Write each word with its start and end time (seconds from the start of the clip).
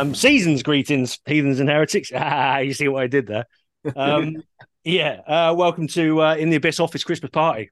Um, 0.00 0.14
seasons 0.14 0.62
greetings, 0.62 1.18
heathens 1.26 1.60
and 1.60 1.68
heretics. 1.68 2.10
Ah, 2.16 2.58
you 2.58 2.72
see 2.72 2.88
what 2.88 3.02
I 3.02 3.06
did 3.06 3.26
there. 3.26 3.44
Um, 3.94 4.42
yeah, 4.84 5.20
uh, 5.26 5.54
welcome 5.54 5.88
to 5.88 6.22
uh, 6.22 6.36
In 6.36 6.48
the 6.48 6.56
Abyss 6.56 6.80
Office 6.80 7.04
Christmas 7.04 7.30
Party. 7.30 7.70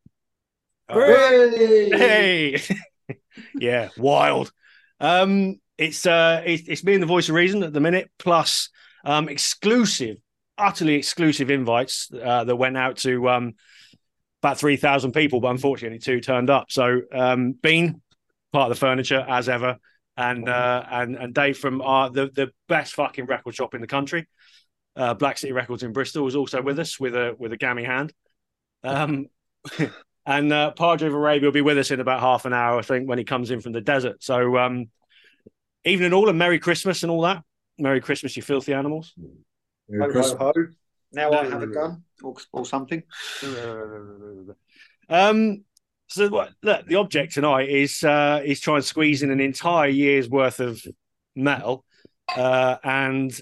Hey, 0.90 2.60
yeah, 3.54 3.88
wild. 3.96 4.52
Um, 5.00 5.58
it's 5.78 6.04
uh, 6.04 6.42
it's, 6.44 6.68
it's 6.68 6.84
me 6.84 6.92
and 6.92 7.02
the 7.02 7.06
voice 7.06 7.30
of 7.30 7.34
reason 7.34 7.62
at 7.62 7.72
the 7.72 7.80
minute, 7.80 8.10
plus 8.18 8.68
um, 9.06 9.30
exclusive, 9.30 10.18
utterly 10.58 10.96
exclusive 10.96 11.50
invites 11.50 12.10
uh, 12.12 12.44
that 12.44 12.56
went 12.56 12.76
out 12.76 12.98
to 12.98 13.26
um, 13.30 13.54
about 14.42 14.58
three 14.58 14.76
thousand 14.76 15.12
people, 15.12 15.40
but 15.40 15.48
unfortunately 15.48 15.98
two 15.98 16.20
turned 16.20 16.50
up. 16.50 16.66
So, 16.70 17.00
um, 17.10 17.52
Bean, 17.52 18.02
part 18.52 18.70
of 18.70 18.76
the 18.76 18.80
furniture 18.80 19.24
as 19.26 19.48
ever, 19.48 19.78
and 20.18 20.48
uh, 20.48 20.84
and 20.90 21.16
and 21.16 21.32
Dave 21.32 21.56
from 21.56 21.80
our 21.80 22.10
the 22.10 22.28
the 22.34 22.50
best 22.68 22.94
fucking 22.94 23.26
record 23.26 23.54
shop 23.54 23.74
in 23.74 23.80
the 23.80 23.86
country, 23.86 24.26
uh, 24.96 25.14
Black 25.14 25.38
City 25.38 25.52
Records 25.52 25.84
in 25.84 25.92
Bristol, 25.92 26.24
was 26.24 26.34
also 26.34 26.60
with 26.60 26.78
us 26.80 26.98
with 26.98 27.14
a 27.14 27.36
with 27.38 27.52
a 27.52 27.56
gammy 27.56 27.84
hand. 27.84 28.12
Um, 28.82 29.26
and 30.26 30.52
uh, 30.52 30.72
Padre 30.72 31.06
of 31.06 31.14
Arabia 31.14 31.46
will 31.46 31.52
be 31.52 31.60
with 31.60 31.78
us 31.78 31.92
in 31.92 32.00
about 32.00 32.20
half 32.20 32.44
an 32.46 32.52
hour, 32.52 32.78
I 32.78 32.82
think, 32.82 33.08
when 33.08 33.18
he 33.18 33.24
comes 33.24 33.52
in 33.52 33.60
from 33.60 33.72
the 33.72 33.80
desert. 33.80 34.22
So, 34.22 34.58
um, 34.58 34.90
evening 35.84 36.12
all, 36.12 36.28
and 36.28 36.38
Merry 36.38 36.58
Christmas 36.58 37.04
and 37.04 37.12
all 37.12 37.22
that. 37.22 37.44
Merry 37.78 38.00
Christmas, 38.00 38.36
you 38.36 38.42
filthy 38.42 38.74
animals. 38.74 39.14
Ho, 39.16 40.12
ho, 40.12 40.36
ho. 40.36 40.52
Now 41.12 41.30
I 41.30 41.46
have 41.46 41.62
a 41.62 41.68
gun 41.68 42.02
or, 42.24 42.34
or 42.52 42.66
something. 42.66 43.04
Um, 45.08 45.64
so 46.08 46.26
look, 46.62 46.86
the 46.86 46.96
object 46.96 47.34
tonight 47.34 47.68
is 47.68 48.02
uh, 48.02 48.40
is 48.44 48.60
try 48.60 48.76
and 48.76 48.84
squeeze 48.84 49.22
in 49.22 49.30
an 49.30 49.40
entire 49.40 49.88
year's 49.88 50.28
worth 50.28 50.58
of 50.60 50.82
metal 51.36 51.84
uh, 52.34 52.76
and 52.82 53.38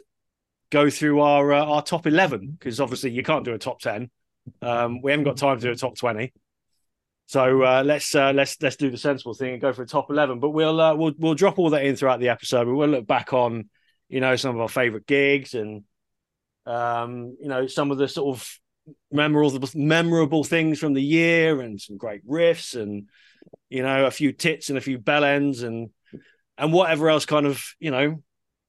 go 0.71 0.91
through 0.91 1.21
our 1.21 1.53
uh, 1.53 1.65
our 1.65 1.83
top 1.83 2.07
eleven 2.07 2.57
because 2.59 2.81
obviously 2.81 3.11
you 3.11 3.23
can't 3.23 3.45
do 3.45 3.55
a 3.55 3.59
top 3.59 3.81
ten. 3.81 4.11
Um, 4.63 5.01
we 5.01 5.13
haven't 5.13 5.25
got 5.25 5.37
time 5.37 5.59
to 5.59 5.63
do 5.63 5.71
a 5.71 5.77
top 5.77 5.97
twenty. 5.97 6.33
So 7.27 7.63
uh, 7.63 7.83
let's 7.85 8.15
uh, 8.15 8.33
let's 8.33 8.61
let's 8.61 8.77
do 8.77 8.91
the 8.91 8.97
sensible 8.97 9.35
thing 9.35 9.53
and 9.53 9.61
go 9.61 9.73
for 9.73 9.83
a 9.83 9.87
top 9.87 10.11
eleven. 10.11 10.41
But 10.41 10.51
we'll 10.51 10.81
uh, 10.81 10.95
we'll 10.95 11.15
we'll 11.19 11.35
drop 11.35 11.59
all 11.59 11.71
that 11.71 11.85
in 11.85 11.95
throughout 11.97 12.21
the 12.21 12.29
episode. 12.31 12.69
We'll 12.69 12.89
look 12.89 13.07
back 13.07 13.33
on 13.33 13.69
you 14.09 14.21
know 14.21 14.37
some 14.37 14.55
of 14.55 14.61
our 14.61 14.69
favorite 14.69 15.07
gigs 15.07 15.55
and 15.55 15.85
um, 16.67 17.37
you 17.41 17.49
know 17.49 17.67
some 17.69 17.91
of 17.91 17.99
the 17.99 18.09
sort 18.09 18.37
of 18.37 18.59
memorable 19.11 19.69
memorable 19.75 20.45
things 20.45 20.79
from 20.79 20.95
the 20.95 21.03
year 21.03 21.61
and 21.61 21.81
some 21.81 21.97
great 21.97 22.27
riffs 22.27 22.81
and 22.81 23.09
you 23.69 23.83
know 23.83 24.07
a 24.07 24.11
few 24.11 24.33
tits 24.33 24.69
and 24.69 24.79
a 24.79 24.81
few 24.81 24.99
bell 24.99 25.25
ends 25.25 25.63
and 25.63 25.91
and 26.59 26.73
whatever 26.73 27.09
else 27.09 27.27
kind 27.27 27.47
of 27.47 27.63
you 27.79 27.91
know 27.91 28.23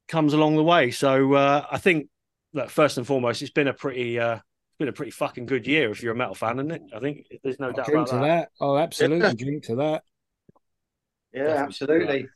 comes 0.07 0.33
along 0.33 0.55
the 0.55 0.63
way. 0.63 0.91
So 0.91 1.33
uh, 1.33 1.65
I 1.69 1.77
think 1.77 2.07
that 2.53 2.71
first 2.71 2.97
and 2.97 3.05
foremost, 3.05 3.41
it's 3.41 3.51
been 3.51 3.67
a 3.67 3.73
pretty 3.73 4.19
uh, 4.19 4.35
it's 4.35 4.77
been 4.79 4.87
a 4.87 4.93
pretty 4.93 5.11
fucking 5.11 5.45
good 5.45 5.67
year 5.67 5.91
if 5.91 6.01
you're 6.01 6.13
a 6.13 6.17
metal 6.17 6.35
fan, 6.35 6.59
isn't 6.59 6.71
it? 6.71 6.81
I 6.95 6.99
think 6.99 7.25
there's 7.43 7.59
no 7.59 7.71
doubt 7.71 7.85
drink 7.85 8.07
about 8.07 8.19
to 8.21 8.25
that. 8.25 8.27
that. 8.27 8.49
Oh, 8.59 8.77
absolutely. 8.77 9.35
Drink 9.35 9.63
to 9.65 9.75
that. 9.75 10.03
Yeah, 11.33 11.43
Definitely. 11.43 11.63
absolutely. 11.65 12.27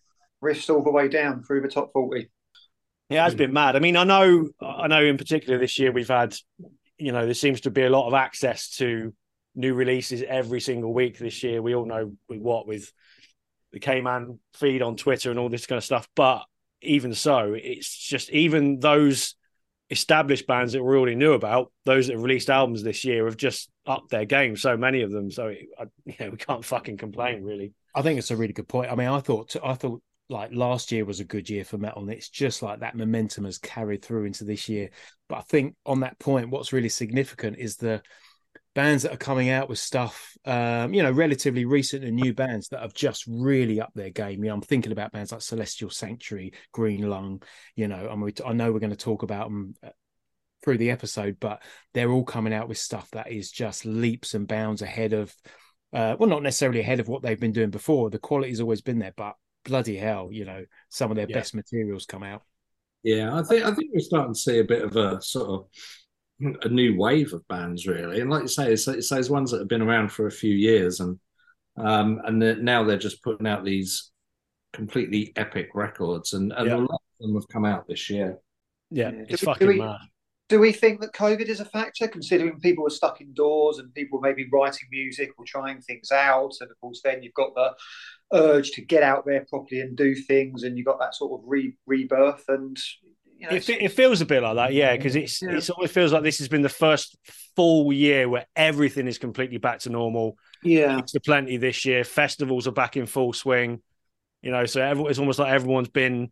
Riffs 0.43 0.73
all 0.73 0.83
the 0.83 0.91
way 0.91 1.07
down 1.07 1.43
through 1.43 1.61
the 1.61 1.67
top 1.67 1.91
40. 1.93 2.29
Yeah, 3.09 3.21
it 3.21 3.23
has 3.25 3.35
been 3.35 3.53
mad. 3.53 3.75
I 3.75 3.79
mean, 3.79 3.97
I 3.97 4.03
know, 4.03 4.49
I 4.61 4.87
know. 4.87 5.03
In 5.03 5.17
particular, 5.17 5.59
this 5.59 5.77
year 5.77 5.91
we've 5.91 6.07
had, 6.07 6.35
you 7.01 7.11
know, 7.11 7.25
there 7.25 7.33
seems 7.33 7.61
to 7.61 7.71
be 7.71 7.83
a 7.83 7.89
lot 7.89 8.07
of 8.07 8.13
access 8.13 8.69
to 8.77 9.13
new 9.55 9.73
releases 9.73 10.23
every 10.23 10.61
single 10.61 10.93
week 10.93 11.17
this 11.17 11.43
year. 11.43 11.61
We 11.61 11.75
all 11.75 11.85
know 11.85 12.13
with 12.29 12.39
what 12.39 12.67
with 12.67 12.91
the 13.73 13.79
K-Man 13.79 14.39
feed 14.53 14.81
on 14.81 14.95
Twitter 14.95 15.31
and 15.31 15.39
all 15.39 15.49
this 15.49 15.65
kind 15.65 15.77
of 15.77 15.83
stuff. 15.83 16.07
But 16.15 16.43
even 16.81 17.13
so, 17.13 17.53
it's 17.53 17.89
just 17.89 18.29
even 18.29 18.79
those 18.79 19.35
established 19.89 20.47
bands 20.47 20.73
that 20.73 20.83
we 20.83 20.95
already 20.95 21.15
knew 21.15 21.33
about, 21.33 21.71
those 21.85 22.07
that 22.07 22.13
have 22.13 22.23
released 22.23 22.49
albums 22.49 22.83
this 22.83 23.03
year, 23.03 23.25
have 23.25 23.37
just 23.37 23.69
upped 23.85 24.11
their 24.11 24.25
game. 24.25 24.55
So 24.55 24.77
many 24.77 25.01
of 25.01 25.11
them. 25.11 25.31
So 25.31 25.47
it, 25.47 25.67
I, 25.77 25.85
yeah, 26.05 26.29
we 26.29 26.37
can't 26.37 26.63
fucking 26.63 26.97
complain, 26.97 27.43
really. 27.43 27.73
I 27.93 28.01
think 28.01 28.19
it's 28.19 28.31
a 28.31 28.37
really 28.37 28.53
good 28.53 28.67
point. 28.67 28.91
I 28.91 28.95
mean, 28.95 29.07
I 29.07 29.19
thought 29.19 29.55
I 29.63 29.73
thought 29.73 30.01
like 30.31 30.51
last 30.53 30.91
year 30.91 31.05
was 31.05 31.19
a 31.19 31.25
good 31.25 31.49
year 31.49 31.63
for 31.63 31.77
metal, 31.77 32.01
and 32.01 32.11
it's 32.11 32.29
just 32.29 32.63
like 32.63 32.79
that 32.79 32.95
momentum 32.95 33.45
has 33.45 33.57
carried 33.57 34.03
through 34.03 34.25
into 34.25 34.43
this 34.43 34.69
year. 34.69 34.89
But 35.29 35.39
I 35.39 35.41
think 35.41 35.75
on 35.85 35.99
that 35.99 36.17
point, 36.19 36.49
what's 36.49 36.73
really 36.73 36.89
significant 36.89 37.57
is 37.59 37.75
the 37.75 38.01
bands 38.73 39.03
that 39.03 39.13
are 39.13 39.17
coming 39.17 39.49
out 39.49 39.67
with 39.67 39.79
stuff, 39.79 40.35
um, 40.45 40.93
you 40.93 41.03
know, 41.03 41.11
relatively 41.11 41.65
recent 41.65 42.05
and 42.05 42.15
new 42.15 42.33
bands 42.33 42.69
that 42.69 42.81
have 42.81 42.93
just 42.93 43.25
really 43.27 43.81
upped 43.81 43.95
their 43.95 44.09
game. 44.09 44.43
You 44.43 44.49
know, 44.49 44.55
I'm 44.55 44.61
thinking 44.61 44.93
about 44.93 45.11
bands 45.11 45.31
like 45.31 45.41
Celestial 45.41 45.89
Sanctuary, 45.89 46.53
Green 46.71 47.09
Lung. 47.09 47.41
You 47.75 47.87
know, 47.87 48.07
I 48.09 48.15
mean, 48.15 48.33
I 48.45 48.53
know 48.53 48.71
we're 48.71 48.79
going 48.79 48.91
to 48.91 48.95
talk 48.95 49.23
about 49.23 49.49
them 49.49 49.75
uh, 49.83 49.89
through 50.63 50.77
the 50.77 50.91
episode, 50.91 51.37
but 51.39 51.61
they're 51.93 52.11
all 52.11 52.23
coming 52.23 52.53
out 52.53 52.69
with 52.69 52.77
stuff 52.77 53.09
that 53.11 53.31
is 53.31 53.51
just 53.51 53.85
leaps 53.85 54.33
and 54.33 54.47
bounds 54.47 54.81
ahead 54.81 55.13
of. 55.13 55.35
Uh, 55.93 56.15
well, 56.17 56.29
not 56.29 56.41
necessarily 56.41 56.79
ahead 56.79 57.01
of 57.01 57.09
what 57.09 57.21
they've 57.21 57.39
been 57.39 57.51
doing 57.51 57.69
before. 57.69 58.09
The 58.09 58.17
quality's 58.17 58.61
always 58.61 58.79
been 58.79 58.99
there, 58.99 59.13
but 59.17 59.35
bloody 59.65 59.97
hell, 59.97 60.29
you 60.31 60.45
know, 60.45 60.65
some 60.89 61.11
of 61.11 61.17
their 61.17 61.27
Yeah. 61.29 61.37
best 61.37 61.53
materials 61.55 62.05
come 62.05 62.23
out. 62.23 62.43
Yeah, 63.03 63.35
I 63.37 63.43
think 63.43 63.63
I 63.65 63.73
think 63.73 63.91
we're 63.93 63.99
starting 64.01 64.33
to 64.33 64.39
see 64.39 64.59
a 64.59 64.63
bit 64.63 64.83
of 64.83 64.95
a 64.95 65.21
sort 65.21 65.49
of 65.49 65.67
a 66.63 66.69
new 66.69 66.97
wave 66.97 67.33
of 67.33 67.47
bands, 67.47 67.87
really. 67.87 68.19
And 68.21 68.29
like 68.29 68.43
you 68.43 68.47
say, 68.47 68.71
it's, 68.73 68.87
it's 68.87 69.09
those 69.09 69.29
ones 69.29 69.51
that 69.51 69.59
have 69.59 69.67
been 69.67 69.81
around 69.81 70.11
for 70.11 70.27
a 70.27 70.31
few 70.31 70.53
years, 70.53 70.99
and 70.99 71.19
um, 71.77 72.19
and 72.25 72.41
they're- 72.41 72.57
now 72.61 72.83
they're 72.83 72.97
just 72.97 73.23
putting 73.23 73.47
out 73.47 73.63
these 73.63 74.11
completely 74.73 75.31
epic 75.35 75.69
records, 75.73 76.33
and, 76.33 76.51
and 76.53 76.67
Yeah. 76.67 76.75
a 76.75 76.77
lot 76.77 77.01
of 77.19 77.25
them 77.27 77.35
have 77.35 77.47
come 77.47 77.65
out 77.65 77.87
this 77.87 78.09
year. 78.09 78.39
Yeah, 78.89 79.11
Yeah. 79.11 79.23
it's 79.29 79.41
Do 79.41 79.45
we- 79.47 79.53
fucking 79.53 79.67
do 79.67 79.73
we- 79.73 79.79
mad. 79.79 79.99
Do 80.49 80.59
we 80.59 80.73
think 80.73 80.99
that 80.99 81.13
COVID 81.13 81.47
is 81.47 81.61
a 81.61 81.65
factor, 81.65 82.09
considering 82.09 82.59
people 82.59 82.83
were 82.83 82.89
stuck 82.89 83.21
indoors 83.21 83.77
and 83.79 83.93
people 83.93 84.19
maybe 84.19 84.49
writing 84.51 84.85
music 84.91 85.29
or 85.37 85.45
trying 85.45 85.79
things 85.81 86.11
out? 86.11 86.51
And 86.59 86.69
of 86.69 86.77
course, 86.81 86.99
then 87.01 87.23
you've 87.23 87.33
got 87.35 87.55
the 87.55 87.73
urge 88.33 88.71
to 88.71 88.81
get 88.81 89.03
out 89.03 89.25
there 89.25 89.45
properly 89.49 89.81
and 89.81 89.95
do 89.97 90.15
things, 90.15 90.63
and 90.63 90.77
you've 90.77 90.85
got 90.85 90.99
that 90.99 91.15
sort 91.15 91.39
of 91.39 91.47
re- 91.47 91.75
rebirth. 91.85 92.45
And 92.47 92.77
you 93.37 93.47
know, 93.49 93.55
It, 93.55 93.69
it 93.69 93.91
feels 93.91 94.21
a 94.21 94.25
bit 94.25 94.43
like 94.43 94.55
that, 94.55 94.73
yeah, 94.73 94.95
because 94.95 95.15
it's 95.15 95.41
Yeah. 95.41 95.57
it's 95.57 95.69
always 95.69 95.91
feels 95.91 96.13
like 96.13 96.23
this 96.23 96.39
has 96.39 96.47
been 96.47 96.61
the 96.61 96.69
first 96.69 97.17
full 97.55 97.91
year 97.91 98.29
where 98.29 98.45
everything 98.55 99.07
is 99.07 99.17
completely 99.17 99.57
back 99.57 99.79
to 99.79 99.89
normal. 99.89 100.37
yeah, 100.63 100.99
It's 100.99 101.11
the 101.13 101.19
plenty 101.19 101.57
this 101.57 101.85
year. 101.85 102.03
Festivals 102.03 102.67
are 102.67 102.71
back 102.71 102.95
in 102.97 103.05
full 103.05 103.33
swing, 103.33 103.81
you 104.41 104.51
know. 104.51 104.65
So 104.65 104.81
every, 104.81 105.05
it's 105.05 105.19
almost 105.19 105.39
like 105.39 105.51
everyone's 105.51 105.89
been 105.89 106.31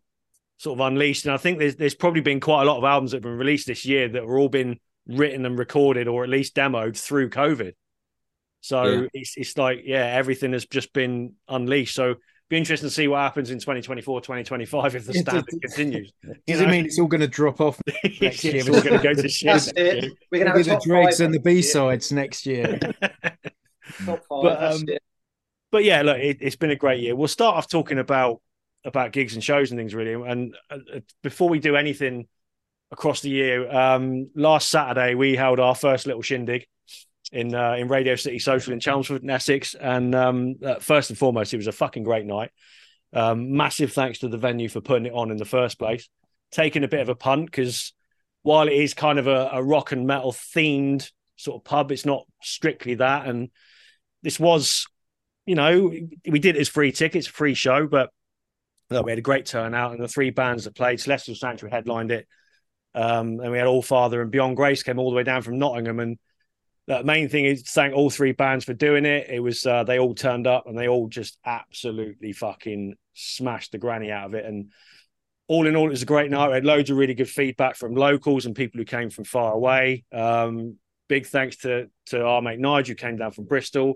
sort 0.58 0.78
of 0.78 0.86
unleashed, 0.86 1.24
and 1.24 1.34
I 1.34 1.38
think 1.38 1.58
there's 1.58 1.76
there's 1.76 1.94
probably 1.94 2.20
been 2.20 2.40
quite 2.40 2.62
a 2.62 2.66
lot 2.66 2.78
of 2.78 2.84
albums 2.84 3.10
that 3.10 3.18
have 3.18 3.22
been 3.24 3.36
released 3.38 3.66
this 3.66 3.84
year 3.84 4.08
that 4.08 4.26
were 4.26 4.38
all 4.38 4.48
been 4.48 4.78
written 5.06 5.44
and 5.46 5.58
recorded 5.58 6.06
or 6.06 6.22
at 6.22 6.28
least 6.30 6.54
demoed 6.54 6.96
through 6.96 7.30
COVID. 7.30 7.72
So 8.60 8.84
Yeah. 8.84 9.06
it's 9.14 9.34
it's 9.36 9.56
like 9.58 9.80
yeah, 9.84 10.04
everything 10.06 10.52
has 10.52 10.66
just 10.66 10.92
been 10.92 11.34
unleashed. 11.48 11.94
So 11.94 12.16
be 12.48 12.56
interesting 12.58 12.88
to 12.88 12.94
see 12.94 13.06
what 13.06 13.18
happens 13.18 13.50
in 13.50 13.58
2024, 13.60 14.20
2025 14.22 14.96
if 14.96 15.06
the 15.06 15.12
Yeah, 15.14 15.20
standard 15.22 15.60
continues. 15.62 16.12
You 16.24 16.34
Does 16.48 16.60
know? 16.60 16.66
it 16.66 16.70
mean 16.70 16.84
it's 16.84 16.98
all 16.98 17.06
going 17.06 17.20
to 17.20 17.28
drop 17.28 17.60
off 17.60 17.80
next 18.04 18.44
it's 18.44 18.44
year? 18.44 18.62
all 18.74 18.82
going 18.82 18.98
to 19.00 19.02
go 19.02 19.14
to 19.14 19.28
shit. 19.28 19.46
that's 19.46 19.72
it. 19.76 20.12
We're 20.32 20.38
gonna 20.44 20.50
have 20.50 20.60
a 20.60 20.64
the 20.64 20.70
top 20.70 20.82
dregs 20.82 21.18
five 21.18 21.26
and 21.26 21.34
the 21.34 21.38
B 21.40 21.52
year. 21.54 21.62
sides 21.62 22.10
next 22.12 22.46
year. 22.46 22.78
Five. 23.84 24.20
But, 24.28 24.62
um, 24.62 24.82
but 25.72 25.84
yeah, 25.84 26.02
look, 26.02 26.18
it, 26.18 26.38
it's 26.40 26.56
been 26.56 26.70
a 26.70 26.76
great 26.76 27.00
year. 27.00 27.14
We'll 27.14 27.28
start 27.28 27.56
off 27.56 27.68
talking 27.68 27.98
about 27.98 28.40
about 28.84 29.12
gigs 29.12 29.34
and 29.34 29.44
shows 29.44 29.70
and 29.70 29.78
things 29.78 29.94
really. 29.94 30.14
And 30.14 30.56
uh, 30.70 30.78
uh, 30.96 31.00
before 31.22 31.48
we 31.48 31.58
do 31.60 31.76
anything 31.76 32.26
across 32.90 33.20
the 33.20 33.30
year, 33.30 33.70
um, 33.70 34.30
last 34.34 34.70
Saturday 34.70 35.14
we 35.14 35.36
held 35.36 35.60
our 35.60 35.74
first 35.76 36.06
little 36.06 36.22
shindig 36.22 36.66
in 37.32 37.54
uh, 37.54 37.74
in 37.74 37.88
Radio 37.88 38.16
City 38.16 38.38
Social 38.38 38.72
in 38.72 38.80
Chelmsford, 38.80 39.22
in 39.22 39.30
Essex. 39.30 39.74
And 39.74 40.14
um, 40.14 40.56
uh, 40.64 40.76
first 40.76 41.10
and 41.10 41.18
foremost, 41.18 41.54
it 41.54 41.58
was 41.58 41.66
a 41.66 41.72
fucking 41.72 42.02
great 42.02 42.26
night. 42.26 42.50
Um, 43.12 43.56
massive 43.56 43.92
thanks 43.92 44.20
to 44.20 44.28
the 44.28 44.38
venue 44.38 44.68
for 44.68 44.80
putting 44.80 45.06
it 45.06 45.12
on 45.12 45.30
in 45.30 45.36
the 45.36 45.44
first 45.44 45.78
place. 45.78 46.08
Taking 46.50 46.84
a 46.84 46.88
bit 46.88 47.00
of 47.00 47.08
a 47.08 47.14
punt 47.14 47.46
because 47.46 47.92
while 48.42 48.68
it 48.68 48.74
is 48.74 48.94
kind 48.94 49.18
of 49.18 49.26
a, 49.26 49.50
a 49.52 49.62
rock 49.62 49.92
and 49.92 50.06
metal 50.06 50.32
themed 50.32 51.10
sort 51.36 51.60
of 51.60 51.64
pub, 51.64 51.92
it's 51.92 52.06
not 52.06 52.26
strictly 52.42 52.94
that. 52.96 53.26
And 53.26 53.50
this 54.22 54.40
was, 54.40 54.86
you 55.46 55.54
know, 55.54 55.92
we 56.26 56.38
did 56.38 56.56
it 56.56 56.60
as 56.60 56.68
free 56.68 56.92
tickets, 56.92 57.26
free 57.26 57.54
show, 57.54 57.86
but 57.86 58.10
we 58.90 59.12
had 59.12 59.18
a 59.18 59.22
great 59.22 59.46
turnout, 59.46 59.92
and 59.92 60.02
the 60.02 60.08
three 60.08 60.30
bands 60.30 60.64
that 60.64 60.74
played, 60.74 61.00
Celestial 61.00 61.36
Sanctuary 61.36 61.70
headlined 61.70 62.10
it, 62.10 62.26
um, 62.94 63.38
and 63.40 63.52
we 63.52 63.58
had 63.58 63.68
All 63.68 63.82
Father 63.82 64.20
and 64.20 64.32
Beyond 64.32 64.56
Grace 64.56 64.82
came 64.82 64.98
all 64.98 65.10
the 65.10 65.16
way 65.16 65.22
down 65.22 65.42
from 65.42 65.58
Nottingham, 65.58 66.00
and 66.00 66.18
the 66.98 67.04
main 67.04 67.28
thing 67.28 67.44
is 67.44 67.62
thank 67.62 67.94
all 67.94 68.10
three 68.10 68.32
bands 68.32 68.64
for 68.64 68.74
doing 68.74 69.04
it. 69.04 69.28
It 69.30 69.40
was 69.40 69.64
uh, 69.64 69.84
they 69.84 69.98
all 69.98 70.14
turned 70.14 70.46
up 70.46 70.66
and 70.66 70.76
they 70.76 70.88
all 70.88 71.08
just 71.08 71.38
absolutely 71.44 72.32
fucking 72.32 72.94
smashed 73.14 73.72
the 73.72 73.78
granny 73.78 74.10
out 74.10 74.26
of 74.26 74.34
it, 74.34 74.44
and 74.44 74.70
all 75.46 75.66
in 75.66 75.76
all, 75.76 75.86
it 75.86 75.90
was 75.90 76.02
a 76.02 76.06
great 76.06 76.30
night. 76.30 76.48
We 76.48 76.54
had 76.54 76.64
loads 76.64 76.90
of 76.90 76.96
really 76.96 77.14
good 77.14 77.28
feedback 77.28 77.76
from 77.76 77.94
locals 77.94 78.46
and 78.46 78.54
people 78.54 78.78
who 78.78 78.84
came 78.84 79.10
from 79.10 79.24
far 79.24 79.52
away. 79.52 80.04
Um, 80.12 80.76
big 81.08 81.26
thanks 81.26 81.56
to 81.58 81.88
to 82.06 82.24
our 82.24 82.40
mate 82.42 82.60
Nigel 82.60 82.92
who 82.92 82.96
came 82.96 83.16
down 83.16 83.32
from 83.32 83.44
Bristol. 83.44 83.94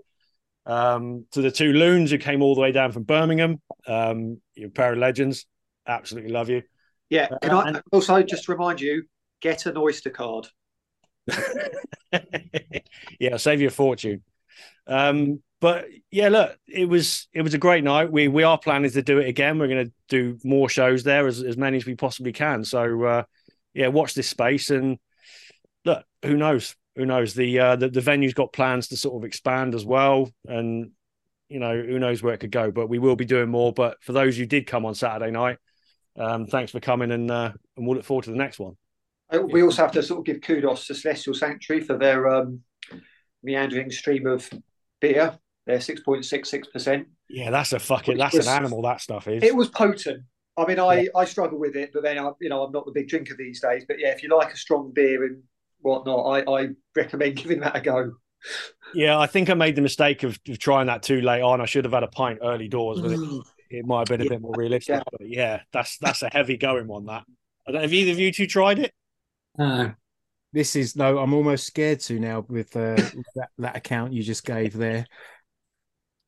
Um, 0.67 1.27
to 1.33 1.43
the 1.43 1.51
two 1.51 1.73
loons 1.75 2.11
who 2.11 2.19
came 2.19 2.43
all 2.43 2.55
the 2.55 2.61
way 2.63 2.73
down 2.73 2.91
from 2.93 3.03
Birmingham. 3.03 3.61
Um, 3.87 4.41
you're 4.55 4.69
a 4.69 4.73
pair 4.73 4.93
of 4.93 4.99
legends. 4.99 5.45
Absolutely 5.87 6.33
love 6.33 6.49
you. 6.49 6.63
Yeah. 7.11 7.29
Can 7.43 7.51
Uh, 7.51 7.59
I 7.59 7.69
and- 7.69 7.83
also 7.93 8.23
just 8.23 8.49
remind 8.49 8.81
you, 8.81 9.05
get 9.43 9.67
an 9.67 9.77
Oyster 9.77 10.09
card. 10.11 10.47
yeah, 13.19 13.37
save 13.37 13.61
you 13.61 13.69
a 13.69 13.71
fortune. 13.71 14.23
Um, 14.87 15.43
but 15.61 15.87
yeah, 16.11 16.29
look, 16.29 16.59
it 16.69 16.87
was 16.89 17.27
it 17.33 17.43
was 17.43 17.55
a 17.55 17.59
great 17.59 17.85
night. 17.85 18.13
We 18.13 18.29
we 18.29 18.43
are 18.43 18.59
planning 18.59 18.91
to 18.91 19.03
do 19.03 19.19
it 19.19 19.29
again. 19.29 19.59
We're 19.59 19.69
going 19.69 19.87
to 19.87 19.93
do 20.09 20.39
more 20.45 20.69
shows 20.69 21.05
there, 21.05 21.27
as 21.27 21.43
as 21.43 21.57
many 21.57 21.79
as 21.79 21.87
we 21.87 21.95
possibly 21.95 22.33
can. 22.33 22.65
So 22.65 23.03
uh, 23.05 23.23
yeah, 23.73 23.89
watch 23.89 24.15
this 24.15 24.29
space 24.29 24.71
and 24.71 24.99
look. 25.85 26.05
Who 26.25 26.37
knows? 26.37 26.77
Who 26.97 27.07
knows? 27.07 27.35
The 27.35 27.59
uh, 27.59 27.77
the 27.77 27.89
the 27.89 28.03
venue's 28.03 28.35
got 28.35 28.53
plans 28.53 28.89
to 28.89 28.97
sort 28.97 29.17
of 29.17 29.25
expand 29.25 29.75
as 29.75 29.87
well, 29.87 30.31
and 30.47 30.91
you 31.49 31.61
know 31.61 31.81
who 31.81 31.99
knows 31.99 32.23
where 32.23 32.35
it 32.35 32.41
could 32.41 32.51
go. 32.53 32.71
But 32.71 32.89
we 32.89 32.99
will 32.99 33.17
be 33.17 33.25
doing 33.25 33.49
more. 33.49 33.73
But 33.73 34.03
for 34.03 34.13
those 34.13 34.37
who 34.37 34.45
did 34.45 34.67
come 34.67 34.85
on 34.85 34.95
Saturday 34.95 35.31
night, 35.31 35.57
um, 36.17 36.47
thanks 36.47 36.73
for 36.73 36.81
coming, 36.81 37.11
and 37.11 37.31
uh, 37.31 37.53
and 37.77 37.87
we'll 37.87 37.97
look 37.97 38.05
forward 38.05 38.25
to 38.25 38.31
the 38.31 38.37
next 38.37 38.59
one. 38.59 38.77
We 39.33 39.63
also 39.63 39.83
have 39.83 39.93
to 39.93 40.03
sort 40.03 40.21
of 40.21 40.25
give 40.27 40.43
kudos 40.43 40.87
to 40.87 40.95
Celestial 40.95 41.35
Sanctuary 41.35 41.83
for 41.83 41.97
their 41.97 42.29
um, 42.29 42.61
meandering 43.43 43.91
stream 43.91 44.27
of 44.27 44.49
beer. 45.01 45.39
They're 45.67 45.81
six 45.81 46.01
point 46.01 46.25
six 46.25 46.51
six 46.51 46.69
percent. 46.69 47.09
Yeah, 47.29 47.51
that's 47.51 47.73
a 47.73 47.79
fucking 47.79 48.19
that's 48.19 48.35
was- 48.35 48.47
an 48.47 48.55
animal. 48.55 48.83
That 48.83 49.01
stuff 49.01 49.29
is. 49.29 49.43
It 49.43 49.55
was 49.55 49.69
potent. 49.69 50.25
I 50.57 50.67
mean, 50.67 50.79
I, 50.79 51.09
I 51.17 51.25
struggle 51.25 51.59
with 51.59 51.75
it, 51.75 51.91
but 51.93 52.05
then 52.05 52.17
I, 52.17 52.31
you 52.41 52.49
know, 52.49 52.63
I'm 52.63 52.71
not 52.71 52.87
the 52.87 52.93
big 52.93 53.09
drinker 53.09 53.35
these 53.37 53.61
days. 53.61 53.85
But 53.89 53.99
yeah, 53.99 54.11
if 54.11 54.23
you 54.23 54.29
like 54.29 54.53
a 54.53 54.57
strong 54.57 54.93
beer 54.95 55.25
and 55.25 55.43
whatnot, 55.81 56.21
I, 56.21 56.49
I 56.49 56.69
recommend 56.95 57.37
giving 57.43 57.61
that 57.61 57.77
a 57.77 57.81
go. 57.81 58.13
Yeah, 58.95 59.19
I 59.19 59.27
think 59.27 59.51
I 59.51 59.55
made 59.55 59.75
the 59.75 59.83
mistake 59.83 60.23
of, 60.23 60.39
of 60.49 60.59
trying 60.59 60.87
that 60.87 61.03
too 61.03 61.21
late 61.23 61.43
on. 61.43 61.61
I 61.61 61.67
should 61.67 61.85
have 61.85 61.95
had 61.95 62.03
a 62.03 62.09
pint 62.09 62.39
early 62.43 62.69
doors, 62.69 63.01
but 63.01 63.13
it, 63.13 63.21
it 63.71 63.87
might 63.87 64.01
have 64.01 64.19
been 64.19 64.27
a 64.27 64.31
bit 64.31 64.41
more 64.41 64.55
realistic. 64.57 64.97
Yeah. 64.97 65.03
But 65.11 65.29
yeah, 65.29 65.61
that's 65.73 65.99
that's 65.99 66.23
a 66.23 66.29
heavy 66.31 66.57
going 66.57 66.87
one. 66.87 67.07
That 67.07 67.25
I 67.67 67.73
don't, 67.73 67.83
have 67.83 67.93
either 67.93 68.13
of 68.13 68.21
you 68.21 68.33
two 68.33 68.47
tried 68.47 68.79
it? 68.79 68.93
Uh, 69.59 69.91
This 70.53 70.77
is 70.77 70.95
no, 70.95 71.19
I'm 71.19 71.35
almost 71.35 71.67
scared 71.67 72.01
to 72.01 72.19
now 72.19 72.45
with 72.49 72.77
uh, 72.77 72.95
that, 73.35 73.51
that 73.59 73.77
account 73.77 74.13
you 74.13 74.23
just 74.23 74.45
gave 74.45 74.73
there. 74.73 75.07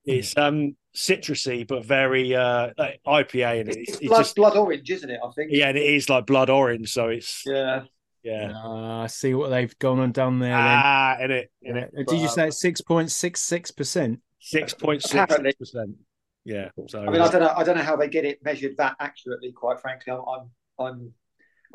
It's 0.05 0.37
um 0.37 0.77
citrusy 0.97 1.67
but 1.67 1.85
very 1.85 2.35
uh 2.35 2.71
like 2.79 3.01
IPA 3.07 3.61
and 3.61 3.69
it. 3.69 3.77
it's, 3.77 3.99
it's 3.99 4.07
blood, 4.07 4.19
just 4.19 4.37
blood 4.37 4.57
orange, 4.57 4.91
isn't 4.91 5.11
it? 5.11 5.21
I 5.25 5.31
think. 5.33 5.51
yeah, 5.53 5.69
and 5.69 5.79
it 5.79 5.85
is 5.85 6.09
like 6.09 6.27
blood 6.27 6.51
orange. 6.51 6.93
So 6.93 7.09
it's 7.09 7.43
Yeah. 7.47 7.83
yeah. 8.23 8.53
Uh, 8.53 9.03
I 9.03 9.07
see 9.09 9.35
what 9.35 9.51
they've 9.51 9.77
gone 9.79 10.01
and 10.01 10.15
done 10.15 10.39
there. 10.39 10.57
Ah, 10.57 11.17
in 11.21 11.31
it, 11.31 11.51
in 11.63 11.75
then. 11.75 11.83
it. 11.85 11.91
Uh, 11.99 12.13
Did 12.13 12.21
you 12.21 12.29
say 12.29 12.49
it's 12.49 12.61
six 12.61 12.81
point 12.81 13.11
six 13.11 13.41
six 13.41 13.71
percent? 13.71 14.21
Six 14.41 14.75
point 14.75 15.03
six 15.03 15.37
percent. 15.59 15.97
Yeah. 16.45 16.71
So 16.89 17.01
I 17.03 17.11
mean, 17.11 17.21
I 17.21 17.29
don't 17.29 17.43
know. 17.43 17.53
I 17.57 17.65
don't 17.65 17.77
know 17.77 17.83
how 17.83 17.97
they 17.97 18.09
get 18.09 18.25
it 18.25 18.45
measured 18.45 18.77
that 18.79 18.97
accurately. 19.01 19.53
Quite 19.53 19.81
frankly, 19.81 20.13
I'm. 20.13 20.23
I'm. 20.29 20.51
I'm 20.79 21.13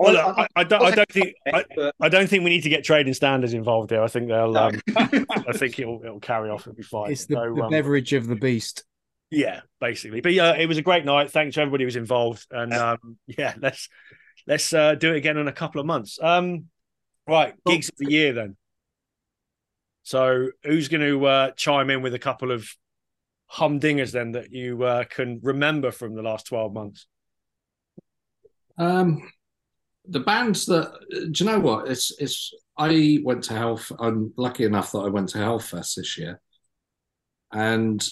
well, 0.02 0.18
I- 0.18 0.28
look, 0.28 0.38
I, 0.38 0.48
I 0.56 0.64
don't. 0.64 0.82
I 0.82 0.92
don't 0.92 1.12
think. 1.12 1.34
I, 1.48 1.66
I 2.00 2.10
don't 2.10 2.28
think 2.28 2.44
we 2.44 2.50
need 2.50 2.64
to 2.64 2.70
get 2.70 2.84
trading 2.84 3.14
standards 3.14 3.54
involved 3.54 3.92
here. 3.92 4.02
I 4.02 4.08
think 4.08 4.28
they'll. 4.28 4.52
No. 4.52 4.68
Um, 4.68 4.82
I 4.98 5.54
think 5.54 5.80
it'll 5.80 6.02
it'll 6.04 6.20
carry 6.20 6.50
off. 6.50 6.62
It'll 6.62 6.74
be 6.74 6.84
fine. 6.84 7.12
It's 7.12 7.26
the, 7.26 7.36
So, 7.36 7.54
the 7.56 7.64
um, 7.64 7.70
beverage 7.70 8.14
of 8.14 8.28
the 8.28 8.36
beast. 8.36 8.84
Yeah, 9.30 9.62
basically. 9.80 10.20
But 10.20 10.34
yeah, 10.34 10.56
it 10.56 10.68
was 10.68 10.78
a 10.78 10.82
great 10.82 11.06
night. 11.06 11.32
Thanks 11.32 11.56
to 11.56 11.62
everybody 11.62 11.84
who 11.84 11.88
was 11.88 11.96
involved. 11.96 12.46
And 12.52 12.74
um, 12.74 13.18
yeah, 13.28 13.54
let's 13.60 13.88
let's 14.46 14.74
uh, 14.74 14.96
do 14.96 15.14
it 15.14 15.18
again 15.18 15.38
in 15.38 15.48
a 15.48 15.54
couple 15.54 15.80
of 15.80 15.88
months. 15.88 16.20
Um, 16.22 16.66
right, 17.28 17.54
gigs 17.66 17.90
of 17.90 17.96
the 17.98 18.12
year 18.12 18.34
then. 18.34 18.58
So 20.04 20.50
who's 20.64 20.90
going 20.90 21.02
to 21.02 21.26
uh, 21.26 21.52
chime 21.52 21.90
in 21.90 22.02
with 22.02 22.14
a 22.14 22.20
couple 22.20 22.52
of 22.52 22.68
humdingers 23.52 24.12
then 24.12 24.34
that 24.34 24.52
you 24.52 24.84
uh, 24.84 25.04
can 25.06 25.40
remember 25.44 25.92
from 25.92 26.16
the 26.16 26.22
last 26.22 26.48
twelve 26.48 26.74
months? 26.74 27.08
Um, 28.78 29.30
the 30.06 30.20
bands 30.20 30.66
that 30.66 30.94
do 31.10 31.44
you 31.44 31.50
know 31.50 31.60
what? 31.60 31.88
It's 31.88 32.12
it's. 32.20 32.54
I 32.78 33.20
went 33.24 33.44
to 33.46 33.54
Health. 33.54 33.92
I'm 34.00 34.34
lucky 34.38 34.64
enough 34.64 34.92
that 34.94 35.00
I 35.00 35.10
went 35.10 35.30
to 35.30 35.38
Hellfest 35.38 35.96
this 35.96 36.18
year, 36.18 36.42
and 37.52 38.06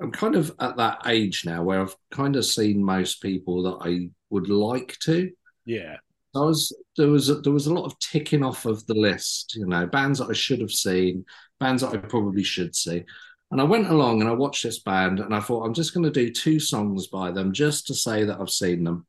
I'm 0.00 0.12
kind 0.12 0.36
of 0.36 0.54
at 0.60 0.76
that 0.76 1.02
age 1.06 1.44
now 1.44 1.62
where 1.62 1.80
I've 1.80 1.96
kind 2.10 2.36
of 2.36 2.44
seen 2.44 2.82
most 2.82 3.20
people 3.20 3.62
that 3.64 3.88
I 3.88 4.10
would 4.30 4.48
like 4.48 4.96
to. 5.00 5.30
Yeah, 5.64 5.96
I 6.34 6.40
was 6.40 6.74
there 6.96 7.08
was 7.08 7.28
a, 7.28 7.36
there 7.36 7.52
was 7.52 7.66
a 7.66 7.74
lot 7.74 7.84
of 7.84 7.98
ticking 7.98 8.44
off 8.44 8.64
of 8.64 8.86
the 8.86 8.94
list, 8.94 9.54
you 9.56 9.66
know, 9.66 9.86
bands 9.86 10.18
that 10.18 10.30
I 10.30 10.34
should 10.34 10.60
have 10.60 10.70
seen, 10.70 11.24
bands 11.58 11.82
that 11.82 11.94
I 11.94 11.98
probably 11.98 12.44
should 12.44 12.74
see. 12.74 13.04
And 13.50 13.60
I 13.60 13.64
went 13.64 13.88
along 13.88 14.20
and 14.20 14.28
I 14.28 14.34
watched 14.34 14.62
this 14.62 14.80
band 14.80 15.20
and 15.20 15.34
I 15.34 15.40
thought 15.40 15.64
I'm 15.64 15.74
just 15.74 15.94
going 15.94 16.04
to 16.04 16.10
do 16.10 16.30
two 16.30 16.60
songs 16.60 17.06
by 17.06 17.30
them 17.30 17.52
just 17.52 17.86
to 17.86 17.94
say 17.94 18.24
that 18.24 18.38
I've 18.40 18.50
seen 18.50 18.84
them. 18.84 19.06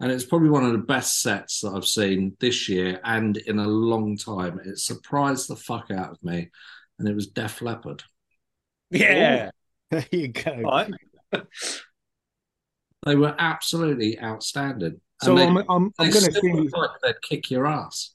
And 0.00 0.10
it's 0.10 0.24
probably 0.24 0.50
one 0.50 0.64
of 0.64 0.72
the 0.72 0.78
best 0.78 1.20
sets 1.22 1.60
that 1.60 1.70
I've 1.72 1.86
seen 1.86 2.36
this 2.40 2.68
year 2.68 3.00
and 3.04 3.36
in 3.36 3.58
a 3.58 3.66
long 3.66 4.16
time. 4.16 4.60
It 4.64 4.78
surprised 4.78 5.48
the 5.48 5.56
fuck 5.56 5.90
out 5.90 6.10
of 6.10 6.22
me, 6.22 6.50
and 6.98 7.08
it 7.08 7.14
was 7.14 7.28
Def 7.28 7.62
Leppard. 7.62 8.02
yeah. 8.90 9.50
There 9.90 10.04
you 10.10 10.28
go. 10.28 10.56
right. 10.62 10.90
They 13.06 13.16
were 13.16 13.34
absolutely 13.38 14.18
outstanding. 14.20 15.00
So 15.20 15.36
And 15.36 15.38
they, 15.38 15.46
I'm 15.46 15.56
I'm, 15.68 15.94
I'm 15.98 16.10
going 16.10 16.12
to 16.12 16.20
still 16.32 16.38
assume 16.38 16.56
you, 16.64 16.70
like 16.74 16.90
they'd 17.02 17.22
kick 17.22 17.50
your 17.50 17.66
ass. 17.66 18.14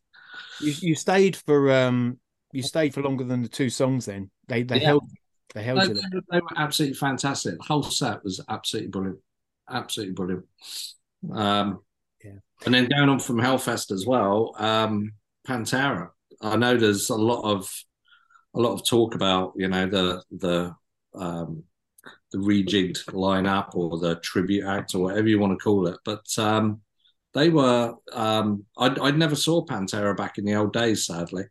you 0.59 0.74
you 0.81 0.95
stayed 0.95 1.36
for 1.36 1.71
um 1.71 2.19
you 2.51 2.63
stayed 2.63 2.93
for 2.93 3.01
longer 3.03 3.24
than 3.24 3.41
the 3.43 3.50
two 3.50 3.69
songs. 3.69 4.05
Then 4.05 4.31
they 4.48 4.63
they 4.63 4.79
Yeah. 4.81 4.88
held 4.88 5.09
they 5.53 5.63
held 5.63 5.79
They, 5.81 5.88
you 5.88 5.93
they 5.93 6.01
were- 6.15 6.21
they 6.31 6.39
were 6.41 6.48
absolutely 6.57 6.95
fantastic. 6.98 7.57
The 7.57 7.63
whole 7.63 7.83
set 7.83 8.24
was 8.24 8.41
absolutely 8.50 8.89
brilliant. 8.89 9.19
Absolutely 9.69 10.13
brilliant. 10.15 10.45
Um, 11.33 11.79
Yeah. 12.23 12.39
And 12.65 12.73
then 12.73 12.89
going 12.89 13.09
on 13.09 13.19
from 13.19 13.38
Hellfest 13.38 13.91
as 13.91 14.05
well, 14.05 14.53
um, 14.57 15.13
Pantera. 15.47 16.09
I 16.41 16.55
know 16.55 16.77
there's 16.77 17.09
a 17.09 17.15
lot 17.15 17.41
of 17.43 17.71
a 18.55 18.59
lot 18.59 18.73
of 18.73 18.85
talk 18.85 19.15
about 19.15 19.53
you 19.55 19.67
know 19.67 19.88
the 19.88 20.23
the 20.31 20.75
um, 21.15 21.63
the 22.31 22.38
rejigged 22.38 23.05
lineup 23.05 23.75
or 23.75 23.97
the 23.97 24.15
tribute 24.17 24.65
act 24.65 24.95
or 24.95 24.99
whatever 25.03 25.27
you 25.27 25.39
want 25.39 25.57
to 25.57 25.63
call 25.63 25.88
it, 25.88 25.97
but 26.05 26.25
um, 26.38 26.81
they 27.33 27.49
were. 27.49 27.95
Um, 28.11 28.65
I 28.77 28.88
I 29.01 29.11
never 29.11 29.35
saw 29.35 29.65
Pantera 29.65 30.15
back 30.15 30.38
in 30.38 30.45
the 30.45 30.55
old 30.55 30.73
days, 30.73 31.05
sadly. 31.05 31.45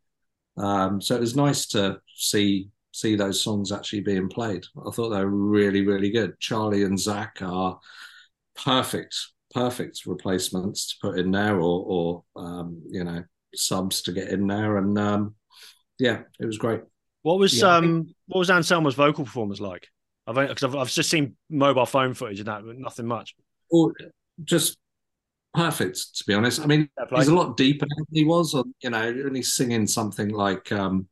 Um, 0.56 1.00
so 1.00 1.14
it 1.14 1.20
was 1.20 1.37
nice 1.37 1.66
to 1.68 2.00
see 2.16 2.70
see 2.92 3.14
those 3.14 3.40
songs 3.40 3.70
actually 3.72 4.00
being 4.00 4.28
played. 4.28 4.64
I 4.87 4.90
thought 4.90 5.10
they 5.10 5.25
were 5.25 5.30
really, 5.30 5.87
really 5.87 6.10
good. 6.10 6.38
Charlie 6.40 6.82
and 6.82 6.98
Zakk 6.98 7.42
are 7.42 7.78
perfect, 8.56 9.16
perfect 9.55 10.07
replacements 10.07 10.88
to 10.88 11.09
put 11.09 11.19
in 11.19 11.31
there, 11.31 11.57
or, 11.57 12.25
or 12.37 12.43
um, 12.43 12.83
you 12.90 13.05
know, 13.05 13.25
subs 13.55 14.02
to 14.02 14.12
get 14.12 14.28
in 14.28 14.47
there. 14.47 14.78
And 14.78 14.99
um, 14.99 15.35
yeah, 15.99 16.23
it 16.38 16.47
was 16.47 16.59
great. 16.59 16.83
What 17.23 17.38
was 17.38 17.59
Yeah, 17.59 17.76
um 17.76 18.14
what 18.26 18.38
was 18.38 18.50
Anselmo's 18.50 18.95
vocal 18.95 19.25
performance 19.25 19.61
like? 19.61 19.88
I've 20.26 20.37
because 20.49 20.64
I've, 20.64 20.76
I've 20.76 20.90
just 20.90 21.11
seen 21.11 21.37
mobile 21.49 21.87
phone 21.87 22.14
footage 22.14 22.40
and 22.40 22.49
that, 22.49 22.64
but 22.64 22.78
nothing 22.78 23.07
much. 23.07 23.35
Or 23.71 23.95
just 24.45 24.76
perfect, 25.55 26.17
to 26.17 26.25
be 26.26 26.35
honest. 26.35 26.61
I 26.61 26.67
mean, 26.67 26.88
he's 27.14 27.28
a 27.28 27.35
lot 27.35 27.57
deeper 27.57 27.87
than 27.97 28.07
he 28.12 28.25
was. 28.25 28.55
On, 28.55 28.73
you 28.83 28.90
know, 28.90 29.09
and 29.09 29.35
he's 29.37 29.52
singing 29.52 29.87
something 29.87 30.28
like. 30.28 30.71
Um, 30.73 31.09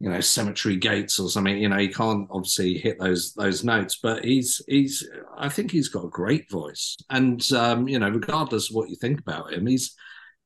you 0.00 0.08
know, 0.08 0.20
cemetery 0.20 0.76
gates 0.76 1.18
or 1.18 1.28
something. 1.28 1.58
You 1.58 1.68
know, 1.68 1.78
he 1.78 1.88
can't 1.88 2.28
obviously 2.30 2.78
hit 2.78 2.98
those 3.00 3.34
those 3.34 3.64
notes, 3.64 3.98
but 4.02 4.24
he's 4.24 4.62
he's. 4.68 5.08
I 5.36 5.48
think 5.48 5.70
he's 5.70 5.88
got 5.88 6.04
a 6.04 6.10
great 6.10 6.50
voice, 6.50 6.96
and 7.10 7.44
um, 7.52 7.88
you 7.88 7.98
know, 7.98 8.08
regardless 8.08 8.70
of 8.70 8.76
what 8.76 8.90
you 8.90 8.96
think 8.96 9.20
about 9.20 9.52
him, 9.52 9.66
he's 9.66 9.96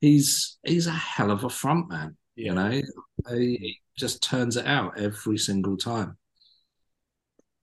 he's 0.00 0.58
he's 0.64 0.86
a 0.86 0.92
hell 0.92 1.30
of 1.30 1.44
a 1.44 1.50
front 1.50 1.90
man. 1.90 2.16
You 2.34 2.54
know, 2.54 2.70
he, 2.70 3.56
he 3.56 3.80
just 3.98 4.22
turns 4.22 4.56
it 4.56 4.66
out 4.66 4.98
every 4.98 5.36
single 5.36 5.76
time. 5.76 6.16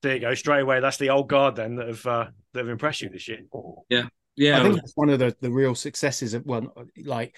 There 0.02 0.14
you 0.14 0.22
go, 0.22 0.34
straight 0.36 0.62
away. 0.62 0.80
That's 0.80 0.98
the 0.98 1.10
old 1.10 1.28
guard 1.28 1.56
then 1.56 1.76
that 1.76 1.88
have 1.88 2.06
uh, 2.06 2.28
that 2.54 2.60
have 2.60 2.70
impressed 2.70 3.02
you 3.02 3.10
this 3.10 3.28
year. 3.28 3.42
Yeah, 3.90 4.06
Yeah. 4.36 4.60
I 4.60 4.64
think 4.64 4.76
that's 4.76 4.96
one 4.96 5.10
of 5.10 5.20
the, 5.20 5.36
the 5.42 5.52
real 5.52 5.76
successes 5.76 6.34
of 6.34 6.46
well, 6.46 6.74
like 7.04 7.36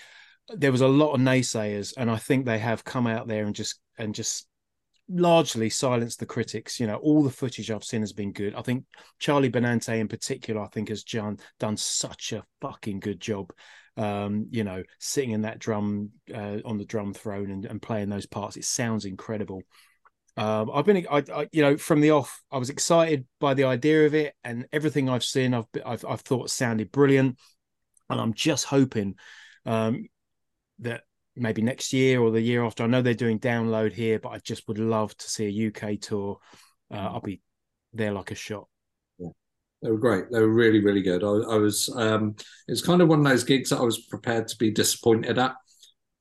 there 0.56 0.72
was 0.72 0.82
a 0.82 0.88
lot 0.88 1.14
of 1.14 1.22
naysayers, 1.22 1.94
and 1.98 2.10
I 2.10 2.18
think 2.18 2.46
they 2.46 2.60
have 2.60 2.84
come 2.84 3.08
out 3.08 3.28
there 3.28 3.46
and 3.46 3.56
just 3.56 3.80
and 3.98 4.16
just 4.16 4.48
largely 5.10 5.70
silenced 5.70 6.20
the 6.20 6.26
critics. 6.26 6.80
You 6.80 6.88
know, 6.88 6.96
all 6.96 7.24
the 7.24 7.30
footage 7.30 7.70
I've 7.70 7.84
seen 7.84 8.02
has 8.02 8.14
been 8.14 8.32
good. 8.32 8.56
I 8.56 8.62
think 8.62 8.86
Charlie 9.20 9.52
Benante 9.52 10.00
in 10.00 10.08
particular, 10.08 10.62
I 10.62 10.68
think 10.68 10.90
has 10.90 11.04
done 11.04 11.40
done 11.60 11.78
such 11.78 12.34
a 12.34 12.44
fucking 12.62 13.00
good 13.00 13.20
job. 13.20 13.52
Um, 13.98 14.48
you 14.52 14.64
know, 14.64 14.84
sitting 15.00 15.32
in 15.32 15.42
that 15.42 15.60
drum 15.60 16.12
uh, 16.34 16.60
on 16.64 16.78
the 16.78 16.86
drum 16.86 17.14
throne 17.14 17.52
and, 17.52 17.66
and 17.66 17.82
playing 17.82 18.10
those 18.10 18.26
parts, 18.26 18.56
it 18.56 18.64
sounds 18.64 19.06
incredible. 19.06 19.64
Um, 20.38 20.72
I've 20.74 20.86
been, 20.86 21.06
I, 21.12 21.24
I, 21.34 21.50
you 21.52 21.62
know, 21.62 21.76
from 21.76 22.00
the 22.00 22.12
off, 22.12 22.42
I 22.50 22.58
was 22.58 22.70
excited 22.70 23.26
by 23.42 23.54
the 23.54 23.66
idea 23.66 24.06
of 24.06 24.16
it, 24.16 24.34
and 24.46 24.66
everything 24.72 25.10
I've 25.10 25.26
seen, 25.26 25.54
I've, 25.54 25.66
I've, 25.86 26.06
I've 26.08 26.22
thought 26.22 26.50
sounded 26.50 26.90
brilliant, 26.90 27.38
and 28.10 28.22
I'm 28.22 28.34
just 28.34 28.64
hoping 28.64 29.16
um, 29.66 30.08
that 30.82 31.04
maybe 31.36 31.62
next 31.62 31.94
year 31.94 32.22
or 32.22 32.32
the 32.32 32.42
year 32.42 32.64
after. 32.64 32.84
I 32.84 32.88
know 32.88 33.02
they're 33.02 33.14
doing 33.14 33.40
download 33.40 33.94
here, 33.94 34.20
but 34.20 34.30
I 34.30 34.40
just 34.40 34.68
would 34.68 34.80
love 34.80 35.16
to 35.18 35.30
see 35.30 35.46
a 35.46 35.68
UK 35.68 36.00
tour. 36.00 36.40
Uh, 36.92 36.98
I'll 36.98 37.22
be 37.22 37.42
there 37.94 38.12
like 38.12 38.32
a 38.32 38.36
shot. 38.36 38.68
They 39.20 39.90
were 39.90 39.98
great. 39.98 40.26
They 40.32 40.40
were 40.40 40.54
really, 40.54 40.80
really 40.80 41.02
good. 41.02 41.24
I, 41.24 41.28
I 41.28 41.58
was. 41.58 41.90
Um, 41.96 42.36
it's 42.68 42.82
kind 42.84 43.02
of 43.02 43.08
one 43.08 43.20
of 43.20 43.26
those 43.26 43.44
gigs 43.44 43.72
that 43.72 43.80
I 43.80 43.84
was 43.84 44.06
prepared 44.06 44.48
to 44.50 44.58
be 44.58 44.70
disappointed 44.70 45.40
at, 45.40 45.56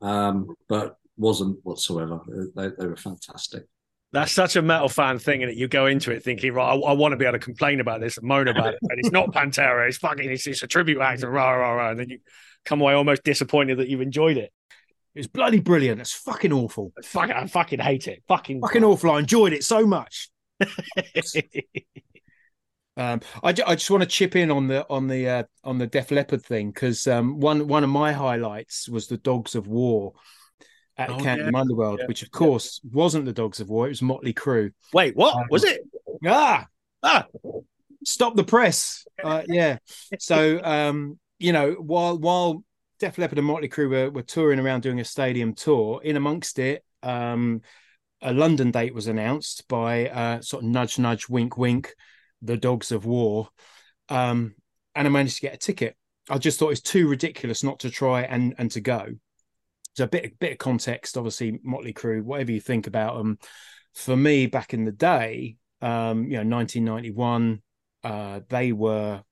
um, 0.00 0.54
but 0.68 0.96
wasn't 1.18 1.58
whatsoever. 1.62 2.20
They, 2.56 2.70
they 2.78 2.86
were 2.86 2.96
fantastic. 2.96 3.64
That's 4.12 4.32
such 4.32 4.56
a 4.56 4.62
metal 4.62 4.88
fan 4.88 5.18
thing, 5.18 5.42
and 5.42 5.54
you 5.54 5.68
go 5.68 5.86
into 5.86 6.10
it 6.10 6.24
thinking, 6.24 6.52
right, 6.54 6.72
I, 6.72 6.74
I, 6.74 6.92
want 6.94 7.12
to 7.12 7.16
be 7.16 7.26
able 7.26 7.38
to 7.38 7.44
complain 7.44 7.78
about 7.78 8.00
this 8.00 8.16
and 8.16 8.26
moan 8.26 8.48
about 8.48 8.74
it, 8.74 8.78
and 8.82 8.98
it's 8.98 9.12
not 9.12 9.30
Pantera, 9.32 9.86
it's 9.86 9.98
fucking, 9.98 10.28
it's, 10.28 10.48
it's 10.48 10.64
a 10.64 10.66
tribute 10.66 11.00
act, 11.00 11.22
and 11.22 11.32
rah 11.32 11.50
rah 11.50 11.74
rah, 11.74 11.90
and 11.90 12.00
then 12.00 12.08
you 12.08 12.18
come 12.64 12.80
away 12.80 12.94
almost 12.94 13.24
disappointed 13.24 13.78
that 13.78 13.88
you've 13.88 14.00
enjoyed 14.00 14.36
it. 14.36 14.52
It 15.14 15.18
was 15.18 15.26
bloody 15.26 15.60
brilliant. 15.60 16.00
It's 16.00 16.12
fucking 16.12 16.52
awful. 16.52 16.92
Fucking, 17.02 17.34
I 17.34 17.46
fucking 17.46 17.80
hate 17.80 18.06
it. 18.06 18.22
Fucking, 18.28 18.60
fucking 18.60 18.84
awful. 18.84 19.10
I 19.10 19.18
enjoyed 19.18 19.52
it 19.52 19.64
so 19.64 19.84
much. 19.86 20.30
um, 22.96 23.20
I, 23.42 23.48
I 23.48 23.52
just 23.52 23.90
want 23.90 24.02
to 24.02 24.08
chip 24.08 24.36
in 24.36 24.50
on 24.50 24.68
the 24.68 24.86
on 24.88 25.08
the 25.08 25.28
uh, 25.28 25.42
on 25.64 25.78
the 25.78 25.86
Def 25.86 26.10
Leppard 26.10 26.44
thing 26.44 26.70
because 26.70 27.06
um, 27.08 27.40
one 27.40 27.66
one 27.66 27.82
of 27.82 27.90
my 27.90 28.12
highlights 28.12 28.88
was 28.88 29.08
the 29.08 29.16
Dogs 29.16 29.56
of 29.56 29.66
War 29.66 30.12
at 30.96 31.10
oh, 31.10 31.18
Camden 31.18 31.50
yeah. 31.52 31.60
Underworld, 31.60 32.00
yeah. 32.00 32.06
which 32.06 32.22
of 32.22 32.30
course 32.30 32.80
yeah. 32.84 32.90
wasn't 32.92 33.24
the 33.24 33.32
Dogs 33.32 33.58
of 33.58 33.68
War; 33.68 33.86
it 33.86 33.90
was 33.90 34.02
Motley 34.02 34.34
Crue. 34.34 34.72
Wait, 34.92 35.16
what 35.16 35.34
um, 35.34 35.46
was 35.50 35.64
it? 35.64 35.80
Ah, 36.24 36.66
ah, 37.02 37.26
stop 38.04 38.36
the 38.36 38.44
press. 38.44 39.06
Uh, 39.22 39.42
yeah. 39.48 39.78
So, 40.18 40.62
um, 40.62 41.18
you 41.40 41.52
know, 41.52 41.72
while 41.72 42.16
while 42.18 42.62
Def 43.00 43.18
Leppard 43.18 43.38
and 43.38 43.46
Motley 43.46 43.68
Crue 43.68 43.88
were, 43.88 44.10
were 44.10 44.22
touring 44.22 44.60
around 44.60 44.82
doing 44.82 45.00
a 45.00 45.04
stadium 45.04 45.54
tour, 45.54 46.00
in 46.04 46.16
amongst 46.16 46.58
it, 46.58 46.84
um, 47.02 47.62
a 48.20 48.32
London 48.32 48.70
date 48.70 48.94
was 48.94 49.06
announced 49.06 49.66
by 49.66 50.08
uh, 50.08 50.40
sort 50.42 50.62
of 50.62 50.68
nudge, 50.68 50.98
nudge, 50.98 51.28
wink, 51.28 51.56
wink, 51.56 51.94
the 52.42 52.58
Dogs 52.58 52.92
of 52.92 53.06
War, 53.06 53.48
um, 54.10 54.54
and 54.94 55.08
I 55.08 55.10
managed 55.10 55.36
to 55.36 55.42
get 55.42 55.54
a 55.54 55.58
ticket. 55.58 55.96
I 56.28 56.36
just 56.36 56.58
thought 56.58 56.70
it's 56.70 56.82
too 56.82 57.08
ridiculous 57.08 57.64
not 57.64 57.80
to 57.80 57.90
try 57.90 58.22
and 58.22 58.54
and 58.58 58.70
to 58.72 58.80
go. 58.82 59.06
So 59.96 60.04
a 60.04 60.08
bit 60.08 60.38
bit 60.38 60.52
of 60.52 60.58
context, 60.58 61.16
obviously 61.16 61.58
Motley 61.64 61.94
Crue, 61.94 62.22
whatever 62.22 62.52
you 62.52 62.60
think 62.60 62.86
about 62.86 63.16
them. 63.16 63.38
For 63.94 64.16
me, 64.16 64.46
back 64.46 64.72
in 64.74 64.84
the 64.84 64.92
day, 64.92 65.56
um, 65.80 66.24
you 66.24 66.36
know, 66.44 66.56
1991, 66.56 67.62
uh, 68.04 68.40
they 68.48 68.72
were 68.72 69.22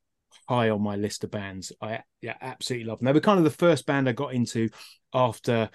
high 0.49 0.71
on 0.71 0.83
my 0.83 0.97
list 0.97 1.25
of 1.25 1.31
bands. 1.31 1.73
I 1.81 2.03
yeah, 2.21 2.37
absolutely 2.41 2.87
love 2.87 2.99
them. 2.99 3.07
They 3.07 3.13
were 3.13 3.21
kind 3.21 3.39
of 3.39 3.45
the 3.45 3.51
first 3.51 3.87
band 3.87 4.09
I 4.09 4.13
got 4.13 4.35
into 4.35 4.69
after 5.13 5.71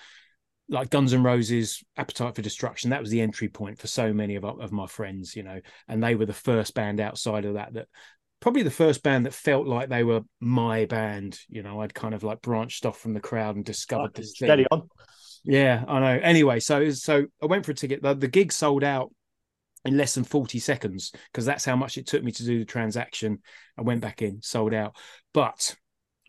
like 0.69 0.89
Guns 0.89 1.13
N' 1.13 1.24
Roses, 1.24 1.83
Appetite 1.98 2.36
for 2.36 2.41
Destruction. 2.41 2.89
That 2.89 3.01
was 3.01 3.10
the 3.10 3.22
entry 3.22 3.50
point 3.50 3.79
for 3.79 3.88
so 3.88 4.13
many 4.13 4.36
of 4.36 4.45
of 4.45 4.72
my 4.72 4.88
friends, 4.88 5.36
you 5.36 5.43
know, 5.43 5.60
and 5.88 6.03
they 6.03 6.15
were 6.15 6.25
the 6.25 6.33
first 6.33 6.74
band 6.74 7.00
outside 7.00 7.45
of 7.45 7.55
that 7.55 7.74
that 7.74 7.88
probably 8.39 8.63
the 8.63 8.72
first 8.72 9.03
band 9.03 9.25
that 9.25 9.33
felt 9.33 9.67
like 9.67 9.89
they 9.89 10.03
were 10.03 10.22
my 10.39 10.86
band. 10.86 11.39
You 11.48 11.63
know, 11.63 11.81
I'd 11.81 11.93
kind 11.93 12.13
of 12.13 12.24
like 12.24 12.41
branched 12.41 12.86
off 12.86 13.00
from 13.00 13.13
the 13.13 13.19
crowd 13.19 13.55
and 13.55 13.65
discovered 13.65 14.12
oh, 14.15 14.19
this 14.19 14.36
steady 14.36 14.63
thing. 14.63 14.67
on. 14.72 14.89
Yeah, 15.45 15.83
I 15.88 16.00
know. 16.00 16.19
Anyway, 16.22 16.60
so 16.60 16.89
so 16.91 17.25
I 17.41 17.45
went 17.45 17.65
for 17.65 17.72
a 17.72 17.75
ticket. 17.75 18.01
The, 18.01 18.13
the 18.13 18.27
gig 18.27 18.51
sold 18.51 18.83
out 18.83 19.12
in 19.85 19.97
less 19.97 20.15
than 20.15 20.23
40 20.23 20.59
seconds 20.59 21.11
because 21.31 21.45
that's 21.45 21.65
how 21.65 21.75
much 21.75 21.97
it 21.97 22.07
took 22.07 22.23
me 22.23 22.31
to 22.31 22.43
do 22.43 22.59
the 22.59 22.65
transaction. 22.65 23.39
I 23.77 23.81
went 23.81 24.01
back 24.01 24.21
in, 24.21 24.41
sold 24.41 24.73
out. 24.73 24.95
But 25.33 25.75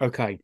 okay, 0.00 0.40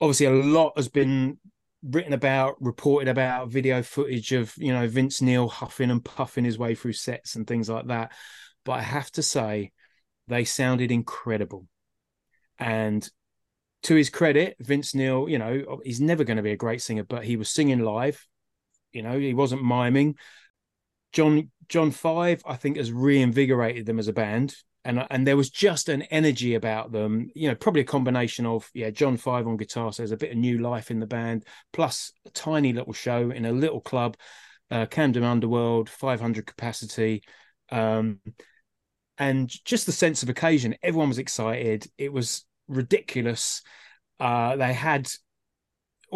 obviously 0.00 0.26
a 0.26 0.30
lot 0.30 0.72
has 0.76 0.88
been 0.88 1.38
written 1.82 2.12
about, 2.12 2.56
reported 2.60 3.08
about, 3.08 3.50
video 3.50 3.82
footage 3.82 4.32
of 4.32 4.52
you 4.56 4.72
know 4.72 4.88
Vince 4.88 5.22
Neil 5.22 5.48
huffing 5.48 5.90
and 5.90 6.04
puffing 6.04 6.44
his 6.44 6.58
way 6.58 6.74
through 6.74 6.92
sets 6.94 7.36
and 7.36 7.46
things 7.46 7.68
like 7.68 7.86
that. 7.86 8.12
But 8.64 8.72
I 8.72 8.82
have 8.82 9.10
to 9.12 9.22
say, 9.22 9.72
they 10.28 10.44
sounded 10.44 10.90
incredible. 10.90 11.66
And 12.58 13.08
to 13.84 13.94
his 13.94 14.10
credit, 14.10 14.56
Vince 14.58 14.94
Neil, 14.94 15.28
you 15.28 15.38
know, 15.38 15.80
he's 15.84 16.00
never 16.00 16.24
going 16.24 16.38
to 16.38 16.42
be 16.42 16.52
a 16.52 16.56
great 16.56 16.82
singer, 16.82 17.04
but 17.04 17.24
he 17.24 17.36
was 17.36 17.48
singing 17.48 17.80
live. 17.80 18.26
You 18.92 19.02
know, 19.02 19.18
he 19.18 19.34
wasn't 19.34 19.64
miming. 19.64 20.16
John 21.12 21.50
John 21.68 21.90
Five, 21.90 22.42
I 22.46 22.56
think, 22.56 22.76
has 22.76 22.92
reinvigorated 22.92 23.86
them 23.86 23.98
as 23.98 24.08
a 24.08 24.12
band, 24.12 24.54
and 24.84 25.06
and 25.10 25.26
there 25.26 25.36
was 25.36 25.50
just 25.50 25.88
an 25.88 26.02
energy 26.02 26.54
about 26.54 26.92
them. 26.92 27.30
You 27.34 27.48
know, 27.48 27.54
probably 27.54 27.82
a 27.82 27.84
combination 27.84 28.46
of 28.46 28.70
yeah, 28.74 28.90
John 28.90 29.16
Five 29.16 29.46
on 29.46 29.56
guitar, 29.56 29.92
so 29.92 30.02
there's 30.02 30.12
a 30.12 30.16
bit 30.16 30.32
of 30.32 30.38
new 30.38 30.58
life 30.58 30.90
in 30.90 31.00
the 31.00 31.06
band, 31.06 31.44
plus 31.72 32.12
a 32.26 32.30
tiny 32.30 32.72
little 32.72 32.92
show 32.92 33.30
in 33.30 33.44
a 33.44 33.52
little 33.52 33.80
club, 33.80 34.16
uh, 34.70 34.86
Camden 34.86 35.24
Underworld, 35.24 35.88
500 35.88 36.46
capacity. 36.46 37.22
Um, 37.70 38.20
and 39.18 39.50
just 39.64 39.86
the 39.86 39.92
sense 39.92 40.22
of 40.22 40.28
occasion. 40.28 40.76
Everyone 40.82 41.08
was 41.08 41.18
excited. 41.18 41.86
It 41.96 42.12
was 42.12 42.44
ridiculous. 42.68 43.62
Uh, 44.20 44.56
they 44.56 44.72
had 44.72 45.08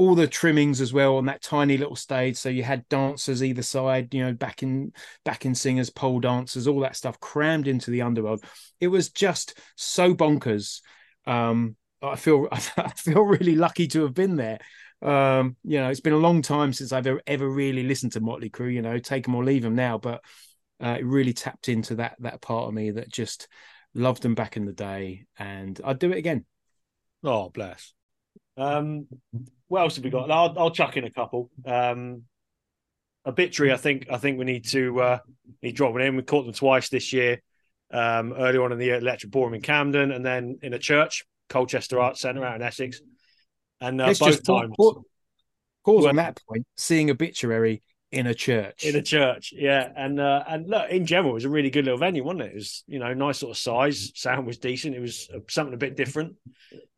all 0.01 0.15
the 0.15 0.27
trimmings 0.27 0.81
as 0.81 0.95
well 0.95 1.19
on 1.19 1.27
that 1.27 1.43
tiny 1.43 1.77
little 1.77 1.95
stage. 1.95 2.39
So 2.39 2.49
you 2.49 2.63
had 2.63 2.89
dancers 2.89 3.45
either 3.45 3.61
side, 3.61 4.15
you 4.15 4.25
know, 4.25 4.33
back 4.33 4.63
in 4.63 4.95
back 5.27 5.45
in 5.45 5.55
singers, 5.55 5.91
pole 5.91 6.21
dancers, 6.21 6.67
all 6.67 6.81
that 6.81 6.97
stuff 6.97 7.21
crammed 7.21 7.69
into 7.69 7.91
the 7.91 8.01
underworld. 8.01 8.43
It 8.81 8.89
was 8.89 9.11
just 9.11 9.59
so 9.77 10.15
bonkers. 10.15 10.81
Um, 11.27 11.77
I 12.01 12.17
feel 12.17 12.49
I 12.53 12.89
feel 12.97 13.21
really 13.21 13.55
lucky 13.57 13.89
to 13.89 14.05
have 14.05 14.15
been 14.15 14.37
there. 14.37 14.61
Um, 15.03 15.57
you 15.65 15.79
know, 15.79 15.91
it's 15.91 16.01
been 16.01 16.15
a 16.15 16.17
long 16.19 16.41
time 16.41 16.73
since 16.73 16.93
I've 16.93 17.07
ever, 17.07 17.21
ever 17.27 17.49
really 17.49 17.83
listened 17.83 18.13
to 18.13 18.21
Motley 18.21 18.49
Crue. 18.49 18.73
You 18.73 18.81
know, 18.81 18.99
take 18.99 19.25
them 19.25 19.35
or 19.35 19.45
leave 19.45 19.63
them 19.63 19.75
now, 19.75 19.99
but 19.99 20.25
uh, 20.83 20.97
it 20.99 21.05
really 21.05 21.35
tapped 21.35 21.69
into 21.69 21.97
that 21.97 22.17
that 22.21 22.41
part 22.41 22.69
of 22.69 22.73
me 22.73 22.93
that 22.93 23.11
just 23.13 23.49
loved 23.93 24.23
them 24.23 24.35
back 24.35 24.57
in 24.57 24.65
the 24.65 24.73
day, 24.73 25.27
and 25.39 25.79
I'd 25.85 25.99
do 25.99 26.11
it 26.11 26.17
again. 26.17 26.47
Oh, 27.23 27.51
bless. 27.51 27.93
Um, 28.57 29.07
what 29.71 29.83
else 29.83 29.95
have 29.95 30.05
we 30.05 30.11
got? 30.11 30.33
I'll, 30.33 30.53
I'll 30.59 30.71
chuck 30.73 30.97
in 30.97 31.05
a 31.05 31.11
couple. 31.11 31.49
Um, 31.65 32.25
obituary. 33.25 33.73
I 33.73 33.77
think 33.77 34.09
I 34.11 34.17
think 34.17 34.37
we 34.37 34.45
need 34.45 34.67
to 34.71 35.01
uh, 35.01 35.19
need 35.63 35.77
dropping 35.77 36.05
in. 36.05 36.17
We 36.17 36.25
caught 36.25 36.45
them 36.45 36.53
twice 36.53 36.89
this 36.89 37.13
year. 37.13 37.41
Um, 37.93 38.33
early 38.33 38.59
on 38.59 38.73
in 38.73 38.79
the 38.79 38.87
year, 38.87 38.97
Electric 38.97 39.31
Ballroom 39.31 39.55
in 39.55 39.61
Camden, 39.63 40.11
and 40.11 40.27
then 40.27 40.59
in 40.63 40.75
a 40.75 40.79
church, 40.79 41.25
Colchester 41.49 42.01
Arts 42.01 42.21
Centre 42.21 42.45
out 42.45 42.57
in 42.57 42.63
Essex. 42.63 43.01
And 43.81 44.01
uh, 44.01 44.07
both 44.09 44.19
just 44.19 44.45
times. 44.45 44.75
Pause, 44.77 45.05
pause 45.85 46.07
on 46.07 46.17
that 46.17 46.41
point. 46.49 46.67
Seeing 46.77 47.09
obituary 47.09 47.81
in 48.11 48.27
a 48.27 48.35
church. 48.35 48.85
In 48.85 48.97
a 48.97 49.03
church, 49.03 49.55
yeah, 49.57 49.89
and 49.95 50.19
uh, 50.19 50.43
and 50.49 50.69
look, 50.69 50.91
in 50.91 51.07
general, 51.07 51.31
it 51.31 51.35
was 51.35 51.45
a 51.45 51.49
really 51.49 51.71
good 51.71 51.85
little 51.85 51.99
venue, 51.99 52.25
wasn't 52.25 52.43
it? 52.43 52.53
It 52.53 52.57
was 52.57 52.83
you 52.89 52.99
know 52.99 53.15
nice 53.15 53.39
sort 53.39 53.53
of 53.53 53.59
size, 53.59 54.11
sound 54.17 54.49
was 54.49 54.59
decent. 54.59 54.97
It 54.97 55.01
was 55.01 55.31
something 55.49 55.75
a 55.75 55.79
bit 55.79 55.97
different. 55.97 56.35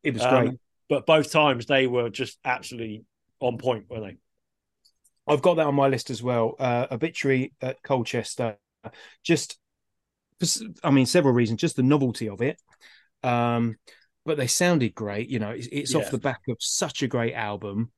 It 0.01 0.15
was 0.15 0.23
um, 0.23 0.45
great, 0.45 0.59
but 0.89 1.05
both 1.05 1.31
times 1.31 1.65
they 1.65 1.87
were 1.87 2.09
just 2.09 2.37
absolutely 2.43 3.05
on 3.39 3.57
point, 3.57 3.85
weren't 3.89 4.03
they? 4.03 4.17
I've 5.31 5.41
got 5.41 5.55
that 5.55 5.67
on 5.67 5.75
my 5.75 5.87
list 5.87 6.09
as 6.09 6.21
well. 6.21 6.55
Uh, 6.59 6.87
obituary 6.91 7.53
at 7.61 7.81
Colchester, 7.81 8.57
just 9.23 9.57
I 10.83 10.91
mean 10.91 11.05
several 11.05 11.33
reasons, 11.33 11.61
just 11.61 11.75
the 11.75 11.83
novelty 11.83 12.27
of 12.29 12.41
it. 12.41 12.59
Um, 13.23 13.77
but 14.25 14.37
they 14.37 14.47
sounded 14.47 14.95
great. 14.95 15.29
You 15.29 15.39
know, 15.39 15.51
it's, 15.51 15.67
it's 15.71 15.93
yeah. 15.93 16.01
off 16.01 16.11
the 16.11 16.17
back 16.17 16.41
of 16.49 16.57
such 16.59 17.03
a 17.03 17.07
great 17.07 17.33
album 17.33 17.91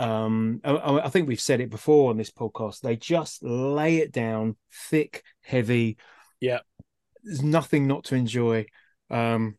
um 0.00 0.60
I, 0.64 1.00
I, 1.00 1.08
think 1.08 1.28
we've 1.28 1.40
said 1.40 1.60
it 1.60 1.68
before 1.68 2.10
on 2.10 2.16
this 2.16 2.30
podcast 2.30 2.80
they 2.80 2.96
just 2.96 3.42
lay 3.42 3.98
it 3.98 4.12
down 4.12 4.56
thick 4.72 5.22
heavy 5.42 5.98
yeah 6.40 6.60
there's 7.22 7.42
nothing 7.42 7.86
not 7.86 8.04
to 8.04 8.14
enjoy 8.14 8.64
um 9.10 9.56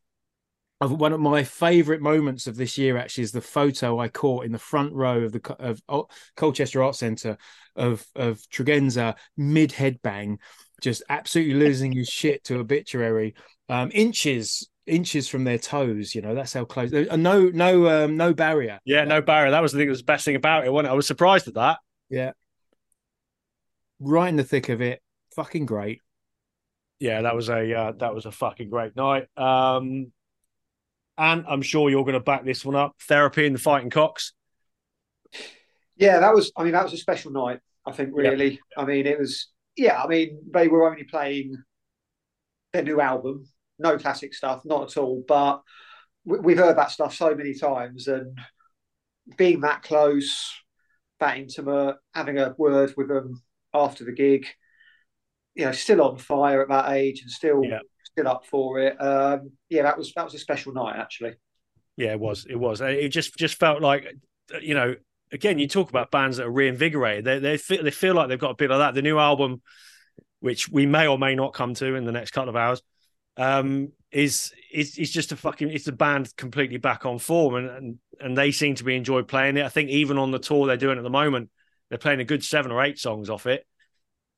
one 0.90 1.14
of 1.14 1.20
my 1.20 1.44
favorite 1.44 2.02
moments 2.02 2.48
of 2.48 2.58
this 2.58 2.78
year 2.78 2.98
actually 2.98 3.26
is 3.26 3.32
the 3.32 3.42
photo 3.42 4.00
I 4.00 4.08
caught 4.08 4.46
in 4.46 4.52
the 4.52 4.58
front 4.58 4.94
row 4.94 5.22
of 5.22 5.32
the 5.32 5.56
of 5.60 6.08
Colchester 6.36 6.82
Art 6.82 6.96
Centre 6.96 7.38
of 7.76 8.06
of 8.16 8.40
Tregenza 8.52 9.16
mid 9.38 9.72
headbang, 9.72 10.38
just 10.82 11.04
absolutely 11.08 11.54
losing 11.54 11.92
his 11.92 12.08
shit 12.08 12.44
to 12.46 12.60
obituary, 12.60 13.36
um, 13.70 13.92
inches 13.94 14.70
inches 14.88 15.28
from 15.28 15.44
their 15.44 15.60
toes. 15.60 16.16
You 16.16 16.24
know, 16.24 16.34
that's 16.34 16.54
how 16.54 16.66
close. 16.66 16.92
Uh, 16.92 17.16
no, 17.16 17.50
no, 17.50 18.06
um, 18.06 18.18
no 18.18 18.34
barrier. 18.34 18.80
Yeah, 18.84 19.04
no 19.04 19.22
barrier. 19.22 19.52
That 19.52 19.62
was 19.62 19.74
the 19.74 19.78
thing 19.78 19.88
that 19.88 19.92
was 19.92 20.00
the 20.00 20.06
best 20.06 20.26
thing 20.26 20.36
about 20.36 20.66
it. 20.66 20.74
Wasn't 20.74 20.88
it? 20.88 20.92
I 20.92 20.96
was 20.96 21.06
surprised 21.06 21.48
at 21.48 21.54
that. 21.54 21.78
Yeah, 22.10 22.32
right 24.00 24.30
in 24.30 24.36
the 24.36 24.44
thick 24.44 24.70
of 24.70 24.82
it. 24.82 25.02
Fucking 25.36 25.68
great. 25.68 26.02
Yeah, 27.00 27.22
that 27.22 27.36
was 27.36 27.50
a 27.50 27.74
uh, 27.74 27.92
that 28.00 28.16
was 28.16 28.26
a 28.26 28.32
fucking 28.32 28.70
great 28.70 28.96
night. 28.96 29.28
Um, 29.38 30.12
and 31.18 31.46
I'm 31.48 31.62
sure 31.62 31.90
you're 31.90 32.04
going 32.04 32.14
to 32.14 32.20
back 32.20 32.46
this 32.46 32.66
one 32.66 32.76
up. 32.76 32.96
Therapy 33.08 33.46
and 33.46 33.56
the 33.56 33.60
Fighting 33.60 33.90
Cocks. 33.90 34.34
Yeah, 35.98 36.20
that 36.20 36.34
was. 36.34 36.52
I 36.58 36.64
mean, 36.64 36.74
that 36.74 36.84
was 36.84 36.94
a 36.94 36.98
special 36.98 37.32
night. 37.32 37.60
I 37.86 37.92
think 37.92 38.10
really. 38.14 38.60
I 38.78 38.86
mean, 38.86 39.06
it 39.06 39.20
was. 39.20 39.50
Yeah, 39.76 40.02
I 40.02 40.08
mean, 40.08 40.40
they 40.54 40.68
were 40.68 40.90
only 40.90 41.04
playing 41.04 41.56
their 42.74 42.84
new 42.84 43.00
album, 43.00 43.46
no 43.80 43.98
classic 43.98 44.34
stuff, 44.34 44.62
not 44.66 44.92
at 44.92 44.98
all. 44.98 45.24
But 45.28 45.62
we've 46.26 46.58
heard 46.58 46.78
that 46.78 46.92
stuff 46.92 47.16
so 47.16 47.36
many 47.36 47.54
times, 47.54 48.08
and 48.08 48.38
being 49.38 49.62
that 49.62 49.84
close, 49.84 50.54
that 51.20 51.38
intimate, 51.38 51.96
having 52.14 52.38
a 52.38 52.56
word 52.58 52.94
with 52.98 53.08
them 53.08 53.42
after 53.74 54.04
the 54.04 54.12
gig, 54.12 54.46
you 55.56 55.66
know, 55.66 55.72
still 55.72 56.02
on 56.02 56.18
fire 56.18 56.62
at 56.62 56.70
that 56.70 56.92
age 56.92 57.22
and 57.22 57.32
still 57.32 57.64
yeah. 57.64 57.80
Still 58.12 58.28
up 58.28 58.46
for 58.46 58.80
it. 58.80 59.02
Um, 59.02 59.52
yeah, 59.70 59.84
that 59.84 59.98
was 59.98 60.14
that 60.14 60.26
was 60.26 60.34
a 60.34 60.40
special 60.40 60.74
night 60.74 60.98
actually. 60.98 61.34
Yeah, 61.98 62.14
it 62.14 62.20
was. 62.20 62.46
It 62.50 62.56
was. 62.56 62.82
It 62.82 63.10
just 63.10 63.38
just 63.38 63.60
felt 63.60 63.82
like, 63.82 64.08
you 64.62 64.74
know, 64.74 64.96
again, 65.32 65.60
you 65.60 65.68
talk 65.68 65.90
about 65.90 66.12
bands 66.12 66.38
that 66.38 66.48
are 66.48 66.52
reinvigorated. 66.52 67.26
They 67.26 67.40
they 67.40 67.58
feel, 67.58 67.84
they 67.84 67.92
feel 67.92 68.16
like 68.16 68.30
they've 68.30 68.40
got 68.40 68.52
a 68.52 68.56
bit 68.56 68.72
of 68.72 68.80
that. 68.80 68.94
The 68.94 69.02
new 69.02 69.20
album, 69.20 69.62
which 70.40 70.70
we 70.70 70.86
may 70.86 71.08
or 71.08 71.18
may 71.18 71.36
not 71.36 71.54
come 71.54 71.74
to 71.76 71.96
in 71.96 72.06
the 72.06 72.12
next 72.12 72.32
couple 72.32 72.50
of 72.50 72.56
hours, 72.56 72.82
um, 73.38 73.92
is 74.12 74.54
is 74.74 74.98
is 74.98 75.12
just 75.12 75.32
a 75.32 75.36
fucking. 75.36 75.70
It's 75.70 75.88
a 75.88 75.92
band 75.92 76.36
completely 76.36 76.78
back 76.78 77.06
on 77.06 77.20
form, 77.20 77.56
and 77.56 77.70
and 77.70 78.00
and 78.20 78.38
they 78.38 78.52
seem 78.52 78.76
to 78.76 78.84
be 78.84 78.96
enjoyed 78.96 79.28
playing 79.28 79.58
it. 79.58 79.66
I 79.66 79.70
think 79.70 79.90
even 79.90 80.18
on 80.18 80.32
the 80.32 80.40
tour 80.40 80.68
they're 80.68 80.78
doing 80.78 80.98
at 80.98 81.04
the 81.04 81.10
moment, 81.10 81.50
they're 81.90 81.98
playing 81.98 82.22
a 82.22 82.26
good 82.26 82.44
seven 82.44 82.72
or 82.72 82.84
eight 82.84 83.00
songs 83.00 83.30
off 83.30 83.46
it. 83.46 83.66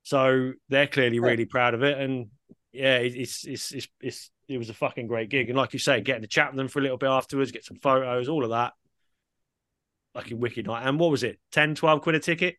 So 0.03 0.53
they're 0.67 0.87
clearly 0.87 1.19
really 1.19 1.45
proud 1.45 1.75
of 1.75 1.83
it, 1.83 1.97
and 1.97 2.27
yeah, 2.73 2.97
it's 2.97 3.45
it's 3.45 3.71
it's 3.71 3.87
it's 4.01 4.31
it 4.47 4.57
was 4.57 4.69
a 4.69 4.73
fucking 4.73 5.07
great 5.07 5.29
gig. 5.29 5.49
And 5.49 5.57
like 5.57 5.73
you 5.73 5.79
say, 5.79 6.01
getting 6.01 6.23
to 6.23 6.27
chat 6.27 6.51
with 6.51 6.57
them 6.57 6.67
for 6.67 6.79
a 6.79 6.81
little 6.81 6.97
bit 6.97 7.09
afterwards, 7.09 7.51
get 7.51 7.63
some 7.63 7.77
photos, 7.77 8.27
all 8.27 8.43
of 8.43 8.49
that. 8.49 8.73
Like 10.15 10.31
a 10.31 10.35
wicked 10.35 10.67
night. 10.67 10.87
And 10.87 10.99
what 10.99 11.09
was 11.09 11.23
it? 11.23 11.39
10, 11.53 11.75
12 11.75 12.01
quid 12.01 12.15
a 12.15 12.19
ticket? 12.19 12.57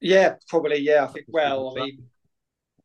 Yeah, 0.00 0.34
probably. 0.48 0.78
Yeah, 0.78 1.04
I 1.04 1.06
think. 1.08 1.26
Well, 1.28 1.74
I 1.76 1.84
mean, 1.84 2.04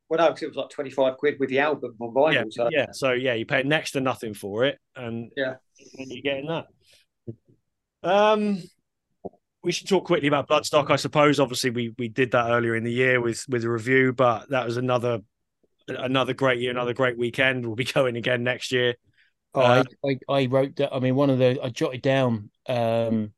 well, 0.10 0.20
no, 0.20 0.28
because 0.28 0.44
it 0.44 0.48
was 0.48 0.56
like 0.56 0.70
twenty 0.70 0.90
five 0.92 1.18
quid 1.18 1.36
with 1.40 1.50
the 1.50 1.60
album 1.60 1.96
on 2.00 2.14
vinyl. 2.14 2.34
Yeah, 2.34 2.44
so. 2.50 2.70
yeah. 2.72 2.86
So 2.92 3.12
yeah, 3.12 3.34
you 3.34 3.46
pay 3.46 3.64
next 3.64 3.92
to 3.92 4.02
nothing 4.02 4.34
for 4.34 4.66
it, 4.66 4.80
and 4.96 5.32
Yeah. 5.36 5.56
and 5.98 6.12
you're 6.12 6.22
getting 6.22 6.48
that. 6.48 6.68
Um, 8.04 8.62
we 9.68 9.74
should 9.74 9.88
talk 9.90 10.06
quickly 10.06 10.30
about 10.30 10.48
Bloodstock, 10.48 10.90
I 10.90 10.96
suppose. 10.96 11.42
Obviously, 11.42 11.72
we 11.72 11.94
we 11.98 12.08
did 12.08 12.32
that 12.32 12.50
earlier 12.50 12.74
in 12.76 12.86
the 12.86 12.92
year 12.92 13.20
with 13.20 13.44
with 13.50 13.66
a 13.66 13.70
review, 13.70 14.14
but 14.14 14.50
that 14.50 14.66
was 14.66 14.78
another 14.78 15.20
another 15.90 16.34
great 16.34 16.60
year, 16.62 16.72
another 16.72 16.94
great 16.94 17.18
weekend. 17.18 17.66
We'll 17.66 17.76
be 17.76 17.84
going 18.00 18.16
again 18.16 18.44
next 18.44 18.72
year. 18.72 18.96
Oh, 19.54 19.60
Uh, 19.62 19.84
I, 20.06 20.10
I, 20.10 20.20
I 20.42 20.46
wrote 20.46 20.78
that. 20.78 20.94
I 20.96 21.00
mean, 21.00 21.16
one 21.16 21.30
of 21.30 21.38
the 21.38 21.60
I 21.62 21.68
jotted 21.68 22.02
down 22.02 22.50
um, 22.70 23.34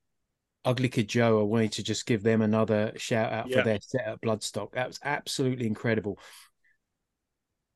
Ugly 0.66 0.90
Kid 0.90 1.10
Joe. 1.10 1.40
I 1.40 1.44
wanted 1.44 1.72
to 1.74 1.84
just 1.84 2.06
give 2.06 2.22
them 2.22 2.44
another 2.44 2.94
shout 2.98 3.34
out 3.34 3.50
Yeah. 3.50 3.58
for 3.58 3.64
their 3.64 3.80
set 3.82 4.06
at 4.06 4.22
Bloodstock. 4.22 4.74
That 4.74 4.86
was 4.88 5.00
absolutely 5.04 5.66
incredible. 5.66 6.20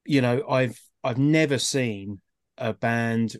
You 0.06 0.22
know, 0.22 0.48
I've 0.48 0.80
I've 1.04 1.18
never 1.18 1.58
seen 1.58 2.22
a 2.60 2.72
band 2.74 3.36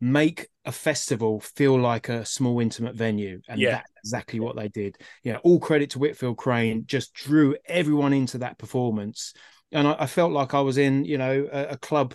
make 0.00 0.48
a 0.64 0.72
festival 0.72 1.40
feel 1.40 1.78
like 1.78 2.08
a 2.08 2.24
small 2.24 2.60
intimate 2.60 2.94
venue, 2.94 3.40
and 3.48 3.60
Yeah. 3.60 3.70
that's 3.70 3.90
exactly 4.02 4.40
what 4.40 4.56
they 4.56 4.68
did. 4.68 4.98
You 5.22 5.32
know, 5.34 5.40
all 5.42 5.60
credit 5.60 5.90
to 5.90 5.98
Whitfield 5.98 6.36
Crane, 6.38 6.84
just 6.86 7.14
drew 7.14 7.56
everyone 7.66 8.12
into 8.12 8.38
that 8.38 8.58
performance, 8.58 9.34
and 9.72 9.86
I, 9.88 9.96
I 10.00 10.06
felt 10.06 10.32
like 10.32 10.54
I 10.54 10.60
was 10.60 10.78
in 10.78 11.04
you 11.04 11.18
know 11.18 11.48
a, 11.52 11.68
a 11.70 11.76
club 11.78 12.14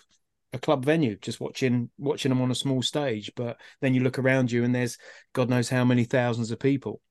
a 0.54 0.60
club 0.60 0.86
venue 0.86 1.17
just 1.17 1.41
watching 1.41 1.89
watching 1.98 2.30
them 2.30 2.41
on 2.41 2.50
a 2.50 2.56
small 2.56 2.82
stage 2.82 3.30
but 3.36 3.58
then 3.82 3.93
you 3.93 4.02
look 4.02 4.17
around 4.17 4.50
you 4.50 4.63
and 4.63 4.74
there's 4.74 4.98
god 5.34 5.50
knows 5.50 5.67
how 5.67 5.84
many 5.84 6.06
thousands 6.06 6.50
of 6.50 6.60
people 6.60 7.02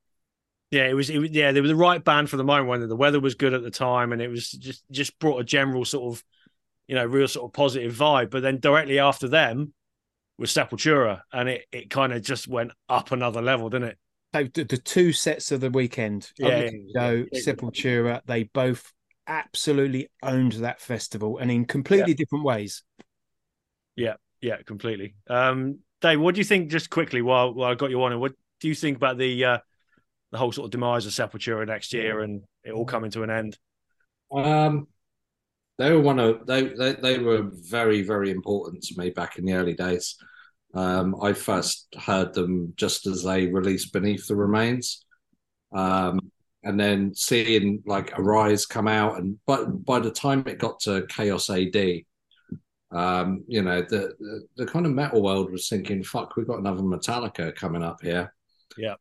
Yeah, 0.70 0.86
it 0.88 0.94
was. 0.94 1.08
It 1.10 1.18
was 1.18 1.30
yeah, 1.30 1.52
they 1.52 1.60
were 1.60 1.68
the 1.68 1.76
right 1.76 2.02
band 2.02 2.28
for 2.30 2.36
the 2.36 2.44
moment 2.44 2.68
when 2.68 2.88
the 2.88 2.96
weather 2.96 3.20
was 3.20 3.34
good 3.34 3.54
at 3.54 3.62
the 3.62 3.70
time, 3.70 4.12
and 4.12 4.20
it 4.20 4.28
was 4.28 4.50
just 4.50 4.82
just 4.90 5.18
brought 5.18 5.38
a 5.40 5.44
general 5.44 5.84
sort 5.84 6.14
of, 6.14 6.24
you 6.88 6.94
know, 6.94 7.04
real 7.06 7.28
sort 7.28 7.48
of 7.48 7.52
positive 7.52 7.94
vibe. 7.94 8.30
But 8.30 8.42
then 8.42 8.58
directly 8.60 8.98
after 8.98 9.28
them 9.28 9.72
was 10.38 10.52
Sepultura, 10.52 11.22
and 11.32 11.48
it 11.48 11.66
it 11.72 11.90
kind 11.90 12.12
of 12.12 12.22
just 12.22 12.48
went 12.48 12.72
up 12.88 13.12
another 13.12 13.42
level, 13.42 13.70
didn't 13.70 13.88
it? 13.88 13.98
so 14.34 14.44
the, 14.54 14.64
the 14.64 14.78
two 14.78 15.12
sets 15.12 15.52
of 15.52 15.60
the 15.60 15.70
weekend 15.70 16.30
Yeah, 16.38 16.46
Ugly 16.48 16.64
yeah, 16.64 16.70
Kid 16.70 16.80
yeah. 16.88 17.00
Joe, 17.00 17.26
Yeah. 17.32 17.40
sepultura 17.40 18.20
they 18.26 18.44
both 18.44 18.92
absolutely 19.26 20.08
owned 20.22 20.52
that 20.52 20.80
festival 20.80 21.38
and 21.38 21.50
in 21.50 21.64
completely 21.64 22.14
different 22.14 22.44
ways 22.44 22.82
Yeah, 23.96 24.14
yeah, 24.40 24.56
completely. 24.66 25.14
Um, 25.28 25.78
Dave, 26.00 26.20
what 26.20 26.34
do 26.34 26.40
you 26.40 26.44
think? 26.44 26.70
Just 26.70 26.90
quickly, 26.90 27.22
while 27.22 27.54
while 27.54 27.70
I 27.70 27.74
got 27.74 27.90
you 27.90 28.02
on, 28.02 28.12
and 28.12 28.20
what 28.20 28.34
do 28.60 28.68
you 28.68 28.74
think 28.74 28.96
about 28.96 29.18
the 29.18 29.44
uh, 29.44 29.58
the 30.32 30.38
whole 30.38 30.52
sort 30.52 30.66
of 30.66 30.70
demise 30.72 31.06
of 31.06 31.12
Sepultura 31.12 31.66
next 31.66 31.92
year 31.92 32.20
and 32.20 32.42
it 32.64 32.72
all 32.72 32.86
coming 32.86 33.10
to 33.12 33.22
an 33.22 33.30
end? 33.30 33.58
Um, 34.32 34.88
they 35.78 35.92
were 35.92 36.00
one 36.00 36.18
of 36.18 36.46
they, 36.46 36.68
they 36.68 36.92
they 36.92 37.18
were 37.18 37.50
very 37.52 38.02
very 38.02 38.30
important 38.30 38.82
to 38.84 38.98
me 38.98 39.10
back 39.10 39.38
in 39.38 39.44
the 39.44 39.54
early 39.54 39.74
days. 39.74 40.16
Um, 40.74 41.16
I 41.22 41.32
first 41.32 41.94
heard 41.98 42.34
them 42.34 42.74
just 42.76 43.06
as 43.06 43.22
they 43.22 43.46
released 43.46 43.92
Beneath 43.92 44.26
the 44.26 44.36
Remains, 44.36 45.04
um, 45.72 46.18
and 46.62 46.78
then 46.78 47.14
seeing 47.14 47.82
like 47.86 48.18
Arise 48.18 48.66
come 48.66 48.88
out, 48.88 49.18
and 49.18 49.38
but 49.46 49.84
by 49.84 49.98
the 49.98 50.10
time 50.10 50.44
it 50.46 50.58
got 50.58 50.80
to 50.80 51.06
Chaos 51.08 51.50
AD, 51.50 52.02
um, 52.92 53.44
you 53.48 53.62
know 53.62 53.82
the, 53.82 54.14
the 54.18 54.46
the 54.56 54.66
kind 54.66 54.86
of 54.86 54.92
metal 54.92 55.22
world 55.22 55.50
was 55.50 55.68
thinking, 55.68 56.02
"Fuck, 56.02 56.36
we've 56.36 56.46
got 56.46 56.58
another 56.60 56.82
Metallica 56.82 57.54
coming 57.54 57.82
up 57.82 58.00
here." 58.02 58.32
Yeah. 58.76 58.94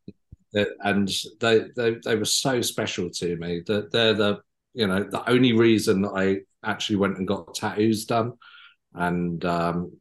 And 0.84 1.10
they, 1.40 1.64
they 1.74 1.96
they 2.04 2.14
were 2.14 2.24
so 2.24 2.60
special 2.60 3.10
to 3.10 3.36
me 3.36 3.62
that 3.66 3.90
they're 3.90 4.14
the 4.14 4.40
you 4.74 4.86
know 4.86 5.04
the 5.04 5.28
only 5.30 5.52
reason 5.52 6.02
that 6.02 6.12
I 6.14 6.40
actually 6.68 6.96
went 6.96 7.18
and 7.18 7.26
got 7.26 7.54
tattoos 7.54 8.04
done, 8.04 8.32
and 8.92 9.42
um, 9.44 9.92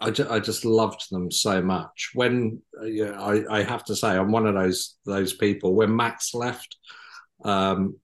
I 0.00 0.10
just 0.10 0.30
I 0.30 0.40
just 0.40 0.64
loved 0.64 1.10
them 1.10 1.30
so 1.30 1.60
much. 1.60 2.10
When 2.14 2.62
uh, 2.80 3.10
I 3.12 3.58
I 3.58 3.62
have 3.62 3.84
to 3.86 3.96
say 3.96 4.08
I'm 4.08 4.32
one 4.32 4.46
of 4.46 4.54
those 4.54 4.96
those 5.04 5.32
people. 5.32 5.74
When 5.74 5.94
Max 5.94 6.34
left, 6.34 6.76
um, 7.44 7.96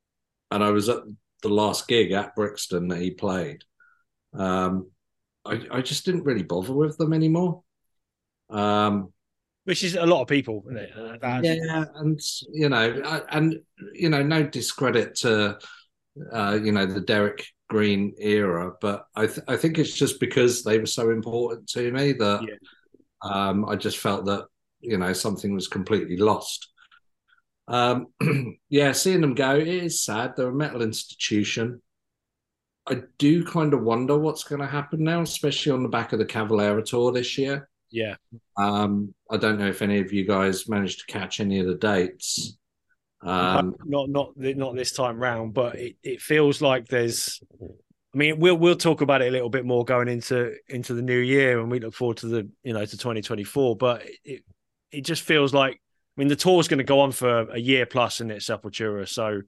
and 0.50 0.62
I 0.62 0.70
was 0.70 0.88
at 0.88 1.02
the 1.42 1.48
last 1.48 1.88
gig 1.88 2.12
at 2.12 2.34
Brixton 2.34 2.88
that 2.88 3.00
he 3.00 3.12
played, 3.12 3.62
um, 4.34 4.90
I 5.44 5.60
I 5.70 5.82
just 5.82 6.04
didn't 6.04 6.24
really 6.24 6.42
bother 6.42 6.72
with 6.72 6.98
them 6.98 7.12
anymore. 7.12 7.62
Um, 8.50 9.12
Which 9.64 9.84
is 9.84 9.94
a 9.94 10.04
lot 10.06 10.22
of 10.22 10.28
people, 10.28 10.64
isn't 10.66 10.76
it? 10.76 10.90
Yeah, 11.44 11.84
and 11.94 12.20
you 12.52 12.68
know, 12.68 13.00
I- 13.04 13.36
and 13.36 13.60
you 13.94 14.08
know, 14.08 14.22
no 14.22 14.42
discredit 14.42 15.14
to 15.16 15.58
uh, 16.32 16.58
you 16.62 16.72
know 16.72 16.86
the 16.86 17.00
Derrick 17.00 17.46
Green 17.68 18.14
era, 18.18 18.72
but 18.80 19.06
I 19.14 19.26
th- 19.26 19.46
I 19.48 19.56
think 19.56 19.78
it's 19.78 19.94
just 19.94 20.18
because 20.20 20.62
they 20.62 20.78
were 20.78 20.86
so 20.86 21.10
important 21.10 21.68
to 21.70 21.90
me 21.92 22.12
that 22.12 22.42
Yeah. 22.42 22.54
um, 23.22 23.68
I 23.68 23.76
just 23.76 23.98
felt 23.98 24.26
that 24.26 24.46
you 24.80 24.98
know 24.98 25.12
something 25.12 25.54
was 25.54 25.68
completely 25.68 26.16
lost. 26.16 26.68
Um, 27.68 28.08
yeah, 28.68 28.92
seeing 28.92 29.20
them 29.20 29.34
go 29.34 29.54
it 29.56 29.68
is 29.68 30.02
sad. 30.04 30.34
They're 30.36 30.48
a 30.48 30.52
metal 30.54 30.82
institution. 30.82 31.80
I 32.84 33.02
do 33.18 33.44
kind 33.44 33.74
of 33.74 33.82
wonder 33.82 34.18
what's 34.18 34.42
going 34.42 34.60
to 34.60 34.66
happen 34.66 35.04
now, 35.04 35.20
especially 35.22 35.70
on 35.70 35.84
the 35.84 35.88
back 35.88 36.12
of 36.12 36.18
the 36.18 36.24
Cavalera 36.26 36.84
tour 36.84 37.12
this 37.12 37.38
year. 37.38 37.68
Yeah. 37.92 38.16
Um, 38.56 39.14
I 39.30 39.36
don't 39.36 39.58
know 39.58 39.68
if 39.68 39.82
any 39.82 40.00
of 40.00 40.12
you 40.12 40.26
guys 40.26 40.68
managed 40.68 41.00
to 41.00 41.12
catch 41.12 41.40
any 41.40 41.60
of 41.60 41.66
the 41.66 41.74
dates. 41.74 42.56
Um, 43.22 43.76
not 43.84 44.08
not 44.08 44.32
not 44.36 44.74
this 44.74 44.92
time 44.92 45.18
round, 45.18 45.54
but 45.54 45.76
it, 45.76 45.96
it 46.02 46.20
feels 46.20 46.60
like 46.60 46.88
there's. 46.88 47.40
I 48.14 48.18
mean, 48.18 48.40
we'll 48.40 48.56
we'll 48.56 48.76
talk 48.76 49.00
about 49.00 49.22
it 49.22 49.28
a 49.28 49.30
little 49.30 49.50
bit 49.50 49.64
more 49.64 49.84
going 49.84 50.08
into 50.08 50.54
into 50.68 50.94
the 50.94 51.02
new 51.02 51.18
year, 51.18 51.60
and 51.60 51.70
we 51.70 51.78
look 51.78 51.94
forward 51.94 52.16
to 52.18 52.26
the 52.26 52.48
you 52.64 52.72
know 52.72 52.84
to 52.84 52.96
2024. 52.96 53.76
But 53.76 54.04
it 54.24 54.42
it 54.90 55.02
just 55.02 55.22
feels 55.22 55.54
like 55.54 55.74
I 55.74 56.20
mean 56.20 56.28
the 56.28 56.36
tour's 56.36 56.66
going 56.66 56.78
to 56.78 56.84
go 56.84 57.00
on 57.00 57.12
for 57.12 57.48
a 57.50 57.58
year 57.58 57.86
plus 57.86 58.20
in 58.20 58.30
it 58.30 58.38
Sepultura, 58.38 59.08
so 59.08 59.42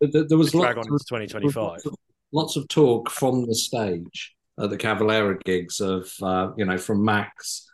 there, 0.00 0.24
there 0.28 0.38
was 0.38 0.52
drag 0.52 0.78
on 0.78 0.84
lots 0.88 1.10
into 1.10 1.26
2025. 1.26 1.56
lots 1.56 1.86
of 1.86 1.94
lots 2.32 2.56
of 2.56 2.68
talk 2.68 3.10
from 3.10 3.46
the 3.46 3.54
stage 3.54 4.36
at 4.58 4.70
the 4.70 4.76
Cavalera 4.76 5.42
gigs 5.44 5.80
of 5.80 6.10
uh, 6.22 6.50
you 6.56 6.64
know 6.64 6.78
from 6.78 7.04
Max, 7.04 7.66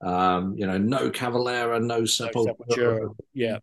um, 0.00 0.54
you 0.56 0.66
know 0.66 0.78
no 0.78 1.10
Cavalera, 1.10 1.80
no 1.82 2.02
Sepultura. 2.02 2.56
Sepultura, 2.68 3.14
yeah. 3.34 3.58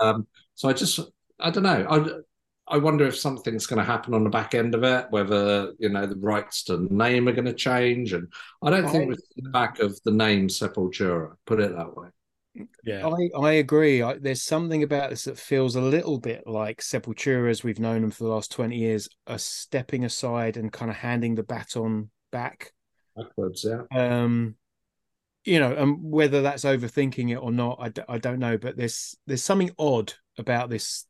Um, 0.00 0.26
so 0.54 0.68
I 0.68 0.72
just 0.72 1.00
I 1.40 1.50
don't 1.50 1.62
know. 1.64 1.86
I 1.88 2.74
I 2.74 2.78
wonder 2.78 3.06
if 3.06 3.16
something's 3.16 3.66
going 3.66 3.78
to 3.78 3.84
happen 3.84 4.12
on 4.12 4.24
the 4.24 4.30
back 4.30 4.54
end 4.54 4.74
of 4.74 4.84
it, 4.84 5.06
whether 5.10 5.72
you 5.78 5.88
know 5.88 6.06
the 6.06 6.16
rights 6.16 6.64
to 6.64 6.76
the 6.76 6.94
name 6.94 7.28
are 7.28 7.32
going 7.32 7.46
to 7.46 7.54
change, 7.54 8.12
and 8.12 8.28
I 8.62 8.70
don't 8.70 8.88
think 8.90 9.04
I- 9.04 9.06
we're 9.06 9.12
in 9.36 9.44
the 9.44 9.50
back 9.50 9.78
of 9.80 9.98
the 10.04 10.10
name 10.12 10.48
Sepultura. 10.48 11.34
Put 11.46 11.60
it 11.60 11.74
that 11.76 11.96
way. 11.96 12.08
Yeah, 12.84 13.06
I, 13.06 13.40
I 13.40 13.52
agree. 13.52 14.02
I, 14.02 14.18
there's 14.18 14.42
something 14.42 14.82
about 14.82 15.10
this 15.10 15.24
that 15.24 15.38
feels 15.38 15.76
a 15.76 15.80
little 15.80 16.18
bit 16.18 16.44
like 16.46 16.80
Sepultura, 16.80 17.50
as 17.50 17.62
we've 17.62 17.78
known 17.78 18.02
them 18.02 18.10
for 18.10 18.24
the 18.24 18.30
last 18.30 18.50
20 18.50 18.76
years, 18.76 19.08
are 19.28 19.38
stepping 19.38 20.04
aside 20.04 20.56
and 20.56 20.72
kind 20.72 20.90
of 20.90 20.96
handing 20.96 21.36
the 21.36 21.44
baton 21.44 22.10
back. 22.32 22.72
Backwards, 23.16 23.64
yeah. 23.64 23.82
Um, 23.96 24.56
you 25.48 25.58
know, 25.58 25.74
and 25.74 25.96
whether 26.02 26.42
that's 26.42 26.64
overthinking 26.64 27.30
it 27.32 27.36
or 27.36 27.50
not, 27.50 27.78
I, 27.80 27.88
d- 27.88 28.02
I 28.08 28.18
don't 28.18 28.38
know. 28.38 28.58
But 28.58 28.76
there's 28.76 29.16
there's 29.26 29.44
something 29.44 29.70
odd 29.78 30.12
about 30.36 30.70
this, 30.70 31.06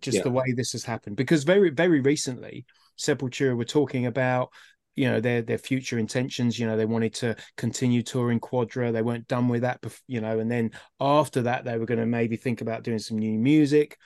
just 0.00 0.18
Yeah. 0.18 0.22
the 0.22 0.30
way 0.30 0.52
this 0.56 0.72
has 0.72 0.84
happened. 0.84 1.16
Because 1.16 1.44
very 1.44 1.70
very 1.70 2.00
recently, 2.00 2.64
Sepultura 2.98 3.56
were 3.56 3.64
talking 3.64 4.06
about 4.06 4.50
you 4.94 5.08
know 5.10 5.20
their 5.20 5.40
their 5.40 5.56
future 5.58 5.98
intentions 5.98 6.58
you 6.58 6.66
know 6.66 6.76
they 6.76 6.84
wanted 6.84 7.14
to 7.14 7.34
continue 7.56 8.02
touring 8.02 8.38
quadra 8.38 8.92
they 8.92 9.00
weren't 9.00 9.26
done 9.26 9.48
with 9.48 9.62
that 9.62 9.80
you 10.06 10.20
know 10.20 10.38
and 10.38 10.50
then 10.50 10.70
after 11.00 11.40
that 11.40 11.64
they 11.64 11.78
were 11.78 11.86
going 11.86 11.98
to 11.98 12.04
maybe 12.04 12.36
think 12.36 12.60
about 12.60 12.82
doing 12.82 12.98
some 12.98 13.16
new 13.18 13.38
music 13.38 13.96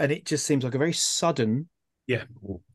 and 0.00 0.10
it 0.10 0.24
just 0.24 0.44
seems 0.44 0.64
like 0.64 0.74
a 0.74 0.78
very 0.78 0.92
sudden 0.92 1.68
Yeah. 2.08 2.24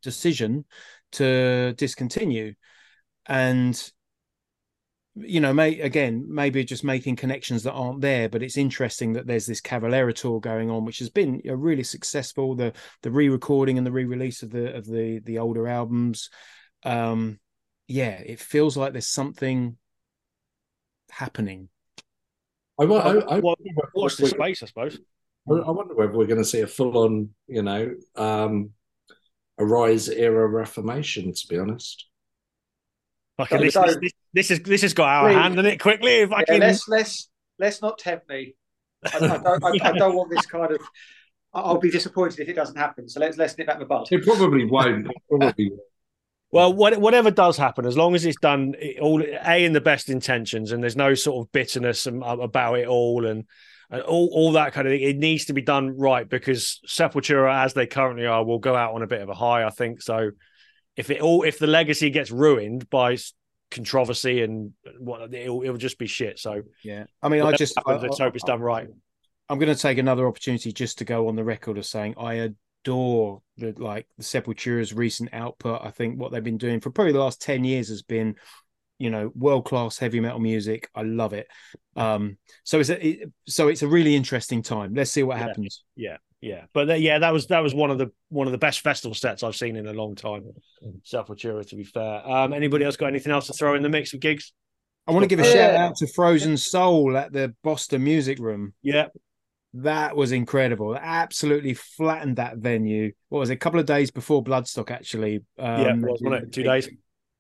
decision 0.01 0.63
to 1.11 1.73
discontinue, 1.77 2.53
and 3.25 3.91
you 5.15 5.41
know, 5.41 5.53
may 5.53 5.79
again 5.79 6.25
maybe 6.29 6.63
just 6.63 6.83
making 6.83 7.17
connections 7.17 7.63
that 7.63 7.73
aren't 7.73 8.01
there. 8.01 8.29
But 8.29 8.43
it's 8.43 8.57
interesting 8.57 9.13
that 9.13 9.27
there's 9.27 9.45
this 9.45 9.61
Cavalera 9.61 10.13
tour 10.13 10.39
going 10.39 10.69
on, 10.69 10.85
which 10.85 10.99
has 10.99 11.09
been 11.09 11.41
you 11.43 11.51
know, 11.51 11.57
really 11.57 11.83
successful. 11.83 12.55
The 12.55 12.73
the 13.01 13.11
re-recording 13.11 13.77
and 13.77 13.85
the 13.85 13.91
re-release 13.91 14.43
of 14.43 14.51
the 14.51 14.75
of 14.75 14.85
the 14.85 15.19
the 15.19 15.39
older 15.39 15.67
albums. 15.67 16.29
Um, 16.83 17.39
yeah, 17.87 18.11
it 18.11 18.39
feels 18.39 18.77
like 18.77 18.93
there's 18.93 19.07
something 19.07 19.77
happening. 21.09 21.67
I, 22.79 22.85
I, 22.85 23.35
I, 23.35 23.39
What- 23.39 23.59
Watch 23.93 24.15
the 24.17 24.27
space, 24.27 24.63
I 24.63 24.65
suppose. 24.67 24.97
I 25.49 25.71
wonder 25.71 25.93
whether 25.93 26.13
we're 26.13 26.25
going 26.25 26.37
to 26.37 26.45
see 26.45 26.61
a 26.61 26.67
full-on, 26.67 27.29
you 27.47 27.63
know, 27.63 27.95
um, 28.15 28.71
Arise 29.59 30.07
era 30.07 30.47
reformation. 30.47 31.33
To 31.33 31.47
be 31.47 31.57
honest, 31.59 32.07
Fucking 33.37 33.69
So- 33.71 33.81
this, 33.83 33.97
this, 33.97 34.11
this, 34.33 34.47
this 34.49 34.59
is 34.59 34.63
this 34.65 34.81
has 34.83 34.93
got 34.93 35.09
our 35.09 35.29
Please. 35.29 35.35
hand 35.35 35.59
in 35.59 35.65
it 35.65 35.79
quickly. 35.79 36.19
If 36.21 36.31
I 36.31 36.39
Yeah, 36.39 36.45
can, 36.45 36.59
let's 36.59 36.87
let's 36.87 37.29
let's 37.59 37.81
not 37.81 37.97
tempt 37.97 38.29
me. 38.29 38.55
I, 39.13 39.17
I 39.17 39.19
don't 39.19 39.63
I, 39.63 39.89
I 39.89 39.91
don't 39.97 40.15
want 40.15 40.29
this 40.31 40.45
kind 40.45 40.71
of. 40.71 40.81
I- 41.53 41.59
I'll 41.61 41.79
be 41.79 41.91
disappointed 41.91 42.39
if 42.39 42.47
it 42.49 42.53
doesn't 42.53 42.77
happen. 42.77 43.09
So 43.09 43.19
let's 43.19 43.37
let's 43.37 43.57
nip 43.57 43.67
that 43.67 43.73
in 43.75 43.79
the 43.79 43.85
bud. 43.85 44.07
it 44.11 44.23
probably 44.23 44.65
won't. 44.65 45.07
It 45.07 45.17
probably 45.29 45.69
won't. 45.69 45.81
Well, 46.53 46.73
whatever 46.73 47.31
does 47.31 47.55
happen, 47.55 47.85
as 47.85 47.95
long 47.95 48.13
as 48.13 48.25
it's 48.25 48.39
done 48.39 48.75
all 49.01 49.23
a 49.23 49.63
in 49.65 49.71
the 49.71 49.79
best 49.79 50.09
intentions, 50.09 50.73
and 50.73 50.83
there's 50.83 50.97
no 50.97 51.13
sort 51.13 51.45
of 51.45 51.51
bitterness 51.53 52.05
uh, 52.07 52.11
about 52.11 52.73
it 52.77 52.87
all, 52.87 53.25
and, 53.25 53.45
and 53.89 54.01
all 54.01 54.29
all 54.33 54.51
that 54.53 54.73
kind 54.73 54.85
of 54.85 54.91
thing, 54.91 55.01
it 55.01 55.15
needs 55.17 55.45
to 55.45 55.53
be 55.53 55.61
done 55.61 55.97
right 55.97 56.27
because 56.27 56.81
Sepultura, 56.85 57.63
as 57.63 57.73
they 57.73 57.87
currently 57.87 58.25
are, 58.25 58.43
will 58.43 58.59
go 58.59 58.75
out 58.75 58.93
on 58.93 59.01
a 59.01 59.07
bit 59.07 59.21
of 59.21 59.29
a 59.29 59.33
high. 59.33 59.63
I 59.65 59.69
think 59.69 60.01
so. 60.01 60.31
If 60.97 61.09
it 61.09 61.21
all, 61.21 61.43
if 61.43 61.57
the 61.57 61.67
legacy 61.67 62.09
gets 62.09 62.31
ruined 62.31 62.89
by 62.89 63.13
s- 63.13 63.31
controversy 63.71 64.43
and 64.43 64.73
what, 64.99 65.33
it'll, 65.33 65.63
it'll 65.63 65.77
just 65.77 65.97
be 65.97 66.07
shit. 66.07 66.37
So 66.37 66.61
Yeah, 66.83 67.05
I 67.23 67.29
mean, 67.29 67.41
I 67.41 67.53
just 67.53 67.77
I, 67.85 67.95
let's 67.95 68.19
hope 68.19 68.35
it's 68.35 68.43
done 68.43 68.61
right. 68.61 68.87
I'm 69.49 69.59
going 69.59 69.73
to 69.73 69.81
take 69.81 69.97
another 69.97 70.27
opportunity 70.27 70.71
just 70.71 70.99
to 70.99 71.05
go 71.05 71.27
on 71.27 71.35
the 71.35 71.43
record 71.43 71.77
of 71.77 71.85
saying 71.85 72.15
I 72.17 72.51
adore 72.85 73.41
the 73.57 73.73
like 73.77 74.07
the 74.17 74.23
Sepultura's 74.23 74.93
recent 74.93 75.33
output. 75.33 75.81
I 75.83 75.91
think 75.91 76.19
what 76.19 76.31
they've 76.31 76.43
been 76.43 76.57
doing 76.57 76.79
for 76.79 76.91
probably 76.91 77.13
the 77.13 77.19
last 77.19 77.41
ten 77.41 77.63
years 77.63 77.89
has 77.89 78.01
been, 78.01 78.35
you 79.01 79.09
know, 79.09 79.31
world 79.35 79.65
class 79.65 79.97
heavy 79.97 80.19
metal 80.19 80.39
music. 80.39 80.89
I 80.95 81.01
love 81.03 81.33
it. 81.33 81.47
Um, 81.95 82.37
so 82.63 82.79
it's 82.79 82.89
a 82.89 83.05
it, 83.07 83.31
so 83.47 83.67
it's 83.67 83.81
a 83.81 83.87
really 83.87 84.15
interesting 84.15 84.61
time. 84.61 84.93
Let's 84.93 85.11
see 85.11 85.23
what 85.23 85.37
Yeah. 85.37 85.47
happens. 85.47 85.83
Yeah, 85.95 86.17
yeah. 86.39 86.65
but 86.73 86.89
uh, 86.89 86.93
yeah, 86.93 87.19
that 87.19 87.33
was 87.33 87.47
that 87.47 87.59
was 87.61 87.73
one 87.73 87.91
of 87.91 87.97
the 87.97 88.11
one 88.29 88.47
of 88.47 88.51
the 88.51 88.57
best 88.57 88.81
festival 88.81 89.13
sets 89.15 89.43
I've 89.43 89.55
seen 89.55 89.75
in 89.75 89.87
a 89.87 89.93
long 89.93 90.15
time. 90.15 90.43
Sepultura, 91.03 91.67
to 91.69 91.75
be 91.75 91.83
fair. 91.83 92.27
Um, 92.29 92.53
anybody 92.53 92.85
else 92.85 92.95
got 92.97 93.07
anything 93.07 93.31
else 93.31 93.47
to 93.47 93.53
throw 93.53 93.75
in 93.75 93.83
the 93.83 93.89
mix 93.89 94.13
with 94.13 94.21
gigs? 94.21 94.53
I 95.07 95.11
want 95.11 95.23
to 95.23 95.27
give 95.27 95.39
a 95.39 95.43
Yeah. 95.47 95.53
shout 95.53 95.75
out 95.75 95.95
to 95.97 96.07
Frozen 96.07 96.57
Soul 96.57 97.17
at 97.17 97.33
the 97.33 97.53
Boston 97.63 98.03
Music 98.03 98.37
Room. 98.39 98.73
Yeah, 98.83 99.07
That 99.73 100.15
was 100.15 100.31
incredible. 100.31 100.95
Absolutely 100.95 101.73
flattened 101.73 102.35
that 102.35 102.57
venue. 102.57 103.13
What 103.29 103.39
was 103.39 103.49
it? 103.49 103.53
A 103.53 103.57
couple 103.57 103.79
of 103.79 103.85
days 103.85 104.11
before 104.11 104.43
Bloodstock, 104.43 104.91
actually. 104.91 105.37
Um, 105.57 105.81
yeah, 105.81 105.93
it 105.93 105.97
was, 106.01 106.21
wasn't 106.21 106.43
it? 106.43 106.53
Two 106.53 106.63
days. 106.63 106.89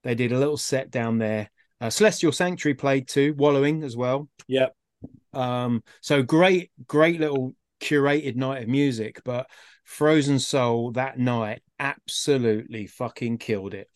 They 0.03 0.15
did 0.15 0.31
a 0.31 0.39
little 0.39 0.57
set 0.57 0.91
down 0.91 1.17
there. 1.17 1.49
Uh, 1.79 1.89
Celestial 1.89 2.31
Sanctuary 2.31 2.75
played 2.75 3.07
too, 3.07 3.33
Wallowing 3.37 3.83
as 3.83 3.97
well. 3.97 4.29
Yep. 4.47 4.75
Um, 5.33 5.83
so 6.01 6.21
great, 6.21 6.71
great 6.87 7.19
little 7.19 7.55
curated 7.81 8.35
night 8.35 8.63
of 8.63 8.69
music. 8.69 9.21
But 9.23 9.47
Frozen 9.83 10.39
Soul 10.39 10.91
that 10.91 11.17
night 11.17 11.61
absolutely 11.79 12.87
fucking 12.87 13.39
killed 13.39 13.73
it. 13.73 13.89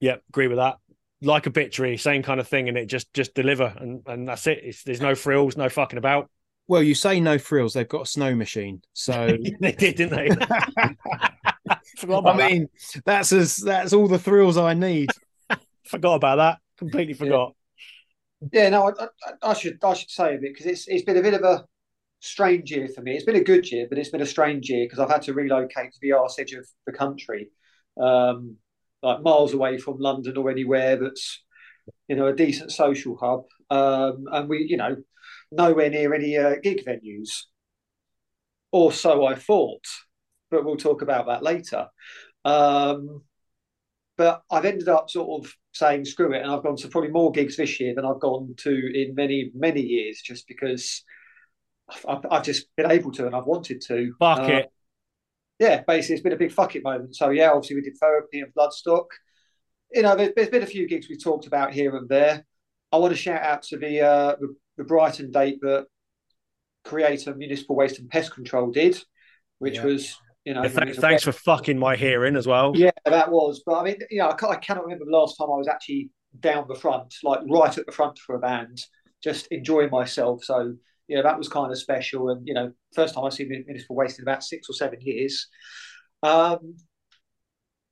Yep, 0.00 0.22
agree 0.28 0.48
with 0.48 0.58
that. 0.58 0.76
Like 1.22 1.46
a 1.46 1.50
Obituary, 1.50 1.96
same 1.96 2.22
kind 2.22 2.40
of 2.40 2.48
thing, 2.48 2.68
and 2.68 2.76
it 2.76 2.86
just 2.86 3.12
just 3.14 3.34
deliver, 3.34 3.72
and 3.78 4.02
and 4.06 4.28
that's 4.28 4.46
it. 4.46 4.60
It's, 4.62 4.82
there's 4.82 5.00
no 5.00 5.14
frills, 5.14 5.56
no 5.56 5.68
fucking 5.68 5.98
about. 5.98 6.30
Well, 6.66 6.82
you 6.82 6.94
say 6.94 7.20
no 7.20 7.38
frills. 7.38 7.74
They've 7.74 7.88
got 7.88 8.02
a 8.02 8.06
snow 8.06 8.34
machine, 8.34 8.82
so 8.92 9.36
they 9.60 9.72
did, 9.72 9.96
didn't 9.96 10.10
they? 10.10 10.30
Forgot 11.96 12.26
I 12.26 12.30
about 12.30 12.36
that. 12.38 12.50
mean, 12.52 12.68
that's 13.04 13.32
as 13.32 13.56
that's 13.56 13.92
all 13.92 14.08
the 14.08 14.18
thrills 14.18 14.56
I 14.56 14.74
need. 14.74 15.10
Forgot 15.86 16.14
about 16.14 16.36
that. 16.36 16.58
Completely 16.78 17.14
forgot. 17.14 17.54
Yeah, 18.52 18.68
no, 18.70 18.88
I, 18.88 19.04
I, 19.04 19.50
I 19.50 19.54
should 19.54 19.78
I 19.82 19.94
should 19.94 20.10
say 20.10 20.34
a 20.34 20.38
bit 20.38 20.52
because 20.54 20.66
it's 20.66 20.88
it's 20.88 21.04
been 21.04 21.16
a 21.16 21.22
bit 21.22 21.34
of 21.34 21.42
a 21.42 21.64
strange 22.20 22.70
year 22.70 22.88
for 22.88 23.02
me. 23.02 23.14
It's 23.14 23.24
been 23.24 23.36
a 23.36 23.44
good 23.44 23.70
year, 23.70 23.86
but 23.88 23.98
it's 23.98 24.08
been 24.08 24.22
a 24.22 24.26
strange 24.26 24.68
year 24.68 24.86
because 24.86 24.98
I've 24.98 25.10
had 25.10 25.22
to 25.22 25.34
relocate 25.34 25.92
to 25.92 25.98
the 26.00 26.12
arse 26.12 26.38
edge 26.38 26.52
of 26.52 26.66
the 26.86 26.92
country, 26.92 27.50
um, 28.00 28.56
like 29.02 29.22
miles 29.22 29.54
away 29.54 29.78
from 29.78 29.98
London 29.98 30.36
or 30.36 30.50
anywhere 30.50 30.96
that's 30.96 31.42
you 32.08 32.16
know 32.16 32.26
a 32.26 32.34
decent 32.34 32.72
social 32.72 33.16
hub, 33.16 33.44
um, 33.70 34.24
and 34.32 34.48
we 34.48 34.66
you 34.68 34.76
know 34.76 34.96
nowhere 35.52 35.90
near 35.90 36.12
any 36.14 36.36
uh, 36.36 36.56
gig 36.62 36.84
venues, 36.84 37.44
or 38.72 38.90
so 38.90 39.26
I 39.26 39.34
thought. 39.34 39.84
But 40.54 40.64
we'll 40.64 40.76
talk 40.76 41.02
about 41.02 41.26
that 41.26 41.42
later. 41.42 41.88
Um, 42.44 43.22
but 44.16 44.42
I've 44.50 44.64
ended 44.64 44.88
up 44.88 45.10
sort 45.10 45.44
of 45.44 45.52
saying 45.72 46.04
screw 46.04 46.32
it, 46.32 46.42
and 46.42 46.50
I've 46.50 46.62
gone 46.62 46.76
to 46.76 46.88
probably 46.88 47.10
more 47.10 47.32
gigs 47.32 47.56
this 47.56 47.80
year 47.80 47.94
than 47.94 48.04
I've 48.04 48.20
gone 48.20 48.54
to 48.58 48.70
in 49.02 49.14
many 49.14 49.50
many 49.54 49.80
years, 49.82 50.20
just 50.24 50.46
because 50.46 51.02
I've, 52.08 52.24
I've 52.30 52.44
just 52.44 52.66
been 52.76 52.90
able 52.90 53.12
to 53.12 53.26
and 53.26 53.34
I've 53.34 53.46
wanted 53.46 53.82
to. 53.88 54.14
Fuck 54.18 54.38
Uh, 54.40 54.52
it. 54.52 54.70
Yeah, 55.58 55.82
basically, 55.86 56.14
it's 56.14 56.22
been 56.22 56.32
a 56.32 56.36
big 56.36 56.52
fuck 56.52 56.74
it 56.76 56.82
moment. 56.84 57.14
So 57.16 57.30
yeah, 57.30 57.50
obviously 57.50 57.76
we 57.76 57.82
did 57.82 57.96
therapy 57.98 58.40
and 58.40 58.52
Bloodstock. 58.54 59.06
You 59.92 60.02
know, 60.02 60.16
there, 60.16 60.32
there's 60.34 60.48
been 60.48 60.62
a 60.62 60.66
few 60.66 60.88
gigs 60.88 61.08
we've 61.08 61.22
talked 61.22 61.46
about 61.46 61.72
here 61.72 61.96
and 61.96 62.08
there. 62.08 62.44
I 62.92 62.96
want 62.98 63.12
to 63.12 63.16
shout 63.16 63.42
out 63.42 63.62
to 63.64 63.76
the 63.76 64.00
uh, 64.00 64.36
the, 64.40 64.54
the 64.78 64.84
Brighton 64.84 65.30
date 65.30 65.58
that 65.62 65.86
Kreator 66.86 67.36
Municipal 67.36 67.76
Waste 67.76 67.98
and 67.98 68.10
Pest 68.10 68.32
Control 68.32 68.70
did, 68.70 69.02
which 69.58 69.76
Yeah. 69.76 69.84
was 69.84 70.16
you 70.44 70.54
know 70.54 70.62
Yeah, 70.62 70.68
it 70.68 70.72
th- 70.74 70.88
was 70.88 70.98
a 70.98 71.02
thanks 71.02 71.22
for 71.22 71.32
fucking 71.32 71.78
my 71.78 71.96
hearing 71.96 72.36
as 72.36 72.46
well. 72.46 72.76
yeah, 72.76 72.90
that 73.04 73.30
was. 73.30 73.62
But 73.64 73.80
I 73.80 73.84
mean, 73.84 73.96
you 74.10 74.18
know, 74.18 74.28
I, 74.28 74.46
I 74.50 74.56
cannot 74.56 74.84
remember 74.84 75.04
the 75.04 75.10
last 75.16 75.36
time 75.36 75.48
I 75.48 75.56
was 75.56 75.68
actually 75.68 76.10
down 76.40 76.66
the 76.68 76.74
front, 76.74 77.14
like 77.22 77.40
right 77.48 77.76
at 77.76 77.86
the 77.86 77.92
front 77.92 78.18
for 78.18 78.34
a 78.34 78.40
band, 78.40 78.78
just 79.22 79.46
enjoying 79.48 79.90
myself. 79.90 80.42
So, 80.44 80.74
you 81.06 81.16
know, 81.16 81.22
that 81.22 81.38
was 81.38 81.48
kind 81.48 81.70
of 81.70 81.78
special. 81.78 82.30
And, 82.30 82.46
you 82.46 82.54
know, 82.54 82.72
first 82.94 83.14
time 83.14 83.24
I've 83.24 83.32
seen 83.34 83.48
Municipal 83.66 83.96
Waste 83.96 84.18
in 84.18 84.24
about 84.24 84.42
six 84.42 84.68
or 84.68 84.72
seven 84.72 85.00
years. 85.00 85.48
Um, 86.22 86.76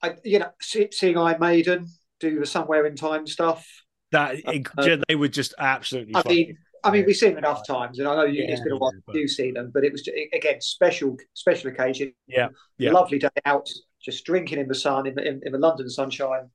I, 0.02 0.16
you 0.24 0.40
know, 0.40 0.50
see, 0.60 0.88
seeing 0.90 1.16
Iron 1.16 1.38
Maiden 1.40 1.86
do 2.18 2.40
the 2.40 2.46
Somewhere 2.46 2.86
in 2.86 2.96
Time 2.96 3.26
stuff. 3.26 3.66
That 4.10 4.36
it, 4.36 4.66
Uh, 4.76 4.96
they 5.08 5.14
were 5.14 5.28
just 5.28 5.54
absolutely. 5.58 6.14
I 6.16 6.22
mean, 6.28 6.58
I 6.84 6.90
mean, 6.90 7.04
we've 7.06 7.16
seen 7.16 7.30
them 7.30 7.38
enough 7.38 7.66
times, 7.66 7.98
and 7.98 8.08
I 8.08 8.14
know 8.16 8.24
you, 8.24 8.42
it's 8.42 8.58
Yeah, 8.58 8.64
been 8.64 8.72
a 8.72 8.76
while 8.76 8.92
since 8.92 9.04
you've 9.14 9.30
seen 9.30 9.54
them, 9.54 9.70
but 9.72 9.84
it 9.84 9.92
was 9.92 10.08
again 10.32 10.60
special, 10.60 11.16
special 11.34 11.70
occasion. 11.70 12.12
Yeah, 12.26 12.48
yeah. 12.78 12.92
lovely 12.92 13.18
day 13.18 13.28
out, 13.44 13.68
just 14.02 14.24
drinking 14.24 14.58
in 14.58 14.68
the 14.68 14.74
sun 14.74 15.06
in 15.06 15.14
the, 15.14 15.26
in, 15.26 15.40
in 15.44 15.52
the 15.52 15.58
London 15.58 15.88
sunshine, 15.88 16.50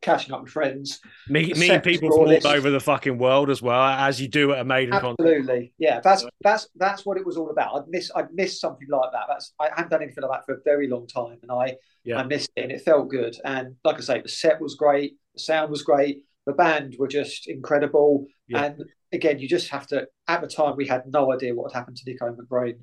catching 0.00 0.32
up 0.32 0.42
with 0.42 0.50
friends. 0.50 1.00
Me, 1.28 1.52
meeting 1.54 1.80
people 1.82 2.10
from 2.10 2.28
all 2.28 2.46
over 2.46 2.70
the 2.70 2.80
fucking 2.80 3.18
world 3.18 3.50
as 3.50 3.60
well, 3.60 3.82
as 3.82 4.20
you 4.20 4.28
do 4.28 4.52
at 4.52 4.60
a 4.60 4.64
maiden 4.64 4.92
concert. 4.92 5.16
Absolutely, 5.20 5.74
yeah. 5.78 6.00
That's 6.00 6.24
that's 6.40 6.68
that's 6.76 7.04
what 7.04 7.18
it 7.18 7.26
was 7.26 7.36
all 7.36 7.50
about. 7.50 7.76
I'd 7.76 7.88
miss 7.88 8.10
I'd 8.14 8.32
miss 8.32 8.60
something 8.60 8.88
like 8.88 9.12
that. 9.12 9.24
That's 9.28 9.52
I 9.60 9.68
haven't 9.76 9.90
done 9.90 10.02
anything 10.02 10.22
like 10.22 10.32
that 10.40 10.46
for 10.46 10.54
a 10.54 10.62
very 10.64 10.88
long 10.88 11.06
time, 11.06 11.38
and 11.42 11.52
I 11.52 11.76
Yeah. 12.04 12.18
I 12.18 12.22
missed 12.22 12.50
it, 12.56 12.62
and 12.62 12.72
it 12.72 12.80
felt 12.80 13.10
good. 13.10 13.36
And 13.44 13.76
like 13.84 13.96
I 13.96 14.00
say, 14.00 14.22
the 14.22 14.28
set 14.28 14.60
was 14.60 14.74
great, 14.74 15.16
the 15.34 15.40
sound 15.40 15.70
was 15.70 15.82
great, 15.82 16.22
the 16.46 16.52
band 16.52 16.96
were 16.98 17.08
just 17.08 17.46
incredible. 17.46 18.26
Yeah. 18.48 18.64
And 18.64 18.84
again, 19.12 19.38
you 19.38 19.48
just 19.48 19.68
have 19.70 19.86
to. 19.88 20.06
At 20.28 20.40
the 20.40 20.46
time, 20.48 20.76
we 20.76 20.86
had 20.86 21.02
no 21.06 21.32
idea 21.32 21.54
what 21.54 21.72
had 21.72 21.78
happened 21.80 21.96
to 21.98 22.10
Nicko 22.10 22.34
McBrain, 22.34 22.78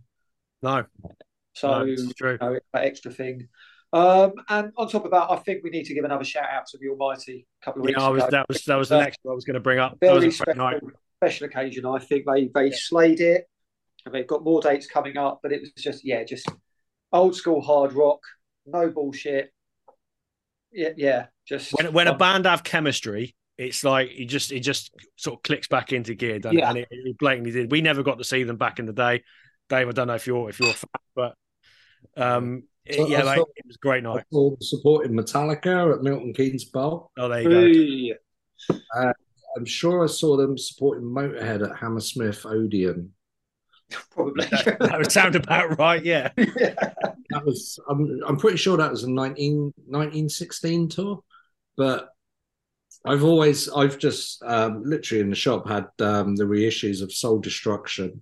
No, 0.61 0.85
so 1.53 1.69
no, 1.79 1.83
you 1.85 2.13
know, 2.41 2.59
that 2.73 2.83
extra 2.85 3.11
thing. 3.11 3.47
Um, 3.93 4.33
and 4.49 4.71
on 4.77 4.89
top 4.89 5.05
of 5.05 5.11
that, 5.11 5.31
I 5.31 5.37
think 5.37 5.63
we 5.63 5.69
need 5.69 5.85
to 5.85 5.93
give 5.93 6.03
another 6.03 6.25
shout 6.25 6.49
out 6.51 6.67
to 6.67 6.77
the 6.77 6.89
Almighty 6.89 7.47
a 7.61 7.65
couple 7.65 7.81
of 7.81 7.85
weeks 7.85 7.97
Yeah, 7.99 8.05
I 8.05 8.09
was 8.09 8.23
ago. 8.23 8.31
that 8.31 8.45
was 8.49 8.63
that 8.65 8.75
was 8.75 8.89
the 8.89 8.97
Uh, 8.97 8.99
next 8.99 9.19
one 9.23 9.31
I 9.31 9.35
was 9.35 9.45
going 9.45 9.53
to 9.55 9.59
bring 9.61 9.79
up. 9.79 9.97
Very 10.01 10.29
special, 10.31 10.55
night. 10.55 10.81
special 11.23 11.47
occasion. 11.47 11.85
I 11.85 11.99
think 11.99 12.25
they 12.27 12.49
they 12.53 12.71
slayed 12.71 13.21
it, 13.21 13.45
and 14.05 14.13
they've 14.13 14.27
got 14.27 14.43
more 14.43 14.61
dates 14.61 14.87
coming 14.87 15.17
up. 15.17 15.39
But 15.41 15.53
it 15.53 15.61
was 15.61 15.71
just 15.77 16.05
yeah, 16.05 16.23
just 16.25 16.47
old 17.13 17.35
school 17.35 17.61
hard 17.61 17.93
rock, 17.93 18.19
no 18.65 18.89
bullshit. 18.89 19.51
Yeah, 20.73 20.89
yeah, 20.97 21.27
just 21.47 21.71
When 21.71 21.93
when 21.93 22.07
a 22.07 22.17
band 22.17 22.45
have 22.45 22.63
chemistry, 22.63 23.36
it's 23.57 23.83
like 23.83 24.11
it 24.11 24.25
just 24.25 24.51
it 24.51 24.59
just 24.61 24.93
sort 25.15 25.37
of 25.39 25.43
clicks 25.43 25.67
back 25.67 25.91
into 25.93 26.13
gear, 26.15 26.39
doesn't 26.39 26.57
Yeah. 26.57 26.67
it? 26.67 26.69
And 26.69 26.77
it, 26.79 26.87
it 26.91 27.17
blatantly 27.17 27.51
did. 27.51 27.71
We 27.71 27.81
never 27.81 28.03
got 28.03 28.17
to 28.19 28.23
see 28.23 28.43
them 28.43 28.57
back 28.57 28.79
in 28.79 28.85
the 28.85 28.93
day. 28.93 29.23
Dave, 29.69 29.87
I 29.87 29.91
don't 29.91 30.07
know 30.07 30.15
if 30.15 30.27
you're 30.27 30.49
if 30.49 30.59
you're 30.59 30.69
a 30.69 30.73
fan, 30.73 30.87
but 31.15 31.35
um, 32.15 32.63
it- 32.85 32.95
So- 32.95 33.07
yeah, 33.07 33.21
I 33.21 33.23
mate, 33.23 33.35
saw- 33.37 33.45
it 33.55 33.65
was 33.67 33.75
a 33.75 33.79
great 33.79 34.05
I 34.05 34.13
night. 34.13 34.23
saw 34.31 34.49
them 34.51 34.61
supporting 34.61 35.11
Metallica 35.13 35.95
at 35.95 36.03
Milton 36.03 36.33
Keynes 36.33 36.65
Bowl. 36.65 37.11
Oh, 37.17 37.27
there 37.27 37.41
you 37.41 38.15
go. 38.69 38.77
Hey, 38.95 39.11
I'm 39.57 39.65
sure 39.65 40.03
I 40.03 40.07
saw 40.07 40.37
them 40.37 40.57
supporting 40.57 41.03
Motorhead 41.05 41.67
at 41.69 41.77
Hammersmith 41.77 42.45
Odeon. 42.45 43.11
probably. 44.11 44.45
That 44.79 44.95
would 44.97 45.11
sound 45.11 45.35
about 45.35 45.77
right. 45.79 46.03
Yeah. 46.03 46.29
yeah. 46.37 46.75
that 47.29 47.45
was 47.45 47.79
I'm, 47.89 48.21
I'm 48.27 48.37
pretty 48.37 48.57
sure 48.57 48.77
that 48.77 48.91
was 48.91 49.03
a 49.03 49.09
19, 49.09 49.73
1916 49.87 50.89
tour, 50.89 51.23
but 51.75 52.09
I've 53.05 53.23
always 53.23 53.69
I've 53.69 53.97
just 53.97 54.41
um, 54.43 54.83
literally 54.85 55.21
in 55.21 55.29
the 55.29 55.35
shop 55.35 55.67
had 55.67 55.87
um, 55.99 56.35
the 56.35 56.43
reissues 56.43 57.01
of 57.01 57.13
Soul 57.13 57.39
Destruction 57.39 58.21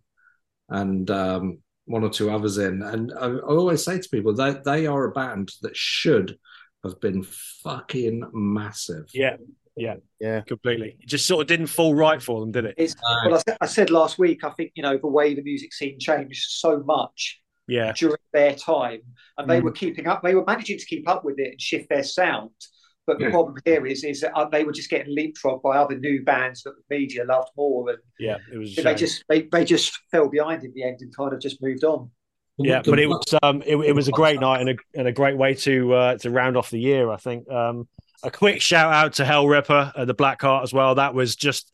and 0.70 1.10
um, 1.10 1.60
one 1.86 2.04
or 2.04 2.10
two 2.10 2.32
others 2.32 2.58
in, 2.58 2.82
and 2.82 3.12
I, 3.20 3.28
I 3.28 3.40
always 3.40 3.84
say 3.84 4.00
to 4.00 4.10
people 4.10 4.34
that 4.36 4.64
they 4.64 4.88
are 4.88 5.06
a 5.06 5.12
band 5.12 5.52
that 5.62 5.76
should 5.76 6.38
have 6.84 7.00
been 7.00 7.24
fucking 7.24 8.24
massive. 8.34 9.06
Yeah, 9.14 9.38
yeah, 9.76 9.96
Yeah. 10.20 10.42
completely. 10.42 10.98
It 11.00 11.08
just 11.08 11.28
sort 11.28 11.42
of 11.42 11.48
didn't 11.48 11.68
fall 11.68 11.94
right 11.96 12.22
for 12.22 12.40
them, 12.40 12.52
did 12.52 12.66
it? 12.66 12.76
It's, 12.78 12.94
Uh, 12.94 13.16
well, 13.26 13.36
I, 13.36 13.38
said- 13.38 13.58
I 13.62 13.66
said 13.68 13.90
last 13.92 14.18
week, 14.20 14.44
I 14.44 14.50
think, 14.52 14.72
you 14.76 14.84
know, 14.84 14.98
the 14.98 15.08
way 15.08 15.34
the 15.36 15.42
music 15.44 15.74
scene 15.74 16.00
changed 16.00 16.46
so 16.50 16.82
much 16.84 17.42
Yeah, 17.68 17.92
during 17.94 18.18
their 18.34 18.54
time, 18.56 19.02
and 19.38 19.50
they 19.50 19.60
Mm. 19.60 19.64
were 19.64 19.72
keeping 19.72 20.06
up, 20.08 20.22
they 20.24 20.36
were 20.36 20.46
managing 20.46 20.78
to 20.80 20.86
keep 20.86 21.08
up 21.08 21.24
with 21.26 21.40
it 21.40 21.52
and 21.52 21.62
shift 21.62 21.90
their 21.90 22.04
sound. 22.04 22.52
But 23.08 23.20
the 23.20 23.26
Yeah. 23.26 23.32
problem 23.32 23.56
here 23.66 23.86
is, 23.86 24.04
is 24.04 24.22
that 24.22 24.34
uh, 24.36 24.50
they 24.50 24.64
were 24.64 24.72
just 24.72 24.90
getting 24.90 25.16
leapfrogged 25.16 25.62
by 25.62 25.78
other 25.78 25.98
new 25.98 26.24
bands 26.24 26.64
that 26.64 26.74
the 26.76 26.96
media 26.96 27.24
loved 27.24 27.50
more, 27.56 27.90
and 27.90 28.00
yeah, 28.20 28.38
it 28.52 28.58
was. 28.58 28.76
they 28.76 28.96
just 28.96 29.24
they, 29.30 29.44
they 29.44 29.64
just 29.64 30.00
fell 30.12 30.28
behind 30.28 30.64
in 30.64 30.74
the 30.74 30.84
end 30.84 30.98
and 31.02 31.16
kind 31.16 31.32
of 31.34 31.40
just 31.40 31.62
moved 31.62 31.84
on. 31.84 32.10
yeah, 32.58 32.82
but 32.84 33.00
it 33.00 33.08
was 33.08 33.22
um, 33.44 33.62
it, 33.66 33.76
it 33.78 33.92
was 33.94 34.08
a 34.08 34.12
great 34.12 34.40
night 34.40 34.62
and 34.62 34.70
a 34.72 34.76
and 34.96 35.08
a 35.08 35.12
great 35.12 35.38
way 35.38 35.54
to 35.54 35.94
uh, 35.94 36.18
to 36.18 36.32
round 36.32 36.58
off 36.58 36.70
the 36.72 36.80
year. 36.80 37.12
I 37.12 37.18
think. 37.18 37.50
Um, 37.50 37.88
a 38.24 38.32
quick 38.32 38.60
shout 38.60 38.92
out 38.92 39.14
to 39.14 39.26
Hell 39.26 39.48
Ripper, 39.48 39.94
uh, 39.96 40.06
the 40.06 40.16
Black 40.16 40.42
Heart 40.42 40.64
as 40.64 40.74
well. 40.74 40.96
That 40.96 41.14
was 41.14 41.36
just 41.36 41.72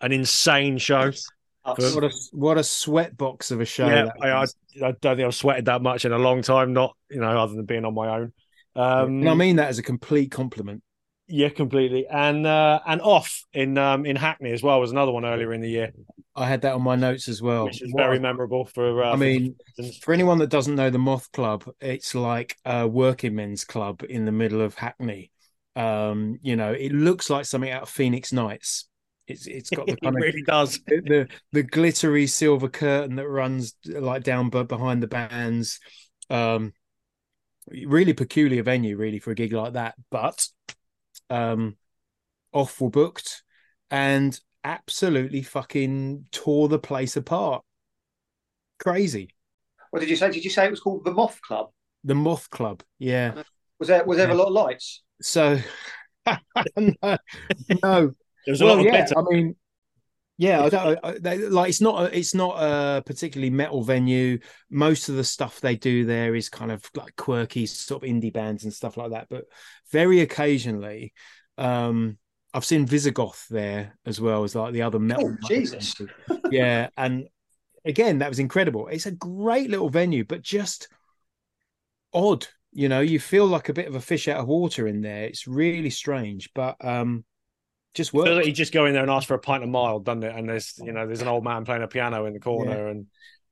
an 0.00 0.10
insane 0.12 0.78
show. 0.78 1.08
Us. 1.08 1.26
What 1.64 2.04
a 2.04 2.10
what 2.32 2.58
a 2.58 2.64
sweat 2.64 3.16
box 3.16 3.50
of 3.50 3.60
a 3.60 3.64
show. 3.64 3.86
yeah, 3.88 4.08
I, 4.22 4.30
I. 4.30 4.42
I 4.82 4.92
don't 5.02 5.16
think 5.16 5.26
I've 5.26 5.34
sweated 5.34 5.66
that 5.66 5.82
much 5.82 6.06
in 6.06 6.12
a 6.12 6.18
long 6.18 6.40
time. 6.40 6.72
Not 6.72 6.96
you 7.10 7.20
know, 7.20 7.38
other 7.38 7.54
than 7.54 7.66
being 7.66 7.84
on 7.84 7.94
my 7.94 8.08
own. 8.08 8.32
Um, 8.74 9.20
and 9.20 9.28
I 9.28 9.34
mean 9.34 9.56
that 9.56 9.68
as 9.68 9.78
a 9.78 9.82
complete 9.82 10.30
compliment. 10.30 10.82
yeah, 11.28 11.48
completely. 11.48 12.06
And 12.06 12.46
uh, 12.46 12.80
and 12.86 13.00
off 13.00 13.44
in 13.52 13.78
um, 13.78 14.06
in 14.06 14.16
Hackney 14.16 14.52
as 14.52 14.62
well 14.62 14.80
was 14.80 14.92
another 14.92 15.12
one 15.12 15.24
earlier 15.24 15.52
in 15.52 15.60
the 15.60 15.70
year, 15.70 15.92
I 16.34 16.46
had 16.46 16.62
that 16.62 16.74
on 16.74 16.82
my 16.82 16.96
notes 16.96 17.28
as 17.28 17.42
well. 17.42 17.66
which 17.66 17.82
is 17.82 17.92
very 17.96 18.18
memorable 18.18 18.64
for. 18.64 19.02
Uh, 19.02 19.12
I 19.12 19.16
mean, 19.16 19.56
for 20.00 20.14
anyone 20.14 20.38
that 20.38 20.48
doesn't 20.48 20.74
know 20.74 20.90
the 20.90 20.98
Moth 20.98 21.30
Club, 21.32 21.64
it's 21.80 22.14
like 22.14 22.56
a 22.64 22.86
working 22.88 23.34
men's 23.34 23.64
club 23.64 24.02
in 24.08 24.24
the 24.24 24.32
middle 24.32 24.60
of 24.60 24.74
Hackney. 24.74 25.30
Um, 25.76 26.38
you 26.42 26.56
know, 26.56 26.72
it 26.72 26.92
looks 26.92 27.30
like 27.30 27.44
something 27.44 27.70
out 27.70 27.82
of 27.82 27.88
Phoenix 27.88 28.32
Nights. 28.32 28.88
It's 29.26 29.46
it's 29.46 29.70
got 29.70 29.86
the 29.86 29.92
it 30.00 30.00
kind 30.02 30.16
of 30.16 30.22
really 30.22 30.42
does. 30.42 30.80
the, 30.86 31.00
the 31.00 31.28
the 31.52 31.62
glittery 31.62 32.26
silver 32.26 32.68
curtain 32.68 33.16
that 33.16 33.28
runs 33.28 33.74
like 33.86 34.22
down 34.22 34.50
but 34.50 34.68
behind 34.68 35.02
the 35.02 35.08
bands. 35.08 35.80
Um, 36.30 36.72
really 37.70 38.12
peculiar 38.12 38.62
venue, 38.62 38.96
really, 38.96 39.18
for 39.18 39.30
a 39.30 39.34
gig 39.34 39.52
like 39.52 39.74
that. 39.74 39.94
But 40.10 40.46
um, 41.30 41.76
off 42.52 42.80
were 42.80 42.90
booked 42.90 43.42
and 43.90 44.38
absolutely 44.64 45.42
fucking 45.42 46.26
tore 46.30 46.68
the 46.68 46.78
place 46.78 47.16
apart. 47.16 47.64
Crazy. 48.78 49.30
What 49.90 50.00
did 50.00 50.10
you 50.10 50.16
say? 50.16 50.30
Did 50.30 50.44
you 50.44 50.50
say 50.50 50.66
it 50.66 50.70
was 50.70 50.80
called 50.80 51.04
the 51.04 51.12
Moth 51.12 51.40
Club? 51.42 51.70
The 52.04 52.14
Moth 52.14 52.50
Club, 52.50 52.82
yeah. 52.98 53.42
Was 53.78 53.88
there 53.88 54.04
was 54.04 54.16
there 54.18 54.28
Yeah. 54.28 54.34
a 54.34 54.34
lot 54.34 54.46
of 54.46 54.52
lights? 54.52 55.02
So 55.20 55.58
no, 56.76 57.16
no. 57.82 58.14
There 58.44 58.50
was 58.52 58.60
a 58.60 58.64
well, 58.64 58.74
lot 58.74 58.80
of 58.80 58.86
yeah. 58.86 59.06
glitter. 59.06 59.18
I 59.18 59.22
mean, 59.30 59.56
yeah. 60.42 60.62
I 60.64 60.68
don't 60.68 60.98
I, 61.02 61.18
they, 61.18 61.38
like. 61.38 61.68
It's 61.68 61.80
not. 61.80 62.02
A, 62.02 62.18
it's 62.18 62.34
not 62.34 62.56
a 62.62 63.02
particularly 63.02 63.50
metal 63.50 63.82
venue. 63.82 64.38
Most 64.70 65.08
of 65.08 65.16
the 65.16 65.24
stuff 65.24 65.60
they 65.60 65.76
do 65.76 66.04
there 66.04 66.34
is 66.34 66.48
kind 66.48 66.72
of 66.72 66.84
like 66.94 67.16
quirky 67.16 67.66
sort 67.66 68.02
of 68.02 68.08
indie 68.08 68.32
bands 68.32 68.64
and 68.64 68.72
stuff 68.72 68.96
like 68.96 69.10
that. 69.12 69.28
But 69.30 69.44
very 69.90 70.20
occasionally, 70.20 71.12
um, 71.58 72.18
I've 72.54 72.64
seen 72.64 72.86
Visigoth 72.86 73.46
there 73.48 73.98
as 74.04 74.20
well 74.20 74.44
as 74.44 74.54
like 74.54 74.72
the 74.72 74.82
other 74.82 74.98
metal. 74.98 75.36
Oh, 75.42 75.48
Jesus. 75.48 75.94
yeah, 76.50 76.88
and 76.96 77.28
again, 77.84 78.18
that 78.18 78.28
was 78.28 78.38
incredible. 78.38 78.88
It's 78.88 79.06
a 79.06 79.12
great 79.12 79.70
little 79.70 79.88
venue, 79.88 80.24
but 80.24 80.42
just 80.42 80.88
odd. 82.12 82.46
You 82.74 82.88
know, 82.88 83.00
you 83.00 83.20
feel 83.20 83.46
like 83.46 83.68
a 83.68 83.74
bit 83.74 83.86
of 83.86 83.94
a 83.94 84.00
fish 84.00 84.28
out 84.28 84.40
of 84.40 84.48
water 84.48 84.86
in 84.86 85.02
there. 85.02 85.24
It's 85.24 85.46
really 85.46 85.90
strange, 85.90 86.50
but 86.54 86.82
um, 86.82 87.24
just 87.94 88.12
works. 88.12 88.30
like 88.30 88.46
you 88.46 88.52
just 88.52 88.72
go 88.72 88.86
in 88.86 88.94
there 88.94 89.02
and 89.02 89.10
ask 89.10 89.28
for 89.28 89.34
a 89.34 89.38
pint 89.38 89.62
of 89.62 89.68
mild, 89.68 90.04
doesn't 90.04 90.22
it? 90.22 90.34
And 90.34 90.48
there's 90.48 90.74
you 90.78 90.92
know 90.92 91.06
there's 91.06 91.22
an 91.22 91.28
old 91.28 91.44
man 91.44 91.64
playing 91.64 91.82
a 91.82 91.88
piano 91.88 92.24
in 92.26 92.32
the 92.32 92.40
corner, 92.40 92.88
and 92.88 93.06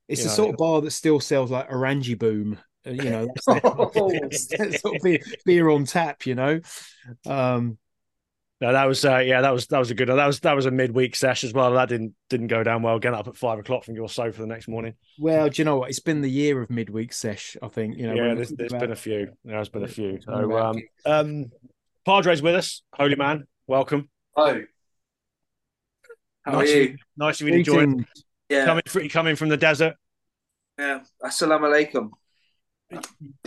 It's 0.09 0.23
the 0.23 0.29
know, 0.29 0.35
sort 0.35 0.51
of 0.51 0.57
bar 0.57 0.81
that 0.81 0.91
still 0.93 1.21
sells 1.21 1.51
like 1.51 1.71
Orange 1.71 2.19
Boom. 2.19 2.59
uh, 2.87 2.91
You 2.91 3.11
know, 3.11 3.29
that's 3.47 4.47
the, 4.47 4.79
sort 4.81 4.97
of 4.97 5.03
beer, 5.03 5.19
beer 5.45 5.69
on 5.69 5.85
tap. 5.85 6.27
You 6.27 6.35
know, 6.35 6.61
um, 7.27 7.79
no, 8.61 8.73
that 8.73 8.85
was 8.87 9.05
uh, 9.05 9.19
yeah, 9.19 9.41
that 9.41 9.53
was 9.53 9.67
that 9.69 9.79
was 9.79 9.91
a 9.91 9.95
good 9.95 10.09
one. 10.09 10.19
That 10.19 10.27
was 10.27 10.41
that 10.41 10.55
was 10.55 10.67
a 10.67 10.71
midweek 10.71 11.17
sesh 11.17 11.45
as 11.45 11.53
well. 11.53 11.73
That 11.73 11.89
didn't 11.89 12.15
didn't 12.29 12.49
go 12.49 12.63
down 12.63 12.83
well. 12.83 12.99
Getting 12.99 13.19
up 13.19 13.29
at 13.29 13.37
five 13.37 13.59
o'clock 13.59 13.85
from 13.85 13.95
your 13.95 14.09
sofa 14.09 14.41
the 14.41 14.47
next 14.47 14.69
morning. 14.69 14.95
well, 15.19 15.49
do 15.49 15.61
you 15.61 15.65
know 15.65 15.77
what? 15.77 15.91
It's 15.91 16.01
been 16.01 16.21
the 16.21 16.31
year 16.31 16.61
of 16.61 16.69
midweek 16.69 17.13
sesh. 17.13 17.57
I 17.63 17.69
think 17.69 17.97
you 17.97 18.07
know. 18.07 18.15
yeah, 18.15 18.35
there's, 18.35 18.51
there's 18.51 18.71
talk 18.71 18.81
been 18.81 18.93
a 18.93 18.97
few. 18.97 19.29
There's 19.45 19.69
been 19.71 19.85
a 19.85 19.89
few. 19.89 20.21
So 20.21 20.59
um, 20.59 20.83
um, 21.07 21.47
Padres 22.05 22.43
with 22.43 22.55
us, 22.55 22.83
holy 22.95 23.17
man, 23.17 23.47
welcome. 23.67 24.09
Oh, 24.37 24.63
how 26.43 26.53
are 26.53 26.57
nice, 26.59 26.75
you? 26.75 26.97
nice 27.17 27.41
of 27.41 27.49
you 27.49 27.55
to 27.55 27.63
join. 27.63 27.87
Greetings. 27.97 28.25
Yeah, 28.49 28.65
Coming 28.65 28.83
fr- 28.87 29.09
coming 29.09 29.37
from 29.37 29.49
the 29.49 29.57
desert. 29.57 29.95
yeah. 30.79 31.01
Assalamu 31.23 31.69
alaikum. 31.69 32.11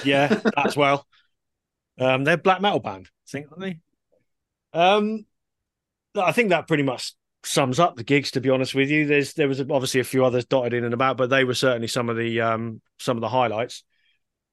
Yeah, 0.04 0.28
that's 0.56 0.78
well. 0.78 1.06
Um, 2.00 2.24
they're 2.24 2.38
black 2.38 2.62
metal 2.62 2.80
band, 2.80 3.08
I 3.08 3.30
think, 3.30 3.48
aren't 3.52 3.62
they? 3.62 3.80
Um, 4.74 5.26
I 6.16 6.32
think 6.32 6.50
that 6.50 6.68
pretty 6.68 6.84
much 6.84 7.14
sums 7.44 7.80
up 7.80 7.96
the 7.96 8.04
gigs. 8.04 8.32
To 8.32 8.42
be 8.42 8.50
honest 8.50 8.74
with 8.76 8.90
you, 8.90 9.06
there's 9.06 9.34
there 9.34 9.48
was 9.48 9.60
obviously 9.60 10.00
a 10.00 10.06
few 10.06 10.24
others 10.26 10.46
dotted 10.46 10.74
in 10.74 10.86
and 10.86 10.94
about, 10.94 11.18
but 11.18 11.30
they 11.30 11.44
were 11.44 11.54
certainly 11.54 11.88
some 11.88 12.10
of 12.10 12.18
the 12.18 12.42
um 12.42 12.82
some 13.00 13.18
of 13.18 13.22
the 13.22 13.30
highlights. 13.30 13.84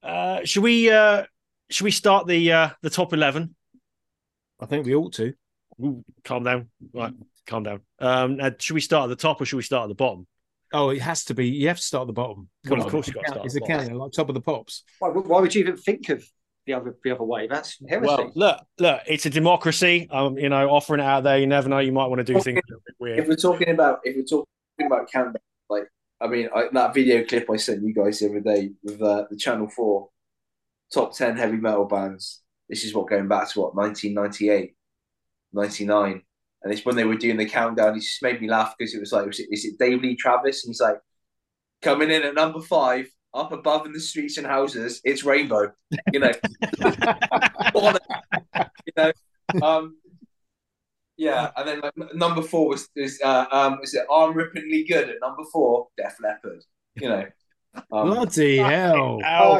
Uh, 0.02 0.40
should 0.44 0.62
we 0.62 0.90
uh 0.90 1.24
should 1.70 1.84
we 1.84 1.90
start 1.90 2.26
the 2.26 2.52
uh 2.52 2.70
the 2.82 2.90
top 2.90 3.12
eleven? 3.12 3.54
I 4.58 4.66
think 4.66 4.84
we 4.86 4.94
ought 4.94 5.12
to. 5.14 5.34
Ooh, 5.82 6.04
calm 6.24 6.44
down, 6.44 6.68
right? 6.92 7.12
Calm 7.46 7.62
down. 7.62 7.80
Um, 7.98 8.36
now, 8.36 8.50
should 8.58 8.74
we 8.74 8.80
start 8.80 9.04
at 9.04 9.08
the 9.16 9.20
top 9.22 9.40
or 9.40 9.44
should 9.44 9.56
we 9.56 9.62
start 9.62 9.84
at 9.84 9.88
the 9.88 9.94
bottom? 9.94 10.26
Oh, 10.72 10.90
it 10.90 11.00
has 11.02 11.24
to 11.24 11.34
be. 11.34 11.48
You 11.48 11.68
have 11.68 11.78
to 11.78 11.82
start 11.82 12.02
at 12.02 12.06
the 12.08 12.12
bottom. 12.12 12.48
Well, 12.64 12.70
Come 12.70 12.78
of 12.80 12.84
on. 12.86 12.90
course 12.92 13.06
you've 13.08 13.16
got 13.16 13.24
to 13.26 13.30
start 13.32 13.46
It's 13.46 13.56
a 13.56 13.60
the 13.60 13.66
bottom. 13.66 13.94
like 13.98 14.12
top 14.12 14.28
of 14.28 14.34
the 14.34 14.40
pops. 14.40 14.84
Why, 15.00 15.08
why 15.08 15.40
would 15.40 15.54
you 15.54 15.62
even 15.62 15.76
think 15.76 16.08
of 16.10 16.24
the 16.66 16.74
other 16.74 16.96
the 17.02 17.10
other 17.10 17.24
way? 17.24 17.48
That's 17.48 17.76
heresy. 17.88 18.06
Well, 18.06 18.30
look, 18.36 18.60
look, 18.78 19.00
it's 19.08 19.26
a 19.26 19.30
democracy. 19.30 20.06
Um, 20.12 20.38
you 20.38 20.48
know, 20.48 20.68
offering 20.70 21.00
it 21.00 21.04
out 21.06 21.24
there. 21.24 21.38
You 21.38 21.46
never 21.48 21.68
know. 21.68 21.78
You 21.80 21.90
might 21.92 22.06
want 22.06 22.18
to 22.24 22.24
do 22.24 22.34
things 22.40 22.58
a 22.58 22.70
little 22.70 22.82
bit 22.86 22.94
weird. 23.00 23.18
If 23.18 23.26
we're 23.28 23.34
talking 23.36 23.70
about 23.70 24.00
if 24.04 24.14
we're 24.16 24.22
talking 24.24 24.86
about 24.86 25.10
countdown, 25.10 25.40
like 25.68 25.88
I 26.20 26.28
mean 26.28 26.48
I, 26.54 26.66
that 26.72 26.94
video 26.94 27.24
clip 27.24 27.50
I 27.50 27.56
sent 27.56 27.82
you 27.82 27.92
guys 27.92 28.20
the 28.20 28.28
other 28.28 28.40
day 28.40 28.70
with 28.84 29.02
uh, 29.02 29.24
the 29.28 29.36
Channel 29.36 29.68
Four 29.68 30.10
top 30.92 31.16
ten 31.16 31.36
heavy 31.36 31.56
metal 31.56 31.86
bands. 31.86 32.42
This 32.68 32.84
is 32.84 32.94
what 32.94 33.08
going 33.08 33.26
back 33.26 33.48
to 33.50 33.60
what 33.60 33.74
1998, 33.74 34.76
99. 35.52 36.22
And 36.62 36.72
it's 36.72 36.84
when 36.84 36.96
they 36.96 37.04
were 37.04 37.16
doing 37.16 37.36
the 37.38 37.46
countdown. 37.46 37.96
It 37.96 38.00
just 38.00 38.22
made 38.22 38.40
me 38.40 38.48
laugh 38.48 38.74
because 38.78 38.94
it 38.94 39.00
was 39.00 39.12
like, 39.12 39.26
was 39.26 39.40
it, 39.40 39.48
is 39.50 39.64
it 39.64 39.78
Dave 39.78 40.02
Lee 40.02 40.14
Travis? 40.16 40.64
And 40.64 40.70
he's 40.70 40.80
like, 40.80 40.98
coming 41.80 42.10
in 42.10 42.22
at 42.22 42.34
number 42.34 42.60
five, 42.60 43.06
up 43.32 43.52
above 43.52 43.86
in 43.86 43.92
the 43.92 44.00
streets 44.00 44.36
and 44.38 44.46
houses, 44.46 45.00
it's 45.04 45.24
Rainbow. 45.24 45.72
You 46.12 46.20
know, 46.20 46.32
you 48.86 48.92
know, 48.96 49.12
um, 49.62 49.96
yeah, 51.16 51.50
and 51.56 51.68
then 51.68 51.80
like, 51.80 52.14
number 52.14 52.42
four 52.42 52.68
was 52.68 52.88
is 52.96 53.20
uh, 53.22 53.46
um 53.52 53.78
is 53.82 53.94
it 53.94 54.06
arm 54.10 54.34
rippingly 54.34 54.86
good 54.88 55.08
at 55.10 55.16
number 55.22 55.42
four, 55.52 55.88
Def 55.96 56.16
Leppard. 56.22 56.62
You 56.96 57.08
know, 57.08 57.26
um, 57.92 58.06
Bloody 58.10 58.56
hell! 58.58 59.20
Oh, 59.22 59.24
Ow. 59.24 59.52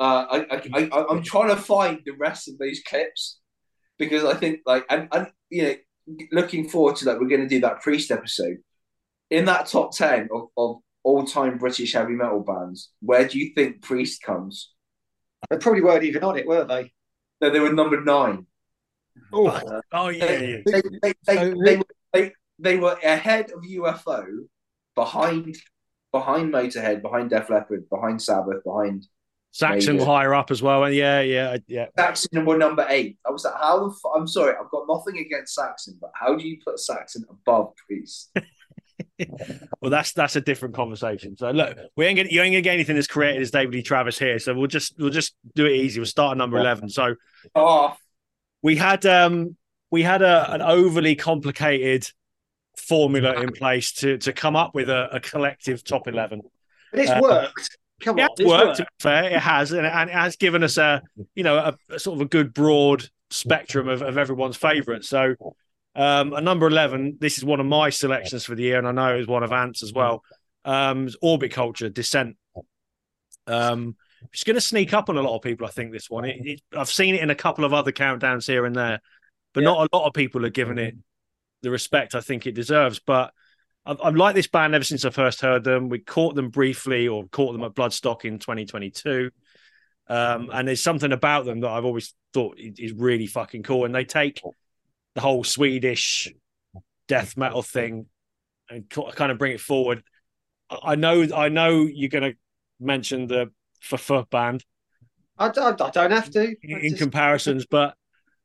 uh, 0.00 0.26
I, 0.30 0.38
I, 0.50 0.62
I 0.74 0.88
I- 0.92 1.06
I'm 1.10 1.22
trying 1.22 1.48
to 1.48 1.56
find 1.56 2.00
the 2.04 2.12
rest 2.12 2.48
of 2.48 2.58
those 2.58 2.80
clips 2.86 3.38
because 3.98 4.24
I 4.24 4.34
think 4.34 4.60
like 4.66 4.84
and, 4.90 5.08
and 5.12 5.28
you 5.50 5.62
know 5.62 5.74
looking 6.32 6.68
forward 6.68 6.96
to 6.96 7.04
that 7.06 7.20
we're 7.20 7.28
going 7.28 7.42
to 7.42 7.48
do 7.48 7.60
that 7.60 7.80
priest 7.80 8.10
episode 8.10 8.58
in 9.30 9.44
that 9.46 9.66
top 9.66 9.92
ten 9.96 10.28
of, 10.34 10.48
of 10.56 10.76
all 11.04 11.24
time 11.24 11.58
British 11.58 11.92
heavy 11.94 12.12
metal 12.14 12.40
bands. 12.40 12.90
Where 13.00 13.26
do 13.26 13.38
you 13.38 13.52
think 13.54 13.82
Priest 13.82 14.22
comes? 14.22 14.72
They 15.50 15.58
probably 15.58 15.82
weren't 15.82 16.04
even 16.04 16.22
on 16.22 16.38
it, 16.38 16.46
were 16.46 16.64
they? 16.64 16.92
No, 17.40 17.50
they 17.50 17.60
were 17.60 17.72
number 17.72 18.00
nine. 18.00 18.46
Oh, 19.32 19.46
uh, 19.48 19.80
Oh 19.92 20.08
yeah, 20.08 20.38
yeah. 20.40 20.56
They 20.64 20.82
they 21.02 21.14
they, 21.26 21.34
So 21.36 21.54
they, 21.64 21.76
were- 21.76 21.84
they, 22.12 22.32
they 22.58 22.76
were 22.76 22.96
ahead 23.02 23.50
of 23.50 23.64
UFO, 23.64 24.24
behind 24.94 25.56
behind 26.12 26.52
Motorhead, 26.52 27.02
behind 27.02 27.30
Def 27.30 27.50
Leppard, 27.50 27.88
behind 27.90 28.22
Sabbath, 28.22 28.62
behind 28.64 29.06
Saxon 29.54 29.96
Maybe. 29.96 30.06
higher 30.06 30.34
up 30.34 30.50
as 30.50 30.62
well. 30.62 30.84
And 30.84 30.94
yeah, 30.94 31.20
yeah, 31.20 31.58
yeah. 31.66 31.86
Saxon 31.98 32.44
were 32.46 32.56
number 32.56 32.86
eight. 32.88 33.18
I 33.26 33.30
was 33.30 33.44
like, 33.44 33.54
how 33.54 33.80
the 33.80 33.90
f- 33.94 34.12
I'm 34.16 34.26
sorry, 34.26 34.54
I've 34.58 34.70
got 34.70 34.86
nothing 34.88 35.18
against 35.18 35.54
Saxon, 35.54 35.98
but 36.00 36.10
how 36.14 36.34
do 36.36 36.46
you 36.48 36.58
put 36.64 36.80
Saxon 36.80 37.24
above 37.28 37.74
Priest? 37.86 38.34
well, 39.80 39.90
that's 39.90 40.12
that's 40.14 40.36
a 40.36 40.40
different 40.40 40.74
conversation. 40.74 41.36
So 41.36 41.50
look, 41.50 41.76
we 41.96 42.06
ain't 42.06 42.16
gonna, 42.16 42.30
you 42.32 42.40
ain't 42.40 42.52
gonna 42.52 42.62
get 42.62 42.72
anything 42.74 42.96
as 42.96 43.06
creative 43.06 43.42
as 43.42 43.50
David 43.50 43.74
Lee 43.74 43.82
Travis 43.82 44.18
here. 44.18 44.38
So 44.38 44.54
we'll 44.54 44.68
just 44.68 44.94
we'll 44.98 45.10
just 45.10 45.34
do 45.54 45.66
it 45.66 45.72
easy. 45.72 46.00
We'll 46.00 46.06
start 46.06 46.32
at 46.32 46.38
number 46.38 46.58
eleven. 46.58 46.88
So 46.88 47.14
Oh, 47.54 47.94
we 48.62 48.76
had 48.76 49.04
um 49.04 49.56
we 49.90 50.02
had 50.02 50.22
a 50.22 50.50
an 50.52 50.62
overly 50.62 51.14
complicated 51.14 52.08
formula 52.78 53.34
in 53.42 53.52
place 53.52 53.92
to 53.92 54.16
to 54.18 54.32
come 54.32 54.56
up 54.56 54.74
with 54.74 54.88
a, 54.88 55.16
a 55.16 55.20
collective 55.20 55.84
top 55.84 56.08
eleven. 56.08 56.40
But 56.90 57.00
it's 57.00 57.10
Uh, 57.10 57.20
worked. 57.20 57.78
Come 58.02 58.14
on, 58.16 58.18
Yeah, 58.18 58.26
it's 58.30 58.40
it's 58.40 58.48
worked. 58.48 58.64
worked. 58.66 58.76
To 58.78 58.82
be 58.84 58.88
fair, 59.00 59.24
it 59.24 59.38
has, 59.40 59.72
and, 59.72 59.86
and 59.86 60.10
it 60.10 60.14
has 60.14 60.36
given 60.36 60.62
us 60.62 60.76
a 60.76 61.02
you 61.34 61.44
know 61.44 61.56
a, 61.56 61.76
a 61.94 61.98
sort 61.98 62.16
of 62.16 62.22
a 62.22 62.28
good 62.28 62.52
broad 62.52 63.08
spectrum 63.30 63.88
of, 63.88 64.02
of 64.02 64.18
everyone's 64.18 64.56
favourites. 64.56 65.08
So, 65.08 65.34
um, 65.94 66.32
a 66.32 66.40
number 66.40 66.66
eleven. 66.66 67.16
This 67.20 67.38
is 67.38 67.44
one 67.44 67.60
of 67.60 67.66
my 67.66 67.90
selections 67.90 68.44
for 68.44 68.54
the 68.54 68.62
year, 68.64 68.78
and 68.78 68.86
I 68.88 68.92
know 68.92 69.14
it 69.14 69.18
was 69.18 69.26
one 69.28 69.42
of 69.42 69.52
Ant's 69.52 69.82
as 69.82 69.92
well. 69.92 70.22
Um, 70.64 71.08
Orbit 71.22 71.52
Culture 71.52 71.88
Descent. 71.88 72.36
Um, 73.46 73.96
it's 74.32 74.44
going 74.44 74.54
to 74.54 74.60
sneak 74.60 74.92
up 74.94 75.08
on 75.08 75.16
a 75.16 75.22
lot 75.22 75.36
of 75.36 75.42
people. 75.42 75.66
I 75.66 75.70
think 75.70 75.92
this 75.92 76.08
one. 76.08 76.24
It, 76.24 76.36
it, 76.44 76.60
I've 76.76 76.90
seen 76.90 77.14
it 77.14 77.22
in 77.22 77.30
a 77.30 77.34
couple 77.34 77.64
of 77.64 77.72
other 77.74 77.92
countdowns 77.92 78.46
here 78.46 78.64
and 78.66 78.74
there, 78.76 79.00
but 79.52 79.62
Yeah. 79.62 79.70
not 79.70 79.88
a 79.92 79.96
lot 79.96 80.06
of 80.06 80.12
people 80.14 80.46
are 80.46 80.50
giving 80.50 80.78
it 80.78 80.94
the 81.62 81.70
respect 81.70 82.14
I 82.14 82.20
think 82.20 82.46
it 82.46 82.52
deserves. 82.54 83.00
But 83.04 83.32
I've, 83.84 84.00
I've 84.02 84.16
liked 84.16 84.36
this 84.36 84.48
band 84.48 84.74
ever 84.74 84.84
since 84.84 85.04
I 85.04 85.10
first 85.10 85.40
heard 85.40 85.64
them. 85.64 85.88
We 85.88 85.98
caught 85.98 86.34
them 86.34 86.50
briefly, 86.50 87.08
or 87.08 87.26
caught 87.28 87.52
them 87.52 87.64
at 87.64 87.74
Bloodstock 87.74 88.24
in 88.24 88.38
2022. 88.38 89.30
Um, 90.08 90.50
and 90.52 90.66
there's 90.66 90.82
something 90.82 91.12
about 91.12 91.44
them 91.44 91.60
that 91.60 91.70
I've 91.70 91.84
always 91.84 92.14
thought 92.34 92.58
is 92.58 92.92
really 92.92 93.26
fucking 93.26 93.62
cool. 93.62 93.84
And 93.84 93.94
they 93.94 94.04
take 94.04 94.40
the 95.14 95.20
whole 95.20 95.44
Swedish 95.44 96.32
death 97.08 97.36
metal 97.36 97.62
thing 97.62 98.06
and 98.68 98.88
kind 98.88 99.32
of 99.32 99.38
bring 99.38 99.52
it 99.52 99.60
forward. 99.60 100.02
I 100.82 100.94
know, 100.94 101.26
I 101.34 101.48
know 101.48 101.82
you're 101.82 102.08
going 102.08 102.32
to 102.32 102.38
mention 102.80 103.26
the 103.26 103.50
FF 103.80 104.30
band 104.30 104.64
I, 105.38 105.46
I, 105.46 105.70
I 105.70 105.90
don't 105.90 106.10
have 106.10 106.30
to. 106.30 106.54
In, 106.62 106.78
in 106.78 106.90
just- 106.90 106.98
comparisons, 106.98 107.66
but 107.66 107.94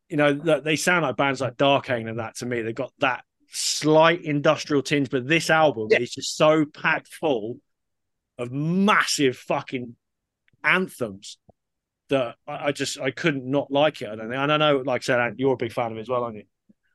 you 0.10 0.17
know 0.17 0.34
they 0.34 0.78
sound 0.78 1.04
like 1.04 1.17
bands 1.17 1.41
like 1.41 1.58
Darkane 1.58 2.10
and 2.10 2.19
that 2.19 2.38
to 2.38 2.45
me. 2.45 2.62
They've 2.62 2.73
got 2.73 2.93
that 3.00 3.23
slight 3.50 4.24
industrial 4.24 4.82
tinge, 4.84 5.10
but 5.10 5.28
this 5.28 5.50
album 5.50 5.88
Yeah. 5.92 6.00
is 6.02 6.12
just 6.12 6.36
so 6.38 6.66
packed 6.66 7.08
full 7.14 7.60
of 8.38 8.52
massive 8.52 9.38
fucking 9.38 9.96
anthems 10.64 11.38
that 12.10 12.36
I, 12.48 12.68
I 12.68 12.72
just 12.72 13.00
I 13.00 13.12
couldn't 13.12 13.50
not 13.50 13.72
like 13.72 14.02
it. 14.02 14.10
I 14.10 14.16
don't 14.16 14.30
think. 14.30 14.40
And 14.40 14.52
I 14.52 14.58
know, 14.58 14.78
like 14.86 15.02
I 15.02 15.04
said, 15.04 15.34
you're 15.38 15.54
a 15.54 15.58
big 15.58 15.74
fan 15.74 15.92
of 15.92 15.98
it 15.98 16.02
as 16.02 16.10
well, 16.10 16.24
aren't 16.24 16.38
you? 16.38 16.44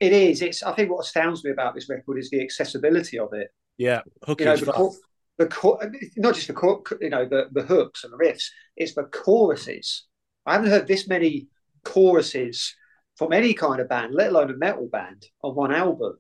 It 0.01 0.13
is. 0.13 0.43
It's. 0.43 0.63
I 0.63 0.73
think 0.75 0.91
what 0.91 1.05
astounds 1.05 1.45
me 1.45 1.51
about 1.51 1.75
this 1.75 1.89
record 1.89 2.19
is 2.19 2.31
the 2.31 2.43
accessibility 2.43 3.19
of 3.19 3.33
it. 3.33 3.49
Yeah, 3.79 4.03
hooky 4.27 4.45
You 4.45 4.51
know, 4.51 4.57
the, 4.57 4.73
chor- 4.73 4.95
the 5.39 5.47
chor- 5.47 5.93
not 6.17 6.35
just 6.35 6.47
the 6.49 6.53
chor- 6.55 6.83
you 7.01 7.11
know 7.11 7.25
the 7.25 7.49
the 7.53 7.63
hooks 7.63 8.05
and 8.05 8.13
the 8.13 8.17
riffs. 8.17 8.45
It's 8.77 8.95
the 8.95 9.05
choruses. 9.05 10.05
I 10.45 10.55
haven't 10.55 10.71
heard 10.71 10.89
this 10.89 11.07
many 11.09 11.49
choruses 11.85 12.75
from 13.17 13.33
any 13.33 13.55
kind 13.55 13.81
of 13.81 13.89
band, 13.89 14.15
let 14.15 14.31
alone 14.31 14.51
a 14.51 14.57
metal 14.57 14.89
band, 14.91 15.25
on 15.43 15.55
one 15.55 15.73
album. 15.73 16.17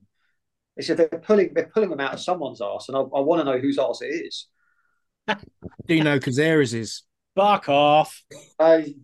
It's 0.76 0.88
if 0.88 0.96
they're 0.96 1.08
pulling 1.08 1.52
they're 1.54 1.70
pulling 1.72 1.90
them 1.90 2.00
out 2.00 2.14
of 2.14 2.20
someone's 2.20 2.61
arse, 2.61 2.88
and 2.88 2.96
I, 2.96 3.00
I 3.00 3.20
want 3.20 3.40
to 3.40 3.44
know 3.44 3.58
whose 3.58 3.78
arse 3.78 4.02
it 4.02 4.06
is. 4.06 4.46
Do 5.28 5.94
you 5.94 6.02
know 6.02 6.18
Kazaris 6.18 6.74
is? 6.74 7.02
Fuck 7.37 7.68
off. 7.68 8.22
I 8.58 8.94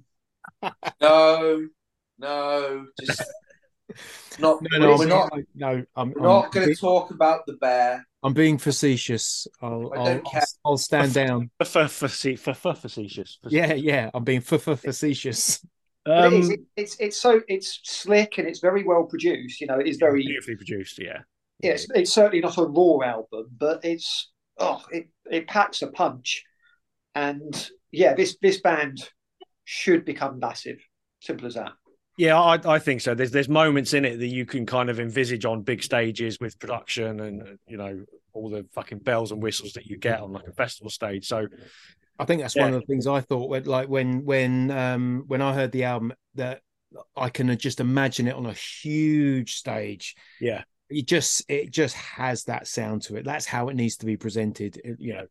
no, 1.01 1.67
no, 2.19 2.87
just 3.01 3.23
not. 4.39 4.61
No, 4.73 4.79
no, 4.79 4.97
we're 4.97 5.03
I'm, 5.05 5.09
not. 5.09 5.33
no, 5.55 5.85
I'm, 5.97 6.13
We're 6.13 6.23
not 6.23 6.45
I'm, 6.47 6.51
going 6.51 6.69
to 6.69 6.75
talk 6.75 7.11
about 7.11 7.47
the 7.47 7.55
bear. 7.55 8.07
I'm 8.23 8.35
being 8.35 8.59
facetious. 8.59 9.47
I'll, 9.63 9.93
I 9.95 9.99
I'll, 9.99 10.05
don't 10.05 10.27
care. 10.27 10.43
I'll, 10.65 10.73
I'll 10.73 10.79
stand 10.79 11.15
down. 11.15 11.51
Facetious. 11.63 13.39
Yeah, 13.49 13.75
yeah, 13.75 14.11
I'm 14.13 14.25
being 14.25 14.39
f- 14.39 14.69
f- 14.69 14.81
facetious. 14.81 15.65
but 16.05 16.33
it 16.33 16.33
is. 16.33 16.49
Um, 16.49 16.53
It, 16.53 16.61
it's 16.77 16.97
it's 17.01 17.21
so 17.21 17.41
it's 17.49 17.81
slick 17.85 18.39
and 18.39 18.49
it's 18.49 18.61
very 18.61 18.85
well 18.85 19.05
produced. 19.05 19.61
You 19.61 19.69
know, 19.69 19.79
it 19.79 19.87
is 19.87 19.97
very 19.99 20.23
beautifully 20.23 20.57
produced. 20.57 20.99
Yeah. 20.99 21.21
Yes, 21.61 21.87
it's 21.95 22.13
certainly 22.13 22.41
not 22.41 22.59
a 22.59 22.65
raw 22.65 23.01
album, 23.03 23.47
but 23.57 23.85
it's 23.85 24.31
oh, 24.59 24.83
it 24.91 25.09
it 25.31 25.49
packs 25.49 25.83
a 25.83 25.89
punch, 25.89 26.45
and 27.15 27.71
yeah, 27.91 28.15
this 28.15 28.37
this 28.41 28.61
band 28.61 29.09
should 29.65 30.05
become 30.05 30.39
massive. 30.39 30.79
Simple 31.21 31.47
as 31.49 31.55
that. 31.55 31.73
Yeah, 32.17 32.41
I, 32.41 32.59
I 32.65 32.79
think 32.79 33.01
so. 33.01 33.15
There's 33.15 33.31
there's 33.31 33.49
moments 33.49 33.95
in 33.95 34.05
it 34.05 34.19
that 34.19 34.27
you 34.27 34.45
can 34.45 34.67
kind 34.67 34.91
of 34.91 34.99
envisage 34.99 35.45
on 35.45 35.63
big 35.63 35.83
stages 35.83 36.39
with 36.41 36.59
production 36.59 37.21
and 37.21 37.59
you 37.67 37.77
know 37.77 38.05
all 38.33 38.51
the 38.51 38.67
fucking 38.73 38.99
bells 38.99 39.33
and 39.33 39.43
whistles 39.43 39.73
that 39.75 39.87
you 39.87 39.97
get 39.97 40.21
on 40.21 40.33
like 40.33 40.47
a 40.47 40.53
festival 40.53 40.91
stage. 40.91 41.27
So 41.27 41.47
I 42.19 42.25
think 42.25 42.43
that's 42.43 42.57
one 42.57 42.75
of 42.75 42.81
the 42.81 42.87
things 42.87 43.07
I 43.07 43.21
thought 43.21 43.49
when, 43.49 43.65
like 43.65 43.89
when 43.89 44.25
when 44.25 44.71
um 44.73 45.25
when 45.29 45.43
I 45.43 45.55
heard 45.55 45.71
the 45.71 45.85
album 45.85 46.13
that 46.35 46.63
I 47.17 47.31
can 47.31 47.57
just 47.57 47.81
imagine 47.81 48.27
it 48.27 48.35
on 48.35 48.47
a 48.47 48.53
huge 48.53 49.55
stage. 49.55 50.17
yeah, 50.41 50.65
It 50.91 51.07
just 51.07 51.45
it 51.49 51.71
just 51.71 51.95
has 51.97 52.45
that 52.45 52.67
sound 52.67 53.03
to 53.03 53.17
it. 53.17 53.25
That's 53.25 53.47
how 53.47 53.69
it 53.69 53.75
needs 53.77 53.97
to 53.99 54.07
be 54.07 54.17
presented. 54.17 54.81
You 54.99 55.15
know, 55.15 55.27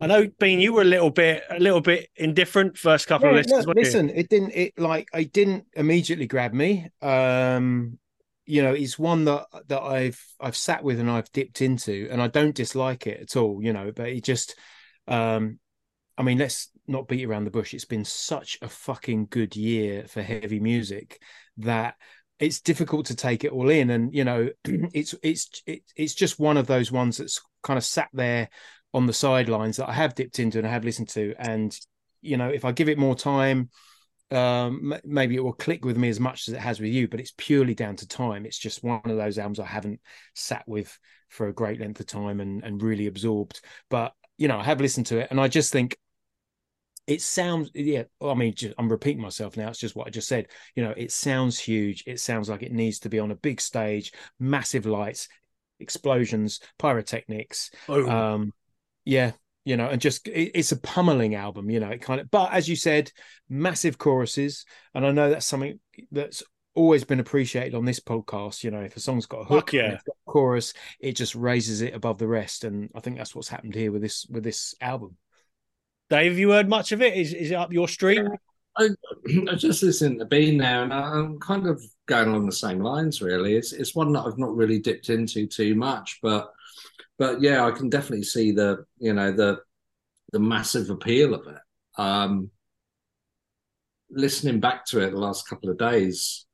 I 0.00 0.06
know, 0.06 0.28
Bean, 0.38 0.60
you 0.60 0.72
were 0.72 0.82
a 0.82 0.86
little 0.86 1.10
bit 1.10 1.44
a 1.50 1.58
little 1.58 1.80
bit 1.80 2.08
indifferent 2.16 2.78
first 2.78 3.06
couple 3.06 3.28
Yeah, 3.28 3.30
of 3.30 3.36
listens. 3.36 3.66
look, 3.66 3.66
weren't 3.66 3.78
you? 3.82 3.86
listen, 3.86 4.10
it 4.10 4.28
didn't 4.28 4.52
it 4.54 4.78
like 4.78 5.08
it 5.12 5.32
didn't 5.32 5.66
immediately 5.74 6.26
grab 6.26 6.52
me. 6.52 6.88
Um, 7.02 7.98
you 8.46 8.62
know, 8.62 8.72
it's 8.72 8.98
one 8.98 9.24
that 9.26 9.46
that 9.68 9.82
I've 9.82 10.22
I've 10.40 10.56
sat 10.56 10.82
with 10.82 11.00
and 11.00 11.10
I've 11.10 11.30
dipped 11.32 11.60
into, 11.60 12.08
and 12.10 12.22
I 12.22 12.28
don't 12.28 12.54
dislike 12.54 13.06
it 13.06 13.20
at 13.20 13.36
all. 13.36 13.62
You 13.62 13.72
know, 13.74 13.92
but 13.94 14.08
it 14.08 14.24
just, 14.24 14.56
um, 15.06 15.58
I 16.16 16.22
mean, 16.22 16.38
let's 16.38 16.70
not 16.86 17.08
beat 17.08 17.26
around 17.26 17.44
the 17.44 17.50
bush. 17.50 17.74
It's 17.74 17.84
been 17.84 18.04
such 18.06 18.58
a 18.62 18.68
fucking 18.68 19.26
good 19.30 19.54
year 19.54 20.06
for 20.08 20.22
heavy 20.22 20.60
music 20.60 21.20
that 21.58 21.96
it's 22.40 22.60
difficult 22.60 23.06
to 23.06 23.14
take 23.14 23.44
it 23.44 23.52
all 23.52 23.68
in, 23.68 23.90
and 23.90 24.14
you 24.14 24.24
know, 24.24 24.48
it's 24.64 25.14
it's 25.22 25.62
it, 25.66 25.82
it's 25.94 26.14
just 26.14 26.40
one 26.40 26.56
of 26.56 26.66
those 26.66 26.90
ones 26.90 27.18
that's 27.18 27.40
kind 27.62 27.76
of 27.76 27.84
sat 27.84 28.08
there 28.12 28.48
on 28.92 29.06
the 29.06 29.12
sidelines 29.12 29.76
that 29.76 29.88
I 29.88 29.92
have 29.92 30.14
dipped 30.14 30.40
into 30.40 30.58
and 30.58 30.66
I 30.66 30.70
have 30.70 30.84
listened 30.84 31.10
to, 31.10 31.34
and 31.38 31.78
you 32.22 32.36
know, 32.36 32.48
if 32.48 32.64
I 32.64 32.72
give 32.72 32.88
it 32.88 32.98
more 32.98 33.14
time, 33.14 33.70
um, 34.30 34.94
maybe 35.04 35.36
it 35.36 35.44
will 35.44 35.52
click 35.52 35.84
with 35.84 35.96
me 35.96 36.08
as 36.08 36.18
much 36.18 36.48
as 36.48 36.54
it 36.54 36.60
has 36.60 36.80
with 36.80 36.90
you. 36.90 37.06
But 37.08 37.20
it's 37.20 37.34
purely 37.36 37.74
down 37.74 37.96
to 37.96 38.08
time. 38.08 38.46
It's 38.46 38.58
just 38.58 38.82
one 38.82 39.02
of 39.04 39.16
those 39.16 39.38
albums 39.38 39.60
I 39.60 39.66
haven't 39.66 40.00
sat 40.34 40.66
with 40.66 40.98
for 41.28 41.46
a 41.46 41.52
great 41.52 41.78
length 41.78 42.00
of 42.00 42.06
time 42.06 42.40
and 42.40 42.64
and 42.64 42.82
really 42.82 43.06
absorbed. 43.06 43.60
But 43.90 44.14
you 44.38 44.48
know, 44.48 44.58
I 44.58 44.64
have 44.64 44.80
listened 44.80 45.06
to 45.06 45.18
it, 45.18 45.28
and 45.30 45.38
I 45.38 45.48
just 45.48 45.72
think 45.72 45.98
it 47.10 47.20
sounds 47.20 47.70
yeah 47.74 48.04
i 48.22 48.34
mean 48.34 48.54
just, 48.54 48.72
i'm 48.78 48.88
repeating 48.88 49.20
myself 49.20 49.56
now 49.56 49.68
it's 49.68 49.80
just 49.80 49.96
what 49.96 50.06
i 50.06 50.10
just 50.10 50.28
said 50.28 50.46
you 50.76 50.84
know 50.84 50.94
it 50.96 51.10
sounds 51.10 51.58
huge 51.58 52.04
it 52.06 52.20
sounds 52.20 52.48
like 52.48 52.62
it 52.62 52.72
needs 52.72 53.00
to 53.00 53.08
be 53.08 53.18
on 53.18 53.32
a 53.32 53.36
big 53.36 53.60
stage 53.60 54.12
massive 54.38 54.86
lights 54.86 55.28
explosions 55.80 56.60
pyrotechnics 56.78 57.72
Boom. 57.88 58.08
um 58.08 58.52
yeah 59.04 59.32
you 59.64 59.76
know 59.76 59.88
and 59.88 60.00
just 60.00 60.28
it, 60.28 60.52
it's 60.54 60.70
a 60.70 60.80
pummeling 60.80 61.34
album 61.34 61.68
you 61.68 61.80
know 61.80 61.88
it 61.88 62.00
kind 62.00 62.20
of 62.20 62.30
but 62.30 62.52
as 62.52 62.68
you 62.68 62.76
said 62.76 63.10
massive 63.48 63.98
choruses 63.98 64.64
and 64.94 65.04
i 65.04 65.10
know 65.10 65.30
that's 65.30 65.46
something 65.46 65.80
that's 66.12 66.44
always 66.76 67.02
been 67.02 67.18
appreciated 67.18 67.74
on 67.74 67.84
this 67.84 67.98
podcast 67.98 68.62
you 68.62 68.70
know 68.70 68.80
if 68.80 68.96
a 68.96 69.00
song's 69.00 69.26
got 69.26 69.40
a 69.40 69.44
hook 69.44 69.72
yeah. 69.72 69.90
got 69.90 70.06
a 70.06 70.30
chorus 70.30 70.72
it 71.00 71.16
just 71.16 71.34
raises 71.34 71.80
it 71.80 71.92
above 71.92 72.18
the 72.18 72.28
rest 72.28 72.62
and 72.62 72.88
i 72.94 73.00
think 73.00 73.16
that's 73.16 73.34
what's 73.34 73.48
happened 73.48 73.74
here 73.74 73.90
with 73.90 74.00
this 74.00 74.24
with 74.30 74.44
this 74.44 74.76
album 74.80 75.16
Dave, 76.10 76.32
have 76.32 76.38
you 76.38 76.50
heard 76.50 76.68
much 76.68 76.90
of 76.90 77.00
it? 77.00 77.14
Is 77.14 77.32
is 77.32 77.52
it 77.52 77.54
up 77.54 77.72
your 77.72 77.88
street? 77.88 78.20
I, 78.76 78.88
I 79.48 79.54
just 79.54 79.82
listened 79.82 80.18
to 80.18 80.24
Bean 80.24 80.56
now, 80.56 80.82
and 80.82 80.92
I'm 80.92 81.38
kind 81.38 81.66
of 81.66 81.82
going 82.06 82.28
along 82.28 82.46
the 82.46 82.52
same 82.52 82.80
lines. 82.80 83.22
Really, 83.22 83.54
it's 83.54 83.72
it's 83.72 83.94
one 83.94 84.12
that 84.12 84.26
I've 84.26 84.38
not 84.38 84.54
really 84.54 84.80
dipped 84.80 85.08
into 85.08 85.46
too 85.46 85.76
much, 85.76 86.18
but 86.20 86.52
but 87.16 87.40
yeah, 87.40 87.64
I 87.64 87.70
can 87.70 87.88
definitely 87.88 88.24
see 88.24 88.50
the 88.50 88.84
you 88.98 89.12
know 89.12 89.30
the 89.30 89.60
the 90.32 90.40
massive 90.40 90.90
appeal 90.90 91.32
of 91.34 91.46
it. 91.46 91.58
Um, 91.96 92.50
listening 94.10 94.58
back 94.58 94.84
to 94.86 95.00
it 95.00 95.10
the 95.10 95.18
last 95.18 95.48
couple 95.48 95.70
of 95.70 95.78
days, 95.78 96.44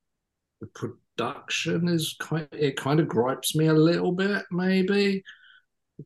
the 0.60 0.66
production 0.66 1.88
is 1.88 2.14
kind 2.20 2.48
it 2.52 2.76
kind 2.76 3.00
of 3.00 3.08
gripes 3.08 3.54
me 3.54 3.66
a 3.66 3.72
little 3.72 4.12
bit, 4.12 4.44
maybe. 4.50 5.22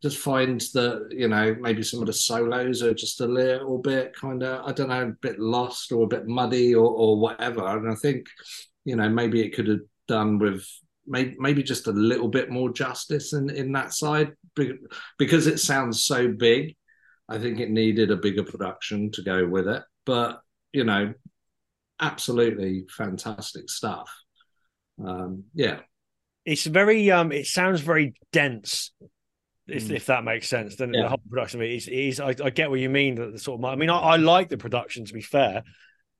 Just 0.02 0.18
find 0.18 0.60
that 0.74 1.08
you 1.10 1.28
know 1.28 1.56
maybe 1.60 1.82
some 1.82 2.00
of 2.00 2.06
the 2.06 2.12
solos 2.12 2.82
are 2.82 2.94
just 2.94 3.20
a 3.20 3.26
little 3.26 3.78
bit 3.78 4.14
kind 4.14 4.42
of 4.42 4.66
I 4.66 4.72
don't 4.72 4.88
know 4.88 5.02
a 5.02 5.12
bit 5.20 5.40
lost 5.40 5.90
or 5.90 6.04
a 6.04 6.08
bit 6.08 6.28
muddy 6.28 6.74
or, 6.74 6.88
or 6.88 7.18
whatever. 7.18 7.66
And 7.66 7.90
I 7.90 7.96
think 7.96 8.26
you 8.84 8.96
know 8.96 9.08
maybe 9.08 9.40
it 9.40 9.54
could 9.54 9.66
have 9.66 9.80
done 10.06 10.38
with 10.38 10.64
maybe, 11.06 11.36
maybe 11.38 11.62
just 11.62 11.88
a 11.88 11.92
little 11.92 12.28
bit 12.28 12.50
more 12.50 12.72
justice 12.72 13.32
in 13.32 13.50
in 13.50 13.72
that 13.72 13.92
side. 13.92 14.32
Because 15.18 15.46
it 15.46 15.58
sounds 15.58 16.04
so 16.04 16.28
big 16.28 16.76
I 17.28 17.38
think 17.38 17.60
it 17.60 17.70
needed 17.70 18.10
a 18.10 18.16
bigger 18.16 18.42
production 18.42 19.12
to 19.12 19.22
go 19.22 19.46
with 19.46 19.68
it. 19.68 19.82
But 20.04 20.40
you 20.72 20.84
know 20.84 21.14
absolutely 22.00 22.86
fantastic 22.96 23.70
stuff. 23.70 24.10
Um 25.04 25.44
yeah. 25.54 25.80
It's 26.44 26.64
very 26.64 27.10
um 27.10 27.32
it 27.32 27.46
sounds 27.46 27.80
very 27.80 28.14
dense 28.32 28.92
if, 29.70 29.84
Mm. 29.84 29.96
if 29.96 30.06
that 30.06 30.24
makes 30.24 30.48
sense 30.48 30.76
then 30.76 30.92
the 30.92 31.08
whole 31.08 31.20
production 31.28 31.60
of 31.60 31.66
it 31.66 31.72
is, 31.72 31.88
is 31.88 32.20
I, 32.20 32.34
I 32.42 32.50
get 32.50 32.70
what 32.70 32.80
you 32.80 32.88
mean 32.90 33.14
that 33.16 33.32
the 33.32 33.38
sort 33.38 33.60
of 33.60 33.64
i 33.64 33.74
mean 33.74 33.90
I, 33.90 33.98
I 33.98 34.16
like 34.16 34.48
the 34.48 34.58
production 34.58 35.04
to 35.04 35.12
be 35.12 35.22
fair 35.22 35.62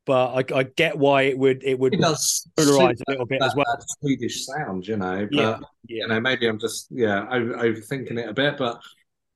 but 0.07 0.53
I, 0.53 0.59
I 0.59 0.63
get 0.65 0.97
why 0.99 1.23
it 1.23 1.39
would 1.39 1.63
it 1.63 1.79
would 1.79 1.95
It 1.95 2.01
does 2.01 2.49
polarize 2.59 3.01
a 3.07 3.11
little 3.11 3.27
bit 3.27 3.41
that, 3.41 3.47
as 3.47 3.55
well 3.55 3.67
that 3.67 3.87
Swedish 4.01 4.47
sound, 4.47 4.87
you 4.87 4.97
know. 4.97 5.29
But 5.31 5.37
Yeah, 5.37 5.59
you 5.87 6.09
know, 6.09 6.21
maybe 6.21 6.47
I'm 6.49 6.59
just 6.59 6.89
yeah 6.91 7.27
over, 7.31 7.55
overthinking 7.55 8.19
it 8.19 8.29
a 8.29 8.33
bit, 8.33 8.57
but 8.57 8.81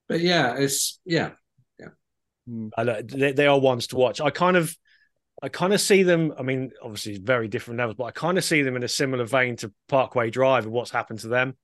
but 0.09 0.21
yeah, 0.21 0.57
it's 0.57 1.01
yeah. 1.05 1.31
Mm. 2.49 2.71
I 2.77 2.85
know, 2.85 3.03
they, 3.03 3.33
they 3.33 3.47
are 3.47 3.59
ones 3.59 3.87
to 3.89 3.97
watch. 3.97 4.21
I 4.21 4.31
kind 4.31 4.57
of, 4.57 4.77
I 5.43 5.49
kind 5.49 5.73
of 5.73 5.81
see 5.81 6.03
them. 6.03 6.33
I 6.39 6.43
mean, 6.43 6.73
obviously 6.83 7.19
very 7.19 7.49
different 7.49 7.79
levels, 7.79 7.97
but 7.97 8.05
I 8.05 8.11
kind 8.11 8.39
of 8.39 8.45
see 8.45 8.63
them 8.63 8.77
in 8.77 8.83
a 8.83 8.89
similar 8.89 9.25
vein 9.25 9.57
to 9.57 9.73
Parkway 9.89 10.31
Drive 10.31 10.65
and 10.65 10.73
what's 10.73 10.91
happened 10.91 11.21
to 11.21 11.29
them. 11.29 11.57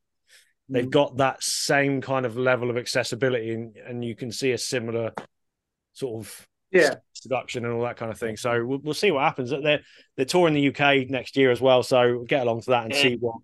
They've 0.71 0.87
mm. 0.87 0.91
got 0.91 1.17
that 1.17 1.43
same 1.43 2.01
kind 2.01 2.25
of 2.25 2.37
level 2.37 2.71
of 2.71 2.79
accessibility, 2.79 3.53
and, 3.53 3.77
and 3.77 4.05
you 4.05 4.15
can 4.15 4.31
see 4.31 4.53
a 4.53 4.59
similar 4.59 5.13
sort 5.93 6.25
of 6.25 6.49
Yeah. 6.71 6.95
production 7.23 7.65
and 7.65 7.75
all 7.75 7.83
that 7.83 7.97
kind 7.97 8.13
of 8.13 8.19
thing. 8.19 8.37
So 8.37 8.65
we'll, 8.65 8.79
we'll 8.79 8.95
see 8.95 9.11
what 9.11 9.25
happens. 9.25 9.51
They're 9.51 9.81
they're 10.17 10.25
touring 10.25 10.55
the 10.55 10.69
UK 10.69 11.11
next 11.11 11.37
year 11.37 11.51
as 11.51 11.61
well, 11.61 11.83
so 11.83 12.01
we'll 12.17 12.25
get 12.25 12.43
along 12.43 12.63
to 12.63 12.71
that 12.71 12.85
and 12.85 12.95
see 12.95 13.17
what 13.17 13.37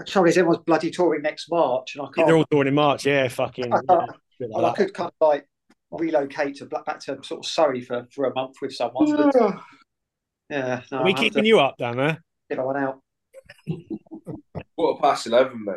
The 0.00 0.04
trouble 0.06 0.28
is, 0.28 0.36
everyone's 0.36 0.64
bloody 0.64 0.90
touring 0.90 1.22
next 1.22 1.50
March, 1.50 1.94
and 1.94 2.02
I 2.02 2.10
can't. 2.12 2.26
they're 2.26 2.36
all 2.36 2.46
touring 2.50 2.68
in 2.68 2.74
March. 2.74 3.06
Yeah, 3.06 3.28
fucking. 3.28 3.72
I 3.72 3.76
yeah, 3.88 3.96
can't- 4.06 4.20
well, 4.40 4.66
I 4.66 4.72
could 4.74 4.92
kind 4.92 5.12
of 5.20 5.28
like 5.28 5.46
relocate 5.92 6.56
to 6.56 6.66
back 6.66 6.98
to 6.98 7.22
sort 7.22 7.38
of 7.38 7.46
Surrey 7.46 7.80
for, 7.80 8.04
for 8.10 8.24
a 8.24 8.34
month 8.34 8.56
with 8.60 8.74
someone. 8.74 9.14
But, 9.16 9.60
yeah, 10.50 10.82
no, 10.90 10.98
Are 10.98 11.04
we 11.04 11.14
keeping 11.14 11.44
to 11.44 11.48
you 11.48 11.60
up 11.60 11.76
down 11.78 11.96
there? 11.96 12.22
figure 12.48 12.66
one 12.66 12.76
out. 12.76 13.00
Quarter 14.76 15.00
past 15.00 15.26
eleven, 15.28 15.64
mate. 15.64 15.76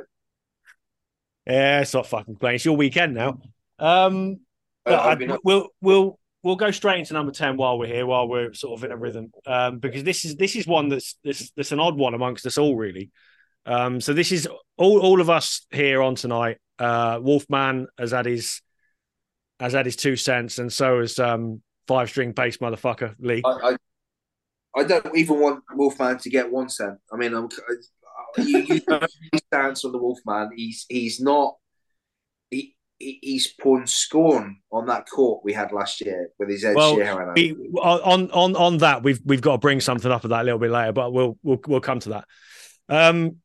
Yeah, 1.47 1.81
it's 1.81 1.93
not 1.93 2.07
fucking 2.07 2.35
playing. 2.35 2.55
It's 2.55 2.65
your 2.65 2.75
weekend 2.77 3.13
now. 3.13 3.39
Um, 3.79 4.41
Uh, 4.85 5.15
I- 5.19 5.37
we'll 5.43 5.69
we'll 5.81 6.19
we'll 6.43 6.55
go 6.55 6.71
straight 6.71 6.99
into 6.99 7.13
number 7.13 7.31
ten 7.31 7.57
while 7.57 7.77
we're 7.77 7.87
here, 7.87 8.05
while 8.05 8.27
we're 8.27 8.53
sort 8.53 8.79
of 8.79 8.83
in 8.85 8.91
a 8.91 8.97
rhythm, 8.97 9.31
um, 9.45 9.79
because 9.79 10.03
this 10.03 10.23
is 10.23 10.35
this 10.37 10.55
is 10.55 10.65
one 10.65 10.87
that's 10.89 11.17
this 11.23 11.51
that's 11.57 11.71
an 11.73 11.79
odd 11.79 11.97
one 11.97 12.13
amongst 12.13 12.45
us 12.45 12.57
all, 12.57 12.75
really. 12.75 13.11
Um, 13.65 13.99
so 13.99 14.13
this 14.13 14.31
is 14.31 14.47
all 14.77 14.99
all 14.99 15.19
of 15.19 15.29
us 15.29 15.65
here 15.71 16.01
on 16.01 16.15
tonight. 16.15 16.57
Uh, 16.79 17.19
Wolfman 17.21 17.87
has 17.97 18.11
had 18.11 18.25
his 18.25 18.61
has 19.59 19.73
had 19.73 19.85
his 19.85 19.97
two 19.97 20.15
cents, 20.15 20.57
and 20.59 20.71
so 20.71 20.99
has 21.01 21.19
um, 21.19 21.61
five 21.87 22.09
string 22.09 22.31
bass 22.31 22.57
motherfucker 22.57 23.13
Lee. 23.19 23.41
I, 23.43 23.49
I, 23.49 24.81
I 24.81 24.83
don't 24.83 25.17
even 25.17 25.39
want 25.41 25.63
Wolfman 25.73 26.17
to 26.19 26.29
get 26.29 26.49
one 26.49 26.69
cent. 26.69 26.97
I 27.11 27.17
mean, 27.17 27.33
I'm, 27.33 27.45
I, 27.45 27.73
you, 28.37 28.59
you 28.59 28.81
know 28.87 28.99
his 29.31 29.41
stance 29.47 29.85
on 29.85 29.91
the 29.91 29.97
Wolfman. 29.97 30.51
He's 30.55 30.85
he's 30.89 31.19
not. 31.19 31.55
He, 32.49 32.75
he- 32.99 33.19
he's 33.21 33.47
pouring 33.47 33.85
scorn 33.85 34.57
on 34.71 34.87
that 34.87 35.07
court 35.09 35.41
we 35.43 35.53
had 35.53 35.71
last 35.71 36.01
year 36.01 36.29
with 36.39 36.49
his 36.49 36.65
Ed 36.65 36.75
Well, 36.75 36.95
Sheeran. 36.95 37.35
We, 37.35 37.53
on 37.79 38.31
on 38.31 38.55
on 38.55 38.77
that, 38.79 39.03
we've 39.03 39.19
we've 39.23 39.41
got 39.41 39.53
to 39.53 39.57
bring 39.59 39.79
something 39.81 40.11
up 40.11 40.23
of 40.23 40.31
that 40.31 40.41
a 40.41 40.43
little 40.43 40.59
bit 40.59 40.71
later, 40.71 40.93
but 40.93 41.11
we'll 41.13 41.37
we'll 41.43 41.59
we'll 41.67 41.81
come 41.81 41.99
to 42.01 42.09
that. 42.09 42.25
Um, 42.89 43.37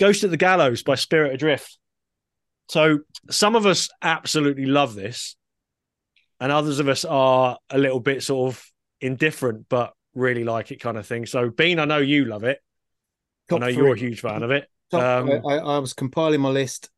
Ghost 0.00 0.24
at 0.24 0.30
the 0.30 0.36
Gallows 0.36 0.82
by 0.82 0.94
Spirit 0.94 1.34
Adrift. 1.34 1.76
So 2.68 3.00
some 3.30 3.56
of 3.56 3.66
us 3.66 3.88
absolutely 4.02 4.66
love 4.66 4.94
this, 4.94 5.36
and 6.40 6.52
others 6.52 6.80
of 6.80 6.88
us 6.88 7.04
are 7.04 7.58
a 7.70 7.78
little 7.78 8.00
bit 8.00 8.22
sort 8.22 8.52
of 8.54 8.64
indifferent, 9.00 9.66
but 9.68 9.92
really 10.14 10.44
like 10.44 10.70
it 10.72 10.80
kind 10.80 10.98
of 10.98 11.06
thing. 11.06 11.24
So 11.26 11.50
Bean, 11.50 11.78
I 11.78 11.84
know 11.84 11.98
you 11.98 12.24
love 12.24 12.44
it. 12.44 12.60
Top 13.48 13.62
I 13.62 13.64
know 13.64 13.68
you're 13.68 13.94
a 13.94 13.98
huge 13.98 14.20
fan 14.20 14.42
of 14.42 14.50
it. 14.50 14.68
Top- 14.90 15.02
Um, 15.02 15.28
I, 15.46 15.54
I 15.54 15.56
I 15.56 15.78
was 15.78 15.92
compiling 15.92 16.40
my 16.40 16.50
list, 16.50 16.90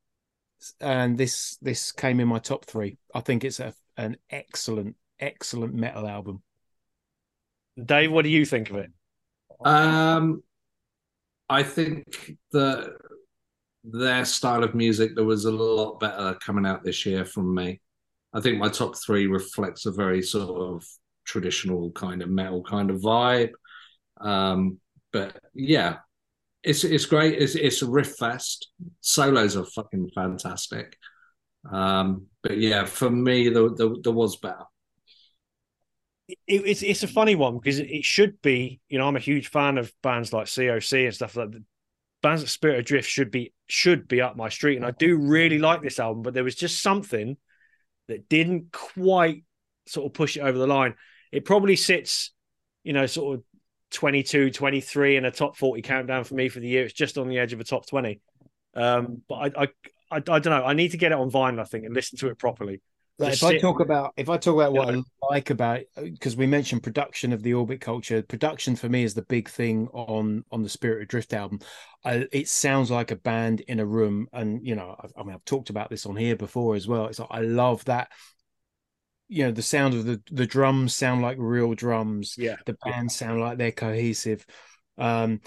and 0.81 1.17
this 1.19 1.57
this 1.63 1.93
came 1.93 2.21
in 2.21 2.29
my 2.29 2.39
top 2.39 2.65
three. 2.65 2.99
I 3.15 3.21
think 3.21 3.45
it's 3.45 3.61
a, 3.61 3.75
an 3.97 4.17
excellent, 4.31 4.97
excellent 5.19 5.75
metal 5.75 6.07
album. 6.07 6.43
Dave, 7.83 8.13
what 8.13 8.23
do 8.23 8.29
you 8.31 8.45
think 8.45 8.71
of 8.71 8.77
it? 8.77 8.91
Um, 9.65 10.43
I 11.49 11.63
think 11.63 12.37
that 12.53 12.95
their 13.83 14.25
style 14.25 14.63
of 14.63 14.75
music 14.75 15.15
there 15.15 15.25
was 15.25 15.47
a 15.47 15.51
lot 15.51 15.99
better 16.01 16.37
coming 16.45 16.67
out 16.67 16.85
this 16.85 17.07
year 17.07 17.25
from 17.25 17.55
me. 17.55 17.81
I 18.33 18.41
think 18.41 18.59
my 18.59 18.69
top 18.69 18.97
three 18.97 19.27
reflects 19.27 19.87
a 19.87 19.91
very 19.93 20.23
sort 20.23 20.61
of 20.61 20.85
traditional 21.25 21.91
kind 21.93 22.23
of 22.23 22.29
metal 22.29 22.63
kind 22.63 22.91
of 22.91 23.01
vibe. 23.01 23.51
Um, 24.21 24.79
but 25.13 25.37
yeah, 25.55 25.97
it's 26.63 26.85
it's 26.85 27.07
great. 27.07 27.41
It's 27.41 27.55
it's 27.55 27.83
a 27.83 27.91
riff 27.91 28.17
fest. 28.17 28.71
Solos 29.01 29.57
are 29.57 29.65
fucking 29.65 30.11
fantastic. 30.15 30.97
Um, 31.71 32.27
but 32.43 32.59
yeah, 32.59 32.85
for 32.85 33.11
me, 33.11 33.49
there, 33.51 33.69
there 34.03 34.13
was 34.13 34.37
better. 34.37 34.65
it, 36.29 36.39
it's 36.47 36.83
it's 36.83 37.03
a 37.03 37.09
funny 37.09 37.35
one 37.35 37.59
because 37.59 37.79
it 37.79 38.05
should 38.05 38.41
be. 38.43 38.81
You 38.89 38.99
know, 38.99 39.09
I'm 39.09 39.17
a 39.17 39.21
huge 39.21 39.49
fan 39.49 39.79
of 39.79 39.93
bands 40.03 40.33
like 40.33 40.47
COC 40.47 41.07
and 41.07 41.15
stuff 41.15 41.37
like 41.37 41.51
that. 41.51 41.65
Bands 42.23 42.43
like 42.43 42.51
Spirit 42.51 42.81
Adrift 42.81 43.09
should 43.09 43.31
be 43.31 43.53
should 43.67 44.07
be 44.07 44.21
up 44.21 44.37
my 44.37 44.49
street, 44.49 44.77
and 44.77 44.85
I 44.85 44.93
do 44.93 45.17
really 45.17 45.59
like 45.59 45.83
this 45.83 45.99
album. 45.99 46.23
But 46.23 46.35
there 46.35 46.45
was 46.45 46.55
just 46.55 46.83
something 46.83 47.37
that 48.09 48.29
didn't 48.29 48.73
quite 48.73 49.45
sort 49.87 50.07
of 50.07 50.15
push 50.15 50.37
it 50.37 50.41
over 50.41 50.59
the 50.59 50.67
line. 50.67 50.95
It 51.33 51.45
probably 51.45 51.77
sits, 51.77 52.33
you 52.83 52.93
know, 52.93 53.07
sort 53.07 53.39
of 53.39 53.45
22, 53.91 54.51
23 54.51 55.17
in 55.17 55.25
a 55.25 55.31
top 55.31 55.57
40 55.57 55.83
countdown 55.83 56.25
for 56.25 56.35
me 56.35 56.49
for 56.49 56.61
the 56.61 56.69
year. 56.69 56.85
It's 56.85 56.93
just 56.93 57.19
on 57.19 57.29
the 57.29 57.39
edge 57.39 57.53
of 57.53 57.61
a 57.61 57.65
top 57.65 57.87
20. 57.87 58.21
Um, 58.75 59.23
but 59.29 59.57
I, 59.57 59.63
I, 59.63 59.69
I, 60.11 60.17
I 60.17 60.21
don't 60.21 60.47
know. 60.47 60.65
I 60.65 60.75
need 60.75 60.93
to 60.93 60.97
get 60.97 61.13
it 61.13 61.19
on 61.19 61.31
vinyl, 61.31 61.61
I 61.61 61.65
think, 61.65 61.85
and 61.85 61.95
listen 61.95 62.19
to 62.19 62.29
it 62.29 62.39
properly. 62.39 62.81
Like, 63.19 63.35
if 63.35 63.43
I 63.43 63.59
talk 63.59 63.81
about 63.81 64.15
if 64.17 64.31
I 64.31 64.39
talk 64.39 64.55
about 64.55 64.73
what 64.73 64.89
Yeah. 64.89 65.03
I 65.23 65.35
like 65.35 65.51
about 65.51 65.81
because 66.03 66.37
we 66.37 66.47
mentioned 66.47 66.83
production 66.83 67.35
of 67.35 67.43
the 67.43 67.53
Orbit 67.53 67.83
Culture, 67.83 68.23
production 68.23 68.77
for 68.77 68.89
me 68.89 69.05
is 69.05 69.13
the 69.13 69.23
big 69.23 69.51
thing 69.51 69.89
on 69.93 70.43
on 70.51 70.63
the 70.63 70.71
Spirit 70.71 71.03
Adrift 71.03 71.35
album. 71.35 71.59
I, 72.03 72.27
it 72.33 72.49
sounds 72.49 72.91
like 72.91 73.11
a 73.11 73.17
band 73.17 73.61
in 73.61 73.79
a 73.79 73.85
room, 73.85 74.27
and 74.33 74.67
you 74.67 74.75
know, 74.75 74.97
I, 74.99 75.21
I 75.21 75.23
mean, 75.25 75.35
I've 75.35 75.45
talked 75.45 75.69
about 75.69 75.91
this 75.91 76.07
on 76.07 76.17
here 76.17 76.35
before 76.35 76.77
as 76.77 76.89
well. 76.89 77.07
It's 77.07 77.19
like 77.19 77.29
I 77.31 77.43
love 77.43 77.85
that. 77.85 78.09
You 79.33 79.45
know, 79.45 79.53
the 79.53 79.63
sound 79.63 79.95
of 79.95 80.05
the 80.05 80.21
the 80.31 80.47
drums 80.47 80.95
sound 80.95 81.23
like 81.23 81.37
real 81.39 81.73
drums. 81.75 82.35
Yeah. 82.37 82.57
the 82.67 82.77
bands 82.85 83.17
sound 83.17 83.41
like 83.41 83.59
they're 83.59 83.73
cohesive. 83.73 84.45
Um, 84.99 85.41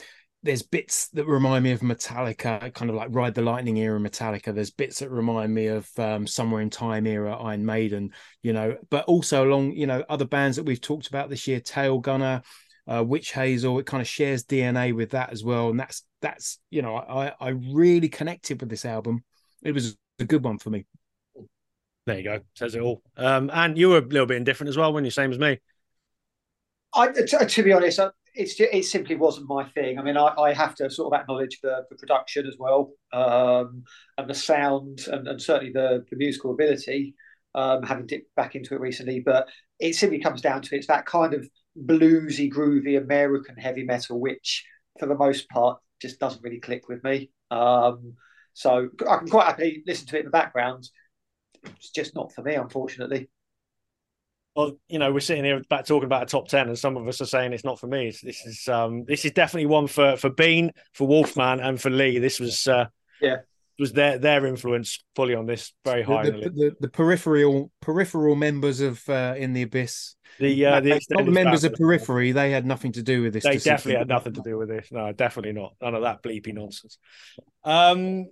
there's 0.43 0.61
bits 0.61 1.07
that 1.09 1.25
remind 1.25 1.63
me 1.63 1.71
of 1.71 1.79
Metallica, 1.79 2.73
kind 2.73 2.89
of 2.89 2.97
like 2.97 3.07
Ride 3.11 3.33
the 3.33 3.41
Lightning 3.41 3.77
era 3.77 3.99
Metallica. 3.99 4.53
There's 4.53 4.71
bits 4.71 4.99
that 4.99 5.09
remind 5.09 5.53
me 5.53 5.67
of 5.67 5.89
um, 5.97 6.27
Somewhere 6.27 6.61
in 6.61 6.69
Time 6.69 7.07
era 7.07 7.35
Iron 7.37 7.65
Maiden, 7.65 8.11
you 8.41 8.51
know, 8.51 8.77
but 8.89 9.05
also 9.05 9.45
along, 9.45 9.71
you 9.71 9.87
know, 9.87 10.03
other 10.09 10.25
bands 10.25 10.57
that 10.57 10.63
we've 10.65 10.81
talked 10.81 11.07
about 11.07 11.29
this 11.29 11.47
year, 11.47 11.61
Tailgunner, 11.61 12.43
uh, 12.87 13.03
Witch 13.05 13.31
Hazel. 13.31 13.79
It 13.79 13.85
kind 13.85 14.01
of 14.01 14.07
shares 14.07 14.43
DNA 14.43 14.93
with 14.93 15.11
that 15.11 15.31
as 15.31 15.45
well, 15.45 15.69
and 15.69 15.79
that's 15.79 16.03
that's 16.21 16.59
you 16.69 16.81
know, 16.81 16.97
I 16.97 17.33
I 17.39 17.49
really 17.49 18.09
connected 18.09 18.59
with 18.59 18.69
this 18.69 18.85
album. 18.85 19.23
It 19.63 19.71
was 19.71 19.95
a 20.19 20.25
good 20.25 20.43
one 20.43 20.59
for 20.59 20.69
me. 20.69 20.85
There 22.05 22.17
you 22.17 22.23
go. 22.23 22.39
Says 22.55 22.75
it 22.75 22.81
all. 22.81 23.01
Um, 23.17 23.49
and 23.53 23.77
you 23.77 23.89
were 23.89 23.99
a 23.99 24.01
little 24.01 24.25
bit 24.25 24.37
indifferent 24.37 24.69
as 24.69 24.77
well 24.77 24.91
when 24.91 25.03
you're 25.03 25.11
same 25.11 25.31
as 25.31 25.39
me. 25.39 25.59
I, 26.93 27.07
to, 27.07 27.45
to 27.45 27.63
be 27.63 27.73
honest, 27.73 27.99
I- 27.99 28.11
it's 28.35 28.55
ju- 28.55 28.67
it 28.71 28.83
simply 28.85 29.15
wasn't 29.15 29.47
my 29.47 29.63
thing. 29.63 29.99
I 29.99 30.01
mean, 30.01 30.17
I, 30.17 30.33
I 30.39 30.53
have 30.53 30.73
to 30.75 30.89
sort 30.89 31.13
of 31.13 31.19
acknowledge 31.19 31.59
the, 31.61 31.85
the 31.91 31.95
production 31.95 32.47
as 32.47 32.55
well, 32.57 32.91
um, 33.11 33.83
and 34.17 34.27
the 34.27 34.33
sound, 34.33 35.01
and, 35.07 35.27
and 35.27 35.39
certainly 35.39 35.71
the, 35.71 36.03
the 36.09 36.17
musical 36.17 36.51
ability. 36.51 37.15
Um, 37.55 37.83
having 37.83 38.07
dipped 38.07 38.33
back 38.35 38.55
into 38.55 38.73
it 38.73 38.79
recently, 38.79 39.19
but 39.19 39.47
it 39.79 39.93
simply 39.93 40.17
comes 40.19 40.41
down 40.41 40.63
to 40.63 40.75
it's 40.75 40.87
that 40.87 41.05
kind 41.05 41.35
of 41.35 41.47
bluesy, 41.79 42.51
groovy 42.51 42.97
American 42.97 43.55
heavy 43.57 43.83
metal, 43.83 44.19
which 44.19 44.65
for 44.99 45.05
the 45.05 45.13
most 45.13 45.47
part 45.49 45.79
just 46.01 46.19
doesn't 46.19 46.41
really 46.41 46.59
click 46.59 46.89
with 46.89 47.03
me. 47.03 47.29
Um, 47.51 48.15
so 48.53 48.89
I 49.07 49.17
can 49.17 49.27
quite 49.27 49.45
happily 49.45 49.83
listen 49.85 50.07
to 50.07 50.15
it 50.15 50.21
in 50.21 50.25
the 50.25 50.31
background. 50.31 50.89
It's 51.65 51.89
just 51.89 52.15
not 52.15 52.31
for 52.33 52.41
me, 52.41 52.55
unfortunately. 52.55 53.29
Well, 54.55 54.73
you 54.87 54.99
know, 54.99 55.11
we're 55.11 55.19
sitting 55.19 55.43
here 55.43 55.61
back 55.69 55.85
talking 55.85 56.05
about 56.05 56.23
a 56.23 56.25
top 56.27 56.47
ten, 56.47 56.67
and 56.67 56.77
some 56.77 56.95
of 56.95 57.07
us 57.07 57.21
are 57.21 57.25
saying 57.25 57.53
it's 57.53 57.63
not 57.63 57.79
for 57.79 57.87
me. 57.87 58.09
It's, 58.09 58.21
this 58.21 58.45
is 58.45 58.67
um, 58.67 59.03
this 59.05 59.25
is 59.25 59.31
definitely 59.31 59.65
one 59.65 59.87
for 59.87 60.15
for 60.15 60.29
Bean, 60.29 60.71
for 60.93 61.07
Wolfman, 61.07 61.59
and 61.59 61.81
for 61.81 61.89
Lee. 61.89 62.19
This 62.19 62.39
was 62.39 62.67
uh, 62.67 62.85
Yeah. 63.19 63.37
was 63.79 63.93
their 63.93 64.19
their 64.19 64.45
influence 64.45 65.03
fully 65.15 65.33
on 65.33 65.47
this 65.47 65.73
very 65.83 66.03
high. 66.03 66.25
The, 66.25 66.33
on 66.33 66.39
the, 66.41 66.49
the, 66.49 66.55
the, 66.55 66.75
the 66.81 66.89
peripheral 66.89 67.71
peripheral 67.81 68.35
members 68.35 68.79
of 68.79 69.07
uh, 69.09 69.33
in 69.35 69.53
the 69.53 69.63
abyss, 69.63 70.15
the, 70.39 70.65
uh, 70.67 70.79
the 70.81 71.01
not 71.09 71.25
the 71.25 71.31
members 71.31 71.63
of 71.63 71.73
periphery. 71.73 72.31
They 72.31 72.51
had 72.51 72.67
nothing 72.67 72.91
to 72.91 73.01
do 73.01 73.23
with 73.23 73.33
this. 73.33 73.43
They 73.43 73.53
decision. 73.53 73.73
definitely 73.73 73.99
had 73.99 74.07
nothing 74.07 74.33
to 74.33 74.41
do 74.41 74.59
with 74.59 74.69
this. 74.69 74.87
No, 74.91 75.11
definitely 75.13 75.53
not. 75.53 75.73
None 75.81 75.95
of 75.95 76.03
that 76.03 76.21
bleepy 76.21 76.53
nonsense. 76.53 76.99
Um, 77.63 78.25
but 78.25 78.31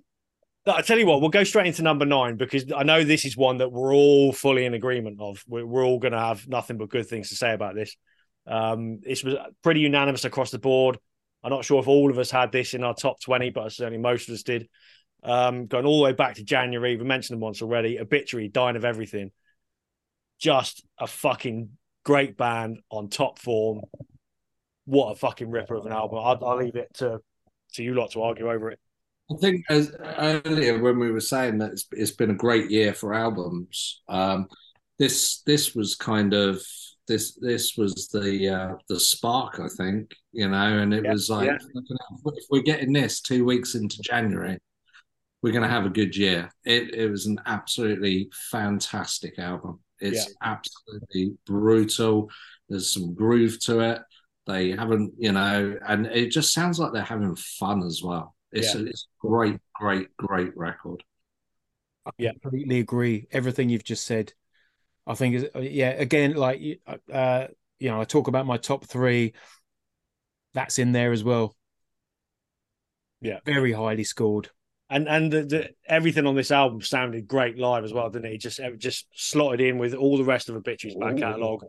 I 0.68 0.82
tell 0.82 1.00
you 1.00 1.08
what, 1.08 1.22
we'll 1.22 1.30
go 1.30 1.44
straight 1.44 1.66
into 1.66 1.82
number 1.82 2.06
nine 2.06 2.38
because 2.38 2.72
I 2.76 2.84
know 2.84 3.04
this 3.04 3.26
is 3.26 3.36
one 3.36 3.58
that 3.58 3.72
we're 3.72 3.96
all 3.96 4.32
fully 4.32 4.66
in 4.66 4.76
agreement 4.76 5.18
of. 5.20 5.44
We're, 5.48 5.66
we're 5.66 5.86
all 5.86 5.98
going 5.98 6.14
to 6.14 6.20
have 6.20 6.48
nothing 6.48 6.78
but 6.78 6.90
good 6.90 7.08
things 7.08 7.30
to 7.30 7.36
say 7.36 7.54
about 7.54 7.74
this. 7.74 7.96
Um, 8.46 9.00
this 9.02 9.24
was 9.24 9.36
pretty 9.64 9.80
unanimous 9.80 10.24
across 10.24 10.52
the 10.52 10.60
board. 10.60 11.00
I'm 11.44 11.50
not 11.50 11.66
sure 11.66 11.80
if 11.80 11.88
all 11.88 12.12
of 12.12 12.20
us 12.20 12.30
had 12.30 12.52
this 12.52 12.76
in 12.76 12.84
our 12.84 12.94
top 12.94 13.20
20, 13.22 13.50
but 13.50 13.72
certainly 13.72 13.98
most 13.98 14.30
of 14.30 14.36
us 14.36 14.44
did. 14.44 14.70
Um, 15.24 15.66
going 15.66 15.86
all 15.86 15.98
the 15.98 16.06
way 16.06 16.14
back 16.14 16.36
to 16.36 16.44
January, 16.44 16.96
we 16.96 17.04
mentioned 17.04 17.36
them 17.36 17.42
once 17.42 17.64
already. 17.64 18.00
Obituary, 18.00 18.48
Dying 18.48 18.76
of 18.76 18.86
Everything. 18.86 19.32
Just 20.40 20.84
a 21.00 21.08
fucking 21.08 21.70
great 22.04 22.38
band 22.38 22.80
on 22.92 23.10
top 23.10 23.40
form. 23.40 23.82
What 24.86 25.12
a 25.12 25.16
fucking 25.16 25.50
ripper 25.50 25.76
of 25.76 25.86
an 25.88 25.92
album. 25.92 26.20
I'll, 26.20 26.44
I'll 26.46 26.58
leave 26.58 26.76
it 26.76 26.94
to, 26.96 27.20
to 27.74 27.84
you 27.84 27.96
lot 27.96 28.12
to 28.12 28.22
argue 28.22 28.50
over 28.52 28.70
it. 28.70 28.80
I 29.32 29.38
think 29.40 29.66
as 29.70 29.92
earlier 30.02 30.80
when 30.82 31.00
we 31.00 31.12
were 31.12 31.20
saying 31.22 31.60
that 31.60 31.72
it's, 31.72 31.86
it's 31.92 32.12
been 32.12 32.32
a 32.32 32.36
great 32.36 32.70
year 32.70 32.94
for 32.94 33.14
albums, 33.14 34.02
um, 34.10 34.48
this 35.00 35.42
this 35.46 35.74
was 35.74 35.96
kind 35.96 36.34
of 36.34 36.62
this 37.08 37.36
this 37.42 37.76
was 37.78 38.10
the 38.10 38.50
uh, 38.50 38.76
the 38.90 39.00
spark, 39.00 39.60
I 39.60 39.68
think, 39.78 40.12
you 40.34 40.50
know, 40.50 40.80
and 40.80 40.94
it 40.94 41.06
Yeah, 41.06 41.12
was 41.12 41.30
like 41.30 41.48
yeah. 41.48 41.58
if 42.36 42.46
we're 42.50 42.62
getting 42.62 42.94
this 42.94 43.22
two 43.22 43.46
weeks 43.46 43.76
into 43.76 44.02
January, 44.02 44.58
we're 45.42 45.54
going 45.54 45.64
to 45.64 45.70
have 45.70 45.86
a 45.86 45.90
good 45.90 46.16
year. 46.16 46.52
It 46.66 46.94
it 46.96 47.10
was 47.10 47.26
an 47.28 47.40
absolutely 47.46 48.30
fantastic 48.52 49.40
album. 49.40 49.80
It's 50.00 50.30
absolutely 50.44 51.38
brutal. 51.46 52.30
There's 52.70 52.94
some 52.94 53.14
groove 53.16 53.60
to 53.66 53.82
it. 53.82 54.02
They 54.48 54.72
haven't, 54.72 55.14
you 55.18 55.32
know, 55.34 55.78
and 55.88 56.08
it 56.08 56.32
just 56.32 56.54
sounds 56.54 56.80
like 56.80 56.94
they're 56.94 57.04
having 57.04 57.36
fun 57.36 57.84
as 57.84 58.02
well. 58.04 58.36
It's, 58.52 58.74
Yeah. 58.76 58.82
a, 58.82 58.84
it's 58.86 59.08
a 59.24 59.28
great, 59.28 59.60
great, 59.74 60.16
great 60.18 60.56
record. 60.58 61.04
Yeah. 62.18 62.32
completely 62.42 62.80
agree. 62.80 63.28
Everything 63.32 63.70
you've 63.70 63.84
just 63.84 64.06
said. 64.06 64.34
I 65.06 65.14
think, 65.14 65.36
is- 65.36 65.50
yeah, 65.56 65.90
again, 65.90 66.34
like, 66.36 66.60
you- 66.60 66.78
uh, 67.12 67.48
you 67.80 67.90
know, 67.90 68.00
I 68.02 68.06
talk 68.06 68.28
about 68.28 68.46
my 68.46 68.58
top 68.58 68.86
three. 68.86 69.34
That's 70.54 70.80
in 70.80 70.92
there 70.92 71.12
as 71.12 71.24
well. 71.24 71.56
Yeah. 73.22 73.40
Very 73.46 73.72
highly 73.72 74.04
scored. 74.04 74.50
And 74.90 75.08
and 75.08 75.32
the, 75.32 75.44
the, 75.44 75.70
everything 75.88 76.28
on 76.28 76.36
this 76.36 76.52
album 76.52 76.82
sounded 76.82 77.26
great 77.26 77.58
live 77.58 77.86
as 77.86 77.94
well, 77.94 78.10
didn't 78.10 78.26
it? 78.26 78.34
It 78.34 78.42
Just 78.42 78.60
it 78.60 78.78
just 78.78 79.08
slotted 79.14 79.62
in 79.62 79.78
with 79.78 79.94
all 79.94 80.18
the 80.18 80.26
rest 80.26 80.50
of 80.50 80.56
Obituary's 80.56 80.98
back 80.98 81.16
catalogue. 81.18 81.64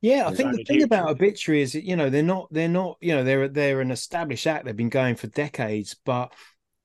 Yeah, 0.00 0.28
I 0.28 0.34
think 0.34 0.52
the 0.52 0.64
thing 0.64 0.76
huge. 0.76 0.84
about 0.84 1.10
Obituary 1.10 1.62
is, 1.62 1.72
that, 1.72 1.84
you 1.84 1.96
know, 1.96 2.08
they're 2.08 2.22
not, 2.22 2.48
they're 2.52 2.68
not, 2.68 2.98
you 3.00 3.14
know, 3.14 3.24
they're 3.24 3.48
they're 3.48 3.80
an 3.80 3.90
established 3.90 4.46
act. 4.46 4.64
They've 4.64 4.76
been 4.76 4.88
going 4.88 5.16
for 5.16 5.26
decades, 5.26 5.96
but 6.04 6.32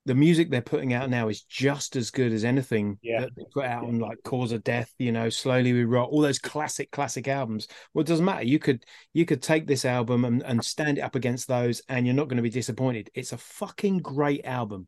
the 0.05 0.15
music 0.15 0.49
they're 0.49 0.61
putting 0.61 0.93
out 0.93 1.09
now 1.09 1.29
is 1.29 1.43
just 1.43 1.95
as 1.95 2.11
good 2.11 2.33
as 2.33 2.43
anything 2.43 2.97
Yeah. 3.01 3.21
that 3.21 3.35
they 3.37 3.43
put 3.53 3.65
out 3.65 3.85
on 3.85 3.99
like 3.99 4.17
Cause 4.25 4.51
of 4.51 4.63
Death, 4.63 4.91
you 4.99 5.11
know, 5.11 5.29
Slowly 5.29 5.71
We 5.73 5.85
Rot, 5.85 6.09
all 6.09 6.21
those 6.21 6.39
classic, 6.39 6.91
classic 6.91 7.27
albums. 7.27 7.67
Well, 7.93 8.01
it 8.01 8.07
doesn't 8.07 8.25
matter. 8.25 8.43
You 8.43 8.59
could 8.59 8.83
you 9.13 9.25
could 9.25 9.41
take 9.41 9.67
this 9.67 9.85
album 9.85 10.25
and, 10.25 10.41
and 10.43 10.63
stand 10.65 10.97
it 10.97 11.01
up 11.01 11.15
against 11.15 11.47
those, 11.47 11.81
and 11.87 12.05
you're 12.05 12.15
not 12.15 12.27
going 12.27 12.37
to 12.37 12.43
be 12.43 12.49
disappointed. 12.49 13.11
It's 13.13 13.31
a 13.31 13.37
fucking 13.37 13.99
great 13.99 14.43
album. 14.43 14.87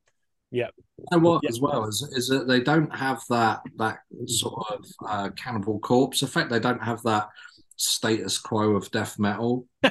You 0.51 0.67
know 1.11 1.19
what, 1.19 1.43
Yeah. 1.43 1.49
as 1.49 1.59
well, 1.59 1.85
is, 1.85 2.07
is 2.13 2.27
that 2.29 2.47
they 2.47 2.59
don't 2.61 2.93
have 2.95 3.21
that 3.29 3.61
that 3.77 3.99
sort 4.25 4.65
of 4.71 4.85
uh, 5.07 5.29
Cannibal 5.35 5.79
Corpse 5.79 6.23
effect. 6.23 6.49
They 6.49 6.59
don't 6.59 6.83
have 6.83 7.01
that 7.03 7.29
status 7.75 8.37
quo 8.37 8.75
of 8.75 8.89
death 8.91 9.17
metal. 9.19 9.67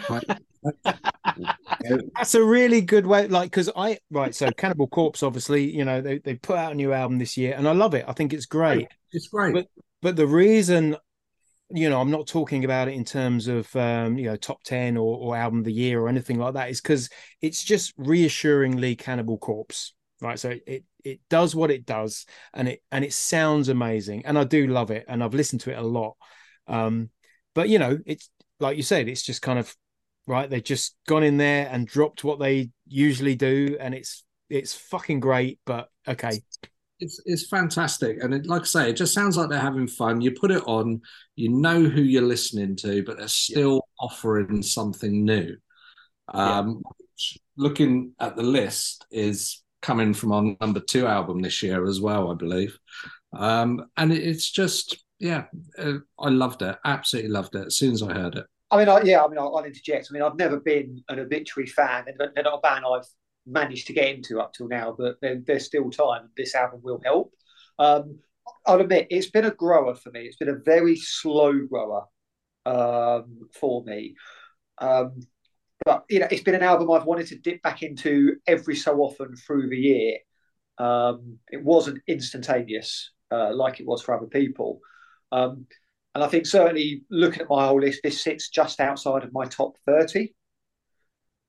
That's 2.17 2.35
a 2.35 2.43
really 2.45 2.81
good 2.81 3.07
way, 3.07 3.29
like 3.29 3.51
because 3.51 3.71
I 3.77 3.99
right. 4.11 4.35
So 4.35 4.51
Cannibal 4.53 4.87
Corpse, 4.89 5.23
obviously, 5.23 5.71
you 5.75 5.85
know, 5.85 6.01
they 6.01 6.19
they 6.19 6.35
put 6.37 6.57
out 6.57 6.73
a 6.73 6.77
new 6.77 6.93
album 6.93 7.19
this 7.19 7.37
year, 7.37 7.55
and 7.57 7.69
I 7.69 7.73
love 7.73 7.95
it. 7.95 8.05
I 8.09 8.13
think 8.13 8.33
it's 8.33 8.47
great. 8.47 8.89
It's 9.13 9.29
great. 9.29 9.55
But- 9.55 9.69
But 10.03 10.17
the 10.17 10.27
reason, 10.27 10.97
you 11.71 11.89
know, 11.89 11.99
I'm 12.01 12.11
not 12.11 12.27
talking 12.27 12.65
about 12.65 12.89
it 12.89 12.95
in 12.95 13.05
terms 13.05 13.49
of 13.49 13.75
um, 13.77 14.19
you 14.19 14.27
know 14.27 14.37
top 14.37 14.63
ten 14.65 14.97
or, 14.97 15.17
or 15.19 15.37
album 15.37 15.61
of 15.61 15.65
the 15.65 15.73
year 15.73 16.01
or 16.01 16.09
anything 16.09 16.39
like 16.39 16.55
that, 16.55 16.71
is 16.71 16.81
because 16.81 17.09
it's 17.41 17.63
just 17.65 17.93
reassuringly 17.97 18.97
Cannibal 18.97 19.39
Corpse, 19.39 19.95
right? 20.21 20.39
So 20.39 20.55
it 20.67 20.85
it 21.05 21.21
does 21.31 21.55
what 21.55 21.71
it 21.71 21.85
does, 21.87 22.27
and 22.53 22.69
it 22.69 22.83
and 22.93 23.05
it 23.05 23.13
sounds 23.13 23.69
amazing, 23.69 24.27
and 24.27 24.39
I 24.39 24.45
do 24.45 24.67
love 24.67 24.91
it, 24.91 25.05
and 25.09 25.23
I've 25.25 25.35
listened 25.35 25.63
to 25.63 25.73
it 25.73 25.79
a 25.79 25.83
lot. 25.83 26.17
Um, 26.67 27.11
but 27.55 27.69
you 27.69 27.79
know, 27.79 27.99
it's 28.07 28.31
like 28.61 28.77
you 28.77 28.83
said, 28.83 29.09
it's 29.09 29.23
just 29.23 29.43
kind 29.43 29.59
of 29.59 29.75
right. 30.27 30.49
They've 30.49 30.63
just 30.63 30.97
gone 31.07 31.23
in 31.23 31.37
there 31.37 31.69
and 31.71 31.87
dropped 31.87 32.25
what 32.25 32.39
they 32.39 32.71
usually 32.87 33.35
do, 33.35 33.77
and 33.81 33.95
it's 33.95 34.25
it's 34.51 34.75
fucking 34.75 35.21
great. 35.21 35.59
But 35.65 35.89
okay, 36.07 36.41
it's 37.01 37.21
it's 37.25 37.49
fantastic, 37.49 38.23
and 38.23 38.35
it, 38.35 38.47
like 38.47 38.63
I 38.63 38.67
say, 38.67 38.91
it 38.91 38.97
just 38.97 39.15
sounds 39.15 39.37
like 39.37 39.49
they're 39.51 39.59
having 39.59 39.87
fun. 39.87 40.21
You 40.21 40.33
put 40.33 40.51
it 40.51 40.63
on, 40.67 41.01
you 41.37 41.49
know 41.51 41.83
who 41.83 42.03
you're 42.03 42.23
listening 42.23 42.77
to, 42.77 43.03
but 43.05 43.19
they're 43.19 43.29
still 43.29 43.87
offering 43.99 44.63
something 44.63 45.25
new. 45.25 45.57
Um, 46.33 46.83
which, 46.99 47.39
looking 47.57 48.13
at 48.19 48.37
the 48.37 48.43
list, 48.43 49.07
is 49.11 49.63
coming 49.83 50.15
from 50.15 50.33
our 50.33 50.57
number 50.63 50.81
two 50.81 51.07
album 51.07 51.43
this 51.43 51.63
year 51.63 51.85
as 51.87 52.01
well, 52.01 52.33
I 52.33 52.35
believe. 52.35 52.79
Um, 53.37 53.85
and 53.99 54.13
it, 54.13 54.23
it's 54.23 54.51
just, 54.51 55.04
yeah, 55.25 55.45
uh, 55.79 55.95
I 56.19 56.29
loved 56.29 56.61
it, 56.61 56.77
absolutely 56.85 57.31
loved 57.31 57.55
it 57.55 57.69
as 57.69 57.79
soon 57.79 57.93
as 57.95 58.03
I 58.03 58.13
heard 58.13 58.35
it. 58.35 58.45
I 58.71 58.77
mean, 58.77 58.91
I, 58.91 59.01
yeah, 59.01 59.25
I 59.25 59.29
mean, 59.29 59.39
I'll, 59.39 59.57
I'll 59.57 59.65
interject. 59.65 60.09
I 60.11 60.13
mean, 60.13 60.23
I've 60.23 60.37
never 60.37 60.61
been 60.61 61.03
an 61.09 61.19
obituary 61.19 61.67
fan, 61.67 62.05
and 62.07 62.19
they're 62.19 62.45
not 62.45 62.59
a 62.59 62.61
band 62.61 62.85
I've 62.85 63.07
managed 63.47 63.87
to 63.87 63.95
get 63.95 64.15
into 64.15 64.39
up 64.39 64.53
till 64.53 64.69
now. 64.69 64.95
But 64.97 65.17
there's 65.23 65.65
still 65.65 65.91
time. 65.91 66.29
This 66.37 66.55
album 66.55 66.81
will 66.83 67.01
help. 67.03 67.33
Um, 67.79 68.19
I'll 68.67 68.83
admit 68.83 69.07
it's 69.09 69.31
been 69.31 69.47
a 69.47 69.51
grower 69.51 69.95
for 69.95 70.11
me. 70.11 70.27
It's 70.27 70.37
been 70.37 70.51
a 70.51 70.59
very 70.63 70.97
slow 70.97 71.59
grower 71.71 72.05
um, 72.67 73.49
for 73.59 73.83
me. 73.85 74.17
Um, 74.77 75.21
but 75.87 76.05
you 76.11 76.19
know, 76.19 76.29
it's 76.31 76.43
been 76.43 76.55
an 76.55 76.63
album 76.63 76.91
I've 76.91 77.07
wanted 77.07 77.29
to 77.29 77.39
dip 77.39 77.63
back 77.63 77.83
into 77.83 78.37
every 78.47 78.77
so 78.77 78.99
often 78.99 79.37
through 79.37 79.71
the 79.71 79.79
year. 79.79 80.19
Um, 80.77 81.39
it 81.51 81.65
wasn't 81.65 82.03
instantaneous 82.07 83.13
uh, 83.31 83.55
like 83.55 83.81
it 83.81 83.87
was 83.87 84.03
for 84.03 84.15
other 84.15 84.27
people. 84.27 84.81
Um, 85.35 85.67
and 86.15 86.23
I 86.23 86.29
think 86.29 86.47
certainly 86.47 87.03
looking 87.11 87.43
at 87.43 87.49
my 87.49 87.67
whole 87.67 87.81
list, 87.81 88.01
this 88.05 88.23
sits 88.23 88.49
just 88.49 88.79
outside 88.79 89.25
of 89.25 89.33
my 89.33 89.47
top 89.47 89.77
30, 89.87 90.33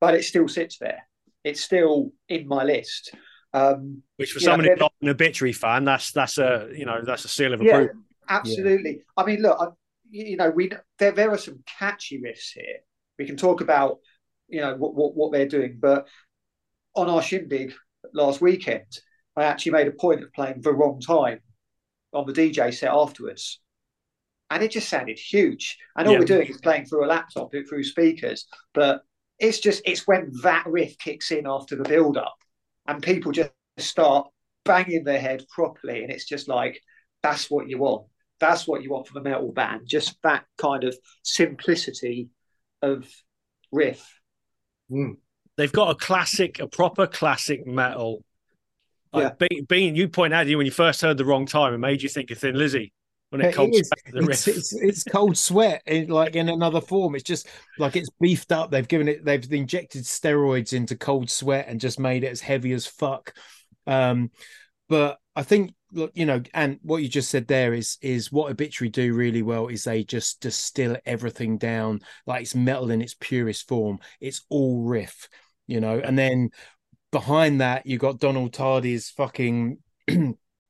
but 0.01 0.15
it 0.15 0.23
still 0.23 0.47
sits 0.47 0.79
there. 0.79 1.07
It's 1.43 1.61
still 1.61 2.11
in 2.27 2.47
my 2.47 2.63
list. 2.63 3.13
Um, 3.53 4.01
Which 4.17 4.31
for 4.31 4.39
someone 4.39 4.67
who's 4.67 4.79
not 4.79 4.93
an 5.01 5.09
Obituary 5.09 5.53
fan, 5.53 5.85
that's 5.85 6.11
that's 6.11 6.39
a 6.39 6.67
you 6.75 6.85
know 6.85 7.01
that's 7.05 7.23
a 7.25 7.29
seal 7.29 7.53
of 7.53 7.61
yeah, 7.61 7.73
approval. 7.73 8.01
absolutely. 8.27 9.01
I 9.15 9.23
mean, 9.23 9.41
look, 9.41 9.57
I, 9.61 9.67
you 10.09 10.35
know, 10.35 10.49
we 10.49 10.71
there 10.97 11.11
there 11.11 11.31
are 11.31 11.37
some 11.37 11.63
catchy 11.79 12.19
riffs 12.19 12.51
here. 12.53 12.79
We 13.19 13.25
can 13.25 13.37
talk 13.37 13.61
about 13.61 13.99
you 14.47 14.61
know 14.61 14.75
what 14.75 14.95
what, 14.95 15.15
what 15.15 15.31
they're 15.31 15.47
doing, 15.47 15.77
but 15.79 16.07
on 16.95 17.07
our 17.07 17.21
shindig 17.21 17.73
last 18.13 18.41
weekend, 18.41 18.87
I 19.37 19.43
actually 19.43 19.73
made 19.73 19.87
a 19.87 19.91
point 19.91 20.23
of 20.23 20.33
playing 20.33 20.61
the 20.61 20.73
wrong 20.73 20.99
time 20.99 21.39
on 22.13 22.25
the 22.25 22.33
DJ 22.33 22.73
set 22.73 22.91
afterwards. 22.91 23.61
And 24.49 24.63
it 24.63 24.71
just 24.71 24.89
sounded 24.89 25.17
huge. 25.17 25.77
And 25.95 26.07
all 26.07 26.13
Yeah. 26.13 26.19
we're 26.19 26.25
doing 26.25 26.47
is 26.47 26.61
playing 26.61 26.85
through 26.85 27.05
a 27.05 27.07
laptop, 27.07 27.51
through 27.51 27.83
speakers. 27.83 28.47
But 28.73 29.01
it's 29.39 29.59
just, 29.59 29.81
it's 29.85 30.07
when 30.07 30.31
that 30.43 30.65
riff 30.67 30.97
kicks 30.97 31.31
in 31.31 31.47
after 31.47 31.75
the 31.75 31.83
build 31.83 32.17
up 32.17 32.37
and 32.87 33.01
people 33.01 33.31
just 33.31 33.51
start 33.77 34.27
banging 34.63 35.03
their 35.03 35.19
head 35.19 35.45
properly. 35.49 36.03
And 36.03 36.11
it's 36.11 36.25
just 36.25 36.47
like, 36.47 36.79
that's 37.23 37.49
what 37.49 37.67
you 37.67 37.79
want. 37.79 38.07
That's 38.39 38.67
what 38.67 38.83
you 38.83 38.91
want 38.91 39.07
from 39.07 39.17
a 39.25 39.29
metal 39.29 39.51
band. 39.51 39.87
Just 39.87 40.17
that 40.23 40.45
kind 40.57 40.83
of 40.83 40.95
simplicity 41.23 42.29
of 42.81 43.09
riff. 43.71 44.07
Hmm. 44.89 45.13
They've 45.57 45.71
got 45.71 45.89
a 45.89 45.95
classic, 45.95 46.59
a 46.59 46.67
proper 46.67 47.07
classic 47.07 47.65
metal. 47.65 48.23
Like 49.13 49.39
being, 49.39 49.65
being, 49.67 49.95
you 49.95 50.09
point 50.09 50.33
out 50.33 50.47
you 50.47 50.57
when 50.57 50.65
you 50.65 50.71
first 50.71 51.01
heard 51.01 51.17
the 51.17 51.23
wrong 51.23 51.45
time, 51.45 51.73
it 51.73 51.77
made 51.77 52.03
you 52.03 52.09
think 52.09 52.29
of 52.31 52.37
Thin 52.37 52.55
Lizzy 52.55 52.91
when 53.37 53.41
it 53.41 53.49
It 53.49 53.51
comes 53.51 53.79
is. 53.79 53.89
back 53.89 54.03
to 54.05 54.11
the 54.13 54.23
It's, 54.23 54.47
riff. 54.47 54.47
it's, 54.47 54.73
it's 54.73 55.03
cold 55.03 55.37
sweat, 55.37 55.81
in, 55.85 56.07
like 56.07 56.35
in 56.35 56.49
another 56.49 56.81
form. 56.81 57.15
It's 57.15 57.23
just 57.23 57.47
like 57.77 57.95
it's 57.95 58.09
beefed 58.21 58.51
up. 58.51 58.71
They've 58.71 58.87
given 58.87 59.07
it. 59.07 59.25
They've 59.25 59.51
injected 59.51 60.03
steroids 60.03 60.73
into 60.73 60.95
cold 60.95 61.29
sweat 61.29 61.67
and 61.67 61.79
just 61.79 61.99
made 61.99 62.23
it 62.23 62.31
as 62.31 62.41
heavy 62.41 62.71
as 62.73 62.87
fuck. 62.87 63.33
Um, 63.87 64.31
but 64.87 65.19
I 65.35 65.43
think, 65.43 65.73
look, 65.91 66.11
you 66.15 66.25
know, 66.25 66.41
and 66.53 66.79
what 66.81 67.03
you 67.03 67.09
just 67.09 67.29
said 67.29 67.47
there 67.47 67.73
is 67.73 67.97
is 68.01 68.31
what 68.31 68.51
Obituary 68.51 68.89
do 68.89 69.13
really 69.13 69.41
well 69.41 69.67
is 69.67 69.83
they 69.83 70.03
just 70.03 70.41
distill 70.41 70.97
everything 71.05 71.57
down 71.57 72.01
like 72.25 72.41
it's 72.43 72.55
metal 72.55 72.91
in 72.91 73.01
its 73.01 73.15
purest 73.19 73.67
form. 73.67 73.99
It's 74.21 74.45
all 74.49 74.83
riff, 74.83 75.27
you 75.67 75.81
know, 75.81 75.99
and 75.99 76.17
then 76.17 76.51
behind 77.11 77.61
that 77.61 77.85
you 77.85 77.97
got 77.97 78.19
Donald 78.19 78.53
Tardy's 78.53 79.09
fucking 79.11 79.79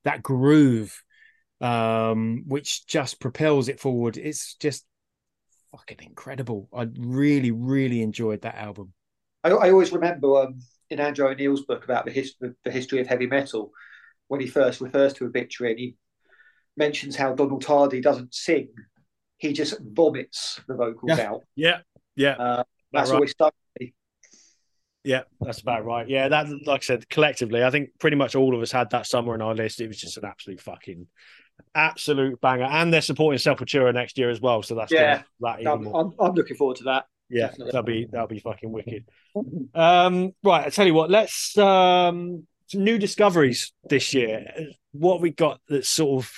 that 0.03 0.23
groove 0.23 1.03
um, 1.65 2.43
which 2.47 2.85
just 2.87 3.19
propels 3.19 3.67
it 3.69 3.79
forward. 3.79 4.17
It's 4.17 4.55
just 4.55 4.85
fucking 5.71 5.97
incredible. 6.01 6.69
I 6.73 6.87
really, 6.97 7.51
really 7.51 8.01
enjoyed 8.01 8.41
that 8.41 8.55
album. 8.55 8.93
I, 9.43 9.49
I 9.49 9.71
always 9.71 9.91
remember 9.91 10.43
um, 10.43 10.59
in 10.89 10.99
Andrew 10.99 11.27
O'Neill's 11.27 11.65
book 11.65 11.83
about 11.83 12.05
the, 12.05 12.11
his, 12.11 12.35
the, 12.39 12.55
the 12.63 12.71
history 12.71 12.99
of 13.01 13.07
heavy 13.07 13.27
metal, 13.27 13.71
when 14.27 14.41
he 14.41 14.47
first 14.47 14.81
refers 14.81 15.13
to 15.13 15.25
Obituary, 15.25 15.71
and 15.73 15.79
he 15.79 15.95
mentions 16.77 17.15
how 17.15 17.33
Donald 17.33 17.61
Tardy 17.61 18.01
doesn't 18.01 18.33
sing; 18.33 18.69
he 19.37 19.53
just 19.53 19.75
vomits 19.81 20.59
the 20.67 20.75
vocals 20.75 21.17
Yeah. 21.17 21.29
out. 21.29 21.41
Yeah, 21.55 21.77
yeah. 22.15 22.31
Uh, 22.31 22.63
That's 22.91 23.09
right. 23.09 23.15
always 23.15 23.31
stuck. 23.31 23.53
with 23.79 23.87
me. 23.87 23.93
Yeah, 25.03 25.21
that's 25.39 25.61
about 25.61 25.85
right. 25.85 26.09
Yeah, 26.09 26.29
that 26.29 26.47
like 26.65 26.81
I 26.81 26.83
said, 26.83 27.07
collectively, 27.09 27.63
I 27.63 27.69
think 27.69 27.89
pretty 27.99 28.17
much 28.17 28.33
all 28.35 28.55
of 28.55 28.61
us 28.63 28.71
had 28.71 28.89
that 28.89 29.05
somewhere 29.05 29.35
in 29.35 29.41
our 29.43 29.53
list. 29.53 29.79
It 29.79 29.87
was 29.87 29.99
just 29.99 30.17
an 30.17 30.25
absolute 30.25 30.59
fucking 30.59 31.05
absolute 31.75 32.39
banger. 32.41 32.63
And 32.65 32.91
they're 32.93 33.01
supporting 33.01 33.37
Sepultura 33.39 33.93
next 33.93 34.17
year 34.17 34.29
as 34.29 34.41
well. 34.41 34.63
So 34.63 34.75
that's 34.75 34.91
Yeah. 34.91 35.23
that 35.41 35.59
even 35.59 35.71
I'm, 35.71 35.83
more. 35.83 36.01
I'm, 36.01 36.13
I'm 36.19 36.33
looking 36.33 36.55
forward 36.57 36.77
to 36.77 36.83
that. 36.85 37.05
Yeah, 37.29 37.47
definitely. 37.47 37.65
that'll 37.71 37.83
be 37.83 38.07
that'll 38.11 38.27
be 38.27 38.39
fucking 38.39 38.71
wicked. 38.71 39.05
Um, 39.73 40.31
right, 40.43 40.65
I 40.65 40.69
tell 40.69 40.87
you 40.87 40.93
what, 40.93 41.09
let's 41.11 41.57
um 41.57 42.47
some 42.67 42.83
new 42.85 42.97
discoveries 42.97 43.73
this 43.89 44.13
year. 44.13 44.45
What 44.93 45.19
we 45.19 45.31
got 45.31 45.59
that's 45.67 45.89
sort 45.89 46.23
of 46.23 46.31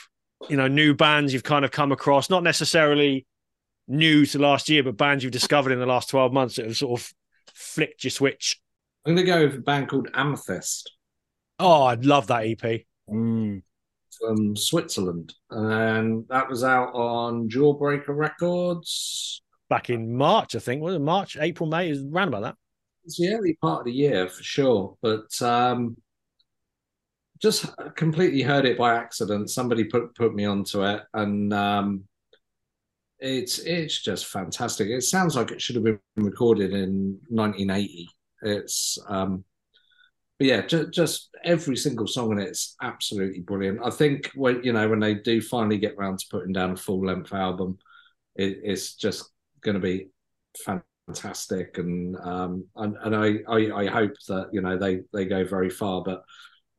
you 0.49 0.57
know 0.57 0.67
new 0.67 0.95
bands 0.95 1.31
you've 1.31 1.43
kind 1.43 1.63
of 1.63 1.69
come 1.71 1.91
across, 1.91 2.29
not 2.29 2.41
necessarily 2.41 3.27
new 3.87 4.25
to 4.25 4.39
last 4.39 4.67
year, 4.69 4.81
but 4.81 4.97
bands 4.97 5.23
you've 5.23 5.31
discovered 5.31 5.71
in 5.71 5.79
the 5.79 5.85
last 5.85 6.09
twelve 6.09 6.33
months 6.33 6.55
that 6.55 6.65
have 6.65 6.75
sort 6.77 6.99
of 6.99 7.13
flicked 7.53 8.03
your 8.03 8.11
switch. 8.11 8.59
I'm 9.05 9.13
going 9.15 9.25
to 9.25 9.31
go 9.31 9.45
with 9.45 9.55
a 9.55 9.61
band 9.61 9.89
called 9.89 10.09
Amethyst 10.13 10.91
Oh, 11.59 11.83
I'd 11.83 12.05
love 12.05 12.27
that 12.27 12.45
EP. 12.45 12.81
Mm. 13.09 13.61
From 14.19 14.55
Switzerland, 14.55 15.33
and 15.49 16.25
that 16.29 16.49
was 16.49 16.63
out 16.63 16.93
on 16.93 17.49
Jawbreaker 17.49 18.15
Records. 18.15 19.41
Back 19.69 19.89
in 19.89 20.15
March, 20.15 20.55
I 20.55 20.59
think. 20.59 20.81
Was 20.81 20.95
it 20.95 20.99
March, 20.99 21.37
April, 21.39 21.69
May? 21.69 21.89
Is 21.89 22.03
around 22.03 22.29
about 22.29 22.43
that. 22.43 22.55
It's 23.03 23.17
the 23.17 23.33
early 23.33 23.57
part 23.61 23.81
of 23.81 23.85
the 23.85 23.93
year 23.93 24.27
for 24.27 24.43
sure, 24.43 24.97
but 25.01 25.41
um, 25.41 25.97
just 27.41 27.65
completely 27.95 28.41
heard 28.41 28.65
it 28.65 28.77
by 28.77 28.95
accident. 28.95 29.49
Somebody 29.49 29.85
put 29.85 30.15
put 30.15 30.33
me 30.33 30.45
onto 30.45 30.83
it, 30.83 31.03
and 31.13 31.53
um, 31.53 32.03
it's 33.19 33.59
it's 33.59 34.01
just 34.01 34.27
fantastic. 34.27 34.89
It 34.89 35.03
sounds 35.03 35.35
like 35.35 35.51
it 35.51 35.61
should 35.61 35.75
have 35.75 35.83
been 35.83 35.99
recorded 36.15 36.73
in 36.73 37.19
1980. 37.29 38.09
It's 38.43 38.97
um, 39.07 39.43
but 40.39 40.47
yeah, 40.47 40.65
just, 40.65 40.91
just 40.91 41.29
every 41.43 41.75
single 41.75 42.07
song 42.07 42.31
in 42.31 42.39
it's 42.39 42.75
absolutely 42.81 43.41
brilliant. 43.41 43.79
I 43.83 43.89
think 43.89 44.31
when 44.35 44.63
you 44.63 44.73
know 44.73 44.87
when 44.87 44.99
they 44.99 45.15
do 45.15 45.41
finally 45.41 45.77
get 45.77 45.97
round 45.97 46.19
to 46.19 46.25
putting 46.29 46.53
down 46.53 46.71
a 46.71 46.75
full 46.75 47.05
length 47.05 47.33
album, 47.33 47.77
it, 48.35 48.59
it's 48.63 48.95
just 48.95 49.31
going 49.61 49.75
to 49.75 49.81
be 49.81 50.09
fantastic, 50.63 51.79
and 51.79 52.15
um, 52.17 52.65
and, 52.75 52.95
and 53.01 53.15
I, 53.15 53.37
I 53.47 53.83
I 53.83 53.87
hope 53.87 54.13
that 54.27 54.49
you 54.51 54.61
know 54.61 54.77
they 54.77 55.01
they 55.11 55.25
go 55.25 55.43
very 55.43 55.71
far. 55.71 56.03
But 56.03 56.23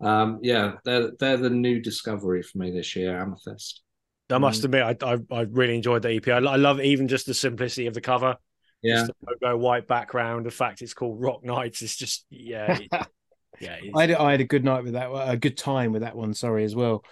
um, 0.00 0.38
yeah, 0.42 0.74
they're 0.84 1.10
they're 1.18 1.36
the 1.36 1.50
new 1.50 1.80
discovery 1.80 2.42
for 2.42 2.58
me 2.58 2.70
this 2.70 2.94
year, 2.94 3.18
Amethyst. 3.18 3.82
I 4.30 4.38
must 4.38 4.62
admit, 4.62 5.02
I, 5.02 5.14
I 5.14 5.18
I 5.30 5.40
really 5.50 5.74
enjoyed 5.74 6.02
the 6.02 6.14
EP. 6.14 6.28
I, 6.28 6.36
I 6.36 6.56
love 6.56 6.80
even 6.80 7.08
just 7.08 7.26
the 7.26 7.34
simplicity 7.34 7.86
of 7.86 7.94
the 7.94 8.00
cover. 8.00 8.36
Yeah, 8.82 9.06
Just 9.06 9.12
the 9.20 9.36
logo, 9.42 9.56
white 9.56 9.88
background. 9.88 10.46
The 10.46 10.52
fact 10.52 10.82
it's 10.82 10.94
called 10.94 11.20
Rock 11.20 11.42
Nights 11.42 11.82
is 11.82 11.96
just 11.96 12.24
yeah, 12.30 12.78
yeah. 13.60 13.76
I 13.94 14.02
had, 14.02 14.10
I 14.12 14.30
had 14.30 14.40
a 14.40 14.44
good 14.44 14.64
night 14.64 14.84
with 14.84 14.94
that, 14.94 15.10
a 15.10 15.36
good 15.36 15.56
time 15.56 15.92
with 15.92 16.02
that 16.02 16.16
one. 16.16 16.34
Sorry, 16.34 16.64
as 16.64 16.74
well. 16.74 17.04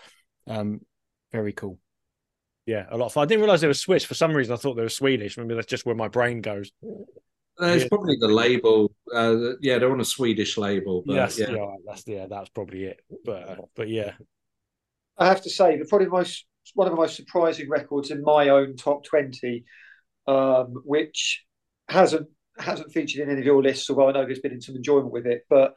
Um, 0.47 0.81
very 1.33 1.53
cool. 1.53 1.79
Yeah, 2.67 2.87
a 2.91 2.97
lot 2.97 3.07
of 3.07 3.13
fun. 3.13 3.23
I 3.23 3.27
didn't 3.27 3.43
realize 3.43 3.61
they 3.61 3.69
were 3.69 3.75
Swiss. 3.75 4.05
For 4.05 4.15
some 4.15 4.33
reason, 4.33 4.53
I 4.53 4.57
thought 4.57 4.75
they 4.75 4.83
were 4.83 4.89
Swedish. 4.89 5.37
Maybe 5.39 5.55
that's 5.55 5.67
just 5.67 5.87
where 5.87 5.95
my 5.95 6.09
brain 6.09 6.41
goes. 6.41 6.73
Uh, 6.83 7.67
it's 7.67 7.85
Yeah. 7.85 7.89
probably 7.89 8.17
the 8.21 8.29
label. 8.29 8.93
Uh, 9.15 9.55
yeah, 9.61 9.79
they're 9.79 9.93
on 9.93 10.01
a 10.01 10.05
Swedish 10.05 10.59
label, 10.59 11.03
but 11.07 11.15
yes, 11.15 11.39
yeah, 11.39 11.51
yeah, 11.51 11.75
that's 11.87 12.07
yeah, 12.07 12.27
that's 12.27 12.51
probably 12.51 12.85
it. 12.85 13.01
But 13.25 13.49
uh, 13.49 13.57
but 13.75 13.89
yeah, 13.89 14.13
I 15.17 15.27
have 15.27 15.43
to 15.43 15.51
say, 15.51 15.79
the 15.79 15.87
probably 15.87 16.07
the 16.07 16.13
most 16.13 16.45
one 16.75 16.89
of 16.89 16.93
the 16.93 17.01
most 17.01 17.17
surprising 17.17 17.71
records 17.71 18.11
in 18.11 18.23
my 18.23 18.49
own 18.49 18.77
top 18.77 19.05
twenty, 19.05 19.65
um, 20.27 20.75
which 20.85 21.45
hasn't 21.89 22.29
hasn't 22.59 22.93
featured 22.93 23.23
in 23.23 23.31
any 23.31 23.41
of 23.41 23.47
your 23.47 23.63
lists. 23.63 23.89
Although 23.89 24.09
I 24.09 24.13
know 24.13 24.27
there's 24.27 24.41
been 24.41 24.61
some 24.61 24.77
enjoyment 24.77 25.13
with 25.13 25.27
it, 25.27 25.47
but 25.49 25.75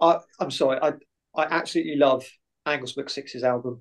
I, 0.00 0.18
I'm 0.40 0.50
sorry, 0.50 0.78
I 0.82 0.92
I 1.34 1.46
absolutely 1.50 1.96
love 1.96 2.24
Angus 2.66 2.94
McSix's 2.94 3.44
album. 3.44 3.80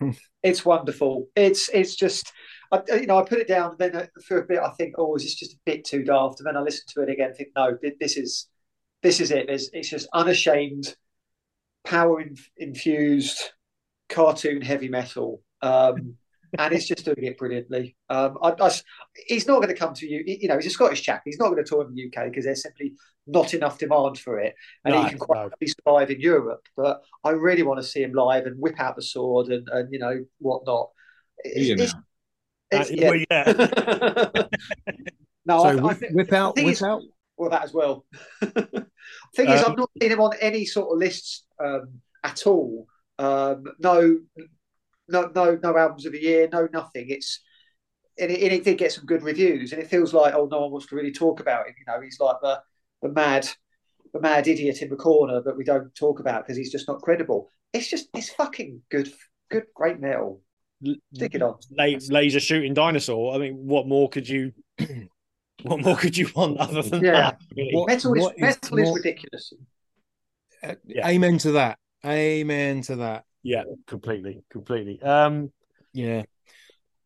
it's 0.42 0.64
wonderful. 0.64 1.28
It's 1.36 1.68
it's 1.70 1.96
just. 1.96 2.32
I, 2.72 2.82
you 2.94 3.06
know, 3.06 3.18
I 3.18 3.24
put 3.24 3.40
it 3.40 3.48
down, 3.48 3.76
and 3.78 3.94
then 3.94 4.08
for 4.24 4.38
a 4.38 4.46
bit, 4.46 4.60
I 4.60 4.70
think, 4.70 4.94
"Oh, 4.96 5.16
is 5.16 5.24
this 5.24 5.34
just 5.34 5.54
a 5.54 5.58
bit 5.66 5.84
too 5.84 6.04
daft?" 6.04 6.40
And 6.40 6.46
then 6.46 6.56
I 6.56 6.60
listen 6.60 6.84
to 6.94 7.02
it 7.02 7.10
again, 7.10 7.28
and 7.28 7.36
think, 7.36 7.48
"No, 7.56 7.76
this 7.98 8.16
is, 8.16 8.48
this 9.02 9.20
is 9.20 9.32
it. 9.32 9.48
It's, 9.48 9.70
it's 9.72 9.90
just 9.90 10.08
unashamed, 10.14 10.94
power 11.84 12.20
in, 12.20 12.36
infused, 12.56 13.38
cartoon 14.08 14.62
heavy 14.62 14.88
metal, 14.88 15.42
um, 15.62 16.14
and 16.58 16.72
it's 16.74 16.86
just 16.86 17.04
doing 17.04 17.22
it 17.24 17.38
brilliantly. 17.38 17.96
Um, 18.08 18.38
I, 18.42 18.50
I 18.60 18.66
s- 18.66 18.82
he's 19.26 19.46
not 19.46 19.56
going 19.56 19.68
to 19.68 19.74
come 19.74 19.94
to 19.94 20.06
you. 20.08 20.22
You 20.26 20.48
know, 20.48 20.56
he's 20.56 20.66
a 20.66 20.70
Scottish 20.70 21.02
chap. 21.02 21.22
He's 21.24 21.38
not 21.38 21.50
going 21.50 21.62
to 21.62 21.68
tour 21.68 21.86
in 21.86 21.94
the 21.94 22.06
UK 22.06 22.26
because 22.30 22.44
there's 22.44 22.62
simply 22.62 22.94
not 23.26 23.54
enough 23.54 23.78
demand 23.78 24.18
for 24.18 24.38
it, 24.38 24.54
and 24.84 24.94
No, 24.94 25.02
he 25.04 25.10
can 25.10 25.18
quite 25.18 25.50
no. 25.60 25.66
survive 25.84 26.10
in 26.10 26.20
Europe. 26.20 26.66
But 26.76 27.02
I 27.24 27.30
really 27.30 27.62
want 27.62 27.80
to 27.80 27.86
see 27.86 28.02
him 28.02 28.12
live 28.12 28.46
and 28.46 28.58
whip 28.60 28.80
out 28.80 28.96
the 28.96 29.02
sword 29.02 29.48
and, 29.48 29.68
and 29.70 29.92
you 29.92 29.98
know 29.98 30.24
whatnot. 30.38 30.90
It's, 31.44 31.66
you 31.68 31.76
know. 31.76 31.82
it's- 31.84 31.94
it's- 32.72 32.90
Uh, 32.90 32.94
yeah. 32.94 33.10
well, 33.10 33.24
yeah. 33.30 34.42
no, 35.46 35.58
so 35.62 35.64
I, 35.68 35.70
I 35.72 35.74
whip, 35.74 35.96
think, 35.98 36.14
whip 36.14 36.32
out, 36.32 36.56
whip 36.56 36.82
out. 36.82 37.02
well, 37.36 37.50
that 37.50 37.64
as 37.64 37.72
well. 37.74 38.04
Thing 39.34 39.48
is, 39.48 39.62
Um, 39.64 39.72
I've 39.72 39.78
not 39.78 39.90
seen 40.00 40.12
him 40.12 40.20
on 40.20 40.32
any 40.40 40.64
sort 40.64 40.92
of 40.92 40.98
lists 40.98 41.44
um, 41.62 42.00
at 42.22 42.46
all. 42.46 42.86
Um, 43.18 43.64
no, 43.78 44.18
no, 45.10 45.30
no, 45.34 45.58
no 45.62 45.76
albums 45.76 46.06
of 46.06 46.12
the 46.12 46.20
year, 46.22 46.48
no 46.52 46.68
nothing. 46.72 47.06
It's 47.08 47.40
and 48.18 48.30
it, 48.30 48.42
and 48.42 48.52
it 48.52 48.64
did 48.64 48.78
get 48.78 48.92
some 48.92 49.06
good 49.06 49.22
reviews, 49.22 49.72
and 49.72 49.80
it 49.80 49.88
feels 49.88 50.12
like 50.12 50.34
oh, 50.34 50.48
no 50.50 50.60
one 50.60 50.70
wants 50.72 50.86
to 50.88 50.96
really 50.96 51.12
talk 51.12 51.40
about 51.40 51.66
him. 51.66 51.74
You 51.78 51.84
know, 51.92 52.00
he's 52.00 52.20
like 52.20 52.36
the 52.42 52.60
the 53.02 53.08
mad, 53.08 53.48
the 54.12 54.20
mad 54.20 54.46
idiot 54.48 54.82
in 54.82 54.90
the 54.90 54.96
corner 54.96 55.40
that 55.42 55.56
we 55.56 55.64
don't 55.64 55.94
talk 55.94 56.20
about 56.20 56.44
because 56.44 56.56
he's 56.56 56.72
just 56.72 56.88
not 56.88 57.00
credible. 57.02 57.48
It's 57.72 57.88
just 57.88 58.08
it's 58.14 58.30
fucking 58.30 58.82
good, 58.90 59.12
good, 59.50 59.64
great 59.74 60.00
metal. 60.00 60.42
Stick 61.14 61.34
it 61.34 61.42
on. 61.42 61.56
La- 61.78 61.98
laser 62.08 62.40
shooting 62.40 62.72
dinosaur. 62.74 63.34
I 63.34 63.38
mean, 63.38 63.54
what 63.54 63.86
more 63.86 64.08
could 64.08 64.28
you? 64.28 64.52
What 65.62 65.82
more 65.84 65.94
could 65.94 66.16
you 66.16 66.26
want 66.34 66.56
other 66.56 66.80
than 66.80 67.04
Yeah. 67.04 67.12
that? 67.12 67.40
really? 67.54 67.74
What- 67.74 67.88
Metal 67.88 68.14
is 68.14 68.22
what 68.22 68.34
is 68.36 68.40
metal 68.40 68.78
is 68.78 68.84
more- 68.88 68.96
ridiculous. 68.96 69.52
Uh, 70.62 70.74
Yeah. 70.86 71.06
Amen 71.06 71.36
to 71.36 71.52
that. 71.52 71.78
Amen 72.02 72.80
to 72.80 72.96
that. 72.96 73.26
Yeah, 73.42 73.64
completely, 73.86 74.42
completely. 74.50 75.00
Um, 75.02 75.50
Yeah. 75.92 76.24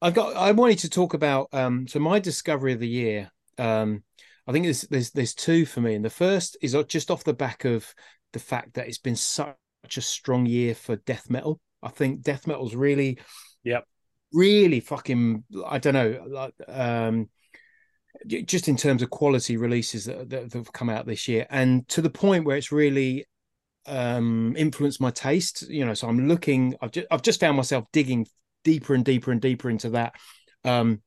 I've 0.03 0.15
got 0.15 0.37
I 0.37 0.53
wanted 0.53 0.81
to 0.81 0.91
talk 0.91 1.15
about 1.15 1.49
um 1.53 1.89
so 1.89 1.99
my 1.99 2.19
discovery 2.19 2.73
of 2.75 2.81
the 2.81 2.89
year. 2.89 3.31
Um 3.59 4.05
I 4.47 4.53
think 4.53 4.65
there's 4.67 4.83
there's 4.83 5.11
there's 5.13 5.35
two 5.35 5.67
for 5.67 5.81
me. 5.81 5.95
And 5.95 6.05
the 6.05 6.11
first 6.11 6.57
is 6.63 6.77
just 6.89 7.11
off 7.11 7.25
the 7.25 7.35
back 7.35 7.65
of 7.65 7.95
the 8.33 8.39
fact 8.39 8.75
that 8.75 8.89
it's 8.89 8.99
been 8.99 9.17
such 9.17 9.57
a 9.97 10.01
strong 10.01 10.47
year 10.47 10.75
for 10.75 10.97
death 10.97 11.31
metal. 11.31 11.61
I 11.83 11.89
think 11.91 12.23
death 12.23 12.47
metal's 12.47 12.75
really 12.75 13.19
Yep. 13.65 13.87
really 14.33 14.81
fucking 14.81 15.45
I 15.67 15.79
don't 15.79 15.95
know, 15.95 16.25
like 16.29 16.55
um 16.69 17.29
just 18.47 18.69
in 18.69 18.77
terms 18.77 19.03
of 19.03 19.11
quality 19.11 19.57
releases 19.57 20.05
that, 20.05 20.31
that 20.31 20.53
have 20.53 20.73
come 20.73 20.89
out 20.89 21.05
this 21.07 21.29
year 21.29 21.47
and 21.51 21.87
to 21.89 22.01
the 22.01 22.11
point 22.11 22.45
where 22.45 22.57
it's 22.57 22.73
really 22.73 23.27
um 23.87 24.57
my 25.01 25.11
taste 25.11 25.69
you 25.69 25.85
know 25.85 25.93
so 25.93 26.09
i'm 26.09 26.27
looking 26.27 26.75
i've 26.81 26.91
just, 26.91 27.07
I've 27.11 27.23
just 27.23 27.41
found 27.41 27.57
myself 27.57 27.85
digging 27.93 28.27
deeper 28.65 28.95
and 28.95 29.05
deeper 29.05 29.31
and 29.31 29.41
deeper 29.41 29.71
into 29.71 29.91
that. 29.91 30.15
Um 30.65 31.03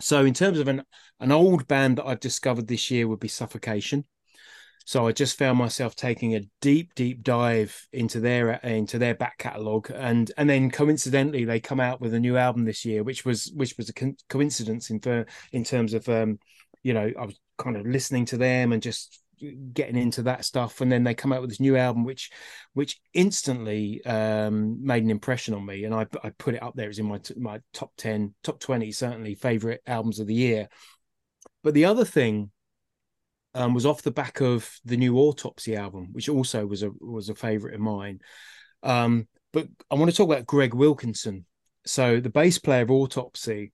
so 0.00 0.24
in 0.24 0.34
terms 0.34 0.58
of 0.58 0.68
an 0.68 0.82
an 1.20 1.32
old 1.32 1.66
band 1.66 1.98
that 1.98 2.06
i've 2.06 2.20
discovered 2.20 2.66
this 2.66 2.90
year 2.90 3.08
would 3.08 3.20
be 3.20 3.28
suffocation. 3.28 4.04
So 4.84 5.06
i 5.06 5.12
just 5.12 5.38
found 5.38 5.56
myself 5.56 5.94
taking 5.94 6.34
a 6.34 6.42
deep 6.60 6.94
deep 6.94 7.22
dive 7.22 7.86
into 7.92 8.20
their 8.20 8.52
into 8.52 8.98
their 8.98 9.14
back 9.14 9.38
catalogue 9.38 9.90
and 9.94 10.30
and 10.36 10.50
then 10.50 10.70
coincidentally 10.70 11.44
they 11.44 11.60
come 11.60 11.80
out 11.80 12.00
with 12.00 12.12
a 12.12 12.20
new 12.20 12.36
album 12.36 12.64
this 12.64 12.84
year 12.84 13.02
which 13.04 13.24
was 13.24 13.52
which 13.54 13.76
was 13.76 13.88
a 13.88 13.92
co- 13.92 14.16
coincidence 14.28 14.90
in 14.90 15.00
ter- 15.00 15.26
in 15.52 15.62
terms 15.64 15.94
of 15.94 16.08
um 16.08 16.38
you 16.82 16.92
know 16.92 17.12
i 17.18 17.24
was 17.24 17.38
kind 17.58 17.76
of 17.76 17.86
listening 17.86 18.24
to 18.24 18.36
them 18.36 18.72
and 18.72 18.82
just 18.82 19.22
getting 19.72 19.96
into 19.96 20.22
that 20.22 20.44
stuff 20.44 20.80
and 20.80 20.90
then 20.90 21.04
they 21.04 21.14
come 21.14 21.32
out 21.32 21.40
with 21.40 21.50
this 21.50 21.60
new 21.60 21.76
album 21.76 22.04
which 22.04 22.30
which 22.74 23.00
instantly 23.14 24.04
um 24.04 24.84
made 24.84 25.02
an 25.02 25.10
impression 25.10 25.54
on 25.54 25.64
me 25.64 25.84
and 25.84 25.94
i 25.94 26.06
i 26.22 26.30
put 26.30 26.54
it 26.54 26.62
up 26.62 26.74
there 26.74 26.88
as 26.88 26.98
in 26.98 27.06
my 27.06 27.18
t- 27.18 27.34
my 27.36 27.60
top 27.72 27.90
10 27.96 28.34
top 28.42 28.60
20 28.60 28.92
certainly 28.92 29.34
favorite 29.34 29.82
albums 29.86 30.20
of 30.20 30.26
the 30.26 30.34
year. 30.34 30.68
But 31.62 31.74
the 31.74 31.86
other 31.86 32.04
thing 32.04 32.50
um 33.54 33.74
was 33.74 33.86
off 33.86 34.02
the 34.02 34.10
back 34.10 34.40
of 34.40 34.70
the 34.84 34.96
new 34.96 35.16
autopsy 35.18 35.76
album 35.76 36.08
which 36.12 36.28
also 36.28 36.66
was 36.66 36.82
a 36.82 36.90
was 37.00 37.28
a 37.28 37.34
favorite 37.34 37.74
of 37.74 37.80
mine. 37.80 38.20
Um 38.82 39.26
but 39.52 39.66
i 39.90 39.94
want 39.94 40.10
to 40.10 40.16
talk 40.16 40.28
about 40.28 40.46
greg 40.46 40.74
wilkinson. 40.74 41.46
So 41.86 42.20
the 42.20 42.30
bass 42.30 42.58
player 42.58 42.82
of 42.82 42.90
autopsy 42.90 43.72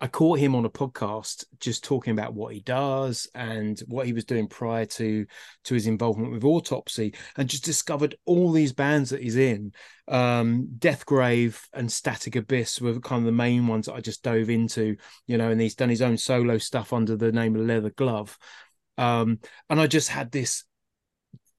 I 0.00 0.06
caught 0.08 0.38
him 0.38 0.54
on 0.54 0.64
a 0.64 0.70
podcast 0.70 1.44
just 1.58 1.84
talking 1.84 2.12
about 2.12 2.34
what 2.34 2.54
he 2.54 2.60
does 2.60 3.28
and 3.34 3.78
what 3.86 4.06
he 4.06 4.12
was 4.12 4.24
doing 4.24 4.48
prior 4.48 4.86
to 4.86 5.26
to 5.64 5.74
his 5.74 5.86
involvement 5.86 6.32
with 6.32 6.44
autopsy 6.44 7.14
and 7.36 7.48
just 7.48 7.64
discovered 7.64 8.16
all 8.24 8.50
these 8.52 8.72
bands 8.72 9.10
that 9.10 9.22
he's 9.22 9.36
in 9.36 9.72
um 10.08 10.66
deathgrave 10.78 11.60
and 11.74 11.92
static 11.92 12.34
abyss 12.34 12.80
were 12.80 12.98
kind 13.00 13.20
of 13.20 13.26
the 13.26 13.32
main 13.32 13.66
ones 13.66 13.86
that 13.86 13.94
i 13.94 14.00
just 14.00 14.22
dove 14.22 14.50
into 14.50 14.96
you 15.26 15.38
know 15.38 15.50
and 15.50 15.60
he's 15.60 15.76
done 15.76 15.88
his 15.88 16.02
own 16.02 16.16
solo 16.16 16.58
stuff 16.58 16.92
under 16.92 17.16
the 17.16 17.30
name 17.30 17.54
of 17.54 17.66
leather 17.66 17.90
glove 17.90 18.36
Um, 18.98 19.38
and 19.68 19.80
I 19.80 19.86
just 19.86 20.08
had 20.08 20.30
this 20.30 20.64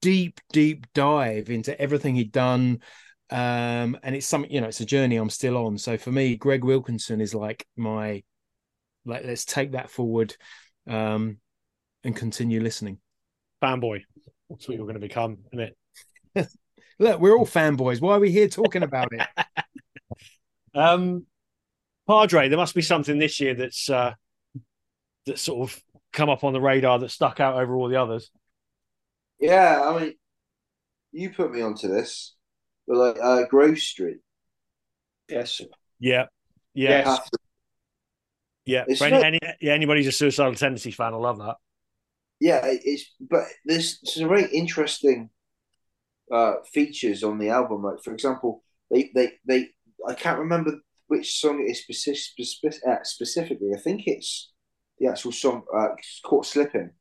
deep, 0.01 0.39
deep 0.51 0.87
dive 0.93 1.49
into 1.49 1.79
everything 1.79 2.15
he'd 2.15 2.31
done. 2.31 2.79
Um, 3.29 3.97
and 4.03 4.15
it's 4.15 4.27
something, 4.27 4.51
you 4.51 4.61
know, 4.61 4.67
it's 4.67 4.81
a 4.81 4.85
journey 4.85 5.15
I'm 5.15 5.29
still 5.29 5.57
on. 5.57 5.77
So 5.77 5.97
for 5.97 6.11
me, 6.11 6.35
Greg 6.35 6.63
Wilkinson 6.63 7.21
is 7.21 7.33
like 7.33 7.65
my 7.77 8.23
like 9.05 9.23
let's 9.25 9.45
take 9.45 9.71
that 9.71 9.89
forward 9.89 10.35
um 10.87 11.37
and 12.03 12.15
continue 12.15 12.61
listening. 12.61 12.97
Fanboy. 13.61 14.01
That's 14.49 14.67
what 14.67 14.75
you're 14.75 14.85
going 14.85 14.95
to 14.95 14.99
become, 14.99 15.37
isn't 15.53 15.73
it? 16.35 16.47
Look, 16.99 17.19
we're 17.19 17.37
all 17.37 17.45
fanboys. 17.45 18.01
Why 18.01 18.15
are 18.15 18.19
we 18.19 18.31
here 18.31 18.47
talking 18.47 18.83
about 18.83 19.09
it? 19.11 19.27
Um, 20.73 21.25
Padre, 22.07 22.47
there 22.47 22.57
must 22.57 22.75
be 22.75 22.81
something 22.81 23.19
this 23.19 23.41
year 23.41 23.53
that's 23.53 23.89
uh, 23.89 24.13
that's 25.25 25.41
sort 25.41 25.69
of 25.69 25.81
come 26.13 26.29
up 26.29 26.43
on 26.43 26.53
the 26.53 26.61
radar 26.61 26.99
that 26.99 27.11
stuck 27.11 27.39
out 27.39 27.55
over 27.61 27.75
all 27.75 27.89
the 27.89 28.01
others. 28.01 28.31
Yeah, 29.39 29.81
I 29.83 29.99
mean, 29.99 30.13
you 31.11 31.31
put 31.31 31.51
me 31.51 31.61
onto 31.61 31.87
this, 31.87 32.35
but 32.87 32.97
like 32.97 33.17
uh, 33.21 33.45
Grove 33.47 33.79
Street. 33.79 34.19
Yes. 35.27 35.61
Yeah, 35.99 36.25
yeah, 36.73 37.05
Yes. 37.05 37.29
Have 38.65 38.65
to- 38.65 38.71
yeah. 38.71 38.85
It's 38.87 38.99
For 38.99 39.05
any, 39.05 39.15
not- 39.15 39.25
any, 39.25 39.39
yeah. 39.61 39.73
Anybody's 39.73 40.07
a 40.07 40.11
suicidal 40.11 40.55
tendencies 40.55 40.95
fan, 40.95 41.13
I 41.13 41.17
love 41.17 41.37
that. 41.39 41.55
yeah, 42.39 42.61
it's 42.63 43.05
but 43.19 43.43
there's 43.65 43.99
some 44.11 44.27
very 44.29 44.45
interesting 44.51 45.29
uh, 46.31 46.55
features 46.73 47.23
on 47.23 47.37
the 47.39 47.49
album. 47.49 47.83
Like 47.83 48.03
for 48.03 48.13
example, 48.13 48.63
they 48.89 49.11
they 49.13 49.33
they 49.47 49.69
I 50.07 50.13
can't 50.13 50.39
remember 50.39 50.73
which 51.07 51.39
song 51.39 51.59
it 51.59 51.71
is 51.71 51.81
specific, 51.81 52.19
specific, 52.19 52.81
uh, 52.87 53.03
specifically. 53.03 53.71
I 53.75 53.79
think 53.79 54.03
it's 54.07 54.51
the 54.99 55.07
actual 55.07 55.31
song 55.31 55.63
uh, 55.75 55.89
it's 55.97 56.19
called 56.23 56.45
"Slipping," 56.45 56.91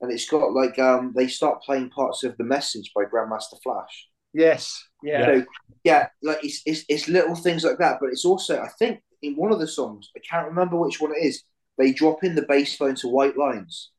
and 0.00 0.12
it's 0.12 0.28
got 0.28 0.52
like 0.52 0.78
um 0.78 1.12
they 1.16 1.28
start 1.28 1.62
playing 1.62 1.90
parts 1.90 2.24
of 2.24 2.36
the 2.38 2.44
message 2.44 2.92
by 2.94 3.04
Grandmaster 3.04 3.60
Flash. 3.62 4.08
Yes. 4.34 4.82
Yeah. 5.02 5.24
So, 5.26 5.44
yeah, 5.84 6.08
like 6.22 6.38
it's, 6.42 6.62
it's 6.66 6.84
it's 6.88 7.08
little 7.08 7.34
things 7.36 7.62
like 7.64 7.78
that, 7.78 7.98
but 8.00 8.10
it's 8.10 8.24
also 8.24 8.60
I 8.60 8.68
think 8.78 9.00
in 9.22 9.34
one 9.34 9.52
of 9.52 9.58
the 9.58 9.66
songs 9.66 10.10
I 10.16 10.20
can't 10.20 10.48
remember 10.48 10.76
which 10.76 11.00
one 11.00 11.12
it 11.12 11.24
is. 11.24 11.42
They 11.78 11.92
drop 11.92 12.24
in 12.24 12.34
the 12.34 12.46
bass 12.48 12.76
phone 12.76 12.94
to 12.96 13.08
White 13.08 13.36
Lines 13.36 13.90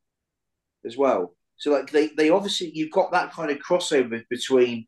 as 0.85 0.97
well. 0.97 1.35
So 1.57 1.71
like 1.71 1.91
they 1.91 2.09
they 2.17 2.29
obviously 2.29 2.71
you've 2.73 2.91
got 2.91 3.11
that 3.11 3.31
kind 3.31 3.51
of 3.51 3.57
crossover 3.59 4.23
between 4.29 4.87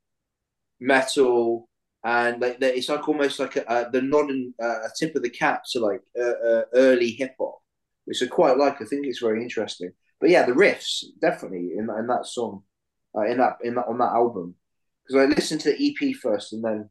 metal 0.80 1.68
and 2.04 2.42
like 2.42 2.58
it's 2.62 2.90
like 2.90 3.08
almost 3.08 3.40
like 3.40 3.58
a, 3.58 3.70
uh, 3.70 3.90
the 3.90 4.02
nod 4.02 4.30
and 4.30 4.54
uh, 4.62 4.84
a 4.86 4.90
tip 4.98 5.16
of 5.16 5.24
the 5.24 5.30
cap 5.30 5.64
to 5.72 5.80
like 5.80 6.02
uh, 6.20 6.24
uh, 6.24 6.62
early 6.74 7.12
hip 7.12 7.36
hop, 7.40 7.60
which 8.06 8.24
I 8.24 8.28
quite 8.28 8.58
like. 8.58 8.82
I 8.82 8.86
think 8.86 9.06
it's 9.06 9.20
very 9.20 9.42
interesting. 9.42 9.92
But 10.22 10.30
yeah, 10.30 10.46
the 10.46 10.54
riffs 10.54 11.04
definitely 11.22 11.72
in 11.78 11.90
in 11.90 12.08
that 12.08 12.26
song, 12.26 12.64
uh, 13.18 13.26
in 13.26 13.38
that 13.38 13.58
in 13.64 13.76
that 13.76 13.88
on 13.88 13.98
that 13.98 14.14
album 14.14 14.56
because 15.10 15.24
I 15.24 15.34
listened 15.34 15.62
to 15.62 15.72
the 15.72 15.98
EP 16.10 16.16
first 16.16 16.54
and 16.54 16.64
then 16.64 16.90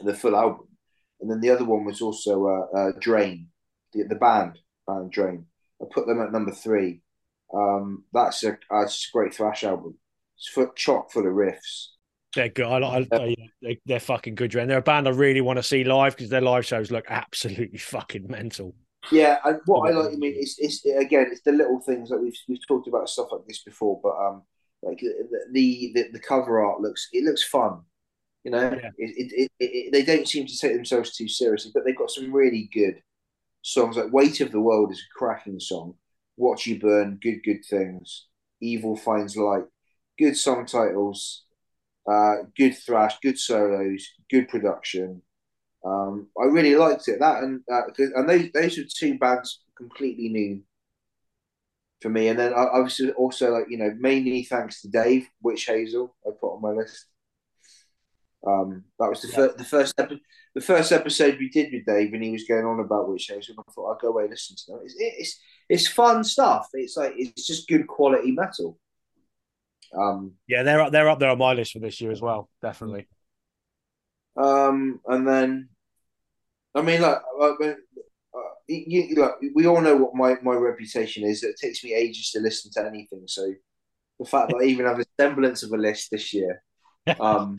the 0.00 0.14
full 0.14 0.36
album, 0.36 0.68
and 1.20 1.30
then 1.30 1.40
the 1.40 1.50
other 1.50 1.64
one 1.64 1.84
was 1.84 2.00
also 2.00 2.46
uh, 2.46 2.78
uh, 2.78 2.92
Drain, 3.00 3.48
the, 3.92 4.04
the 4.04 4.14
band 4.14 4.58
band 4.86 5.10
Drain. 5.10 5.46
I 5.80 5.86
put 5.90 6.06
them 6.06 6.20
at 6.20 6.32
number 6.32 6.52
three. 6.52 7.02
Um, 7.52 8.04
that's 8.12 8.44
a 8.44 8.58
a 8.70 8.86
great 9.12 9.34
thrash 9.34 9.64
album. 9.64 9.98
It's 10.36 10.48
full, 10.48 10.70
chock 10.74 11.10
full 11.10 11.26
of 11.26 11.32
riffs. 11.32 11.88
They're 12.34 12.48
good. 12.48 12.66
I, 12.66 13.06
I, 13.12 13.34
they, 13.60 13.80
they're 13.86 14.00
fucking 14.00 14.36
good. 14.36 14.54
And 14.54 14.70
they're 14.70 14.78
a 14.78 14.82
band 14.82 15.08
I 15.08 15.10
really 15.10 15.40
want 15.40 15.58
to 15.58 15.62
see 15.62 15.82
live 15.82 16.16
because 16.16 16.30
their 16.30 16.40
live 16.40 16.64
shows 16.64 16.90
look 16.90 17.04
absolutely 17.08 17.78
fucking 17.78 18.26
mental. 18.28 18.74
Yeah, 19.10 19.38
and 19.44 19.60
what 19.64 19.90
I 19.90 19.94
like, 19.96 20.12
I 20.12 20.16
mean, 20.16 20.34
it's 20.36 20.56
it's 20.58 20.84
again, 20.84 21.28
it's 21.32 21.40
the 21.40 21.52
little 21.52 21.80
things 21.80 22.10
that 22.10 22.18
we've 22.18 22.36
we've 22.48 22.66
talked 22.66 22.86
about 22.86 23.08
stuff 23.08 23.28
like 23.32 23.46
this 23.46 23.62
before, 23.62 23.98
but 24.02 24.10
um, 24.10 24.42
like 24.82 24.98
the 24.98 25.28
the 25.52 25.92
the, 25.94 26.08
the 26.12 26.18
cover 26.18 26.60
art 26.60 26.80
looks 26.80 27.08
it 27.12 27.24
looks 27.24 27.42
fun, 27.42 27.80
you 28.44 28.50
know. 28.50 28.70
Yeah. 28.70 28.90
It, 28.98 29.32
it, 29.32 29.50
it, 29.60 29.92
they 29.92 30.02
don't 30.02 30.28
seem 30.28 30.46
to 30.46 30.58
take 30.58 30.74
themselves 30.74 31.16
too 31.16 31.28
seriously, 31.28 31.70
but 31.74 31.84
they've 31.84 31.96
got 31.96 32.10
some 32.10 32.32
really 32.32 32.68
good 32.72 33.02
songs. 33.62 33.96
Like 33.96 34.12
"Weight 34.12 34.40
of 34.40 34.52
the 34.52 34.60
World" 34.60 34.92
is 34.92 35.00
a 35.00 35.18
cracking 35.18 35.60
song. 35.60 35.94
"Watch 36.36 36.66
You 36.66 36.78
Burn," 36.78 37.18
good 37.22 37.42
good 37.44 37.64
things. 37.68 38.26
"Evil 38.60 38.96
Finds 38.96 39.36
Light," 39.36 39.64
good 40.18 40.36
song 40.36 40.66
titles. 40.66 41.44
Uh, 42.10 42.36
good 42.56 42.76
thrash, 42.76 43.18
good 43.20 43.38
solos, 43.38 44.08
good 44.30 44.48
production. 44.48 45.22
Um, 45.84 46.28
I 46.40 46.46
really 46.46 46.76
liked 46.76 47.08
it. 47.08 47.20
That 47.20 47.42
and 47.42 47.62
uh, 47.72 47.82
and 48.16 48.28
those 48.28 48.50
those 48.52 48.78
are 48.78 48.84
two 48.84 49.18
bands 49.18 49.62
completely 49.76 50.28
new 50.28 50.62
for 52.00 52.08
me. 52.08 52.28
And 52.28 52.38
then 52.38 52.52
I 52.52 52.66
obviously 52.72 53.10
also 53.12 53.52
like 53.52 53.66
you 53.68 53.78
know 53.78 53.94
mainly 53.98 54.44
thanks 54.44 54.82
to 54.82 54.88
Dave 54.88 55.28
Witch 55.42 55.66
Hazel 55.66 56.16
I 56.26 56.30
put 56.40 56.54
on 56.54 56.62
my 56.62 56.70
list. 56.70 57.06
Um, 58.46 58.84
that 58.98 59.08
was 59.10 59.20
the 59.22 59.28
Yeah. 59.28 59.34
first 59.36 59.58
the 59.58 59.64
first 59.64 59.94
epi- 59.98 60.22
the 60.54 60.60
first 60.62 60.92
episode 60.92 61.38
we 61.38 61.50
did 61.50 61.72
with 61.72 61.84
Dave, 61.86 62.12
and 62.14 62.22
he 62.22 62.30
was 62.32 62.44
going 62.44 62.64
on 62.64 62.80
about 62.80 63.08
Witch 63.08 63.22
shows, 63.22 63.48
And 63.48 63.58
I 63.58 63.70
thought 63.72 63.94
I'd 63.94 64.00
go 64.00 64.08
away 64.08 64.24
and 64.24 64.30
listen 64.30 64.56
to 64.56 64.72
them. 64.72 64.80
It's 64.84 64.94
it's 64.98 65.40
it's 65.68 65.88
fun 65.88 66.24
stuff. 66.24 66.68
It's 66.74 66.96
like 66.96 67.14
it's 67.16 67.46
just 67.46 67.68
good 67.68 67.86
quality 67.86 68.32
metal. 68.32 68.78
Um, 69.96 70.34
Yeah, 70.46 70.62
they're 70.62 70.80
up, 70.80 70.92
they're 70.92 71.08
up 71.08 71.18
there 71.18 71.30
on 71.30 71.38
my 71.38 71.52
list 71.52 71.72
for 71.72 71.80
this 71.80 72.00
year 72.00 72.10
as 72.10 72.20
well. 72.22 72.48
Definitely. 72.62 73.08
Um, 74.36 75.00
and 75.06 75.26
then, 75.26 75.68
I 76.74 76.82
mean, 76.82 77.02
like, 77.02 77.18
like 77.38 77.54
uh, 77.62 77.74
you, 78.68 79.02
you, 79.02 79.14
like, 79.16 79.32
we 79.54 79.66
all 79.66 79.80
know 79.80 79.96
what 79.96 80.14
my, 80.14 80.36
my 80.42 80.54
reputation 80.54 81.24
is. 81.24 81.42
It 81.42 81.56
takes 81.60 81.82
me 81.84 81.94
ages 81.94 82.30
to 82.30 82.40
listen 82.40 82.70
to 82.74 82.86
anything. 82.86 83.24
So 83.26 83.52
the 84.20 84.26
fact 84.26 84.50
that 84.50 84.58
I 84.62 84.66
even 84.66 84.86
have 84.86 85.00
a 85.00 85.04
semblance 85.20 85.62
of 85.62 85.72
a 85.72 85.76
list 85.76 86.10
this 86.10 86.32
year, 86.32 86.62
um, 87.20 87.58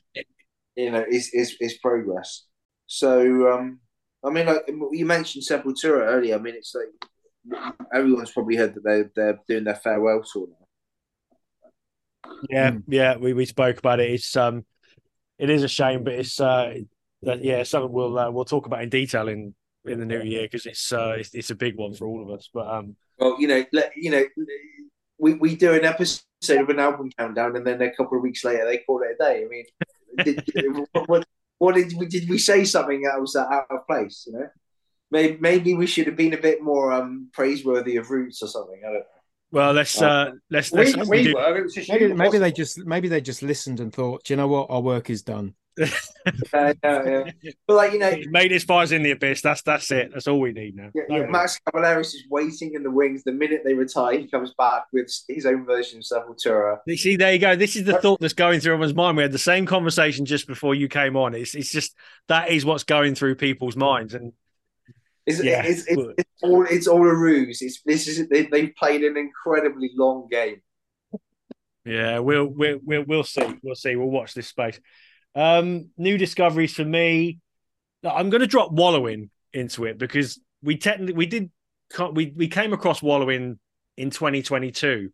you 0.76 0.91
know, 0.91 1.03
is, 1.09 1.30
is, 1.34 1.55
is 1.59 1.78
progress. 1.80 2.45
So, 2.88 3.51
um, 3.51 3.80
I 4.24 4.30
mean, 4.30 4.45
like 4.45 4.63
you 4.91 5.05
mentioned 5.05 5.43
Sepultura 5.43 6.01
earlier. 6.01 6.36
I 6.36 6.39
mean, 6.39 6.55
it's 6.55 6.76
like 6.76 7.09
everyone's 7.93 8.32
probably 8.32 8.55
heard 8.55 8.76
that 8.76 8.84
they're, 8.84 9.11
they're 9.15 9.39
doing 9.47 9.63
their 9.63 9.76
farewell 9.76 10.24
tour 10.24 10.47
now. 10.49 10.57
Yeah, 12.49 12.72
Mm. 12.72 12.84
yeah, 12.88 13.17
we, 13.17 13.34
we 13.34 13.45
spoke 13.45 13.78
about 13.80 13.99
it. 13.99 14.11
It's 14.11 14.36
um, 14.36 14.65
it 15.39 15.49
is 15.49 15.63
a 15.63 15.67
shame, 15.67 16.03
but 16.03 16.13
it's 16.13 16.39
uh, 16.39 16.76
that 17.24 17.43
yeah, 17.43 17.63
something 17.63 17.91
we'll 17.91 18.17
uh, 18.17 18.30
we'll 18.32 18.45
talk 18.45 18.67
about 18.67 18.84
in 18.84 18.89
detail 18.89 19.28
in 19.28 19.53
in 19.86 19.99
the 19.99 20.05
new 20.05 20.22
year 20.22 20.43
because 20.43 20.65
it's 20.65 20.93
uh, 20.93 21.15
it's, 21.17 21.34
it's 21.34 21.49
a 21.49 21.55
big 21.55 21.76
one 21.78 21.93
for 21.93 22.07
all 22.07 22.22
of 22.22 22.30
us. 22.38 22.49
But 22.53 22.67
um, 22.67 22.95
Well, 23.17 23.38
you 23.39 23.47
know, 23.47 23.65
let, 23.74 23.91
you 23.95 24.11
know, 24.11 24.24
we, 25.17 25.34
we 25.34 25.55
do 25.55 25.74
an 25.74 25.84
episode 25.84 26.24
of 26.61 26.69
an 26.69 26.80
album 26.80 27.09
countdown, 27.17 27.55
and 27.55 27.65
then 27.65 27.82
a 27.82 27.95
couple 27.95 28.17
of 28.17 28.24
weeks 28.24 28.43
later 28.45 28.65
they 28.65 28.78
call 28.80 29.01
it 29.01 29.15
a 29.19 29.24
day. 29.24 29.43
I 29.43 29.47
mean, 29.47 29.65
did, 30.24 30.43
what, 31.07 31.26
what 31.57 31.76
did 31.76 31.93
we 31.97 32.05
did 32.07 32.30
we 32.30 32.38
say 32.38 32.66
something 32.66 33.01
that 33.03 33.20
was 33.20 33.36
out 33.36 33.66
of 33.70 33.86
place? 33.88 34.26
You 34.28 34.34
know, 34.34 34.47
maybe 35.12 35.38
maybe 35.39 35.74
we 35.74 35.88
should 35.88 36.07
have 36.07 36.16
been 36.16 36.34
a 36.34 36.38
bit 36.41 36.62
more 36.62 36.91
um 36.91 37.30
praiseworthy 37.34 37.97
of 37.97 38.09
roots 38.09 38.41
or 38.41 38.47
something. 38.47 38.80
I 38.84 38.88
don't 38.88 38.93
know. 38.95 39.03
well, 39.51 39.74
let's 39.74 40.01
uh, 40.01 40.32
let's 40.49 40.72
let's 40.72 40.95
We, 40.95 41.01
we 41.03 41.09
we 41.09 41.24
do- 41.24 41.34
were. 41.36 41.57
It 41.57 41.64
was 41.64 41.74
just 41.74 41.89
Maybe, 41.89 42.14
maybe 42.14 42.38
they 42.38 42.51
just 42.51 42.78
maybe 42.86 43.07
they 43.07 43.22
just 43.22 43.41
listened 43.43 43.80
and 43.80 43.93
thought, 43.93 44.24
"Do 44.24 44.34
you 44.34 44.38
know 44.38 44.47
what, 44.47 44.68
our 44.70 44.82
work 44.82 45.09
is 45.09 45.22
done. 45.22 45.55
Yeah, 45.78 46.74
yeah. 46.84 47.24
But 47.67 47.76
like 47.76 47.93
you 47.93 47.99
know, 47.99 48.11
He's 48.11 48.28
made 48.30 48.51
his 48.51 48.63
fires 48.63 48.91
in 48.91 49.03
the 49.03 49.11
abyss. 49.11 49.41
That's 49.41 49.61
that's 49.61 49.89
it. 49.91 50.11
That's 50.13 50.28
all 50.28 50.39
we 50.39 50.51
need 50.51 50.76
now. 50.76 50.89
yeah, 50.93 51.03
No 51.09 51.17
yeah. 51.22 51.26
Max 51.28 51.59
Cavalera's 51.67 52.13
is 52.13 52.26
waiting 52.30 52.74
in 52.76 52.84
the 52.84 52.91
wings. 52.91 53.24
The 53.24 53.32
minute 53.32 53.61
they 53.63 53.74
retire, 53.74 54.19
he 54.19 54.28
comes 54.28 54.53
back 54.57 54.84
with 54.93 55.11
his 55.28 55.45
own 55.45 55.65
version 55.65 55.99
of 55.99 56.05
Sepultura. 56.05 56.78
You 56.86 56.97
see, 56.97 57.15
there 57.15 57.34
you 57.34 57.39
go. 57.39 57.55
This 57.55 57.76
is 57.76 57.86
the 57.86 57.97
thought 57.99 58.19
that's 58.19 58.34
going 58.34 58.59
through 58.59 58.74
everyone's 58.74 58.95
mind. 58.95 59.17
We 59.17 59.24
had 59.24 59.32
the 59.32 59.38
same 59.39 59.65
conversation 59.65 60.26
just 60.26 60.47
before 60.47 60.76
you 60.76 60.88
came 60.88 61.15
on. 61.15 61.34
It's 61.34 61.55
it's 61.55 61.72
just 61.72 61.95
that 62.28 62.49
is 62.49 62.65
what's 62.65 62.84
going 62.84 63.15
through 63.15 63.36
people's 63.36 63.76
minds, 63.76 64.13
and 64.13 64.34
It's, 65.26 65.43
Yeah, 65.43 65.63
it's, 65.63 65.86
it's, 65.88 66.01
it's 66.17 66.43
all 66.43 66.65
it's 66.69 66.88
all 66.88 67.07
a 67.07 67.15
ruse. 67.15 67.61
It's 67.61 67.82
this 67.86 68.07
is 68.07 68.28
they, 68.30 68.43
they've 68.43 68.74
played 68.76 69.03
an 69.03 69.17
incredibly 69.17 69.91
long 69.95 70.28
game. 70.30 70.61
yeah, 71.86 72.19
we'll 72.19 72.45
we'll 72.45 72.80
we'll, 72.84 73.03
we'll 73.07 73.24
see. 73.24 73.55
We'll 73.63 73.76
see. 73.76 73.95
We'll 73.95 74.09
watch 74.09 74.34
this 74.34 74.47
space. 74.47 74.80
Um, 75.36 75.89
new 75.97 76.17
discoveries 76.17 76.73
for 76.73 76.86
me. 76.86 77.39
I'm 78.03 78.29
going 78.29 78.41
to 78.41 78.47
drop 78.47 78.71
wallowing 78.71 79.29
into 79.53 79.86
it 79.86 79.97
because 79.97 80.39
we 80.63 80.77
technically 80.77 81.13
we 81.13 81.25
did 81.25 81.51
we 82.13 82.34
we 82.36 82.47
came 82.47 82.73
across 82.73 83.01
wallowing 83.01 83.59
in 83.97 84.09
2022, 84.09 85.11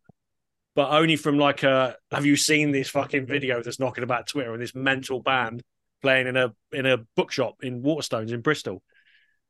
but 0.76 0.91
only 0.91 1.15
from 1.15 1.38
like 1.38 1.63
a 1.63 1.95
have 2.11 2.26
you 2.26 2.36
seen 2.36 2.72
this 2.72 2.89
fucking 2.89 3.26
video 3.26 3.61
that's 3.61 3.80
knocking 3.80 4.03
about 4.03 4.28
Twitter 4.28 4.53
and 4.53 4.61
this 4.61 4.76
mental 4.76 5.22
band 5.22 5.61
playing 6.01 6.28
in 6.28 6.38
a 6.38 6.53
in 6.72 6.86
a 6.86 6.97
bookshop 7.15 7.57
in 7.63 7.84
Waterstones 7.84 8.32
in 8.32 8.41
Bristol. 8.41 8.82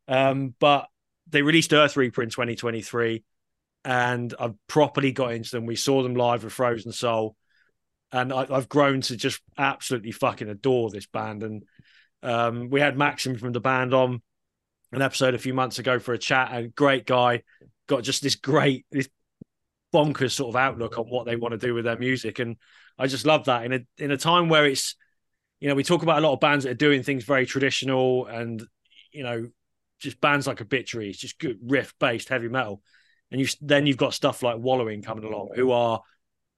Um, 0.07 0.55
but 0.59 0.87
they 1.29 1.41
released 1.41 1.73
Earth 1.73 1.97
Reaper 1.97 2.23
in 2.23 2.29
2023, 2.29 3.23
and 3.83 4.33
I've 4.39 4.55
properly 4.67 5.11
got 5.11 5.33
into 5.33 5.51
them. 5.51 5.65
We 5.65 5.75
saw 5.75 6.03
them 6.03 6.15
live 6.15 6.43
with 6.43 6.53
Frozen 6.53 6.93
Soul, 6.93 7.35
and 8.11 8.31
I, 8.31 8.47
I've 8.49 8.69
grown 8.69 9.01
to 9.01 9.17
just 9.17 9.41
absolutely 9.57 10.11
fucking 10.11 10.49
adore 10.49 10.89
this 10.89 11.07
band. 11.07 11.43
And 11.43 11.63
um, 12.23 12.69
we 12.69 12.79
had 12.79 12.97
Maxim 12.97 13.37
from 13.37 13.51
the 13.51 13.59
band 13.59 13.93
on 13.93 14.21
an 14.91 15.01
episode 15.01 15.35
a 15.35 15.39
few 15.39 15.53
months 15.53 15.79
ago 15.79 15.99
for 15.99 16.13
a 16.13 16.17
chat. 16.17 16.49
A 16.51 16.67
great 16.67 17.05
guy, 17.05 17.43
got 17.87 18.03
just 18.03 18.21
this 18.21 18.35
great, 18.35 18.85
this 18.91 19.09
bonkers 19.93 20.31
sort 20.31 20.49
of 20.49 20.55
outlook 20.55 20.97
on 20.97 21.05
what 21.05 21.25
they 21.25 21.35
want 21.35 21.53
to 21.53 21.65
do 21.65 21.73
with 21.73 21.85
their 21.85 21.97
music, 21.97 22.39
and 22.39 22.57
I 22.97 23.07
just 23.07 23.25
love 23.25 23.45
that 23.45 23.65
in 23.65 23.73
a 23.73 23.79
in 23.97 24.11
a 24.11 24.17
time 24.17 24.49
where 24.49 24.65
it's 24.65 24.95
you 25.59 25.69
know 25.69 25.75
we 25.75 25.83
talk 25.83 26.03
about 26.03 26.19
a 26.19 26.21
lot 26.21 26.33
of 26.33 26.39
bands 26.39 26.63
that 26.63 26.71
are 26.71 26.75
doing 26.75 27.03
things 27.03 27.23
very 27.23 27.45
traditional 27.45 28.25
and 28.25 28.63
you 29.11 29.23
know 29.23 29.47
just 29.99 30.21
bands 30.21 30.45
like 30.45 30.61
Obituary, 30.61 31.09
it's 31.09 31.19
just 31.19 31.39
good 31.39 31.57
riff 31.63 31.93
based 31.99 32.29
heavy 32.29 32.47
metal, 32.47 32.81
and 33.31 33.41
you 33.41 33.47
then 33.61 33.85
you've 33.85 33.97
got 33.97 34.13
stuff 34.13 34.43
like 34.43 34.57
Wallowing 34.57 35.01
coming 35.01 35.23
along, 35.23 35.49
who 35.55 35.71
are 35.71 36.01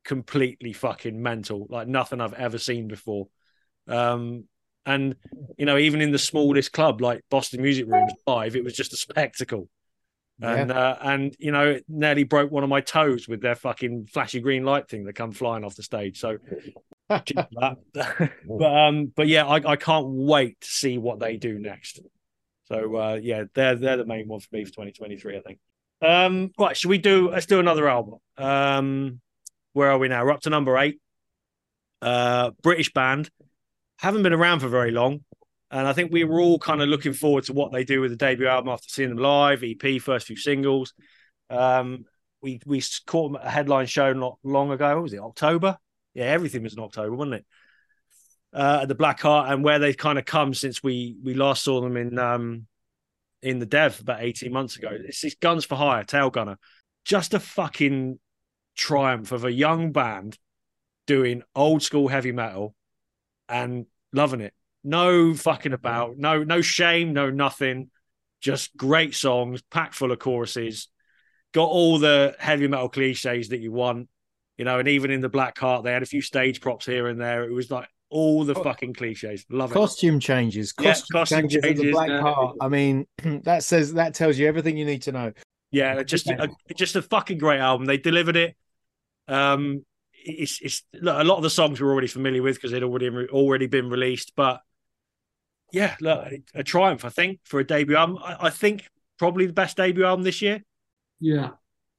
completely 0.03 0.73
fucking 0.73 1.21
mental, 1.21 1.67
like 1.69 1.87
nothing 1.87 2.21
I've 2.21 2.33
ever 2.33 2.57
seen 2.57 2.87
before. 2.87 3.27
Um, 3.87 4.45
and 4.85 5.15
you 5.57 5.65
know, 5.65 5.77
even 5.77 6.01
in 6.01 6.11
the 6.11 6.19
smallest 6.19 6.71
club 6.71 7.01
like 7.01 7.21
Boston 7.29 7.61
Music 7.61 7.85
Rooms 7.87 8.13
live, 8.25 8.55
it 8.55 8.63
was 8.63 8.73
just 8.73 8.93
a 8.93 8.97
spectacle. 8.97 9.69
And 10.41 10.69
yeah. 10.69 10.79
uh, 10.79 10.97
and 11.01 11.35
you 11.37 11.51
know, 11.51 11.67
it 11.67 11.85
nearly 11.89 12.23
broke 12.23 12.49
one 12.49 12.63
of 12.63 12.69
my 12.69 12.81
toes 12.81 13.27
with 13.27 13.41
their 13.41 13.55
fucking 13.55 14.07
flashy 14.07 14.39
green 14.39 14.63
light 14.63 14.87
thing 14.87 15.03
that 15.03 15.13
come 15.13 15.31
flying 15.31 15.65
off 15.65 15.75
the 15.75 15.83
stage. 15.83 16.19
So 16.19 16.37
but 17.09 18.63
um, 18.63 19.11
but 19.15 19.27
yeah, 19.27 19.45
I, 19.45 19.71
I 19.71 19.75
can't 19.75 20.07
wait 20.07 20.61
to 20.61 20.67
see 20.67 20.97
what 20.97 21.19
they 21.19 21.37
do 21.37 21.59
next. 21.59 21.99
So 22.65 22.95
uh, 22.95 23.19
yeah, 23.21 23.45
they're 23.53 23.75
they're 23.75 23.97
the 23.97 24.05
main 24.05 24.27
one 24.27 24.39
for 24.39 24.47
me 24.53 24.63
for 24.63 24.71
2023, 24.71 25.37
I 25.37 25.41
think. 25.41 25.59
Um, 26.01 26.51
right, 26.57 26.77
should 26.77 26.89
we 26.89 26.99
do? 26.99 27.31
Let's 27.31 27.47
do 27.47 27.59
another 27.59 27.89
album. 27.89 28.19
Um, 28.37 29.19
where 29.73 29.91
are 29.91 29.97
we 29.97 30.07
now? 30.07 30.23
We're 30.23 30.31
up 30.31 30.41
to 30.41 30.49
number 30.49 30.77
eight. 30.77 30.99
Uh, 32.01 32.51
British 32.61 32.91
band 32.93 33.29
haven't 33.97 34.23
been 34.23 34.33
around 34.33 34.61
for 34.61 34.69
very 34.69 34.91
long, 34.91 35.23
and 35.71 35.87
I 35.87 35.93
think 35.93 36.11
we 36.11 36.23
were 36.23 36.39
all 36.39 36.59
kind 36.59 36.81
of 36.81 36.89
looking 36.89 37.13
forward 37.13 37.43
to 37.45 37.53
what 37.53 37.71
they 37.71 37.83
do 37.83 38.01
with 38.01 38.11
the 38.11 38.17
debut 38.17 38.47
album 38.47 38.69
after 38.69 38.87
seeing 38.87 39.09
them 39.09 39.17
live, 39.17 39.63
EP, 39.63 40.01
first 40.01 40.27
few 40.27 40.37
singles. 40.37 40.93
Um, 41.49 42.05
we 42.41 42.59
we 42.65 42.81
caught 43.05 43.37
a 43.41 43.49
headline 43.49 43.85
show 43.85 44.13
not 44.13 44.37
long 44.43 44.71
ago. 44.71 44.95
What 44.95 45.03
was 45.03 45.13
it 45.13 45.19
October? 45.19 45.77
Yeah, 46.13 46.25
everything 46.25 46.63
was 46.63 46.73
in 46.73 46.79
October, 46.79 47.15
wasn't 47.15 47.35
it? 47.35 47.45
Uh, 48.51 48.79
at 48.83 48.87
the 48.87 48.95
Black 48.95 49.19
Heart, 49.19 49.51
and 49.51 49.63
where 49.63 49.79
they've 49.79 49.97
kind 49.97 50.17
of 50.17 50.25
come 50.25 50.53
since 50.53 50.81
we 50.81 51.17
we 51.23 51.33
last 51.33 51.63
saw 51.63 51.81
them 51.81 51.97
in 51.97 52.17
um 52.17 52.65
in 53.41 53.59
the 53.59 53.65
Dev 53.65 53.99
about 53.99 54.21
eighteen 54.21 54.51
months 54.51 54.77
ago. 54.77 54.89
It's, 54.91 55.23
it's 55.23 55.35
Guns 55.35 55.65
for 55.65 55.75
Hire, 55.75 56.03
Tailgunner, 56.03 56.55
just 57.05 57.33
a 57.33 57.39
fucking 57.39 58.19
triumph 58.79 59.33
of 59.33 59.43
a 59.43 59.51
young 59.51 59.91
band 59.91 60.37
doing 61.05 61.43
old 61.53 61.83
school 61.83 62.07
heavy 62.07 62.31
metal 62.31 62.73
and 63.49 63.85
loving 64.13 64.39
it. 64.39 64.53
No 64.83 65.33
fucking 65.33 65.73
about, 65.73 66.17
no 66.17 66.43
no 66.43 66.61
shame, 66.61 67.11
no 67.11 67.29
nothing. 67.29 67.89
Just 68.39 68.75
great 68.77 69.13
songs, 69.13 69.61
packed 69.69 69.95
full 69.95 70.13
of 70.13 70.19
choruses. 70.19 70.87
Got 71.53 71.65
all 71.65 71.99
the 71.99 72.35
heavy 72.39 72.69
metal 72.69 72.87
cliches 72.87 73.49
that 73.49 73.59
you 73.59 73.73
want, 73.73 74.07
you 74.57 74.63
know. 74.63 74.79
And 74.79 74.87
even 74.87 75.11
in 75.11 75.19
the 75.19 75.27
Black 75.27 75.57
Heart, 75.57 75.83
they 75.83 75.91
had 75.91 76.03
a 76.03 76.05
few 76.05 76.21
stage 76.21 76.61
props 76.61 76.85
here 76.85 77.07
and 77.07 77.19
there. 77.19 77.43
It 77.43 77.51
was 77.51 77.69
like 77.69 77.89
all 78.09 78.45
the 78.45 78.55
fucking 78.55 78.93
cliches. 78.93 79.45
Love 79.49 79.71
costume 79.71 79.79
it. 79.79 79.83
Costume 79.83 80.19
changes. 80.21 80.71
Costume, 80.71 81.05
yeah, 81.13 81.19
costume 81.19 81.39
changes. 81.49 81.63
changes 81.63 81.83
the 81.83 81.91
Black. 81.91 82.21
Heart. 82.21 82.55
I 82.61 82.69
mean, 82.69 83.05
that 83.43 83.63
says 83.65 83.95
that 83.95 84.13
tells 84.13 84.37
you 84.37 84.47
everything 84.47 84.77
you 84.77 84.85
need 84.85 85.01
to 85.01 85.11
know. 85.11 85.33
Yeah, 85.71 86.01
just 86.03 86.27
a, 86.27 86.49
just 86.75 86.95
a 86.95 87.01
fucking 87.01 87.39
great 87.39 87.59
album. 87.59 87.85
They 87.85 87.97
delivered 87.97 88.37
it. 88.37 88.55
Um, 89.29 89.85
it's, 90.13 90.59
it's 90.61 90.83
look, 90.93 91.19
a 91.19 91.23
lot 91.23 91.37
of 91.37 91.43
the 91.43 91.49
songs 91.49 91.79
we're 91.79 91.91
already 91.91 92.07
familiar 92.07 92.41
with 92.41 92.55
because 92.55 92.71
they'd 92.71 92.83
already 92.83 93.09
already 93.29 93.67
been 93.67 93.89
released. 93.89 94.33
But 94.35 94.61
yeah, 95.71 95.95
look, 96.01 96.27
a 96.53 96.63
triumph, 96.63 97.05
I 97.05 97.09
think, 97.09 97.39
for 97.45 97.59
a 97.59 97.63
debut 97.65 97.95
album. 97.95 98.17
I, 98.23 98.47
I 98.47 98.49
think 98.49 98.89
probably 99.17 99.45
the 99.45 99.53
best 99.53 99.77
debut 99.77 100.05
album 100.05 100.23
this 100.23 100.41
year. 100.41 100.61
Yeah, 101.19 101.51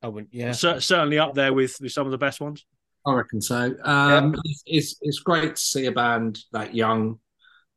I 0.02 0.08
wouldn't. 0.08 0.34
Yeah, 0.34 0.52
C- 0.52 0.80
certainly 0.80 1.18
up 1.18 1.34
there 1.34 1.52
with 1.52 1.76
with 1.80 1.92
some 1.92 2.06
of 2.06 2.10
the 2.10 2.18
best 2.18 2.40
ones. 2.40 2.66
I 3.06 3.14
reckon 3.14 3.40
so. 3.40 3.74
Um, 3.84 4.34
yeah. 4.44 4.52
it's 4.66 4.96
it's 5.00 5.20
great 5.20 5.56
to 5.56 5.62
see 5.62 5.86
a 5.86 5.92
band 5.92 6.40
that 6.52 6.74
young 6.74 7.18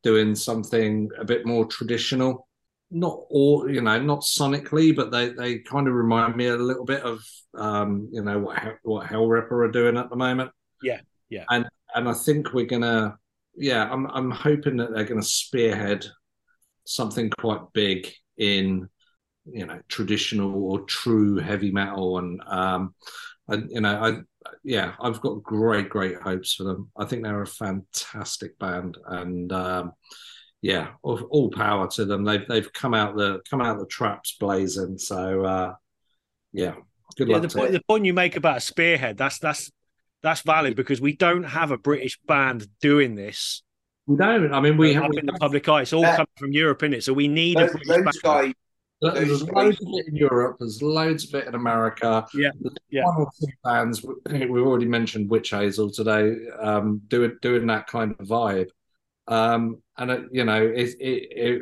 doing 0.04 0.36
something 0.36 1.10
a 1.18 1.24
bit 1.24 1.45
more 1.45 1.66
traditional 1.66 2.47
not 2.94 3.20
all 3.30 3.70
you 3.70 3.82
know 3.82 4.00
not 4.00 4.22
sonically 4.22 4.96
but 4.96 5.12
they 5.12 5.30
they 5.30 5.60
kind 5.60 5.88
of 5.88 5.94
remind 5.94 6.36
me 6.36 6.48
a 6.48 6.56
little 6.56 6.86
bit 6.86 7.02
of 7.02 7.22
um 7.56 8.08
you 8.12 8.24
know 8.24 8.39
what 8.39 8.60
what 8.84 9.08
Hellripper 9.08 9.68
are 9.68 9.72
doing 9.72 9.98
at 9.98 10.10
the 10.10 10.16
moment. 10.16 10.52
Yeah 10.82 11.02
yeah. 11.34 11.46
And 11.50 11.66
and 11.96 12.08
i 12.08 12.14
think 12.14 12.54
we're 12.54 12.66
gonna 12.66 13.18
yeah 13.56 13.89
i'm 13.91 14.06
i'm 14.08 14.32
hoping 14.32 14.78
that 14.78 14.94
they're 14.94 15.04
gonna 15.04 15.22
spearhead 15.22 16.06
something 16.86 17.30
quite 17.39 17.62
big 17.74 18.08
in 18.38 18.88
you 19.46 19.66
know 19.66 19.80
traditional 19.89 20.64
or 20.72 20.82
true 20.82 21.38
heavy 21.38 21.72
metal. 21.72 22.20
And 22.20 22.41
um 22.46 22.96
and 23.48 23.70
you 23.70 23.82
know 23.82 23.96
i 23.96 24.52
yeah 24.64 24.94
i've 25.02 25.22
got 25.22 25.44
great 25.44 25.89
great 25.89 26.18
hopes 26.22 26.54
for 26.54 26.64
them. 26.64 26.91
I 26.98 27.06
think 27.06 27.24
they're 27.24 27.41
a 27.41 27.48
fantastic 27.48 28.58
band. 28.60 28.98
And 29.06 29.52
um 29.52 29.94
yeah, 30.64 30.91
all, 31.01 31.51
power 31.51 31.89
to 31.89 32.05
them. 32.05 32.24
They've 32.24 32.47
they've 32.47 32.72
come 32.72 32.93
out 32.93 33.18
the 33.18 33.41
come 33.49 33.59
out 33.59 33.80
the 33.80 33.86
traps 33.86 34.38
blazing. 34.39 34.97
So 34.97 35.43
uh, 35.43 35.74
yeah, 36.53 36.76
good 37.18 37.28
yeah, 37.28 37.38
luck. 37.38 37.49
The, 37.49 37.59
point, 37.59 37.72
the 37.74 37.82
point 37.86 38.05
you 38.05 38.14
make 38.14 38.38
about 38.38 38.64
Spearhead 38.64 39.18
that's 39.18 39.39
that's 39.39 39.70
that's 40.24 40.39
valid 40.39 40.78
because 40.78 41.01
we 41.01 41.18
don't 41.18 41.43
have 41.43 41.72
a 41.72 41.78
British 41.78 42.18
band 42.26 42.66
doing 42.80 43.16
this. 43.16 43.61
We 44.07 44.16
don't. 44.16 44.53
I 44.53 44.61
mean, 44.61 44.78
we 44.78 44.93
have 44.93 45.11
in 45.18 45.26
the 45.26 45.34
public 45.34 45.68
eye. 45.68 45.82
It's 45.82 45.91
all 45.91 46.05
uh, 46.05 46.16
coming 46.16 46.28
from 46.38 46.53
Europe, 46.53 46.82
in 46.84 46.93
it. 46.93 47.03
So 47.03 47.11
we 47.11 47.28
need 47.28 47.57
those, 47.57 47.76
a 47.76 47.78
British 47.80 48.22
band. 48.22 48.55
Guys, 49.03 49.14
there's 49.16 49.43
loads 49.43 49.82
of 49.82 49.88
it 49.89 50.07
in 50.07 50.16
Europe. 50.16 50.57
There's 50.59 50.82
loads 50.82 51.28
of 51.28 51.41
it 51.41 51.47
in 51.47 51.55
America. 51.55 52.26
Yeah, 52.34 52.51
there's 52.61 52.76
yeah. 52.89 53.03
One 53.03 53.18
or 53.18 53.28
two 53.38 53.51
bands. 53.66 54.05
We've 54.30 54.66
already 54.66 54.86
mentioned 54.86 55.30
Witch 55.30 55.49
Hazel 55.49 55.91
today. 55.91 56.38
Um, 56.57 57.01
doing 57.09 57.38
doing 57.41 57.68
that 57.68 57.88
kind 57.88 58.16
of 58.18 58.26
vibe. 58.26 58.70
Um, 59.28 59.82
and 59.97 60.11
uh, 60.11 60.19
you 60.32 60.43
know, 60.43 60.61
it, 60.61 60.89
it, 60.99 61.28
it, 61.32 61.61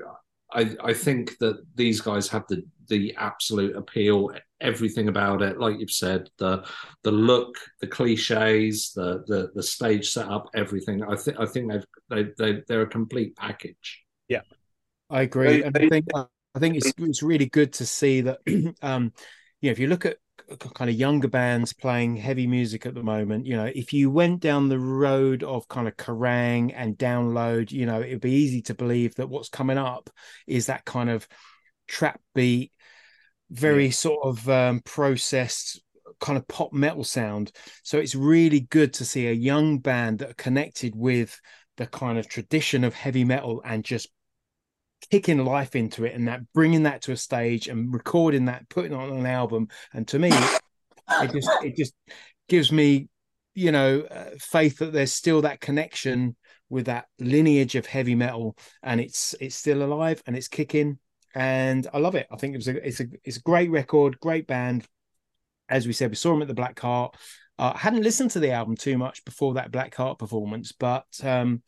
I, 0.51 0.75
I 0.83 0.93
think 0.93 1.37
that 1.39 1.63
these 1.75 2.01
guys 2.01 2.27
have 2.29 2.45
the 2.47 2.63
the 2.87 3.15
absolute 3.17 3.75
appeal, 3.75 4.31
everything 4.59 5.07
about 5.07 5.41
it. 5.41 5.59
Like 5.59 5.79
you've 5.79 5.91
said, 5.91 6.29
the 6.37 6.65
the 7.03 7.11
look, 7.11 7.55
the 7.79 7.87
cliches, 7.87 8.91
the 8.93 9.23
the, 9.27 9.51
the 9.55 9.63
stage 9.63 10.11
setup, 10.11 10.49
everything. 10.55 11.03
I 11.03 11.15
think 11.15 11.39
I 11.39 11.45
think 11.45 11.71
they've 11.71 11.85
they, 12.09 12.23
they 12.37 12.63
they're 12.67 12.81
a 12.81 12.87
complete 12.87 13.35
package. 13.35 14.03
Yeah, 14.27 14.41
I 15.09 15.21
agree. 15.21 15.63
And 15.63 15.75
I 15.77 15.87
think 15.87 16.07
I 16.15 16.59
think 16.59 16.75
it's 16.75 16.93
it's 16.97 17.23
really 17.23 17.47
good 17.47 17.73
to 17.73 17.85
see 17.85 18.21
that. 18.21 18.39
um, 18.81 19.13
you 19.61 19.69
know, 19.69 19.71
if 19.71 19.79
you 19.79 19.87
look 19.87 20.05
at 20.05 20.17
kind 20.57 20.89
of 20.89 20.95
younger 20.95 21.27
bands 21.27 21.73
playing 21.73 22.15
heavy 22.15 22.47
music 22.47 22.85
at 22.85 22.93
the 22.93 23.03
moment 23.03 23.45
you 23.45 23.55
know 23.55 23.71
if 23.73 23.93
you 23.93 24.09
went 24.09 24.39
down 24.39 24.69
the 24.69 24.79
road 24.79 25.43
of 25.43 25.67
kind 25.67 25.87
of 25.87 25.95
Kerrang 25.97 26.73
and 26.75 26.97
download 26.97 27.71
you 27.71 27.85
know 27.85 28.01
it'd 28.01 28.21
be 28.21 28.31
easy 28.31 28.61
to 28.63 28.73
believe 28.73 29.15
that 29.15 29.29
what's 29.29 29.49
coming 29.49 29.77
up 29.77 30.09
is 30.47 30.67
that 30.67 30.85
kind 30.85 31.09
of 31.09 31.27
trap 31.87 32.19
beat 32.33 32.71
very 33.49 33.85
yeah. 33.85 33.91
sort 33.91 34.19
of 34.23 34.49
um, 34.49 34.81
processed 34.85 35.81
kind 36.19 36.37
of 36.37 36.47
pop 36.47 36.71
metal 36.71 37.03
sound 37.03 37.51
so 37.83 37.97
it's 37.97 38.15
really 38.15 38.61
good 38.61 38.93
to 38.93 39.05
see 39.05 39.27
a 39.27 39.33
young 39.33 39.79
band 39.79 40.19
that 40.19 40.31
are 40.31 40.35
connected 40.35 40.95
with 40.95 41.39
the 41.77 41.87
kind 41.87 42.17
of 42.17 42.27
tradition 42.27 42.83
of 42.83 42.93
heavy 42.93 43.23
metal 43.23 43.61
and 43.65 43.83
just 43.83 44.09
kicking 45.09 45.43
life 45.43 45.75
into 45.75 46.05
it 46.05 46.15
and 46.15 46.27
that 46.27 46.41
bringing 46.53 46.83
that 46.83 47.01
to 47.03 47.11
a 47.11 47.17
stage 47.17 47.67
and 47.67 47.93
recording 47.93 48.45
that 48.45 48.69
putting 48.69 48.93
on 48.93 49.11
an 49.11 49.25
album. 49.25 49.67
And 49.93 50.07
to 50.09 50.19
me 50.19 50.29
it 50.31 51.31
just 51.31 51.49
it 51.63 51.75
just 51.75 51.93
gives 52.47 52.71
me 52.71 53.07
you 53.53 53.71
know 53.71 54.01
uh, 54.01 54.29
faith 54.39 54.77
that 54.79 54.93
there's 54.93 55.13
still 55.13 55.41
that 55.41 55.59
connection 55.59 56.35
with 56.69 56.85
that 56.85 57.05
lineage 57.19 57.75
of 57.75 57.85
heavy 57.85 58.15
metal 58.15 58.55
and 58.81 59.01
it's 59.01 59.35
it's 59.41 59.55
still 59.55 59.83
alive 59.83 60.21
and 60.25 60.35
it's 60.35 60.47
kicking. 60.47 60.99
And 61.33 61.87
I 61.93 61.99
love 61.99 62.15
it. 62.15 62.27
I 62.29 62.35
think 62.35 62.53
it 62.53 62.57
was 62.57 62.67
a 62.67 62.87
it's 62.87 62.99
a 62.99 63.07
it's 63.23 63.37
a 63.37 63.41
great 63.41 63.71
record 63.71 64.19
great 64.19 64.47
band. 64.47 64.85
As 65.69 65.87
we 65.87 65.93
said 65.93 66.11
we 66.11 66.15
saw 66.15 66.33
him 66.33 66.41
at 66.41 66.47
the 66.47 66.53
Black 66.53 66.79
Heart. 66.79 67.15
Uh, 67.59 67.73
I 67.75 67.77
hadn't 67.77 68.03
listened 68.03 68.31
to 68.31 68.39
the 68.39 68.51
album 68.51 68.75
too 68.75 68.97
much 68.97 69.23
before 69.23 69.53
that 69.55 69.71
Black 69.71 69.95
Heart 69.95 70.19
performance 70.19 70.71
but 70.71 71.05
um 71.23 71.61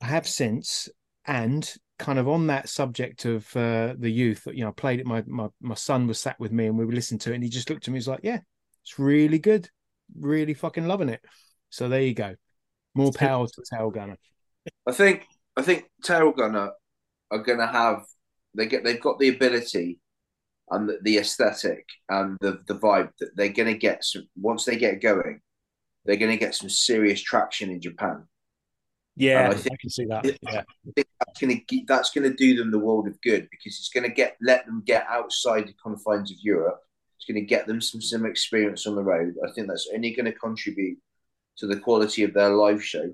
I 0.00 0.06
have 0.06 0.26
since. 0.26 0.88
And 1.26 1.70
kind 2.00 2.18
of 2.18 2.28
on 2.28 2.46
that 2.46 2.68
subject 2.68 3.26
of 3.26 3.54
uh, 3.54 3.94
the 3.98 4.10
youth, 4.10 4.48
you 4.50 4.62
know, 4.64 4.70
I 4.70 4.72
played 4.72 5.00
it. 5.00 5.06
My, 5.06 5.22
my 5.26 5.48
my 5.60 5.74
son 5.74 6.06
was 6.06 6.18
sat 6.18 6.40
with 6.40 6.50
me 6.50 6.66
and 6.66 6.78
we 6.78 6.86
were 6.86 6.92
listening 6.92 7.18
to 7.20 7.30
it, 7.30 7.34
and 7.34 7.44
he 7.44 7.50
just 7.50 7.68
looked 7.68 7.86
at 7.86 7.92
me. 7.92 7.98
He's 7.98 8.08
like, 8.08 8.20
"Yeah, 8.22 8.40
it's 8.82 8.98
really 8.98 9.38
good, 9.38 9.68
really 10.18 10.54
fucking 10.54 10.88
loving 10.88 11.10
it." 11.10 11.20
So 11.68 11.88
there 11.88 12.00
you 12.00 12.14
go. 12.14 12.34
More 12.94 13.12
power 13.12 13.46
to 13.46 13.62
Tailgunner. 13.72 14.16
I 14.88 14.92
think 14.92 15.26
I 15.56 15.62
think 15.62 15.90
Tailgunner 16.02 16.70
are 17.30 17.38
going 17.38 17.58
to 17.58 17.66
have 17.66 18.04
they 18.56 18.66
get 18.66 18.82
they've 18.82 19.00
got 19.00 19.18
the 19.18 19.28
ability 19.28 19.98
and 20.70 20.88
the, 20.88 20.98
the 21.02 21.18
aesthetic 21.18 21.84
and 22.08 22.38
the 22.40 22.62
the 22.66 22.78
vibe 22.78 23.10
that 23.20 23.36
they're 23.36 23.50
going 23.52 23.72
to 23.72 23.78
get 23.78 24.04
some 24.04 24.26
once 24.36 24.64
they 24.64 24.76
get 24.76 25.02
going. 25.02 25.40
They're 26.06 26.16
going 26.16 26.32
to 26.32 26.38
get 26.38 26.54
some 26.54 26.70
serious 26.70 27.20
traction 27.20 27.70
in 27.70 27.82
Japan. 27.82 28.26
Yeah, 29.16 29.48
I, 29.50 29.54
think, 29.54 29.74
I, 29.74 29.76
can 29.80 29.90
see 29.90 30.04
that. 30.06 30.24
Yeah, 30.24 30.62
that's 30.96 31.40
going 31.40 31.64
to 31.68 31.82
that's 31.86 32.10
going 32.10 32.30
to 32.30 32.36
do 32.36 32.56
them 32.56 32.70
the 32.70 32.78
world 32.78 33.06
of 33.06 33.20
good 33.20 33.48
because 33.50 33.78
it's 33.78 33.90
going 33.90 34.08
to 34.08 34.14
get 34.14 34.36
let 34.40 34.64
them 34.66 34.82
get 34.86 35.06
outside 35.08 35.66
the 35.66 35.74
confines 35.82 36.30
of 36.30 36.38
Europe 36.40 36.80
It's 37.16 37.26
going 37.26 37.34
to 37.34 37.46
get 37.46 37.66
them 37.66 37.80
some 37.80 38.00
some 38.00 38.24
experience 38.24 38.86
on 38.86 38.94
the 38.94 39.02
road. 39.02 39.34
I 39.46 39.52
think 39.52 39.68
that's 39.68 39.88
only 39.94 40.14
going 40.14 40.26
to 40.26 40.32
contribute 40.32 40.98
to 41.58 41.66
the 41.66 41.78
quality 41.78 42.22
of 42.22 42.32
their 42.32 42.50
live 42.50 42.82
show. 42.82 43.12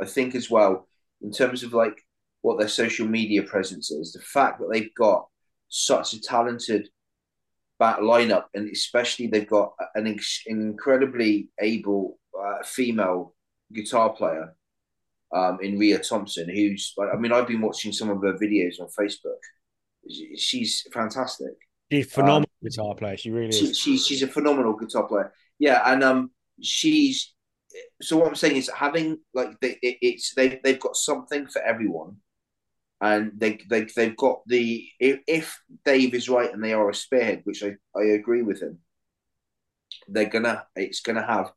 I 0.00 0.04
think 0.04 0.34
as 0.34 0.50
well, 0.50 0.86
in 1.22 1.32
terms 1.32 1.62
of 1.62 1.72
like 1.72 2.04
what 2.42 2.58
their 2.58 2.68
social 2.68 3.06
media 3.06 3.42
presence 3.42 3.90
is, 3.90 4.12
the 4.12 4.20
fact 4.20 4.60
that 4.60 4.68
they've 4.72 4.94
got 4.94 5.26
such 5.68 6.12
a 6.12 6.20
talented 6.20 6.88
back 7.78 7.98
lineup, 7.98 8.44
and 8.54 8.70
especially 8.70 9.26
they've 9.26 9.48
got 9.48 9.72
an, 9.94 10.06
ex- 10.06 10.42
incredibly 10.46 11.48
able 11.60 12.18
uh, 12.38 12.62
female 12.64 13.34
guitar 13.72 14.10
player 14.10 14.54
um, 15.34 15.58
in 15.62 15.78
Rhea 15.78 15.98
Thompson, 15.98 16.48
who's 16.48 16.94
I 17.12 17.16
mean, 17.16 17.32
I've 17.32 17.48
been 17.48 17.60
watching 17.60 17.92
some 17.92 18.10
of 18.10 18.22
her 18.22 18.34
videos 18.34 18.80
on 18.80 18.88
Facebook. 18.88 19.38
She's 20.36 20.86
fantastic. 20.92 21.54
She's 21.90 22.06
a 22.06 22.10
phenomenal 22.10 22.50
um, 22.62 22.68
guitar 22.68 22.94
player. 22.94 23.16
She 23.16 23.30
really 23.30 23.52
she, 23.52 23.66
is. 23.66 23.78
She's 23.78 24.06
she's 24.06 24.22
a 24.22 24.28
phenomenal 24.28 24.74
guitar 24.74 25.06
player. 25.06 25.32
Yeah, 25.58 25.82
and 25.84 26.02
um, 26.02 26.30
she's 26.62 27.34
so 28.00 28.16
what 28.16 28.28
I'm 28.28 28.34
saying 28.34 28.56
is 28.56 28.70
having 28.74 29.18
like 29.34 29.58
they, 29.60 29.78
it, 29.82 29.98
it's 30.00 30.34
they 30.34 30.60
they've 30.62 30.80
got 30.80 30.96
something 30.96 31.46
for 31.46 31.60
everyone, 31.62 32.16
and 33.00 33.32
they 33.36 33.60
they 33.68 33.86
they've 33.94 34.16
got 34.16 34.40
the 34.46 34.88
if, 34.98 35.20
if 35.26 35.60
Dave 35.84 36.14
is 36.14 36.28
right 36.28 36.52
and 36.52 36.62
they 36.62 36.72
are 36.72 36.88
a 36.88 36.94
spearhead, 36.94 37.42
which 37.44 37.62
I 37.62 37.76
I 37.96 38.04
agree 38.04 38.42
with 38.42 38.62
him. 38.62 38.78
They're 40.08 40.26
gonna 40.26 40.64
it's 40.74 41.00
gonna 41.00 41.26
have 41.26 41.52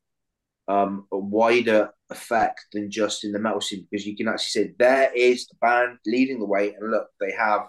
um, 0.68 1.08
a 1.12 1.18
wider 1.18 1.92
effect 2.12 2.66
than 2.74 2.92
just 2.92 3.24
in 3.24 3.32
the 3.32 3.40
metal 3.40 3.62
scene 3.62 3.88
because 3.90 4.06
you 4.06 4.16
can 4.16 4.28
actually 4.28 4.66
say 4.66 4.74
there 4.78 5.12
is 5.16 5.48
the 5.48 5.56
band 5.62 5.98
leading 6.06 6.40
the 6.40 6.46
way, 6.46 6.74
and 6.74 6.92
look, 6.92 7.08
they 7.20 7.32
have. 7.38 7.62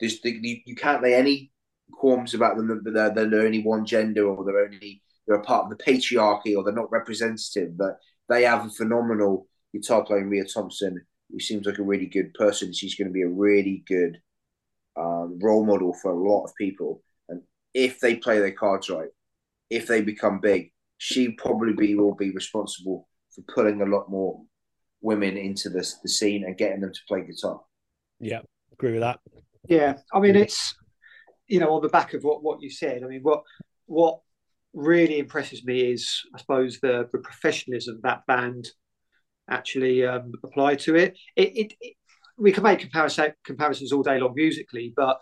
this. 0.00 0.18
you, 0.24 0.74
can't 0.76 1.02
lay 1.02 1.14
any 1.14 1.50
qualms 1.92 2.34
about 2.34 2.56
them 2.56 2.68
that 2.68 2.90
they're, 2.92 3.28
they're 3.28 3.46
only 3.46 3.62
one 3.62 3.84
gender 3.84 4.26
or 4.26 4.44
they're 4.44 4.64
only 4.64 5.02
they're 5.26 5.36
a 5.36 5.42
part 5.42 5.64
of 5.64 5.70
the 5.76 5.84
patriarchy 5.84 6.56
or 6.56 6.62
they're 6.62 6.72
not 6.72 6.90
representative, 6.90 7.76
but 7.76 7.98
they 8.28 8.42
have 8.42 8.66
a 8.66 8.70
phenomenal 8.70 9.46
guitar 9.72 10.04
playing 10.04 10.28
Rhea 10.28 10.44
Thompson, 10.44 11.00
who 11.30 11.40
seems 11.40 11.66
like 11.66 11.78
a 11.78 11.82
really 11.82 12.06
good 12.06 12.34
person. 12.34 12.72
She's 12.72 12.94
going 12.94 13.08
to 13.08 13.14
be 13.14 13.22
a 13.22 13.28
really 13.28 13.84
good 13.86 14.18
um, 14.96 15.38
role 15.42 15.64
model 15.64 15.94
for 15.94 16.12
a 16.12 16.30
lot 16.30 16.44
of 16.44 16.54
people. 16.56 17.02
And 17.28 17.42
if 17.72 18.00
they 18.00 18.16
play 18.16 18.38
their 18.38 18.52
cards 18.52 18.90
right, 18.90 19.08
if 19.70 19.86
they 19.86 20.02
become 20.02 20.40
big, 20.40 20.72
she 20.98 21.30
probably 21.32 21.94
will 21.94 22.14
be 22.14 22.30
responsible 22.30 23.08
for 23.34 23.42
pulling 23.52 23.82
a 23.82 23.86
lot 23.86 24.10
more 24.10 24.40
women 25.00 25.36
into 25.36 25.68
this 25.68 25.98
the 26.02 26.08
scene 26.08 26.44
and 26.44 26.56
getting 26.56 26.80
them 26.80 26.92
to 26.92 27.00
play 27.06 27.22
guitar. 27.22 27.60
Yeah, 28.20 28.40
agree 28.72 28.92
with 28.92 29.00
that. 29.00 29.20
Yeah, 29.68 29.98
I 30.12 30.20
mean 30.20 30.36
it's 30.36 30.74
you 31.46 31.60
know 31.60 31.74
on 31.74 31.82
the 31.82 31.88
back 31.88 32.14
of 32.14 32.24
what 32.24 32.42
what 32.42 32.62
you 32.62 32.70
said. 32.70 33.02
I 33.02 33.06
mean 33.06 33.22
what 33.22 33.42
what 33.86 34.20
really 34.72 35.18
impresses 35.18 35.64
me 35.64 35.92
is 35.92 36.22
I 36.34 36.38
suppose 36.38 36.80
the 36.80 37.08
the 37.12 37.18
professionalism 37.18 38.00
that 38.02 38.26
band 38.26 38.68
actually 39.48 40.06
um, 40.06 40.32
apply 40.42 40.74
to 40.74 40.96
it. 40.96 41.18
It, 41.36 41.56
it, 41.56 41.72
it 41.80 41.96
we 42.36 42.50
can 42.50 42.62
make 42.64 42.80
comparison, 42.80 43.32
comparisons 43.44 43.92
all 43.92 44.02
day 44.02 44.18
long 44.18 44.34
musically, 44.34 44.92
but 44.96 45.18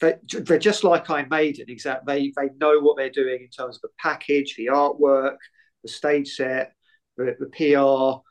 they're, 0.00 0.20
they're 0.30 0.58
just 0.58 0.84
like 0.84 1.10
I 1.10 1.22
made 1.22 1.30
Maiden. 1.30 1.66
Exactly, 1.68 2.32
they 2.36 2.48
they 2.48 2.54
know 2.56 2.80
what 2.80 2.96
they're 2.96 3.10
doing 3.10 3.40
in 3.42 3.48
terms 3.48 3.76
of 3.76 3.82
the 3.82 3.88
package, 3.98 4.54
the 4.56 4.66
artwork, 4.66 5.36
the 5.82 5.88
stage 5.88 6.34
set, 6.34 6.72
the, 7.16 7.36
the 7.38 7.46
PR. 7.46 8.22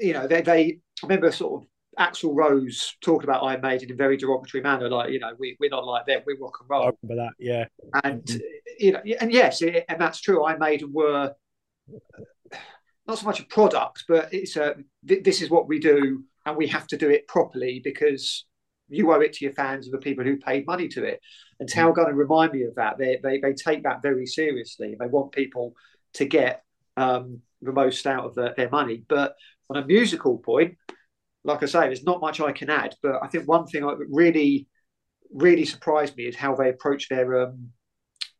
You 0.00 0.12
know, 0.12 0.26
they, 0.26 0.42
they 0.42 0.78
remember 1.02 1.32
sort 1.32 1.62
of 1.62 1.68
Axl 1.98 2.34
Rose 2.34 2.96
talking 3.00 3.28
about 3.28 3.42
Iron 3.42 3.60
Maiden 3.60 3.88
in 3.88 3.94
a 3.94 3.96
very 3.96 4.16
derogatory 4.16 4.62
manner, 4.62 4.88
like 4.88 5.10
you 5.10 5.18
know, 5.18 5.32
we 5.38 5.56
we're 5.60 5.70
not 5.70 5.84
like 5.84 6.06
them, 6.06 6.22
we 6.26 6.36
rock 6.40 6.58
and 6.60 6.70
roll. 6.70 6.82
I 6.84 6.92
remember 7.02 7.24
that, 7.24 7.34
yeah. 7.38 7.64
And 8.04 8.42
you 8.78 8.92
know, 8.92 9.00
and 9.20 9.32
yes, 9.32 9.62
it, 9.62 9.84
and 9.88 10.00
that's 10.00 10.20
true. 10.20 10.44
Iron 10.44 10.58
Maiden 10.58 10.92
were 10.92 11.34
not 13.06 13.18
so 13.18 13.26
much 13.26 13.40
a 13.40 13.44
product, 13.44 14.04
but 14.08 14.32
it's 14.32 14.56
a 14.56 14.76
th- 15.06 15.24
this 15.24 15.42
is 15.42 15.50
what 15.50 15.68
we 15.68 15.78
do, 15.78 16.24
and 16.46 16.56
we 16.56 16.68
have 16.68 16.86
to 16.88 16.96
do 16.96 17.10
it 17.10 17.28
properly 17.28 17.80
because 17.84 18.46
you 18.88 19.12
owe 19.12 19.20
it 19.20 19.34
to 19.34 19.44
your 19.44 19.54
fans 19.54 19.86
and 19.86 19.94
the 19.94 19.98
people 19.98 20.24
who 20.24 20.36
paid 20.36 20.66
money 20.66 20.88
to 20.88 21.04
it. 21.04 21.20
And 21.60 21.68
Tailgunner 21.68 22.14
remind 22.14 22.52
me 22.52 22.62
of 22.62 22.74
that. 22.76 22.98
They, 22.98 23.18
they 23.22 23.38
they 23.38 23.52
take 23.52 23.82
that 23.82 24.02
very 24.02 24.26
seriously. 24.26 24.96
They 24.98 25.06
want 25.06 25.32
people 25.32 25.74
to 26.14 26.24
get 26.24 26.62
um, 26.96 27.40
the 27.62 27.72
most 27.72 28.06
out 28.06 28.24
of 28.24 28.34
the, 28.34 28.52
their 28.56 28.70
money. 28.70 29.04
But 29.08 29.34
on 29.70 29.82
a 29.82 29.86
musical 29.86 30.38
point, 30.38 30.76
like 31.44 31.62
I 31.62 31.66
say, 31.66 31.80
there's 31.80 32.04
not 32.04 32.20
much 32.20 32.40
I 32.40 32.52
can 32.52 32.70
add. 32.70 32.94
But 33.02 33.22
I 33.22 33.28
think 33.28 33.48
one 33.48 33.66
thing 33.66 33.82
that 33.82 33.96
really, 34.10 34.68
really 35.32 35.64
surprised 35.64 36.16
me 36.16 36.24
is 36.24 36.36
how 36.36 36.54
they 36.54 36.68
approach 36.68 37.08
their 37.08 37.42
um, 37.44 37.70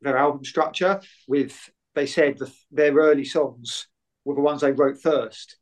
their 0.00 0.16
album 0.16 0.44
structure. 0.44 1.00
With 1.28 1.58
they 1.94 2.06
said 2.06 2.38
the, 2.38 2.52
their 2.70 2.94
early 2.94 3.24
songs 3.24 3.88
were 4.24 4.34
the 4.34 4.40
ones 4.40 4.60
they 4.60 4.72
wrote 4.72 5.00
first, 5.00 5.56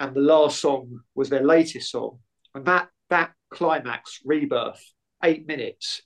and 0.00 0.14
the 0.14 0.20
last 0.20 0.60
song 0.60 1.00
was 1.14 1.30
their 1.30 1.44
latest 1.44 1.90
song. 1.90 2.18
And 2.54 2.64
that 2.66 2.88
that 3.10 3.32
climax, 3.50 4.20
rebirth, 4.24 4.82
eight 5.22 5.46
minutes, 5.46 6.02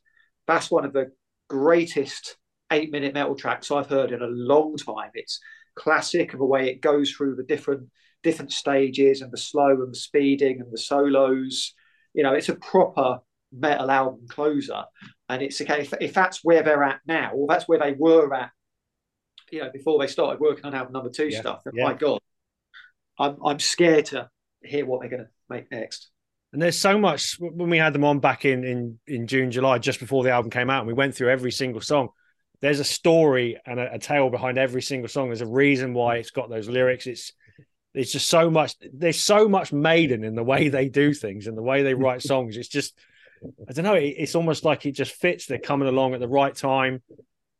that's 0.46 0.70
one 0.70 0.84
of 0.84 0.92
the 0.92 1.12
greatest 1.48 2.36
eight 2.70 2.92
minute 2.92 3.14
metal 3.14 3.34
tracks 3.34 3.70
I've 3.70 3.88
heard 3.88 4.12
in 4.12 4.22
a 4.22 4.26
long 4.26 4.76
time. 4.76 5.10
It's 5.14 5.40
classic 5.78 6.32
of 6.32 6.38
the 6.40 6.44
way 6.44 6.68
it 6.68 6.80
goes 6.80 7.10
through 7.10 7.36
the 7.36 7.44
different 7.44 7.88
different 8.22 8.52
stages 8.52 9.20
and 9.20 9.32
the 9.32 9.38
slow 9.38 9.70
and 9.70 9.92
the 9.92 9.98
speeding 9.98 10.60
and 10.60 10.72
the 10.72 10.78
solos. 10.78 11.74
You 12.14 12.22
know, 12.24 12.34
it's 12.34 12.48
a 12.48 12.56
proper 12.56 13.20
metal 13.52 13.90
album 13.90 14.26
closer. 14.28 14.84
And 15.28 15.42
it's 15.42 15.60
okay 15.60 15.82
if, 15.82 15.94
if 16.00 16.14
that's 16.14 16.42
where 16.42 16.62
they're 16.62 16.82
at 16.82 17.00
now, 17.06 17.32
or 17.32 17.46
that's 17.48 17.68
where 17.68 17.78
they 17.78 17.94
were 17.98 18.32
at, 18.34 18.50
you 19.50 19.60
know, 19.60 19.70
before 19.72 19.98
they 19.98 20.06
started 20.06 20.40
working 20.40 20.64
on 20.64 20.74
album 20.74 20.92
number 20.92 21.10
two 21.10 21.28
Yeah, 21.28 21.40
stuff. 21.40 21.62
Then 21.64 21.74
yeah. 21.76 21.84
my 21.84 21.94
God, 21.94 22.18
I'm 23.18 23.36
I'm 23.44 23.58
scared 23.58 24.06
to 24.06 24.28
hear 24.62 24.86
what 24.86 25.00
they're 25.00 25.10
going 25.10 25.24
to 25.24 25.30
make 25.48 25.70
next. 25.70 26.10
And 26.52 26.62
there's 26.62 26.78
so 26.78 26.98
much 26.98 27.36
when 27.38 27.68
we 27.68 27.78
had 27.78 27.92
them 27.92 28.04
on 28.04 28.20
back 28.20 28.44
in 28.44 28.64
in 28.64 28.98
in 29.06 29.26
June, 29.26 29.50
July, 29.50 29.78
just 29.78 30.00
before 30.00 30.24
the 30.24 30.30
album 30.30 30.50
came 30.50 30.70
out, 30.70 30.80
and 30.80 30.88
we 30.88 30.94
went 30.94 31.14
through 31.14 31.30
every 31.30 31.52
single 31.52 31.80
song. 31.80 32.08
There's 32.60 32.80
a 32.80 32.84
story 32.84 33.58
and 33.66 33.78
a, 33.78 33.94
a 33.94 33.98
tale 33.98 34.30
behind 34.30 34.58
every 34.58 34.82
single 34.82 35.08
song. 35.08 35.28
There's 35.28 35.40
a 35.40 35.46
reason 35.46 35.94
why 35.94 36.16
it's 36.16 36.30
got 36.30 36.50
those 36.50 36.68
lyrics. 36.68 37.06
It's 37.06 37.32
it's 37.94 38.12
just 38.12 38.28
so 38.28 38.50
much. 38.50 38.74
There's 38.92 39.20
so 39.20 39.48
much 39.48 39.72
Maiden 39.72 40.24
in 40.24 40.34
the 40.34 40.42
way 40.44 40.68
they 40.68 40.88
do 40.88 41.14
things 41.14 41.46
and 41.46 41.56
the 41.56 41.62
way 41.62 41.82
they 41.82 41.94
write 41.94 42.22
songs. 42.32 42.56
It's 42.56 42.68
just 42.68 42.98
I 43.68 43.72
don't 43.72 43.84
know. 43.84 43.94
It, 43.94 44.14
it's 44.18 44.34
almost 44.34 44.64
like 44.64 44.86
it 44.86 44.92
just 44.92 45.12
fits. 45.12 45.46
They're 45.46 45.58
coming 45.58 45.88
along 45.88 46.14
at 46.14 46.20
the 46.20 46.28
right 46.28 46.54
time, 46.54 47.02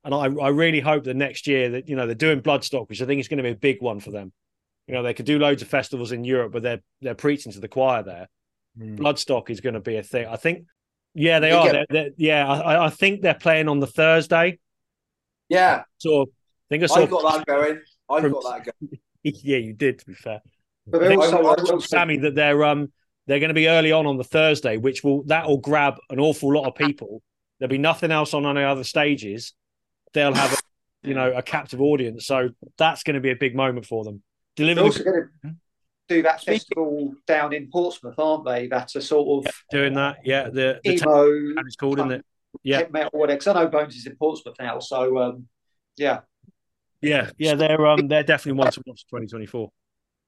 and 0.05 0.13
I 0.15 0.25
I 0.27 0.49
really 0.49 0.81
hope 0.81 1.05
that 1.05 1.15
next 1.17 1.47
year 1.47 1.71
that 1.71 1.89
you 1.89 1.97
know 1.97 2.07
they're 2.07 2.15
doing 2.15 2.41
Bloodstock, 2.43 2.89
which 2.89 3.01
I 3.01 3.07
think 3.07 3.21
is 3.21 3.29
going 3.29 3.39
to 3.39 3.45
be 3.45 3.51
a 3.51 3.57
big 3.57 3.81
one 3.81 4.01
for 4.01 4.11
them. 4.11 4.33
You 4.89 4.95
know 4.95 5.03
they 5.03 5.15
could 5.15 5.27
do 5.27 5.39
loads 5.39 5.63
of 5.63 5.69
festivals 5.69 6.13
in 6.13 6.25
Europe, 6.25 6.53
but 6.53 6.63
they're 6.63 6.81
they're 7.03 7.15
preaching 7.15 7.53
to 7.53 7.61
the 7.61 7.69
choir 7.69 8.03
there. 8.03 8.29
Hmm. 8.77 8.97
Bloodstock 8.97 9.51
is 9.51 9.61
going 9.61 9.75
to 9.75 9.81
be 9.81 9.97
a 9.97 10.03
thing. 10.03 10.27
I 10.27 10.37
think. 10.37 10.65
Yeah, 11.15 11.41
they 11.41 11.51
They 11.51 11.55
are. 11.57 11.65
get- 11.65 11.73
They're, 11.73 11.87
they're, 12.05 12.11
yeah, 12.17 12.47
I, 12.47 12.87
I 12.87 12.91
think 12.91 13.23
they're 13.23 13.35
playing 13.35 13.69
on 13.69 13.81
the 13.81 13.87
Thursday. 13.87 14.59
Yeah, 15.49 15.83
So 15.99 16.23
I 16.23 16.27
think 16.69 16.85
I 16.85 16.87
saw. 16.87 16.97
I 16.97 17.07
got 17.07 17.23
that 17.23 17.47
going. 17.47 17.81
I 18.09 18.21
From- 18.21 18.33
got 18.33 18.43
that 18.45 18.75
going. 18.81 19.01
Yeah, 19.25 19.59
you 19.59 19.75
did. 19.75 19.99
To 19.99 20.07
be 20.07 20.15
fair, 20.15 20.41
But 20.87 21.03
I 21.03 21.09
think 21.09 21.21
also, 21.21 21.51
I 21.51 21.57
told 21.57 21.85
Sammy 21.85 22.19
that 22.19 22.35
they're 22.35 22.65
um 22.65 22.93
they're 23.27 23.41
going 23.41 23.49
to 23.49 23.55
be 23.55 23.69
early 23.69 23.93
on 23.93 24.07
on 24.07 24.17
the 24.17 24.25
Thursday, 24.25 24.79
which 24.79 25.05
will 25.05 25.25
that 25.25 25.47
will 25.47 25.59
grab 25.59 25.97
an 26.09 26.19
awful 26.19 26.55
lot 26.55 26.67
of 26.67 26.75
people. 26.77 27.21
There'll 27.59 27.69
be 27.69 27.79
nothing 27.79 28.11
else 28.11 28.33
on 28.33 28.47
any 28.47 28.63
other 28.65 28.85
stages. 28.85 29.55
They'll 30.15 30.33
have 30.33 30.55
a, 30.55 31.09
you 31.09 31.15
know 31.15 31.33
a 31.37 31.43
captive 31.43 31.83
audience, 31.83 32.27
so 32.27 32.51
that's 32.79 33.03
going 33.03 33.17
to 33.17 33.21
be 33.21 33.31
a 33.31 33.37
big 33.37 33.55
moment 33.55 33.85
for 33.85 34.05
them. 34.05 34.23
Deliver 34.57 34.77
they're 34.77 34.85
also 34.85 34.99
the, 35.01 35.05
going 35.11 35.29
to 35.45 35.57
do 36.09 36.23
that 36.23 36.43
festival 36.43 37.15
down 37.27 37.53
in 37.53 37.69
Portsmouth, 37.71 38.19
aren't 38.19 38.47
they? 38.47 38.69
That's 38.69 38.97
a 38.97 39.03
sort 39.03 39.47
of 39.47 39.53
doing 39.71 39.95
that. 39.95 40.19
Yeah, 40.25 40.49
the 40.49 40.81
the 40.83 40.93
emo 40.93 41.61
is 41.67 41.77
called, 41.77 41.99
isn't 41.99 42.13
it? 42.13 42.25
Yeah. 42.63 42.79
heavy 42.79 42.91
metal, 42.93 43.11
whatever. 43.13 43.39
'Cause 43.39 43.47
I 43.49 43.63
know 43.63 43.69
Bones 43.69 43.97
is 43.97 44.07
in 44.07 44.17
Portsmouth 44.17 44.57
now, 44.59 44.79
so 44.81 45.19
um, 45.19 45.49
yeah. 45.97 46.21
Yeah, 47.01 47.31
yeah, 47.39 47.55
they're 47.55 47.87
um 47.87 48.09
they're 48.09 48.25
definitely 48.25 48.59
one 48.59 48.73
to 48.73 48.83
watch 48.87 49.07
2024. 49.07 49.71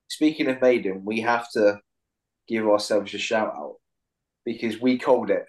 Speaking 0.09 0.49
of 0.49 0.61
Maiden, 0.62 1.05
we 1.05 1.21
have 1.21 1.51
to 1.53 1.81
give 2.47 2.66
ourselves 2.68 3.12
a 3.14 3.18
shout 3.18 3.53
out 3.57 3.77
because 4.45 4.81
we 4.81 4.99
called 4.99 5.31
it. 5.31 5.45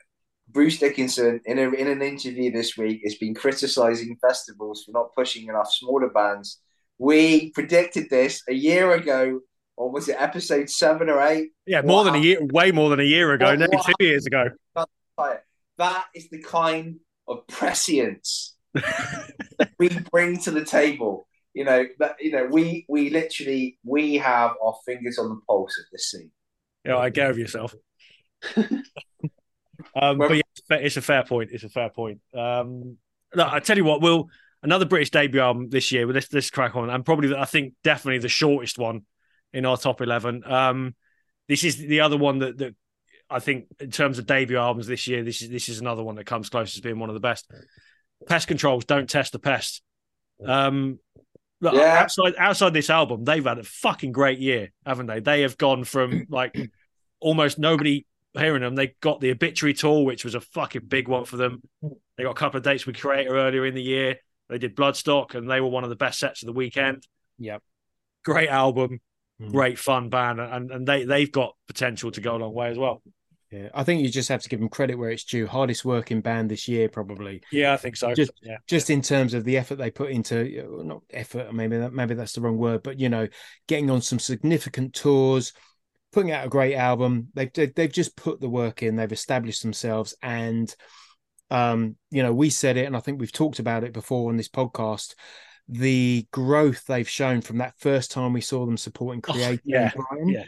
Bruce 0.50 0.80
Dickinson, 0.80 1.40
in, 1.46 1.60
a, 1.60 1.70
in 1.72 1.88
an 1.88 2.02
interview 2.02 2.52
this 2.52 2.76
week, 2.78 3.02
has 3.06 3.16
been 3.16 3.34
criticizing 3.34 4.18
festivals 4.20 4.84
for 4.84 4.92
not 4.92 5.14
pushing 5.16 5.48
enough 5.48 5.72
smaller 5.72 6.10
bands. 6.10 6.60
We 6.98 7.52
predicted 7.52 8.10
this 8.10 8.44
a 8.50 8.54
year 8.54 8.92
ago, 8.92 9.40
or 9.78 9.90
was 9.92 10.10
it 10.10 10.18
episode 10.20 10.70
seven 10.70 11.10
or 11.10 11.22
eight? 11.22 11.52
Yeah, 11.66 11.82
more 11.84 12.04
than 12.04 12.16
a 12.16 12.20
year, 12.20 12.40
way 12.52 12.72
more 12.72 12.90
than 12.90 13.00
a 13.00 13.04
year 13.04 13.32
ago, 13.32 13.46
What- 13.46 13.60
maybe 13.60 13.78
what- 13.78 13.86
two 13.98 14.06
years 14.06 14.26
ago. 14.26 14.46
That 15.82 16.06
is 16.14 16.30
the 16.30 16.44
kind 16.44 17.00
of 17.28 17.48
prescience 17.48 18.56
we 19.80 19.90
bring 20.12 20.38
to 20.42 20.52
the 20.52 20.64
table. 20.64 21.28
You 21.56 21.66
know 21.66 21.86
that 21.98 22.18
you 22.20 22.32
know 22.32 22.48
we 22.52 22.86
we 22.88 23.10
literally 23.10 23.80
we 23.84 24.14
have 24.18 24.52
our 24.64 24.76
fingers 24.86 25.18
on 25.18 25.30
the 25.30 25.40
pulse 25.48 25.76
of 25.80 25.86
this 25.92 26.12
scene. 26.12 26.30
Yeah, 26.86 26.98
I 26.98 27.10
get 27.10 27.32
over 27.32 27.40
yourself. 27.40 27.74
um, 28.56 30.20
but 30.20 30.36
yeah, 30.36 30.42
it's 30.52 30.60
a 30.60 30.66
fair- 30.68 30.82
it's 30.82 30.98
a 30.98 31.02
fair 31.02 31.24
point. 31.24 31.50
It's 31.52 31.64
a 31.64 31.70
fair 31.70 31.90
point. 31.90 32.20
Um, 32.32 32.98
look, 33.34 33.52
I 33.52 33.60
tell 33.60 33.76
you 33.76 33.84
what, 33.84 34.02
we'll 34.02 34.30
another 34.62 34.86
British 34.86 35.10
debut 35.10 35.42
album 35.42 35.70
this 35.72 35.92
year. 35.92 36.06
But 36.06 36.14
let's 36.14 36.32
let's 36.32 36.52
crack 36.52 36.76
on, 36.76 36.92
and 36.92 37.04
probably 37.04 37.36
I 37.36 37.46
think 37.46 37.74
definitely 37.84 38.20
the 38.20 38.30
shortest 38.30 38.78
one 38.78 39.02
in 39.52 39.66
our 39.66 39.78
top 39.78 40.00
eleven. 40.00 40.44
Um, 40.46 40.94
this 41.50 41.64
is 41.64 41.78
the 41.78 42.02
other 42.02 42.18
one 42.18 42.38
that 42.38 42.60
that 42.60 42.76
I 43.32 43.40
think 43.40 43.66
in 43.80 43.92
terms 43.92 44.20
of 44.20 44.26
debut 44.26 44.58
albums 44.58 44.88
this 44.88 45.08
year, 45.08 45.24
this 45.24 45.42
is 45.42 45.50
this 45.50 45.70
is 45.70 45.80
another 45.80 46.04
one 46.04 46.16
that 46.16 46.26
comes 46.26 46.50
close 46.50 46.74
to 46.76 46.82
being 46.82 47.00
one 47.00 47.10
of 47.10 47.14
the 47.14 47.20
best. 47.20 47.50
Pest 48.28 48.48
Control's 48.48 48.86
don't 48.86 49.10
test 49.10 49.32
the 49.32 49.40
pest. 49.40 49.82
Um, 50.46 51.00
look, 51.62 51.74
Yeah. 51.74 52.00
outside 52.02 52.34
outside 52.38 52.74
this 52.74 52.90
album, 52.90 53.24
they've 53.24 53.44
had 53.44 53.60
a 53.60 53.64
fucking 53.64 54.12
great 54.12 54.40
year, 54.40 54.72
haven't 54.86 55.08
they? 55.08 55.20
They 55.20 55.42
have 55.42 55.58
gone 55.58 55.84
from 55.84 56.26
like 56.30 56.56
almost 57.20 57.58
nobody 57.58 58.06
hearing 58.38 58.62
them. 58.62 58.76
They 58.76 58.96
got 59.02 59.22
the 59.22 59.32
obituary 59.32 59.74
tour, 59.74 60.04
which 60.06 60.24
was 60.24 60.36
a 60.36 60.42
fucking 60.42 60.86
big 60.88 61.08
one 61.08 61.26
for 61.26 61.38
them. 61.38 61.62
They 62.18 62.24
got 62.24 62.32
a 62.32 62.36
couple 62.36 62.58
of 62.58 62.64
dates 62.64 62.86
with 62.86 62.96
Kreator 62.98 63.32
earlier 63.32 63.66
in 63.66 63.76
the 63.76 63.82
year. 63.82 64.18
They 64.50 64.58
did 64.58 64.76
Bloodstock, 64.76 65.34
and 65.36 65.50
they 65.50 65.62
were 65.62 65.70
one 65.70 65.84
of 65.84 65.90
the 65.90 65.96
best 65.96 66.20
sets 66.20 66.42
of 66.44 66.48
the 66.48 66.54
weekend. 66.54 67.08
Yep. 67.40 67.62
Great 68.26 68.50
album, 68.50 69.00
Mm. 69.42 69.50
great 69.52 69.80
fun 69.80 70.10
band, 70.10 70.40
and 70.40 70.70
and 70.70 70.88
they 70.88 71.04
they've 71.06 71.32
got 71.32 71.56
potential 71.68 72.12
to 72.12 72.22
go 72.22 72.36
a 72.36 72.38
long 72.38 72.54
way 72.54 72.70
as 72.70 72.78
well. 72.78 73.02
Yeah, 73.52 73.68
I 73.74 73.84
think 73.84 74.02
you 74.02 74.10
just 74.10 74.30
have 74.30 74.42
to 74.42 74.50
give 74.50 74.60
them 74.60 74.70
credit 74.70 74.96
where 74.96 75.10
it's 75.10 75.26
due. 75.26 75.46
Hardest 75.46 75.84
working 75.84 76.22
band 76.22 76.50
this 76.50 76.70
year, 76.70 76.88
probably. 76.88 77.44
Yeah, 77.52 77.74
I 77.74 77.78
think 77.78 77.98
so. 77.98 78.14
Just- 78.14 78.32
yeah, 78.42 78.58
Just 78.66 78.90
in 78.90 79.02
terms 79.02 79.34
of 79.34 79.44
the 79.44 79.58
effort 79.58 79.76
they 79.76 79.92
put 79.92 80.12
into, 80.12 80.82
not 80.86 81.02
effort, 81.10 81.54
maybe 81.54 81.78
that 81.78 81.92
maybe 81.94 82.16
that's 82.16 82.34
the 82.34 82.42
wrong 82.42 82.58
word, 82.58 82.82
but 82.82 83.00
you 83.00 83.10
know, 83.10 83.28
getting 83.68 83.90
on 83.90 84.02
some 84.02 84.20
significant 84.20 84.94
tours, 84.94 85.52
putting 86.14 86.32
out 86.32 86.46
a 86.46 86.50
great 86.50 86.76
album. 86.76 87.28
They've 87.34 87.52
they've, 87.52 87.92
just 87.92 88.16
put 88.16 88.40
the 88.40 88.50
work 88.50 88.84
in. 88.84 88.96
They've 88.96 89.12
established 89.12 89.64
themselves, 89.64 90.16
and 90.22 90.74
um, 91.50 91.98
you 92.10 92.24
know, 92.24 92.34
we 92.34 92.50
said 92.50 92.78
it, 92.78 92.86
and 92.86 92.96
I 92.96 93.02
think 93.02 93.20
we've 93.20 93.32
talked 93.34 93.60
about 93.60 93.84
it 93.84 93.92
before 93.92 94.30
on 94.30 94.38
this 94.38 94.50
podcast. 94.50 95.16
The 95.68 96.26
growth 96.32 96.86
they've 96.86 97.08
shown 97.08 97.42
from 97.42 97.58
that 97.58 97.76
first 97.80 98.12
time 98.12 98.32
we 98.32 98.42
saw 98.42 98.66
them 98.66 98.78
supporting 98.78 99.22
Oh, 99.28 99.58
yeah, 99.66 99.92
in 99.94 100.02
Brighton, 100.10 100.30
yeah. 100.30 100.44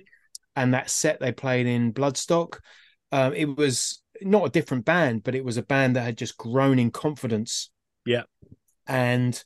and 0.55 0.73
that 0.73 0.89
set 0.89 1.19
they 1.19 1.33
played 1.33 1.65
in 1.67 1.93
Bloodstock. 1.93 2.59
Um, 3.13 3.33
it 3.33 3.55
was 3.55 4.01
not 4.21 4.45
a 4.45 4.49
different 4.49 4.85
band, 4.85 5.23
but 5.23 5.35
it 5.35 5.45
was 5.45 5.57
a 5.57 5.63
band 5.63 5.95
that 5.95 6.01
had 6.01 6.17
just 6.17 6.37
grown 6.37 6.79
in 6.79 6.91
confidence. 6.91 7.69
Yeah. 8.05 8.23
and 8.87 9.41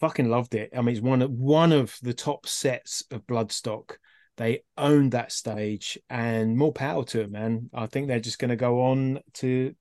fucking 0.00 0.28
loved 0.28 0.54
it. 0.54 0.70
I 0.76 0.80
mean, 0.82 0.94
it's 0.96 1.02
one 1.02 1.22
of 1.22 1.30
one 1.30 1.72
of 1.72 1.96
the 2.02 2.14
top 2.14 2.46
sets 2.46 3.04
of 3.10 3.26
Bloodstock. 3.26 3.96
They 4.36 4.62
owned 4.76 5.12
that 5.12 5.32
stage, 5.32 5.98
and 6.08 6.56
more 6.56 6.72
power 6.72 7.04
to 7.06 7.20
it, 7.22 7.30
man. 7.30 7.70
I 7.74 7.86
think 7.86 8.08
they're 8.08 8.20
just 8.20 8.38
going 8.38 8.50
to 8.50 8.56
go 8.56 8.82
on 8.86 9.20
to, 9.34 9.74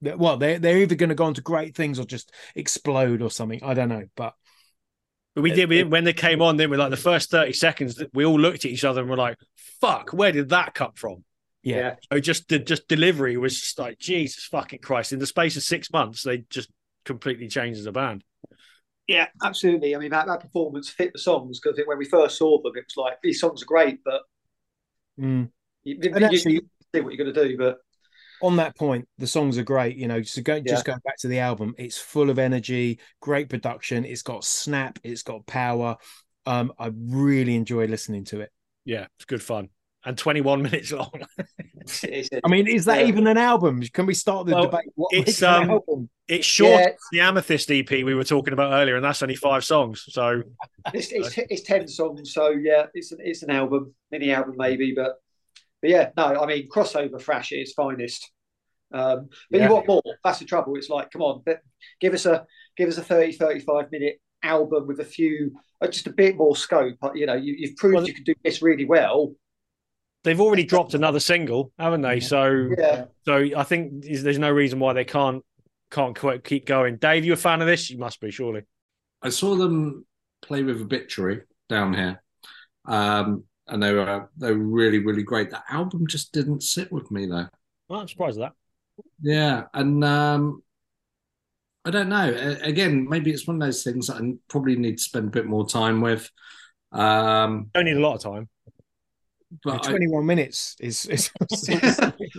well, 0.00 0.36
they're 0.36 0.58
they're 0.58 0.78
either 0.78 0.94
going 0.94 1.08
to 1.10 1.14
go 1.16 1.24
on 1.24 1.34
to 1.34 1.42
great 1.42 1.74
things 1.74 1.98
or 1.98 2.04
just 2.04 2.32
explode 2.54 3.22
or 3.22 3.30
something. 3.30 3.60
I 3.64 3.74
don't 3.74 3.88
know, 3.88 4.04
but 4.16 4.34
But 5.34 5.42
we 5.42 5.50
did 5.52 5.68
we, 5.68 5.84
when 5.84 6.04
they 6.04 6.12
came 6.12 6.42
on. 6.42 6.56
Then 6.56 6.70
we 6.70 6.76
like 6.76 6.90
the 6.90 6.96
first 6.96 7.30
thirty 7.30 7.52
seconds. 7.52 8.02
We 8.12 8.24
all 8.24 8.38
looked 8.38 8.64
at 8.64 8.70
each 8.70 8.84
other 8.84 9.00
and 9.02 9.10
were 9.10 9.16
like, 9.16 9.38
"Fuck, 9.80 10.10
where 10.12 10.32
did 10.32 10.48
that 10.50 10.74
come 10.74 10.92
from?" 10.94 11.24
Yeah, 11.62 11.96
So 12.12 12.20
just 12.20 12.48
the 12.48 12.58
just 12.58 12.88
delivery 12.88 13.36
was 13.36 13.58
just 13.60 13.78
like 13.78 13.98
Jesus 13.98 14.44
fucking 14.44 14.80
Christ. 14.80 15.12
In 15.12 15.18
the 15.18 15.26
space 15.26 15.56
of 15.56 15.62
six 15.62 15.92
months, 15.92 16.22
they 16.22 16.38
just 16.50 16.70
completely 17.04 17.48
changed 17.48 17.80
as 17.80 17.86
a 17.86 17.92
band. 17.92 18.24
Yeah, 19.06 19.26
absolutely. 19.42 19.96
I 19.96 19.98
mean, 19.98 20.10
that, 20.10 20.26
that 20.26 20.40
performance 20.40 20.90
fit 20.90 21.12
the 21.14 21.18
songs 21.18 21.60
because 21.60 21.80
when 21.86 21.96
we 21.98 22.04
first 22.04 22.36
saw 22.36 22.60
them, 22.62 22.72
it 22.76 22.84
was 22.86 22.96
like 22.96 23.14
these 23.22 23.40
songs 23.40 23.62
are 23.62 23.66
great, 23.66 24.00
but 24.04 24.22
Mm. 25.18 25.50
you, 25.82 25.98
you, 26.00 26.12
And 26.14 26.24
actually- 26.24 26.54
you 26.54 26.60
see 26.94 27.00
what 27.00 27.12
you're 27.12 27.24
going 27.24 27.34
to 27.34 27.48
do. 27.48 27.56
But 27.58 27.78
on 28.40 28.56
that 28.56 28.76
point, 28.76 29.08
the 29.18 29.26
songs 29.26 29.58
are 29.58 29.64
great. 29.64 29.96
You 29.96 30.06
know, 30.06 30.22
so 30.22 30.42
go, 30.42 30.60
just 30.60 30.84
going 30.84 31.00
back 31.04 31.16
to 31.18 31.28
the 31.28 31.40
album, 31.40 31.74
it's 31.76 31.98
full 31.98 32.30
of 32.30 32.38
energy, 32.38 33.00
great 33.20 33.48
production. 33.48 34.04
It's 34.04 34.22
got 34.22 34.44
snap, 34.44 34.98
it's 35.02 35.22
got 35.24 35.44
power. 35.46 35.96
Um, 36.46 36.72
I 36.78 36.92
really 36.94 37.56
enjoy 37.56 37.86
listening 37.86 38.24
to 38.26 38.42
it. 38.42 38.52
Yeah, 38.84 39.06
it's 39.16 39.24
good 39.24 39.42
fun 39.42 39.70
and 40.04 40.16
twenty 40.16 40.40
one 40.40 40.62
minutes 40.68 40.92
long. 40.92 41.10
it's, 41.80 42.04
it's, 42.04 42.28
I 42.44 42.48
mean, 42.48 42.66
is 42.68 42.84
that 42.86 43.00
Yeah. 43.00 43.06
even 43.06 43.26
an 43.26 43.38
album? 43.38 43.82
Can 43.92 44.06
we 44.06 44.14
start 44.14 44.46
the 44.46 44.54
Well, 44.54 44.64
debate? 44.64 44.90
What 44.94 45.10
it's, 45.12 45.42
um. 45.42 45.80
It's 46.28 46.46
short. 46.46 46.80
Yeah. 46.82 46.90
The 47.12 47.20
Amethyst 47.20 47.70
EP 47.70 47.88
we 47.90 48.14
were 48.14 48.22
talking 48.24 48.52
about 48.52 48.72
earlier, 48.74 48.96
and 48.96 49.04
that's 49.04 49.22
only 49.22 49.34
five 49.34 49.64
songs. 49.64 50.04
So 50.08 50.42
it's, 50.92 51.10
it's, 51.10 51.34
it's 51.38 51.62
ten 51.62 51.88
songs, 51.88 52.34
so 52.34 52.50
yeah, 52.50 52.86
it's 52.92 53.12
an 53.12 53.18
it's 53.22 53.42
an 53.42 53.50
album, 53.50 53.94
mini 54.10 54.30
album 54.30 54.54
maybe, 54.58 54.92
but 54.94 55.14
but 55.80 55.88
yeah, 55.90 56.10
no, 56.18 56.24
I 56.42 56.46
mean 56.46 56.68
crossover 56.68 57.20
thrash 57.20 57.52
at 57.52 57.58
its 57.60 57.72
finest. 57.72 58.30
Um, 58.92 59.28
but 59.50 59.60
Yeah. 59.60 59.68
you 59.68 59.74
want 59.74 59.88
more? 59.88 60.02
That's 60.22 60.38
the 60.40 60.44
trouble. 60.44 60.76
It's 60.76 60.88
like, 60.90 61.10
come 61.10 61.22
on, 61.22 61.42
give 62.00 62.12
us 62.12 62.26
a 62.26 62.46
give 62.76 62.88
us 62.90 62.98
a 62.98 63.02
30, 63.02 63.32
35 63.32 63.90
minute 63.90 64.20
album 64.42 64.86
with 64.86 65.00
a 65.00 65.04
few, 65.04 65.52
uh, 65.80 65.86
just 65.88 66.06
a 66.06 66.12
bit 66.12 66.36
more 66.36 66.54
scope. 66.56 66.96
Uh, 67.02 67.10
You 67.14 67.24
know, 67.26 67.34
you, 67.34 67.54
you've 67.58 67.76
proved 67.76 67.96
Well, 67.96 68.06
you 68.06 68.12
can 68.14 68.24
do 68.24 68.34
this 68.44 68.60
really 68.62 68.84
well. 68.84 69.32
They've 70.28 70.40
already 70.40 70.64
dropped 70.64 70.94
another 70.94 71.20
single, 71.20 71.72
haven't 71.78 72.02
they? 72.02 72.20
So 72.20 72.68
Yeah, 72.76 73.06
so 73.24 73.48
I 73.56 73.62
think 73.64 74.04
there's 74.04 74.22
there's 74.22 74.38
no 74.38 74.50
reason 74.50 74.78
why 74.78 74.92
they 74.92 75.04
can't 75.04 75.44
can't 75.90 76.16
quite 76.16 76.44
keep 76.44 76.66
going. 76.66 76.96
Dave, 76.96 77.24
you 77.24 77.32
a 77.32 77.36
fan 77.36 77.60
of 77.62 77.66
this? 77.66 77.88
You 77.90 77.98
must 77.98 78.20
be, 78.20 78.30
surely. 78.30 78.62
I 79.22 79.30
saw 79.30 79.56
them 79.56 80.06
play 80.42 80.62
with 80.62 80.80
Obituary 80.80 81.42
down 81.68 81.94
here, 81.94 82.22
um, 82.84 83.44
and 83.66 83.82
they 83.82 83.92
were 83.92 84.28
they 84.36 84.52
were 84.52 84.58
really 84.58 84.98
really 84.98 85.22
great. 85.22 85.50
The 85.50 85.62
album 85.70 86.06
just 86.06 86.32
didn't 86.32 86.62
sit 86.62 86.92
with 86.92 87.10
me 87.10 87.26
though. 87.26 87.46
Well, 87.88 88.00
I'm 88.00 88.08
surprised 88.08 88.38
at 88.38 88.52
that. 88.52 89.02
Yeah, 89.22 89.64
and 89.72 90.04
um, 90.04 90.62
I 91.84 91.90
don't 91.90 92.10
know. 92.10 92.56
Again, 92.62 93.08
maybe 93.08 93.30
it's 93.30 93.46
one 93.46 93.56
of 93.56 93.66
those 93.66 93.82
things 93.82 94.08
that 94.08 94.16
I 94.16 94.32
probably 94.48 94.76
need 94.76 94.98
to 94.98 95.02
spend 95.02 95.28
a 95.28 95.30
bit 95.30 95.46
more 95.46 95.66
time 95.66 96.02
with. 96.02 96.30
Um, 96.92 97.70
Don't 97.72 97.86
need 97.86 97.96
a 97.96 98.00
lot 98.00 98.16
of 98.16 98.22
time. 98.22 98.48
But 99.64 99.86
I, 99.86 99.90
21 99.90 100.26
minutes 100.26 100.76
is, 100.80 101.06
is 101.06 101.30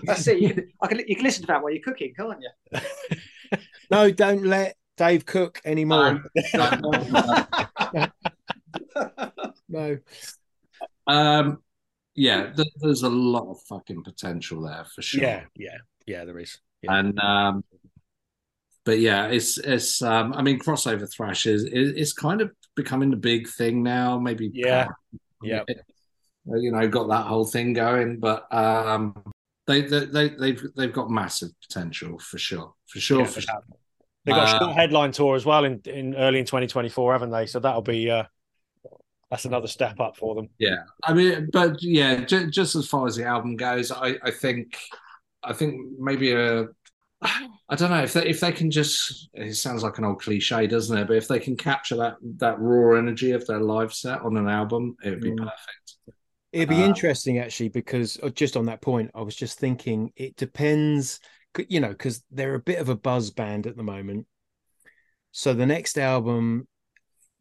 that's 0.04 0.28
it. 0.28 0.40
You 0.40 0.54
can, 0.54 0.72
I 0.82 0.88
can 0.88 1.00
you 1.08 1.16
can 1.16 1.24
listen 1.24 1.42
to 1.44 1.48
that 1.48 1.62
while 1.64 1.72
you're 1.72 1.82
cooking, 1.82 2.14
can't 2.16 2.40
you? 2.42 2.80
no, 3.92 4.12
don't 4.12 4.46
let 4.46 4.76
Dave 4.98 5.26
cook 5.26 5.62
anymore. 5.66 6.24
No. 9.72 9.98
um, 11.06 11.62
yeah, 12.16 12.52
th- 12.52 12.68
there's 12.82 13.04
a 13.04 13.10
lot 13.10 13.50
of 13.50 13.62
fucking 13.70 14.04
potential 14.04 14.64
there 14.64 14.84
for 14.96 15.04
sure. 15.04 15.22
Yeah, 15.22 15.44
yeah, 15.56 15.78
yeah. 16.08 16.26
There 16.26 16.40
is. 16.40 16.58
Yeah. 16.82 17.00
and 17.00 17.20
um 17.20 17.64
but 18.86 19.00
yeah 19.00 19.28
it's 19.28 19.58
it's 19.58 20.02
um 20.02 20.32
i 20.34 20.42
mean 20.42 20.58
crossover 20.58 21.12
thrash 21.12 21.46
is 21.46 21.66
is 21.66 21.92
it's 21.96 22.14
kind 22.14 22.40
of 22.40 22.52
becoming 22.76 23.10
the 23.10 23.18
big 23.18 23.50
thing 23.50 23.84
now 23.84 24.18
maybe 24.18 24.50
Yeah. 24.54 24.88
Yeah. 25.44 25.64
You 26.58 26.72
know 26.72 26.88
got 26.88 27.08
that 27.10 27.26
whole 27.26 27.46
thing 27.46 27.74
going 27.74 28.20
but 28.20 28.52
um 28.54 29.16
they 29.68 29.82
they, 29.82 30.06
they 30.06 30.30
they've 30.30 30.64
they've 30.76 30.94
got 30.94 31.10
massive 31.10 31.50
potential 31.68 32.18
for 32.20 32.38
sure 32.38 32.74
for 32.88 33.00
sure 33.00 33.26
Yeah, 33.26 33.28
for 33.28 33.42
they 33.42 33.42
sure. 33.42 33.64
They 34.26 34.34
got 34.34 34.44
a 34.46 34.48
Uh, 34.48 34.60
short 34.60 34.76
headline 34.78 35.12
tour 35.14 35.36
as 35.36 35.46
well 35.46 35.66
in, 35.66 35.82
in 35.86 36.16
early 36.16 36.40
in 36.40 36.46
2024, 36.46 37.14
haven't 37.14 37.32
they? 37.32 37.46
So 37.48 37.60
that'll 37.60 37.82
be 37.84 38.10
uh, 38.12 38.24
that's 39.30 39.46
another 39.46 39.68
step 39.68 40.00
up 40.00 40.18
for 40.18 40.36
them. 40.36 40.50
Yeah, 40.58 40.78
I 41.06 41.14
mean, 41.14 41.50
but 41.54 41.82
yeah, 41.82 42.26
j- 42.26 42.50
just 42.50 42.76
as 42.76 42.88
far 42.88 43.08
as 43.08 43.16
the 43.16 43.24
album 43.26 43.56
goes, 43.56 43.92
I, 43.92 44.16
I 44.24 44.32
think, 44.32 44.78
I 45.44 45.54
think 45.54 45.76
maybe 45.98 46.34
a, 46.34 46.68
I 47.22 47.76
don't 47.76 47.92
know 47.92 48.04
if 48.04 48.14
they 48.14 48.28
if 48.28 48.40
they 48.40 48.52
can 48.52 48.72
just. 48.72 49.30
It 49.34 49.56
sounds 49.56 49.84
like 49.84 49.98
an 50.00 50.06
old 50.06 50.22
cliche, 50.22 50.68
doesn't 50.68 50.98
it? 50.98 51.08
But 51.08 51.18
if 51.18 51.28
they 51.28 51.40
can 51.40 51.56
capture 51.58 51.98
that 51.98 52.18
that 52.38 52.60
raw 52.60 52.98
energy 52.98 53.32
of 53.32 53.46
their 53.48 53.60
live 53.60 53.94
set 53.94 54.22
on 54.22 54.38
an 54.38 54.50
album, 54.50 54.98
it 55.04 55.12
would 55.12 55.22
be 55.22 55.32
Mm. 55.32 55.38
perfect. 55.38 55.98
It'd 56.52 56.70
be 56.70 56.82
Uh, 56.82 56.86
interesting 56.86 57.38
actually 57.38 57.70
because 57.70 58.20
uh, 58.24 58.30
just 58.30 58.58
on 58.58 58.66
that 58.66 58.82
point, 58.82 59.12
I 59.14 59.22
was 59.22 59.36
just 59.36 59.60
thinking 59.60 60.12
it 60.16 60.36
depends, 60.36 61.20
you 61.68 61.80
know, 61.80 61.90
because 61.90 62.24
they're 62.32 62.56
a 62.56 62.60
bit 62.60 62.80
of 62.80 62.90
a 62.90 62.96
buzz 62.96 63.30
band 63.32 63.68
at 63.68 63.78
the 63.78 63.84
moment. 63.84 64.26
So 65.32 65.54
the 65.54 65.66
next 65.66 65.98
album 65.98 66.68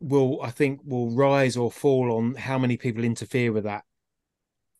will, 0.00 0.40
I 0.42 0.50
think, 0.50 0.80
will 0.84 1.10
rise 1.10 1.56
or 1.56 1.70
fall 1.72 2.16
on 2.16 2.34
how 2.34 2.58
many 2.58 2.76
people 2.76 3.04
interfere 3.04 3.52
with 3.52 3.64
that. 3.64 3.84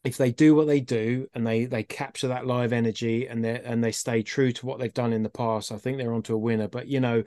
If 0.04 0.16
they 0.16 0.30
do 0.30 0.54
what 0.54 0.66
they 0.66 0.80
do 0.80 1.26
and 1.34 1.46
they 1.46 1.64
they 1.64 1.82
capture 1.82 2.28
that 2.28 2.46
live 2.46 2.72
energy 2.72 3.26
and 3.26 3.44
they 3.44 3.60
and 3.60 3.82
they 3.82 3.92
stay 3.92 4.22
true 4.22 4.52
to 4.52 4.66
what 4.66 4.78
they've 4.78 4.94
done 4.94 5.12
in 5.12 5.22
the 5.22 5.28
past, 5.28 5.72
I 5.72 5.76
think 5.78 5.98
they're 5.98 6.14
onto 6.14 6.34
a 6.34 6.38
winner. 6.38 6.68
But 6.68 6.86
you 6.86 7.00
know, 7.00 7.24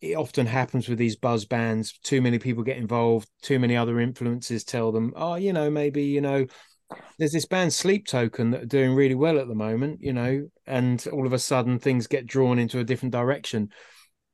it 0.00 0.14
often 0.14 0.46
happens 0.46 0.88
with 0.88 0.98
these 0.98 1.16
buzz 1.16 1.44
bands. 1.44 1.98
Too 2.02 2.22
many 2.22 2.38
people 2.38 2.62
get 2.62 2.76
involved. 2.76 3.28
Too 3.42 3.58
many 3.58 3.76
other 3.76 4.00
influences 4.00 4.64
tell 4.64 4.92
them, 4.92 5.12
oh, 5.16 5.34
you 5.34 5.52
know, 5.52 5.70
maybe 5.70 6.04
you 6.04 6.20
know, 6.20 6.46
there's 7.18 7.32
this 7.32 7.46
band 7.46 7.72
Sleep 7.72 8.06
Token 8.06 8.50
that 8.52 8.62
are 8.62 8.66
doing 8.66 8.94
really 8.94 9.14
well 9.14 9.38
at 9.38 9.48
the 9.48 9.54
moment, 9.54 10.00
you 10.00 10.12
know, 10.12 10.48
and 10.66 11.04
all 11.12 11.26
of 11.26 11.32
a 11.32 11.38
sudden 11.38 11.78
things 11.78 12.06
get 12.06 12.26
drawn 12.26 12.58
into 12.58 12.78
a 12.78 12.84
different 12.84 13.12
direction. 13.12 13.70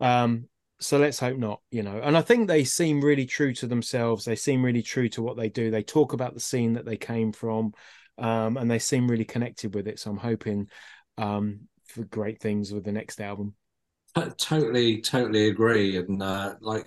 Um, 0.00 0.48
so 0.80 0.98
let's 0.98 1.18
hope 1.18 1.38
not, 1.38 1.60
you 1.70 1.82
know. 1.82 2.00
And 2.02 2.16
I 2.16 2.20
think 2.20 2.46
they 2.46 2.64
seem 2.64 3.00
really 3.00 3.26
true 3.26 3.54
to 3.54 3.66
themselves. 3.66 4.24
They 4.24 4.36
seem 4.36 4.62
really 4.62 4.82
true 4.82 5.08
to 5.10 5.22
what 5.22 5.36
they 5.36 5.48
do. 5.48 5.70
They 5.70 5.82
talk 5.82 6.12
about 6.12 6.34
the 6.34 6.40
scene 6.40 6.74
that 6.74 6.84
they 6.84 6.96
came 6.96 7.32
from, 7.32 7.72
um, 8.18 8.56
and 8.56 8.70
they 8.70 8.78
seem 8.78 9.08
really 9.08 9.24
connected 9.24 9.74
with 9.74 9.88
it. 9.88 9.98
So 9.98 10.10
I'm 10.10 10.18
hoping 10.18 10.68
um, 11.16 11.60
for 11.86 12.04
great 12.04 12.40
things 12.40 12.72
with 12.72 12.84
the 12.84 12.92
next 12.92 13.20
album. 13.20 13.54
Totally, 14.38 15.00
totally 15.00 15.48
agree. 15.48 15.96
And 15.96 16.22
uh, 16.22 16.54
like 16.60 16.86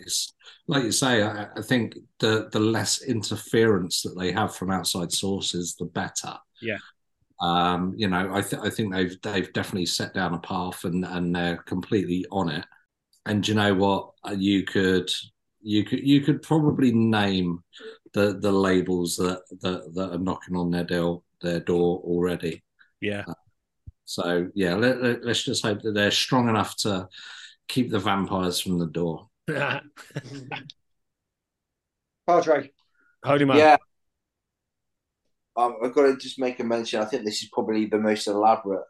like 0.68 0.84
you 0.84 0.92
say, 0.92 1.24
I, 1.24 1.48
I, 1.56 1.62
think 1.62 1.98
the 2.20 2.50
the 2.52 2.60
less 2.60 3.02
interference 3.04 4.02
that 4.02 4.18
they 4.18 4.32
have 4.32 4.56
from 4.56 4.72
outside 4.72 5.12
sources, 5.12 5.76
the 5.76 5.86
better. 5.86 6.36
Yeah. 6.62 6.78
Um, 7.42 7.94
you 7.98 8.08
know, 8.08 8.32
I 8.34 8.42
th- 8.42 8.62
I 8.62 8.70
think 8.70 8.94
they've 8.94 9.22
they've 9.22 9.52
definitely 9.54 9.86
set 9.86 10.14
down 10.14 10.34
a 10.34 10.40
path 10.40 10.86
and 10.86 11.06
and 11.06 11.36
they're 11.36 11.58
completely 11.58 12.26
on 12.32 12.50
it. 12.50 12.66
And 13.26 13.48
you 13.48 13.56
know 13.56 13.74
what? 13.74 14.12
Uh, 14.28 14.36
you 14.38 14.64
could 14.64 15.10
you 15.62 15.84
could 15.84 16.00
you 16.00 16.22
could 16.22 16.42
probably 16.42 16.92
name 16.94 17.64
the 18.14 18.40
the 18.40 18.52
labels 18.52 19.18
that 19.18 19.42
that, 19.62 19.94
that 19.94 20.14
are 20.14 20.20
knocking 20.20 20.56
on 20.56 20.72
their 20.72 20.86
door 20.86 21.24
their 21.42 21.60
door 21.60 22.00
already. 22.06 22.64
Yeah. 23.02 23.24
Uh, 23.28 23.34
so 24.08 24.50
yeah, 24.56 24.74
let, 24.76 25.04
let, 25.04 25.26
let's 25.26 25.44
just 25.44 25.66
hope 25.66 25.82
that 25.82 25.92
they're 25.92 26.12
strong 26.12 26.48
enough 26.48 26.78
to 26.78 27.10
keep 27.68 27.92
the 27.92 28.00
vampires 28.00 28.58
from 28.58 28.80
the 28.80 28.86
door. 28.86 29.28
Padre. 32.26 32.72
Holy 33.22 33.44
man. 33.44 33.58
Yeah. 33.58 33.76
Um, 35.58 35.76
I've 35.84 35.94
got 35.94 36.04
to 36.04 36.16
just 36.16 36.40
make 36.40 36.58
a 36.62 36.64
mention. 36.64 37.02
I 37.02 37.06
think 37.06 37.26
this 37.26 37.44
is 37.44 37.50
probably 37.52 37.88
the 37.88 37.98
most 37.98 38.28
elaborate 38.28 38.86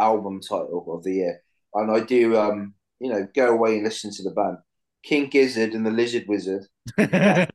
album 0.00 0.40
title 0.40 0.86
of 0.88 1.04
the 1.04 1.12
year, 1.12 1.42
and 1.74 1.90
I 1.90 2.00
do, 2.00 2.38
um, 2.38 2.72
you 3.00 3.10
know, 3.10 3.28
go 3.34 3.52
away 3.52 3.74
and 3.74 3.84
listen 3.84 4.12
to 4.12 4.22
the 4.22 4.30
band 4.30 4.56
King 5.02 5.28
Gizzard 5.28 5.74
and 5.74 5.84
the 5.84 5.90
Lizard 5.90 6.24
Wizard. 6.26 6.64
That's 6.96 7.50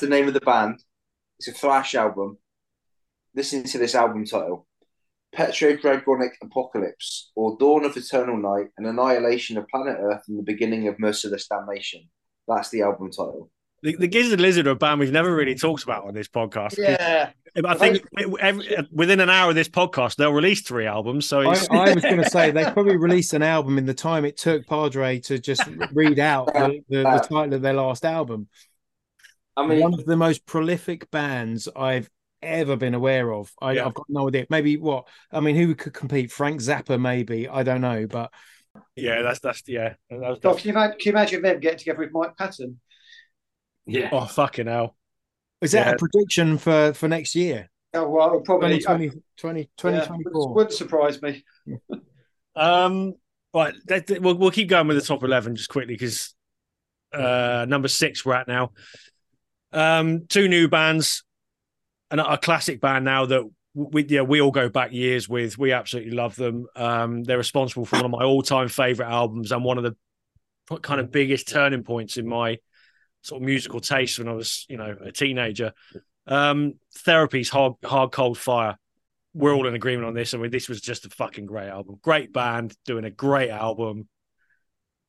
the 0.00 0.08
name 0.08 0.28
of 0.28 0.34
the 0.34 0.40
band. 0.40 0.84
It's 1.38 1.48
a 1.48 1.52
thrash 1.52 1.94
album. 1.94 2.36
Listen 3.34 3.64
to 3.64 3.78
this 3.78 3.94
album 3.94 4.26
title: 4.26 4.66
Petrodragonic 5.36 6.30
Apocalypse, 6.42 7.30
or 7.34 7.56
Dawn 7.58 7.84
of 7.84 7.96
Eternal 7.96 8.36
Night, 8.36 8.68
and 8.78 8.86
Annihilation 8.86 9.58
of 9.58 9.66
Planet 9.68 9.96
Earth, 10.00 10.22
and 10.28 10.38
the 10.38 10.42
Beginning 10.42 10.88
of 10.88 10.98
Merciless 10.98 11.48
Damnation. 11.48 12.08
That's 12.46 12.70
the 12.70 12.82
album 12.82 13.10
title. 13.10 13.50
The, 13.82 13.96
the 13.96 14.08
Gizzard 14.08 14.40
Lizard 14.40 14.66
are 14.66 14.70
a 14.70 14.74
band 14.74 15.00
we've 15.00 15.12
never 15.12 15.34
really 15.34 15.54
talked 15.54 15.82
about 15.82 16.06
on 16.06 16.14
this 16.14 16.28
podcast. 16.28 16.78
Yeah. 16.78 17.30
I 17.62 17.74
think 17.74 18.02
every, 18.40 18.78
within 18.90 19.20
an 19.20 19.28
hour 19.28 19.50
of 19.50 19.54
this 19.54 19.68
podcast, 19.68 20.16
they'll 20.16 20.32
release 20.32 20.62
three 20.62 20.86
albums. 20.86 21.26
So 21.26 21.42
I, 21.42 21.54
I, 21.70 21.94
was 21.94 22.02
going 22.02 22.16
to 22.16 22.28
say 22.28 22.50
they 22.50 22.64
probably 22.64 22.96
released 22.96 23.34
an 23.34 23.42
album 23.42 23.76
in 23.76 23.84
the 23.84 23.94
time 23.94 24.24
it 24.24 24.38
took 24.38 24.66
Padre 24.66 25.20
to 25.20 25.38
just 25.38 25.62
read 25.92 26.18
out 26.18 26.46
the, 26.46 26.80
the, 26.88 27.02
the 27.02 27.26
title 27.28 27.54
of 27.54 27.62
their 27.62 27.74
last 27.74 28.04
album. 28.04 28.48
I 29.56 29.66
mean, 29.66 29.80
one 29.80 29.94
of 29.94 30.04
the 30.04 30.16
most 30.16 30.46
prolific 30.46 31.10
bands 31.10 31.68
I've 31.76 32.10
ever 32.44 32.76
been 32.76 32.94
aware 32.94 33.32
of. 33.32 33.52
I, 33.60 33.74
have 33.74 33.94
got 33.94 34.06
no 34.08 34.28
idea. 34.28 34.46
Maybe 34.50 34.76
what? 34.76 35.08
I 35.32 35.40
mean, 35.40 35.56
who 35.56 35.74
could 35.74 35.94
compete? 35.94 36.30
Frank 36.30 36.60
Zappa, 36.60 37.00
maybe. 37.00 37.48
I 37.48 37.62
don't 37.62 37.80
know, 37.80 38.06
but 38.06 38.32
yeah, 38.96 39.22
that's 39.22 39.40
that's 39.40 39.62
yeah. 39.66 39.94
That's, 40.10 40.40
that's... 40.40 40.60
Can, 40.60 40.68
you 40.68 40.74
imagine, 40.74 40.98
can 40.98 41.06
you 41.06 41.12
imagine 41.12 41.42
them 41.42 41.60
getting 41.60 41.78
together 41.78 41.98
with 41.98 42.12
Mike 42.12 42.36
Patton? 42.36 42.80
Yeah. 43.86 44.08
Oh 44.12 44.26
fucking 44.26 44.66
hell! 44.66 44.96
Is 45.60 45.72
that 45.72 45.86
yeah. 45.86 45.92
a 45.92 45.98
prediction 45.98 46.58
for 46.58 46.92
for 46.94 47.08
next 47.08 47.34
year? 47.34 47.70
Oh 47.92 48.08
well, 48.08 48.40
probably 48.40 48.78
2020, 48.78 49.22
20, 49.36 49.70
2024. 49.76 50.48
Yeah, 50.48 50.54
wouldn't 50.54 50.72
surprise 50.74 51.22
me. 51.22 51.44
um, 52.56 53.14
right, 53.52 53.74
that, 53.86 54.06
that, 54.08 54.22
we'll 54.22 54.36
we'll 54.36 54.50
keep 54.50 54.68
going 54.68 54.88
with 54.88 54.96
the 54.96 55.04
top 55.04 55.22
eleven 55.22 55.54
just 55.54 55.68
quickly 55.68 55.94
because 55.94 56.34
uh, 57.12 57.66
number 57.68 57.88
six 57.88 58.24
we're 58.24 58.34
at 58.34 58.48
now. 58.48 58.72
Um, 59.72 60.26
two 60.28 60.48
new 60.48 60.68
bands, 60.68 61.24
and 62.14 62.20
a 62.20 62.38
classic 62.38 62.80
band 62.80 63.04
now 63.04 63.26
that 63.26 63.42
we 63.74 64.04
yeah 64.04 64.20
we 64.20 64.40
all 64.40 64.52
go 64.52 64.68
back 64.68 64.92
years 64.92 65.28
with. 65.28 65.58
We 65.58 65.72
absolutely 65.72 66.12
love 66.12 66.36
them. 66.36 66.66
Um, 66.76 67.24
they're 67.24 67.38
responsible 67.38 67.84
for 67.84 67.96
one 67.96 68.04
of 68.04 68.10
my 68.12 68.22
all 68.22 68.42
time 68.42 68.68
favorite 68.68 69.08
albums 69.08 69.50
and 69.50 69.64
one 69.64 69.78
of 69.78 69.84
the 69.84 69.96
kind 70.78 71.00
of 71.00 71.10
biggest 71.10 71.48
turning 71.48 71.82
points 71.82 72.16
in 72.16 72.28
my 72.28 72.58
sort 73.22 73.42
of 73.42 73.46
musical 73.46 73.80
taste 73.80 74.18
when 74.18 74.28
I 74.28 74.32
was, 74.32 74.64
you 74.68 74.76
know, 74.76 74.96
a 75.04 75.10
teenager. 75.10 75.72
Um, 76.26 76.74
Therapy's 76.98 77.48
hard, 77.48 77.72
hard, 77.84 78.12
cold 78.12 78.38
fire. 78.38 78.78
We're 79.34 79.52
all 79.52 79.66
in 79.66 79.74
agreement 79.74 80.06
on 80.06 80.14
this. 80.14 80.34
I 80.34 80.38
mean, 80.38 80.52
this 80.52 80.68
was 80.68 80.80
just 80.80 81.06
a 81.06 81.10
fucking 81.10 81.46
great 81.46 81.68
album. 81.68 81.98
Great 82.00 82.32
band 82.32 82.76
doing 82.86 83.04
a 83.04 83.10
great 83.10 83.50
album. 83.50 84.08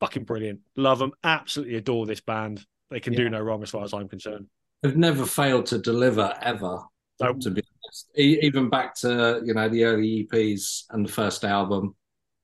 Fucking 0.00 0.24
brilliant. 0.24 0.60
Love 0.74 0.98
them. 0.98 1.12
Absolutely 1.22 1.76
adore 1.76 2.04
this 2.04 2.20
band. 2.20 2.66
They 2.90 2.98
can 2.98 3.12
yeah. 3.12 3.20
do 3.20 3.30
no 3.30 3.40
wrong 3.40 3.62
as 3.62 3.70
far 3.70 3.84
as 3.84 3.94
I'm 3.94 4.08
concerned. 4.08 4.48
They've 4.82 4.96
never 4.96 5.24
failed 5.24 5.66
to 5.66 5.78
deliver 5.78 6.34
ever. 6.42 6.82
Nope. 7.20 7.40
To 7.40 7.50
be 7.50 7.62
honest, 7.84 8.10
even 8.16 8.68
back 8.68 8.94
to 8.96 9.40
you 9.44 9.54
know 9.54 9.68
the 9.68 9.84
early 9.84 10.28
EPs 10.30 10.84
and 10.90 11.06
the 11.06 11.12
first 11.12 11.44
album. 11.44 11.94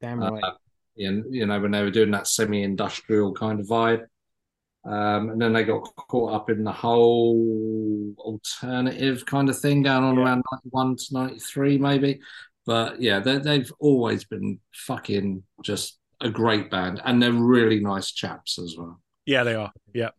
Damn 0.00 0.20
right. 0.20 0.42
Uh, 0.42 0.52
you 0.94 1.46
know 1.46 1.60
when 1.60 1.70
they 1.70 1.82
were 1.82 1.90
doing 1.90 2.10
that 2.10 2.26
semi-industrial 2.26 3.34
kind 3.34 3.60
of 3.60 3.66
vibe. 3.66 4.06
Um, 4.84 5.30
and 5.30 5.40
then 5.40 5.52
they 5.52 5.64
got 5.64 5.88
caught 6.08 6.32
up 6.32 6.50
in 6.50 6.64
the 6.64 6.72
whole 6.72 8.14
alternative 8.18 9.24
kind 9.24 9.48
of 9.48 9.58
thing 9.58 9.82
going 9.82 10.02
on 10.02 10.16
yeah. 10.16 10.24
around 10.24 10.42
91 10.74 10.96
to 10.96 11.04
93, 11.12 11.78
maybe. 11.78 12.20
But 12.66 13.00
yeah, 13.00 13.20
they've 13.20 13.72
always 13.78 14.24
been 14.24 14.58
fucking 14.74 15.42
just 15.62 15.98
a 16.20 16.30
great 16.30 16.70
band. 16.70 17.00
And 17.04 17.22
they're 17.22 17.32
really 17.32 17.80
nice 17.80 18.10
chaps 18.10 18.58
as 18.58 18.74
well. 18.76 19.00
Yeah, 19.24 19.44
they 19.44 19.54
are. 19.54 19.72
Yeah. 19.94 20.10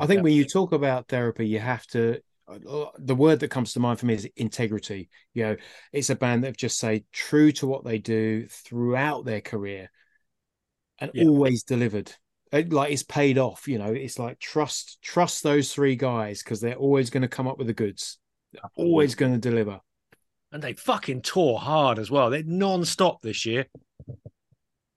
I 0.00 0.06
think 0.06 0.18
yeah. 0.18 0.22
when 0.22 0.32
you 0.34 0.44
talk 0.44 0.72
about 0.72 1.08
therapy, 1.08 1.46
you 1.46 1.58
have 1.58 1.86
to. 1.88 2.20
The 2.46 3.14
word 3.14 3.40
that 3.40 3.50
comes 3.50 3.72
to 3.72 3.80
mind 3.80 3.98
for 3.98 4.06
me 4.06 4.14
is 4.14 4.28
integrity. 4.36 5.08
You 5.32 5.44
know, 5.44 5.56
it's 5.92 6.10
a 6.10 6.14
band 6.16 6.44
that 6.44 6.56
just 6.56 6.78
say 6.78 7.04
true 7.12 7.52
to 7.52 7.66
what 7.66 7.84
they 7.84 7.98
do 7.98 8.46
throughout 8.48 9.24
their 9.24 9.40
career 9.40 9.90
and 10.98 11.10
yeah. 11.14 11.24
always 11.24 11.62
delivered 11.62 12.12
it, 12.54 12.72
like 12.72 12.92
it's 12.92 13.02
paid 13.02 13.38
off. 13.38 13.66
You 13.66 13.78
know, 13.78 13.92
it's 13.92 14.18
like 14.18 14.38
trust 14.38 14.98
trust 15.02 15.42
those 15.42 15.72
three 15.72 15.96
guys 15.96 16.42
because 16.42 16.60
they're 16.60 16.74
always 16.74 17.10
going 17.10 17.22
to 17.22 17.28
come 17.28 17.48
up 17.48 17.58
with 17.58 17.66
the 17.66 17.74
goods. 17.74 18.18
They're 18.52 18.62
always 18.76 19.14
going 19.14 19.32
to 19.32 19.38
deliver. 19.38 19.80
And 20.52 20.62
they 20.62 20.74
fucking 20.74 21.22
tore 21.22 21.58
hard 21.58 21.98
as 21.98 22.12
well. 22.12 22.30
They're 22.30 22.44
non-stop 22.44 23.22
this 23.22 23.44
year. 23.44 23.66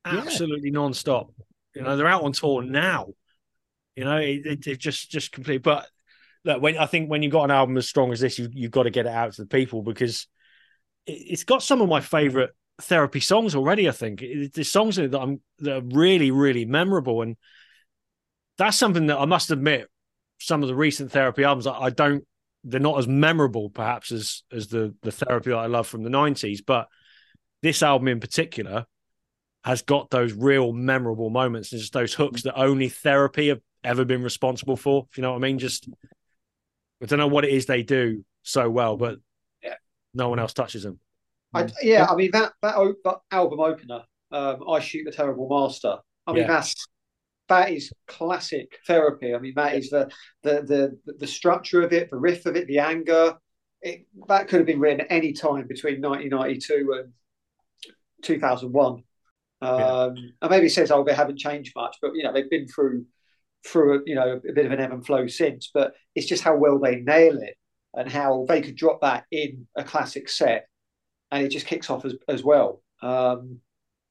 Absolutely 0.06 0.69
yeah. 0.69 0.80
non-stop. 0.80 1.32
You 1.74 1.82
know, 1.82 1.98
they're 1.98 2.07
out 2.07 2.24
on 2.24 2.32
tour 2.32 2.61
now. 2.61 3.07
You 3.95 4.06
know, 4.06 4.18
it, 4.18 4.45
it, 4.45 4.68
it 4.68 4.80
just 4.80 5.10
just 5.10 5.32
complete. 5.32 5.64
But 5.64 5.88
look, 6.48 6.61
when 6.61 6.78
I 6.78 6.86
think 6.86 7.10
when 7.10 7.22
you've 7.22 7.32
got 7.32 7.44
an 7.44 7.52
album 7.52 7.78
as 7.78 7.88
strong 7.88 8.11
as 8.11 8.22
this, 8.22 8.40
you, 8.40 8.49
you've 8.52 8.72
got 8.72 8.84
to 8.84 8.90
get 8.90 9.06
it 9.06 9.11
out 9.11 9.34
to 9.34 9.41
the 9.44 9.48
people 9.48 9.84
because 9.84 10.28
it, 11.06 11.11
it's 11.11 11.44
got 11.44 11.61
some 11.61 11.82
of 11.82 11.90
my 11.90 11.99
favorite 11.99 12.52
therapy 12.82 13.19
songs 13.19 13.53
already. 13.53 13.88
I 13.88 13.91
think 13.91 14.22
the 14.53 14.64
songs 14.64 14.95
that 14.95 15.14
I'm 15.14 15.41
that 15.60 15.78
are 15.78 15.82
really 15.82 16.32
really 16.32 16.65
memorable, 16.65 17.22
and 17.22 17.36
that's 18.57 18.78
something 18.78 19.07
that 19.07 19.18
I 19.18 19.26
must 19.26 19.52
admit. 19.52 19.88
Some 20.40 20.61
of 20.61 20.69
the 20.69 20.76
recent 20.76 21.11
therapy 21.11 21.44
albums, 21.44 21.68
I, 21.68 21.74
I 21.74 21.90
don't. 21.90 22.24
They're 22.64 22.80
not 22.80 22.99
as 22.99 23.07
memorable, 23.07 23.69
perhaps, 23.69 24.11
as 24.11 24.44
as 24.52 24.68
the 24.68 24.95
the 25.03 25.11
therapy 25.11 25.52
that 25.52 25.57
I 25.57 25.68
love 25.68 25.88
from 25.88 26.03
the 26.03 26.10
'90s. 26.10 26.60
But 26.65 26.88
this 27.61 27.84
album 27.84 28.07
in 28.07 28.19
particular 28.19 28.86
has 29.64 29.82
got 29.82 30.10
those 30.10 30.32
real 30.32 30.72
memorable 30.72 31.30
moments 31.30 31.74
and 31.74 31.82
just 31.82 31.91
those 31.91 32.14
hooks 32.14 32.44
that 32.44 32.56
only 32.56 32.88
therapy 32.88 33.49
have 33.49 33.60
ever 33.84 34.06
been 34.06 34.24
responsible 34.24 34.78
for. 34.78 35.07
If 35.11 35.18
you 35.18 35.24
know 35.24 35.32
what 35.32 35.38
I 35.38 35.41
mean, 35.41 35.60
just 35.60 35.90
I 37.02 37.06
don't 37.06 37.19
know 37.19 37.28
what 37.28 37.45
it 37.45 37.52
is 37.52 37.65
they 37.65 37.84
do 37.84 38.26
so 38.44 38.69
well, 38.69 38.98
but 38.98 39.19
yeah. 39.64 39.76
no 40.14 40.30
one 40.30 40.40
else 40.40 40.53
touches 40.53 40.84
them. 40.84 40.99
I, 41.53 41.68
yeah, 41.82 42.06
I 42.10 42.15
mean 42.15 42.32
that 42.34 42.53
that, 42.61 42.95
that 43.03 43.18
album 43.32 43.60
opener, 43.60 44.03
um, 44.32 44.64
"I 44.68 44.80
Shoot 44.80 45.06
the 45.06 45.11
Terrible 45.11 45.48
Master." 45.49 45.98
I 46.26 46.34
mean 46.34 46.41
yeah. 46.41 46.48
that's 46.48 46.88
that 47.48 47.72
is 47.72 47.91
classic 48.07 48.80
therapy. 48.86 49.34
I 49.34 49.40
mean 49.40 49.53
that 49.56 49.76
is 49.76 49.90
the, 49.90 50.10
the 50.44 50.98
the 51.06 51.14
the 51.19 51.28
structure 51.28 51.82
of 51.82 51.94
it, 51.94 52.10
the 52.10 52.18
riff 52.18 52.45
of 52.45 52.56
it, 52.56 52.68
the 52.68 52.80
anger. 52.80 53.38
It, 53.82 54.07
that 54.28 54.48
could 54.48 54.60
have 54.60 54.65
been 54.65 54.80
written 54.80 55.06
any 55.10 55.34
time 55.34 55.68
between 55.68 56.02
1992 56.02 56.95
and 56.98 57.14
2001. 58.24 59.03
Um, 59.61 59.80
yeah. 59.80 60.06
And 60.41 60.49
maybe 60.49 60.65
it 60.68 60.72
says, 60.72 60.91
"Oh, 60.91 61.03
they 61.03 61.14
haven't 61.14 61.40
changed 61.40 61.74
much," 61.76 61.98
but 62.02 62.11
you 62.15 62.24
know 62.24 62.34
they've 62.34 62.49
been 62.49 62.68
through 62.68 63.06
through 63.68 63.99
a, 63.99 64.02
you 64.06 64.15
know 64.15 64.39
a 64.48 64.53
bit 64.53 64.65
of 64.65 64.72
an 64.72 64.80
ebb 64.80 64.91
and 64.91 65.06
flow 65.06 65.27
since. 65.27 65.69
But 65.73 65.94
it's 66.15 66.27
just 66.27 66.44
how 66.44 66.56
well 66.56 66.80
they 66.80 66.98
nail 66.98 67.38
it 67.38 67.56
and 67.94 68.11
how 68.11 68.45
they 68.48 68.61
could 68.61 68.76
drop 68.76 69.02
that 69.02 69.26
in 69.31 69.68
a 69.76 69.84
classic 69.84 70.30
set 70.30 70.68
and 71.31 71.45
it 71.45 71.49
just 71.49 71.65
kicks 71.65 71.89
off 71.89 72.06
as, 72.06 72.15
as 72.27 72.44
well. 72.44 72.81
Um, 73.02 73.60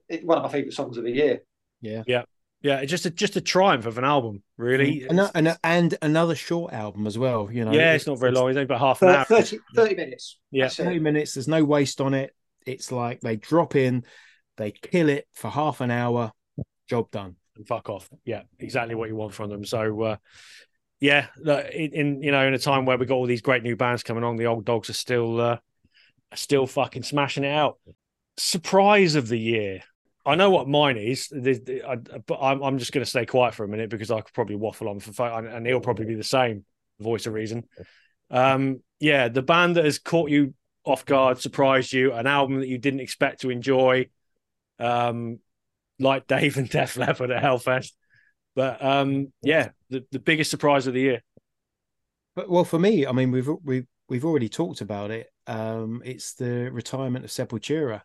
it, 0.09 0.25
one 0.25 0.39
of 0.39 0.45
my 0.45 0.51
favorite 0.51 0.75
songs 0.75 0.97
of 0.97 1.05
the 1.05 1.11
year. 1.11 1.41
Yeah, 1.81 2.03
yeah, 2.07 2.23
yeah. 2.63 2.79
It's 2.79 2.91
just 2.91 3.07
a 3.07 3.11
just 3.11 3.37
a 3.37 3.41
triumph 3.41 3.87
of 3.87 3.99
an 3.99 4.05
album, 4.05 4.43
really, 4.57 5.01
mm. 5.01 5.11
and, 5.11 5.31
and, 5.35 5.59
and 5.65 5.99
another 6.03 6.35
short 6.35 6.73
album 6.73 7.07
as 7.07 7.19
well. 7.19 7.51
You 7.51 7.65
know, 7.65 7.73
yeah, 7.73 7.95
it's, 7.95 8.03
it's 8.03 8.09
not 8.09 8.19
very 8.19 8.33
long. 8.33 8.49
It's 8.49 8.57
only 8.57 8.65
about 8.65 8.81
half 8.81 9.01
30, 9.01 9.11
an 9.11 9.19
hour, 9.19 9.25
30, 9.25 9.59
30 9.75 9.95
minutes. 9.97 10.39
Yeah, 10.51 10.69
thirty 10.69 10.99
minutes. 10.99 11.35
There's 11.35 11.49
no 11.49 11.65
waste 11.65 12.01
on 12.01 12.15
it. 12.15 12.35
It's 12.67 12.91
like 12.93 13.21
they 13.21 13.37
drop 13.37 13.77
in, 13.77 14.05
they 14.57 14.73
kill 14.73 15.09
it 15.09 15.27
for 15.33 15.51
half 15.51 15.81
an 15.81 15.91
hour, 15.91 16.33
job 16.89 17.11
done, 17.11 17.37
and 17.57 17.67
fuck 17.67 17.89
off. 17.89 18.09
Yeah, 18.25 18.43
exactly 18.59 18.95
what 18.95 19.09
you 19.09 19.17
want 19.17 19.35
from 19.35 19.51
them. 19.51 19.65
So. 19.65 20.03
uh 20.03 20.17
yeah, 20.99 21.27
in, 21.45 21.93
in 21.93 22.23
you 22.23 22.33
know 22.33 22.47
in 22.47 22.55
a 22.55 22.59
time 22.59 22.87
where 22.87 22.97
we 22.97 23.05
got 23.05 23.17
all 23.17 23.27
these 23.27 23.43
great 23.43 23.63
new 23.63 23.77
bands 23.77 24.03
coming 24.03 24.25
on, 24.25 24.37
the 24.37 24.47
old 24.47 24.65
dogs 24.65 24.89
are 24.89 24.95
still 24.95 25.39
uh, 25.39 25.59
still 26.35 26.67
fucking 26.67 27.03
smashing 27.03 27.45
it 27.45 27.53
out. 27.53 27.79
Surprise 28.37 29.15
of 29.15 29.29
the 29.29 29.39
year. 29.39 29.83
I 30.25 30.35
know 30.35 30.51
what 30.51 30.69
mine 30.69 30.97
is, 30.97 31.29
but 31.31 32.39
I'm, 32.41 32.79
just 32.79 32.91
going 32.91 33.05
to 33.05 33.09
stay 33.09 33.27
quiet 33.27 33.55
for 33.55 33.65
a 33.65 33.69
minute 33.69 33.91
because 33.91 34.11
I 34.11 34.21
could 34.21 34.35
probably 34.35 34.57
waffle 34.57 34.89
on 34.89 34.99
for 34.99 35.25
and 35.25 35.65
he'll 35.65 35.81
probably 35.81 36.07
be 36.07 36.17
the 36.17 36.25
same 36.25 36.65
voice 36.99 37.27
of 37.27 37.33
reason. 37.33 37.63
Um, 38.29 38.83
yeah, 38.99 39.29
the 39.29 39.43
band 39.43 39.77
that 39.77 39.85
has 39.85 40.01
caught 40.01 40.29
you 40.29 40.55
off 40.85 41.05
guard, 41.05 41.41
surprised 41.41 41.93
you, 41.93 42.13
an 42.13 42.27
album 42.27 42.59
that 42.59 42.67
you 42.67 42.77
didn't 42.77 43.01
expect 43.01 43.43
to 43.43 43.51
enjoy, 43.51 44.09
um, 44.81 45.39
like 45.99 46.27
Dave 46.27 46.57
and 46.57 46.69
Def 46.69 46.97
Leppard 46.97 47.31
at 47.31 47.43
Hellfest. 47.43 47.93
But 48.55 48.83
um, 48.83 49.33
yeah, 49.43 49.71
the, 49.91 50.05
the 50.13 50.19
biggest 50.19 50.51
surprise 50.51 50.87
of 50.87 50.95
the 50.95 51.01
year. 51.01 51.23
But 52.35 52.49
well, 52.49 52.65
for 52.65 52.79
me, 52.79 53.07
I 53.07 53.13
mean, 53.13 53.31
we've 53.31 53.49
we've 53.63 53.87
we've 54.09 54.25
already 54.25 54.49
talked 54.49 54.81
about 54.81 55.11
it. 55.11 55.29
Um, 55.47 56.03
it's 56.05 56.35
the 56.35 56.71
retirement 56.71 57.25
of 57.25 57.31
Sepultura, 57.31 58.03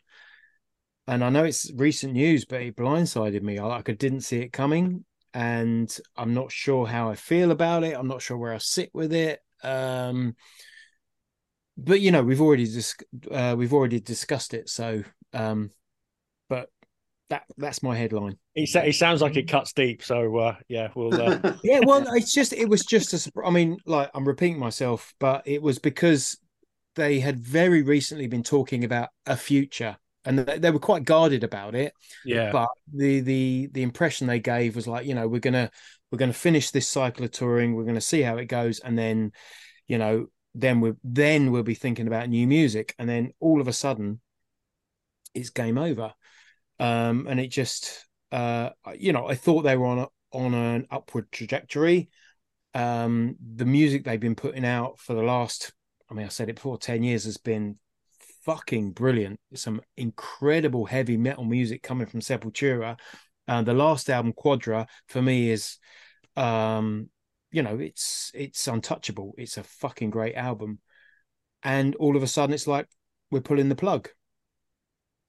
and 1.08 1.24
I 1.24 1.30
know 1.30 1.44
it's 1.44 1.72
recent 1.76 2.14
news, 2.14 2.46
but 2.46 2.62
it 2.62 2.76
blindsided 2.76 3.42
me. 3.42 3.60
I 3.60 3.66
like 3.66 3.90
I 3.90 3.94
didn't 3.94 4.22
see 4.22 4.40
it 4.40 4.54
coming, 4.54 5.06
and 5.34 5.96
I'm 6.16 6.34
not 6.34 6.52
sure 6.52 6.86
how 6.86 7.10
I 7.10 7.16
feel 7.16 7.52
about 7.52 7.84
it. 7.84 7.96
I'm 7.98 8.08
not 8.08 8.22
sure 8.22 8.38
where 8.38 8.54
I 8.54 8.58
sit 8.58 8.90
with 8.94 9.14
it. 9.14 9.40
Um, 9.64 10.36
but 11.78 12.02
you 12.02 12.12
know, 12.12 12.24
we've 12.24 12.42
already 12.42 12.66
dis- 12.66 12.96
uh, 13.32 13.56
we've 13.58 13.74
already 13.74 14.00
discussed 14.00 14.54
it. 14.54 14.70
So, 14.70 15.04
um, 15.34 15.72
that 17.32 17.44
that's 17.58 17.82
my 17.82 17.96
headline. 17.96 18.38
He, 18.54 18.66
sa- 18.66 18.82
he 18.82 18.92
sounds 18.92 19.22
like 19.22 19.38
it 19.38 19.48
cuts 19.48 19.72
deep. 19.72 20.04
So 20.04 20.38
uh, 20.38 20.56
yeah, 20.68 20.90
we'll. 20.96 21.20
Uh... 21.20 21.54
yeah, 21.64 21.80
well, 21.84 22.06
it's 22.14 22.34
just 22.34 22.54
it 22.54 22.68
was 22.70 22.86
just 22.86 23.14
a. 23.14 23.32
I 23.44 23.50
mean, 23.50 23.78
like 23.86 24.12
I'm 24.14 24.28
repeating 24.28 24.60
myself, 24.60 25.14
but 25.20 25.42
it 25.46 25.62
was 25.62 25.80
because 25.80 26.38
they 26.98 27.22
had 27.22 27.40
very 27.40 27.82
recently 27.82 28.28
been 28.28 28.44
talking 28.44 28.84
about 28.84 29.10
a 29.26 29.38
future 29.38 29.98
and 30.26 30.40
they 30.40 30.70
were 30.70 30.78
quite 30.78 31.04
guarded 31.04 31.44
about 31.44 31.74
it 31.74 31.94
yeah 32.26 32.52
but 32.52 32.70
the 32.94 33.22
the 33.22 33.70
the 33.72 33.82
impression 33.82 34.28
they 34.28 34.40
gave 34.40 34.76
was 34.76 34.88
like 34.88 35.06
you 35.06 35.16
know 35.16 35.28
we're 35.28 35.40
gonna 35.40 35.72
we're 36.12 36.18
gonna 36.18 36.34
finish 36.34 36.70
this 36.70 36.88
cycle 36.88 37.26
of 37.26 37.32
touring 37.32 37.74
we're 37.74 37.86
gonna 37.86 38.02
see 38.02 38.22
how 38.22 38.38
it 38.38 38.46
goes 38.46 38.80
and 38.82 39.00
then 39.00 39.32
you 39.88 39.98
know 39.98 40.28
then 40.54 40.80
we 40.80 40.92
then 41.04 41.52
we'll 41.52 41.64
be 41.64 41.74
thinking 41.74 42.08
about 42.08 42.30
new 42.30 42.46
music 42.46 42.94
and 43.00 43.10
then 43.10 43.32
all 43.40 43.62
of 43.62 43.68
a 43.68 43.74
sudden 43.74 44.20
it's 45.34 45.50
game 45.50 45.78
over 45.78 46.14
um 46.82 47.28
and 47.30 47.40
it 47.40 47.48
just 47.48 48.08
uh 48.32 48.70
you 48.98 49.14
know 49.14 49.28
i 49.28 49.36
thought 49.36 49.62
they 49.62 49.78
were 49.78 49.86
on 49.86 50.00
a, 50.00 50.08
on 50.32 50.54
an 50.54 50.86
upward 50.92 51.32
trajectory 51.32 52.10
um 52.74 53.36
the 53.56 53.66
music 53.66 54.04
they've 54.04 54.20
been 54.20 54.36
putting 54.36 54.66
out 54.66 55.00
for 55.00 55.14
the 55.14 55.24
last 55.24 55.72
i 56.10 56.14
mean 56.14 56.26
i 56.26 56.30
said 56.30 56.50
it 56.50 56.56
before 56.56 56.78
10 56.78 57.04
years 57.04 57.24
has 57.24 57.38
been 57.38 57.78
fucking 58.46 58.92
brilliant 58.92 59.40
some 59.54 59.82
incredible 59.98 60.86
heavy 60.86 61.16
metal 61.16 61.46
music 61.46 61.84
coming 61.84 62.08
from 62.08 62.20
sepultura 62.20 62.98
and 63.48 63.68
uh, 63.68 63.72
the 63.72 63.78
last 63.78 64.10
album 64.10 64.34
quadra 64.34 64.88
for 65.08 65.22
me 65.22 65.52
is 65.52 65.78
um 66.36 67.10
you 67.52 67.62
know, 67.62 67.78
it's 67.78 68.32
it's 68.34 68.68
untouchable. 68.68 69.34
It's 69.38 69.58
a 69.58 69.64
fucking 69.64 70.10
great 70.10 70.36
album. 70.36 70.80
And 71.64 71.96
all 71.96 72.16
of 72.16 72.24
a 72.24 72.28
sudden 72.28 72.54
it's 72.54 72.68
like 72.68 72.88
we're 73.30 73.42
pulling 73.42 73.70
the 73.70 73.76
plug. 73.76 74.10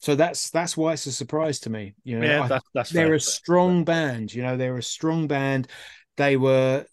So 0.02 0.16
that's 0.16 0.50
that's 0.50 0.76
why 0.76 0.94
it's 0.94 1.06
a 1.06 1.12
surprise 1.12 1.60
to 1.60 1.70
me. 1.70 1.94
You 2.02 2.18
know, 2.18 2.26
yeah, 2.26 2.48
that's, 2.48 2.66
that's 2.74 2.90
they're 2.90 3.06
fair. 3.06 3.14
a 3.14 3.20
strong 3.20 3.84
band, 3.84 4.34
you 4.34 4.42
know, 4.42 4.56
they're 4.56 4.76
a 4.76 4.82
strong 4.82 5.28
band. 5.28 5.68
They 6.16 6.36
were 6.36 6.86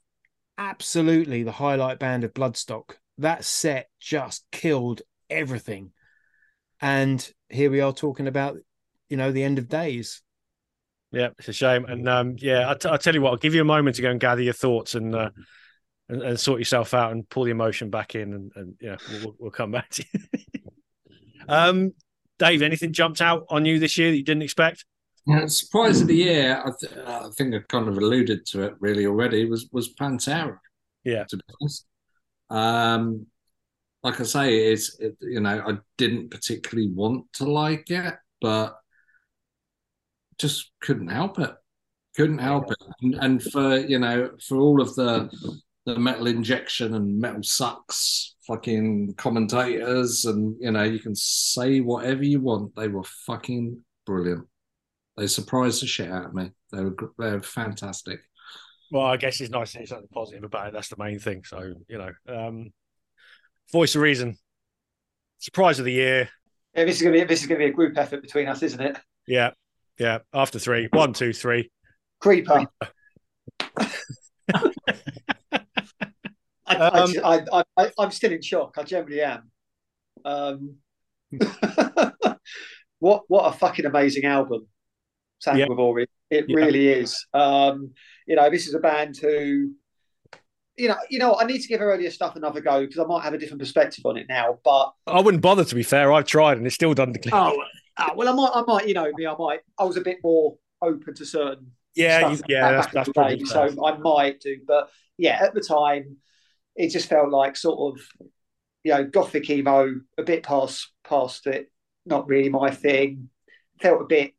absolutely 0.60 1.42
the 1.42 1.52
highlight 1.52 1.98
band 1.98 2.24
of 2.24 2.36
Bloodstock. 2.36 2.92
That 3.18 3.44
set 3.44 3.90
just 4.00 4.46
killed 4.52 5.02
everything. 5.28 5.92
And 6.82 7.28
here 7.50 7.72
we 7.72 7.82
are 7.82 7.94
talking 7.94 8.28
about, 8.28 8.58
you 9.10 9.18
know, 9.18 9.32
the 9.32 9.44
end 9.44 9.58
of 9.58 9.68
days. 9.68 10.22
Yeah, 11.12 11.30
it's 11.40 11.48
a 11.48 11.54
shame. 11.54 11.86
And 11.86 12.08
um, 12.08 12.36
yeah, 12.38 12.70
I, 12.70 12.76
t- 12.76 12.90
I 12.90 12.98
tell 12.98 13.16
you 13.16 13.22
what, 13.22 13.32
I'll 13.32 13.38
give 13.38 13.56
you 13.56 13.62
a 13.62 13.66
moment 13.66 13.96
to 13.96 14.04
go 14.04 14.12
and 14.12 14.20
gather 14.20 14.44
your 14.44 14.54
thoughts 14.54 14.94
and 14.94 15.16
uh, 15.16 15.32
and, 16.10 16.22
and, 16.22 16.40
sort 16.40 16.60
yourself 16.60 16.94
out 16.94 17.12
and 17.12 17.28
pull 17.28 17.46
the 17.46 17.52
emotion 17.52 17.90
back 17.90 18.14
in, 18.14 18.34
and, 18.34 18.52
and 18.56 18.76
yeah, 18.80 18.98
we'll, 19.24 19.36
we'll, 19.40 19.52
come 19.52 19.72
back 19.72 19.90
to 19.90 20.06
you. 20.14 20.20
um, 21.50 21.94
Dave, 22.40 22.62
anything 22.62 22.94
jumped 22.94 23.22
out 23.22 23.46
on 23.50 23.66
you 23.66 23.78
this 23.78 23.98
year 23.98 24.10
that 24.10 24.18
you 24.18 24.24
didn't 24.24 24.44
expect? 24.44 24.86
Yeah, 25.28 25.46
surprise 25.46 26.02
of 26.02 26.08
the 26.08 26.16
year, 26.16 26.64
I, 26.66 26.72
th- 26.80 27.06
I 27.06 27.30
think 27.38 27.54
I 27.54 27.60
kind 27.68 27.88
of 27.88 27.98
alluded 27.98 28.46
to 28.48 28.64
it 28.64 28.74
really 28.80 29.06
already. 29.06 29.46
Was 29.46 29.70
was 29.72 29.94
Pantera? 29.94 30.58
Yeah, 31.04 31.26
to 31.26 31.38
be 31.38 31.44
honest. 31.62 31.86
Um, 32.50 33.28
like 34.02 34.20
I 34.20 34.24
say, 34.24 34.72
it's 34.72 34.98
it, 35.00 35.18
you 35.22 35.42
know 35.42 35.62
I 35.68 35.78
didn't 35.98 36.32
particularly 36.32 36.90
want 36.90 37.32
to 37.34 37.44
like 37.44 37.92
it, 37.92 38.16
but 38.42 38.78
just 40.40 40.72
couldn't 40.82 41.10
help 41.10 41.38
it. 41.38 41.52
Couldn't 42.16 42.40
help 42.40 42.72
it. 42.72 42.78
And, 43.02 43.16
and 43.16 43.44
for 43.44 43.78
you 43.78 44.00
know, 44.00 44.32
for 44.48 44.58
all 44.58 44.82
of 44.82 44.96
the 44.96 45.30
the 45.94 46.00
metal 46.00 46.28
injection 46.28 46.94
and 46.94 47.20
metal 47.20 47.44
sucks 47.44 48.36
fucking 48.46 49.14
commentators 49.18 50.26
and 50.26 50.56
you 50.60 50.72
know 50.72 50.84
you 50.84 51.00
can 51.00 51.16
say 51.16 51.80
whatever 51.80 52.24
you 52.24 52.40
want. 52.40 52.76
They 52.76 52.88
were 52.88 53.04
fucking 53.04 53.82
brilliant. 54.06 54.48
They 55.18 55.28
surprised 55.28 55.82
the 55.82 55.88
shit 55.88 56.12
out 56.12 56.26
of 56.26 56.34
me. 56.34 56.52
They 56.72 56.84
were 56.84 56.96
they 57.18 57.32
were 57.32 57.42
fantastic. 57.42 58.20
Well 58.92 59.06
i 59.06 59.18
guess 59.18 59.40
it's 59.40 59.52
nice 59.52 59.74
to 59.74 59.80
hear 59.80 59.88
something 59.88 60.08
positive 60.14 60.44
about 60.44 60.68
it. 60.68 60.74
That's 60.74 60.90
the 60.90 60.98
main 60.98 61.20
thing. 61.20 61.44
So 61.44 61.74
you 61.88 61.98
know 61.98 62.12
um 62.28 62.72
voice 63.72 63.96
of 63.96 64.02
reason. 64.02 64.38
Surprise 65.40 65.80
of 65.80 65.86
the 65.86 65.94
year. 65.94 66.30
Yeah 66.76 66.86
this 66.86 66.98
is 66.98 67.02
gonna 67.02 67.14
be 67.14 67.24
this 67.24 67.42
is 67.42 67.48
gonna 67.48 67.60
be 67.60 67.66
a 67.66 67.72
group 67.72 67.98
effort 67.98 68.22
between 68.22 68.48
us 68.48 68.62
isn't 68.64 68.82
it? 68.82 68.98
Yeah 69.28 69.52
yeah, 69.98 70.20
after 70.34 70.60
three 70.60 70.88
one 70.92 71.14
two 71.14 71.34
three. 71.34 71.70
One, 72.20 72.44
two, 72.44 72.46
three. 72.46 72.66
Creeper. 74.50 74.74
Um, 76.80 77.14
I, 77.24 77.42
I, 77.52 77.64
I, 77.78 78.04
am 78.04 78.12
still 78.12 78.32
in 78.32 78.42
shock. 78.42 78.76
I 78.78 78.84
generally 78.84 79.22
am. 79.22 79.52
Um, 80.24 80.76
what 83.00 83.24
what 83.28 83.54
a 83.54 83.58
fucking 83.58 83.86
amazing 83.86 84.26
album, 84.26 84.68
Sanguivore. 85.46 86.00
Yeah. 86.00 86.38
It 86.40 86.46
yeah. 86.48 86.56
really 86.56 86.88
is. 86.88 87.26
Um, 87.34 87.92
you 88.28 88.36
know, 88.36 88.50
this 88.50 88.68
is 88.68 88.74
a 88.76 88.80
band 88.80 89.18
who, 89.18 89.74
you 90.78 90.88
know, 90.88 90.96
you 91.10 91.20
know, 91.20 91.36
I 91.40 91.46
need 91.46 91.60
to 91.60 91.68
give 91.68 91.82
earlier 91.82 92.12
stuff 92.12 92.36
another 92.36 92.62
go 92.62 92.82
because 92.82 93.00
I 93.00 93.06
might 93.06 93.24
have 93.24 93.34
a 93.34 93.38
different 93.38 93.60
perspective 93.60 94.06
on 94.06 94.18
it 94.18 94.28
now. 94.30 94.60
But 94.64 94.94
I 95.08 95.22
wouldn't 95.22 95.42
bother. 95.42 95.66
To 95.66 95.76
be 95.76 95.84
fair, 95.84 96.14
I've 96.14 96.26
tried 96.26 96.58
and 96.58 96.66
it's 96.66 96.76
still 96.76 96.94
done 96.94 97.14
the. 97.14 97.30
Oh, 97.32 97.58
Ah, 98.00 98.14
well, 98.16 98.30
I 98.30 98.32
might, 98.32 98.52
I 98.54 98.62
might, 98.66 98.88
you 98.88 98.94
know, 98.94 99.12
me, 99.14 99.28
I 99.28 99.36
might. 99.38 99.60
I 99.78 99.84
was 99.84 99.98
a 99.98 100.02
bit 100.02 100.20
more 100.24 100.58
open 100.82 101.14
to 101.16 101.26
certain. 101.26 101.72
Yeah, 101.96 102.32
you, 102.32 102.40
yeah, 102.48 102.72
that's, 102.72 102.94
that's 102.94 103.10
probably 103.10 103.44
so 103.44 103.68
I 103.86 103.98
might 103.98 104.40
do, 104.40 104.58
but 104.66 104.90
yeah, 105.18 105.38
at 105.42 105.54
the 105.54 105.60
time, 105.60 106.16
it 106.80 106.90
just 106.92 107.10
felt 107.10 107.30
like 107.30 107.58
sort 107.58 107.94
of, 107.94 108.02
you 108.86 108.94
know, 108.94 109.04
gothic 109.04 109.50
emo, 109.50 109.96
a 110.18 110.24
bit 110.24 110.44
past 110.44 110.92
past 111.04 111.46
it, 111.46 111.70
not 112.06 112.28
really 112.28 112.48
my 112.48 112.72
thing. 112.72 113.30
Felt 113.82 114.02
a 114.02 114.06
bit 114.06 114.32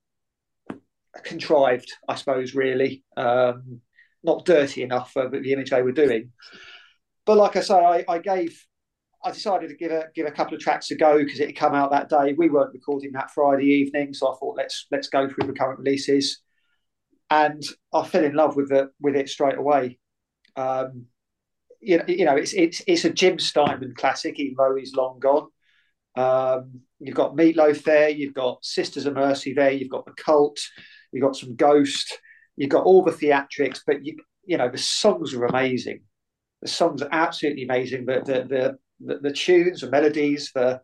contrived, 1.23 1.93
I 2.09 2.15
suppose, 2.15 2.55
really. 2.55 3.05
Um, 3.15 3.83
not 4.25 4.47
dirty 4.47 4.83
enough 4.83 5.13
for 5.13 5.29
the 5.29 5.53
image 5.53 5.69
they 5.69 5.83
were 5.83 5.93
doing. 5.93 6.33
But 7.27 7.37
like 7.37 7.57
I 7.57 7.61
say, 7.61 7.75
I, 7.75 8.05
I 8.09 8.19
gave 8.19 8.59
I 9.23 9.33
decided 9.33 9.69
to 9.69 9.77
give 9.77 9.93
a 9.93 10.07
give 10.15 10.27
a 10.27 10.31
couple 10.31 10.55
of 10.55 10.61
tracks 10.61 10.91
a 10.91 10.95
go 10.95 11.19
because 11.19 11.41
it 11.41 11.49
had 11.49 11.57
come 11.57 11.75
out 11.75 11.91
that 11.91 12.09
day. 12.09 12.33
We 12.33 12.49
weren't 12.49 12.73
recording 12.73 13.13
that 13.13 13.33
Friday 13.33 13.67
evening, 13.67 14.15
so 14.15 14.33
I 14.33 14.39
thought 14.39 14.57
let's 14.57 14.87
let's 14.91 15.09
go 15.09 15.29
through 15.29 15.47
the 15.47 15.53
current 15.53 15.79
releases, 15.79 16.41
and 17.29 17.63
I 17.93 18.07
fell 18.07 18.25
in 18.25 18.35
love 18.35 18.57
with 18.57 18.73
it 18.73 18.89
with 18.99 19.15
it 19.15 19.29
straight 19.29 19.59
away. 19.59 19.99
Um, 20.57 21.07
you 21.81 21.99
know, 21.99 22.05
you 22.07 22.25
know, 22.25 22.37
it's 22.37 22.53
it's 22.53 22.83
it's 22.87 23.05
a 23.05 23.11
Jim 23.11 23.39
Steinman 23.39 23.95
classic, 23.97 24.39
even 24.39 24.55
though 24.59 24.77
he's 24.77 24.95
long 24.95 25.19
gone. 25.19 25.49
Um, 26.17 26.81
you've 26.99 27.15
got 27.15 27.37
Meatloaf 27.37 27.83
there, 27.85 28.09
you've 28.09 28.35
got 28.35 28.65
Sisters 28.65 29.07
of 29.07 29.15
Mercy 29.15 29.55
there, 29.55 29.71
you've 29.71 29.91
got 29.91 30.05
the 30.05 30.13
Cult, 30.13 30.59
you've 31.13 31.23
got 31.23 31.37
some 31.37 31.57
Ghost, 31.57 32.19
you've 32.57 32.71
got 32.71 32.85
all 32.85 33.03
the 33.03 33.13
theatrics, 33.13 33.81
but 33.87 34.05
you 34.05 34.17
you 34.45 34.57
know 34.57 34.69
the 34.69 34.79
songs 34.79 35.35
are 35.35 35.47
amazing. 35.47 36.03
The 36.63 36.69
songs 36.69 37.03
are 37.03 37.09
absolutely 37.13 37.65
amazing. 37.65 38.05
But 38.05 38.27
the 38.27 38.45
the 38.45 38.79
the, 39.01 39.19
the 39.21 39.33
tunes, 39.33 39.81
the 39.81 39.91
melodies, 39.91 40.51
the 40.55 40.81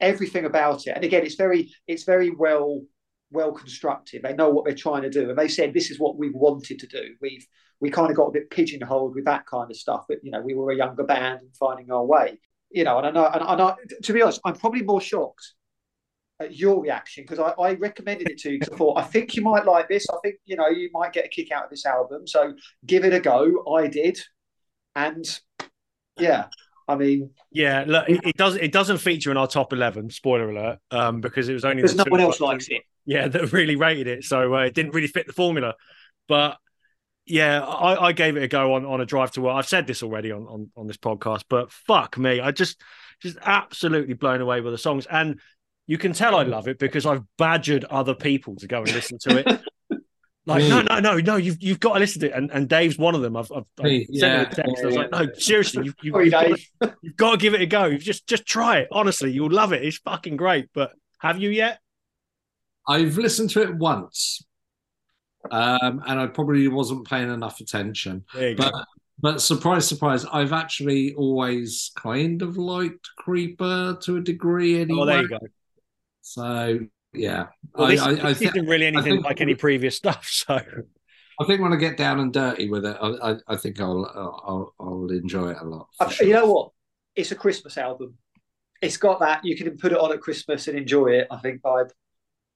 everything 0.00 0.44
about 0.44 0.86
it. 0.86 0.92
And 0.94 1.04
again, 1.04 1.24
it's 1.24 1.34
very 1.34 1.72
it's 1.86 2.04
very 2.04 2.30
well 2.30 2.82
well 3.32 3.52
constructed. 3.52 4.22
They 4.22 4.34
know 4.34 4.50
what 4.50 4.64
they're 4.64 4.74
trying 4.74 5.02
to 5.02 5.10
do, 5.10 5.28
and 5.28 5.38
they 5.38 5.48
said 5.48 5.74
this 5.74 5.90
is 5.90 5.98
what 5.98 6.16
we 6.16 6.30
wanted 6.30 6.78
to 6.80 6.86
do. 6.86 7.14
We've 7.20 7.46
we 7.80 7.90
kind 7.90 8.10
of 8.10 8.16
got 8.16 8.26
a 8.26 8.32
bit 8.32 8.50
pigeonholed 8.50 9.14
with 9.14 9.24
that 9.26 9.46
kind 9.46 9.70
of 9.70 9.76
stuff, 9.76 10.04
but 10.08 10.18
you 10.22 10.30
know, 10.30 10.40
we 10.40 10.54
were 10.54 10.70
a 10.70 10.76
younger 10.76 11.04
band 11.04 11.40
and 11.40 11.56
finding 11.56 11.90
our 11.90 12.04
way. 12.04 12.38
You 12.70 12.84
know, 12.84 12.98
and 12.98 13.06
I 13.06 13.10
know, 13.10 13.26
and, 13.26 13.42
and 13.42 13.62
I, 13.62 13.74
to 14.02 14.12
be 14.12 14.22
honest, 14.22 14.40
I'm 14.44 14.54
probably 14.54 14.82
more 14.82 15.00
shocked 15.00 15.54
at 16.40 16.54
your 16.54 16.82
reaction 16.82 17.24
because 17.24 17.38
I, 17.38 17.50
I, 17.60 17.74
recommended 17.74 18.28
it 18.28 18.38
to 18.38 18.52
you 18.52 18.58
because 18.58 18.74
I 18.74 18.76
thought 18.76 18.98
I 18.98 19.02
think 19.02 19.34
you 19.36 19.42
might 19.42 19.64
like 19.64 19.88
this. 19.88 20.06
I 20.10 20.16
think 20.22 20.36
you 20.44 20.56
know 20.56 20.68
you 20.68 20.90
might 20.92 21.12
get 21.12 21.24
a 21.24 21.28
kick 21.28 21.52
out 21.52 21.64
of 21.64 21.70
this 21.70 21.86
album, 21.86 22.26
so 22.26 22.54
give 22.84 23.04
it 23.04 23.14
a 23.14 23.20
go. 23.20 23.64
I 23.74 23.86
did, 23.86 24.18
and 24.94 25.24
yeah, 26.18 26.46
I 26.88 26.96
mean, 26.96 27.30
yeah, 27.50 27.84
look, 27.86 28.08
it, 28.08 28.20
it 28.24 28.36
does. 28.36 28.56
It 28.56 28.72
doesn't 28.72 28.98
feature 28.98 29.30
in 29.30 29.36
our 29.36 29.48
top 29.48 29.72
eleven. 29.72 30.10
Spoiler 30.10 30.50
alert, 30.50 30.78
um, 30.90 31.20
because 31.20 31.48
it 31.48 31.54
was 31.54 31.64
only 31.64 31.82
because 31.82 31.96
no 31.96 32.04
one 32.08 32.20
else 32.20 32.40
likes 32.40 32.68
it. 32.68 32.82
yeah, 33.04 33.28
that 33.28 33.52
really 33.52 33.76
rated 33.76 34.06
it. 34.06 34.24
So 34.24 34.54
uh, 34.54 34.60
it 34.60 34.74
didn't 34.74 34.92
really 34.92 35.08
fit 35.08 35.26
the 35.26 35.32
formula. 35.32 35.74
But 36.28 36.58
yeah, 37.26 37.60
I, 37.60 38.06
I, 38.06 38.12
gave 38.12 38.36
it 38.36 38.42
a 38.44 38.48
go 38.48 38.74
on, 38.74 38.86
on 38.86 39.00
a 39.00 39.06
drive 39.06 39.32
to 39.32 39.40
work. 39.40 39.56
I've 39.56 39.66
said 39.66 39.86
this 39.86 40.02
already 40.02 40.30
on, 40.30 40.46
on, 40.46 40.70
on 40.76 40.86
this 40.86 40.96
podcast, 40.96 41.44
but 41.48 41.72
fuck 41.72 42.16
me. 42.16 42.40
I 42.40 42.52
just 42.52 42.80
just 43.20 43.36
absolutely 43.42 44.14
blown 44.14 44.40
away 44.40 44.60
with 44.60 44.72
the 44.72 44.78
songs. 44.78 45.06
And 45.06 45.40
you 45.86 45.98
can 45.98 46.12
tell 46.12 46.36
I 46.36 46.44
love 46.44 46.68
it 46.68 46.78
because 46.78 47.04
I've 47.04 47.22
badgered 47.38 47.84
other 47.84 48.14
people 48.14 48.56
to 48.56 48.66
go 48.66 48.78
and 48.78 48.92
listen 48.92 49.18
to 49.22 49.38
it. 49.38 49.62
Like, 50.48 50.62
no, 50.68 50.80
no, 50.82 51.00
no, 51.00 51.16
no, 51.16 51.36
you've 51.36 51.60
you've 51.60 51.80
got 51.80 51.94
to 51.94 51.98
listen 51.98 52.20
to 52.20 52.28
it. 52.28 52.32
And, 52.32 52.52
and 52.52 52.68
Dave's 52.68 52.96
one 52.96 53.16
of 53.16 53.20
them. 53.20 53.36
I've, 53.36 53.50
I've, 53.50 53.64
I've 53.80 54.02
sent 54.12 54.32
him 54.32 54.40
a 54.40 54.44
text. 54.44 54.80
I 54.80 54.86
was 54.86 54.94
like, 54.94 55.10
no, 55.10 55.26
seriously, 55.34 55.86
you've, 55.86 55.96
you've, 56.02 56.14
you've, 56.14 56.30
got 56.30 56.42
to, 56.42 56.96
you've, 57.02 57.16
got 57.16 57.30
to, 57.32 57.36
give 57.36 57.54
it 57.54 57.62
a 57.62 57.66
go. 57.66 57.86
You've 57.86 58.02
just 58.02 58.28
just 58.28 58.46
try 58.46 58.78
it. 58.78 58.88
Honestly, 58.92 59.32
you'll 59.32 59.50
love 59.50 59.72
it. 59.72 59.82
It's 59.82 59.98
fucking 59.98 60.36
great. 60.36 60.68
But 60.72 60.92
have 61.18 61.40
you 61.42 61.50
yet? 61.50 61.80
I've 62.86 63.18
listened 63.18 63.50
to 63.50 63.62
it 63.62 63.74
once. 63.74 64.44
Um, 65.50 66.02
and 66.06 66.20
I 66.20 66.26
probably 66.26 66.68
wasn't 66.68 67.06
paying 67.08 67.30
enough 67.30 67.60
attention. 67.60 68.24
But 68.32 68.56
go. 68.56 68.70
but 69.20 69.42
surprise, 69.42 69.86
surprise, 69.88 70.24
I've 70.32 70.52
actually 70.52 71.14
always 71.14 71.90
kind 71.96 72.42
of 72.42 72.56
liked 72.56 73.08
Creeper 73.18 73.98
to 74.02 74.16
a 74.16 74.20
degree 74.20 74.80
anyway. 74.80 75.00
Oh, 75.00 75.06
there 75.06 75.22
you 75.22 75.28
go. 75.28 75.38
So 76.22 76.80
yeah, 77.12 77.46
well, 77.74 77.88
this, 77.88 78.00
I, 78.00 78.10
I, 78.10 78.30
I 78.30 78.32
th- 78.32 78.50
isn't 78.50 78.66
really 78.66 78.86
anything 78.86 79.14
think, 79.14 79.24
like 79.24 79.40
any 79.40 79.54
previous 79.54 79.96
stuff. 79.96 80.28
So 80.28 80.60
I 81.40 81.44
think 81.44 81.60
when 81.60 81.72
I 81.72 81.76
get 81.76 81.96
down 81.96 82.18
and 82.20 82.32
dirty 82.32 82.68
with 82.68 82.84
it, 82.86 82.96
I, 83.00 83.36
I 83.46 83.56
think 83.56 83.80
I'll, 83.80 84.04
I'll 84.14 84.74
I'll 84.80 85.10
enjoy 85.10 85.50
it 85.50 85.58
a 85.60 85.64
lot. 85.64 85.88
Sure. 86.10 86.26
You 86.26 86.32
know 86.34 86.52
what? 86.52 86.70
It's 87.14 87.30
a 87.30 87.34
Christmas 87.36 87.78
album. 87.78 88.14
It's 88.82 88.96
got 88.96 89.20
that 89.20 89.44
you 89.44 89.56
can 89.56 89.76
put 89.78 89.92
it 89.92 89.98
on 89.98 90.12
at 90.12 90.20
Christmas 90.20 90.68
and 90.68 90.76
enjoy 90.76 91.08
it. 91.08 91.28
I 91.30 91.38
think 91.38 91.62
vibe. 91.62 91.90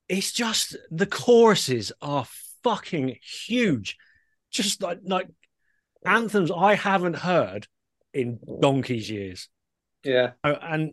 It's 0.09 0.33
just 0.33 0.77
the 0.91 1.07
choruses 1.07 1.93
are 2.03 2.27
fucking 2.63 3.17
huge, 3.23 3.97
just 4.51 4.83
like 4.83 5.01
like 5.05 5.29
anthems 6.05 6.51
I 6.51 6.75
haven't 6.75 7.17
heard 7.17 7.67
in 8.13 8.39
donkey's 8.61 9.11
years. 9.11 9.49
Yeah, 10.05 10.33
oh, 10.45 10.53
and 10.55 10.93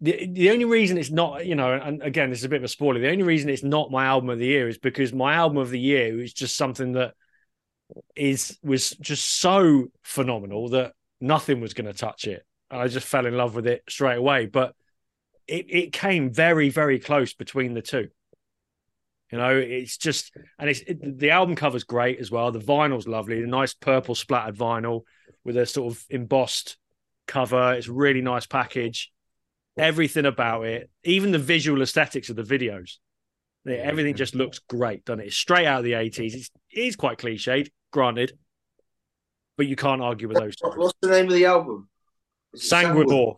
the 0.00 0.26
the 0.26 0.50
only 0.50 0.64
reason 0.64 0.98
it's 0.98 1.10
not, 1.10 1.46
you 1.46 1.54
know, 1.54 1.72
and 1.72 2.02
again, 2.02 2.30
this 2.30 2.40
is 2.40 2.44
a 2.44 2.48
bit 2.48 2.56
of 2.56 2.64
a 2.64 2.68
spoiler. 2.68 3.00
The 3.00 3.10
only 3.10 3.22
reason 3.22 3.48
it's 3.48 3.62
not 3.62 3.90
my 3.90 4.04
album 4.04 4.30
of 4.30 4.38
the 4.38 4.46
year 4.46 4.68
is 4.68 4.78
because 4.78 5.12
my 5.12 5.34
album 5.34 5.58
of 5.58 5.70
the 5.70 5.80
year 5.80 6.20
is 6.20 6.32
just 6.32 6.56
something 6.56 6.92
that 6.92 7.14
is 8.16 8.58
was 8.62 8.90
just 8.90 9.40
so 9.40 9.86
phenomenal 10.02 10.70
that 10.70 10.92
nothing 11.20 11.60
was 11.60 11.72
going 11.72 11.86
to 11.86 11.98
touch 11.98 12.26
it. 12.26 12.44
I 12.68 12.88
just 12.88 13.06
fell 13.06 13.26
in 13.26 13.36
love 13.36 13.54
with 13.54 13.66
it 13.66 13.82
straight 13.88 14.18
away. 14.18 14.46
But 14.46 14.74
it 15.46 15.66
it 15.68 15.92
came 15.92 16.32
very 16.32 16.68
very 16.68 16.98
close 16.98 17.32
between 17.32 17.74
the 17.74 17.82
two. 17.82 18.08
You 19.32 19.38
know, 19.38 19.56
it's 19.56 19.96
just 19.96 20.30
and 20.58 20.68
it's 20.70 20.80
it, 20.80 21.18
the 21.18 21.30
album 21.30 21.56
cover's 21.56 21.84
great 21.84 22.20
as 22.20 22.30
well. 22.30 22.52
The 22.52 22.60
vinyl's 22.60 23.08
lovely, 23.08 23.40
the 23.40 23.46
nice 23.46 23.74
purple 23.74 24.14
splattered 24.14 24.56
vinyl 24.56 25.02
with 25.44 25.56
a 25.56 25.66
sort 25.66 25.92
of 25.92 26.04
embossed 26.10 26.76
cover. 27.26 27.72
It's 27.72 27.88
a 27.88 27.92
really 27.92 28.20
nice 28.20 28.46
package 28.46 29.10
everything 29.76 30.26
about 30.26 30.66
it, 30.66 30.90
even 31.04 31.32
the 31.32 31.38
visual 31.38 31.82
aesthetics 31.82 32.28
of 32.28 32.36
the 32.36 32.42
videos. 32.42 32.96
Everything 33.66 34.14
just 34.14 34.34
looks 34.34 34.58
great, 34.58 35.04
doesn't 35.04 35.20
it? 35.20 35.26
It's 35.26 35.36
straight 35.36 35.66
out 35.66 35.78
of 35.78 35.84
the 35.84 35.92
80s. 35.92 36.34
It's, 36.34 36.50
it 36.70 36.80
is 36.80 36.96
quite 36.96 37.18
cliched, 37.18 37.70
granted, 37.92 38.32
but 39.56 39.66
you 39.66 39.76
can't 39.76 40.02
argue 40.02 40.28
with 40.28 40.38
those. 40.38 40.56
What's 40.60 40.98
the 41.00 41.08
name 41.08 41.26
of 41.26 41.32
the 41.32 41.44
album? 41.44 41.88
Sanguivore. 42.56 43.36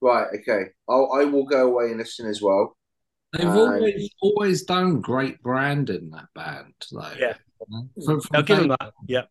Right, 0.00 0.26
okay. 0.40 0.70
I'll, 0.88 1.10
I 1.12 1.24
will 1.24 1.44
go 1.44 1.66
away 1.66 1.86
and 1.86 1.98
listen 1.98 2.26
as 2.26 2.40
well. 2.40 2.76
They've 3.36 3.46
um, 3.46 3.58
always 3.58 4.10
always 4.20 4.62
done 4.62 5.00
great 5.00 5.42
branding 5.42 6.10
that 6.10 6.26
band, 6.34 6.74
though. 6.92 7.12
Yeah, 7.18 7.34
from, 8.04 8.20
from 8.20 8.36
I'll 8.36 8.42
give 8.42 8.58
them 8.58 8.68
that. 8.68 8.92
Yeah, 9.06 9.22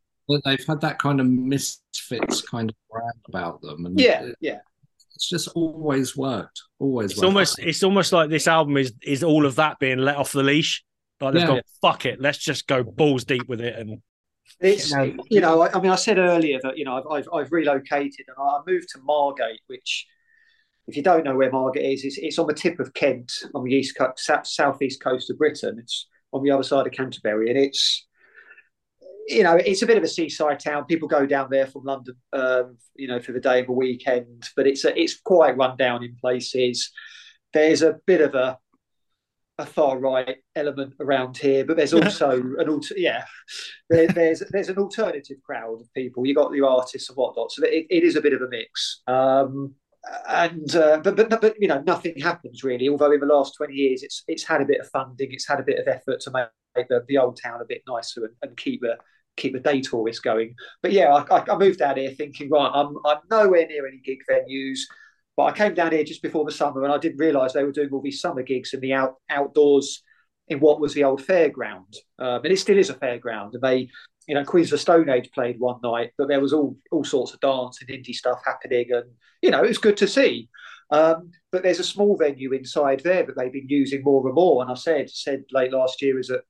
they've 0.46 0.66
had 0.66 0.82
that 0.82 1.00
kind 1.00 1.20
of 1.20 1.28
misfits 1.28 2.42
kind 2.42 2.70
of 2.70 2.76
brand 2.90 3.22
about 3.28 3.62
them, 3.62 3.86
and 3.86 4.00
yeah, 4.00 4.32
yeah 4.40 4.60
it's 5.16 5.30
just 5.30 5.48
always 5.50 6.16
worked. 6.16 6.62
Always. 6.80 7.12
It's 7.12 7.20
worked. 7.20 7.26
almost 7.26 7.60
it's 7.60 7.84
almost 7.84 8.12
like 8.14 8.30
this 8.30 8.48
album 8.48 8.78
is 8.78 8.94
is 9.02 9.24
all 9.24 9.46
of 9.46 9.56
that 9.56 9.80
being 9.80 10.00
let 10.00 10.18
off 10.18 10.34
the 10.34 10.44
leash. 10.44 10.84
Like 11.22 11.34
they've 11.34 11.42
yeah. 11.44 11.48
gone, 11.48 11.62
fuck 11.82 12.06
it, 12.06 12.20
let's 12.20 12.38
just 12.38 12.68
go 12.68 12.84
balls 12.84 13.24
deep 13.24 13.48
with 13.48 13.62
it 13.62 13.78
and. 13.78 14.02
It's 14.60 14.92
you 15.30 15.42
know, 15.42 15.64
I, 15.64 15.74
I 15.76 15.82
mean, 15.82 15.92
I 15.92 15.96
said 15.96 16.20
earlier 16.20 16.60
that 16.62 16.78
you 16.78 16.86
know 16.86 16.98
I've, 16.98 17.08
I've, 17.12 17.30
I've 17.34 17.52
relocated 17.52 18.26
and 18.28 18.38
I 18.40 18.60
moved 18.68 18.88
to 18.90 19.00
Margate, 19.02 19.60
which, 19.66 20.06
if 20.88 20.96
you 20.96 21.04
don't 21.04 21.24
know 21.24 21.36
where 21.36 21.52
Margate 21.52 21.94
is, 21.94 22.04
it's, 22.06 22.18
it's 22.18 22.40
on 22.40 22.48
the 22.48 22.54
tip 22.54 22.80
of 22.80 22.94
Kent 22.94 23.32
on 23.54 23.64
the 23.64 23.74
east 23.74 23.98
coast, 23.98 24.20
south, 24.20 24.48
southeast 24.48 25.02
coast 25.02 25.30
of 25.30 25.38
Britain. 25.38 25.78
It's 25.80 26.08
on 26.32 26.44
the 26.44 26.52
other 26.52 26.64
side 26.64 26.86
of 26.86 26.94
Canterbury, 26.94 27.50
and 27.50 27.60
it's 27.60 28.06
you 29.28 29.44
know, 29.44 29.56
it's 29.56 29.82
a 29.82 29.88
bit 29.88 29.98
of 29.98 30.04
a 30.04 30.08
seaside 30.08 30.60
town. 30.60 30.86
People 30.86 31.08
go 31.08 31.26
down 31.26 31.48
there 31.50 31.66
from 31.66 31.84
London, 31.84 32.16
um, 32.34 32.78
you 32.96 33.08
know, 33.08 33.20
for 33.20 33.32
the 33.32 33.40
day 33.40 33.60
of 33.60 33.66
the 33.66 33.72
weekend, 33.72 34.48
but 34.56 34.68
it's 34.68 34.86
a, 34.86 35.00
it's 35.00 35.20
quite 35.20 35.58
run 35.58 35.76
down 35.78 36.04
in 36.04 36.16
places. 36.22 36.92
There's 37.54 37.82
a 37.82 37.98
bit 38.06 38.22
of 38.22 38.36
a 38.36 38.60
a 39.58 39.66
far 39.66 39.98
right 39.98 40.38
element 40.56 40.94
around 41.00 41.38
here, 41.38 41.64
but 41.64 41.78
there's 41.78 41.94
also 41.94 42.32
an 42.32 42.68
alter, 42.68 42.94
yeah, 42.98 43.24
there, 43.90 44.08
there's 44.08 44.44
there's 44.52 44.70
an 44.70 44.78
alternative 44.78 45.38
crowd 45.46 45.80
of 45.80 45.94
people. 45.94 46.26
You 46.26 46.36
got 46.36 46.54
your 46.54 46.70
artists 46.70 47.10
and 47.10 47.16
whatnot, 47.16 47.52
so 47.52 47.64
it, 47.64 47.88
it 47.90 48.04
is 48.04 48.16
a 48.16 48.22
bit 48.22 48.34
of 48.34 48.42
a 48.42 48.50
mix. 48.50 49.02
Um, 49.08 49.74
and 50.28 50.76
uh, 50.76 51.00
but, 51.04 51.16
but 51.16 51.30
but 51.42 51.56
you 51.60 51.68
know 51.68 51.82
nothing 51.86 52.20
happens 52.20 52.64
really. 52.64 52.90
Although 52.90 53.12
in 53.12 53.20
the 53.20 53.26
last 53.26 53.56
twenty 53.56 53.74
years, 53.74 54.04
it's 54.04 54.24
it's 54.28 54.44
had 54.44 54.62
a 54.62 54.66
bit 54.66 54.82
of 54.82 54.88
funding, 54.90 55.30
it's 55.32 55.48
had 55.48 55.60
a 55.60 55.64
bit 55.64 55.80
of 55.80 55.88
effort 55.88 56.20
to 56.22 56.32
make 56.32 56.88
the, 56.90 57.04
the 57.08 57.18
old 57.18 57.40
town 57.42 57.62
a 57.62 57.66
bit 57.66 57.82
nicer 57.88 58.26
and, 58.26 58.34
and 58.42 58.58
keep 58.58 58.82
the 58.82 58.98
keep 59.36 59.54
the 59.54 59.60
day 59.60 59.82
tourist 59.82 60.24
going. 60.24 60.56
But 60.82 60.92
yeah, 60.92 61.14
I, 61.14 61.52
I, 61.52 61.58
moved 61.58 61.82
out 61.82 61.98
here 61.98 62.12
thinking, 62.12 62.50
right, 62.50 62.72
I'm, 62.74 62.96
I'm 63.06 63.18
nowhere 63.30 63.68
near 63.68 63.88
any 63.88 63.98
gig 63.98 64.20
venues. 64.30 64.80
But 65.36 65.44
I 65.44 65.52
came 65.52 65.74
down 65.74 65.92
here 65.92 66.04
just 66.04 66.22
before 66.22 66.46
the 66.46 66.52
summer 66.52 66.84
and 66.84 66.94
I 66.94 66.98
didn't 66.98 67.18
realise 67.18 67.52
they 67.52 67.64
were 67.64 67.72
doing 67.72 67.90
all 67.92 68.02
these 68.02 68.22
summer 68.22 68.42
gigs 68.42 68.74
in 68.74 68.80
the 68.80 68.94
out, 68.94 69.16
outdoors 69.30 70.02
in 70.48 70.60
what 70.60 70.80
was 70.80 70.94
the 70.94 71.04
old 71.04 71.22
fairground. 71.22 71.96
Um, 72.20 72.42
and 72.44 72.54
it 72.54 72.60
still 72.60 72.78
is 72.78 72.90
a 72.90 72.94
fairground. 72.94 73.54
And 73.54 73.62
they, 73.62 73.90
you 74.28 74.36
know, 74.36 74.44
Queens 74.44 74.74
of 74.74 74.80
Stone 74.80 75.10
Age 75.10 75.30
played 75.34 75.60
one 75.60 75.80
night, 75.84 76.12
but 76.18 76.28
there 76.28 76.42
was 76.42 76.54
all, 76.54 76.78
all 76.92 77.04
sorts 77.04 77.34
of 77.34 77.40
dance 77.40 77.80
and 77.82 77.90
indie 77.90 78.14
stuff 78.14 78.40
happening. 78.46 78.88
And, 78.92 79.06
you 79.42 79.52
know, 79.52 79.64
it 79.64 79.68
was 79.68 79.78
good 79.78 79.98
to 79.98 80.08
see. 80.08 80.50
Um, 80.90 81.32
but 81.52 81.64
there's 81.64 81.80
a 81.80 81.84
small 81.84 82.18
venue 82.18 82.54
inside 82.54 83.02
there 83.04 83.26
that 83.26 83.36
they've 83.38 83.52
been 83.52 83.70
using 83.70 84.04
more 84.04 84.26
and 84.26 84.36
more. 84.36 84.62
And 84.62 84.72
I 84.72 84.76
said 84.76 85.10
said 85.10 85.44
late 85.52 85.72
last 85.72 86.02
year 86.02 86.20
is 86.20 86.28
that 86.28 86.42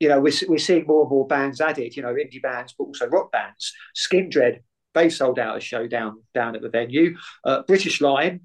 you 0.00 0.08
know, 0.08 0.20
we're, 0.20 0.32
we're 0.48 0.58
seeing 0.58 0.86
more 0.86 1.02
and 1.02 1.10
more 1.10 1.26
bands 1.26 1.60
added, 1.60 1.96
you 1.96 2.02
know, 2.02 2.14
indie 2.14 2.42
bands, 2.42 2.74
but 2.76 2.84
also 2.84 3.06
rock 3.06 3.30
bands. 3.32 3.72
Skindred, 3.96 4.60
they 4.92 5.08
sold 5.08 5.38
out 5.38 5.56
a 5.56 5.60
show 5.60 5.86
down 5.86 6.22
down 6.34 6.54
at 6.56 6.62
the 6.62 6.68
venue. 6.68 7.16
Uh, 7.44 7.62
British 7.62 8.00
Lion, 8.00 8.42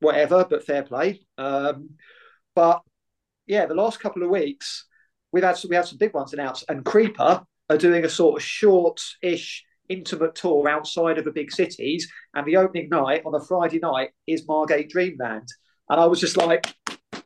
whatever, 0.00 0.46
but 0.48 0.64
fair 0.64 0.82
play. 0.82 1.20
Um, 1.38 1.90
but 2.54 2.82
yeah, 3.46 3.66
the 3.66 3.74
last 3.74 4.00
couple 4.00 4.22
of 4.22 4.30
weeks, 4.30 4.86
we've 5.32 5.44
had 5.44 5.56
some, 5.56 5.70
we 5.70 5.76
had 5.76 5.86
some 5.86 5.98
big 5.98 6.14
ones 6.14 6.32
announced, 6.32 6.64
and 6.68 6.84
Creeper 6.84 7.44
are 7.70 7.78
doing 7.78 8.04
a 8.04 8.08
sort 8.08 8.36
of 8.36 8.44
short-ish 8.44 9.64
intimate 9.88 10.34
tour 10.34 10.68
outside 10.68 11.16
of 11.18 11.24
the 11.24 11.32
big 11.32 11.50
cities, 11.50 12.10
and 12.34 12.46
the 12.46 12.56
opening 12.56 12.88
night 12.90 13.22
on 13.24 13.34
a 13.34 13.40
Friday 13.40 13.78
night 13.78 14.10
is 14.26 14.46
Margate 14.46 14.90
Dreamland, 14.90 15.48
and 15.88 16.00
I 16.00 16.04
was 16.06 16.20
just 16.20 16.36
like, 16.36 16.74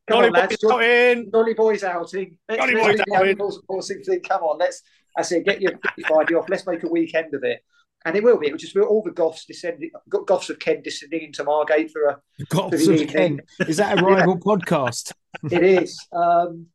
Come 0.06 0.18
Dolly 0.18 0.26
on, 0.28 0.32
lads. 0.34 0.56
Boys 0.62 0.70
outing. 0.70 1.30
Dolly 1.30 1.54
Boys 1.54 1.82
outing. 1.82 2.36
Let's, 2.48 2.60
Dolly 2.60 2.74
let's 2.74 3.58
Boys 3.66 3.90
outing. 3.90 4.20
Come 4.20 4.42
on, 4.42 4.58
let's. 4.58 4.82
I 5.16 5.22
say, 5.22 5.42
get 5.42 5.62
your 5.62 5.72
Friday 6.06 6.34
off. 6.34 6.48
Let's 6.48 6.66
make 6.66 6.82
a 6.82 6.88
weekend 6.88 7.32
of 7.34 7.42
it. 7.44 7.60
And 8.04 8.14
it 8.14 8.22
will 8.22 8.38
be. 8.38 8.48
It 8.48 8.52
will 8.52 8.58
just 8.58 8.74
be 8.74 8.82
all 8.82 9.02
the 9.02 9.12
goths 9.12 9.46
descending, 9.46 9.90
goths 10.26 10.50
of 10.50 10.58
Kent 10.58 10.84
descending 10.84 11.22
into 11.22 11.42
Margate 11.42 11.90
for 11.90 12.04
a 12.04 12.18
goths 12.50 12.86
of 12.86 13.08
Kent. 13.08 13.40
Is 13.60 13.78
that 13.78 13.98
a 13.98 14.04
rival 14.04 14.38
podcast? 14.44 15.12
It 15.50 15.62
is. 15.62 15.98
Um, 16.12 16.66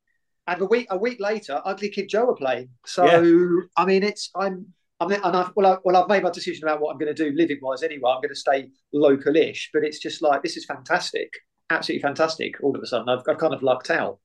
and 0.50 0.62
a 0.62 0.66
week 0.66 0.88
a 0.90 0.98
week 0.98 1.20
later, 1.20 1.62
Ugly 1.64 1.90
Kid 1.90 2.10
Joe 2.10 2.30
are 2.30 2.36
playing. 2.36 2.70
So 2.86 3.06
yeah. 3.06 3.62
I 3.78 3.86
mean, 3.86 4.04
it's 4.04 4.30
I'm. 4.36 4.68
I 5.02 5.08
mean, 5.08 5.22
and 5.24 5.34
I've, 5.34 5.52
well, 5.56 5.66
I, 5.66 5.78
well, 5.86 5.96
I've 5.96 6.10
made 6.10 6.24
my 6.24 6.30
decision 6.30 6.66
about 6.66 6.82
what 6.82 6.92
I'm 6.92 6.98
going 6.98 7.16
to 7.16 7.24
do 7.24 7.34
living 7.34 7.60
wise 7.62 7.84
anyway. 7.84 8.12
I'm 8.12 8.18
going 8.18 8.28
to 8.28 8.36
stay 8.36 8.68
local-ish, 8.92 9.70
but 9.72 9.86
it's 9.86 9.98
just 9.98 10.22
like 10.22 10.44
this 10.44 10.58
is 10.58 10.66
fantastic 10.66 11.32
absolutely 11.70 12.02
fantastic 12.02 12.56
all 12.62 12.76
of 12.76 12.82
a 12.82 12.88
sudden. 12.88 13.10
I've, 13.10 13.24
I've 13.28 13.38
kind 13.38 13.54
of 13.54 13.64
lucked 13.64 13.90
out. 13.90 14.20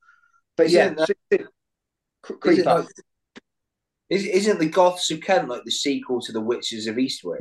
But 0.56 0.66
isn't 0.66 0.98
yeah, 0.98 1.06
that, 1.30 1.48
isn't, 2.46 2.64
like, 2.64 2.86
isn't 4.08 4.60
the 4.60 4.68
Goths 4.68 5.10
of 5.10 5.20
Kent 5.20 5.48
like 5.48 5.64
the 5.64 5.70
sequel 5.70 6.20
to 6.20 6.32
the 6.32 6.40
Witches 6.40 6.86
of 6.86 6.96
Eastwick? 6.96 7.40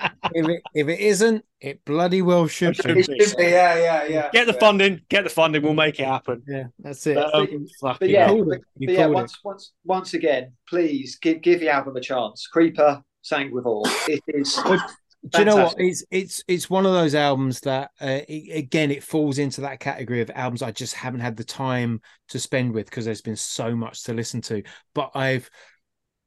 if 0.34 0.48
it 0.48 0.62
if 0.74 0.88
it 0.88 1.00
isn't, 1.00 1.44
it 1.60 1.84
bloody 1.84 2.22
well 2.22 2.46
should, 2.46 2.76
be. 2.82 3.00
It 3.00 3.04
should 3.04 3.36
be. 3.36 3.44
Yeah, 3.44 3.76
yeah, 3.76 4.04
yeah. 4.04 4.28
Get 4.32 4.46
the 4.46 4.52
yeah. 4.52 4.58
funding. 4.58 5.00
Get 5.08 5.24
the 5.24 5.30
funding. 5.30 5.62
We'll 5.62 5.74
make 5.74 6.00
it 6.00 6.06
happen. 6.06 6.42
Yeah, 6.46 6.64
that's 6.78 7.06
it. 7.06 7.16
Um, 7.18 7.66
but, 7.82 8.08
yeah, 8.08 8.32
but, 8.32 8.60
but 8.76 8.88
yeah. 8.88 9.06
Once, 9.06 9.38
once, 9.44 9.72
once 9.84 10.14
again, 10.14 10.52
please 10.68 11.18
give 11.20 11.42
give 11.42 11.60
the 11.60 11.68
album 11.68 11.96
a 11.96 12.00
chance. 12.00 12.46
Creeper, 12.46 13.02
Sanguivore. 13.24 13.84
It 14.08 14.22
is. 14.28 14.58
Do 15.28 15.40
you 15.40 15.44
know 15.44 15.56
what? 15.56 15.74
It's 15.78 16.02
it's 16.10 16.42
it's 16.48 16.70
one 16.70 16.86
of 16.86 16.92
those 16.92 17.14
albums 17.14 17.60
that 17.60 17.90
uh, 18.00 18.20
it, 18.26 18.56
again 18.56 18.90
it 18.90 19.02
falls 19.02 19.38
into 19.38 19.60
that 19.60 19.78
category 19.78 20.22
of 20.22 20.30
albums 20.34 20.62
I 20.62 20.70
just 20.70 20.94
haven't 20.94 21.20
had 21.20 21.36
the 21.36 21.44
time 21.44 22.00
to 22.28 22.38
spend 22.38 22.72
with 22.72 22.86
because 22.86 23.04
there's 23.04 23.20
been 23.20 23.36
so 23.36 23.76
much 23.76 24.04
to 24.04 24.14
listen 24.14 24.40
to. 24.42 24.62
But 24.94 25.10
I've, 25.14 25.50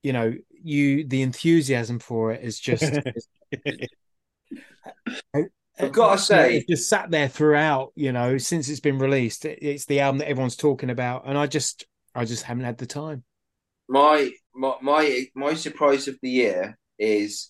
you 0.03 0.13
know, 0.13 0.35
you 0.51 1.07
the 1.07 1.23
enthusiasm 1.23 1.99
for 1.99 2.33
it 2.33 2.43
is 2.43 2.59
just. 2.59 2.83
I've 5.79 5.91
gotta 5.91 6.19
say- 6.19 6.57
it's 6.57 6.67
just 6.67 6.89
sat 6.89 7.09
there 7.11 7.27
throughout. 7.27 7.91
You 7.95 8.11
know, 8.11 8.37
since 8.37 8.69
it's 8.69 8.79
been 8.79 8.99
released, 8.99 9.45
it's 9.45 9.85
the 9.85 9.99
album 10.01 10.19
that 10.19 10.29
everyone's 10.29 10.55
talking 10.55 10.89
about, 10.89 11.23
and 11.25 11.37
I 11.37 11.47
just 11.47 11.85
I 12.15 12.25
just 12.25 12.43
haven't 12.43 12.65
had 12.65 12.77
the 12.77 12.85
time. 12.85 13.23
my 13.89 14.31
my 14.55 14.75
my 14.81 15.25
my 15.35 15.53
surprise 15.55 16.07
of 16.07 16.17
the 16.21 16.29
year 16.29 16.77
is 16.99 17.49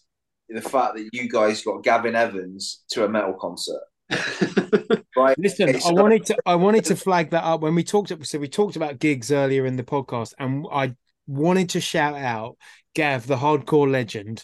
the 0.50 0.62
fact 0.62 0.96
that 0.96 1.10
you 1.12 1.30
guys 1.30 1.62
got 1.64 1.84
Gavin 1.84 2.16
Evans 2.16 2.84
to 2.92 3.04
a 3.06 3.10
metal 3.10 3.34
concert. 3.34 3.82
Right? 5.16 5.38
Listen, 5.38 5.70
It's 5.70 5.86
I 5.86 5.92
not- 5.92 6.02
wanted 6.02 6.26
to 6.26 6.38
I 6.44 6.56
wanted 6.56 6.86
to 6.86 6.96
flag 6.96 7.30
that 7.32 7.44
up 7.44 7.62
when 7.62 7.76
we 7.76 7.84
talked 7.84 8.12
so 8.26 8.40
we 8.40 8.48
talked 8.48 8.76
about 8.76 8.98
gigs 8.98 9.32
earlier 9.32 9.64
in 9.68 9.76
the 9.76 9.84
podcast, 9.84 10.34
and 10.40 10.66
I 10.72 10.96
wanted 11.28 11.70
to 11.72 11.82
shout 11.82 12.16
out 12.16 12.58
Gav, 12.96 13.28
the 13.28 13.36
hardcore 13.36 13.90
legend, 13.92 14.44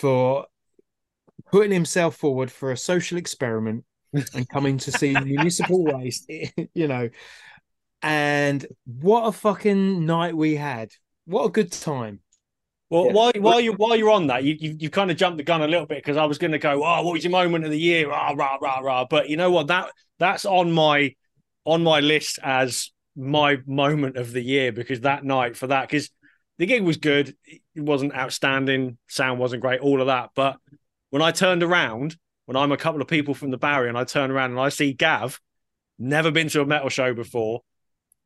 for 0.00 0.46
putting 1.50 1.72
himself 1.72 2.16
forward 2.16 2.50
for 2.50 2.72
a 2.72 2.76
social 2.76 3.18
experiment 3.18 3.84
and 4.12 4.48
coming 4.48 4.78
to 4.78 4.92
see 4.92 5.14
municipal 5.14 5.84
waste, 5.84 6.30
you 6.74 6.88
know. 6.88 7.08
And 8.02 8.66
what 8.86 9.26
a 9.26 9.32
fucking 9.32 10.06
night 10.06 10.36
we 10.36 10.56
had. 10.56 10.90
What 11.26 11.44
a 11.44 11.50
good 11.50 11.70
time. 11.70 12.20
Well, 12.88 13.06
Yeah. 13.06 13.12
while 13.12 13.32
while 13.38 13.60
you 13.60 13.72
while 13.74 13.94
you're 13.94 14.10
on 14.10 14.28
that, 14.28 14.42
you 14.42 14.56
you, 14.58 14.76
you 14.78 14.90
kind 14.90 15.10
of 15.10 15.16
jumped 15.16 15.36
the 15.38 15.44
gun 15.44 15.62
a 15.62 15.68
little 15.68 15.86
bit 15.86 15.98
because 15.98 16.16
I 16.16 16.24
was 16.24 16.38
going 16.38 16.52
to 16.52 16.58
go, 16.58 16.82
oh, 16.84 17.02
what 17.02 17.12
was 17.12 17.22
your 17.24 17.30
moment 17.30 17.64
of 17.64 17.70
the 17.70 17.78
year? 17.78 18.08
Rah 18.08 18.32
rah 18.32 18.56
rah 18.60 18.80
rah. 18.80 19.06
But 19.08 19.28
you 19.28 19.36
know 19.36 19.50
what? 19.50 19.68
That 19.68 19.90
that's 20.18 20.44
on 20.44 20.72
my 20.72 21.14
on 21.64 21.82
my 21.82 22.00
list 22.00 22.38
as 22.42 22.90
my 23.16 23.58
moment 23.66 24.16
of 24.16 24.32
the 24.32 24.42
year 24.42 24.72
because 24.72 25.00
that 25.02 25.24
night 25.24 25.56
for 25.56 25.66
that 25.68 25.88
because 25.88 26.10
the 26.58 26.66
gig 26.66 26.82
was 26.82 26.96
good. 26.96 27.36
It 27.46 27.60
wasn't 27.76 28.14
outstanding. 28.14 28.98
Sound 29.08 29.38
wasn't 29.38 29.62
great. 29.62 29.80
All 29.80 30.00
of 30.00 30.08
that. 30.08 30.30
But 30.34 30.56
when 31.10 31.22
I 31.22 31.30
turned 31.32 31.62
around, 31.62 32.16
when 32.46 32.56
I'm 32.56 32.72
a 32.72 32.76
couple 32.76 33.00
of 33.00 33.08
people 33.08 33.34
from 33.34 33.50
the 33.50 33.58
barrier 33.58 33.88
and 33.88 33.98
I 33.98 34.04
turn 34.04 34.30
around 34.30 34.52
and 34.52 34.60
I 34.60 34.70
see 34.70 34.92
Gav, 34.92 35.40
never 35.98 36.30
been 36.30 36.48
to 36.48 36.62
a 36.62 36.66
metal 36.66 36.88
show 36.88 37.14
before, 37.14 37.60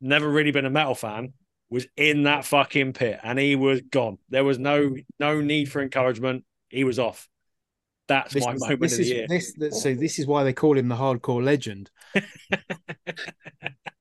never 0.01 0.27
really 0.29 0.51
been 0.51 0.65
a 0.65 0.69
metal 0.69 0.95
fan, 0.95 1.33
was 1.69 1.87
in 1.97 2.23
that 2.23 2.45
fucking 2.45 2.93
pit 2.93 3.19
and 3.23 3.37
he 3.39 3.55
was 3.55 3.81
gone. 3.81 4.17
There 4.29 4.43
was 4.43 4.57
no 4.59 4.95
no 5.19 5.41
need 5.41 5.71
for 5.71 5.81
encouragement. 5.81 6.45
He 6.69 6.83
was 6.83 6.99
off. 6.99 7.27
That's 8.07 8.33
This 8.33 8.45
my 8.45 8.53
is, 8.53 8.61
moment 8.61 8.81
this 8.81 8.93
of 8.93 8.99
is 8.99 9.09
the 9.09 9.15
year. 9.15 9.25
this 9.27 9.53
so 9.81 9.93
this 9.95 10.19
is 10.19 10.27
why 10.27 10.43
they 10.43 10.53
call 10.53 10.77
him 10.77 10.87
the 10.89 10.95
hardcore 10.95 11.43
legend 11.43 11.89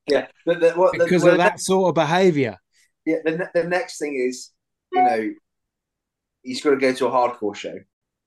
Yeah, 0.07 0.27
the, 0.45 0.55
the, 0.57 0.71
what, 0.73 0.93
because 0.93 1.23
well, 1.23 1.33
of 1.33 1.39
that 1.39 1.61
sort 1.61 1.89
of 1.89 1.95
behavior. 1.95 2.59
yeah. 3.07 3.17
The, 3.25 3.49
the 3.55 3.65
next 3.65 3.99
thing 3.99 4.17
is, 4.29 4.51
you 4.93 5.03
know, 5.03 5.31
he's 6.43 6.61
got 6.63 6.71
to 6.71 6.77
go 6.77 6.93
to 6.93 7.07
a 7.07 7.11
hardcore 7.11 7.57
show. 7.57 7.75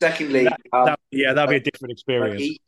Secondly, 0.02 0.48
um, 0.74 0.86
That- 0.86 1.00
yeah, 1.12 1.34
that'd 1.34 1.50
be 1.50 1.56
a 1.58 1.60
different 1.60 1.90
like 1.90 1.96
experience. 1.96 2.42
he, 2.42 2.62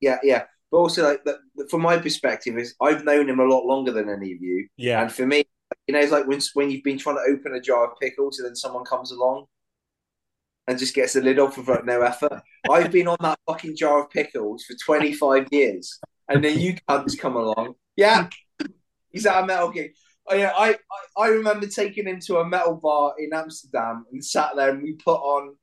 yeah, 0.00 0.18
yeah. 0.22 0.44
But 0.70 0.78
also, 0.78 1.04
like, 1.04 1.24
the, 1.24 1.38
the- 1.54 1.68
from 1.68 1.80
my 1.82 1.96
perspective, 1.98 2.58
is 2.58 2.74
I've 2.82 3.04
known 3.04 3.28
him 3.28 3.40
a 3.40 3.44
lot 3.44 3.64
longer 3.64 3.92
than 3.92 4.08
any 4.10 4.32
of 4.32 4.40
you, 4.42 4.68
yeah, 4.76 5.00
and 5.02 5.10
for 5.12 5.26
me, 5.26 5.44
you 5.86 5.94
know, 5.94 6.00
it's 6.00 6.12
like 6.12 6.26
when 6.26 6.40
when 6.54 6.70
you've 6.70 6.84
been 6.84 6.98
trying 6.98 7.16
to 7.16 7.32
open 7.32 7.54
a 7.54 7.60
jar 7.60 7.90
of 7.90 7.98
pickles 8.00 8.38
and 8.38 8.46
then 8.48 8.56
someone 8.56 8.84
comes 8.84 9.10
along 9.10 9.46
and 10.68 10.78
just 10.78 10.94
gets 10.94 11.12
the 11.14 11.20
lid 11.22 11.38
off 11.38 11.56
without 11.56 11.86
no 11.86 12.02
effort. 12.02 12.42
I've 12.70 12.90
been 12.90 13.06
on 13.08 13.16
that 13.20 13.38
fucking 13.46 13.76
jar 13.76 14.02
of 14.02 14.10
pickles 14.10 14.64
for 14.64 14.74
25 14.84 15.46
years, 15.52 15.98
and 16.28 16.44
then 16.44 16.58
you 16.58 16.74
cunts 16.88 17.18
come 17.18 17.36
along. 17.36 17.74
Yeah, 17.96 18.28
he's 19.10 19.26
at 19.26 19.42
a 19.42 19.46
metal 19.46 19.70
gig. 19.70 19.92
Oh, 20.28 20.34
yeah, 20.34 20.52
I, 20.56 20.70
I 20.70 21.22
I 21.22 21.28
remember 21.28 21.68
taking 21.68 22.06
him 22.08 22.18
to 22.26 22.38
a 22.38 22.44
metal 22.48 22.74
bar 22.82 23.14
in 23.18 23.30
Amsterdam 23.32 24.04
and 24.12 24.22
sat 24.24 24.56
there, 24.56 24.70
and 24.70 24.82
we 24.82 24.94
put 24.94 25.14
on 25.20 25.56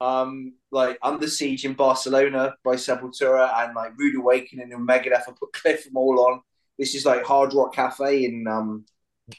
um 0.00 0.54
like 0.72 0.98
Under 1.02 1.26
Siege 1.28 1.64
in 1.64 1.74
Barcelona 1.74 2.54
by 2.64 2.74
Sepultura 2.74 3.50
and 3.64 3.74
like 3.74 3.92
Rude 3.96 4.16
Awakening 4.16 4.72
and 4.72 4.88
Megadeth. 4.88 5.28
I 5.28 5.32
put 5.38 5.52
Cliff 5.52 5.86
'Em 5.86 5.96
All 5.96 6.18
on. 6.20 6.40
This 6.78 6.94
is 6.94 7.06
like 7.06 7.24
Hard 7.24 7.54
Rock 7.54 7.74
Cafe 7.74 8.24
in 8.24 8.46
um 8.48 8.84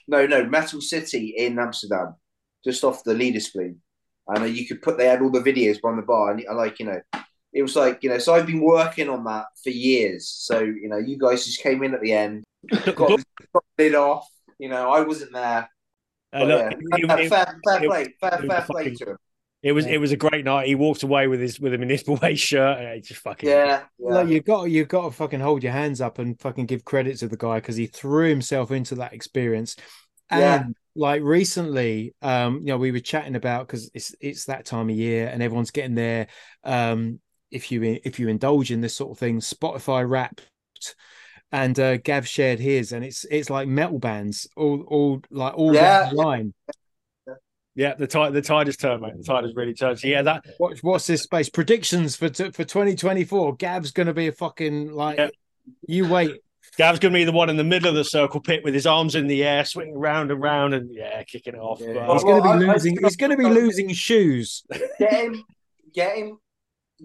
no 0.07 0.25
no 0.25 0.45
Metal 0.45 0.81
City 0.81 1.35
in 1.37 1.59
Amsterdam, 1.59 2.15
just 2.63 2.83
off 2.83 3.03
the 3.03 3.13
Leidseplein. 3.13 3.75
And 4.27 4.39
uh, 4.39 4.45
you 4.45 4.65
could 4.65 4.81
put 4.81 4.97
they 4.97 5.05
had 5.07 5.21
all 5.21 5.29
the 5.29 5.41
videos 5.41 5.77
on 5.83 5.97
the 5.97 6.01
bar, 6.01 6.31
and 6.31 6.43
I 6.49 6.53
like 6.53 6.79
you 6.79 6.85
know 6.87 6.99
it 7.53 7.61
was 7.61 7.75
like 7.75 8.01
you 8.03 8.09
know 8.09 8.17
so 8.17 8.33
I've 8.33 8.47
been 8.47 8.61
working 8.61 9.09
on 9.09 9.23
that 9.25 9.45
for 9.63 9.69
years. 9.69 10.27
So 10.29 10.59
you 10.61 10.87
know 10.89 10.97
you 10.97 11.17
guys 11.17 11.45
just 11.45 11.61
came 11.61 11.83
in 11.83 11.93
at 11.93 12.01
the 12.01 12.13
end, 12.13 12.43
got, 12.95 12.95
got 13.53 13.63
lid 13.77 13.93
off. 13.95 14.27
You 14.57 14.69
know 14.69 14.89
I 14.91 15.01
wasn't 15.01 15.33
there. 15.33 15.69
Uh, 16.33 16.43
look, 16.43 16.71
yeah. 16.71 16.77
it, 16.97 17.19
it- 17.25 17.29
fair, 17.29 17.59
fair 17.67 17.83
it- 17.83 17.87
play, 17.87 18.13
fair, 18.19 18.31
fair 18.31 18.61
play 18.61 18.83
fucking- 18.85 18.97
to 18.97 19.05
him. 19.11 19.17
It 19.65 19.71
was 19.71 19.87
it 19.87 19.97
was 19.97 20.11
a 20.11 20.15
great 20.17 20.45
night. 20.45 20.67
He 20.67 20.75
walked 20.75 21.01
away 21.01 21.27
with 21.27 21.39
his 21.41 21.59
with 21.59 21.73
a 21.73 21.77
municipal 21.79 22.17
waste 22.21 22.45
shirt. 22.51 22.77
and 22.77 22.87
it 22.87 23.03
just 23.03 23.21
fucking 23.21 23.49
Yeah, 23.49 23.81
yeah. 23.97 24.13
Like 24.13 24.27
you 24.29 24.39
got 24.41 24.65
you 24.69 24.85
got 24.85 25.05
to 25.05 25.11
fucking 25.11 25.39
hold 25.39 25.63
your 25.63 25.71
hands 25.71 26.01
up 26.01 26.19
and 26.19 26.39
fucking 26.39 26.67
give 26.67 26.85
credit 26.85 27.17
to 27.17 27.27
the 27.27 27.35
guy 27.35 27.55
because 27.55 27.75
he 27.75 27.87
threw 27.87 28.29
himself 28.29 28.69
into 28.69 28.93
that 28.95 29.13
experience. 29.13 29.75
And 30.29 30.39
Yeah. 30.41 30.63
like 30.95 31.23
recently, 31.23 32.13
um, 32.21 32.59
you 32.59 32.65
know, 32.67 32.77
we 32.77 32.91
were 32.91 32.99
chatting 32.99 33.35
about 33.35 33.65
because 33.65 33.89
it's 33.95 34.13
it's 34.21 34.45
that 34.45 34.65
time 34.65 34.89
of 34.91 34.95
year 34.95 35.27
and 35.27 35.41
everyone's 35.41 35.71
getting 35.71 35.95
there. 35.95 36.27
Um, 36.63 37.19
if 37.49 37.71
you 37.71 37.81
if 38.03 38.19
you 38.19 38.27
indulge 38.27 38.71
in 38.71 38.81
this 38.81 38.95
sort 38.95 39.11
of 39.13 39.17
thing, 39.17 39.39
Spotify 39.39 40.07
Wrapped, 40.07 40.45
and 41.51 41.79
uh, 41.79 41.97
Gav 41.97 42.27
shared 42.27 42.59
his, 42.59 42.91
and 42.91 43.03
it's 43.03 43.25
it's 43.31 43.49
like 43.49 43.67
metal 43.67 43.97
bands, 43.97 44.47
all 44.55 44.81
all 44.87 45.21
like 45.31 45.57
all 45.57 45.73
Yeah. 45.73 46.03
that 46.03 46.13
line. 46.13 46.53
Yeah. 47.75 47.93
The 47.95 48.07
tide 48.07 48.33
the 48.33 48.41
tide 48.41 48.67
has 48.67 48.77
turned, 48.77 49.01
mate. 49.01 49.13
The 49.17 49.23
tide 49.23 49.43
has 49.43 49.55
really 49.55 49.73
turned. 49.73 49.99
So 49.99 50.07
yeah, 50.07 50.21
that 50.23 50.45
Watch 50.59 50.81
what's 50.83 51.07
this 51.07 51.21
space 51.23 51.49
predictions 51.49 52.15
for 52.15 52.29
t- 52.29 52.51
for 52.51 52.63
twenty 52.63 52.95
twenty 52.95 53.23
four? 53.23 53.55
Gav's 53.55 53.91
gonna 53.91 54.13
be 54.13 54.27
a 54.27 54.31
fucking 54.31 54.91
like. 54.93 55.17
Yeah. 55.17 55.29
You 55.87 56.07
wait. 56.07 56.31
Gav's 56.77 56.99
going 56.99 57.13
to 57.13 57.17
be 57.17 57.23
the 57.23 57.31
one 57.31 57.49
in 57.49 57.57
the 57.57 57.63
middle 57.63 57.87
of 57.87 57.95
the 57.95 58.03
circle 58.03 58.41
pit 58.41 58.61
with 58.63 58.73
his 58.73 58.85
arms 58.85 59.15
in 59.15 59.27
the 59.27 59.43
air, 59.45 59.63
swinging 59.63 59.97
round 59.97 60.29
and 60.29 60.41
round, 60.41 60.73
and 60.73 60.93
yeah, 60.93 61.23
kicking 61.23 61.53
it 61.53 61.59
off. 61.59 61.79
Yeah, 61.79 61.93
But, 62.05 62.13
he's 62.13 62.23
going 62.23 62.37
to 62.37 62.43
be 62.43 62.49
I- 62.49 62.53
I 62.69 62.73
losing. 62.73 62.97
he's 63.01 63.15
going 63.15 63.29
to 63.31 63.37
be 63.37 63.45
losing 63.45 63.89
shoes. 63.93 64.63
get 64.99 65.13
him, 65.13 65.43
get 65.93 66.17
him, 66.17 66.37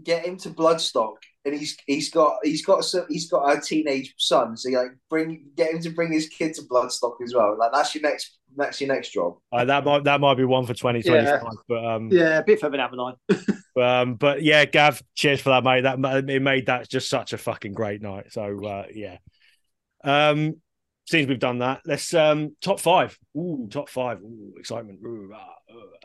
get 0.03 0.25
him 0.27 0.39
to 0.39 0.51
Bloodstock, 0.51 1.17
and 1.45 1.55
he's 1.55 1.77
he's 1.87 2.11
got 2.11 2.37
he's 2.43 2.65
got 2.65 2.85
some 2.85 3.07
he's 3.09 3.31
got 3.31 3.57
a 3.57 3.61
teenage 3.61 4.15
son, 4.19 4.57
so 4.57 4.71
like 4.71 4.91
bring 5.09 5.47
get 5.57 5.73
him 5.73 5.81
to 5.83 5.91
bring 5.91 6.13
his 6.13 6.29
kid 6.29 6.55
to 6.55 6.63
Bloodstock 6.63 7.17
as 7.23 7.35
well. 7.35 7.57
Like 7.59 7.73
that's 7.73 7.95
your 7.95 8.03
next 8.03 8.39
that's 8.57 8.81
your 8.81 8.89
next 8.89 9.11
job. 9.11 9.37
uh, 9.53 9.65
that 9.65 9.85
might 9.85 10.05
that 10.05 10.21
might 10.21 10.35
be 10.35 10.45
one 10.45 10.67
for 10.67 10.75
twenty 10.75 11.03
twenty 11.03 11.27
five. 11.27 11.43
But 11.69 11.85
um, 11.85 12.11
Yeah, 12.11 12.39
a 12.39 12.45
bit 12.45 12.61
further 12.61 12.77
down 12.77 12.91
the 12.91 13.03
line. 13.03 13.15
Um, 13.81 14.17
but 14.17 14.43
yeah, 14.43 14.65
Gav, 14.65 15.01
cheers 15.15 15.41
for 15.41 15.51
that, 15.51 15.65
mate. 15.65 15.83
That 15.83 16.29
it 16.29 16.43
made 16.43 16.67
that 16.67 16.89
just 16.89 17.09
such 17.09 17.33
a 17.33 17.39
fucking 17.39 17.73
great 17.73 18.03
night. 18.03 18.33
So 18.33 18.67
uh, 18.67 18.87
yeah. 18.93 19.19
Um, 20.03 20.57
seems 21.07 21.29
we've 21.29 21.39
done 21.39 21.59
that. 21.59 21.81
Let's 21.87 22.13
um 22.13 22.57
top 22.61 22.81
five. 22.81 23.17
Ooh, 23.37 23.69
top 23.71 23.89
five. 23.89 24.19
Ooh, 24.21 24.55
excitement. 24.59 24.99
Ooh, 25.07 25.33
ah, 25.35 25.55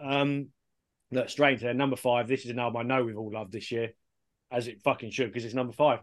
uh. 0.03 0.22
Um, 0.22 0.49
look 1.12 1.30
straight 1.30 1.60
there. 1.60 1.74
Number 1.74 1.95
five. 1.95 2.28
This 2.28 2.45
is 2.45 2.52
an 2.52 2.60
album 2.60 2.82
I 2.82 2.84
know 2.84 3.03
we've 3.03 3.18
all 3.18 3.32
loved 3.32 3.52
this 3.52 3.72
year, 3.72 3.91
as 4.56 4.68
it 4.68 4.82
fucking 4.82 5.11
should, 5.11 5.27
because 5.27 5.45
it's 5.45 5.53
number 5.53 5.73
five. 5.73 5.99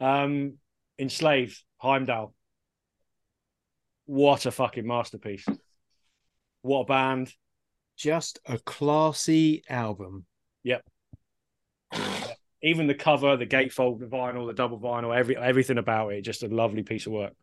Um, 0.00 0.54
Enslaved, 0.98 1.62
Heimdal. 1.82 2.32
What 4.06 4.46
a 4.46 4.50
fucking 4.50 4.86
masterpiece. 4.86 5.46
What 6.62 6.80
a 6.80 6.84
band. 6.84 7.32
Just 7.96 8.40
a 8.46 8.58
classy 8.58 9.62
album. 9.68 10.24
Yep. 10.64 10.84
Even 12.62 12.86
the 12.86 12.94
cover, 12.94 13.36
the 13.36 13.46
gatefold, 13.46 14.00
the 14.00 14.06
vinyl, 14.06 14.46
the 14.46 14.54
double 14.54 14.78
vinyl, 14.78 15.16
every 15.16 15.36
everything 15.36 15.78
about 15.78 16.12
it, 16.12 16.22
just 16.22 16.44
a 16.44 16.48
lovely 16.48 16.82
piece 16.82 17.06
of 17.06 17.12
work. 17.12 17.34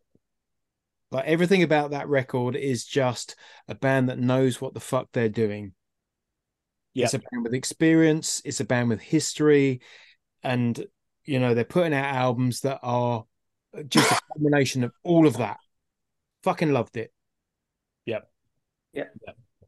Like 1.11 1.25
everything 1.25 1.63
about 1.63 1.91
that 1.91 2.07
record 2.07 2.55
is 2.55 2.85
just 2.85 3.35
a 3.67 3.75
band 3.75 4.09
that 4.09 4.19
knows 4.19 4.61
what 4.61 4.73
the 4.73 4.79
fuck 4.79 5.09
they're 5.11 5.27
doing. 5.27 5.73
Yeah. 6.93 7.05
It's 7.05 7.13
a 7.13 7.19
band 7.19 7.43
with 7.43 7.53
experience. 7.53 8.41
It's 8.45 8.59
a 8.59 8.65
band 8.65 8.89
with 8.89 9.01
history, 9.01 9.81
and 10.43 10.85
you 11.25 11.39
know 11.39 11.53
they're 11.53 11.63
putting 11.63 11.93
out 11.93 12.05
albums 12.13 12.61
that 12.61 12.79
are 12.81 13.25
just 13.87 14.11
a 14.11 14.19
combination 14.33 14.83
of 14.83 14.91
all 15.03 15.27
of 15.27 15.37
that. 15.37 15.57
Fucking 16.43 16.71
loved 16.71 16.97
it. 16.97 17.11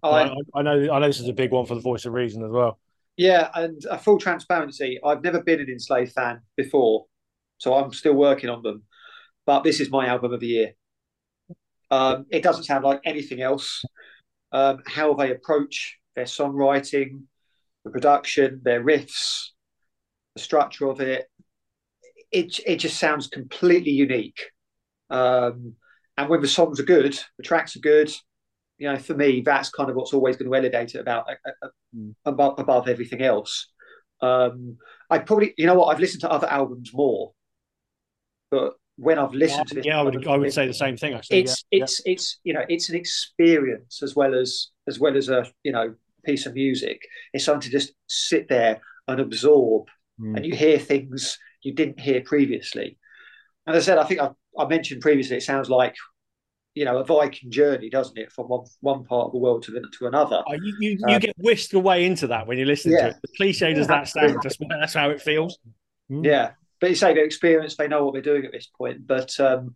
I, 0.04 0.24
I, 0.24 0.36
I 0.56 0.62
know, 0.64 0.94
I 0.94 1.00
know 1.00 1.08
this 1.08 1.20
is 1.20 1.28
a 1.28 1.34
big 1.34 1.52
one 1.52 1.66
for 1.66 1.76
the 1.76 1.82
Voice 1.82 2.06
of 2.06 2.14
Reason 2.14 2.44
as 2.44 2.52
well. 2.52 2.80
yeah, 3.18 3.50
and 3.54 3.84
a 3.90 3.98
full 3.98 4.18
transparency. 4.18 5.00
I've 5.06 5.24
never 5.24 5.44
been 5.44 5.60
an 5.60 5.70
enslaved 5.70 6.14
fan 6.14 6.42
before, 6.58 7.06
so 7.58 7.76
I'm 7.76 7.94
still 7.94 8.16
working 8.16 8.50
on 8.50 8.64
them. 8.64 8.84
But 9.46 9.64
this 9.64 9.80
is 9.80 9.90
my 9.92 10.08
album 10.08 10.34
of 10.34 10.40
the 10.40 10.48
year. 10.48 10.72
Um, 11.92 12.26
it 12.32 12.42
doesn't 12.42 12.64
sound 12.64 12.84
like 12.84 13.02
anything 13.06 13.42
else. 13.42 13.84
Um, 14.52 14.80
how 14.88 15.14
they 15.14 15.32
approach 15.32 15.98
their 16.16 16.26
songwriting, 16.26 17.24
the 17.86 17.92
production, 17.92 18.62
their 18.64 18.84
riffs, 18.84 19.51
the 20.36 20.42
structure 20.42 20.88
of 20.88 21.02
it. 21.02 21.28
It 22.32 22.60
it 22.66 22.78
just 22.78 22.98
sounds 23.00 23.28
completely 23.28 23.92
unique. 23.92 24.40
Um, 25.10 25.76
and 26.18 26.30
when 26.30 26.42
the 26.42 26.48
songs 26.48 26.80
are 26.80 26.84
good, 26.84 27.20
the 27.38 27.44
tracks 27.44 27.76
are 27.76 27.80
good. 27.82 28.12
You 28.78 28.92
know, 28.92 28.98
for 28.98 29.14
me, 29.14 29.42
that's 29.42 29.70
kind 29.70 29.90
of 29.90 29.96
what's 29.96 30.14
always 30.14 30.38
going 30.38 30.50
to 30.50 30.56
elevate 30.56 30.96
it 30.96 31.00
about 31.00 31.30
uh, 31.30 31.52
uh, 31.64 31.70
Mm. 31.96 32.16
above 32.24 32.58
above 32.58 32.88
everything 32.88 33.22
else. 33.22 33.68
Um, 34.22 34.78
I 35.10 35.20
probably, 35.20 35.54
you 35.58 35.66
know 35.66 35.76
what, 35.76 35.88
I've 35.88 36.00
listened 36.00 36.22
to 36.22 36.32
other 36.32 36.48
albums 36.48 36.94
more, 36.94 37.34
but 38.50 38.76
when 38.96 39.20
I've 39.20 39.34
listened 39.34 39.68
to 39.68 39.76
this, 39.76 39.86
yeah, 39.86 40.00
I 40.00 40.04
would 40.04 40.26
I 40.26 40.38
would 40.38 40.54
say 40.54 40.68
the 40.68 40.74
same 40.74 40.96
thing. 40.96 41.14
Actually, 41.14 41.42
it's 41.42 41.66
yeah. 41.72 41.84
it's 41.84 42.02
it's 42.06 42.40
you 42.44 42.54
know 42.54 42.64
it's 42.70 42.90
an 42.90 42.96
experience 42.96 44.02
as 44.04 44.16
well 44.16 44.34
as 44.36 44.70
as 44.88 45.00
well 45.00 45.18
as 45.18 45.28
a 45.28 45.46
you 45.64 45.72
know 45.74 45.96
piece 46.24 46.46
of 46.46 46.54
music. 46.54 47.02
It's 47.34 47.44
something 47.44 47.70
to 47.70 47.70
just 47.70 47.94
sit 48.08 48.48
there 48.48 48.80
and 49.08 49.20
absorb, 49.20 49.88
Mm. 50.22 50.38
and 50.38 50.46
you 50.46 50.56
hear 50.56 50.78
things 50.80 51.40
you 51.64 51.74
didn't 51.74 52.00
hear 52.00 52.22
previously. 52.22 52.98
And 53.66 53.76
as 53.76 53.84
I 53.84 53.86
said, 53.86 53.98
I 53.98 54.04
think 54.06 54.20
I, 54.22 54.30
I 54.58 54.68
mentioned 54.68 55.02
previously, 55.02 55.38
it 55.38 55.44
sounds 55.44 55.70
like 55.70 55.96
you 56.74 56.86
know 56.86 56.98
a 56.98 57.04
Viking 57.04 57.52
journey, 57.52 57.90
doesn't 57.90 58.18
it, 58.18 58.32
from 58.32 58.48
one 58.48 58.66
one 58.80 59.04
part 59.04 59.28
of 59.28 59.32
the 59.34 59.38
world 59.40 59.64
to 59.64 59.72
the, 59.72 59.82
to 60.00 60.08
another. 60.08 60.44
Oh, 60.48 60.54
you 60.54 60.76
you, 60.80 60.98
you 61.08 61.16
Uh, 61.16 61.20
get 61.20 61.36
whisked 61.38 61.74
away 61.74 62.06
into 62.06 62.28
that 62.28 62.48
when 62.48 62.58
you 62.58 62.66
listen 62.66 62.92
Yeah. 62.92 63.02
to 63.02 63.08
it. 63.10 63.16
The 63.22 63.28
cliche 63.38 63.74
does 63.74 63.88
that 63.88 64.08
sound, 64.08 64.42
just 64.42 64.62
that's 64.70 64.94
how 64.94 65.10
it 65.10 65.22
feels. 65.22 65.60
Mm. 66.12 66.26
Yeah, 66.26 66.52
but 66.80 66.90
you 66.90 66.96
say 66.96 67.14
they're 67.14 67.26
experienced, 67.26 67.78
they 67.78 67.88
know 67.88 68.06
what 68.06 68.14
they're 68.14 68.22
doing 68.22 68.46
at 68.46 68.52
this 68.52 68.68
point. 68.68 69.06
But 69.06 69.40
um, 69.40 69.76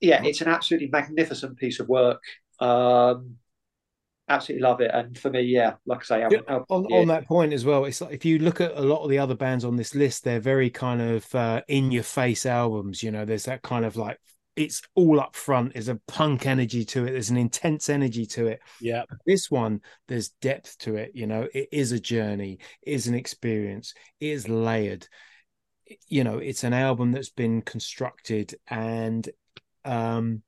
yeah, 0.00 0.22
it's 0.22 0.40
an 0.40 0.48
absolutely 0.48 0.88
magnificent 0.88 1.56
piece 1.58 1.80
of 1.80 1.88
work. 1.88 2.22
Um, 2.60 3.36
absolutely 4.30 4.62
love 4.62 4.80
it, 4.80 4.90
and 4.94 5.16
for 5.18 5.30
me, 5.30 5.42
yeah, 5.42 5.74
like 5.86 6.00
I 6.00 6.02
say, 6.04 6.18
Yeah, 6.20 6.38
album- 6.38 6.44
album 6.48 6.66
on, 6.70 6.80
of 6.82 6.88
the 6.88 6.94
year. 6.94 7.00
on 7.02 7.08
that 7.08 7.26
point 7.26 7.52
as 7.52 7.64
well, 7.64 7.84
it's 7.84 8.00
like 8.00 8.12
if 8.14 8.24
you 8.24 8.38
look 8.38 8.60
at 8.60 8.72
a 8.76 8.80
lot 8.80 9.02
of 9.04 9.10
the 9.10 9.18
other 9.18 9.34
bands 9.34 9.64
on 9.64 9.76
this 9.76 9.94
list, 9.94 10.24
they're 10.24 10.40
very 10.40 10.70
kind 10.70 11.02
of 11.02 11.34
uh, 11.34 11.62
in 11.68 11.90
your 11.90 12.02
face 12.02 12.46
albums. 12.46 13.02
You 13.02 13.10
know, 13.10 13.24
there's 13.24 13.44
that 13.44 13.62
kind 13.62 13.84
of 13.84 13.96
like 13.96 14.18
it's 14.56 14.82
all 14.94 15.20
up 15.20 15.36
front. 15.36 15.72
There's 15.74 15.88
a 15.88 16.00
punk 16.08 16.46
energy 16.46 16.84
to 16.86 17.04
it. 17.06 17.12
There's 17.12 17.30
an 17.30 17.36
intense 17.36 17.88
energy 17.88 18.26
to 18.26 18.48
it. 18.48 18.60
Yeah, 18.80 19.04
This 19.26 19.50
one, 19.50 19.80
there's 20.08 20.30
depth 20.40 20.78
to 20.80 20.96
it. 20.96 21.12
You 21.14 21.26
know, 21.26 21.48
it 21.54 21.68
is 21.72 21.92
a 21.92 22.00
journey, 22.00 22.58
it 22.82 22.92
is 22.92 23.06
an 23.06 23.14
experience, 23.14 23.94
it 24.20 24.28
is 24.28 24.48
layered. 24.48 25.06
You 26.08 26.22
know, 26.24 26.38
it's 26.38 26.62
an 26.62 26.72
album 26.72 27.12
that's 27.12 27.30
been 27.30 27.62
constructed 27.62 28.54
and 28.68 29.28
um 29.84 30.42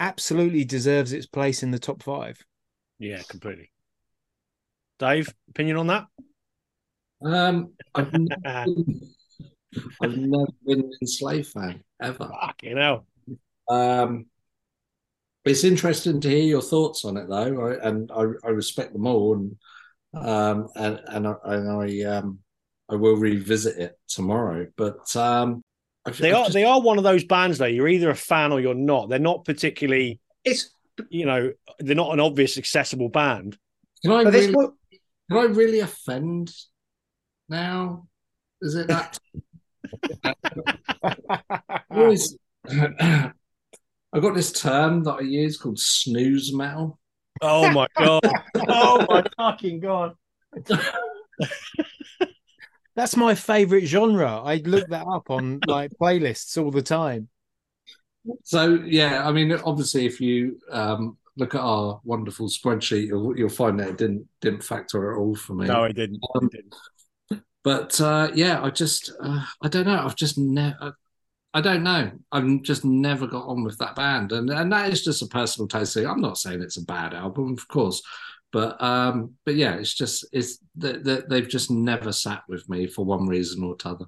absolutely 0.00 0.64
deserves 0.64 1.12
its 1.12 1.26
place 1.26 1.62
in 1.62 1.70
the 1.70 1.78
top 1.78 2.02
five. 2.02 2.44
Yeah, 2.98 3.22
completely. 3.28 3.70
Dave, 4.98 5.32
opinion 5.50 5.76
on 5.76 5.86
that? 5.88 6.06
Um, 7.22 7.72
I've, 7.94 8.12
never 8.12 8.64
been, 8.64 9.00
I've 10.00 10.16
never 10.16 10.46
been 10.66 10.80
an 10.80 10.92
enslaved 11.00 11.48
fan 11.48 11.82
ever. 12.02 12.30
Fucking 12.40 12.76
hell. 12.76 13.06
Um, 13.68 14.26
it's 15.44 15.64
interesting 15.64 16.20
to 16.20 16.28
hear 16.28 16.44
your 16.44 16.62
thoughts 16.62 17.04
on 17.04 17.16
it, 17.16 17.28
though, 17.28 17.66
I, 17.68 17.88
and 17.88 18.10
I, 18.12 18.24
I 18.44 18.50
respect 18.50 18.92
them 18.92 19.06
all, 19.06 19.34
and 19.34 19.56
um, 20.14 20.68
and 20.76 21.00
and 21.06 21.26
I, 21.26 21.34
and 21.44 21.70
I 21.70 22.16
um, 22.16 22.38
I 22.88 22.96
will 22.96 23.16
revisit 23.16 23.78
it 23.78 23.98
tomorrow. 24.08 24.66
But 24.76 25.14
um, 25.16 25.62
I've, 26.04 26.18
They 26.18 26.32
are 26.32 26.44
just- 26.44 26.54
they 26.54 26.64
are 26.64 26.80
one 26.80 26.98
of 26.98 27.04
those 27.04 27.24
bands 27.24 27.58
though. 27.58 27.66
You're 27.66 27.88
either 27.88 28.10
a 28.10 28.16
fan 28.16 28.52
or 28.52 28.60
you're 28.60 28.74
not. 28.74 29.08
They're 29.08 29.18
not 29.18 29.44
particularly, 29.44 30.20
It's 30.44 30.70
you 31.10 31.26
know, 31.26 31.52
they're 31.78 31.94
not 31.94 32.12
an 32.12 32.20
obvious 32.20 32.58
accessible 32.58 33.08
band. 33.08 33.56
Can 34.02 34.12
I 34.12 34.24
but 34.24 34.32
this 34.32 34.46
really, 34.46 34.54
what 34.54 34.72
can 35.30 35.38
I 35.38 35.44
really 35.44 35.80
offend 35.80 36.52
now? 37.48 38.06
Is 38.60 38.74
it 38.74 38.88
that? 38.88 39.18
I 41.02 41.82
always- 41.90 42.36
I've 42.70 44.22
got 44.22 44.34
this 44.34 44.52
term 44.52 45.04
that 45.04 45.16
I 45.16 45.20
use 45.20 45.58
called 45.58 45.78
snooze 45.78 46.54
metal. 46.54 46.98
Oh 47.42 47.70
my 47.70 47.86
god. 47.96 48.22
oh 48.68 49.06
my 49.08 49.22
fucking 49.36 49.80
god. 49.80 50.14
That's 52.96 53.16
my 53.16 53.34
favorite 53.34 53.86
genre. 53.86 54.42
I 54.42 54.56
look 54.56 54.88
that 54.88 55.06
up 55.06 55.30
on 55.30 55.60
like 55.66 55.92
playlists 56.00 56.60
all 56.62 56.70
the 56.70 56.82
time. 56.82 57.28
So 58.44 58.74
yeah, 58.84 59.26
I 59.26 59.32
mean, 59.32 59.52
obviously, 59.52 60.06
if 60.06 60.20
you 60.20 60.58
um, 60.70 61.16
look 61.36 61.54
at 61.54 61.60
our 61.60 62.00
wonderful 62.04 62.48
spreadsheet, 62.48 63.06
you'll, 63.06 63.36
you'll 63.38 63.48
find 63.48 63.78
that 63.80 63.88
it 63.88 63.98
didn't 63.98 64.26
didn't 64.40 64.64
factor 64.64 65.12
at 65.12 65.18
all 65.18 65.34
for 65.34 65.54
me. 65.54 65.66
No, 65.66 65.84
it 65.84 65.94
didn't. 65.94 66.20
Um, 66.34 66.46
It 66.46 66.52
didn't. 66.52 66.74
But 67.64 68.00
uh, 68.00 68.30
yeah, 68.34 68.62
I 68.62 68.70
just 68.70 69.12
uh, 69.22 69.44
I 69.62 69.68
don't 69.68 69.86
know. 69.86 70.02
I've 70.04 70.16
just 70.16 70.38
never. 70.38 70.96
I 71.54 71.60
don't 71.60 71.82
know. 71.82 72.10
I've 72.30 72.62
just 72.62 72.84
never 72.84 73.26
got 73.26 73.46
on 73.46 73.64
with 73.64 73.78
that 73.78 73.96
band, 73.96 74.32
and 74.32 74.50
and 74.50 74.72
that 74.72 74.90
is 74.92 75.04
just 75.04 75.22
a 75.22 75.26
personal 75.26 75.66
taste 75.66 75.94
thing. 75.94 76.06
I'm 76.06 76.20
not 76.20 76.38
saying 76.38 76.62
it's 76.62 76.76
a 76.76 76.84
bad 76.84 77.14
album, 77.14 77.52
of 77.52 77.66
course, 77.68 78.02
but 78.52 78.80
um, 78.82 79.34
but 79.44 79.54
yeah, 79.54 79.74
it's 79.74 79.94
just 79.94 80.26
it's 80.32 80.58
that 80.76 81.04
they, 81.04 81.22
they've 81.28 81.48
just 81.48 81.70
never 81.70 82.12
sat 82.12 82.42
with 82.48 82.68
me 82.68 82.86
for 82.86 83.04
one 83.04 83.26
reason 83.26 83.64
or 83.64 83.76
t'other. 83.76 84.06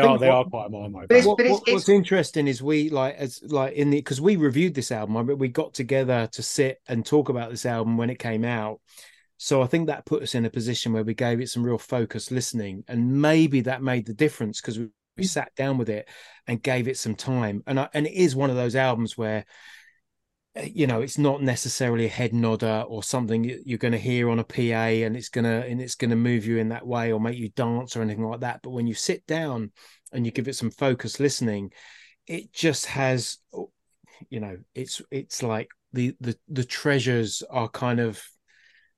are 0.06 0.18
they 0.18 0.28
what- 0.28 0.34
are 0.36 0.44
quite 0.44 0.66
a 0.66 0.70
Marmite 0.70 1.08
But 1.08 1.16
it's- 1.18 1.24
band. 1.24 1.26
What, 1.26 1.36
but 1.38 1.50
what- 1.50 1.62
it's- 1.68 1.74
what's 1.74 1.88
interesting 1.88 2.46
is 2.48 2.62
we 2.62 2.90
like 2.90 3.16
as 3.16 3.42
like 3.46 3.74
in 3.74 3.90
the 3.90 3.98
because 3.98 4.20
we 4.20 4.36
reviewed 4.36 4.74
this 4.74 4.90
album. 4.92 5.16
I 5.16 5.22
mean, 5.22 5.38
we 5.38 5.48
got 5.48 5.74
together 5.74 6.28
to 6.32 6.42
sit 6.42 6.80
and 6.88 7.04
talk 7.04 7.28
about 7.28 7.50
this 7.50 7.66
album 7.66 7.96
when 7.96 8.10
it 8.10 8.18
came 8.18 8.44
out. 8.44 8.80
So 9.38 9.60
I 9.60 9.66
think 9.66 9.88
that 9.88 10.06
put 10.06 10.22
us 10.22 10.34
in 10.36 10.44
a 10.46 10.50
position 10.50 10.92
where 10.92 11.02
we 11.02 11.14
gave 11.14 11.40
it 11.40 11.48
some 11.48 11.64
real 11.64 11.78
focused 11.78 12.30
listening, 12.30 12.84
and 12.86 13.20
maybe 13.20 13.60
that 13.62 13.82
made 13.82 14.06
the 14.06 14.14
difference 14.14 14.60
because 14.60 14.78
we, 14.78 14.88
we 15.16 15.24
sat 15.24 15.52
down 15.56 15.78
with 15.78 15.88
it 15.88 16.08
and 16.46 16.62
gave 16.62 16.86
it 16.86 16.96
some 16.96 17.16
time. 17.16 17.62
And 17.66 17.80
I, 17.80 17.88
and 17.92 18.06
it 18.06 18.12
is 18.12 18.36
one 18.36 18.50
of 18.50 18.56
those 18.56 18.76
albums 18.76 19.18
where 19.18 19.44
you 20.64 20.86
know 20.86 21.00
it's 21.00 21.16
not 21.18 21.42
necessarily 21.42 22.04
a 22.04 22.10
head 22.10 22.34
nodder 22.34 22.84
or 22.86 23.02
something 23.02 23.42
you- 23.42 23.62
you're 23.64 23.78
going 23.78 23.92
to 23.92 23.98
hear 23.98 24.28
on 24.28 24.38
a 24.38 24.44
PA 24.44 25.04
and 25.04 25.16
it's 25.16 25.30
gonna 25.30 25.60
and 25.60 25.80
it's 25.80 25.94
going 25.94 26.10
to 26.10 26.16
move 26.16 26.44
you 26.44 26.58
in 26.58 26.68
that 26.68 26.86
way 26.86 27.10
or 27.12 27.20
make 27.20 27.38
you 27.38 27.48
dance 27.50 27.96
or 27.96 28.02
anything 28.02 28.24
like 28.24 28.40
that. 28.40 28.60
But 28.62 28.70
when 28.70 28.86
you 28.86 28.94
sit 28.94 29.26
down 29.26 29.72
and 30.12 30.26
you 30.26 30.32
give 30.32 30.48
it 30.48 30.56
some 30.56 30.70
focused 30.70 31.20
listening, 31.20 31.72
it 32.26 32.52
just 32.52 32.86
has 32.86 33.38
you 34.28 34.40
know 34.40 34.58
it's 34.74 35.00
it's 35.10 35.42
like 35.42 35.68
the 35.92 36.14
the 36.20 36.36
the 36.48 36.64
treasures 36.64 37.42
are 37.50 37.68
kind 37.68 38.00
of 38.00 38.22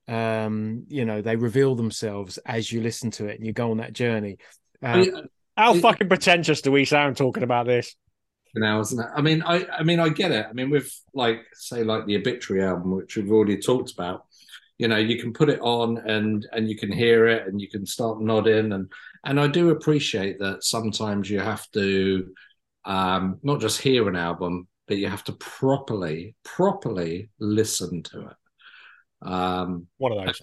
um 0.07 0.85
you 0.89 1.05
know 1.05 1.23
they 1.23 1.37
reveal 1.37 1.75
themselves 1.75 2.39
as 2.45 2.71
you 2.71 2.81
listen 2.83 3.11
to 3.11 3.27
it 3.27 3.37
and 3.37 3.47
you 3.47 3.53
go 3.53 3.71
on 3.71 3.79
that 3.79 3.93
journey 3.95 4.37
um, 4.83 5.29
How 5.57 5.73
fucking 5.73 6.09
pretentious 6.09 6.61
do 6.61 6.71
we 6.71 6.85
sound 6.85 7.17
talking 7.17 7.43
about 7.43 7.67
this? 7.67 7.97
Now, 8.61 8.81
isn't 8.81 9.01
it? 9.01 9.11
I 9.15 9.21
mean, 9.23 9.43
I, 9.43 9.67
I 9.67 9.83
mean, 9.83 10.01
I 10.01 10.09
get 10.09 10.33
it. 10.33 10.47
I 10.49 10.53
mean, 10.53 10.71
with 10.71 10.93
like, 11.15 11.43
say, 11.55 11.85
like 11.85 12.07
the 12.07 12.17
Obituary 12.17 12.65
album, 12.65 12.93
which 12.97 13.17
we've 13.17 13.31
already 13.33 13.59
talked 13.59 13.93
about, 13.93 14.25
you 14.79 14.89
know, 14.89 14.97
you 14.97 15.19
can 15.19 15.33
put 15.33 15.49
it 15.51 15.61
on 15.61 15.99
and 15.99 16.47
and 16.53 16.69
you 16.69 16.77
can 16.77 16.91
hear 16.93 17.27
it 17.29 17.47
and 17.47 17.61
you 17.61 17.69
can 17.69 17.87
start 17.87 18.21
nodding 18.21 18.73
and 18.73 18.91
and 19.25 19.41
I 19.41 19.47
do 19.47 19.71
appreciate 19.71 20.39
that 20.41 20.65
sometimes 20.65 21.31
you 21.31 21.41
have 21.41 21.71
to 21.73 22.33
um, 22.85 23.39
not 23.43 23.61
just 23.61 23.81
hear 23.81 24.09
an 24.09 24.17
album, 24.17 24.69
but 24.87 24.99
you 24.99 25.09
have 25.09 25.25
to 25.25 25.33
properly, 25.35 26.35
properly 26.45 27.31
listen 27.39 28.03
to 28.03 28.21
it. 28.29 29.29
Um, 29.29 29.87
One 29.99 30.13
of 30.13 30.27
those. 30.27 30.41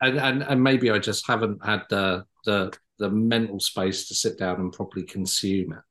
and, 0.00 0.18
and 0.18 0.42
and 0.42 0.62
maybe 0.62 0.90
I 0.90 0.98
just 0.98 1.26
haven't 1.26 1.64
had 1.64 1.82
the 1.90 2.24
the 2.44 2.72
the 2.98 3.10
mental 3.10 3.60
space 3.60 4.08
to 4.08 4.14
sit 4.14 4.38
down 4.38 4.60
and 4.60 4.72
properly 4.72 5.04
consume 5.04 5.72
it. 5.72 5.82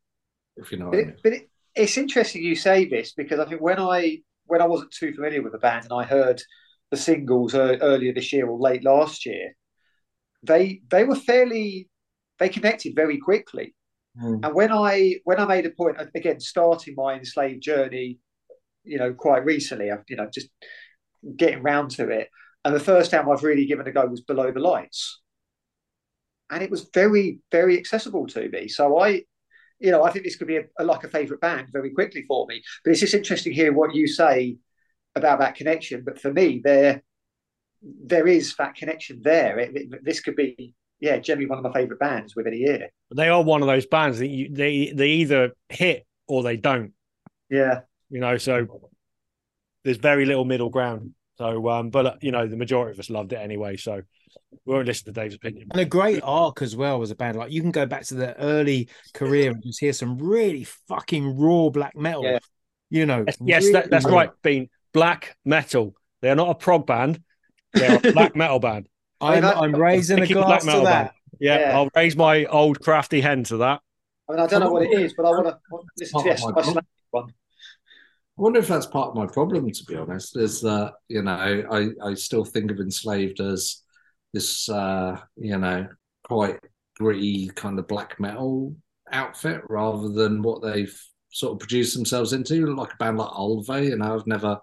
If 0.58 0.72
you 0.72 0.78
know 0.80 0.88
what 0.90 0.92
But, 0.92 1.00
I 1.00 1.06
mean. 1.06 1.16
but 1.24 1.34
it, 1.34 1.50
it's 1.76 1.98
interesting 1.98 2.44
you 2.44 2.56
say 2.56 2.88
this 2.88 3.14
because 3.14 3.40
I 3.40 3.46
think 3.46 3.62
when 3.62 3.80
I 3.80 4.20
when 4.46 4.62
I 4.62 4.68
wasn't 4.68 4.92
too 4.92 5.14
familiar 5.14 5.42
with 5.42 5.52
the 5.52 5.60
band 5.60 5.86
and 5.86 5.94
I 5.94 6.04
heard 6.04 6.42
the 6.92 6.98
singles 6.98 7.56
earlier 7.56 8.14
this 8.14 8.32
year 8.32 8.48
or 8.48 8.60
late 8.60 8.84
last 8.84 9.26
year, 9.26 9.56
they 10.44 10.82
they 10.90 11.04
were 11.04 11.16
fairly 11.16 11.90
they 12.40 12.50
connected 12.50 12.94
very 12.96 13.18
quickly. 13.18 13.76
Mm. 14.22 14.46
And 14.46 14.56
when 14.56 14.72
I 14.72 15.16
when 15.24 15.40
I 15.40 15.46
made 15.46 15.66
a 15.66 15.72
point 15.72 15.98
again 16.14 16.40
starting 16.40 16.96
my 16.96 17.16
enslaved 17.16 17.62
journey, 17.62 18.20
you 18.84 18.98
know, 18.98 19.14
quite 19.14 19.44
recently, 19.44 19.92
I've 19.92 20.04
you 20.08 20.16
know 20.16 20.30
just 20.34 20.50
getting 21.36 21.64
round 21.64 21.92
to 21.92 22.10
it, 22.10 22.30
and 22.64 22.74
the 22.74 22.80
first 22.80 23.12
time 23.12 23.30
I've 23.30 23.44
really 23.44 23.66
given 23.66 23.88
a 23.88 23.92
go 23.92 24.06
was 24.06 24.22
Below 24.22 24.52
the 24.52 24.60
Lights, 24.60 25.22
and 26.50 26.64
it 26.64 26.72
was 26.72 26.90
very 26.94 27.40
very 27.52 27.78
accessible 27.78 28.28
to 28.28 28.48
me. 28.48 28.70
So 28.70 28.98
I 29.00 29.24
you 29.86 29.92
know, 29.92 30.04
I 30.04 30.10
think 30.12 30.26
this 30.26 30.36
could 30.36 30.48
be 30.48 30.58
a, 30.58 30.64
a, 30.80 30.84
like 30.84 31.04
a 31.04 31.10
favourite 31.10 31.42
band 31.42 31.68
very 31.72 31.92
quickly 31.92 32.24
for 32.28 32.48
me. 32.48 32.64
But 32.84 32.92
it's 32.92 33.00
just 33.00 33.14
interesting 33.14 33.54
to 33.54 33.56
hear 33.56 33.72
what 33.72 33.94
you 33.94 34.08
say 34.08 34.58
about 35.16 35.40
that 35.40 35.56
connection. 35.56 36.04
But 36.04 36.20
for 36.20 36.34
me, 36.34 36.62
there 36.64 37.04
there 37.82 38.28
is 38.28 38.56
that 38.56 38.76
connection 38.76 39.22
there. 39.24 39.60
It, 39.60 39.76
it, 39.76 40.04
this 40.04 40.20
could 40.20 40.36
be, 40.36 40.74
yeah, 41.00 41.18
generally 41.20 41.48
one 41.48 41.60
of 41.60 41.64
my 41.64 41.72
favourite 41.72 42.00
bands 42.00 42.36
within 42.36 42.54
a 42.54 42.58
year. 42.58 42.90
They 43.16 43.30
are 43.30 43.44
one 43.44 43.62
of 43.62 43.68
those 43.68 43.86
bands 43.86 44.18
that 44.20 44.28
you, 44.28 44.50
they 44.52 44.92
they 44.92 45.10
either 45.10 45.52
hit 45.70 46.08
or 46.28 46.42
they 46.42 46.58
don't. 46.58 46.94
Yeah, 47.50 47.82
You 48.10 48.20
know, 48.20 48.38
so 48.38 48.90
there's 49.84 49.98
very 49.98 50.26
little 50.26 50.46
middle 50.46 50.70
ground. 50.70 51.14
So, 51.38 51.70
um, 51.70 51.90
but 51.90 52.06
uh, 52.06 52.16
you 52.22 52.32
know, 52.32 52.48
the 52.48 52.58
majority 52.58 52.94
of 52.94 53.00
us 53.00 53.10
loved 53.10 53.34
it 53.34 53.38
anyway. 53.38 53.78
So 53.78 54.02
we 54.66 54.74
won't 54.74 54.88
listen 54.88 55.06
to 55.06 55.12
Dave's 55.12 55.36
opinion. 55.36 55.68
and 55.72 55.82
a 55.82 55.86
great 55.86 56.22
arc 56.24 56.62
as 56.62 56.76
well 56.76 57.02
as 57.02 57.12
a 57.12 57.16
band. 57.16 57.38
Like 57.38 57.52
you 57.52 57.62
can 57.62 57.72
go 57.72 57.86
back 57.86 58.04
to 58.06 58.16
the 58.16 58.36
early 58.38 58.90
career 59.14 59.52
and 59.52 59.62
just 59.64 59.80
hear 59.80 59.94
some 59.94 60.18
really 60.18 60.64
fucking 60.64 61.38
raw 61.38 61.70
black 61.70 61.96
metal. 61.96 62.24
Yeah. 62.24 62.40
You 62.90 63.06
know, 63.06 63.26
Yes, 63.28 63.38
yes, 63.44 63.72
that, 63.74 63.90
that's 63.90 64.06
really 64.06 64.18
right. 64.18 64.30
Being 64.44 64.70
black 64.94 65.36
metal. 65.44 65.96
They 66.22 66.30
are 66.30 66.36
not 66.36 66.50
a 66.50 66.56
prog 66.56 66.86
band. 66.88 67.22
They 67.74 67.88
are 67.88 68.00
a 68.04 68.12
black 68.14 68.36
metal 68.36 68.60
band. 68.60 68.88
I'm, 69.22 69.44
I 69.44 69.48
mean, 69.54 69.64
I'm 69.76 69.82
raising 69.82 70.18
a 70.20 70.22
Picky 70.22 70.34
black 70.36 70.48
glass 70.48 70.62
to 70.62 70.68
metal 70.68 70.84
that. 70.86 71.04
band. 71.06 71.12
Yeah, 71.40 71.60
Yeah. 71.60 71.78
I'll 71.78 71.90
raise 71.96 72.16
my 72.16 72.46
old 72.46 72.80
crafty 72.80 73.22
hen 73.22 73.44
to 73.46 73.58
that. 73.58 73.82
I 74.30 74.32
mean, 74.34 74.42
I 74.42 74.48
don't 74.48 74.62
know 74.62 74.72
what 74.72 74.84
it 74.84 74.94
is, 75.00 75.14
but 75.16 75.26
I 75.26 75.30
want 75.32 75.48
to 75.48 75.58
listen 76.00 76.20
to 76.24 76.30
this. 76.30 76.44
my 76.44 76.52
My 76.52 76.82
one. 77.12 77.26
I 78.38 78.42
wonder 78.42 78.60
if 78.60 78.68
that's 78.68 78.86
part 78.86 79.10
of 79.10 79.16
my 79.16 79.28
problem, 79.28 79.70
to 79.72 79.84
be 79.86 79.96
honest, 79.96 80.36
is 80.38 80.60
that, 80.62 80.94
you 81.08 81.22
know, 81.22 81.32
I, 81.72 82.10
I 82.10 82.14
still 82.16 82.44
think 82.44 82.70
of 82.72 82.80
Enslaved 82.80 83.40
as 83.40 83.82
this, 84.36 84.70
uh, 84.70 85.20
you 85.36 85.58
know, 85.58 85.88
quite 86.24 86.60
gritty 86.98 87.48
kind 87.50 87.80
of 87.80 87.88
black 87.88 88.20
metal 88.20 88.76
outfit 89.12 89.62
rather 89.70 90.10
than 90.10 90.42
what 90.44 90.62
they've 90.62 90.96
sort 91.32 91.54
of 91.54 91.60
produced 91.60 91.96
themselves 91.96 92.34
into, 92.34 92.68
like 92.76 92.94
a 92.94 92.98
band 92.98 93.18
like 93.18 93.32
Ulver. 93.32 93.84
You 93.84 93.98
know, 93.98 94.16
I've 94.16 94.28
never, 94.28 94.60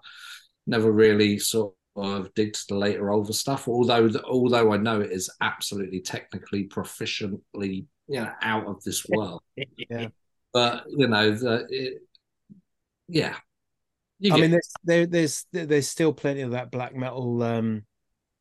never 0.65 0.91
really 0.91 1.37
sort 1.39 1.73
of 1.95 2.33
digged 2.33 2.57
the 2.69 2.75
later 2.75 3.11
Ulver 3.11 3.33
stuff, 3.33 3.67
although, 3.67 4.09
although 4.25 4.73
I 4.73 4.77
know 4.77 5.01
it 5.01 5.11
is 5.11 5.29
absolutely 5.41 5.99
technically 6.01 6.67
proficiently, 6.67 7.85
you 8.07 8.19
know, 8.21 8.31
out 8.41 8.65
of 8.67 8.81
this 8.83 9.05
world. 9.09 9.41
Yeah. 9.89 10.07
But, 10.53 10.85
you 10.87 11.07
know, 11.07 11.31
the, 11.31 11.65
it, 11.69 12.01
yeah. 13.07 13.35
You 14.19 14.33
I 14.33 14.35
get- 14.35 14.41
mean, 14.41 14.51
there's 14.51 14.71
there, 14.83 15.05
there's 15.05 15.45
there's 15.51 15.87
still 15.89 16.13
plenty 16.13 16.41
of 16.41 16.51
that 16.51 16.71
black 16.71 16.95
metal 16.95 17.41
um 17.43 17.83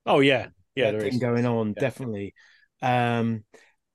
Oh 0.07 0.21
yeah, 0.21 0.49
yeah, 0.75 0.91
there 0.93 1.01
thing 1.01 1.15
is. 1.15 1.19
going 1.19 1.47
on, 1.47 1.69
Yeah. 1.69 1.81
definitely. 1.81 2.35
Um, 2.81 3.45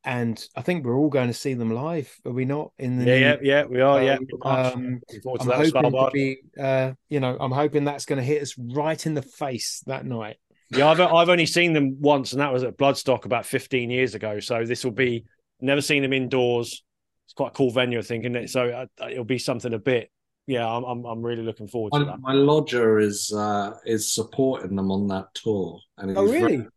and 0.03 0.41
I 0.55 0.61
think 0.61 0.85
we're 0.85 0.97
all 0.97 1.09
going 1.09 1.27
to 1.27 1.33
see 1.33 1.53
them 1.53 1.69
live, 1.69 2.15
are 2.25 2.31
we 2.31 2.45
not? 2.45 2.71
In 2.79 2.97
the 2.97 3.05
Yeah, 3.05 3.15
yeah, 3.15 3.35
yeah. 3.41 3.63
We 3.65 3.81
are. 3.81 4.01
Yeah, 4.01 4.17
um, 4.43 5.01
I'm 5.39 5.47
hoping 5.49 5.91
to 5.91 6.09
be, 6.13 6.37
uh, 6.57 6.93
you 7.09 7.19
know, 7.19 7.35
I'm 7.37 7.51
hoping 7.51 7.83
that's 7.83 8.05
going 8.05 8.17
to 8.17 8.23
hit 8.23 8.41
us 8.41 8.57
right 8.57 9.05
in 9.05 9.15
the 9.15 9.21
face 9.21 9.83
that 9.85 10.05
night. 10.05 10.37
Yeah, 10.69 10.87
I've 10.89 11.01
I've 11.01 11.29
only 11.29 11.45
seen 11.45 11.73
them 11.73 11.97
once, 11.99 12.31
and 12.31 12.41
that 12.41 12.53
was 12.53 12.63
at 12.63 12.77
Bloodstock 12.77 13.25
about 13.25 13.45
15 13.45 13.89
years 13.89 14.15
ago. 14.15 14.39
So 14.39 14.63
this 14.63 14.85
will 14.85 14.91
be 14.91 15.25
never 15.59 15.81
seen 15.81 16.03
them 16.03 16.13
indoors. 16.13 16.83
It's 17.25 17.33
quite 17.33 17.49
a 17.49 17.51
cool 17.55 17.71
venue, 17.71 17.99
I 17.99 18.01
think, 18.01 18.23
isn't 18.23 18.35
it? 18.35 18.49
So 18.49 18.69
uh, 18.69 19.07
it'll 19.09 19.25
be 19.25 19.39
something 19.39 19.73
a 19.73 19.79
bit. 19.79 20.09
Yeah, 20.47 20.65
I'm 20.65 20.83
I'm, 20.85 21.05
I'm 21.05 21.21
really 21.21 21.43
looking 21.43 21.67
forward 21.67 21.91
to 21.91 21.99
my, 21.99 22.05
that. 22.05 22.19
my 22.21 22.33
lodger 22.33 22.99
is 22.99 23.33
uh, 23.33 23.73
is 23.85 24.13
supporting 24.13 24.75
them 24.75 24.91
on 24.91 25.07
that 25.07 25.33
tour, 25.33 25.79
and 25.97 26.09
he's 26.09 26.17
Oh, 26.17 26.23
really? 26.23 26.57
very, 26.57 26.69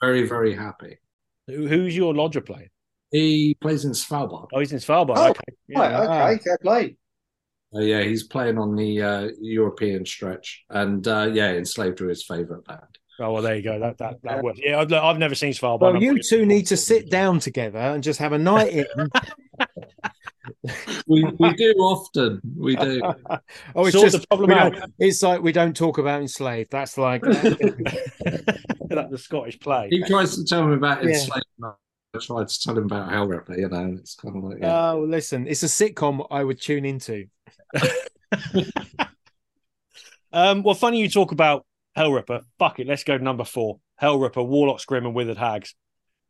very, 0.00 0.26
very 0.26 0.54
happy. 0.54 0.98
Who, 1.46 1.68
who's 1.68 1.94
your 1.94 2.14
lodger 2.14 2.40
playing? 2.40 2.70
He 3.10 3.56
plays 3.60 3.84
in 3.84 3.90
Svalbard. 3.92 4.48
Oh, 4.54 4.60
he's 4.60 4.72
in 4.72 4.78
Svalbard. 4.78 5.16
Oh, 5.16 5.30
okay. 5.30 5.40
Yeah. 5.68 5.80
Right, 5.80 6.34
okay, 6.34 6.42
fair 6.44 6.58
play. 6.62 6.96
Uh, 7.74 7.80
yeah, 7.80 8.02
he's 8.02 8.24
playing 8.24 8.58
on 8.58 8.74
the 8.74 9.02
uh, 9.02 9.28
European 9.40 10.06
stretch, 10.06 10.64
and 10.70 11.06
uh, 11.06 11.30
yeah, 11.32 11.52
Enslaved 11.52 12.00
are 12.00 12.08
his 12.08 12.24
favourite 12.24 12.64
band. 12.64 12.98
Oh 13.20 13.32
well, 13.32 13.42
there 13.42 13.54
you 13.54 13.62
go. 13.62 13.78
That 13.78 13.98
that 13.98 14.14
that 14.22 14.42
works. 14.42 14.60
Yeah, 14.62 14.80
I've, 14.80 14.90
I've 14.92 15.18
never 15.18 15.34
seen 15.34 15.52
Svalbard. 15.52 15.80
Well, 15.80 15.96
I'm 15.96 16.02
you 16.02 16.22
two 16.22 16.46
need 16.46 16.68
to 16.68 16.76
sit 16.76 17.10
down 17.10 17.38
together 17.38 17.78
and 17.78 18.02
just 18.02 18.18
have 18.18 18.32
a 18.32 18.38
night 18.38 18.72
in. 18.72 18.86
We 21.06 21.24
we 21.38 21.52
do 21.56 21.72
often, 21.78 22.40
we 22.56 22.76
do. 22.76 23.00
oh, 23.74 23.84
it's 23.86 23.92
Sort 23.92 24.10
just 24.10 24.20
the 24.20 24.26
problem 24.28 24.50
we 24.50 24.54
out. 24.56 24.72
don't- 24.74 24.94
It's 24.98 25.22
like 25.22 25.42
we 25.42 25.52
don't 25.52 25.76
talk 25.76 25.98
about 25.98 26.20
enslaved. 26.22 26.70
That's 26.70 26.96
like 26.98 27.24
like 27.26 27.40
the 29.10 29.18
Scottish 29.18 29.58
play. 29.60 29.88
He 29.90 30.02
tries 30.04 30.36
to 30.36 30.44
tell 30.44 30.66
me 30.66 30.74
about 30.74 31.02
Yeah. 31.04 31.10
Enslaved. 31.10 31.44
I 31.62 32.18
tried 32.20 32.48
to 32.48 32.60
tell 32.60 32.76
him 32.76 32.84
about 32.86 33.10
Hellripper. 33.10 33.56
You 33.58 33.68
know, 33.68 33.96
it's 33.98 34.16
kind 34.16 34.36
of 34.36 34.42
like 34.44 34.58
yeah. 34.60 34.90
oh, 34.92 35.04
listen, 35.08 35.46
it's 35.46 35.62
a 35.62 35.66
sitcom 35.66 36.26
I 36.30 36.42
would 36.42 36.60
tune 36.60 36.84
into. 36.84 37.26
Um, 40.32 40.62
well, 40.62 40.74
funny 40.74 41.00
you 41.00 41.08
talk 41.08 41.32
about 41.32 41.66
Hellripper. 41.96 42.42
Fuck 42.58 42.78
it, 42.80 42.86
let's 42.86 43.04
go 43.04 43.18
to 43.18 43.22
number 43.24 43.44
four. 43.44 43.80
Hellripper, 44.00 44.46
Warlock, 44.46 44.84
Grim, 44.86 45.06
and 45.06 45.14
Withered 45.14 45.36
Hags. 45.36 45.74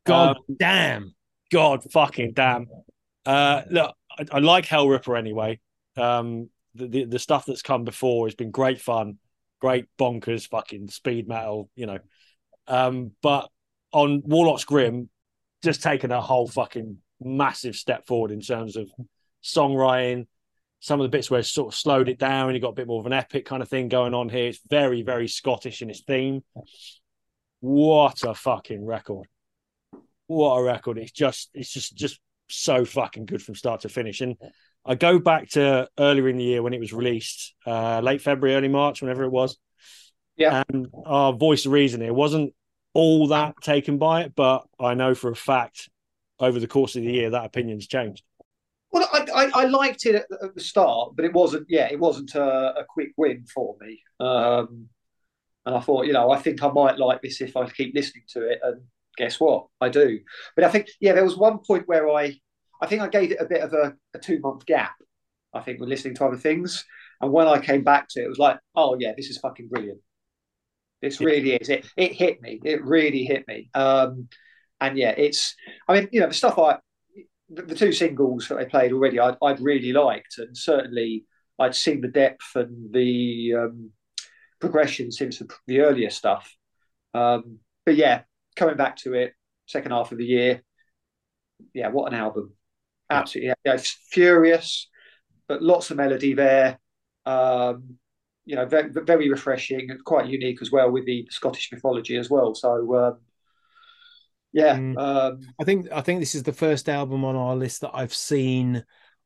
God 0.05 0.37
Um, 0.37 0.55
damn. 0.59 1.13
God 1.51 1.83
fucking 1.91 2.33
damn. 2.33 2.67
Uh, 3.25 3.61
look, 3.69 3.95
I, 4.17 4.25
I 4.37 4.39
like 4.39 4.65
Hellripper 4.65 5.17
anyway. 5.17 5.59
Um, 5.97 6.49
the, 6.75 6.87
the 6.87 7.05
the 7.05 7.19
stuff 7.19 7.45
that's 7.45 7.61
come 7.61 7.83
before 7.83 8.27
has 8.27 8.35
been 8.35 8.51
great 8.51 8.79
fun, 8.81 9.17
great 9.59 9.85
bonkers, 9.99 10.47
fucking 10.47 10.87
speed 10.89 11.27
metal, 11.27 11.69
you 11.75 11.85
know. 11.85 11.99
Um, 12.67 13.11
but 13.21 13.49
on 13.91 14.21
Warlock's 14.25 14.63
Grim, 14.63 15.09
just 15.63 15.83
taken 15.83 16.11
a 16.11 16.21
whole 16.21 16.47
fucking 16.47 16.97
massive 17.19 17.75
step 17.75 18.07
forward 18.07 18.31
in 18.31 18.41
terms 18.41 18.75
of 18.75 18.89
songwriting. 19.43 20.27
Some 20.79 20.99
of 20.99 21.03
the 21.03 21.15
bits 21.15 21.29
where 21.29 21.39
it's 21.39 21.51
sort 21.51 21.73
of 21.73 21.77
slowed 21.77 22.09
it 22.09 22.17
down 22.17 22.47
and 22.47 22.55
you 22.55 22.61
got 22.61 22.69
a 22.69 22.73
bit 22.73 22.87
more 22.87 22.99
of 22.99 23.05
an 23.05 23.13
epic 23.13 23.45
kind 23.45 23.61
of 23.61 23.69
thing 23.69 23.87
going 23.87 24.15
on 24.15 24.29
here. 24.29 24.47
It's 24.47 24.61
very, 24.67 25.03
very 25.03 25.27
Scottish 25.27 25.83
in 25.83 25.91
its 25.91 26.01
theme. 26.01 26.43
What 27.59 28.23
a 28.23 28.33
fucking 28.33 28.83
record 28.83 29.27
what 30.31 30.55
a 30.55 30.63
record 30.63 30.97
it's 30.97 31.11
just 31.11 31.49
it's 31.53 31.71
just 31.71 31.95
just 31.95 32.19
so 32.51 32.85
fucking 32.85 33.25
good 33.25 33.41
from 33.41 33.55
start 33.55 33.81
to 33.81 33.89
finish 33.89 34.21
and 34.21 34.35
i 34.85 34.95
go 34.95 35.19
back 35.19 35.49
to 35.49 35.87
earlier 35.99 36.27
in 36.29 36.37
the 36.37 36.43
year 36.43 36.61
when 36.63 36.73
it 36.73 36.79
was 36.79 36.93
released 36.93 37.53
uh 37.65 37.99
late 38.01 38.21
february 38.21 38.55
early 38.55 38.67
march 38.67 39.01
whenever 39.01 39.23
it 39.23 39.29
was 39.31 39.57
Yeah. 40.37 40.63
and 40.69 40.87
our 41.05 41.33
voice 41.33 41.65
of 41.65 41.71
reason 41.71 42.01
it 42.01 42.13
wasn't 42.13 42.53
all 42.93 43.27
that 43.27 43.55
taken 43.61 43.97
by 43.97 44.21
it 44.23 44.33
but 44.35 44.63
i 44.79 44.93
know 44.93 45.15
for 45.15 45.31
a 45.31 45.35
fact 45.35 45.89
over 46.39 46.59
the 46.59 46.67
course 46.67 46.95
of 46.95 47.03
the 47.03 47.11
year 47.11 47.29
that 47.29 47.45
opinion's 47.45 47.87
changed 47.87 48.23
Well, 48.91 49.07
I, 49.13 49.25
I, 49.33 49.61
I 49.61 49.65
liked 49.65 50.05
it 50.05 50.15
at, 50.15 50.25
at 50.43 50.55
the 50.55 50.59
start, 50.59 51.15
but 51.15 51.23
it 51.23 51.31
wasn't. 51.31 51.67
Yeah, 51.69 51.87
it 51.89 51.97
wasn't 51.99 52.35
a, 52.35 52.79
a 52.81 52.83
quick 52.89 53.11
win 53.15 53.45
for 53.45 53.77
me. 53.79 54.01
Um, 54.19 54.89
and 55.65 55.75
I 55.75 55.79
thought, 55.79 56.07
you 56.07 56.13
know, 56.13 56.29
I 56.31 56.39
think 56.41 56.61
I 56.61 56.69
might 56.71 56.97
like 56.97 57.21
this 57.21 57.39
if 57.39 57.55
I 57.55 57.69
keep 57.69 57.95
listening 57.95 58.25
to 58.33 58.49
it. 58.51 58.59
And 58.61 58.81
guess 59.21 59.39
what? 59.39 59.67
I 59.79 59.89
do. 59.89 60.19
But 60.55 60.65
I 60.65 60.69
think, 60.69 60.87
yeah, 60.99 61.13
there 61.13 61.23
was 61.23 61.37
one 61.37 61.59
point 61.59 61.87
where 61.87 62.09
I, 62.09 62.35
I 62.81 62.87
think 62.87 63.01
I 63.01 63.07
gave 63.07 63.31
it 63.31 63.39
a 63.39 63.45
bit 63.45 63.61
of 63.61 63.73
a, 63.73 63.93
a 64.15 64.19
two 64.19 64.39
month 64.39 64.65
gap. 64.65 64.95
I 65.53 65.61
think 65.61 65.79
with 65.79 65.89
listening 65.89 66.15
to 66.15 66.25
other 66.25 66.37
things, 66.37 66.83
and 67.21 67.31
when 67.31 67.47
I 67.47 67.59
came 67.59 67.83
back 67.83 68.07
to 68.09 68.21
it, 68.21 68.25
it 68.25 68.29
was 68.29 68.39
like, 68.39 68.57
oh 68.75 68.97
yeah, 68.99 69.13
this 69.15 69.29
is 69.29 69.37
fucking 69.37 69.67
brilliant. 69.67 69.99
This 71.01 71.19
really 71.19 71.53
is. 71.53 71.69
It 71.69 71.85
it 71.97 72.13
hit 72.13 72.41
me. 72.41 72.59
It 72.63 72.83
really 72.83 73.25
hit 73.25 73.47
me. 73.47 73.69
Um, 73.73 74.29
and 74.79 74.97
yeah, 74.97 75.13
it's. 75.17 75.55
I 75.87 75.93
mean, 75.93 76.09
you 76.11 76.21
know, 76.21 76.27
the 76.27 76.33
stuff 76.33 76.57
I 76.57 76.77
the, 77.49 77.63
the 77.63 77.75
two 77.75 77.91
singles 77.91 78.47
that 78.47 78.57
they 78.57 78.65
played 78.65 78.93
already, 78.93 79.19
I'd, 79.19 79.35
I'd 79.43 79.59
really 79.59 79.91
liked, 79.91 80.37
and 80.37 80.55
certainly 80.55 81.25
I'd 81.59 81.75
seen 81.75 82.01
the 82.01 82.07
depth 82.07 82.55
and 82.55 82.93
the 82.93 83.53
um, 83.57 83.91
progression 84.59 85.11
since 85.11 85.39
the, 85.39 85.49
the 85.67 85.81
earlier 85.81 86.09
stuff. 86.09 86.55
Um, 87.13 87.59
but 87.85 87.95
yeah, 87.95 88.21
coming 88.55 88.77
back 88.77 88.97
to 88.97 89.13
it, 89.13 89.33
second 89.65 89.91
half 89.91 90.11
of 90.11 90.17
the 90.17 90.25
year, 90.25 90.63
yeah, 91.73 91.89
what 91.89 92.11
an 92.11 92.19
album! 92.19 92.53
Absolutely, 93.09 93.53
yeah, 93.65 93.73
it's 93.73 93.97
furious, 94.11 94.89
but 95.47 95.61
lots 95.61 95.91
of 95.91 95.97
melody 95.97 96.33
there. 96.33 96.79
Um, 97.25 97.97
you 98.45 98.55
know, 98.55 98.65
very, 98.65 98.89
very 98.89 99.29
refreshing 99.29 99.91
and 99.91 100.03
quite 100.03 100.27
unique 100.27 100.61
as 100.61 100.71
well 100.71 100.89
with 100.89 101.05
the 101.05 101.27
Scottish 101.29 101.71
mythology 101.71 102.17
as 102.17 102.29
well. 102.29 102.55
So, 102.55 102.95
um, 102.95 103.17
yeah, 104.51 104.77
Mm. 104.77 104.97
um, 104.97 105.39
I 105.59 105.63
think 105.63 105.91
I 105.91 106.01
think 106.01 106.19
this 106.19 106.35
is 106.35 106.43
the 106.43 106.51
first 106.53 106.89
album 106.89 107.23
on 107.23 107.35
our 107.35 107.55
list 107.55 107.81
that 107.81 107.91
I've 107.93 108.13
seen 108.13 108.83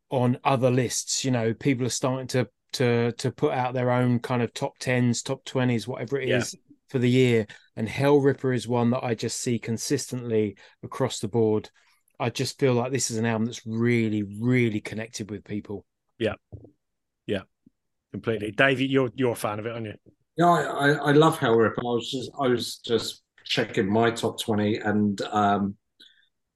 on 0.10 0.38
other 0.44 0.70
lists. 0.70 1.24
You 1.26 1.32
know, 1.32 1.54
people 1.54 1.86
are 1.86 1.90
starting 1.90 2.28
to 2.28 2.50
to 2.74 3.14
to 3.14 3.32
put 3.32 3.54
out 3.54 3.74
their 3.74 3.92
own 3.92 4.20
kind 4.20 4.42
of 4.42 4.54
top 4.54 4.78
tens, 4.80 5.24
top 5.24 5.44
twenties, 5.46 5.88
whatever 5.88 6.20
it 6.20 6.30
is 6.30 6.54
Yeah. 6.54 6.60
for 6.90 7.00
the 7.00 7.10
year. 7.10 7.48
And 7.76 7.88
Hellripper 7.88 8.56
is 8.56 8.68
one 8.68 8.92
that 8.92 9.04
I 9.04 9.16
just 9.16 9.40
see 9.40 9.60
consistently 9.60 10.56
across 10.84 11.20
the 11.20 11.28
board. 11.28 11.70
I 12.20 12.30
just 12.30 12.58
feel 12.60 12.74
like 12.74 12.92
this 12.92 13.12
is 13.12 13.18
an 13.18 13.26
album 13.26 13.46
that's 13.46 13.66
really, 13.66 14.24
really 14.40 14.80
connected 14.80 15.30
with 15.30 15.44
people. 15.44 15.86
Yeah, 16.18 16.36
yeah, 17.28 17.42
completely 18.14 18.52
dave 18.52 18.80
you're 18.80 19.12
you're 19.16 19.34
a 19.34 19.36
fan 19.36 19.60
of 19.60 19.66
it 19.66 19.74
aren't 19.74 19.88
you 19.88 19.94
Yeah, 20.38 20.46
I, 20.46 20.62
I, 20.62 20.90
I 20.92 21.12
love 21.12 21.38
Hellripper. 21.38 21.80
I 21.80 21.84
was 21.84 22.10
just 22.10 22.32
I 22.40 22.48
was 22.48 22.78
just 22.78 23.24
checking 23.44 23.92
my 23.92 24.12
top 24.12 24.40
twenty, 24.40 24.78
and 24.78 25.22
um, 25.24 25.76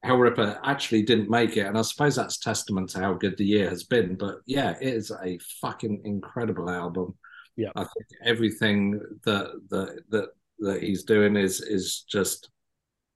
Hellripper 0.06 0.60
actually 0.64 1.04
didn't 1.04 1.30
make 1.30 1.58
it, 1.58 1.66
and 1.66 1.78
I 1.78 1.82
suppose 1.82 2.16
that's 2.16 2.38
testament 2.38 2.92
to 2.92 3.00
how 3.00 3.14
good 3.14 3.38
the 3.38 3.46
year 3.46 3.70
has 3.70 3.84
been. 3.84 4.16
But 4.16 4.38
yeah, 4.46 4.76
it 4.80 4.94
is 4.94 5.12
a 5.12 5.38
fucking 5.60 6.04
incredible 6.06 6.70
album. 6.70 7.18
Yeah. 7.58 7.72
I 7.76 7.82
think 7.82 8.08
everything 8.24 9.02
that 9.26 9.48
that 9.70 10.02
that 10.10 10.30
that 10.60 10.84
he's 10.84 11.04
doing 11.04 11.36
is 11.36 11.62
is 11.62 12.06
just 12.10 12.50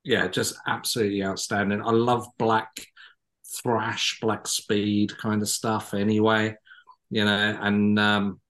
yeah, 0.03 0.27
just 0.27 0.55
absolutely 0.67 1.23
outstanding. 1.23 1.81
I 1.81 1.91
love 1.91 2.27
black 2.37 2.85
thrash, 3.61 4.19
black 4.21 4.47
speed 4.47 5.17
kind 5.17 5.41
of 5.41 5.47
stuff. 5.47 5.93
Anyway, 5.93 6.55
you 7.09 7.25
know, 7.25 7.57
and 7.61 7.97
um, 7.99 8.41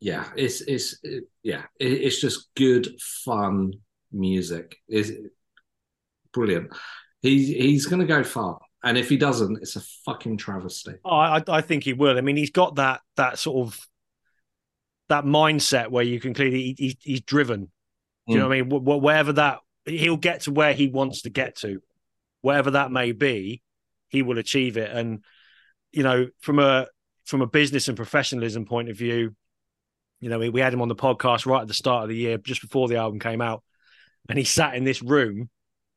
yeah, 0.00 0.28
it's 0.36 0.60
it's 0.62 0.98
it, 1.02 1.24
yeah, 1.42 1.62
it, 1.78 1.92
it's 1.92 2.20
just 2.20 2.48
good 2.56 2.88
fun 3.24 3.74
music. 4.10 4.76
Is 4.88 5.12
brilliant. 6.32 6.70
He's 7.20 7.48
he's 7.48 7.86
going 7.86 8.00
to 8.00 8.06
go 8.06 8.24
far, 8.24 8.58
and 8.82 8.98
if 8.98 9.08
he 9.08 9.16
doesn't, 9.16 9.58
it's 9.62 9.76
a 9.76 9.82
fucking 10.04 10.38
travesty. 10.38 10.94
Oh, 11.04 11.10
I, 11.10 11.42
I 11.46 11.60
think 11.60 11.84
he 11.84 11.92
will. 11.92 12.18
I 12.18 12.22
mean, 12.22 12.36
he's 12.36 12.50
got 12.50 12.76
that 12.76 13.02
that 13.16 13.38
sort 13.38 13.68
of 13.68 13.78
that 15.08 15.24
mindset 15.24 15.90
where 15.90 16.04
you 16.04 16.18
can 16.18 16.34
clearly 16.34 16.74
he, 16.76 16.96
he's 17.00 17.20
driven. 17.20 17.70
Do 18.26 18.34
you 18.34 18.38
know 18.38 18.46
mm. 18.46 18.48
what 18.48 18.56
I 18.56 18.62
mean? 18.62 19.00
Wh- 19.00 19.02
Wherever 19.02 19.32
that 19.34 19.60
he'll 19.84 20.16
get 20.16 20.42
to 20.42 20.52
where 20.52 20.72
he 20.72 20.88
wants 20.88 21.22
to 21.22 21.30
get 21.30 21.56
to, 21.56 21.82
wherever 22.40 22.72
that 22.72 22.92
may 22.92 23.12
be, 23.12 23.62
he 24.08 24.22
will 24.22 24.38
achieve 24.38 24.76
it. 24.76 24.90
And 24.90 25.24
you 25.90 26.02
know, 26.02 26.28
from 26.40 26.58
a 26.58 26.86
from 27.24 27.42
a 27.42 27.46
business 27.46 27.88
and 27.88 27.96
professionalism 27.96 28.64
point 28.64 28.90
of 28.90 28.96
view, 28.96 29.34
you 30.20 30.28
know, 30.28 30.38
we, 30.38 30.48
we 30.48 30.60
had 30.60 30.72
him 30.72 30.82
on 30.82 30.88
the 30.88 30.94
podcast 30.94 31.46
right 31.46 31.62
at 31.62 31.68
the 31.68 31.74
start 31.74 32.04
of 32.04 32.08
the 32.08 32.16
year, 32.16 32.38
just 32.38 32.60
before 32.60 32.88
the 32.88 32.96
album 32.96 33.20
came 33.20 33.40
out, 33.40 33.62
and 34.28 34.38
he 34.38 34.44
sat 34.44 34.74
in 34.74 34.84
this 34.84 35.02
room, 35.02 35.50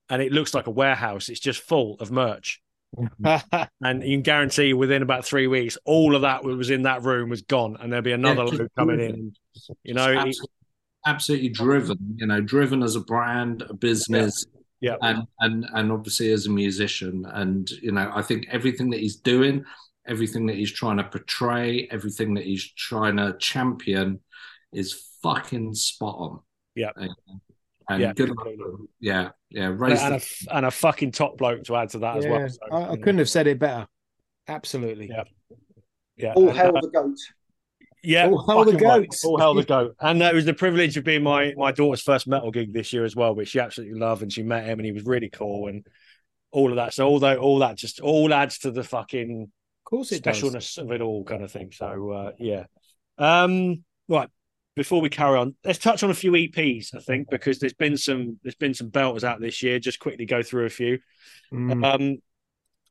and 0.09 0.21
it 0.21 0.31
looks 0.31 0.53
like 0.53 0.67
a 0.67 0.71
warehouse. 0.71 1.29
It's 1.29 1.39
just 1.39 1.61
full 1.61 1.97
of 1.99 2.11
merch. 2.11 2.61
Mm-hmm. 2.97 3.63
And 3.83 4.03
you 4.03 4.15
can 4.17 4.21
guarantee 4.21 4.73
within 4.73 5.01
about 5.01 5.25
three 5.25 5.47
weeks, 5.47 5.77
all 5.85 6.15
of 6.15 6.21
that 6.23 6.43
was 6.43 6.69
in 6.69 6.83
that 6.83 7.03
room 7.03 7.29
was 7.29 7.41
gone, 7.43 7.77
and 7.79 7.91
there'll 7.91 8.03
be 8.03 8.13
another 8.13 8.43
Yeah, 8.43 8.49
just 8.49 8.59
load 8.61 8.71
coming 8.77 8.99
in. 8.99 9.33
You 9.83 9.93
know, 9.93 10.23
he- 10.25 10.39
absolutely, 11.05 11.47
absolutely 11.47 11.49
driven. 11.49 11.97
You 12.17 12.27
know, 12.27 12.41
driven 12.41 12.83
as 12.83 12.95
a 12.95 13.01
brand, 13.01 13.63
a 13.69 13.73
business, 13.73 14.45
yeah, 14.81 14.95
and 15.01 15.23
and 15.39 15.65
and 15.73 15.91
obviously 15.91 16.31
as 16.31 16.45
a 16.45 16.51
musician. 16.51 17.25
And 17.33 17.69
you 17.69 17.91
know, 17.91 18.11
I 18.13 18.21
think 18.21 18.47
everything 18.51 18.89
that 18.91 18.99
he's 18.99 19.17
doing, 19.17 19.63
everything 20.07 20.45
that 20.47 20.55
he's 20.55 20.71
trying 20.71 20.97
to 20.97 21.03
portray, 21.03 21.87
everything 21.91 22.33
that 22.35 22.45
he's 22.45 22.63
trying 22.73 23.17
to 23.17 23.35
champion, 23.39 24.19
is 24.73 25.05
fucking 25.23 25.73
spot 25.73 26.15
on. 26.17 26.39
Yeah. 26.75 26.91
And, 26.95 27.11
and 27.89 28.01
Yeah, 28.01 28.13
good. 28.13 28.27
completely. 28.27 28.65
Yeah, 28.99 29.29
yeah. 29.49 29.69
and, 29.69 29.79
Raise 29.79 30.01
and 30.01 30.15
the, 30.15 30.47
a, 30.51 30.57
and 30.57 30.65
a 30.65 30.71
fucking 30.71 31.11
top 31.11 31.37
bloke 31.37 31.63
to 31.63 31.75
add 31.75 31.89
to 31.89 31.99
that 31.99 32.17
as 32.17 32.27
well. 32.27 32.49
So, 32.49 32.57
I, 32.71 32.91
I 32.91 32.95
couldn't 32.97 33.19
have 33.19 33.29
said 33.29 33.47
it 33.47 33.59
better. 33.59 33.87
Absolutely. 34.47 35.07
Yeah. 35.07 35.23
yeah, 36.17 36.33
All 36.35 36.49
and, 36.49 36.57
hail 36.57 36.77
uh, 36.77 36.81
the 36.81 36.89
goat. 36.89 37.17
Yeah, 38.05 38.27
All 38.29 38.45
hail 38.45 38.63
the 38.65 38.71
fucking 38.73 38.87
right. 38.87 39.01
goats. 39.01 39.25
All 39.25 39.37
hail 39.37 39.53
the 39.53 39.63
goat. 39.65 39.95
And 39.99 40.21
uh, 40.21 40.27
it 40.27 40.35
was 40.35 40.45
the 40.45 40.53
privilege 40.53 40.97
of 40.97 41.03
being 41.03 41.23
my 41.23 41.53
my 41.57 41.71
daughter's 41.71 42.01
first 42.01 42.27
metal 42.27 42.51
gig 42.51 42.73
this 42.73 42.93
year 42.93 43.05
as 43.05 43.15
well, 43.15 43.35
which 43.35 43.49
she 43.49 43.59
absolutely 43.59 43.99
loved, 43.99 44.21
and 44.21 44.31
she 44.31 44.43
met 44.43 44.65
him, 44.65 44.79
and 44.79 44.85
he 44.85 44.91
was 44.91 45.03
really 45.05 45.29
cool, 45.29 45.67
and 45.67 45.85
all 46.51 46.69
of 46.69 46.77
that. 46.77 46.93
So 46.93 47.07
although 47.07 47.35
all 47.37 47.59
that 47.59 47.77
just 47.77 47.99
all 47.99 48.33
adds 48.33 48.59
to 48.59 48.71
the 48.71 48.83
fucking 48.83 49.43
Of 49.43 49.89
course 49.89 50.11
it 50.11 50.23
does. 50.23 50.41
specialness 50.41 50.77
of 50.77 50.91
it 50.91 51.01
all, 51.01 51.23
kind 51.25 51.43
of 51.43 51.51
thing. 51.51 51.71
So 51.71 52.11
uh, 52.11 52.31
yeah. 52.39 52.65
Um, 53.17 53.83
right. 54.07 54.29
Before 54.75 54.99
we 54.99 55.07
carry 55.09 55.37
on, 55.39 55.55
let's 55.63 55.79
touch 55.79 56.03
on 56.03 56.09
a 56.09 56.13
few 56.13 56.33
EPs. 56.33 56.93
I 56.93 56.99
think 56.99 57.29
because 57.29 57.59
there's 57.59 57.73
been 57.73 57.95
some 57.97 58.39
there's 58.43 58.55
been 58.55 58.73
some 58.73 58.91
belters 58.91 59.23
out 59.23 59.39
this 59.39 59.63
year. 59.63 59.79
Just 59.79 59.99
quickly 59.99 60.25
go 60.25 60.43
through 60.43 60.65
a 60.65 60.69
few. 60.69 60.99
Mm. 61.53 61.85
Um, 61.85 62.17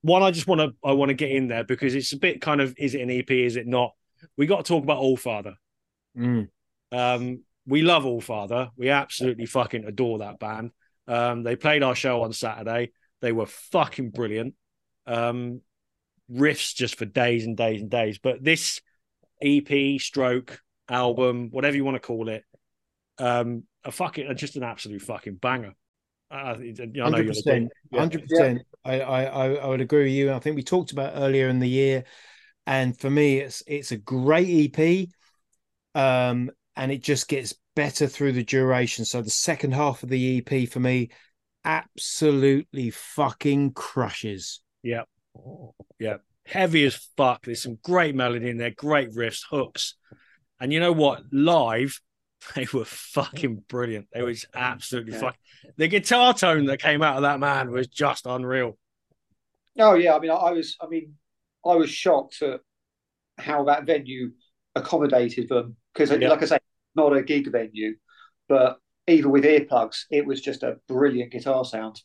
one 0.01 0.23
I 0.23 0.31
just 0.31 0.47
want 0.47 0.61
to 0.62 0.73
I 0.82 0.93
want 0.93 1.11
to 1.11 1.15
get 1.15 1.31
in 1.31 1.49
there 1.49 1.65
because 1.65 1.95
it's 1.95 2.12
a 2.12 2.19
bit 2.19 2.41
kind 2.41 2.61
of 2.62 2.74
is 2.78 2.95
it 2.95 3.03
an 3.03 3.11
EP? 3.11 3.31
Is 3.31 3.57
it 3.57 3.66
not? 3.66 3.93
We 4.36 4.46
got 4.46 4.64
to 4.64 4.68
talk 4.68 4.82
about 4.82 4.98
All 4.98 5.16
Father. 5.16 5.55
Mm. 6.16 6.48
Um, 6.92 7.42
we 7.66 7.82
love 7.82 8.06
All 8.06 8.20
Father. 8.20 8.70
We 8.76 8.90
absolutely 8.90 9.46
fucking 9.46 9.84
adore 9.84 10.18
that 10.18 10.38
band. 10.38 10.70
Um, 11.06 11.42
they 11.42 11.56
played 11.56 11.82
our 11.82 11.94
show 11.94 12.22
on 12.22 12.32
Saturday. 12.32 12.92
They 13.20 13.32
were 13.32 13.46
fucking 13.46 14.10
brilliant. 14.10 14.55
Um, 15.06 15.60
riffs 16.30 16.74
just 16.74 16.96
for 16.96 17.05
days 17.05 17.44
and 17.46 17.56
days 17.56 17.80
and 17.80 17.90
days. 17.90 18.18
But 18.18 18.42
this 18.42 18.80
EP, 19.42 20.01
stroke, 20.01 20.60
album, 20.88 21.48
whatever 21.51 21.76
you 21.76 21.84
want 21.84 21.96
to 21.96 22.01
call 22.01 22.28
it, 22.28 22.44
um, 23.18 23.64
a 23.84 23.92
fucking 23.92 24.34
just 24.36 24.56
an 24.56 24.62
absolute 24.62 25.02
fucking 25.02 25.36
banger. 25.36 25.74
I 26.30 26.55
know 26.55 26.60
you'll 26.62 27.05
Hundred 27.05 27.28
percent, 27.28 27.72
hundred 27.92 28.26
percent. 28.26 28.62
I 28.84 29.01
I 29.01 29.52
I 29.55 29.66
would 29.66 29.80
agree 29.80 30.05
with 30.05 30.12
you. 30.12 30.32
I 30.32 30.38
think 30.38 30.56
we 30.56 30.62
talked 30.62 30.90
about 30.90 31.12
earlier 31.14 31.48
in 31.48 31.60
the 31.60 31.68
year, 31.68 32.05
and 32.66 32.99
for 32.99 33.11
me, 33.11 33.39
it's 33.39 33.62
it's 33.66 33.93
a 33.93 33.97
great 33.97 34.77
EP, 34.78 35.09
um, 35.95 36.51
and 36.77 36.91
it 36.93 37.03
just 37.03 37.28
gets 37.28 37.55
better 37.77 38.07
through 38.07 38.32
the 38.32 38.45
duration. 38.45 39.05
So 39.05 39.20
the 39.23 39.31
second 39.31 39.73
half 39.74 40.03
of 40.03 40.09
the 40.09 40.39
EP 40.47 40.69
for 40.69 40.81
me, 40.81 41.11
absolutely 41.65 42.91
fucking 42.91 43.73
crushes. 43.73 44.61
Yeah. 44.82 45.03
Yeah. 45.99 46.19
Heavy 46.47 46.85
as 46.85 46.95
fuck. 47.16 47.45
There's 47.45 47.62
some 47.62 47.78
great 47.82 48.15
melody 48.15 48.51
in 48.51 48.59
there, 48.59 48.70
great 48.70 49.12
riffs, 49.12 49.43
hooks. 49.49 49.95
And 50.61 50.73
you 50.73 50.78
know 50.81 50.93
what? 50.93 51.23
Live, 51.32 52.01
they 52.55 52.66
were 52.73 52.85
fucking 52.85 53.65
brilliant. 53.69 54.09
They 54.12 54.23
was 54.23 54.47
absolutely 54.55 55.15
Yeah. 55.15 55.20
fucking 55.20 55.41
the 55.77 55.89
guitar 55.89 56.35
tone 56.35 56.66
that 56.66 56.81
came 56.81 57.03
out 57.03 57.16
of 57.16 57.23
that 57.23 57.41
man 57.41 57.70
was 57.70 57.86
just 57.89 58.27
unreal. 58.27 58.78
Oh 59.78 59.95
yeah, 59.95 60.15
I 60.15 60.20
mean, 60.20 60.31
I, 60.31 60.35
I 60.35 60.51
was, 60.53 60.77
I 60.81 60.86
mean, 60.86 61.15
I 61.66 61.74
was 61.74 61.91
shocked 61.91 62.43
at 62.43 62.61
how 63.39 63.65
that 63.65 63.85
venue 63.86 64.32
accommodated 64.74 65.49
them 65.49 65.77
because, 65.93 66.11
Yeah. 66.11 66.28
like 66.28 66.43
I 66.43 66.47
say, 66.47 66.59
not 66.95 67.16
a 67.16 67.23
gig 67.23 67.51
venue, 67.51 67.97
but 68.49 68.78
even 69.07 69.31
with 69.31 69.45
earplugs, 69.45 70.05
it 70.11 70.27
was 70.27 70.41
just 70.41 70.62
a 70.62 70.77
brilliant 70.89 71.32
guitar 71.32 71.65
sound. 71.65 72.01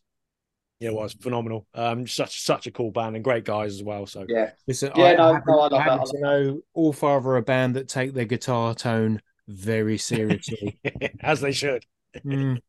Yeah, 0.80 0.90
it 0.90 0.96
was 0.96 1.14
phenomenal. 1.14 1.68
Um, 1.74 2.08
such 2.08 2.42
such 2.42 2.66
a 2.68 2.72
cool 2.72 2.92
band 2.92 3.16
and 3.16 3.24
great 3.24 3.44
guys 3.44 3.74
as 3.74 3.84
well. 3.84 4.06
So 4.06 4.26
Yeah, 4.30 4.52
Listen, 4.66 4.92
Yeah, 4.96 5.06
I, 5.06 5.16
no, 5.16 5.24
I 5.30 5.34
happen, 5.34 5.44
no, 5.54 5.60
I 5.60 5.68
love 5.68 5.74
I 5.74 5.98
that. 5.98 6.06
to 6.08 6.20
know 6.20 6.62
All 6.74 6.94
Father 6.94 7.30
are 7.32 7.38
a 7.38 7.42
band 7.42 7.76
that 7.76 7.90
take 7.90 8.14
their 8.14 8.26
guitar 8.26 8.74
tone 8.74 9.22
very 9.48 9.98
seriously. 9.98 10.80
as 11.22 11.42
they 11.42 11.52
should. 11.52 11.84
Mm. 12.26 12.60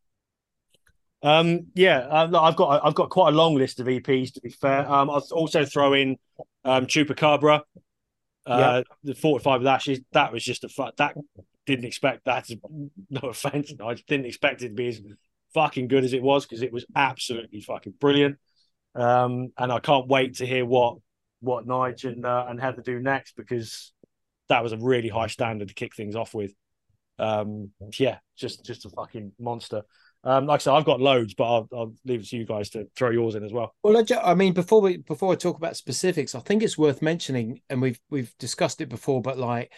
Um, 1.23 1.67
yeah, 1.75 1.99
uh, 2.11 2.25
look, 2.27 2.43
I've 2.43 2.57
got 2.57 2.85
I've 2.85 2.95
got 2.95 3.11
quite 3.11 3.33
a 3.35 3.37
long 3.37 3.55
list 3.55 3.79
of 3.79 3.87
EPs. 3.87 4.35
To 4.35 4.41
be 4.41 4.51
fair, 4.51 4.91
um, 4.91 5.11
I'll 5.11 5.25
also 5.33 5.65
throw 5.65 5.93
in 5.93 6.17
um, 6.65 6.87
Chupacabra, 6.87 7.63
uh, 8.47 8.83
the 9.03 9.15
forty-five 9.15 9.61
of 9.61 9.67
Ashes. 9.67 10.01
That 10.13 10.33
was 10.33 10.45
just 10.45 10.65
a 10.65 10.69
fu- 10.69 10.91
that 10.97 11.17
didn't 11.67 11.85
expect 11.85 12.25
that. 12.25 12.47
To, 12.47 12.59
no 13.11 13.29
offense, 13.29 13.73
I 13.83 13.95
just 13.95 14.07
didn't 14.07 14.27
expect 14.27 14.63
it 14.63 14.69
to 14.69 14.75
be 14.75 14.89
as 14.89 15.01
fucking 15.55 15.89
good 15.89 16.05
as 16.05 16.13
it 16.13 16.23
was 16.23 16.47
because 16.47 16.63
it 16.63 16.73
was 16.73 16.87
absolutely 16.95 17.61
fucking 17.61 17.95
brilliant. 18.01 18.39
Um, 18.95 19.53
and 19.57 19.71
I 19.73 19.79
can't 19.81 20.09
wait 20.09 20.37
to 20.37 20.47
hear 20.47 20.65
what 20.65 20.99
what 21.41 21.67
Nige 21.67 22.05
and 22.05 22.25
uh, 22.27 22.47
and 22.49 22.61
Heather 22.61 22.83
do 22.83 22.99
next 23.01 23.37
because 23.37 23.93
that 24.49 24.63
was 24.63 24.73
a 24.73 24.79
really 24.79 25.09
high 25.09 25.29
standard 25.29 25.69
to 25.69 25.75
kick 25.75 25.95
things 25.95 26.17
off 26.17 26.35
with. 26.35 26.53
Um, 27.19 27.71
yeah, 27.99 28.19
just 28.37 28.65
just 28.65 28.85
a 28.87 28.91
fucking 28.91 29.33
monster. 29.39 29.83
Um, 30.23 30.47
like 30.47 30.61
I 30.61 30.63
said, 30.63 30.75
I've 30.75 30.85
got 30.85 31.01
loads, 31.01 31.35
but 31.35 31.45
I'll, 31.45 31.69
I'll 31.73 31.95
leave 32.05 32.21
it 32.21 32.29
to 32.29 32.37
you 32.37 32.45
guys 32.45 32.71
to 32.71 32.87
throw 32.95 33.11
yours 33.11 33.35
in 33.35 33.45
as 33.45 33.53
well. 33.53 33.75
Well, 33.83 33.97
I, 33.97 34.31
I 34.31 34.35
mean, 34.35 34.53
before 34.53 34.81
we 34.81 34.99
before 34.99 35.33
I 35.33 35.37
talk 35.37 35.57
about 35.57 35.77
specifics, 35.77 36.35
I 36.35 36.41
think 36.41 36.63
it's 36.63 36.77
worth 36.77 37.01
mentioning, 37.01 37.61
and 37.71 37.81
we've 37.81 38.01
we've 38.11 38.37
discussed 38.39 38.81
it 38.81 38.89
before, 38.89 39.23
but 39.23 39.39
like 39.39 39.73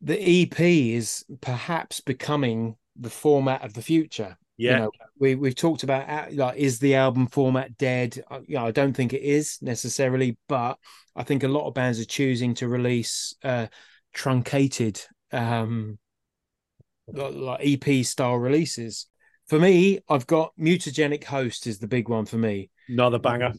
the 0.00 0.18
EP 0.20 0.94
is 0.94 1.24
perhaps 1.40 2.00
becoming 2.00 2.76
the 2.94 3.10
format 3.10 3.64
of 3.64 3.74
the 3.74 3.82
future. 3.82 4.36
Yeah, 4.56 4.72
You 4.72 4.76
know, 4.82 4.90
we 5.18 5.34
we've 5.34 5.54
talked 5.54 5.82
about 5.82 6.08
uh, 6.08 6.26
like 6.32 6.56
is 6.56 6.78
the 6.78 6.94
album 6.94 7.26
format 7.26 7.76
dead? 7.76 8.22
Uh, 8.30 8.40
You 8.46 8.56
know, 8.56 8.66
I 8.66 8.70
don't 8.70 8.94
think 8.94 9.12
it 9.12 9.22
is 9.22 9.58
necessarily, 9.60 10.38
but 10.48 10.78
I 11.14 11.24
think 11.24 11.42
a 11.42 11.48
lot 11.48 11.66
of 11.66 11.74
bands 11.74 11.98
are 11.98 12.04
choosing 12.04 12.54
to 12.54 12.68
release 12.68 13.34
uh 13.42 13.66
truncated 14.14 15.02
um 15.32 15.98
like 17.08 17.34
like 17.34 17.60
EP 17.62 18.02
style 18.04 18.36
releases. 18.36 19.06
For 19.48 19.58
me, 19.58 20.00
I've 20.08 20.26
got 20.26 20.52
Mutagenic 20.58 21.24
Host 21.24 21.66
is 21.66 21.78
the 21.78 21.86
big 21.86 22.08
one 22.08 22.26
for 22.26 22.36
me. 22.36 22.70
Another 22.88 23.18
banger. 23.18 23.52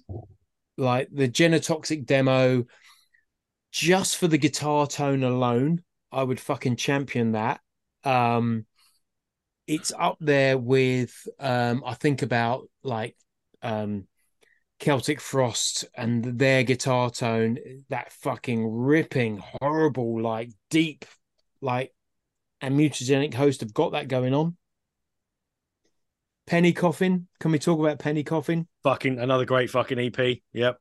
like 0.78 1.10
the 1.12 1.28
genotoxic 1.28 2.06
demo 2.06 2.66
just 3.72 4.18
for 4.18 4.28
the 4.28 4.38
guitar 4.38 4.88
tone 4.88 5.24
alone 5.24 5.84
i 6.12 6.24
would 6.24 6.40
fucking 6.40 6.76
champion 6.76 7.34
that. 7.34 7.60
Um 8.04 8.66
it's 9.68 9.92
up 9.98 10.18
there 10.22 10.58
with 10.58 11.28
um 11.40 11.84
i 11.86 11.94
think 11.94 12.22
about 12.22 12.70
like 12.84 13.18
um 13.62 14.08
celtic 14.80 15.20
frost 15.20 15.84
and 15.96 16.24
their 16.40 16.64
guitar 16.64 17.10
tone 17.10 17.58
that 17.90 18.12
fucking 18.14 18.66
ripping 18.66 19.42
horrible 19.60 20.22
like 20.22 20.52
deep 20.70 21.04
like 21.60 21.92
and 22.62 22.80
mutagenic 22.80 23.34
host 23.34 23.60
have 23.62 23.74
got 23.74 23.92
that 23.92 24.08
going 24.08 24.34
on 24.34 24.56
penny 26.48 26.74
coffin 26.74 27.28
can 27.40 27.52
we 27.52 27.60
talk 27.60 27.80
about 27.80 28.00
penny 28.00 28.24
coffin 28.24 28.68
Fucking 28.88 29.20
another 29.20 29.44
great 29.44 29.70
fucking 29.70 30.00
EP. 30.00 30.38
Yep. 30.54 30.78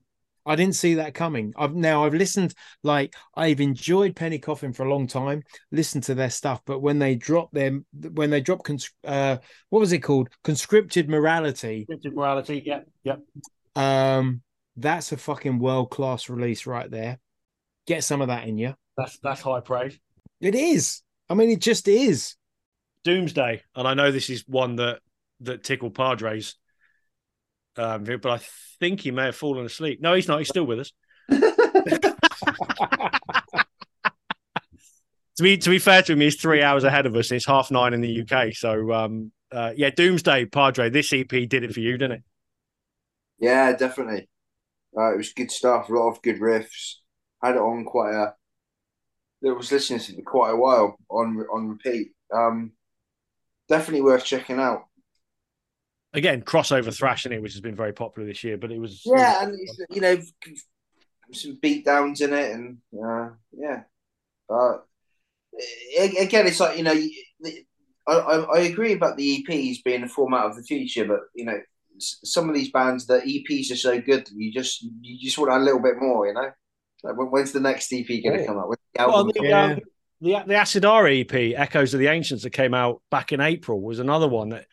I 0.46 0.54
didn't 0.54 0.76
see 0.76 0.94
that 0.94 1.12
coming. 1.12 1.52
I've 1.56 1.74
now 1.74 2.04
I've 2.04 2.14
listened 2.14 2.54
like 2.84 3.16
I've 3.34 3.60
enjoyed 3.60 4.14
Penny 4.14 4.38
Coffin 4.38 4.72
for 4.72 4.86
a 4.86 4.88
long 4.88 5.08
time, 5.08 5.42
listened 5.72 6.04
to 6.04 6.14
their 6.14 6.30
stuff, 6.30 6.62
but 6.64 6.78
when 6.78 7.00
they 7.00 7.16
drop 7.16 7.50
them 7.50 7.84
when 8.12 8.30
they 8.30 8.40
drop 8.40 8.62
cons- 8.62 8.92
uh 9.02 9.38
what 9.70 9.80
was 9.80 9.92
it 9.92 9.98
called? 10.04 10.28
Conscripted 10.44 11.08
morality. 11.08 11.84
Scripted 11.90 12.14
morality. 12.14 12.62
Yep. 12.64 12.88
Yep. 13.02 13.20
Um 13.74 14.42
that's 14.76 15.10
a 15.10 15.16
fucking 15.16 15.58
world 15.58 15.90
class 15.90 16.28
release 16.28 16.64
right 16.64 16.88
there. 16.88 17.18
Get 17.88 18.04
some 18.04 18.20
of 18.20 18.28
that 18.28 18.46
in 18.46 18.56
you. 18.56 18.74
That's 18.96 19.18
that's 19.18 19.40
high 19.40 19.58
praise. 19.58 19.98
It 20.40 20.54
is. 20.54 21.02
I 21.28 21.34
mean, 21.34 21.50
it 21.50 21.60
just 21.60 21.88
is. 21.88 22.36
Doomsday, 23.02 23.62
and 23.74 23.88
I 23.88 23.94
know 23.94 24.12
this 24.12 24.30
is 24.30 24.44
one 24.46 24.76
that 24.76 25.00
that 25.40 25.64
tickled 25.64 25.94
Padres, 25.94 26.56
um, 27.76 28.04
but 28.04 28.26
I 28.26 28.40
think 28.80 29.00
he 29.00 29.10
may 29.10 29.26
have 29.26 29.36
fallen 29.36 29.66
asleep. 29.66 30.00
No, 30.00 30.14
he's 30.14 30.28
not. 30.28 30.38
He's 30.38 30.48
still 30.48 30.64
with 30.64 30.80
us. 30.80 30.92
to 35.36 35.42
be 35.42 35.58
to 35.58 35.70
be 35.70 35.78
fair 35.78 36.02
to 36.02 36.12
him, 36.12 36.20
he's 36.20 36.40
three 36.40 36.62
hours 36.62 36.84
ahead 36.84 37.06
of 37.06 37.14
us. 37.16 37.30
It's 37.30 37.46
half 37.46 37.70
nine 37.70 37.92
in 37.92 38.00
the 38.00 38.22
UK. 38.22 38.54
So 38.54 38.92
um, 38.92 39.32
uh, 39.52 39.72
yeah, 39.76 39.90
Doomsday 39.90 40.46
Padre. 40.46 40.90
This 40.90 41.12
EP 41.12 41.28
did 41.28 41.64
it 41.64 41.72
for 41.72 41.80
you, 41.80 41.98
didn't 41.98 42.18
it? 42.18 42.22
Yeah, 43.38 43.72
definitely. 43.76 44.28
Uh, 44.96 45.12
it 45.12 45.18
was 45.18 45.32
good 45.34 45.50
stuff. 45.50 45.88
A 45.88 45.92
lot 45.92 46.08
of 46.08 46.22
good 46.22 46.40
riffs. 46.40 46.94
Had 47.42 47.56
it 47.56 47.60
on 47.60 47.84
quite 47.84 48.14
a. 48.14 48.34
I 49.46 49.52
was 49.52 49.70
listening 49.70 50.00
to 50.00 50.12
it 50.12 50.16
for 50.16 50.22
quite 50.22 50.50
a 50.52 50.56
while 50.56 50.96
on 51.10 51.44
on 51.52 51.68
repeat. 51.68 52.12
Um, 52.34 52.72
definitely 53.68 54.02
worth 54.02 54.24
checking 54.24 54.58
out. 54.58 54.86
Again, 56.14 56.42
crossover 56.42 56.94
thrashing 56.96 57.32
it, 57.32 57.42
which 57.42 57.52
has 57.52 57.60
been 57.60 57.76
very 57.76 57.92
popular 57.92 58.26
this 58.26 58.42
year. 58.44 58.56
But 58.56 58.72
it 58.72 58.78
was 58.80 59.02
Yeah, 59.04 59.42
and 59.44 59.58
you 59.90 60.00
know, 60.00 60.18
some 61.32 61.58
beat 61.60 61.84
downs 61.84 62.20
in 62.20 62.32
it, 62.32 62.52
and 62.52 62.78
uh, 62.94 63.30
yeah. 63.52 63.82
Uh, 64.48 64.78
a- 65.98 66.16
again, 66.18 66.46
it's 66.46 66.60
like 66.60 66.78
you 66.78 66.84
know, 66.84 66.98
I, 68.06 68.12
I 68.14 68.36
I 68.38 68.58
agree 68.60 68.92
about 68.92 69.16
the 69.16 69.44
EPs 69.44 69.82
being 69.84 70.02
the 70.02 70.08
format 70.08 70.46
of 70.46 70.56
the 70.56 70.62
future, 70.62 71.04
but 71.04 71.20
you 71.34 71.44
know, 71.44 71.58
some 71.98 72.48
of 72.48 72.54
these 72.54 72.70
bands, 72.70 73.06
the 73.06 73.18
EPs 73.20 73.70
are 73.72 73.76
so 73.76 74.00
good 74.00 74.26
that 74.26 74.34
you 74.34 74.52
just 74.52 74.82
you 75.02 75.18
just 75.18 75.36
want 75.38 75.50
a 75.50 75.58
little 75.58 75.82
bit 75.82 75.96
more, 75.98 76.26
you 76.26 76.34
know. 76.34 76.50
Like 77.02 77.14
when's 77.30 77.52
the 77.52 77.60
next 77.60 77.92
EP 77.92 78.06
going 78.08 78.36
to 78.36 78.40
Yeah. 78.40 78.46
come 78.46 78.58
out? 78.58 78.68
When's 78.68 78.78
the 78.94 79.06
Well, 79.06 79.24
the, 79.24 79.32
come 79.34 79.44
Yeah. 79.46 79.64
um, 79.64 79.80
the 80.20 80.44
the 80.46 80.54
Acid 80.54 80.84
R 80.86 81.06
EP, 81.08 81.34
Echoes 81.34 81.92
of 81.92 82.00
the 82.00 82.06
Ancients, 82.06 82.44
that 82.44 82.50
came 82.50 82.72
out 82.72 83.02
back 83.10 83.32
in 83.32 83.40
April, 83.40 83.80
was 83.82 83.98
another 83.98 84.28
one 84.28 84.50
that 84.50 84.66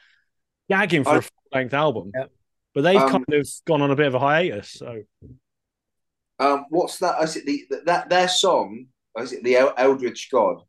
gagging 0.69 1.03
for 1.03 1.11
I- 1.11 1.17
a 1.17 1.21
full 1.21 1.31
length 1.53 1.73
album. 1.73 2.11
Yep. 2.15 2.31
But 2.73 2.81
they've 2.81 3.01
Um, 3.01 3.09
kind 3.09 3.33
of 3.33 3.47
gone 3.65 3.81
on 3.81 3.91
a 3.91 3.95
bit 3.95 4.07
of 4.07 4.15
a 4.15 4.19
hiatus. 4.19 4.71
So 4.71 5.03
Um, 6.39 6.65
what's 6.69 6.97
that? 6.99 7.21
Is 7.23 7.35
it 7.35 7.45
the 7.45 7.65
that 7.85 8.09
their 8.09 8.27
song? 8.27 8.87
Is 9.19 9.31
it 9.31 9.43
the 9.43 9.55
El- 9.57 9.75
Eldritch 9.77 10.29
God? 10.31 10.63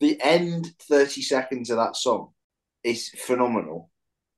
The 0.00 0.20
end 0.22 0.74
thirty 0.80 1.20
seconds 1.22 1.70
of 1.70 1.76
that 1.76 1.96
song 1.96 2.32
is 2.82 3.10
phenomenal, 3.10 3.90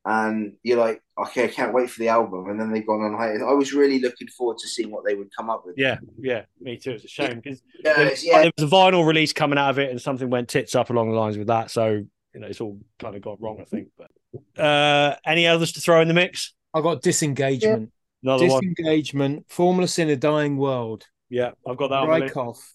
and 0.04 0.56
you're 0.64 0.78
like, 0.78 1.00
okay, 1.16 1.44
I 1.44 1.48
can't 1.48 1.72
wait 1.72 1.90
for 1.90 2.00
the 2.00 2.08
album. 2.08 2.48
And 2.48 2.60
then 2.60 2.72
they've 2.72 2.86
gone 2.86 3.02
on 3.02 3.14
hiatus. 3.14 3.42
I 3.42 3.52
was 3.52 3.72
really 3.72 4.00
looking 4.00 4.28
forward 4.28 4.58
to 4.58 4.68
seeing 4.68 4.90
what 4.90 5.04
they 5.04 5.14
would 5.14 5.30
come 5.36 5.50
up 5.50 5.64
with. 5.64 5.76
yeah, 5.78 5.98
yeah, 6.18 6.44
me 6.60 6.76
too. 6.76 6.92
It's 6.92 7.04
a 7.04 7.08
shame 7.08 7.36
because 7.40 7.62
yeah, 7.84 7.94
there, 7.94 8.14
yeah. 8.22 8.42
there 8.42 8.52
was 8.58 8.72
a 8.72 8.74
vinyl 8.74 9.06
release 9.06 9.32
coming 9.32 9.58
out 9.58 9.70
of 9.70 9.78
it, 9.78 9.90
and 9.90 10.00
something 10.00 10.28
went 10.28 10.48
tits 10.48 10.74
up 10.74 10.90
along 10.90 11.10
the 11.10 11.16
lines 11.16 11.38
with 11.38 11.46
that. 11.46 11.70
So 11.70 12.04
you 12.34 12.40
know, 12.40 12.48
it's 12.48 12.60
all 12.60 12.78
kind 12.98 13.14
of 13.16 13.22
gone 13.22 13.38
wrong, 13.40 13.60
I 13.60 13.64
think. 13.64 13.88
But 13.96 14.07
uh, 14.56 15.14
any 15.24 15.46
others 15.46 15.72
to 15.72 15.80
throw 15.80 16.00
in 16.00 16.08
the 16.08 16.14
mix? 16.14 16.54
I've 16.74 16.82
got 16.82 17.02
disengagement. 17.02 17.90
Another 18.22 18.46
one. 18.46 18.60
Disengagement. 18.60 19.46
Formless 19.48 19.98
in 19.98 20.08
a 20.08 20.16
dying 20.16 20.56
world. 20.56 21.06
Yeah, 21.30 21.52
I've 21.66 21.76
got 21.76 21.90
that. 21.90 22.06
my 22.06 22.18
list. 22.18 22.74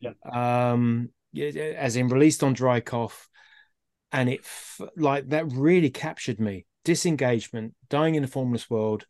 Yeah. 0.00 0.12
Um, 0.32 1.10
yeah, 1.32 1.48
as 1.48 1.96
in 1.96 2.08
released 2.08 2.42
on 2.42 2.54
dry 2.54 2.80
cough, 2.80 3.28
and 4.12 4.28
it 4.28 4.40
f- 4.40 4.80
like 4.96 5.28
that 5.28 5.52
really 5.52 5.90
captured 5.90 6.40
me. 6.40 6.66
Disengagement, 6.84 7.74
dying 7.88 8.14
in 8.14 8.24
a 8.24 8.28
formless 8.28 8.68
world. 8.70 9.06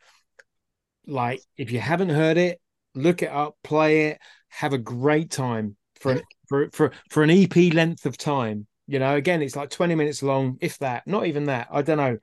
Like 1.06 1.40
if 1.56 1.70
you 1.70 1.80
haven't 1.80 2.10
heard 2.10 2.36
it, 2.36 2.60
look 2.94 3.22
it 3.22 3.30
up, 3.30 3.56
play 3.62 4.08
it, 4.08 4.18
have 4.48 4.72
a 4.72 4.78
great 4.78 5.30
time 5.30 5.76
for 6.00 6.12
an 6.12 6.22
for 6.48 6.68
for 6.72 6.92
for 7.10 7.22
an 7.22 7.30
EP 7.30 7.72
length 7.72 8.04
of 8.06 8.16
time. 8.16 8.66
You 8.90 8.98
know, 8.98 9.14
again, 9.14 9.40
it's 9.40 9.54
like 9.54 9.70
twenty 9.70 9.94
minutes 9.94 10.20
long, 10.20 10.58
if 10.60 10.78
that. 10.78 11.06
Not 11.06 11.26
even 11.26 11.44
that. 11.44 11.68
I 11.70 11.82
don't 11.82 11.98
know, 11.98 12.18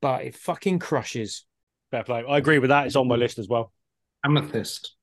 but 0.00 0.22
it 0.22 0.36
fucking 0.36 0.78
crushes. 0.78 1.44
Fair 1.90 2.04
play. 2.04 2.22
I 2.26 2.38
agree 2.38 2.60
with 2.60 2.70
that. 2.70 2.86
It's 2.86 2.94
on 2.94 3.08
my 3.08 3.16
list 3.16 3.40
as 3.40 3.48
well. 3.48 3.72
Amethyst. 4.24 4.94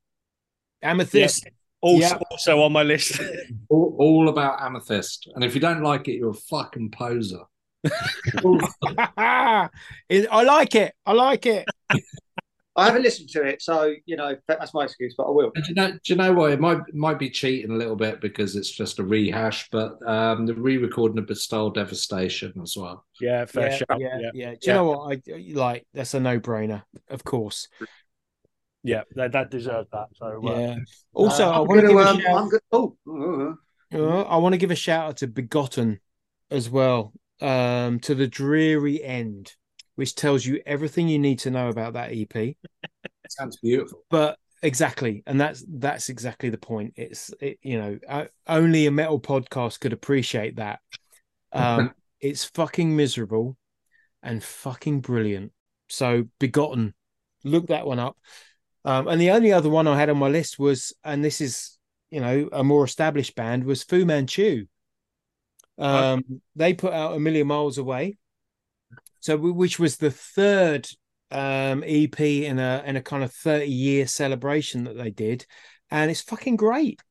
Amethyst. 0.81 1.45
Also, 1.81 1.99
Yeah. 2.07 2.19
also 2.31 2.61
on 2.61 2.71
my 2.71 2.83
list. 2.83 3.19
All, 3.69 3.95
all 3.99 4.29
about 4.29 4.61
Amethyst. 4.61 5.29
And 5.35 5.43
if 5.43 5.53
you 5.55 5.59
don't 5.61 5.83
like 5.83 6.07
it, 6.07 6.13
you're 6.13 6.29
a 6.29 6.33
fucking 6.33 6.91
poser. 6.91 7.41
I 9.17 9.69
like 10.09 10.75
it. 10.75 10.93
I 11.05 11.11
like 11.11 11.45
it. 11.45 11.65
I 12.79 12.85
haven't 12.85 13.03
listened 13.03 13.29
to 13.29 13.43
it, 13.43 13.61
so 13.61 13.93
you 14.05 14.15
know 14.15 14.35
that's 14.47 14.73
my 14.73 14.83
excuse, 14.85 15.13
but 15.17 15.25
I 15.25 15.31
will. 15.31 15.51
Do 15.51 15.61
you 15.67 15.75
know? 15.75 15.91
Do 15.91 15.99
you 16.05 16.15
know 16.15 16.33
what? 16.33 16.51
It 16.51 16.59
might 16.59 16.79
might 16.93 17.19
be 17.19 17.29
cheating 17.29 17.71
a 17.71 17.75
little 17.75 17.95
bit 17.95 18.21
because 18.21 18.55
it's 18.55 18.71
just 18.71 18.99
a 18.99 19.03
rehash, 19.03 19.69
but 19.71 19.97
um, 20.07 20.45
the 20.45 20.53
re-recording 20.53 21.17
of 21.19 21.27
Bestial 21.27 21.69
Devastation 21.69 22.53
as 22.61 22.75
well. 22.77 23.05
yeah, 23.21 23.45
fair 23.45 23.69
yeah, 23.69 23.75
shout. 23.77 23.99
yeah, 23.99 24.19
Yeah, 24.19 24.31
yeah. 24.33 24.49
Do 24.51 24.51
you 24.51 24.57
Yeah. 24.61 24.73
know 24.73 24.85
what? 24.85 25.17
I 25.29 25.51
like 25.53 25.85
that's 25.93 26.13
a 26.13 26.19
no-brainer, 26.19 26.83
of 27.09 27.23
course. 27.23 27.67
yeah, 28.83 29.03
that, 29.15 29.33
that 29.33 29.51
deserved 29.51 29.89
that. 29.91 30.07
So 30.15 30.41
uh, 30.47 30.59
Yeah. 30.59 30.75
Also, 31.13 31.45
Uh, 31.45 31.51
I 31.51 31.59
want 31.59 31.81
to 31.81 31.87
gonna, 31.87 31.87
give 31.87 31.97
a 31.97 32.09
um, 32.09 32.19
shout. 32.21 32.37
I'm 32.37 32.49
good. 32.49 32.61
Oh, 32.71 32.95
oh, 33.07 33.55
uh, 33.93 34.21
I 34.23 34.37
want 34.37 34.53
to 34.53 34.57
give 34.57 34.71
a 34.71 34.75
shout 34.75 35.09
out 35.09 35.17
to 35.17 35.27
Begotten 35.27 35.99
as 36.49 36.69
well. 36.69 37.13
Um, 37.41 37.99
to 38.01 38.15
the 38.15 38.27
dreary 38.27 39.01
end, 39.03 39.55
which 39.99 40.15
tells 40.15 40.45
you 40.45 40.61
everything 40.65 41.09
you 41.09 41.19
need 41.19 41.39
to 41.39 41.51
know 41.51 41.67
about 41.67 41.91
that 41.91 42.13
EP. 42.13 42.55
Sounds 43.29 43.57
beautiful. 43.57 44.05
But 44.09 44.39
exactly, 44.61 45.23
and 45.27 45.41
that's 45.41 45.61
that's 45.67 46.07
exactly 46.07 46.49
the 46.49 46.57
point. 46.57 46.93
It's 46.95 47.33
it, 47.41 47.59
you 47.61 47.77
know 47.77 47.99
uh, 48.07 48.25
only 48.47 48.85
a 48.85 48.91
metal 48.91 49.19
podcast 49.19 49.81
could 49.81 49.91
appreciate 49.91 50.55
that. 50.55 50.79
Um, 51.51 51.91
it's 52.21 52.45
fucking 52.45 52.95
miserable 52.95 53.57
and 54.23 54.41
fucking 54.41 55.01
brilliant. 55.01 55.51
So 55.89 56.29
begotten, 56.39 56.93
look 57.43 57.67
that 57.67 57.85
one 57.85 57.99
up. 57.99 58.15
Um, 58.85 59.09
and 59.09 59.19
the 59.19 59.31
only 59.31 59.51
other 59.51 59.69
one 59.69 59.85
I 59.85 59.99
had 59.99 60.09
on 60.09 60.17
my 60.17 60.29
list 60.29 60.57
was, 60.57 60.93
and 61.03 61.25
this 61.25 61.41
is 61.41 61.77
you 62.09 62.21
know 62.21 62.47
a 62.53 62.63
more 62.63 62.85
established 62.85 63.35
band, 63.35 63.65
was 63.65 63.83
Fu 63.83 64.05
Manchu. 64.05 64.65
Um, 65.77 66.23
they 66.55 66.73
put 66.73 66.93
out 66.93 67.17
a 67.17 67.19
million 67.19 67.47
miles 67.47 67.77
away, 67.77 68.15
so 69.19 69.37
which 69.37 69.79
was 69.79 69.97
the 69.97 70.11
third 70.11 70.87
um 71.31 71.83
EP 71.85 72.19
in 72.19 72.57
a 72.59 72.83
in 72.85 72.95
a 72.95 73.01
kind 73.01 73.23
of 73.23 73.31
30 73.31 73.65
year 73.65 74.07
celebration 74.07 74.85
that 74.85 74.97
they 74.97 75.11
did. 75.11 75.45
And 75.91 76.09
it's 76.09 76.21
fucking 76.21 76.55
great. 76.55 77.01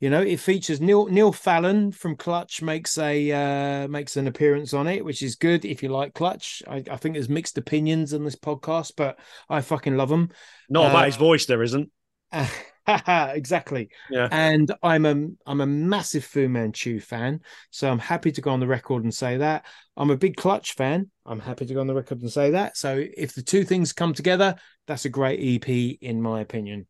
You 0.00 0.10
know 0.10 0.20
it 0.20 0.40
features 0.40 0.80
Neil 0.80 1.06
Neil 1.06 1.32
Fallon 1.32 1.90
from 1.92 2.16
Clutch 2.16 2.60
makes 2.60 2.98
a 2.98 3.30
uh 3.32 3.88
makes 3.88 4.16
an 4.16 4.26
appearance 4.26 4.74
on 4.74 4.86
it 4.86 5.04
which 5.04 5.22
is 5.22 5.36
good 5.36 5.64
if 5.64 5.82
you 5.82 5.88
like 5.88 6.12
Clutch. 6.12 6.62
I, 6.68 6.82
I 6.90 6.96
think 6.96 7.14
there's 7.14 7.28
mixed 7.28 7.56
opinions 7.56 8.12
on 8.12 8.24
this 8.24 8.36
podcast 8.36 8.92
but 8.96 9.18
I 9.48 9.62
fucking 9.62 9.96
love 9.96 10.10
them 10.10 10.30
not 10.68 10.90
about 10.90 11.04
Uh, 11.04 11.06
his 11.06 11.16
voice, 11.16 11.46
there 11.46 11.62
isn't. 11.62 11.90
exactly 12.86 13.88
Yeah. 14.10 14.28
and 14.30 14.70
I'm 14.82 15.06
a 15.06 15.28
I'm 15.46 15.60
a 15.60 15.66
massive 15.66 16.24
Fu 16.24 16.48
Manchu 16.48 17.00
fan 17.00 17.40
so 17.70 17.90
I'm 17.90 17.98
happy 17.98 18.30
to 18.32 18.40
go 18.40 18.50
on 18.50 18.60
the 18.60 18.66
record 18.66 19.04
and 19.04 19.14
say 19.14 19.38
that 19.38 19.64
I'm 19.96 20.10
a 20.10 20.16
big 20.16 20.36
Clutch 20.36 20.72
fan. 20.74 21.10
I'm 21.24 21.38
happy 21.40 21.66
to 21.66 21.74
go 21.74 21.80
on 21.80 21.86
the 21.86 21.94
record 21.94 22.20
and 22.20 22.30
say 22.30 22.50
that. 22.50 22.76
So 22.76 23.02
if 23.16 23.34
the 23.34 23.42
two 23.42 23.64
things 23.64 23.92
come 23.92 24.12
together, 24.12 24.56
that's 24.88 25.04
a 25.04 25.08
great 25.08 25.38
EP 25.40 25.68
in 26.00 26.20
my 26.20 26.40
opinion. 26.40 26.86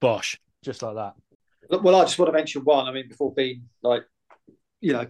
Bosh, 0.00 0.38
just 0.62 0.82
like 0.82 0.96
that. 0.96 1.14
Well, 1.70 1.94
I 1.94 2.04
just 2.04 2.18
want 2.18 2.28
to 2.28 2.32
mention 2.32 2.62
one. 2.64 2.86
I 2.86 2.92
mean, 2.92 3.08
before 3.08 3.32
being 3.32 3.62
like, 3.82 4.02
you 4.80 4.92
know, 4.92 5.06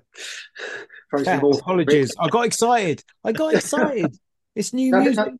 throwing 1.11 1.25
some 1.25 1.45
Apologies. 1.45 2.15
I 2.19 2.29
got 2.29 2.45
excited. 2.45 3.03
I 3.25 3.33
got 3.33 3.55
excited. 3.55 4.15
It's 4.55 4.73
new 4.73 4.91
No, 4.93 4.99
no, 4.99 5.05
music. 5.05 5.27
no. 5.27 5.39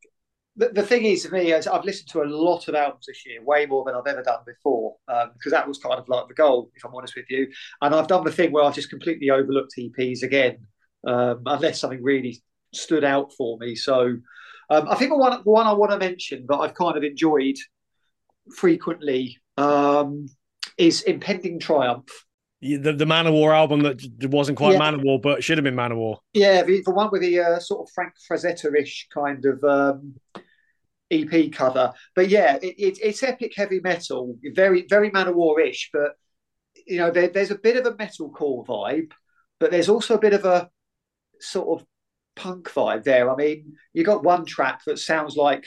The, 0.57 0.83
thing 0.83 1.05
is, 1.05 1.27
for 1.27 1.35
me, 1.35 1.53
is 1.53 1.67
I've 1.67 1.85
listened 1.85 2.09
to 2.11 2.23
a 2.23 2.31
lot 2.31 2.69
of 2.69 2.77
albums 2.77 3.07
this 3.07 3.27
year, 3.27 3.43
way 3.43 3.67
more 3.67 3.85
than 3.85 3.97
I've 3.97 4.07
ever 4.07 4.23
done 4.23 4.39
before, 4.47 4.95
because 5.07 5.51
that 5.51 5.67
was 5.67 5.79
kind 5.79 5.99
of 5.99 6.09
like 6.09 6.29
the 6.29 6.35
goal, 6.35 6.71
if 6.77 6.85
I'm 6.85 6.95
honest 6.95 7.17
with 7.17 7.29
you. 7.29 7.49
And 7.83 7.93
I've 7.93 8.07
done 8.07 8.25
the 8.25 8.31
thing 8.31 8.53
where 8.53 8.63
I've 8.63 8.75
just 8.75 8.89
completely 8.89 9.31
overlooked 9.31 9.75
EPs 9.77 10.23
again, 10.23 10.59
um, 11.07 11.43
unless 11.47 11.81
something 11.81 12.03
really 12.03 12.41
stood 12.73 13.03
out 13.03 13.33
for 13.33 13.59
me. 13.59 13.75
So 13.75 14.17
um, 14.71 14.89
I 14.89 14.95
think 14.95 15.11
the 15.11 15.17
one, 15.17 15.33
the 15.33 15.51
one 15.51 15.67
I 15.67 15.73
want 15.73 15.93
to 15.93 15.99
mention 15.99 16.47
that 16.49 16.57
I've 16.57 16.75
kind 16.75 16.97
of 16.97 17.03
enjoyed 17.03 17.57
frequently 18.57 19.39
um, 19.57 20.27
is 20.79 21.03
Impending 21.03 21.59
Triumph. 21.59 22.09
The, 22.65 22.95
the 22.95 23.05
Manowar 23.05 23.55
album 23.55 23.83
that 23.83 24.03
wasn't 24.31 24.57
quite 24.57 24.73
Yeah. 24.73 24.79
Man 24.79 24.95
of 24.95 25.03
War, 25.03 25.21
but 25.21 25.45
should 25.45 25.59
have 25.59 25.65
been 25.65 25.77
Manowar. 25.77 26.17
Yeah, 26.33 26.63
the, 26.63 26.83
the 26.83 26.93
one 26.93 27.11
with 27.13 27.21
the 27.21 27.39
uh, 27.39 27.59
sort 27.61 27.87
of 27.87 27.93
Frank 27.93 28.15
Frazetta-ish 28.27 29.09
kind 29.13 29.45
of 29.45 29.63
um, 29.65 30.15
EP 31.11 31.53
cover. 31.53 31.93
But 32.15 32.31
yeah, 32.31 32.57
it, 32.63 32.75
it, 32.79 32.99
it's 33.03 33.23
epic 33.23 33.53
heavy 33.55 33.81
metal, 33.81 34.39
very 34.55 34.87
very 34.89 35.11
Manowar-ish. 35.11 35.91
But 35.93 36.13
you 36.87 36.97
know, 36.97 37.11
there, 37.11 37.29
there's 37.29 37.51
a 37.51 37.59
bit 37.59 37.77
of 37.77 37.85
a 37.85 37.97
metalcore 37.97 38.67
vibe, 38.67 39.13
but 39.61 39.71
there's 39.71 39.91
also 39.91 40.15
a 40.15 40.21
bit 40.21 40.33
of 40.33 40.47
a 40.47 40.71
sort 41.41 41.81
of 41.81 41.87
punk 42.35 42.71
vibe 42.71 43.05
there. 43.05 43.31
I 43.31 43.37
mean, 43.37 43.75
you 43.93 44.05
got 44.05 44.25
one 44.25 44.47
track 44.47 44.81
that 44.87 44.99
sounds 44.99 45.37
like 45.37 45.65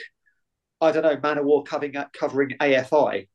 I 0.81 0.91
don't 0.91 1.03
know 1.03 1.17
Manowar 1.17 1.63
covering 1.65 1.95
covering 2.13 2.55
AFI. 2.59 3.27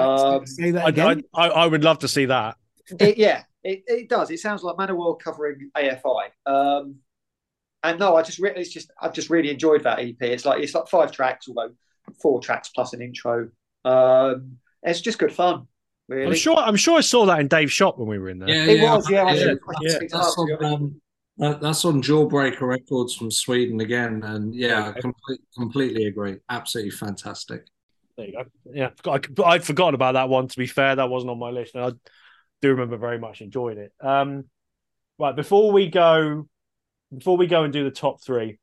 Um, 0.00 0.46
Say 0.46 0.70
that 0.72 0.84
I, 0.84 0.88
again. 0.88 1.22
I, 1.34 1.48
I, 1.48 1.64
I 1.64 1.66
would 1.66 1.84
love 1.84 2.00
to 2.00 2.08
see 2.08 2.26
that. 2.26 2.56
it, 3.00 3.16
yeah, 3.18 3.42
it, 3.64 3.82
it 3.86 4.08
does. 4.08 4.30
It 4.30 4.40
sounds 4.40 4.62
like 4.62 4.76
Manowar 4.76 5.18
covering 5.20 5.70
AFI. 5.76 6.28
Um, 6.46 6.96
and 7.82 7.98
no, 7.98 8.16
I 8.16 8.22
just 8.22 8.38
really, 8.38 8.60
it's 8.60 8.72
just 8.72 8.90
I've 9.00 9.12
just 9.12 9.30
really 9.30 9.50
enjoyed 9.50 9.84
that 9.84 9.98
EP. 10.00 10.16
It's 10.20 10.44
like 10.44 10.62
it's 10.62 10.74
like 10.74 10.88
five 10.88 11.12
tracks, 11.12 11.46
although 11.48 11.72
four 12.20 12.40
tracks 12.40 12.70
plus 12.74 12.92
an 12.92 13.02
intro. 13.02 13.48
Um, 13.84 14.58
it's 14.82 15.00
just 15.00 15.18
good 15.18 15.32
fun. 15.32 15.66
Really. 16.08 16.26
I'm 16.26 16.34
sure. 16.34 16.56
I'm 16.56 16.76
sure 16.76 16.98
I 16.98 17.00
saw 17.00 17.26
that 17.26 17.40
in 17.40 17.48
Dave's 17.48 17.72
shop 17.72 17.98
when 17.98 18.08
we 18.08 18.18
were 18.18 18.28
in 18.28 18.38
there. 18.38 18.48
It 18.48 18.80
was, 18.82 19.10
yeah. 19.10 19.24
I 19.24 19.32
yeah. 19.34 19.38
should- 19.42 19.58
I 19.68 19.72
should 19.82 19.92
Yeah. 19.92 19.98
pick 19.98 20.02
it 20.10 20.14
up, 20.14 20.22
That's 20.22 20.38
on, 20.38 20.52
honest. 20.52 20.64
um, 20.74 21.00
that- 21.38 21.60
that's 21.60 21.84
on 21.84 22.02
Jawbreaker 22.02 22.60
Records 22.62 23.14
from 23.14 23.30
Sweden 23.30 23.80
again, 23.80 24.22
and 24.24 24.54
yeah, 24.54 24.92
I 24.96 25.00
complete, 25.00 25.40
completely 25.56 26.06
agree. 26.06 26.36
Absolutely 26.48 26.92
fantastic. 26.92 27.66
There 28.16 28.26
you 28.26 28.32
go. 28.32 28.44
Yeah, 28.72 28.90
I, 29.04 29.20
I'd 29.44 29.64
forgotten 29.64 29.94
about 29.94 30.12
that 30.12 30.28
one. 30.28 30.48
To 30.48 30.58
be 30.58 30.66
fair, 30.66 30.96
that 30.96 31.10
wasn't 31.10 31.30
on 31.30 31.38
my 31.38 31.50
list, 31.50 31.74
and 31.74 31.84
I 31.84 31.90
do 32.62 32.70
remember 32.70 32.96
very 32.96 33.18
much 33.18 33.40
enjoying 33.40 33.78
it. 33.78 33.92
Um, 34.00 34.44
right 35.18 35.36
before 35.36 35.72
we 35.72 35.88
go, 35.88 36.48
before 37.16 37.36
we 37.36 37.46
go 37.46 37.64
and 37.64 37.72
do 37.72 37.84
the 37.84 37.90
top 37.90 38.22
three, 38.22 38.58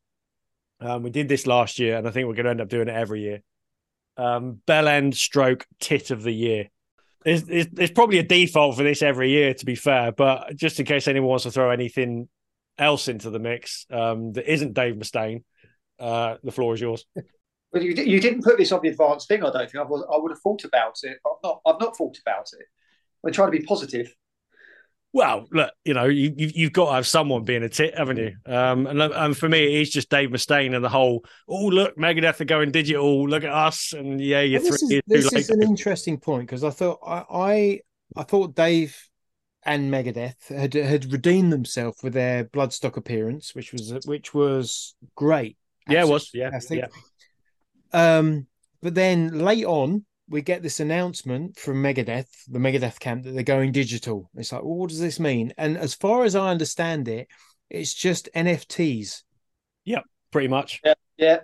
um, 0.80 1.04
we 1.04 1.12
did 1.12 1.30
this 1.30 1.48
last 1.48 1.80
year, 1.80 1.98
and 1.98 2.08
I 2.08 2.12
think 2.12 2.28
we're 2.28 2.34
going 2.34 2.46
to 2.46 2.52
end 2.52 2.62
up 2.62 2.70
doing 2.70 2.88
it 2.88 2.96
every 2.96 3.22
year. 3.22 3.42
Um, 4.18 4.62
Bell 4.66 4.88
End 4.88 5.16
stroke 5.16 5.66
tit 5.80 6.12
of 6.12 6.24
the 6.24 6.34
year. 6.34 6.70
It's, 7.26 7.44
there's, 7.44 7.68
there's 7.68 7.92
probably 7.92 8.20
a 8.20 8.24
default 8.24 8.76
for 8.76 8.84
this 8.84 9.02
every 9.02 9.30
year, 9.30 9.54
to 9.54 9.66
be 9.66 9.76
fair, 9.76 10.12
but 10.12 10.56
just 10.56 10.80
in 10.80 10.86
case 10.86 11.08
anyone 11.08 11.30
wants 11.30 11.44
to 11.44 11.52
throw 11.52 11.70
anything 11.72 12.28
else 12.78 13.08
into 13.08 13.30
the 13.30 13.40
mix 13.40 13.86
um, 13.92 14.34
that 14.34 14.52
isn't 14.52 14.74
Dave 14.74 14.96
Mustaine, 14.96 15.44
uh, 16.00 16.36
the 16.44 16.52
floor 16.52 16.74
is 16.74 16.82
yours. 16.82 17.06
But 17.74 17.82
you, 17.84 17.92
you 17.94 18.22
didn't 18.22 18.44
put 18.44 18.58
this 18.58 18.72
on 18.72 18.82
the 18.84 18.90
advanced 18.90 19.28
thing. 19.28 19.44
I 19.44 19.52
don't 19.52 19.70
think 19.70 19.84
I, 19.84 19.84
was, 19.84 20.06
I 20.14 20.18
would 20.18 20.32
have 20.32 20.40
thought 20.42 20.64
about 20.64 20.98
it. 21.04 21.18
I've 21.26 21.44
not. 21.44 21.62
I've 21.66 21.80
not 21.82 21.98
thought 21.98 22.18
about 22.26 22.48
it. 22.54 22.66
I'm 23.26 23.34
trying 23.34 23.52
to 23.52 23.58
be 23.60 23.66
positive. 23.66 24.14
Well, 25.12 25.48
look, 25.52 25.72
you 25.86 25.94
know, 25.94 26.06
you, 26.06 26.34
you've 26.36 26.56
you've 26.56 26.74
got 26.74 26.88
to 26.88 26.94
have 26.94 27.06
someone 27.08 27.44
being 27.44 27.62
a 27.64 27.70
tit, 27.70 27.96
haven't 27.98 28.18
you? 28.18 28.36
Um, 28.48 28.88
and 28.88 29.00
and 29.02 29.38
for 29.38 29.48
me, 29.48 29.80
it's 29.80 29.92
just 29.92 30.10
Dave 30.10 30.30
Mustaine 30.30 30.76
and 30.76 30.84
the 30.84 30.90
whole. 30.90 31.24
Oh, 31.48 31.66
look, 31.68 31.96
Megadeth 31.98 32.42
are 32.42 32.46
going 32.46 32.72
digital. 32.72 33.28
Look 33.30 33.44
at 33.44 33.52
us, 33.52 33.94
and 33.94 34.20
yeah, 34.20 34.42
you're 34.42 34.60
Well, 34.60 34.70
three 34.70 34.78
this 34.78 34.82
is, 34.82 34.92
years 34.92 35.04
too 35.12 35.22
this 35.22 35.34
is 35.34 35.50
late. 35.50 35.50
an 35.50 35.62
interesting 35.62 36.20
point 36.20 36.48
because 36.48 36.64
I 36.64 36.70
thought 36.72 37.00
I, 37.06 37.24
I 37.32 37.80
I 38.16 38.24
thought 38.24 38.56
Dave 38.56 38.98
and 39.64 39.92
Megadeth 39.94 40.48
had 40.50 40.74
had 40.74 41.12
redeemed 41.12 41.54
themselves 41.54 42.02
with 42.04 42.14
their 42.14 42.46
Bloodstock 42.46 42.98
appearance, 42.98 43.54
which 43.56 43.72
was 43.74 43.94
which 44.06 44.34
was 44.34 44.96
great. 45.16 45.58
yeah, 45.88 46.02
it 46.04 46.08
was. 46.08 46.32
Absolutely 46.34 46.40
Yeah, 46.42 46.50
fantastic. 46.50 46.80
yeah. 46.80 46.88
Um, 47.94 48.48
but 48.82 48.96
then 48.96 49.40
late 49.40 49.66
on, 49.66 50.06
we 50.30 50.42
get 50.42 50.64
this 50.64 50.80
announcement 50.80 51.58
from 51.58 51.82
Megadeth, 51.84 52.28
the 52.48 52.60
Megadeth 52.60 53.00
camp, 53.00 53.24
that 53.24 53.32
they're 53.34 53.44
going 53.44 53.72
digital. 53.72 54.30
It's 54.36 54.52
like, 54.52 54.64
well, 54.64 54.76
what 54.76 54.90
does 54.90 55.00
this 55.00 55.20
mean? 55.20 55.54
And 55.58 55.78
as 55.78 55.94
far 55.94 56.24
as 56.24 56.36
I 56.36 56.50
understand 56.50 57.08
it, 57.08 57.28
it's 57.70 57.94
just 57.94 58.30
NFTs. 58.36 59.24
Yeah, 59.86 60.02
pretty 60.32 60.48
much. 60.48 60.82
Yeah. 60.84 60.94
yeah. 61.18 61.40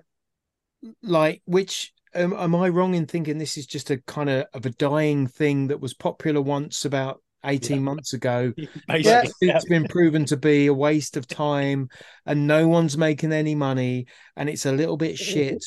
like 1.03 1.41
which 1.45 1.93
um, 2.15 2.33
am 2.33 2.55
i 2.55 2.69
wrong 2.69 2.95
in 2.95 3.05
thinking 3.05 3.37
this 3.37 3.57
is 3.57 3.65
just 3.65 3.91
a 3.91 3.97
kind 4.07 4.29
of 4.29 4.45
of 4.53 4.65
a 4.65 4.69
dying 4.71 5.27
thing 5.27 5.67
that 5.67 5.79
was 5.79 5.93
popular 5.93 6.41
once 6.41 6.85
about 6.85 7.21
18 7.45 7.77
Yeah. 7.77 7.83
months 7.83 8.13
ago 8.13 8.53
Basically, 8.87 9.31
yeah. 9.47 9.55
it's 9.57 9.65
been 9.65 9.87
proven 9.87 10.25
to 10.25 10.37
be 10.37 10.67
a 10.67 10.73
waste 10.73 11.17
of 11.17 11.27
time 11.27 11.89
and 12.25 12.47
no 12.47 12.67
one's 12.67 12.97
making 12.97 13.31
any 13.33 13.55
money 13.55 14.07
and 14.35 14.49
it's 14.49 14.65
a 14.65 14.71
little 14.71 14.97
bit 14.97 15.17
shit 15.17 15.63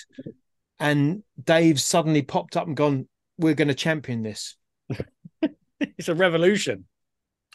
and 0.82 1.22
dave 1.42 1.80
suddenly 1.80 2.22
popped 2.22 2.56
up 2.56 2.66
and 2.66 2.76
gone 2.76 3.08
we're 3.38 3.54
going 3.54 3.68
to 3.68 3.74
champion 3.74 4.22
this 4.22 4.56
it's 5.80 6.08
a 6.08 6.14
revolution. 6.14 6.84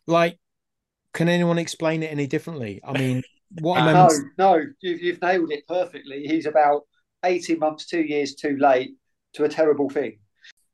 like 0.07 0.39
can 1.13 1.29
anyone 1.29 1.57
explain 1.57 2.03
it 2.03 2.11
any 2.11 2.27
differently 2.27 2.81
i 2.83 2.97
mean 2.97 3.21
what 3.61 3.79
am 3.79 3.87
I 3.87 3.93
No, 3.93 4.09
no, 4.37 4.63
you've, 4.81 5.01
you've 5.01 5.21
nailed 5.21 5.51
it 5.51 5.65
perfectly. 5.67 6.23
He's 6.27 6.45
about 6.45 6.81
18 7.23 7.59
months, 7.59 7.85
two 7.85 8.01
years 8.01 8.35
too 8.35 8.57
late 8.57 8.91
to 9.33 9.45
a 9.45 9.49
terrible 9.49 9.89
thing. 9.89 10.19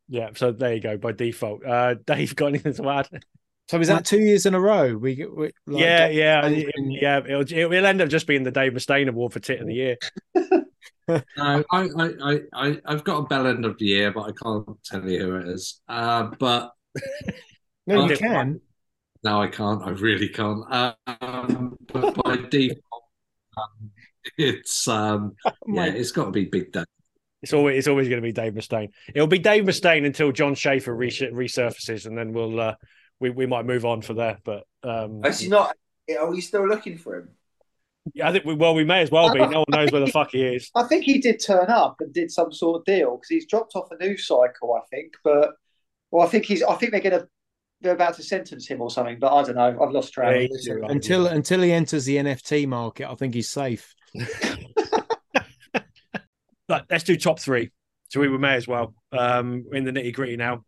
Yeah, 0.08 0.30
so 0.36 0.52
there 0.52 0.74
you 0.74 0.82
go 0.82 0.98
by 0.98 1.12
default. 1.12 1.64
Uh, 1.66 1.96
Dave, 2.06 2.36
got 2.36 2.48
anything 2.48 2.74
to 2.74 2.90
add? 2.90 3.08
so 3.70 3.80
is 3.80 3.88
that 3.88 4.06
two 4.06 4.20
years 4.20 4.46
in 4.46 4.56
a 4.56 4.60
row 4.60 4.96
we, 4.98 5.24
we 5.26 5.52
like, 5.68 5.82
yeah, 5.84 6.08
yeah, 6.10 6.46
and- 6.46 6.92
yeah. 6.92 7.20
It'll, 7.20 7.42
it'll 7.42 7.86
end 7.86 8.02
up 8.02 8.10
just 8.10 8.28
being 8.28 8.44
the 8.44 8.52
Dave 8.52 8.74
Mustaine 8.74 9.08
Award 9.08 9.34
for 9.34 9.40
Tit 9.40 9.62
of 9.62 9.68
the 9.68 9.74
Year. 9.76 9.98
No, 11.08 11.22
I, 11.38 11.64
I, 11.72 12.10
I, 12.24 12.40
I, 12.54 12.82
I've 12.86 13.04
got 13.04 13.20
a 13.20 13.24
bell 13.28 13.48
end 13.48 13.66
of 13.66 13.78
the 13.78 13.86
year, 13.86 14.12
but 14.12 14.22
I 14.22 14.32
can't 14.32 14.84
tell 14.84 15.08
you 15.10 15.20
who 15.20 15.36
it 15.36 15.48
is. 15.50 15.82
Uh, 15.88 16.32
but 16.40 16.72
no 17.88 18.06
you 18.06 18.14
Okay. 18.14 18.18
can 18.18 18.62
no, 19.24 19.42
I 19.42 19.48
can't. 19.48 19.82
I 19.84 19.92
really 19.92 20.28
can't. 20.28 20.66
Um, 20.72 21.78
but 21.92 22.14
by 22.24 22.36
default, 22.52 23.04
um, 23.58 23.92
it's 24.38 24.88
um, 24.88 25.36
yeah, 25.68 25.86
it's 25.86 26.12
got 26.12 26.26
to 26.26 26.32
be 26.32 26.46
Big 26.46 26.72
Dave. 26.72 26.86
It's 27.42 27.54
always 27.54 27.78
it's 27.78 27.88
always 27.88 28.10
going 28.10 28.22
to 28.22 28.26
be 28.26 28.34
Dave 28.34 28.54
Mustaine. 28.54 28.90
It'll 29.14 29.28
be 29.28 29.40
Dave 29.40 29.64
Mustaine 29.64 30.06
until 30.06 30.32
Jon 30.32 30.56
Schaffer 30.56 30.94
res- 30.94 31.20
resurfaces, 31.22 32.06
and 32.06 32.18
then 32.18 32.34
we'll 32.34 32.60
uh, 32.60 32.76
we 33.20 33.30
we 33.30 33.46
might 33.46 33.66
move 33.66 33.86
on 33.86 34.02
for 34.02 34.14
there. 34.14 34.40
But 34.44 34.66
um, 34.84 35.24
Is 35.26 35.40
he 35.40 35.50
not? 35.50 35.76
Are 36.20 36.30
we 36.30 36.42
still 36.42 36.68
looking 36.68 36.98
for 36.98 37.16
him? 37.16 37.30
Yeah, 38.14 38.28
I 38.28 38.32
think 38.32 38.46
we, 38.46 38.54
well 38.54 38.74
we 38.76 38.84
may 38.84 39.02
as 39.02 39.12
well 39.12 39.32
be. 39.34 39.40
No 39.40 39.60
one 39.60 39.66
knows 39.70 39.92
where 39.92 40.02
the 40.02 40.12
fuck 40.12 40.32
he 40.32 40.42
is. 40.44 40.70
I 40.76 40.84
think 40.84 41.04
he 41.04 41.20
did 41.20 41.44
turn 41.44 41.70
up 41.70 41.96
and 42.00 42.14
did 42.14 42.32
some 42.32 42.52
sort 42.52 42.80
of 42.80 42.86
deal 42.86 43.16
because 43.18 43.30
he's 43.30 43.46
dropped 43.48 43.76
off 43.76 43.90
a 43.92 44.04
news 44.04 44.28
cycle, 44.28 44.74
I 44.74 44.86
think. 44.94 45.14
But 45.24 45.52
well, 46.12 46.26
I 46.26 46.30
think 46.30 46.46
he's. 46.46 46.64
I 46.64 46.76
think 46.76 46.92
they're 46.92 47.02
going 47.02 47.20
to. 47.20 47.28
They're 47.82 47.94
about 47.94 48.16
to 48.16 48.24
sentence 48.24 48.66
him 48.68 48.82
or 48.82 48.90
something, 48.90 49.20
but 49.20 49.34
I 49.34 49.44
don't 49.44 49.56
know. 49.56 49.84
I've 49.84 49.92
lost 49.92 50.14
track. 50.14 50.34
Yeah, 50.34 50.40
he's- 50.42 50.66
you're 50.66 50.80
right. 50.80 50.92
until 50.92 51.28
until 51.28 51.62
he 51.62 51.72
enters 51.72 52.06
the 52.06 52.16
NFT 52.18 52.66
market, 52.68 53.10
I 53.10 53.16
think 53.16 53.34
he's 53.34 53.50
safe. 53.50 53.94
But 56.68 56.86
let's 56.90 57.04
do 57.04 57.18
top 57.18 57.40
three. 57.40 57.72
So 58.10 58.20
we 58.20 58.30
may 58.38 58.56
as 58.56 58.68
well. 58.68 58.94
Um, 59.12 59.66
in 59.74 59.84
the 59.84 59.92
nitty 59.92 60.14
gritty 60.14 60.38
now. 60.38 60.64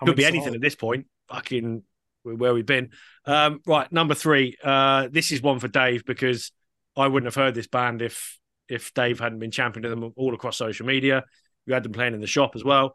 I'm 0.00 0.06
Could 0.06 0.16
be 0.16 0.22
excited. 0.22 0.36
anything 0.36 0.54
at 0.54 0.60
this 0.60 0.74
point. 0.74 1.06
Fucking 1.28 1.82
where 2.24 2.54
we've 2.54 2.66
been. 2.66 2.90
Um, 3.26 3.60
right, 3.66 3.90
number 3.92 4.14
three. 4.14 4.56
Uh, 4.62 5.08
this 5.10 5.30
is 5.30 5.42
one 5.42 5.58
for 5.58 5.68
Dave 5.68 6.04
because 6.04 6.52
I 6.96 7.06
wouldn't 7.06 7.26
have 7.26 7.42
heard 7.42 7.54
this 7.54 7.66
band 7.66 8.02
if 8.02 8.38
if 8.68 8.94
Dave 8.94 9.20
hadn't 9.20 9.40
been 9.40 9.50
championing 9.50 9.90
them 9.90 10.12
all 10.16 10.34
across 10.34 10.56
social 10.56 10.86
media. 10.86 11.24
We 11.66 11.74
had 11.74 11.82
them 11.82 11.92
playing 11.92 12.14
in 12.14 12.20
the 12.20 12.26
shop 12.26 12.56
as 12.56 12.64
well. 12.64 12.94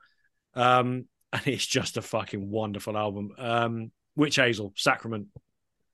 Um, 0.55 1.05
and 1.33 1.45
it's 1.45 1.65
just 1.65 1.97
a 1.97 2.01
fucking 2.01 2.49
wonderful 2.49 2.97
album. 2.97 3.31
Um, 3.37 3.91
Witch 4.15 4.37
Hazel, 4.37 4.73
Sacrament. 4.75 5.27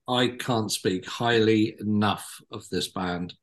I 0.08 0.30
can't 0.40 0.72
speak 0.72 1.06
highly 1.06 1.76
enough 1.80 2.40
of 2.52 2.68
this 2.70 2.88
band. 2.88 3.34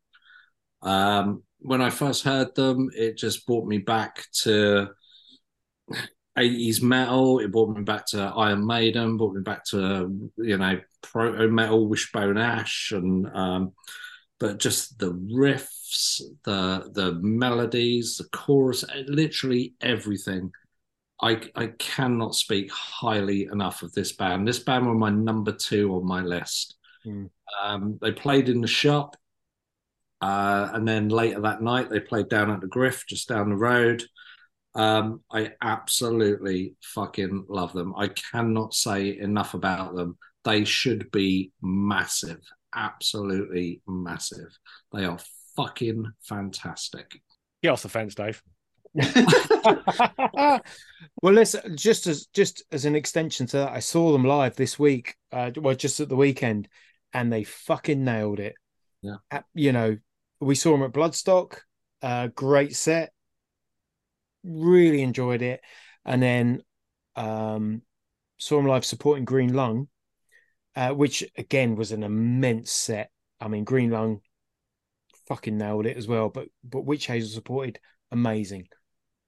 Um, 0.81 1.43
when 1.59 1.83
I 1.83 1.91
first 1.91 2.25
heard 2.25 2.55
them, 2.55 2.89
it 2.97 3.19
just 3.19 3.47
brought 3.47 3.67
me 3.67 3.79
back 3.79 4.25
to 4.43 4.89
80s 6.39 6.83
metal. 6.83 7.39
It 7.39 7.53
brought 7.53 7.77
me 7.77 7.83
back 7.83 8.07
to 8.07 8.21
Iron 8.21 8.67
Maiden, 8.67 9.17
brought 9.17 9.35
me 9.35 9.43
back 9.43 9.65
to, 9.67 10.31
you 10.37 10.59
know, 10.59 10.81
proto 11.03 11.49
metal, 11.49 11.89
Wishbone 11.89 12.39
Ash, 12.39 12.93
and, 12.93 13.27
um, 13.35 13.73
but 14.39 14.59
just 14.59 14.99
the 14.99 15.13
riffs, 15.13 16.21
the 16.45 16.91
the 16.93 17.13
melodies, 17.23 18.17
the 18.17 18.25
chorus, 18.37 18.85
literally 19.07 19.75
everything. 19.81 20.51
I, 21.21 21.41
I 21.55 21.69
cannot 21.79 22.35
speak 22.35 22.69
highly 22.73 23.45
enough 23.45 23.83
of 23.83 23.93
this 23.93 24.11
band. 24.11 24.49
This 24.49 24.59
band 24.59 24.87
were 24.87 24.95
my 24.95 25.11
number 25.11 25.53
two 25.53 25.95
on 25.95 26.05
my 26.05 26.21
list. 26.21 26.75
Hmm. 27.05 27.27
Um, 27.63 27.99
they 28.03 28.11
played 28.11 28.49
in 28.49 28.61
the 28.61 28.67
shop, 28.67 29.17
uh, 30.21 30.71
and 30.73 30.89
then 30.89 31.09
later 31.09 31.41
that 31.43 31.63
night 31.63 31.91
they 31.91 32.01
played 32.01 32.29
down 32.29 32.51
at 32.51 32.61
the 32.61 32.67
Griff, 32.67 33.05
just 33.07 33.29
down 33.29 33.51
the 33.51 33.57
road. 33.57 34.03
Um, 34.75 35.21
I 35.31 35.53
absolutely 35.61 36.77
fucking 36.83 37.47
love 37.49 37.73
them. 37.73 37.95
I 37.97 38.09
cannot 38.09 38.75
say 38.75 39.19
enough 39.19 39.55
about 39.55 39.95
them. 39.95 40.17
They 40.45 40.65
should 40.65 41.11
be 41.11 41.53
massive, 41.61 42.41
absolutely 42.75 43.83
massive. 43.87 44.59
They 44.93 45.05
are 45.05 45.19
fucking 45.57 46.07
fantastic. 46.23 47.21
Get 47.63 47.71
off 47.71 47.83
the 47.83 47.89
fence, 47.89 48.15
Dave. 48.15 48.43
well, 51.23 51.33
listen, 51.33 51.77
just 51.77 52.07
as 52.07 52.27
just 52.27 52.63
as 52.73 52.85
an 52.85 52.95
extension 52.95 53.47
to 53.47 53.59
that, 53.59 53.73
I 53.73 53.79
saw 53.79 54.13
them 54.13 54.25
live 54.25 54.57
this 54.57 54.79
week. 54.79 55.17
Uh, 55.31 55.51
well, 55.57 55.75
just 55.75 56.01
at 56.01 56.09
the 56.09 56.17
weekend, 56.17 56.69
and 57.13 57.33
they 57.33 57.45
fucking 57.45 58.05
nailed 58.05 58.41
it. 58.41 58.55
Yeah. 59.01 59.17
Uh, 59.31 59.41
you 59.55 59.73
know, 59.73 59.97
we 60.41 60.55
saw 60.55 60.73
them 60.73 60.83
at 60.83 60.93
Bloodstock. 60.93 61.59
Uh, 62.03 62.29
great 62.29 62.75
set. 62.77 63.13
Really 64.45 65.03
enjoyed 65.03 65.43
it, 65.43 65.61
and 66.05 66.23
then 66.23 66.63
um, 67.17 67.83
saw 68.39 68.59
him 68.59 68.67
live 68.67 68.85
supporting 68.85 69.25
Green 69.25 69.53
Lung, 69.53 69.89
uh, 70.77 70.91
which 70.91 71.25
again 71.37 71.77
was 71.77 71.93
an 71.93 72.03
immense 72.03 72.73
set. 72.73 73.11
I 73.41 73.49
mean, 73.49 73.65
Green 73.65 73.91
Lung 73.91 74.21
fucking 75.29 75.57
nailed 75.57 75.87
it 75.87 75.97
as 75.97 76.09
well, 76.09 76.29
but 76.29 76.49
but 76.65 76.85
Witch 76.85 77.07
Hazel 77.07 77.31
supported 77.31 77.79
amazing. 78.11 78.69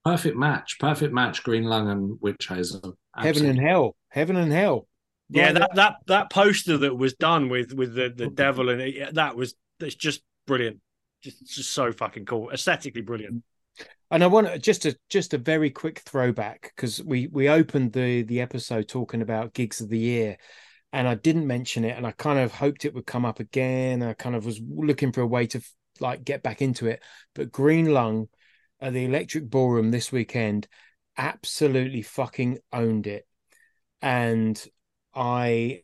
Perfect 0.05 0.36
match. 0.36 0.78
Perfect 0.78 1.15
match. 1.15 1.43
Green 1.43 1.65
Lung 1.65 1.89
and 1.89 2.19
Witch 2.20 2.47
Hazel. 2.49 2.99
Heaven 3.16 3.47
and 3.47 3.59
hell, 3.59 3.97
heaven 4.09 4.36
and 4.36 4.53
hell. 4.53 4.86
Yeah, 5.31 5.47
Right 5.47 5.55
that, 5.55 5.74
that 5.74 5.97
that 6.07 6.31
poster 6.31 6.77
that 6.78 6.95
was 6.97 7.15
done 7.15 7.49
with 7.49 7.73
with 7.73 7.95
the, 7.95 8.12
the 8.15 8.28
devil 8.28 8.69
and 8.69 8.81
it, 8.82 9.15
that 9.15 9.36
was 9.36 9.55
it's 9.81 9.95
just 9.95 10.23
brilliant. 10.47 10.81
Just 11.23 11.47
just 11.47 11.73
so 11.73 11.93
fucking 11.93 12.27
cool. 12.27 12.51
Aesthetically 12.51 13.01
brilliant. 13.01 13.43
And 14.10 14.22
I 14.22 14.26
want 14.28 14.47
to- 14.47 14.59
just 14.59 14.86
a 14.86 14.97
just 15.09 15.35
a 15.35 15.39
very 15.39 15.70
quick 15.70 16.01
throwback 16.01 16.72
because 16.76 17.02
we 17.02 17.26
we 17.28 17.48
opened 17.48 17.93
the 17.93 18.22
the 18.22 18.40
episode 18.40 18.89
talking 18.89 19.22
about 19.22 19.55
gigs 19.55 19.81
of 19.81 19.89
the 19.89 19.98
year, 19.98 20.36
and 20.93 21.09
I 21.09 21.14
didn't 21.14 21.47
mention 21.47 21.85
it, 21.85 21.97
and 21.97 22.06
I 22.06 22.12
kind 22.12 22.39
of 22.39 22.52
hoped 22.52 22.85
it 22.85 22.94
would 22.94 23.06
come 23.06 23.24
up 23.24 23.40
again. 23.40 24.02
I 24.02 24.12
kind 24.14 24.36
of 24.36 24.44
was 24.47 24.60
looking 24.60 25.12
for 25.12 25.22
a 25.22 25.26
way 25.26 25.47
to 25.48 25.60
like 26.01 26.24
get 26.24 26.43
back 26.43 26.60
into 26.62 26.86
it, 26.86 27.02
but 27.35 27.52
Green 27.52 27.93
Lung 27.93 28.28
at 28.81 28.93
the 28.93 29.05
Electric 29.05 29.48
Ballroom 29.48 29.90
this 29.90 30.12
weekend 30.12 30.68
absolutely 31.16 32.02
fucking 32.02 32.59
owned 32.72 33.06
it, 33.06 33.26
and 34.02 34.62
I 35.14 35.82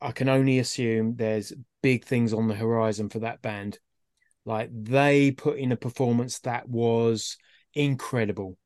I 0.00 0.12
can 0.12 0.28
only 0.28 0.58
assume 0.58 1.16
there's 1.16 1.52
big 1.82 2.04
things 2.04 2.32
on 2.32 2.48
the 2.48 2.54
horizon 2.54 3.08
for 3.08 3.20
that 3.20 3.42
band. 3.42 3.78
Like 4.46 4.70
they 4.72 5.32
put 5.32 5.58
in 5.58 5.72
a 5.72 5.76
performance 5.76 6.38
that 6.40 6.68
was 6.68 7.36
incredible. 7.74 8.56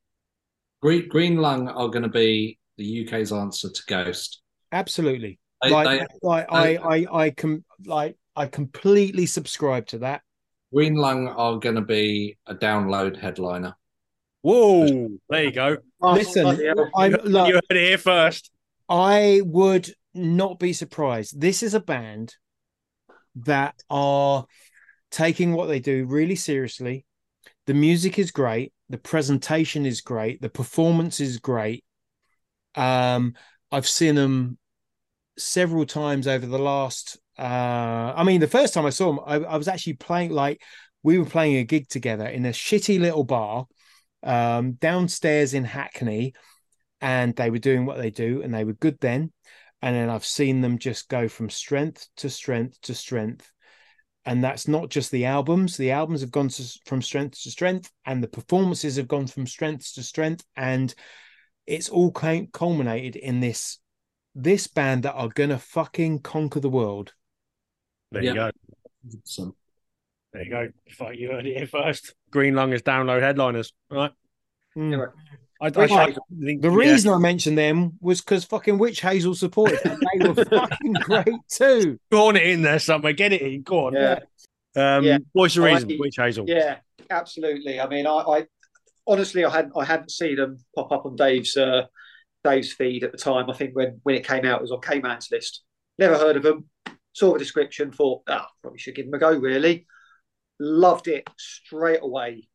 Green, 0.82 1.09
Green 1.09 1.36
Lung 1.39 1.69
are 1.69 1.89
going 1.89 2.02
to 2.02 2.09
be 2.09 2.59
the 2.77 3.07
UK's 3.07 3.32
answer 3.32 3.70
to 3.70 3.82
Ghost. 3.89 4.43
Absolutely. 4.70 5.39
They, 5.62 5.70
like, 5.70 6.01
they- 6.01 6.07
like 6.23 6.47
I, 6.51 6.77
I, 6.77 7.07
I 7.24 7.31
can 7.31 7.65
like 7.85 8.16
I 8.36 8.47
completely 8.47 9.27
subscribe 9.27 9.86
to 9.89 9.98
that. 9.98 10.23
Green 10.73 10.94
Lung 10.94 11.28
are 11.28 11.59
going 11.59 11.74
to 11.74 11.81
be 11.81 12.39
a 12.47 12.55
download 12.55 13.19
headliner. 13.19 13.74
Whoa, 14.43 15.09
there 15.28 15.44
you 15.44 15.52
go. 15.52 15.78
Oh, 16.01 16.12
Listen, 16.12 16.44
bloody 16.44 16.66
hell. 16.66 16.90
I 16.94 17.07
you 17.09 17.55
heard 17.55 17.62
it 17.70 17.77
here 17.77 17.98
first. 17.98 18.51
I 18.89 19.43
would 19.44 19.93
not 20.15 20.59
be 20.59 20.73
surprised. 20.73 21.40
This 21.40 21.62
is 21.62 21.74
a 21.74 21.81
band 21.81 22.35
that 23.44 23.74
are 23.90 24.47
taking 25.11 25.53
what 25.53 25.66
they 25.66 25.81
do 25.81 26.07
really 26.07 26.37
seriously. 26.37 27.05
The 27.66 27.74
music 27.74 28.19
is 28.19 28.31
great, 28.31 28.73
the 28.89 28.99
presentation 28.99 29.87
is 29.87 30.01
great, 30.01 30.41
the 30.41 30.49
performance 30.51 31.20
is 31.20 31.39
great. 31.39 31.85
Um, 32.74 33.35
I've 33.70 33.89
seen 33.89 34.15
them 34.15 34.59
several 35.39 35.87
times 35.87 36.27
over 36.27 36.47
the 36.47 36.59
last. 36.59 37.19
Uh, 37.39 38.12
I 38.16 38.24
mean, 38.24 38.41
the 38.41 38.49
first 38.49 38.74
time 38.74 38.87
I 38.87 38.91
saw 38.91 39.12
them, 39.12 39.20
I, 39.24 39.37
I 39.37 39.57
was 39.57 39.69
actually 39.69 39.95
playing 39.95 40.31
like 40.31 40.62
we 41.03 41.19
were 41.19 41.24
playing 41.24 41.57
a 41.57 41.65
gig 41.65 41.89
together 41.89 42.27
in 42.27 42.45
a 42.47 42.51
shitty 42.51 43.01
little 43.01 43.24
bar 43.24 43.66
um, 44.23 44.73
downstairs 44.73 45.55
in 45.55 45.65
Hackney, 45.65 46.35
and 47.01 47.35
they 47.35 47.51
were 47.51 47.59
doing 47.59 47.87
what 47.87 47.99
they 47.99 48.11
do, 48.11 48.43
and 48.43 48.53
they 48.53 48.65
were 48.65 48.74
good 48.74 48.99
then. 49.01 49.32
And 49.82 49.97
then 49.97 50.11
I've 50.11 50.27
seen 50.27 50.61
them 50.61 50.78
just 50.78 51.09
go 51.09 51.27
from 51.28 51.49
strength 51.49 52.07
to 52.19 52.28
strength 52.28 52.78
to 52.82 52.95
strength. 52.95 53.51
And 54.31 54.44
that's 54.44 54.69
not 54.69 54.90
just 54.90 55.11
the 55.11 55.24
albums. 55.24 55.77
The 55.77 55.90
albums 55.90 56.20
have 56.20 56.31
gone 56.31 56.47
to, 56.51 56.81
from 56.86 57.02
strength 57.02 57.43
to 57.43 57.51
strength, 57.51 57.90
and 58.07 58.23
the 58.23 58.28
performances 58.28 58.94
have 58.94 59.09
gone 59.09 59.27
from 59.27 59.44
strength 59.44 59.93
to 59.94 60.05
strength. 60.05 60.44
And 60.57 60.94
it's 61.66 61.89
all 61.89 62.12
came, 62.12 62.47
culminated 62.52 63.16
in 63.16 63.40
this 63.40 63.78
this 64.36 64.69
band 64.69 65.02
that 65.02 65.15
are 65.15 65.31
gonna 65.31 65.59
fucking 65.59 66.20
conquer 66.20 66.61
the 66.61 66.70
world. 66.70 67.12
There 68.12 68.23
Yeah. 68.23 68.31
you 68.31 68.36
go. 68.36 68.51
So, 69.24 69.57
There 70.32 70.44
you 70.44 70.51
go. 70.51 70.69
Fuck, 70.93 71.16
you 71.16 71.32
heard 71.32 71.44
it 71.44 71.57
here 71.57 71.66
first. 71.66 72.15
Green 72.31 72.55
Lung 72.55 72.73
is 72.73 72.82
download 72.82 73.23
headliners. 73.23 73.73
All 73.90 73.97
right. 73.97 74.12
Mm. 74.77 74.93
Yeah, 74.93 75.07
I, 75.61 75.66
I, 75.66 75.85
I 75.85 76.07
think 76.43 76.62
The 76.62 76.70
yeah. 76.70 76.74
reason 76.77 77.12
I 77.12 77.19
mentioned 77.19 77.59
them 77.59 77.93
was 78.01 78.20
because 78.20 78.45
fucking 78.45 78.78
Witch 78.78 79.01
Hazel 79.01 79.35
supported 79.35 79.81
them. 79.82 80.01
They 80.19 80.28
were 80.28 80.45
fucking 80.45 80.93
great 80.95 81.28
too. 81.51 81.99
Go 82.11 82.28
on 82.28 82.37
it 82.37 82.45
in 82.45 82.62
there 82.62 82.78
somewhere. 82.78 83.12
Get 83.12 83.32
it 83.32 83.43
in. 83.43 83.62
Go 83.62 83.87
on. 83.89 83.95
Yeah. 83.95 84.20
Um, 84.77 85.05
Yeah. 85.05 85.19
Voice 85.35 85.57
of 85.57 85.65
I- 85.65 85.74
Reason, 85.74 85.97
Witch 85.99 86.16
Hazel. 86.16 86.47
Yeah, 86.49 86.77
absolutely. 87.11 87.78
I 87.78 87.89
mean, 87.89 88.07
I, 88.07 88.11
I 88.12 88.47
honestly, 89.07 89.45
I 89.45 89.51
hadn't, 89.51 89.73
I 89.77 89.85
hadn't 89.85 90.11
seen 90.11 90.37
them 90.37 90.59
pop 90.74 90.93
up 90.93 91.05
on 91.05 91.16
Dave's, 91.16 91.57
uh, 91.57 91.82
Dave's 92.43 92.73
feed 92.73 93.05
at 93.05 93.12
the 93.12 93.19
time. 93.19 93.51
I 93.51 93.53
think 93.53 93.74
when 93.74 94.01
when 94.03 94.15
it 94.15 94.27
came 94.27 94.47
out, 94.47 94.61
it 94.61 94.62
was 94.62 94.73
on 94.73 94.81
K-Man's 94.81 95.28
list. 95.31 95.62
Never 95.99 96.16
heard 96.16 96.37
of 96.37 96.43
them. 96.43 96.69
Saw 97.12 97.32
the 97.35 97.39
description, 97.39 97.93
thought, 97.93 98.23
ah, 98.28 98.49
probably 98.62 98.78
should 98.78 98.95
give 98.95 99.05
them 99.05 99.15
a 99.15 99.19
go. 99.19 99.32
Really, 99.37 99.87
loved 100.59 101.09
it 101.09 101.28
straight 101.37 101.99
away. 102.01 102.49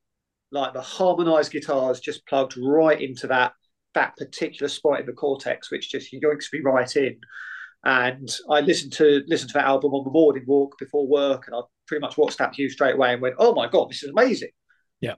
Like 0.56 0.73
the 0.73 0.82
harmonized 0.82 1.52
guitars 1.52 1.99
just 1.99 2.26
plugged 2.27 2.56
right 2.57 2.99
into 2.99 3.27
that 3.27 3.52
that 3.94 4.15
particular 4.18 4.69
spot 4.69 5.02
in 5.02 5.06
the 5.06 5.14
cortex, 5.14 5.69
which 5.69 5.91
just 5.91 6.14
yoinks 6.14 6.52
me 6.53 6.61
right 6.64 6.95
in. 6.95 7.18
And 7.84 8.30
I 8.49 8.61
listened 8.61 8.94
to 8.94 9.22
listened 9.27 9.49
to 9.49 9.56
that 9.56 9.65
album 9.65 9.94
on 9.94 10.06
the 10.06 10.11
morning 10.11 10.45
walk 10.48 10.77
before 10.80 11.07
work, 11.07 11.48
and 11.48 11.56
I 11.56 11.60
pretty 11.88 12.02
much 12.02 12.15
WhatsApped 12.15 12.57
you 12.57 12.69
straight 12.69 12.95
away 12.95 13.14
and 13.14 13.22
went, 13.22 13.36
"Oh 13.38 13.53
my 13.53 13.68
god, 13.68 13.90
this 13.90 14.02
is 14.03 14.10
amazing!" 14.11 14.49
Yeah. 15.02 15.15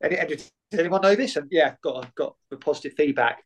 And, 0.00 0.12
and 0.14 0.28
did 0.28 0.80
anyone 0.80 1.02
know 1.02 1.14
this? 1.14 1.36
And 1.36 1.48
yeah, 1.50 1.74
got 1.82 2.14
got 2.14 2.34
the 2.50 2.56
positive 2.56 2.94
feedback. 2.96 3.42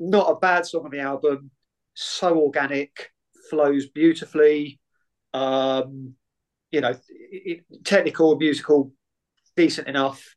Not 0.00 0.30
a 0.30 0.34
bad 0.36 0.66
song 0.66 0.84
on 0.84 0.90
the 0.90 1.00
album. 1.00 1.52
So 1.94 2.38
organic, 2.38 3.10
flows 3.48 3.86
beautifully. 3.86 4.80
Um, 5.32 6.14
you 6.70 6.80
know, 6.80 6.90
it, 6.90 7.64
it- 7.70 7.84
technical, 7.84 8.36
musical, 8.36 8.92
decent 9.56 9.86
enough. 9.88 10.34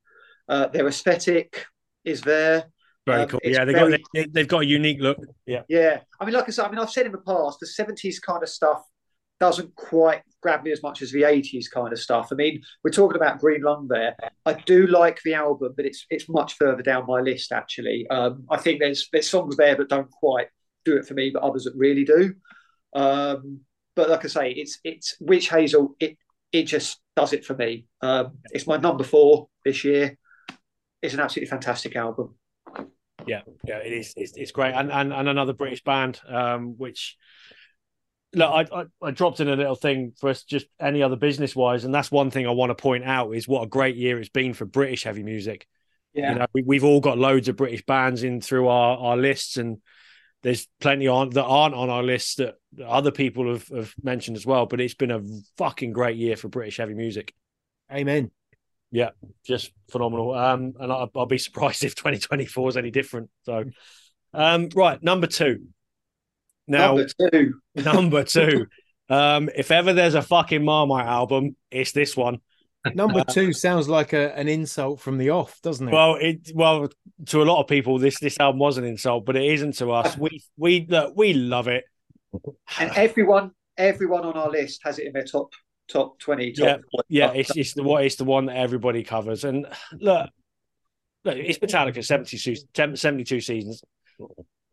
Uh, 0.48 0.68
their 0.68 0.88
aesthetic 0.88 1.66
is 2.04 2.22
there. 2.22 2.66
Very 3.06 3.22
Um, 3.24 3.30
cool. 3.30 3.40
Yeah, 3.44 3.66
they 3.66 3.74
very- 3.74 3.92
got 3.98 4.10
they, 4.14 4.26
they've 4.26 4.48
got 4.48 4.62
a 4.64 4.66
unique 4.66 5.00
look. 5.02 5.18
Yeah. 5.46 5.62
Yeah, 5.70 6.02
I 6.20 6.26
mean, 6.26 6.34
like 6.34 6.48
I 6.48 6.52
said, 6.52 6.66
I 6.66 6.70
mean, 6.70 6.80
I've 6.80 6.90
said 6.90 7.06
in 7.06 7.12
the 7.12 7.20
past, 7.20 7.60
the 7.60 7.68
seventies 7.68 8.20
kind 8.20 8.42
of 8.42 8.50
stuff 8.50 8.84
doesn't 9.40 9.76
quite 9.76 10.22
grab 10.42 10.64
me 10.64 10.72
as 10.72 10.82
much 10.82 11.02
as 11.02 11.12
the 11.12 11.24
eighties 11.26 11.68
kind 11.68 11.92
of 11.92 12.00
stuff. 12.00 12.30
I 12.32 12.36
mean, 12.36 12.62
we're 12.84 12.92
talking 12.92 13.18
about 13.18 13.40
Green 13.40 13.62
Lung 13.62 13.88
there. 13.90 14.16
I 14.46 14.54
do 14.54 14.88
like 14.88 15.20
the 15.24 15.34
album, 15.34 15.74
but 15.76 15.86
it's 15.86 16.06
it's 16.10 16.30
much 16.30 16.54
further 16.54 16.82
down 16.82 17.06
my 17.08 17.20
list 17.22 17.52
actually. 17.52 18.08
Um, 18.10 18.46
I 18.50 18.58
think 18.58 18.80
there's 18.80 19.10
there's 19.12 19.30
songs 19.30 19.58
there 19.58 19.76
that 19.76 19.90
don't 19.90 20.10
quite 20.10 20.48
do 20.86 20.96
it 20.98 21.06
for 21.06 21.16
me, 21.16 21.32
but 21.32 21.44
others 21.44 21.66
that 21.66 21.74
really 21.76 22.06
do. 22.06 22.34
Um, 22.94 23.62
but 23.96 24.10
like 24.10 24.26
I 24.26 24.28
say, 24.30 24.52
it's 24.52 24.80
it's 24.84 25.16
Witch 25.20 25.50
Hazel. 25.50 25.96
It 26.00 26.18
it 26.52 26.64
just 26.64 27.00
does 27.16 27.34
it 27.34 27.46
for 27.46 27.56
me. 27.56 27.86
Um, 28.02 28.38
it's 28.52 28.68
my 28.68 28.78
number 28.78 29.04
four 29.04 29.50
this 29.64 29.84
year. 29.84 30.18
It's 31.06 31.14
an 31.14 31.20
absolutely 31.20 31.50
fantastic 31.50 31.96
album. 31.96 32.36
Yeah, 33.28 33.42
yeah, 33.66 33.78
it 33.78 33.94
is. 33.94 34.14
It's, 34.18 34.34
it's 34.36 34.52
great, 34.52 34.74
and, 34.74 34.92
and 34.92 35.14
and 35.14 35.30
another 35.30 35.54
British 35.54 35.84
band, 35.84 36.20
um, 36.28 36.76
which 36.78 37.18
look, 38.34 38.50
I, 38.50 38.82
I 38.82 38.86
I 39.02 39.12
dropped 39.12 39.40
in 39.40 39.48
a 39.48 39.56
little 39.56 39.76
thing 39.76 40.14
for 40.20 40.30
us, 40.30 40.44
just 40.44 40.68
any 40.80 41.02
other 41.02 41.16
business 41.16 41.56
wise, 41.56 41.86
and 41.86 41.94
that's 41.94 42.12
one 42.12 42.30
thing 42.30 42.46
I 42.46 42.52
want 42.52 42.70
to 42.70 42.76
point 42.76 43.04
out 43.04 43.32
is 43.32 43.48
what 43.48 43.64
a 43.64 43.68
great 43.68 43.96
year 43.96 44.20
it's 44.20 44.30
been 44.30 44.54
for 44.54 44.66
British 44.66 45.04
heavy 45.04 45.24
music. 45.24 45.68
Yeah. 46.14 46.34
You 46.34 46.40
know, 46.40 46.46
we, 46.54 46.64
we've 46.64 46.84
all 46.84 47.02
got 47.02 47.18
loads 47.18 47.50
of 47.50 47.56
British 47.56 47.86
bands 47.86 48.24
in 48.24 48.42
through 48.42 48.68
our 48.68 48.98
our 48.98 49.18
lists, 49.18 49.58
and 49.58 49.78
there's 50.44 50.68
plenty 50.80 51.08
on 51.08 51.32
that 51.32 51.46
aren't 51.46 51.76
on 51.76 51.90
our 51.90 52.04
list 52.04 52.38
that, 52.38 52.56
that 52.74 52.88
other 52.88 53.12
people 53.12 53.52
have, 53.52 53.68
have 53.70 53.94
mentioned 54.04 54.38
as 54.38 54.46
well. 54.46 54.66
But 54.66 54.82
it's 54.82 54.94
been 54.94 55.12
a 55.12 55.24
fucking 55.58 55.94
great 55.94 56.18
year 56.18 56.36
for 56.36 56.48
British 56.48 56.78
heavy 56.78 56.94
music. 56.94 57.34
Amen. 57.92 58.32
Just 59.46 59.72
phenomenal. 59.92 60.34
Um, 60.34 60.74
and 60.80 60.92
I'll, 60.92 61.10
I'll 61.16 61.26
be 61.26 61.38
surprised 61.38 61.84
if 61.84 61.96
2024 61.96 62.70
is 62.70 62.78
any 62.78 62.92
different. 62.92 63.30
So, 63.44 63.66
um, 64.34 64.70
right, 64.76 65.02
number 65.02 65.28
two. 65.28 65.68
Now, 66.68 66.96
Number 66.96 67.08
two. 67.32 67.54
number 67.76 68.24
two. 68.24 68.66
Um, 69.08 69.50
if 69.56 69.70
ever 69.70 69.94
there's 69.94 70.16
a 70.16 70.22
fucking 70.22 70.64
Marmite 70.64 71.06
album, 71.06 71.56
it's 71.70 71.92
this 71.92 72.18
one. 72.18 72.40
Number 72.94 73.24
two 73.24 73.52
sounds 73.54 73.90
like 73.90 74.14
a, 74.14 74.38
an 74.38 74.48
insult 74.48 75.00
from 75.00 75.18
the 75.18 75.32
off, 75.32 75.60
doesn't 75.62 75.88
it? 75.88 75.92
Well, 75.92 76.16
it 76.16 76.52
well 76.54 76.90
to 77.28 77.42
a 77.42 77.46
lot 77.46 77.60
of 77.60 77.68
people, 77.68 77.98
this 77.98 78.20
this 78.20 78.40
album 78.40 78.60
was 78.60 78.78
an 78.78 78.84
insult, 78.84 79.26
but 79.26 79.36
it 79.36 79.46
isn't 79.54 79.74
to 79.78 79.92
us. 79.92 80.16
We 80.18 80.44
we 80.58 80.86
look, 80.88 81.14
we 81.16 81.34
love 81.34 81.68
it. 81.68 81.86
and 82.80 82.92
everyone 82.96 83.52
everyone 83.78 84.24
on 84.24 84.34
our 84.34 84.50
list 84.50 84.82
has 84.84 85.00
it 85.00 85.08
in 85.08 85.14
their 85.14 85.24
top 85.24 85.52
top 85.88 86.20
20 86.20 86.54
top 86.54 86.82
Yeah, 87.08 87.32
it's 87.32 87.56
it's 87.56 87.74
the 87.74 87.84
what 87.84 88.04
it's 88.04 88.16
the 88.16 88.24
one 88.26 88.46
that 88.48 88.58
everybody 88.58 89.04
covers. 89.04 89.44
And 89.44 89.68
look, 89.94 90.30
look, 91.24 91.38
it's 91.38 91.60
Metallica 91.60 92.04
72, 92.04 92.56
72 92.96 93.42
seasons. 93.42 93.84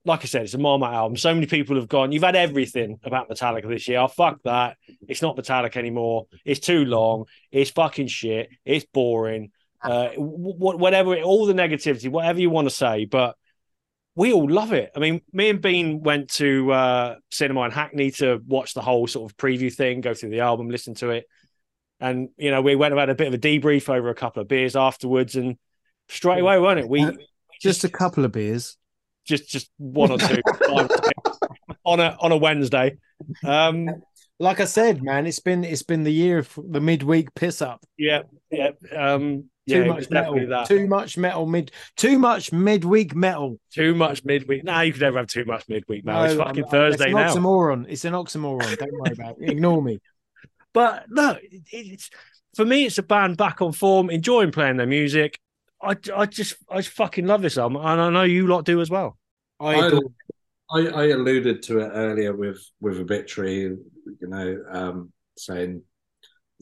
Like 0.05 0.23
I 0.23 0.25
said, 0.25 0.43
it's 0.43 0.55
a 0.55 0.59
Marmite 0.59 0.95
album. 0.95 1.17
So 1.17 1.33
many 1.33 1.47
people 1.47 1.77
have 1.77 1.89
gone. 1.89 2.11
You've 2.11 2.25
had 2.25 2.35
everything 2.35 2.99
about 3.05 3.31
Metallica 3.31 3.69
this 3.69 3.87
year. 3.87 4.01
Oh, 4.01 4.09
fuck 4.09 4.43
that. 4.45 4.77
It's 5.07 5.23
not 5.23 5.37
Metallica 5.37 5.77
anymore. 5.77 6.27
It's 6.45 6.59
too 6.59 6.85
long. 6.85 7.27
It's 7.53 7.71
fucking 7.71 8.09
shit. 8.09 8.49
It's 8.65 8.85
boring. 8.93 9.53
Uh, 9.81 10.11
whatever, 10.17 11.17
all 11.23 11.47
the 11.47 11.53
negativity, 11.53 12.09
whatever 12.09 12.41
you 12.41 12.51
want 12.51 12.69
to 12.69 12.75
say, 12.75 13.05
but 13.05 13.37
we 14.15 14.33
all 14.33 14.49
love 14.49 14.73
it. 14.73 14.91
I 14.95 14.99
mean, 14.99 15.23
me 15.33 15.49
and 15.51 15.61
Bean 15.61 16.03
went 16.03 16.31
to 16.33 16.71
uh, 16.73 17.15
cinema 17.31 17.63
in 17.63 17.71
Hackney 17.71 18.11
to 18.13 18.41
watch 18.47 18.75
the 18.75 18.83
whole 18.83 19.07
sort 19.07 19.31
of 19.31 19.37
preview 19.37 19.73
thing, 19.73 20.01
go 20.01 20.13
through 20.15 20.31
the 20.31 20.41
album, 20.41 20.69
listen 20.69 20.95
to 20.97 21.11
it, 21.11 21.27
and 22.01 22.29
you 22.37 22.51
know 22.51 22.61
we 22.63 22.77
went 22.77 22.93
and 22.93 23.01
had 23.01 23.09
a 23.11 23.15
bit 23.15 23.29
of 23.29 23.35
a 23.35 23.39
debrief 23.39 23.89
over 23.89 24.11
a 24.11 24.15
couple 24.15 24.43
of 24.43 24.49
beers 24.49 24.77
afterwards, 24.77 25.37
and 25.37 25.57
straight 26.09 26.41
away, 26.41 26.59
weren't 26.59 26.81
it? 26.81 26.89
We 26.89 27.07
Just 27.61 27.85
a 27.85 27.89
couple 27.89 28.25
of 28.25 28.33
beers. 28.33 28.77
just 29.25 29.49
just 29.49 29.71
one 29.79 30.11
or 30.11 30.19
two. 30.19 30.43
five 30.67 30.91
or 30.91 30.97
six. 31.05 31.39
on 31.85 32.01
a 32.01 32.17
on 32.21 32.33
a 32.33 32.37
Wednesday. 32.37 32.99
Um, 33.45 33.89
like 34.39 34.59
I 34.59 34.65
said, 34.65 35.03
man, 35.03 35.27
it's 35.27 35.39
been 35.39 35.63
it's 35.65 35.85
been 35.85 36.03
the 36.03 36.13
year 36.13 36.39
of 36.39 36.51
the 36.57 36.81
midweek 36.81 37.33
piss 37.35 37.63
up. 37.63 37.85
yeah, 37.97 38.23
yeah, 38.51 38.71
um, 38.95 39.37
Too 39.39 39.49
yeah. 39.67 39.79
it 39.79 39.89
much 39.89 40.11
metal. 40.11 40.47
that. 40.49 40.67
Too 40.67 40.87
much 40.87 41.17
metal 41.17 41.47
mid. 41.47 41.71
Too 41.97 42.19
much 42.19 42.53
midweek 42.53 43.15
metal. 43.15 43.59
Too 43.73 43.95
much 43.95 44.25
midweek. 44.25 44.65
Nah, 44.65 44.81
you 44.83 44.93
could 44.93 45.03
never 45.03 45.19
have 45.19 45.27
too 45.29 45.45
much 45.45 45.69
midweek. 45.69 46.05
Now 46.05 46.25
it's 46.25 46.35
No, 46.35 46.45
fucking 46.45 46.65
I'm- 46.65 46.71
Thursday 46.71 47.05
it's 47.05 47.13
an 47.13 47.13
now. 47.15 47.35
oxymoron. 47.35 47.87
It's 47.89 48.05
an 48.05 48.13
oxymoron. 48.15 48.77
Don't 48.79 48.93
worry 48.93 49.13
about 49.13 49.37
it. 49.41 49.51
Ignore 49.51 49.83
me. 49.83 50.01
But 50.75 51.05
no, 51.11 51.37
it's 51.71 52.09
for 52.57 52.65
me. 52.65 52.87
It's 52.87 52.97
a 52.97 53.03
band 53.03 53.37
back 53.37 53.61
on 53.61 53.73
form, 53.73 54.09
enjoying 54.09 54.53
playing 54.53 54.79
their 54.79 54.87
music. 54.87 55.39
I, 55.83 55.97
I 56.17 56.25
just 56.25 56.55
I 56.71 56.77
just 56.79 56.89
fucking 56.91 57.27
love 57.27 57.43
this 57.43 57.59
album, 57.59 57.77
and 57.77 58.01
I 58.01 58.09
know 58.09 58.23
you 58.23 58.47
lot 58.47 58.65
do 58.65 58.81
as 58.81 58.89
well. 58.89 59.19
I 59.61 59.75
I- 59.75 60.01
I, 60.75 60.79
I 60.87 61.05
alluded 61.09 61.63
to 61.65 61.81
it 61.81 61.91
earlier 61.93 62.35
with 62.35 62.59
with 62.81 62.97
Obituary, 62.99 63.61
you 63.61 63.79
know, 64.23 64.65
um, 64.73 65.13
saying 65.37 65.83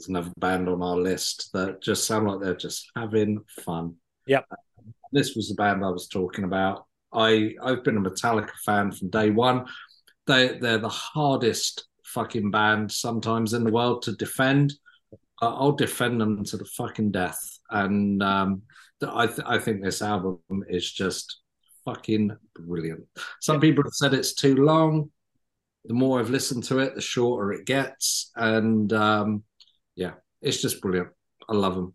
there's 0.01 0.09
another 0.09 0.33
band 0.39 0.69
on 0.69 0.83
our 0.83 0.97
list 0.97 1.51
that 1.53 1.83
just 1.83 2.07
sound 2.07 2.27
like 2.27 2.41
they're 2.41 2.55
just 2.55 2.91
having 2.97 3.45
fun. 3.65 3.95
Yep. 4.27 4.47
This 5.13 5.35
was 5.35 5.49
the 5.49 5.55
band 5.55 5.85
I 5.85 5.91
was 5.91 6.09
talking 6.09 6.45
about. 6.45 6.87
I 7.13 7.55
I've 7.63 7.85
been 7.85 7.99
a 7.99 8.01
Metallica 8.01 8.53
fan 8.65 8.93
from 8.93 9.11
day 9.11 9.31
one. 9.31 9.67
They 10.27 10.59
they're 10.59 10.79
the 10.79 10.89
hardest 10.89 11.87
fucking 12.05 12.51
band 12.51 12.91
sometimes 12.91 13.53
in 13.53 13.65
the 13.65 13.73
world 13.73 14.03
to 14.03 14.13
defend. 14.13 14.73
Uh, 15.43 15.55
I'll 15.55 15.73
defend 15.73 16.21
them 16.21 16.45
to 16.45 16.57
the 16.57 16.65
fucking 16.65 17.11
death, 17.11 17.41
and 17.71 18.23
um, 18.23 18.63
I 19.03 19.27
th- 19.27 19.47
I 19.47 19.59
think 19.59 19.83
this 19.83 20.01
album 20.01 20.41
is 20.69 20.91
just 20.91 21.41
fucking 21.85 22.37
brilliant. 22.55 23.05
Some 23.41 23.61
people 23.61 23.85
have 23.85 23.95
said 23.95 24.15
it's 24.15 24.35
too 24.35 24.55
long. 24.57 25.11
The 25.87 25.95
more 25.95 26.21
I've 26.21 26.31
listened 26.31 26.65
to 26.65 26.79
it, 26.79 26.95
the 26.95 27.01
shorter 27.01 27.53
it 27.53 27.67
gets, 27.67 28.31
and 28.37 28.93
um, 28.93 29.45
yeah, 29.95 30.13
it's 30.41 30.61
just 30.61 30.81
brilliant. 30.81 31.09
I 31.49 31.55
love 31.55 31.75
them. 31.75 31.95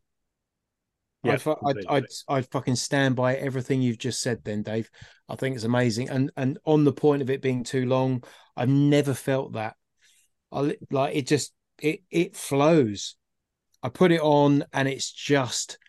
Yeah, 1.23 1.33
I, 1.33 1.37
fu- 1.37 1.51
I, 1.51 1.73
I, 1.97 2.01
I 2.27 2.41
fucking 2.41 2.75
stand 2.75 3.15
by 3.15 3.35
everything 3.35 3.81
you've 3.81 3.97
just 3.97 4.21
said, 4.21 4.43
then, 4.43 4.61
Dave. 4.61 4.89
I 5.27 5.35
think 5.35 5.55
it's 5.55 5.63
amazing. 5.63 6.09
And 6.09 6.31
and 6.37 6.59
on 6.65 6.83
the 6.83 6.93
point 6.93 7.23
of 7.23 7.29
it 7.31 7.41
being 7.41 7.63
too 7.63 7.85
long, 7.85 8.23
I've 8.55 8.69
never 8.69 9.13
felt 9.13 9.53
that. 9.53 9.75
I 10.51 10.75
like 10.91 11.15
it. 11.15 11.27
Just 11.27 11.53
it 11.81 12.01
it 12.11 12.35
flows. 12.35 13.15
I 13.81 13.89
put 13.89 14.11
it 14.11 14.21
on, 14.21 14.65
and 14.71 14.87
it's 14.87 15.11
just 15.11 15.79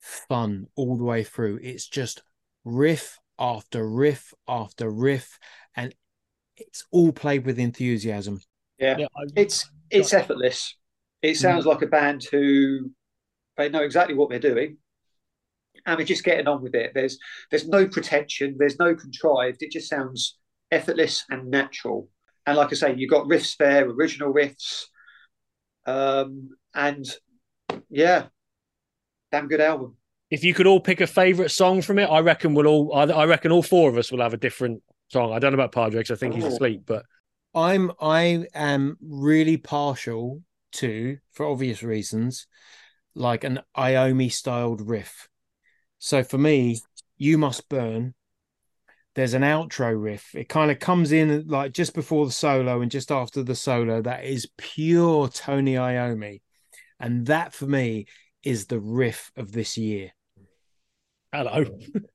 fun 0.00 0.66
all 0.76 0.96
the 0.96 1.04
way 1.04 1.24
through. 1.24 1.58
It's 1.62 1.88
just 1.88 2.22
riff 2.64 3.18
after 3.38 3.88
riff 3.88 4.32
after 4.46 4.88
riff, 4.88 5.38
and 5.74 5.92
it's 6.56 6.84
all 6.92 7.12
played 7.12 7.44
with 7.44 7.58
enthusiasm. 7.58 8.40
Yeah, 8.78 8.98
Yeah, 8.98 9.06
it's 9.34 9.68
it's 9.90 10.12
effortless. 10.12 10.76
It 11.22 11.36
sounds 11.36 11.66
like 11.66 11.82
a 11.82 11.86
band 11.86 12.24
who 12.30 12.90
they 13.56 13.68
know 13.68 13.82
exactly 13.82 14.14
what 14.14 14.30
they're 14.30 14.38
doing, 14.38 14.76
and 15.86 15.98
they're 15.98 16.06
just 16.06 16.24
getting 16.24 16.46
on 16.46 16.62
with 16.62 16.74
it. 16.74 16.92
There's 16.94 17.18
there's 17.50 17.66
no 17.68 17.86
pretension, 17.88 18.56
there's 18.58 18.78
no 18.78 18.94
contrived. 18.94 19.62
It 19.62 19.72
just 19.72 19.88
sounds 19.88 20.38
effortless 20.70 21.24
and 21.30 21.50
natural. 21.50 22.08
And 22.46 22.56
like 22.56 22.68
I 22.70 22.74
say, 22.76 22.94
you've 22.96 23.10
got 23.10 23.26
riffs 23.26 23.56
there, 23.56 23.84
original 23.88 24.32
riffs, 24.32 24.84
um, 25.86 26.50
and 26.74 27.04
yeah, 27.90 28.26
damn 29.32 29.48
good 29.48 29.60
album. 29.60 29.96
if 30.30 30.44
you 30.44 30.54
could 30.54 30.66
all 30.66 30.80
pick 30.80 31.00
a 31.00 31.06
favorite 31.06 31.50
song 31.50 31.82
from 31.82 31.98
it, 31.98 32.04
I 32.06 32.20
reckon 32.20 32.54
we'll 32.54 32.66
all. 32.66 32.94
I, 32.94 33.04
I 33.04 33.24
reckon 33.26 33.52
all 33.52 33.62
four 33.62 33.90
of 33.90 33.96
us 33.96 34.12
will 34.12 34.20
have 34.20 34.34
a 34.34 34.38
different 34.38 34.82
song. 35.08 35.32
I 35.32 35.38
don't 35.38 35.52
know 35.52 35.56
about 35.58 35.72
Padre 35.72 36.00
because 36.00 36.16
I 36.16 36.20
think 36.20 36.34
he's 36.34 36.44
Oh. 36.44 36.48
asleep, 36.48 36.82
but 36.86 37.04
I'm 37.54 37.90
I 38.00 38.46
am 38.54 38.96
really 39.00 39.56
partial 39.56 40.42
to, 40.76 41.18
for 41.32 41.46
obvious 41.46 41.82
reasons, 41.82 42.46
like 43.14 43.44
an 43.44 43.60
Iommi 43.76 44.30
styled 44.30 44.86
riff. 44.86 45.28
So 45.98 46.22
for 46.22 46.38
me, 46.38 46.80
you 47.16 47.38
must 47.38 47.68
burn. 47.68 48.14
There's 49.14 49.34
an 49.34 49.42
outro 49.42 50.00
riff. 50.00 50.34
It 50.34 50.48
kind 50.48 50.70
of 50.70 50.78
comes 50.78 51.10
in 51.10 51.46
like 51.48 51.72
just 51.72 51.94
before 51.94 52.26
the 52.26 52.32
solo 52.32 52.82
and 52.82 52.90
just 52.90 53.10
after 53.10 53.42
the 53.42 53.54
solo. 53.54 54.02
That 54.02 54.24
is 54.24 54.48
pure 54.58 55.28
Tony 55.28 55.74
Iommi, 55.74 56.42
and 57.00 57.26
that 57.26 57.54
for 57.54 57.66
me 57.66 58.06
is 58.42 58.66
the 58.66 58.78
riff 58.78 59.32
of 59.34 59.52
this 59.52 59.78
year. 59.78 60.10
hello, 61.32 61.64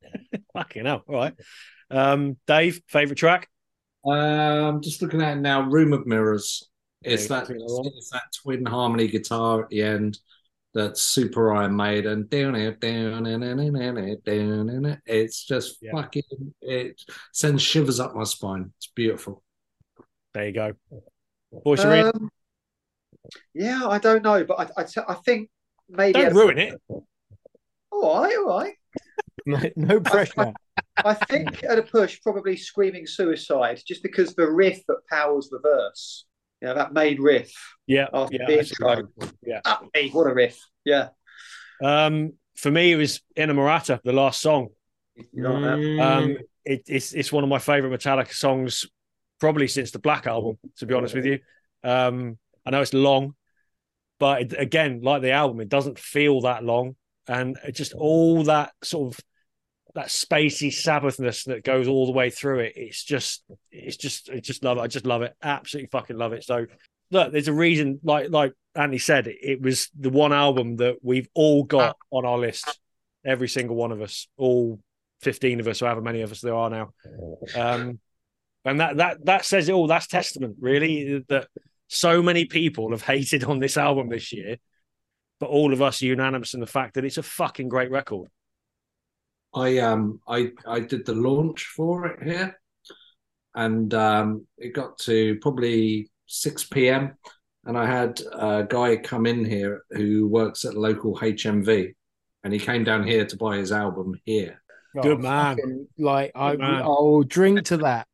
fucking 0.53 0.85
hell. 0.85 1.03
All 1.07 1.15
right, 1.15 1.33
um, 1.89 2.37
Dave, 2.45 2.81
favorite 2.87 3.17
track. 3.17 3.49
Um, 4.05 4.81
just 4.81 5.01
looking 5.01 5.21
at 5.21 5.37
it 5.37 5.41
now, 5.41 5.61
Room 5.61 5.93
of 5.93 6.05
Mirrors. 6.05 6.70
It's 7.03 7.27
that 7.27 7.49
you 7.49 7.57
know 7.57 7.65
what? 7.65 7.87
it's 7.95 8.09
that 8.11 8.23
twin 8.41 8.65
harmony 8.65 9.07
guitar 9.07 9.63
at 9.63 9.69
the 9.69 9.81
end 9.81 10.19
that's 10.73 11.01
super 11.01 11.53
Iron 11.53 11.75
Maiden. 11.75 12.27
Down 12.27 12.55
it, 12.55 12.79
down 12.79 13.25
it, 13.25 13.39
down 13.39 13.59
it, 13.59 13.73
down 13.75 13.97
it, 13.97 14.23
down 14.25 14.85
it. 14.85 14.99
It's 15.05 15.43
just 15.43 15.77
Yeah. 15.81 15.91
fucking. 15.93 16.23
It 16.61 17.01
sends 17.33 17.61
shivers 17.61 17.99
up 17.99 18.15
my 18.15 18.23
spine. 18.23 18.71
It's 18.77 18.87
beautiful. 18.87 19.43
There 20.33 20.47
you 20.47 20.53
go. 20.53 20.73
Voice 21.63 21.83
Arena. 21.83 22.11
Um, 22.15 22.29
yeah, 23.53 23.85
I 23.87 23.97
don't 23.97 24.23
know, 24.23 24.43
but 24.43 24.59
I 24.59 24.81
I, 24.81 24.83
t- 24.83 25.01
I 25.07 25.13
think 25.15 25.49
maybe 25.89 26.13
Don't 26.13 26.33
ruin 26.33 26.57
it. 26.57 26.81
All 27.91 28.21
right, 28.21 28.35
all 28.37 28.59
right. 28.59 28.73
No, 29.47 29.59
no 29.75 29.99
pressure. 29.99 30.53
I 31.03 31.13
think 31.15 31.63
at 31.63 31.79
a 31.79 31.81
push, 31.81 32.21
probably 32.21 32.55
screaming 32.55 33.07
suicide, 33.07 33.81
just 33.87 34.03
because 34.03 34.35
the 34.35 34.47
riff 34.51 34.85
that 34.87 34.99
Powers 35.09 35.49
Reverse, 35.51 36.25
you 36.61 36.67
know, 36.67 36.75
that 36.75 36.93
main 36.93 37.21
riff 37.21 37.51
Yeah, 37.87 38.07
after 38.13 38.35
yeah, 38.37 38.45
the 38.47 38.55
that's 38.57 38.71
intro. 38.71 39.07
one. 39.15 39.31
yeah. 39.45 39.61
Ah, 39.65 39.81
hey, 39.93 40.09
what 40.09 40.27
a 40.27 40.33
riff! 40.33 40.57
Yeah, 40.85 41.09
Um, 41.83 42.33
for 42.55 42.71
me, 42.71 42.91
it 42.91 42.95
was 42.95 43.21
Inamorata, 43.35 43.99
the 44.03 44.13
last 44.13 44.41
song. 44.41 44.69
you 45.15 45.41
know 45.43 45.59
that. 45.61 45.77
Mm. 45.77 46.01
Um, 46.01 46.37
it, 46.65 46.83
it's 46.87 47.13
it's 47.13 47.31
one 47.31 47.43
of 47.43 47.49
my 47.49 47.59
favorite 47.59 47.99
Metallica 47.99 48.33
songs, 48.33 48.85
probably 49.39 49.67
since 49.67 49.91
the 49.91 49.99
Black 49.99 50.27
album. 50.27 50.57
To 50.77 50.85
be 50.85 50.93
honest 50.93 51.15
with 51.15 51.25
you, 51.25 51.39
um, 51.83 52.37
I 52.65 52.69
know 52.71 52.81
it's 52.81 52.93
long, 52.93 53.35
but 54.19 54.41
it, 54.43 54.53
again, 54.57 55.01
like 55.01 55.21
the 55.23 55.31
album, 55.31 55.59
it 55.61 55.69
doesn't 55.69 55.97
feel 55.97 56.41
that 56.41 56.63
long, 56.63 56.95
and 57.27 57.57
it 57.65 57.73
just 57.75 57.93
all 57.93 58.43
that 58.43 58.71
sort 58.83 59.13
of 59.15 59.19
that 59.93 60.07
spacey 60.07 60.69
Sabbathness 60.69 61.45
that 61.45 61.63
goes 61.63 61.87
all 61.87 62.05
the 62.05 62.11
way 62.11 62.29
through 62.29 62.59
it. 62.59 62.73
It's 62.75 63.03
just, 63.03 63.43
it's 63.71 63.97
just, 63.97 64.29
I 64.29 64.39
just 64.39 64.63
love 64.63 64.77
it. 64.77 64.81
I 64.81 64.87
just 64.87 65.05
love 65.05 65.21
it. 65.21 65.35
Absolutely 65.41 65.89
fucking 65.91 66.17
love 66.17 66.33
it. 66.33 66.43
So, 66.43 66.65
look, 67.11 67.31
there's 67.31 67.47
a 67.47 67.53
reason. 67.53 67.99
Like 68.03 68.29
like 68.29 68.53
Andy 68.75 68.97
said, 68.97 69.27
it, 69.27 69.61
was 69.61 69.89
the 69.97 70.09
one 70.09 70.33
album 70.33 70.77
that 70.77 70.97
we've 71.01 71.27
all 71.33 71.63
got 71.63 71.97
on 72.09 72.25
our 72.25 72.37
list. 72.37 72.79
Every 73.25 73.47
single 73.47 73.75
one 73.75 73.91
of 73.91 74.01
us, 74.01 74.27
all 74.37 74.79
15 75.21 75.59
of 75.59 75.67
us, 75.67 75.81
or 75.81 75.85
however 75.85 76.01
many 76.01 76.21
of 76.21 76.31
us 76.31 76.41
there 76.41 76.55
are 76.55 76.69
now. 76.69 76.93
Um, 77.55 77.99
and 78.65 78.79
that 78.79 78.97
that 78.97 79.25
that 79.25 79.45
says 79.45 79.69
it 79.69 79.73
all. 79.73 79.87
That's 79.87 80.07
testament, 80.07 80.57
really, 80.59 81.23
that 81.29 81.47
so 81.87 82.21
many 82.21 82.45
people 82.45 82.91
have 82.91 83.01
hated 83.01 83.43
on 83.43 83.59
this 83.59 83.77
album 83.77 84.09
this 84.09 84.31
year, 84.31 84.57
but 85.39 85.49
all 85.49 85.73
of 85.73 85.81
us 85.81 86.01
are 86.01 86.05
unanimous 86.05 86.53
in 86.53 86.59
the 86.59 86.67
fact 86.67 86.95
that 86.95 87.05
it's 87.05 87.17
a 87.17 87.23
fucking 87.23 87.69
great 87.69 87.91
record. 87.91 88.29
I 89.53 89.79
um 89.79 90.19
I 90.27 90.51
I 90.65 90.79
did 90.79 91.05
the 91.05 91.15
launch 91.15 91.65
for 91.75 92.07
it 92.07 92.23
here, 92.23 92.57
and 93.55 93.93
um, 93.93 94.47
it 94.57 94.73
got 94.73 94.97
to 94.99 95.37
probably 95.39 96.09
six 96.27 96.63
p.m. 96.63 97.17
and 97.65 97.77
I 97.77 97.85
had 97.85 98.21
a 98.31 98.65
guy 98.67 98.95
come 98.97 99.25
in 99.25 99.43
here 99.43 99.83
who 99.91 100.27
works 100.27 100.63
at 100.65 100.75
local 100.75 101.17
HMV, 101.17 101.93
and 102.43 102.53
he 102.53 102.59
came 102.59 102.83
down 102.83 103.05
here 103.05 103.25
to 103.25 103.37
buy 103.37 103.57
his 103.57 103.71
album 103.71 104.19
here. 104.25 104.61
Good 105.01 105.19
man. 105.19 105.55
fucking, 105.57 105.87
Like 105.97 106.31
I, 106.35 106.55
man. 106.55 106.81
I'll 106.83 107.23
drink 107.23 107.63
to 107.65 107.77
that. 107.77 108.07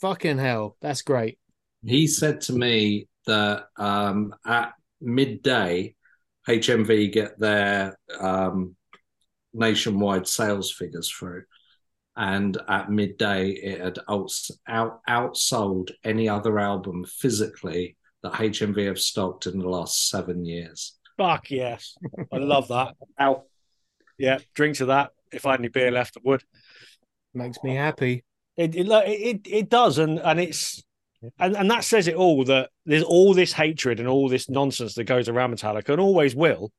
Fucking 0.00 0.38
hell, 0.38 0.76
that's 0.80 1.02
great. 1.02 1.38
He 1.84 2.06
said 2.06 2.40
to 2.42 2.52
me 2.52 3.08
that 3.26 3.66
um, 3.76 4.34
at 4.46 4.72
midday, 5.00 5.94
HMV 6.48 7.12
get 7.12 7.38
their 7.38 7.98
um, 8.20 8.76
nationwide 9.54 10.26
sales 10.26 10.72
figures 10.72 11.10
through. 11.10 11.44
And 12.16 12.56
at 12.68 12.90
midday, 12.90 13.50
it 13.50 13.80
had 13.80 13.98
outs- 14.08 14.50
out 14.68 15.00
outsold 15.08 15.90
any 16.04 16.28
other 16.28 16.58
album 16.58 17.04
physically 17.04 17.96
that 18.22 18.34
HMV 18.34 18.86
have 18.86 19.00
stocked 19.00 19.46
in 19.46 19.58
the 19.58 19.68
last 19.68 20.08
seven 20.08 20.44
years. 20.44 20.96
Fuck 21.16 21.50
yes, 21.50 21.96
I 22.32 22.38
love 22.38 22.68
that. 22.68 22.94
Out. 23.18 23.44
Yeah, 24.18 24.38
drink 24.54 24.76
to 24.76 24.86
that. 24.86 25.10
If 25.32 25.46
I 25.46 25.52
had 25.52 25.60
any 25.60 25.68
beer 25.68 25.90
left, 25.90 26.16
I 26.16 26.20
would. 26.24 26.42
Makes 27.34 27.58
me 27.62 27.74
happy. 27.74 28.24
It 28.56 28.74
it 28.74 28.86
it, 28.88 29.40
it 29.44 29.68
does, 29.68 29.98
and 29.98 30.18
and 30.20 30.40
it's 30.40 30.82
and 31.38 31.56
and 31.56 31.70
that 31.70 31.84
says 31.84 32.08
it 32.08 32.14
all. 32.14 32.44
That 32.44 32.70
there's 32.86 33.02
all 33.02 33.34
this 33.34 33.52
hatred 33.52 34.00
and 34.00 34.08
all 34.08 34.28
this 34.28 34.48
nonsense 34.48 34.94
that 34.94 35.04
goes 35.04 35.28
around 35.28 35.54
Metallica, 35.54 35.90
and 35.90 36.00
always 36.00 36.34
will. 36.34 36.72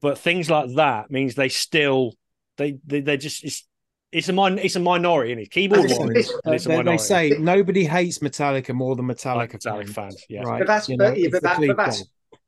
But 0.00 0.18
things 0.18 0.48
like 0.48 0.74
that 0.76 1.10
means 1.10 1.34
they 1.34 1.48
still 1.48 2.14
they 2.56 2.78
they 2.86 3.00
they 3.00 3.16
just 3.16 3.44
it's 3.44 3.66
it's 4.12 4.28
a 4.28 4.32
min- 4.32 4.58
it's 4.58 4.76
a 4.76 4.80
minority 4.80 5.32
in 5.32 5.38
it. 5.38 5.50
Keyboard 5.50 5.82
Listen, 5.82 5.98
warriors, 5.98 6.16
listen, 6.26 6.40
and 6.44 6.54
it's 6.54 6.66
a 6.66 6.68
they, 6.68 6.82
they 6.82 6.96
say 6.96 7.36
nobody 7.38 7.84
hates 7.84 8.18
Metallica 8.18 8.74
more 8.74 8.96
than 8.96 9.06
Metallica, 9.06 9.54
Metallica 9.56 9.84
fans. 9.84 9.94
fans, 9.94 10.24
yeah. 10.28 10.42
Right. 10.42 10.58
But 10.60 10.66
that's 10.66 10.88
you 10.88 10.96
know, 10.96 11.10
but, 11.10 11.18
yeah, 11.18 11.28
but, 11.30 11.42
that, 11.42 11.60
but 11.66 11.76
that's 11.76 12.04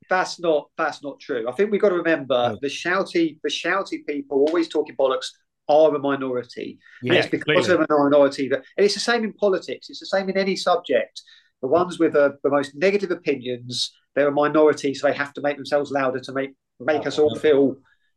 that's 0.08 0.40
not 0.40 0.70
that's 0.76 1.02
not 1.02 1.20
true. 1.20 1.48
I 1.48 1.52
think 1.52 1.70
we've 1.70 1.80
got 1.80 1.90
to 1.90 1.96
remember 1.96 2.50
No. 2.50 2.58
the 2.60 2.68
shouty 2.68 3.38
the 3.42 3.50
shouty 3.50 4.06
people 4.06 4.44
always 4.46 4.68
talking 4.68 4.96
bollocks 4.96 5.26
are 5.68 5.94
a 5.94 5.98
minority. 5.98 6.78
And 7.02 7.12
it's 7.14 7.28
because 7.28 7.66
completely. 7.66 7.74
of 7.74 7.90
a 7.90 8.04
minority 8.04 8.48
that 8.48 8.64
and 8.76 8.84
it's 8.84 8.94
the 8.94 9.00
same 9.00 9.24
in 9.24 9.32
politics, 9.34 9.88
it's 9.88 10.00
the 10.00 10.06
same 10.06 10.28
in 10.28 10.36
any 10.36 10.56
subject. 10.56 11.22
The 11.62 11.68
ones 11.68 11.98
with 11.98 12.16
uh, 12.16 12.32
the 12.42 12.50
most 12.50 12.74
negative 12.74 13.10
opinions, 13.10 13.92
they're 14.14 14.28
a 14.28 14.32
minority, 14.32 14.94
so 14.94 15.06
they 15.06 15.14
have 15.14 15.34
to 15.34 15.42
make 15.42 15.56
themselves 15.56 15.90
louder 15.90 16.18
to 16.20 16.32
make 16.32 16.50
make 16.80 17.06
us 17.06 17.18
all 17.18 17.36
feel 17.36 17.76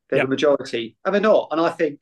they're 0.10 0.20
Yeah. 0.20 0.24
the 0.24 0.30
majority. 0.30 0.98
And 1.06 1.14
they're 1.14 1.22
not. 1.22 1.50
And 1.52 1.60
I 1.62 1.70
think 1.70 2.00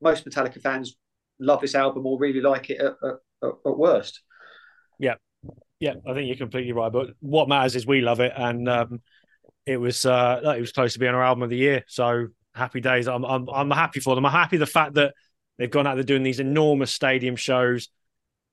most 0.00 0.24
Metallica 0.24 0.60
fans 0.60 0.96
love 1.38 1.60
this 1.60 1.74
album 1.74 2.06
or 2.06 2.18
really 2.18 2.40
like 2.40 2.70
it 2.70 2.78
at, 2.80 2.94
at, 3.02 3.14
at, 3.42 3.52
at 3.66 3.78
worst. 3.78 4.22
Yeah, 4.98 5.14
Yeah. 5.80 5.94
I 6.06 6.14
think 6.14 6.28
you're 6.28 6.36
completely 6.36 6.72
right. 6.72 6.92
But 6.92 7.10
what 7.20 7.48
matters 7.48 7.74
is 7.76 7.86
we 7.86 8.00
love 8.00 8.20
it, 8.20 8.32
and 8.36 8.68
um, 8.68 9.02
it 9.66 9.78
was 9.78 10.04
uh, 10.06 10.54
it 10.56 10.60
was 10.60 10.72
close 10.72 10.92
to 10.94 10.98
being 10.98 11.14
our 11.14 11.22
album 11.24 11.42
of 11.42 11.50
the 11.50 11.56
year. 11.56 11.84
So 11.88 12.28
happy 12.54 12.80
days. 12.80 13.08
I'm 13.08 13.24
I'm 13.24 13.48
I'm 13.48 13.70
happy 13.70 14.00
for 14.00 14.14
them. 14.14 14.26
I'm 14.26 14.32
happy 14.32 14.56
the 14.58 14.66
fact 14.66 14.94
that 14.94 15.14
they've 15.58 15.70
gone 15.70 15.86
out 15.86 15.94
there 15.94 16.04
doing 16.04 16.22
these 16.22 16.40
enormous 16.40 16.92
stadium 16.92 17.36
shows. 17.36 17.88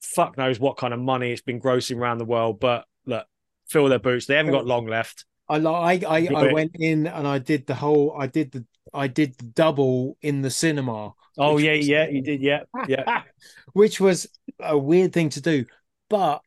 Fuck 0.02 0.38
knows 0.38 0.60
what 0.60 0.78
kind 0.78 0.94
of 0.94 0.99
money 0.99 1.32
it's 1.32 1.41
been 1.44 1.61
grossing 1.61 1.98
around 1.98 2.18
the 2.18 2.26
world, 2.26 2.60
but 2.60 2.86
look, 3.06 3.26
fill 3.68 3.88
their 3.88 3.99
boots. 3.99 4.26
They 4.26 4.36
haven't 4.36 4.52
got 4.52 4.65
long 4.65 4.88
left. 4.88 5.26
I 5.52 5.57
like 5.57 6.06
I, 6.06 6.28
I, 6.34 6.53
went 6.53 6.72
in 6.76 7.07
and 7.07 7.28
I 7.28 7.38
did 7.38 7.68
the 7.68 7.76
whole 7.76 8.15
I 8.18 8.28
did 8.28 8.52
the 8.52 8.65
I 8.94 9.07
did 9.07 9.38
the 9.38 9.45
double 9.45 10.18
in 10.22 10.41
the 10.41 10.49
cinema. 10.49 11.11
Oh 11.38 11.57
yeah, 11.57 11.76
was- 11.76 11.88
yeah, 11.88 12.07
you 12.07 12.22
did. 12.22 12.41
Yeah, 12.41 12.64
yeah. 12.88 13.23
which 13.73 13.99
was 13.99 14.28
a 14.61 14.78
weird 14.78 15.11
thing 15.11 15.30
to 15.32 15.41
do. 15.41 15.65
But 16.10 16.41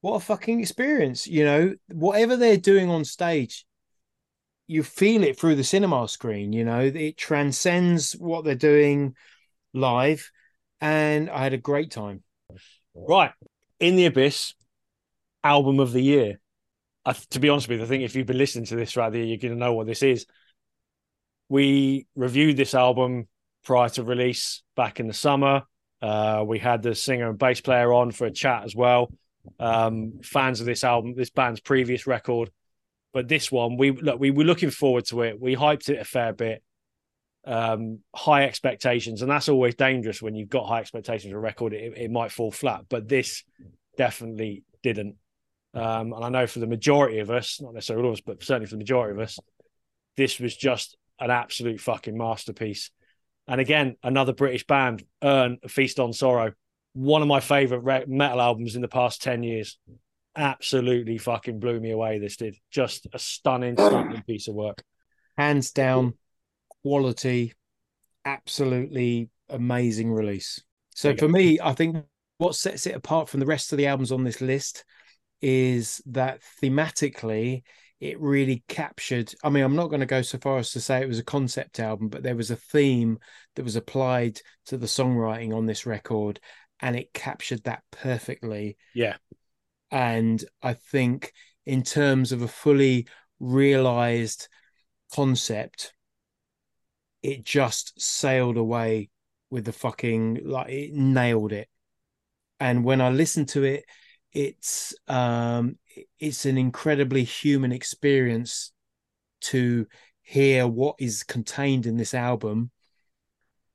what 0.00 0.16
a 0.16 0.20
fucking 0.20 0.60
experience, 0.60 1.28
you 1.28 1.44
know, 1.44 1.74
whatever 1.92 2.36
they're 2.36 2.56
doing 2.56 2.90
on 2.90 3.04
stage, 3.04 3.64
you 4.66 4.82
feel 4.82 5.22
it 5.22 5.38
through 5.38 5.54
the 5.54 5.64
cinema 5.64 6.08
screen, 6.08 6.52
you 6.52 6.64
know, 6.64 6.80
it 6.80 7.16
transcends 7.16 8.12
what 8.12 8.44
they're 8.44 8.54
doing 8.54 9.14
live. 9.74 10.30
And 10.80 11.30
I 11.30 11.42
had 11.42 11.54
a 11.54 11.58
great 11.58 11.92
time. 11.92 12.22
Right. 12.94 13.32
In 13.78 13.96
the 13.96 14.06
Abyss, 14.06 14.54
album 15.42 15.78
of 15.78 15.92
the 15.92 16.02
year. 16.02 16.40
I, 17.08 17.16
to 17.30 17.40
be 17.40 17.48
honest 17.48 17.68
with 17.68 17.78
you, 17.78 17.84
I 17.84 17.88
think 17.88 18.04
if 18.04 18.14
you've 18.14 18.26
been 18.26 18.36
listening 18.36 18.66
to 18.66 18.76
this 18.76 18.94
right 18.94 19.10
the 19.10 19.18
year, 19.18 19.26
you're 19.26 19.38
going 19.38 19.54
to 19.54 19.58
know 19.58 19.72
what 19.72 19.86
this 19.86 20.02
is. 20.02 20.26
We 21.48 22.06
reviewed 22.14 22.58
this 22.58 22.74
album 22.74 23.28
prior 23.64 23.88
to 23.90 24.02
release 24.02 24.62
back 24.76 25.00
in 25.00 25.06
the 25.06 25.14
summer. 25.14 25.62
Uh, 26.02 26.44
we 26.46 26.58
had 26.58 26.82
the 26.82 26.94
singer 26.94 27.30
and 27.30 27.38
bass 27.38 27.62
player 27.62 27.94
on 27.94 28.10
for 28.10 28.26
a 28.26 28.30
chat 28.30 28.64
as 28.64 28.76
well. 28.76 29.10
Um, 29.58 30.20
fans 30.22 30.60
of 30.60 30.66
this 30.66 30.84
album, 30.84 31.14
this 31.16 31.30
band's 31.30 31.60
previous 31.60 32.06
record, 32.06 32.50
but 33.14 33.26
this 33.26 33.50
one, 33.50 33.78
we 33.78 33.92
look, 33.92 34.20
we 34.20 34.30
were 34.30 34.44
looking 34.44 34.70
forward 34.70 35.06
to 35.06 35.22
it. 35.22 35.40
We 35.40 35.56
hyped 35.56 35.88
it 35.88 35.98
a 35.98 36.04
fair 36.04 36.34
bit. 36.34 36.62
Um, 37.46 38.00
high 38.14 38.44
expectations, 38.44 39.22
and 39.22 39.30
that's 39.30 39.48
always 39.48 39.74
dangerous 39.76 40.20
when 40.20 40.34
you've 40.34 40.50
got 40.50 40.66
high 40.66 40.80
expectations 40.80 41.32
for 41.32 41.38
a 41.38 41.40
record. 41.40 41.72
It, 41.72 41.96
it 41.96 42.10
might 42.10 42.32
fall 42.32 42.50
flat, 42.50 42.82
but 42.90 43.08
this 43.08 43.44
definitely 43.96 44.64
didn't. 44.82 45.16
Um, 45.78 46.12
and 46.12 46.24
I 46.24 46.28
know 46.28 46.46
for 46.46 46.58
the 46.58 46.66
majority 46.66 47.20
of 47.20 47.30
us, 47.30 47.60
not 47.60 47.74
necessarily 47.74 48.04
all 48.04 48.10
of 48.12 48.18
us, 48.18 48.22
but 48.24 48.42
certainly 48.42 48.66
for 48.66 48.74
the 48.74 48.78
majority 48.78 49.14
of 49.14 49.20
us, 49.20 49.38
this 50.16 50.40
was 50.40 50.56
just 50.56 50.96
an 51.20 51.30
absolute 51.30 51.80
fucking 51.80 52.16
masterpiece. 52.16 52.90
And 53.46 53.60
again, 53.60 53.96
another 54.02 54.32
British 54.32 54.66
band, 54.66 55.04
Urne, 55.22 55.58
A 55.62 55.68
Feast 55.68 56.00
on 56.00 56.12
Sorrow, 56.12 56.52
one 56.92 57.22
of 57.22 57.28
my 57.28 57.40
favorite 57.40 58.08
metal 58.08 58.40
albums 58.40 58.76
in 58.76 58.82
the 58.82 58.88
past 58.88 59.22
10 59.22 59.42
years. 59.42 59.78
Absolutely 60.36 61.18
fucking 61.18 61.60
blew 61.60 61.80
me 61.80 61.90
away. 61.90 62.18
This 62.18 62.36
did 62.36 62.56
just 62.70 63.06
a 63.12 63.18
stunning, 63.18 63.74
stunning 63.76 64.22
piece 64.22 64.48
of 64.48 64.54
work. 64.54 64.82
Hands 65.36 65.70
down, 65.70 66.14
quality, 66.82 67.54
absolutely 68.24 69.30
amazing 69.48 70.12
release. 70.12 70.62
So 70.94 71.16
for 71.16 71.28
me, 71.28 71.58
I 71.62 71.72
think 71.72 72.04
what 72.38 72.54
sets 72.54 72.86
it 72.86 72.94
apart 72.94 73.28
from 73.28 73.40
the 73.40 73.46
rest 73.46 73.72
of 73.72 73.78
the 73.78 73.86
albums 73.86 74.12
on 74.12 74.24
this 74.24 74.40
list 74.40 74.84
is 75.40 76.02
that 76.06 76.40
thematically 76.62 77.62
it 78.00 78.18
really 78.20 78.62
captured 78.68 79.32
i 79.42 79.48
mean 79.48 79.64
i'm 79.64 79.76
not 79.76 79.88
going 79.88 80.00
to 80.00 80.06
go 80.06 80.22
so 80.22 80.38
far 80.38 80.58
as 80.58 80.70
to 80.70 80.80
say 80.80 81.00
it 81.00 81.08
was 81.08 81.18
a 81.18 81.24
concept 81.24 81.80
album 81.80 82.08
but 82.08 82.22
there 82.22 82.36
was 82.36 82.50
a 82.50 82.56
theme 82.56 83.18
that 83.56 83.64
was 83.64 83.76
applied 83.76 84.40
to 84.66 84.76
the 84.76 84.86
songwriting 84.86 85.54
on 85.54 85.66
this 85.66 85.86
record 85.86 86.40
and 86.80 86.96
it 86.96 87.12
captured 87.12 87.62
that 87.64 87.82
perfectly 87.90 88.76
Yeah. 88.94 89.16
and 89.90 90.44
i 90.62 90.74
think 90.74 91.32
in 91.66 91.82
terms 91.82 92.32
of 92.32 92.42
a 92.42 92.48
fully 92.48 93.06
realized 93.40 94.48
concept 95.14 95.92
it 97.22 97.44
just 97.44 98.00
sailed 98.00 98.56
away 98.56 99.10
with 99.50 99.64
the 99.64 99.72
fucking 99.72 100.40
like 100.44 100.70
it 100.70 100.92
nailed 100.92 101.52
it 101.52 101.68
and 102.60 102.84
when 102.84 103.00
i 103.00 103.08
listened 103.08 103.48
to 103.48 103.64
it 103.64 103.84
it's 104.32 104.94
um 105.08 105.78
it's 106.18 106.44
an 106.44 106.58
incredibly 106.58 107.24
human 107.24 107.72
experience 107.72 108.72
to 109.40 109.86
hear 110.22 110.66
what 110.66 110.96
is 110.98 111.22
contained 111.22 111.86
in 111.86 111.96
this 111.96 112.12
album. 112.12 112.70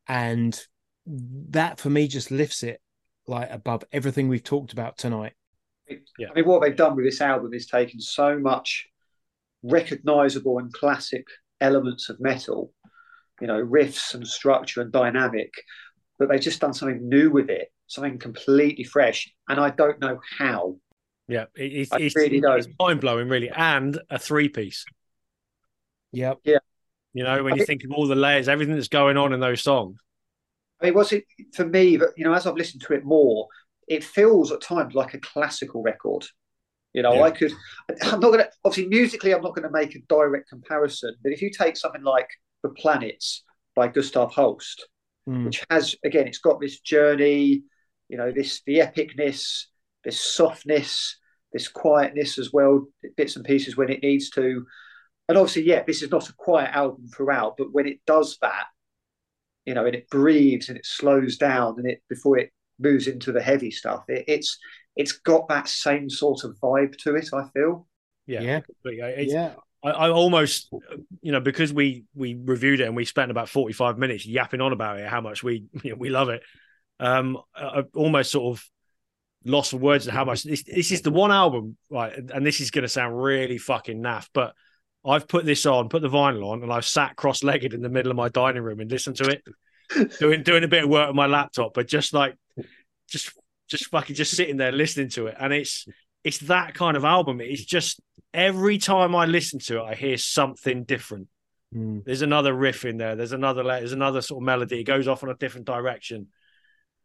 And 0.07 0.59
that 1.05 1.79
for 1.79 1.89
me 1.89 2.07
just 2.07 2.29
lifts 2.29 2.61
it 2.61 2.79
like 3.25 3.49
above 3.49 3.83
everything 3.91 4.27
we've 4.27 4.43
talked 4.43 4.73
about 4.73 4.97
tonight. 4.97 5.33
Yeah. 6.19 6.27
I 6.29 6.33
mean, 6.35 6.45
what 6.45 6.61
they've 6.61 6.75
done 6.75 6.95
with 6.95 7.05
this 7.05 7.21
album 7.21 7.53
is 7.53 7.65
taken 7.65 7.99
so 7.99 8.37
much 8.37 8.87
recognizable 9.63 10.59
and 10.59 10.71
classic 10.71 11.25
elements 11.59 12.09
of 12.09 12.19
metal, 12.19 12.71
you 13.41 13.47
know, 13.47 13.65
riffs 13.65 14.13
and 14.13 14.27
structure 14.27 14.81
and 14.81 14.91
dynamic, 14.91 15.51
but 16.19 16.29
they've 16.29 16.39
just 16.39 16.59
done 16.59 16.73
something 16.73 17.09
new 17.09 17.31
with 17.31 17.49
it, 17.49 17.71
something 17.87 18.17
completely 18.17 18.83
fresh. 18.83 19.31
And 19.47 19.59
I 19.59 19.69
don't 19.69 19.99
know 19.99 20.19
how. 20.37 20.77
Yeah. 21.27 21.45
It, 21.55 21.73
it's, 21.73 21.91
I 21.91 21.97
it's, 21.97 22.15
really 22.15 22.41
don't. 22.41 22.57
it's 22.57 22.67
mind 22.79 23.01
blowing, 23.01 23.29
really. 23.29 23.49
And 23.49 23.99
a 24.09 24.19
three 24.19 24.49
piece. 24.49 24.85
yep 26.11 26.39
Yeah. 26.43 26.59
You 27.13 27.23
know, 27.23 27.43
when 27.43 27.55
you 27.55 27.65
think 27.65 27.83
of 27.83 27.91
all 27.91 28.07
the 28.07 28.15
layers, 28.15 28.47
everything 28.49 28.75
that's 28.75 28.87
going 28.87 29.17
on 29.17 29.33
in 29.33 29.39
those 29.39 29.61
songs. 29.61 29.99
I 30.81 30.85
mean, 30.85 30.95
was 30.95 31.11
it 31.11 31.25
for 31.53 31.65
me 31.65 31.97
that, 31.97 32.09
you 32.17 32.23
know, 32.23 32.33
as 32.33 32.47
I've 32.47 32.55
listened 32.55 32.81
to 32.87 32.93
it 32.93 33.05
more, 33.05 33.47
it 33.87 34.03
feels 34.03 34.51
at 34.51 34.61
times 34.61 34.95
like 34.95 35.13
a 35.13 35.19
classical 35.19 35.83
record. 35.83 36.25
You 36.93 37.03
know, 37.03 37.13
Yeah. 37.13 37.23
I 37.23 37.31
could, 37.31 37.51
I'm 38.03 38.19
not 38.19 38.31
going 38.31 38.39
to, 38.39 38.49
obviously, 38.65 38.89
musically, 38.89 39.33
I'm 39.33 39.41
not 39.41 39.55
going 39.55 39.67
to 39.67 39.71
make 39.71 39.95
a 39.95 39.99
direct 40.09 40.49
comparison, 40.49 41.15
but 41.23 41.31
if 41.31 41.41
you 41.41 41.51
take 41.51 41.77
something 41.77 42.03
like 42.03 42.27
The 42.63 42.69
Planets 42.69 43.43
by 43.75 43.87
Gustav 43.87 44.31
Holst, 44.33 44.87
Mm. 45.25 45.45
which 45.45 45.63
has, 45.69 45.95
again, 46.03 46.27
it's 46.27 46.39
got 46.39 46.59
this 46.59 46.81
journey, 46.81 47.63
you 48.13 48.19
know, 48.19 48.31
this, 48.31 48.61
the 48.67 48.77
epicness, 48.77 49.63
this 50.03 50.19
softness, 50.19 51.17
this 51.51 51.67
quietness 51.67 52.37
as 52.37 52.53
well, 52.53 52.85
bits 53.17 53.35
and 53.35 53.43
pieces 53.43 53.75
when 53.75 53.89
it 53.89 54.03
needs 54.03 54.29
to. 54.29 54.63
And 55.27 55.35
obviously, 55.35 55.63
yeah, 55.63 55.81
this 55.81 56.03
is 56.03 56.11
not 56.11 56.29
a 56.29 56.33
quiet 56.33 56.69
album 56.75 57.07
throughout, 57.07 57.55
but 57.57 57.73
when 57.73 57.87
it 57.87 58.01
does 58.05 58.37
that, 58.43 58.65
you 59.65 59.73
know, 59.73 59.87
and 59.87 59.95
it 59.95 60.11
breathes 60.11 60.69
and 60.69 60.77
it 60.77 60.85
slows 60.85 61.37
down 61.37 61.73
and 61.79 61.87
it 61.87 62.03
before 62.07 62.37
it 62.37 62.51
moves 62.79 63.07
into 63.07 63.31
the 63.31 63.41
heavy 63.41 63.71
stuff, 63.71 64.03
it, 64.07 64.25
it's 64.27 64.59
it's 64.95 65.13
got 65.13 65.47
that 65.47 65.67
same 65.67 66.07
sort 66.07 66.43
of 66.43 66.55
vibe 66.61 66.95
to 66.99 67.15
it. 67.15 67.29
I 67.33 67.47
feel. 67.51 67.87
Yeah. 68.27 68.41
yeah 68.41 68.59
it's, 68.85 69.33
yeah 69.33 69.53
I, 69.83 69.89
I 69.89 70.09
almost, 70.11 70.71
you 71.21 71.31
know, 71.31 71.39
because 71.39 71.73
we 71.73 72.03
we 72.13 72.35
reviewed 72.35 72.79
it 72.79 72.85
and 72.85 72.95
we 72.95 73.05
spent 73.05 73.31
about 73.31 73.49
forty 73.49 73.73
five 73.73 73.97
minutes 73.97 74.23
yapping 74.23 74.61
on 74.61 74.71
about 74.71 74.99
it, 74.99 75.07
how 75.07 75.21
much 75.21 75.41
we 75.41 75.65
you 75.83 75.91
know, 75.91 75.97
we 75.97 76.09
love 76.09 76.29
it. 76.29 76.43
Um, 77.03 77.37
I, 77.53 77.83
almost 77.95 78.31
sort 78.31 78.57
of 78.57 78.69
lost 79.45 79.71
for 79.71 79.77
words 79.77 80.07
of 80.07 80.13
how 80.13 80.23
much 80.23 80.43
this 80.43 80.63
this 80.63 80.91
is 80.91 81.01
the 81.01 81.11
one 81.11 81.31
album, 81.31 81.75
right? 81.89 82.13
And 82.15 82.45
this 82.45 82.61
is 82.61 82.71
going 82.71 82.83
to 82.83 82.89
sound 82.89 83.21
really 83.21 83.57
fucking 83.57 84.01
naff, 84.01 84.29
but 84.33 84.53
I've 85.05 85.27
put 85.27 85.45
this 85.45 85.65
on, 85.65 85.89
put 85.89 86.01
the 86.01 86.09
vinyl 86.09 86.47
on, 86.47 86.63
and 86.63 86.71
I've 86.71 86.85
sat 86.85 87.17
cross 87.17 87.43
legged 87.43 87.73
in 87.73 87.81
the 87.81 87.89
middle 87.89 88.09
of 88.09 88.15
my 88.15 88.29
dining 88.29 88.63
room 88.63 88.79
and 88.79 88.89
listened 88.89 89.17
to 89.17 89.25
it, 89.25 90.17
doing 90.19 90.43
doing 90.43 90.63
a 90.63 90.67
bit 90.67 90.85
of 90.85 90.89
work 90.89 91.09
on 91.09 91.15
my 91.15 91.27
laptop, 91.27 91.73
but 91.73 91.87
just 91.87 92.13
like 92.13 92.37
just 93.09 93.31
just 93.67 93.87
fucking 93.87 94.15
just 94.15 94.35
sitting 94.35 94.57
there 94.57 94.71
listening 94.71 95.09
to 95.09 95.27
it, 95.27 95.35
and 95.37 95.51
it's 95.51 95.85
it's 96.23 96.37
that 96.39 96.73
kind 96.73 96.95
of 96.95 97.03
album. 97.03 97.41
It's 97.41 97.65
just 97.65 97.99
every 98.33 98.77
time 98.77 99.13
I 99.13 99.25
listen 99.25 99.59
to 99.59 99.79
it, 99.79 99.83
I 99.83 99.95
hear 99.95 100.17
something 100.17 100.85
different. 100.85 101.27
Mm. 101.75 102.05
There's 102.05 102.21
another 102.21 102.53
riff 102.53 102.85
in 102.85 102.97
there. 102.97 103.17
There's 103.17 103.33
another 103.33 103.63
there's 103.63 103.91
another 103.91 104.21
sort 104.21 104.41
of 104.41 104.45
melody. 104.45 104.79
It 104.79 104.85
goes 104.85 105.09
off 105.09 105.23
in 105.23 105.29
a 105.29 105.35
different 105.35 105.67
direction. 105.67 106.27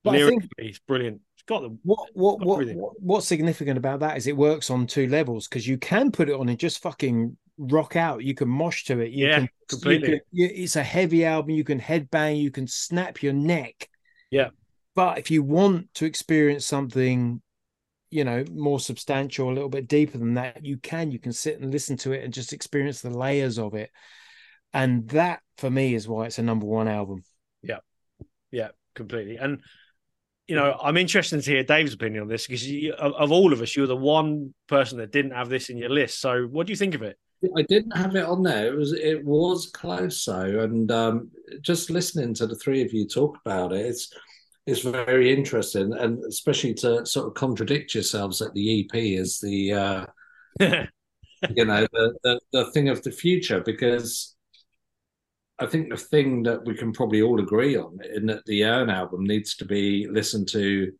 But 0.05 0.11
I 0.11 0.19
Lyrically, 0.19 0.41
think- 0.41 0.53
it's 0.59 0.79
brilliant. 0.81 1.21
It's 1.35 1.43
got 1.45 1.63
the 1.63 1.77
What 1.83 2.09
what 2.15 2.41
what, 2.41 2.67
what 2.67 2.93
what's 3.01 3.27
significant 3.27 3.79
about 3.79 4.01
that 4.01 4.17
is 4.17 4.27
it 4.27 4.37
works 4.37 4.71
on 4.71 4.87
two 4.87 5.09
levels 5.09 5.49
because 5.49 5.67
you 5.67 5.79
can 5.79 6.11
put 6.11 6.29
it 6.29 6.35
on 6.35 6.49
and 6.49 6.59
just 6.59 6.83
fucking 6.83 7.37
rock 7.59 7.97
out. 7.97 8.23
You 8.23 8.35
can 8.35 8.49
mosh 8.49 8.85
to 8.85 9.01
it. 9.01 9.11
You 9.11 9.27
Yeah, 9.27 9.39
can, 9.41 9.49
completely. 9.69 10.09
You 10.09 10.49
can, 10.49 10.57
you, 10.57 10.63
it's 10.65 10.77
a 10.77 10.83
heavy 10.83 11.25
album. 11.25 11.51
You 11.51 11.65
can 11.65 11.81
headbang. 11.81 12.41
You 12.41 12.51
can 12.51 12.67
snap 12.67 13.23
your 13.23 13.33
neck 13.33 13.89
Yeah. 14.31 14.51
But 14.95 15.19
if 15.19 15.31
you 15.31 15.43
want 15.45 15.95
to 15.95 16.07
experience 16.07 16.67
something, 16.67 17.41
you 18.11 18.25
know, 18.25 18.45
more 18.51 18.81
substantial, 18.81 19.49
a 19.49 19.55
little 19.55 19.69
bit 19.69 19.87
deeper 19.87 20.19
than 20.19 20.35
that, 20.35 20.65
you 20.65 20.77
can. 20.77 21.13
You 21.13 21.19
can 21.21 21.33
sit 21.33 21.61
and 21.61 21.71
listen 21.73 21.97
to 21.99 22.13
it 22.13 22.25
and 22.25 22.33
just 22.33 22.53
experience 22.53 23.01
the 23.01 23.11
layers 23.11 23.59
of 23.59 23.75
it. 23.75 23.91
And 24.73 25.09
that 25.11 25.41
for 25.57 25.71
me 25.71 25.95
is 25.95 26.09
why 26.09 26.27
it's 26.27 26.39
a 26.39 26.43
number 26.43 26.67
one 26.67 26.89
album. 26.89 27.23
Yeah. 27.63 27.79
Yeah, 28.51 28.69
completely. 28.95 29.37
And 29.37 29.61
you 30.49 30.57
know, 30.57 30.79
I'm 30.83 30.97
interested 30.97 31.43
to 31.43 31.51
hear 31.51 31.63
Dave's 31.63 31.93
opinion 31.93 32.23
on 32.23 32.29
this 32.29 32.47
because 32.47 32.67
you, 32.67 32.95
of, 32.95 33.13
of 33.13 33.31
all 33.31 33.53
of 33.53 33.61
us, 33.61 33.77
you're 33.77 33.87
the 33.87 33.95
one 33.95 34.55
person 34.67 34.99
that 34.99 35.13
didn't 35.13 35.33
have 35.33 35.51
this 35.51 35.69
in 35.69 35.77
your 35.77 35.91
list. 35.91 36.21
So, 36.21 36.45
what 36.45 36.67
do 36.67 36.73
you 36.73 36.77
think 36.77 36.95
of 36.95 37.03
it? 37.03 37.19
I 37.57 37.63
didn't 37.63 37.97
have 37.97 38.17
it 38.17 38.25
on 38.25 38.43
there. 38.43 38.67
It 38.67 38.77
was 38.77 38.93
it 38.95 39.25
was 39.25 39.71
close 39.71 40.25
though, 40.25 40.61
and 40.61 40.91
um, 40.91 41.31
just 41.61 41.91
listening 41.91 42.35
to 42.35 42.47
the 42.47 42.57
three 42.57 42.83
of 42.83 42.93
you 42.93 43.07
talk 43.07 43.39
about 43.45 43.73
it, 43.73 43.87
it's 43.87 44.13
it's 44.67 44.81
very 44.81 45.33
interesting, 45.33 45.93
and 45.93 46.25
especially 46.25 46.75
to 46.75 47.07
sort 47.07 47.29
of 47.29 47.35
contradict 47.35 47.95
yourselves 47.95 48.39
that 48.41 48.55
the 48.55 48.81
EP 48.81 48.95
is 48.95 49.39
the 49.39 49.73
uh, 49.73 50.07
you 50.61 51.65
know 51.65 51.87
the, 51.93 52.15
the 52.25 52.41
the 52.53 52.71
thing 52.73 52.89
of 52.89 53.03
the 53.03 53.13
future 53.13 53.61
because 53.61 54.35
I 55.61 55.67
think 55.67 55.91
the 55.91 55.97
thing 55.97 56.43
that 56.45 56.65
we 56.65 56.75
can 56.75 56.93
probably 56.93 57.23
all 57.23 57.41
agree 57.41 57.77
on 57.77 57.99
in 58.15 58.27
that 58.27 58.45
the 58.47 58.65
Urne 58.65 58.91
album 58.91 59.25
needs 59.25 59.57
to 59.57 59.65
be 59.65 60.07
listened 60.09 60.49
to 60.51 60.93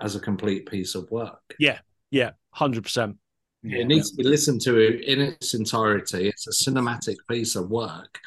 as 0.00 0.16
a 0.16 0.20
complete 0.20 0.66
piece 0.66 0.94
of 0.94 1.10
work. 1.10 1.54
Yeah, 1.58 1.78
yeah, 2.10 2.30
hundred 2.50 2.84
percent. 2.84 3.16
It 3.62 3.86
needs 3.86 4.10
to 4.10 4.16
be 4.16 4.28
listened 4.28 4.60
to 4.62 4.78
in 4.78 5.20
its 5.20 5.54
entirety. 5.54 6.28
It's 6.28 6.46
a 6.46 6.70
cinematic 6.70 7.16
piece 7.28 7.56
of 7.56 7.68
work, 7.68 8.20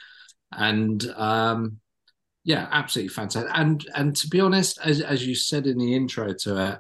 and 0.51 1.03
um, 1.15 1.77
yeah, 2.43 2.67
absolutely 2.71 3.09
fantastic. 3.09 3.51
And 3.53 3.85
and 3.95 4.15
to 4.17 4.27
be 4.27 4.41
honest, 4.41 4.79
as 4.83 5.01
as 5.01 5.25
you 5.25 5.35
said 5.35 5.65
in 5.65 5.77
the 5.77 5.95
intro 5.95 6.33
to 6.33 6.71
it, 6.71 6.79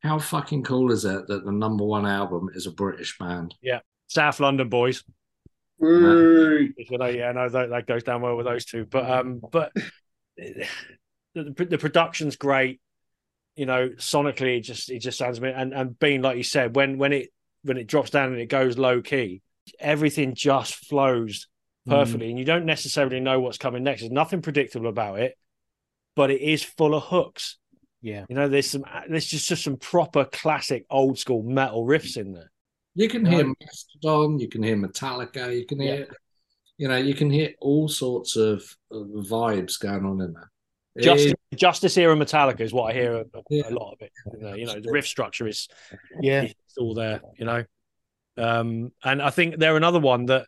how 0.00 0.18
fucking 0.18 0.62
cool 0.62 0.90
is 0.90 1.04
it 1.04 1.26
that 1.26 1.44
the 1.44 1.52
number 1.52 1.84
one 1.84 2.06
album 2.06 2.48
is 2.54 2.66
a 2.66 2.72
British 2.72 3.18
band? 3.18 3.54
Yeah, 3.60 3.80
South 4.06 4.40
London 4.40 4.68
boys. 4.68 5.04
You 6.76 6.98
know, 6.98 7.06
yeah, 7.06 7.32
no, 7.32 7.48
that, 7.48 7.70
that 7.70 7.86
goes 7.86 8.02
down 8.04 8.22
well 8.22 8.36
with 8.36 8.46
those 8.46 8.64
two. 8.64 8.84
But 8.84 9.10
um, 9.10 9.40
but 9.50 9.72
the, 10.36 10.66
the 11.34 11.78
production's 11.78 12.36
great. 12.36 12.80
You 13.56 13.66
know, 13.66 13.90
sonically, 13.90 14.58
it 14.58 14.62
just 14.62 14.90
it 14.90 15.00
just 15.00 15.18
sounds 15.18 15.38
and 15.38 15.74
and 15.74 15.98
being 15.98 16.22
like 16.22 16.36
you 16.36 16.44
said, 16.44 16.76
when 16.76 16.98
when 16.98 17.12
it 17.12 17.30
when 17.62 17.76
it 17.76 17.86
drops 17.86 18.10
down 18.10 18.32
and 18.32 18.40
it 18.40 18.46
goes 18.46 18.78
low 18.78 19.02
key, 19.02 19.42
everything 19.78 20.34
just 20.34 20.74
flows 20.74 21.48
perfectly, 21.86 22.28
mm. 22.28 22.30
and 22.30 22.38
you 22.38 22.44
don't 22.44 22.64
necessarily 22.64 23.20
know 23.20 23.40
what's 23.40 23.58
coming 23.58 23.82
next. 23.82 24.02
There's 24.02 24.12
nothing 24.12 24.40
predictable 24.40 24.88
about 24.88 25.18
it, 25.18 25.36
but 26.14 26.30
it 26.30 26.40
is 26.40 26.62
full 26.62 26.94
of 26.94 27.04
hooks. 27.04 27.58
Yeah, 28.00 28.24
you 28.28 28.36
know, 28.36 28.48
there's 28.48 28.70
some 28.70 28.84
there's 29.08 29.26
just 29.26 29.48
just 29.48 29.64
some 29.64 29.76
proper 29.76 30.24
classic 30.24 30.86
old 30.88 31.18
school 31.18 31.42
metal 31.42 31.84
riffs 31.84 32.16
in 32.16 32.32
there. 32.32 32.51
You 32.94 33.08
can 33.08 33.24
hear 33.24 33.46
Mastodon, 33.60 34.38
you 34.38 34.48
can 34.48 34.62
hear 34.62 34.76
Metallica, 34.76 35.56
you 35.58 35.64
can 35.64 35.80
hear, 35.80 36.00
yeah. 36.00 36.04
you 36.76 36.88
know, 36.88 36.96
you 36.96 37.14
can 37.14 37.30
hear 37.30 37.52
all 37.60 37.88
sorts 37.88 38.36
of, 38.36 38.62
of 38.90 39.06
vibes 39.06 39.80
going 39.80 40.04
on 40.04 40.20
in 40.20 40.34
there. 40.34 40.50
Justice, 41.00 41.32
it, 41.50 41.56
Justice 41.56 41.96
era 41.96 42.14
Metallica 42.14 42.60
is 42.60 42.72
what 42.72 42.90
I 42.90 42.92
hear 42.92 43.14
a, 43.14 43.24
yeah. 43.48 43.68
a 43.68 43.70
lot 43.70 43.92
of 43.92 44.02
it. 44.02 44.12
You 44.34 44.40
know, 44.40 44.54
you 44.54 44.66
know, 44.66 44.78
the 44.78 44.92
riff 44.92 45.06
structure 45.06 45.48
is 45.48 45.68
yeah, 46.20 46.42
it's 46.42 46.76
all 46.76 46.92
there. 46.92 47.22
You 47.38 47.46
know, 47.46 47.64
um, 48.36 48.92
and 49.02 49.22
I 49.22 49.30
think 49.30 49.56
they're 49.56 49.78
another 49.78 50.00
one 50.00 50.26
that 50.26 50.46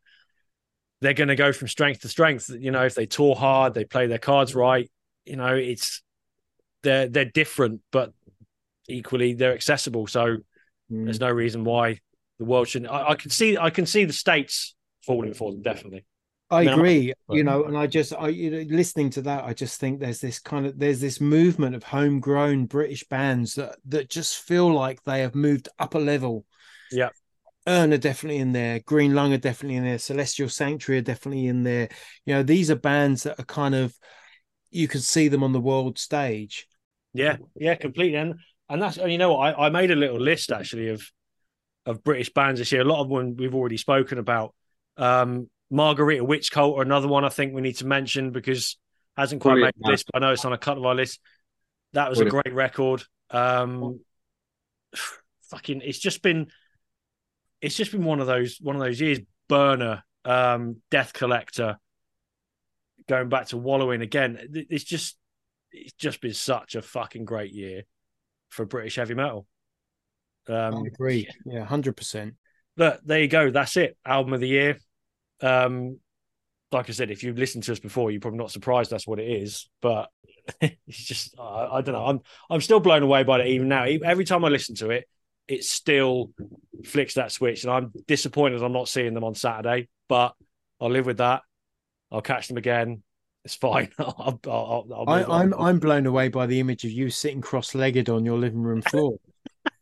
they're 1.01 1.15
going 1.15 1.29
to 1.29 1.37
go 1.37 1.53
from 1.53 1.69
strength 1.69 2.03
to 2.03 2.09
strength. 2.09 2.51
You 2.51 2.73
know, 2.73 2.85
if 2.85 2.95
they 2.95 3.07
tour 3.07 3.35
hard, 3.35 3.73
they 3.73 3.87
play 3.87 4.07
their 4.07 4.19
cards 4.19 4.55
right. 4.55 4.91
You 5.25 5.37
know, 5.37 5.55
it's 5.55 6.03
they're 6.83 7.09
they're 7.09 7.25
different, 7.25 7.81
but 7.91 8.13
equally 8.87 9.33
they're 9.33 9.55
accessible. 9.55 10.07
So 10.07 10.37
mm. 10.93 11.05
there's 11.05 11.21
no 11.21 11.31
reason 11.31 11.65
why 11.65 12.01
the 12.39 12.45
world 12.45 12.69
shouldn't. 12.69 12.91
I, 12.91 13.11
I, 13.11 13.15
can 13.15 13.31
see 13.31 13.57
I 13.57 13.71
can 13.71 13.87
see 13.87 14.05
the 14.05 14.13
states 14.13 14.75
falling 15.05 15.35
for 15.35 15.53
them 15.53 15.63
definitely. 15.63 16.05
I, 16.51 16.59
I 16.59 16.63
agree, 16.65 17.15
you 17.31 17.43
know, 17.43 17.65
and 17.65 17.77
I 17.77 17.87
just 17.87 18.13
I 18.13 18.29
you 18.29 18.51
know 18.51 18.77
listening 18.77 19.11
to 19.11 19.23
that, 19.23 19.45
I 19.45 19.55
just 19.55 19.81
think 19.81 19.99
there's 19.99 20.21
this 20.21 20.39
kind 20.39 20.67
of 20.67 20.79
there's 20.79 21.01
this 21.01 21.21
movement 21.21 21.75
of 21.75 21.83
homegrown 21.83 22.67
British 22.67 23.05
bands 23.05 23.55
that 23.55 23.77
that 23.87 24.11
just 24.11 24.39
feel 24.39 24.73
like 24.73 25.03
they 25.03 25.21
have 25.21 25.35
moved 25.35 25.69
up 25.79 25.95
a 25.95 25.99
level. 25.99 26.45
Yeah. 26.93 27.11
Urne 27.67 27.95
are 27.95 27.99
definitely 27.99 28.41
in 28.41 28.53
there, 28.53 28.81
Green 28.81 29.15
Lung 29.15 29.33
are 29.33 29.39
definitely 29.39 29.77
in 29.77 29.85
there, 29.85 29.99
Celestial 29.99 30.51
Sanctuary 30.51 30.99
are 30.99 31.03
definitely 31.03 31.47
in 31.47 31.63
there. 31.63 31.89
You 32.27 32.35
know, 32.35 32.43
these 32.43 32.71
are 32.71 32.77
bands 32.77 33.23
that 33.23 33.41
are 33.41 33.45
kind 33.45 33.75
of 33.75 33.95
you 34.71 34.87
can 34.87 35.01
see 35.01 35.29
them 35.29 35.43
on 35.43 35.53
the 35.53 35.61
world 35.61 35.99
stage. 35.99 36.67
Yeah, 37.15 37.39
yeah, 37.57 37.77
completely. 37.77 38.19
And 38.19 38.35
and 38.69 38.83
that's 38.83 38.99
and 38.99 39.11
you 39.11 39.19
know 39.19 39.37
I, 39.37 39.67
I 39.67 39.71
made 39.71 39.91
a 39.91 39.97
little 39.97 40.21
list 40.21 40.53
actually 40.53 40.89
of 40.89 41.03
of 41.87 42.05
British 42.05 42.33
bands 42.33 42.61
this 42.61 42.73
year. 42.73 42.83
A 42.83 42.85
lot 42.85 43.01
of 43.01 43.09
them 43.09 43.37
we've 43.37 43.55
already 43.55 43.77
spoken 43.77 44.19
about. 44.19 44.55
Um, 44.97 45.49
Margarita 45.71 46.25
Witch 46.25 46.51
Cult, 46.53 46.75
or 46.75 46.83
another 46.83 47.09
one 47.09 47.25
I 47.25 47.29
think 47.29 47.55
we 47.55 47.63
need 47.63 47.79
to 47.79 47.87
mention 47.87 48.31
because 48.31 48.79
hasn't 49.17 49.43
quite 49.43 49.55
Brilliant, 49.55 49.77
made 49.77 49.85
the 49.85 49.91
list, 49.91 50.07
but 50.13 50.23
I 50.23 50.27
know 50.27 50.33
it's 50.33 50.45
on 50.45 50.53
a 50.53 50.59
couple 50.59 50.83
of 50.83 50.87
our 50.87 50.95
lists. 50.95 51.19
That 51.93 52.11
was 52.11 52.19
Brilliant. 52.19 52.47
a 52.47 52.51
great 52.51 52.55
record. 52.55 53.03
Um, 53.31 54.01
fucking, 55.51 55.83
it's 55.83 55.99
just 55.99 56.23
been, 56.23 56.49
it's 57.61 57.77
just 57.77 57.93
been 57.93 58.05
one 58.05 58.21
of 58.21 58.27
those 58.27 58.59
one 58.61 58.77
of 58.77 58.83
those 58.83 59.01
years. 59.01 59.21
Burner, 59.49 60.03
um, 60.25 60.77
Death 60.91 61.13
Collector, 61.13 61.79
going 63.09 63.29
back 63.29 63.47
to 63.49 63.57
Wallowing 63.57 64.01
again. 64.01 64.39
It's 64.53 64.85
just, 64.85 65.17
it's 65.71 65.93
just 65.93 66.21
been 66.21 66.35
such 66.35 66.75
a 66.75 66.83
fucking 66.83 67.25
great 67.25 67.53
year 67.53 67.83
for 68.49 68.65
British 68.65 68.97
heavy 68.97 69.15
metal. 69.15 69.47
Um, 70.49 70.85
I 70.85 70.87
agree. 70.87 71.29
Yeah, 71.45 71.65
hundred 71.65 71.97
percent. 71.97 72.35
But 72.77 73.07
there 73.07 73.21
you 73.21 73.29
go. 73.29 73.51
That's 73.51 73.77
it. 73.77 73.97
Album 74.05 74.33
of 74.35 74.41
the 74.41 74.49
year. 74.49 74.79
Um, 75.41 75.99
like 76.73 76.89
I 76.89 76.93
said, 76.93 77.11
if 77.11 77.23
you've 77.23 77.39
listened 77.39 77.65
to 77.65 77.73
us 77.73 77.79
before, 77.79 78.11
you're 78.11 78.21
probably 78.21 78.39
not 78.39 78.51
surprised 78.51 78.91
that's 78.91 79.07
what 79.07 79.21
it 79.21 79.31
is. 79.31 79.69
But 79.81 80.11
it's 80.61 81.05
just, 81.05 81.39
I, 81.39 81.69
I, 81.73 81.81
don't 81.81 81.95
know. 81.95 82.07
I'm 82.07 82.21
I'm 82.51 82.61
still 82.61 82.81
blown 82.81 83.03
away 83.03 83.23
by 83.23 83.41
it 83.41 83.49
even 83.49 83.69
now. 83.69 83.85
Every 83.85 84.25
time 84.25 84.45
I 84.45 84.49
listen 84.49 84.75
to 84.77 84.91
it, 84.91 85.09
it 85.47 85.65
still 85.65 86.33
flicks 86.85 87.15
that 87.15 87.33
switch, 87.33 87.65
and 87.65 87.73
I'm 87.73 87.93
disappointed 88.07 88.63
I'm 88.63 88.73
not 88.73 88.89
seeing 88.89 89.15
them 89.15 89.25
on 89.25 89.35
Saturday. 89.35 89.89
But 90.09 90.35
I'll 90.81 90.91
live 90.91 91.07
with 91.07 91.19
that. 91.19 91.43
I'll 92.11 92.23
catch 92.23 92.49
them 92.49 92.57
again. 92.57 93.03
It's 93.45 93.55
fine. 93.55 93.91
I'll, 93.99 94.41
I'll, 94.47 94.87
I'll 94.93 95.05
I, 95.09 95.25
I'm 95.25 95.55
I'm 95.55 95.79
blown 95.79 96.07
away 96.07 96.29
by 96.29 96.47
the 96.47 96.61
image 96.61 96.85
of 96.85 96.91
you 96.91 97.11
sitting 97.11 97.41
cross-legged 97.41 98.09
on 98.09 98.25
your 98.25 98.39
living 98.39 98.63
room 98.63 98.83
floor. 98.83 99.19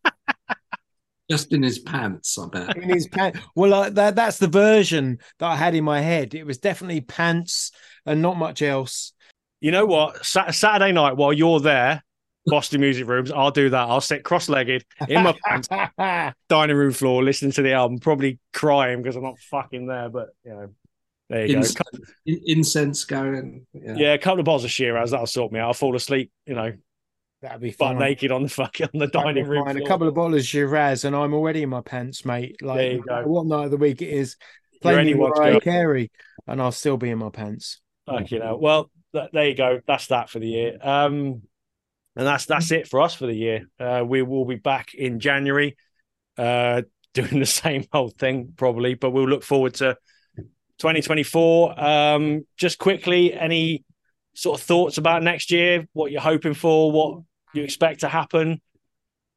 Just 1.31 1.53
in 1.53 1.63
his 1.63 1.79
pants, 1.79 2.39
I 2.39 2.49
bet. 2.49 2.77
In 2.77 2.89
his 2.89 3.07
pants. 3.09 3.39
Well, 3.55 3.73
uh, 3.73 3.91
that 3.91 4.17
that's 4.17 4.39
the 4.39 4.49
version 4.49 5.19
that 5.39 5.47
I 5.47 5.57
had 5.57 5.75
in 5.75 5.85
my 5.85 6.01
head. 6.01 6.35
It 6.35 6.45
was 6.45 6.59
definitely 6.59 7.01
pants 7.01 7.71
and 8.05 8.21
not 8.21 8.37
much 8.37 8.61
else. 8.61 9.13
You 9.61 9.71
know 9.71 9.87
what? 9.87 10.25
Saturday 10.27 10.93
night 10.93 11.17
while 11.17 11.33
you're 11.33 11.61
there, 11.61 12.03
Boston 12.47 12.81
Music 12.81 13.07
Rooms, 13.07 13.31
I'll 13.31 13.53
do 13.53 13.71
that. 13.71 13.89
I'll 13.89 14.01
sit 14.01 14.25
cross-legged 14.25 14.85
in 15.09 15.23
my 15.23 15.37
pants, 15.47 16.35
dining 16.49 16.77
room 16.77 16.93
floor, 16.93 17.23
listening 17.23 17.53
to 17.53 17.63
the 17.63 17.73
album, 17.73 17.99
probably 17.99 18.41
crying 18.53 19.01
because 19.03 19.17
I'm 19.17 19.23
not 19.23 19.39
fucking 19.39 19.87
there. 19.87 20.09
But 20.09 20.31
you 20.45 20.51
know, 20.51 20.69
there 21.29 21.47
you 21.47 21.57
Incense, 21.59 21.75
go. 21.75 22.35
Incense 22.47 23.05
going. 23.05 23.67
Yeah. 23.73 23.95
yeah, 23.97 24.13
a 24.15 24.19
couple 24.19 24.41
of 24.41 24.45
bottles 24.45 24.65
of 24.65 24.71
Shiraz 24.71 25.13
that'll 25.13 25.27
sort 25.27 25.53
me 25.53 25.61
out. 25.61 25.69
I'll 25.69 25.75
fall 25.75 25.95
asleep. 25.95 26.33
You 26.47 26.55
know, 26.55 26.73
That'd 27.43 27.61
be 27.61 27.73
fun. 27.73 27.99
Naked 27.99 28.31
on 28.31 28.45
the 28.45 28.49
fucking 28.49 28.89
on 28.95 29.01
the 29.01 29.09
dining 29.09 29.47
room. 29.47 29.65
floor. 29.65 29.77
A 29.77 29.87
couple 29.87 30.07
of 30.07 30.15
bottles 30.15 30.43
of 30.43 30.47
Shiraz, 30.47 31.05
and 31.05 31.15
I'm 31.15 31.35
already 31.35 31.63
in 31.65 31.69
my 31.69 31.81
pants, 31.81 32.25
mate. 32.25 32.63
Like 32.63 33.01
what 33.05 33.47
night 33.47 33.65
of 33.65 33.71
the 33.73 33.77
week 33.77 34.01
it 34.01 34.11
is, 34.11 34.37
playing 34.81 35.19
Mariah 35.19 35.61
Carey, 35.61 36.13
and 36.47 36.63
I'll 36.63 36.71
still 36.71 36.97
be 36.97 37.11
in 37.11 37.19
my 37.19 37.31
pants. 37.31 37.81
Okay, 38.09 38.37
you 38.37 38.39
know. 38.39 38.57
Well, 38.57 38.91
th- 39.13 39.31
there 39.33 39.49
you 39.49 39.57
go. 39.57 39.81
That's 39.87 40.07
that 40.07 40.31
for 40.31 40.39
the 40.39 40.47
year. 40.47 40.79
Um, 40.81 41.43
and 42.15 42.27
that's 42.27 42.47
that's 42.47 42.71
it 42.71 42.87
for 42.87 43.01
us 43.01 43.15
for 43.15 43.27
the 43.27 43.35
year. 43.35 43.67
Uh, 43.81 44.05
we 44.07 44.23
will 44.23 44.45
be 44.45 44.57
back 44.57 44.95
in 44.95 45.19
January, 45.19 45.77
uh, 46.39 46.83
doing 47.15 47.41
the 47.41 47.47
same 47.47 47.87
old 47.93 48.17
thing 48.19 48.53
probably, 48.57 48.95
but 48.95 49.11
we'll 49.11 49.29
look 49.29 49.43
forward 49.43 49.75
to 49.75 49.97
2024. 50.79 51.85
Um, 51.85 52.47
just 52.57 52.79
quickly, 52.79 53.35
any 53.35 53.85
sort 54.35 54.61
of 54.61 54.65
thoughts 54.65 54.99
about 54.99 55.25
next 55.25 55.51
year? 55.51 55.89
What 55.93 56.13
you're 56.13 56.21
hoping 56.21 56.55
for? 56.55 56.93
What 56.93 57.23
you 57.53 57.63
expect 57.63 58.01
to 58.01 58.09
happen. 58.09 58.61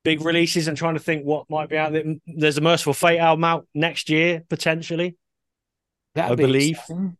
Big 0.03 0.23
releases 0.23 0.67
and 0.67 0.77
trying 0.77 0.93
to 0.93 0.99
think 0.99 1.25
what 1.25 1.49
might 1.49 1.69
be 1.69 1.77
out 1.77 1.91
there. 1.91 2.03
There's 2.27 2.57
a 2.57 2.61
Mercyful 2.61 2.93
Fate 2.93 3.19
album 3.19 3.43
out 3.43 3.67
next 3.73 4.09
year 4.09 4.43
potentially. 4.49 5.17
That'd 6.13 6.33
I 6.33 6.35
be 6.35 6.43
believe. 6.43 6.77
Exciting. 6.77 7.17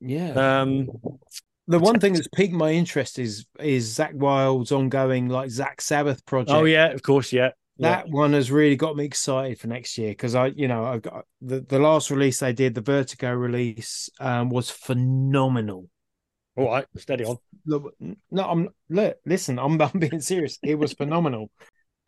Yeah. 0.00 0.60
Um, 0.60 0.88
the 1.66 1.78
one 1.78 2.00
thing 2.00 2.14
that's 2.14 2.28
piqued 2.28 2.54
my 2.54 2.70
interest 2.70 3.18
is 3.18 3.46
is 3.58 3.96
Zakk 3.96 4.14
Wylde's 4.14 4.72
ongoing 4.72 5.28
like 5.28 5.50
Zakk 5.50 5.80
Sabbath 5.80 6.24
project. 6.26 6.50
Oh 6.50 6.64
yeah, 6.64 6.86
of 6.86 7.02
course, 7.02 7.32
yeah. 7.32 7.50
That 7.78 8.06
yeah. 8.06 8.12
one 8.12 8.34
has 8.34 8.50
really 8.50 8.76
got 8.76 8.96
me 8.96 9.04
excited 9.04 9.58
for 9.58 9.68
next 9.68 9.96
year 9.96 10.10
because 10.10 10.34
I, 10.34 10.48
you 10.48 10.68
know, 10.68 10.84
I've 10.84 11.00
got 11.00 11.24
the, 11.40 11.60
the 11.60 11.78
last 11.78 12.10
release 12.10 12.38
they 12.38 12.52
did, 12.52 12.74
the 12.74 12.82
Vertigo 12.82 13.32
release, 13.32 14.10
um, 14.20 14.50
was 14.50 14.68
phenomenal. 14.68 15.88
All 16.56 16.66
right, 16.66 16.86
steady 16.96 17.24
on. 17.24 17.38
Look, 17.66 17.94
no, 18.30 18.44
I'm 18.44 18.68
look. 18.88 19.16
Listen, 19.24 19.58
I'm 19.58 19.80
I'm 19.82 19.98
being 19.98 20.20
serious. 20.20 20.58
It 20.62 20.76
was 20.76 20.92
phenomenal, 20.92 21.50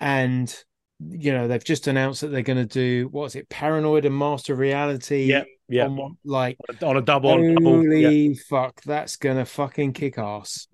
and 0.01 0.55
you 1.01 1.33
know 1.33 1.49
they've 1.49 1.65
just 1.65 1.87
announced 1.87 2.21
that 2.21 2.29
they're 2.29 2.43
going 2.43 2.59
to 2.59 2.67
do 2.67 3.09
what's 3.11 3.35
it, 3.35 3.49
Paranoid 3.49 4.05
and 4.05 4.17
Master 4.17 4.55
Reality. 4.55 5.25
Yeah, 5.25 5.45
yeah. 5.69 5.87
On 5.87 6.17
like 6.25 6.59
on 6.83 6.97
a 6.97 7.01
double. 7.01 7.31
On 7.31 7.55
double 7.55 7.85
yeah. 7.95 8.35
fuck, 8.49 8.83
that's 8.83 9.17
gonna 9.17 9.45
fucking 9.45 9.93
kick 9.93 10.19
ass. 10.19 10.67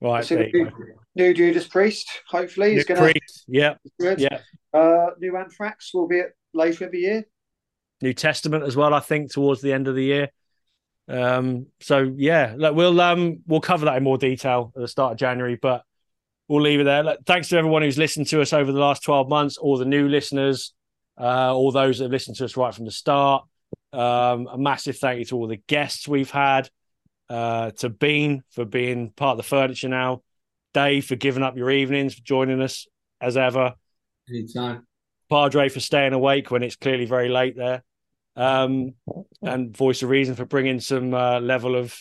Right, 0.00 0.24
So 0.24 0.34
new, 0.34 0.68
new 1.14 1.32
Judas 1.32 1.68
Priest, 1.68 2.10
hopefully, 2.26 2.74
is 2.74 2.84
going 2.84 3.00
to 3.00 3.12
Priest, 3.12 3.44
yeah, 3.46 3.74
yeah. 4.00 4.40
Uh, 4.74 5.10
new 5.20 5.36
Anthrax 5.36 5.94
will 5.94 6.08
be 6.08 6.18
at 6.18 6.30
later 6.52 6.86
in 6.86 6.90
the 6.90 6.98
year. 6.98 7.24
New 8.00 8.12
Testament 8.12 8.64
as 8.64 8.74
well. 8.74 8.94
I 8.94 8.98
think 8.98 9.32
towards 9.32 9.60
the 9.60 9.72
end 9.72 9.86
of 9.86 9.94
the 9.94 10.02
year. 10.02 10.28
Um, 11.08 11.66
so 11.80 12.12
yeah, 12.16 12.54
look, 12.56 12.74
we'll 12.74 13.00
um 13.00 13.40
we'll 13.46 13.60
cover 13.60 13.86
that 13.86 13.96
in 13.96 14.02
more 14.02 14.18
detail 14.18 14.72
at 14.74 14.80
the 14.80 14.88
start 14.88 15.12
of 15.12 15.18
January, 15.18 15.56
but 15.56 15.82
we'll 16.48 16.62
leave 16.62 16.80
it 16.80 16.84
there. 16.84 17.02
Look, 17.02 17.24
thanks 17.26 17.48
to 17.48 17.56
everyone 17.56 17.82
who's 17.82 17.98
listened 17.98 18.28
to 18.28 18.40
us 18.40 18.52
over 18.52 18.70
the 18.70 18.78
last 18.78 19.02
twelve 19.02 19.28
months, 19.28 19.58
all 19.58 19.78
the 19.78 19.84
new 19.84 20.08
listeners, 20.08 20.72
uh, 21.18 21.54
all 21.54 21.72
those 21.72 21.98
that 21.98 22.04
have 22.04 22.12
listened 22.12 22.36
to 22.36 22.44
us 22.44 22.56
right 22.56 22.74
from 22.74 22.84
the 22.84 22.90
start. 22.90 23.44
Um, 23.92 24.48
a 24.50 24.56
massive 24.56 24.96
thank 24.96 25.18
you 25.18 25.24
to 25.26 25.36
all 25.36 25.46
the 25.46 25.60
guests 25.66 26.08
we've 26.08 26.30
had, 26.30 26.70
uh, 27.28 27.72
to 27.72 27.90
Bean 27.90 28.42
for 28.50 28.64
being 28.64 29.10
part 29.10 29.32
of 29.32 29.36
the 29.36 29.42
furniture 29.42 29.88
now, 29.88 30.22
Dave 30.72 31.04
for 31.04 31.16
giving 31.16 31.42
up 31.42 31.56
your 31.56 31.70
evenings, 31.70 32.14
for 32.14 32.22
joining 32.22 32.62
us 32.62 32.86
as 33.20 33.36
ever. 33.36 33.74
Anytime. 34.30 34.86
Padre 35.28 35.68
for 35.68 35.80
staying 35.80 36.12
awake 36.12 36.50
when 36.50 36.62
it's 36.62 36.76
clearly 36.76 37.06
very 37.06 37.28
late 37.28 37.56
there, 37.56 37.82
um, 38.36 38.94
and 39.42 39.76
Voice 39.76 40.02
of 40.02 40.10
Reason 40.10 40.34
for 40.34 40.44
bringing 40.44 40.80
some 40.80 41.14
uh, 41.14 41.40
level 41.40 41.76
of, 41.76 41.96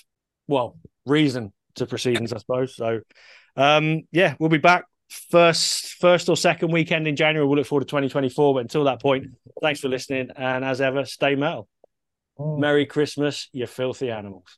well, 0.48 0.78
reason 1.06 1.54
to 1.76 1.86
proceedings, 1.86 2.34
I 2.34 2.38
suppose. 2.38 2.76
So, 2.76 3.02
um, 3.56 4.02
yeah, 4.12 4.36
we'll 4.40 4.50
be 4.50 4.58
back 4.58 4.86
first, 5.10 5.94
first 5.96 6.30
or 6.30 6.38
second 6.38 6.72
weekend 6.72 7.08
in 7.08 7.16
January. 7.16 7.48
We'll 7.48 7.58
look 7.58 7.68
forward 7.68 7.82
to 7.82 7.92
2024. 7.92 8.54
But 8.54 8.60
until 8.62 8.86
that 8.86 9.02
point, 9.02 9.28
thanks 9.62 9.80
for 9.80 9.90
listening, 9.90 10.30
and 10.36 10.64
as 10.64 10.82
ever, 10.82 11.06
stay 11.06 11.36
metal. 11.36 11.68
Merry 12.40 12.86
Christmas, 12.86 13.50
you 13.52 13.68
filthy 13.68 14.10
animals. 14.10 14.58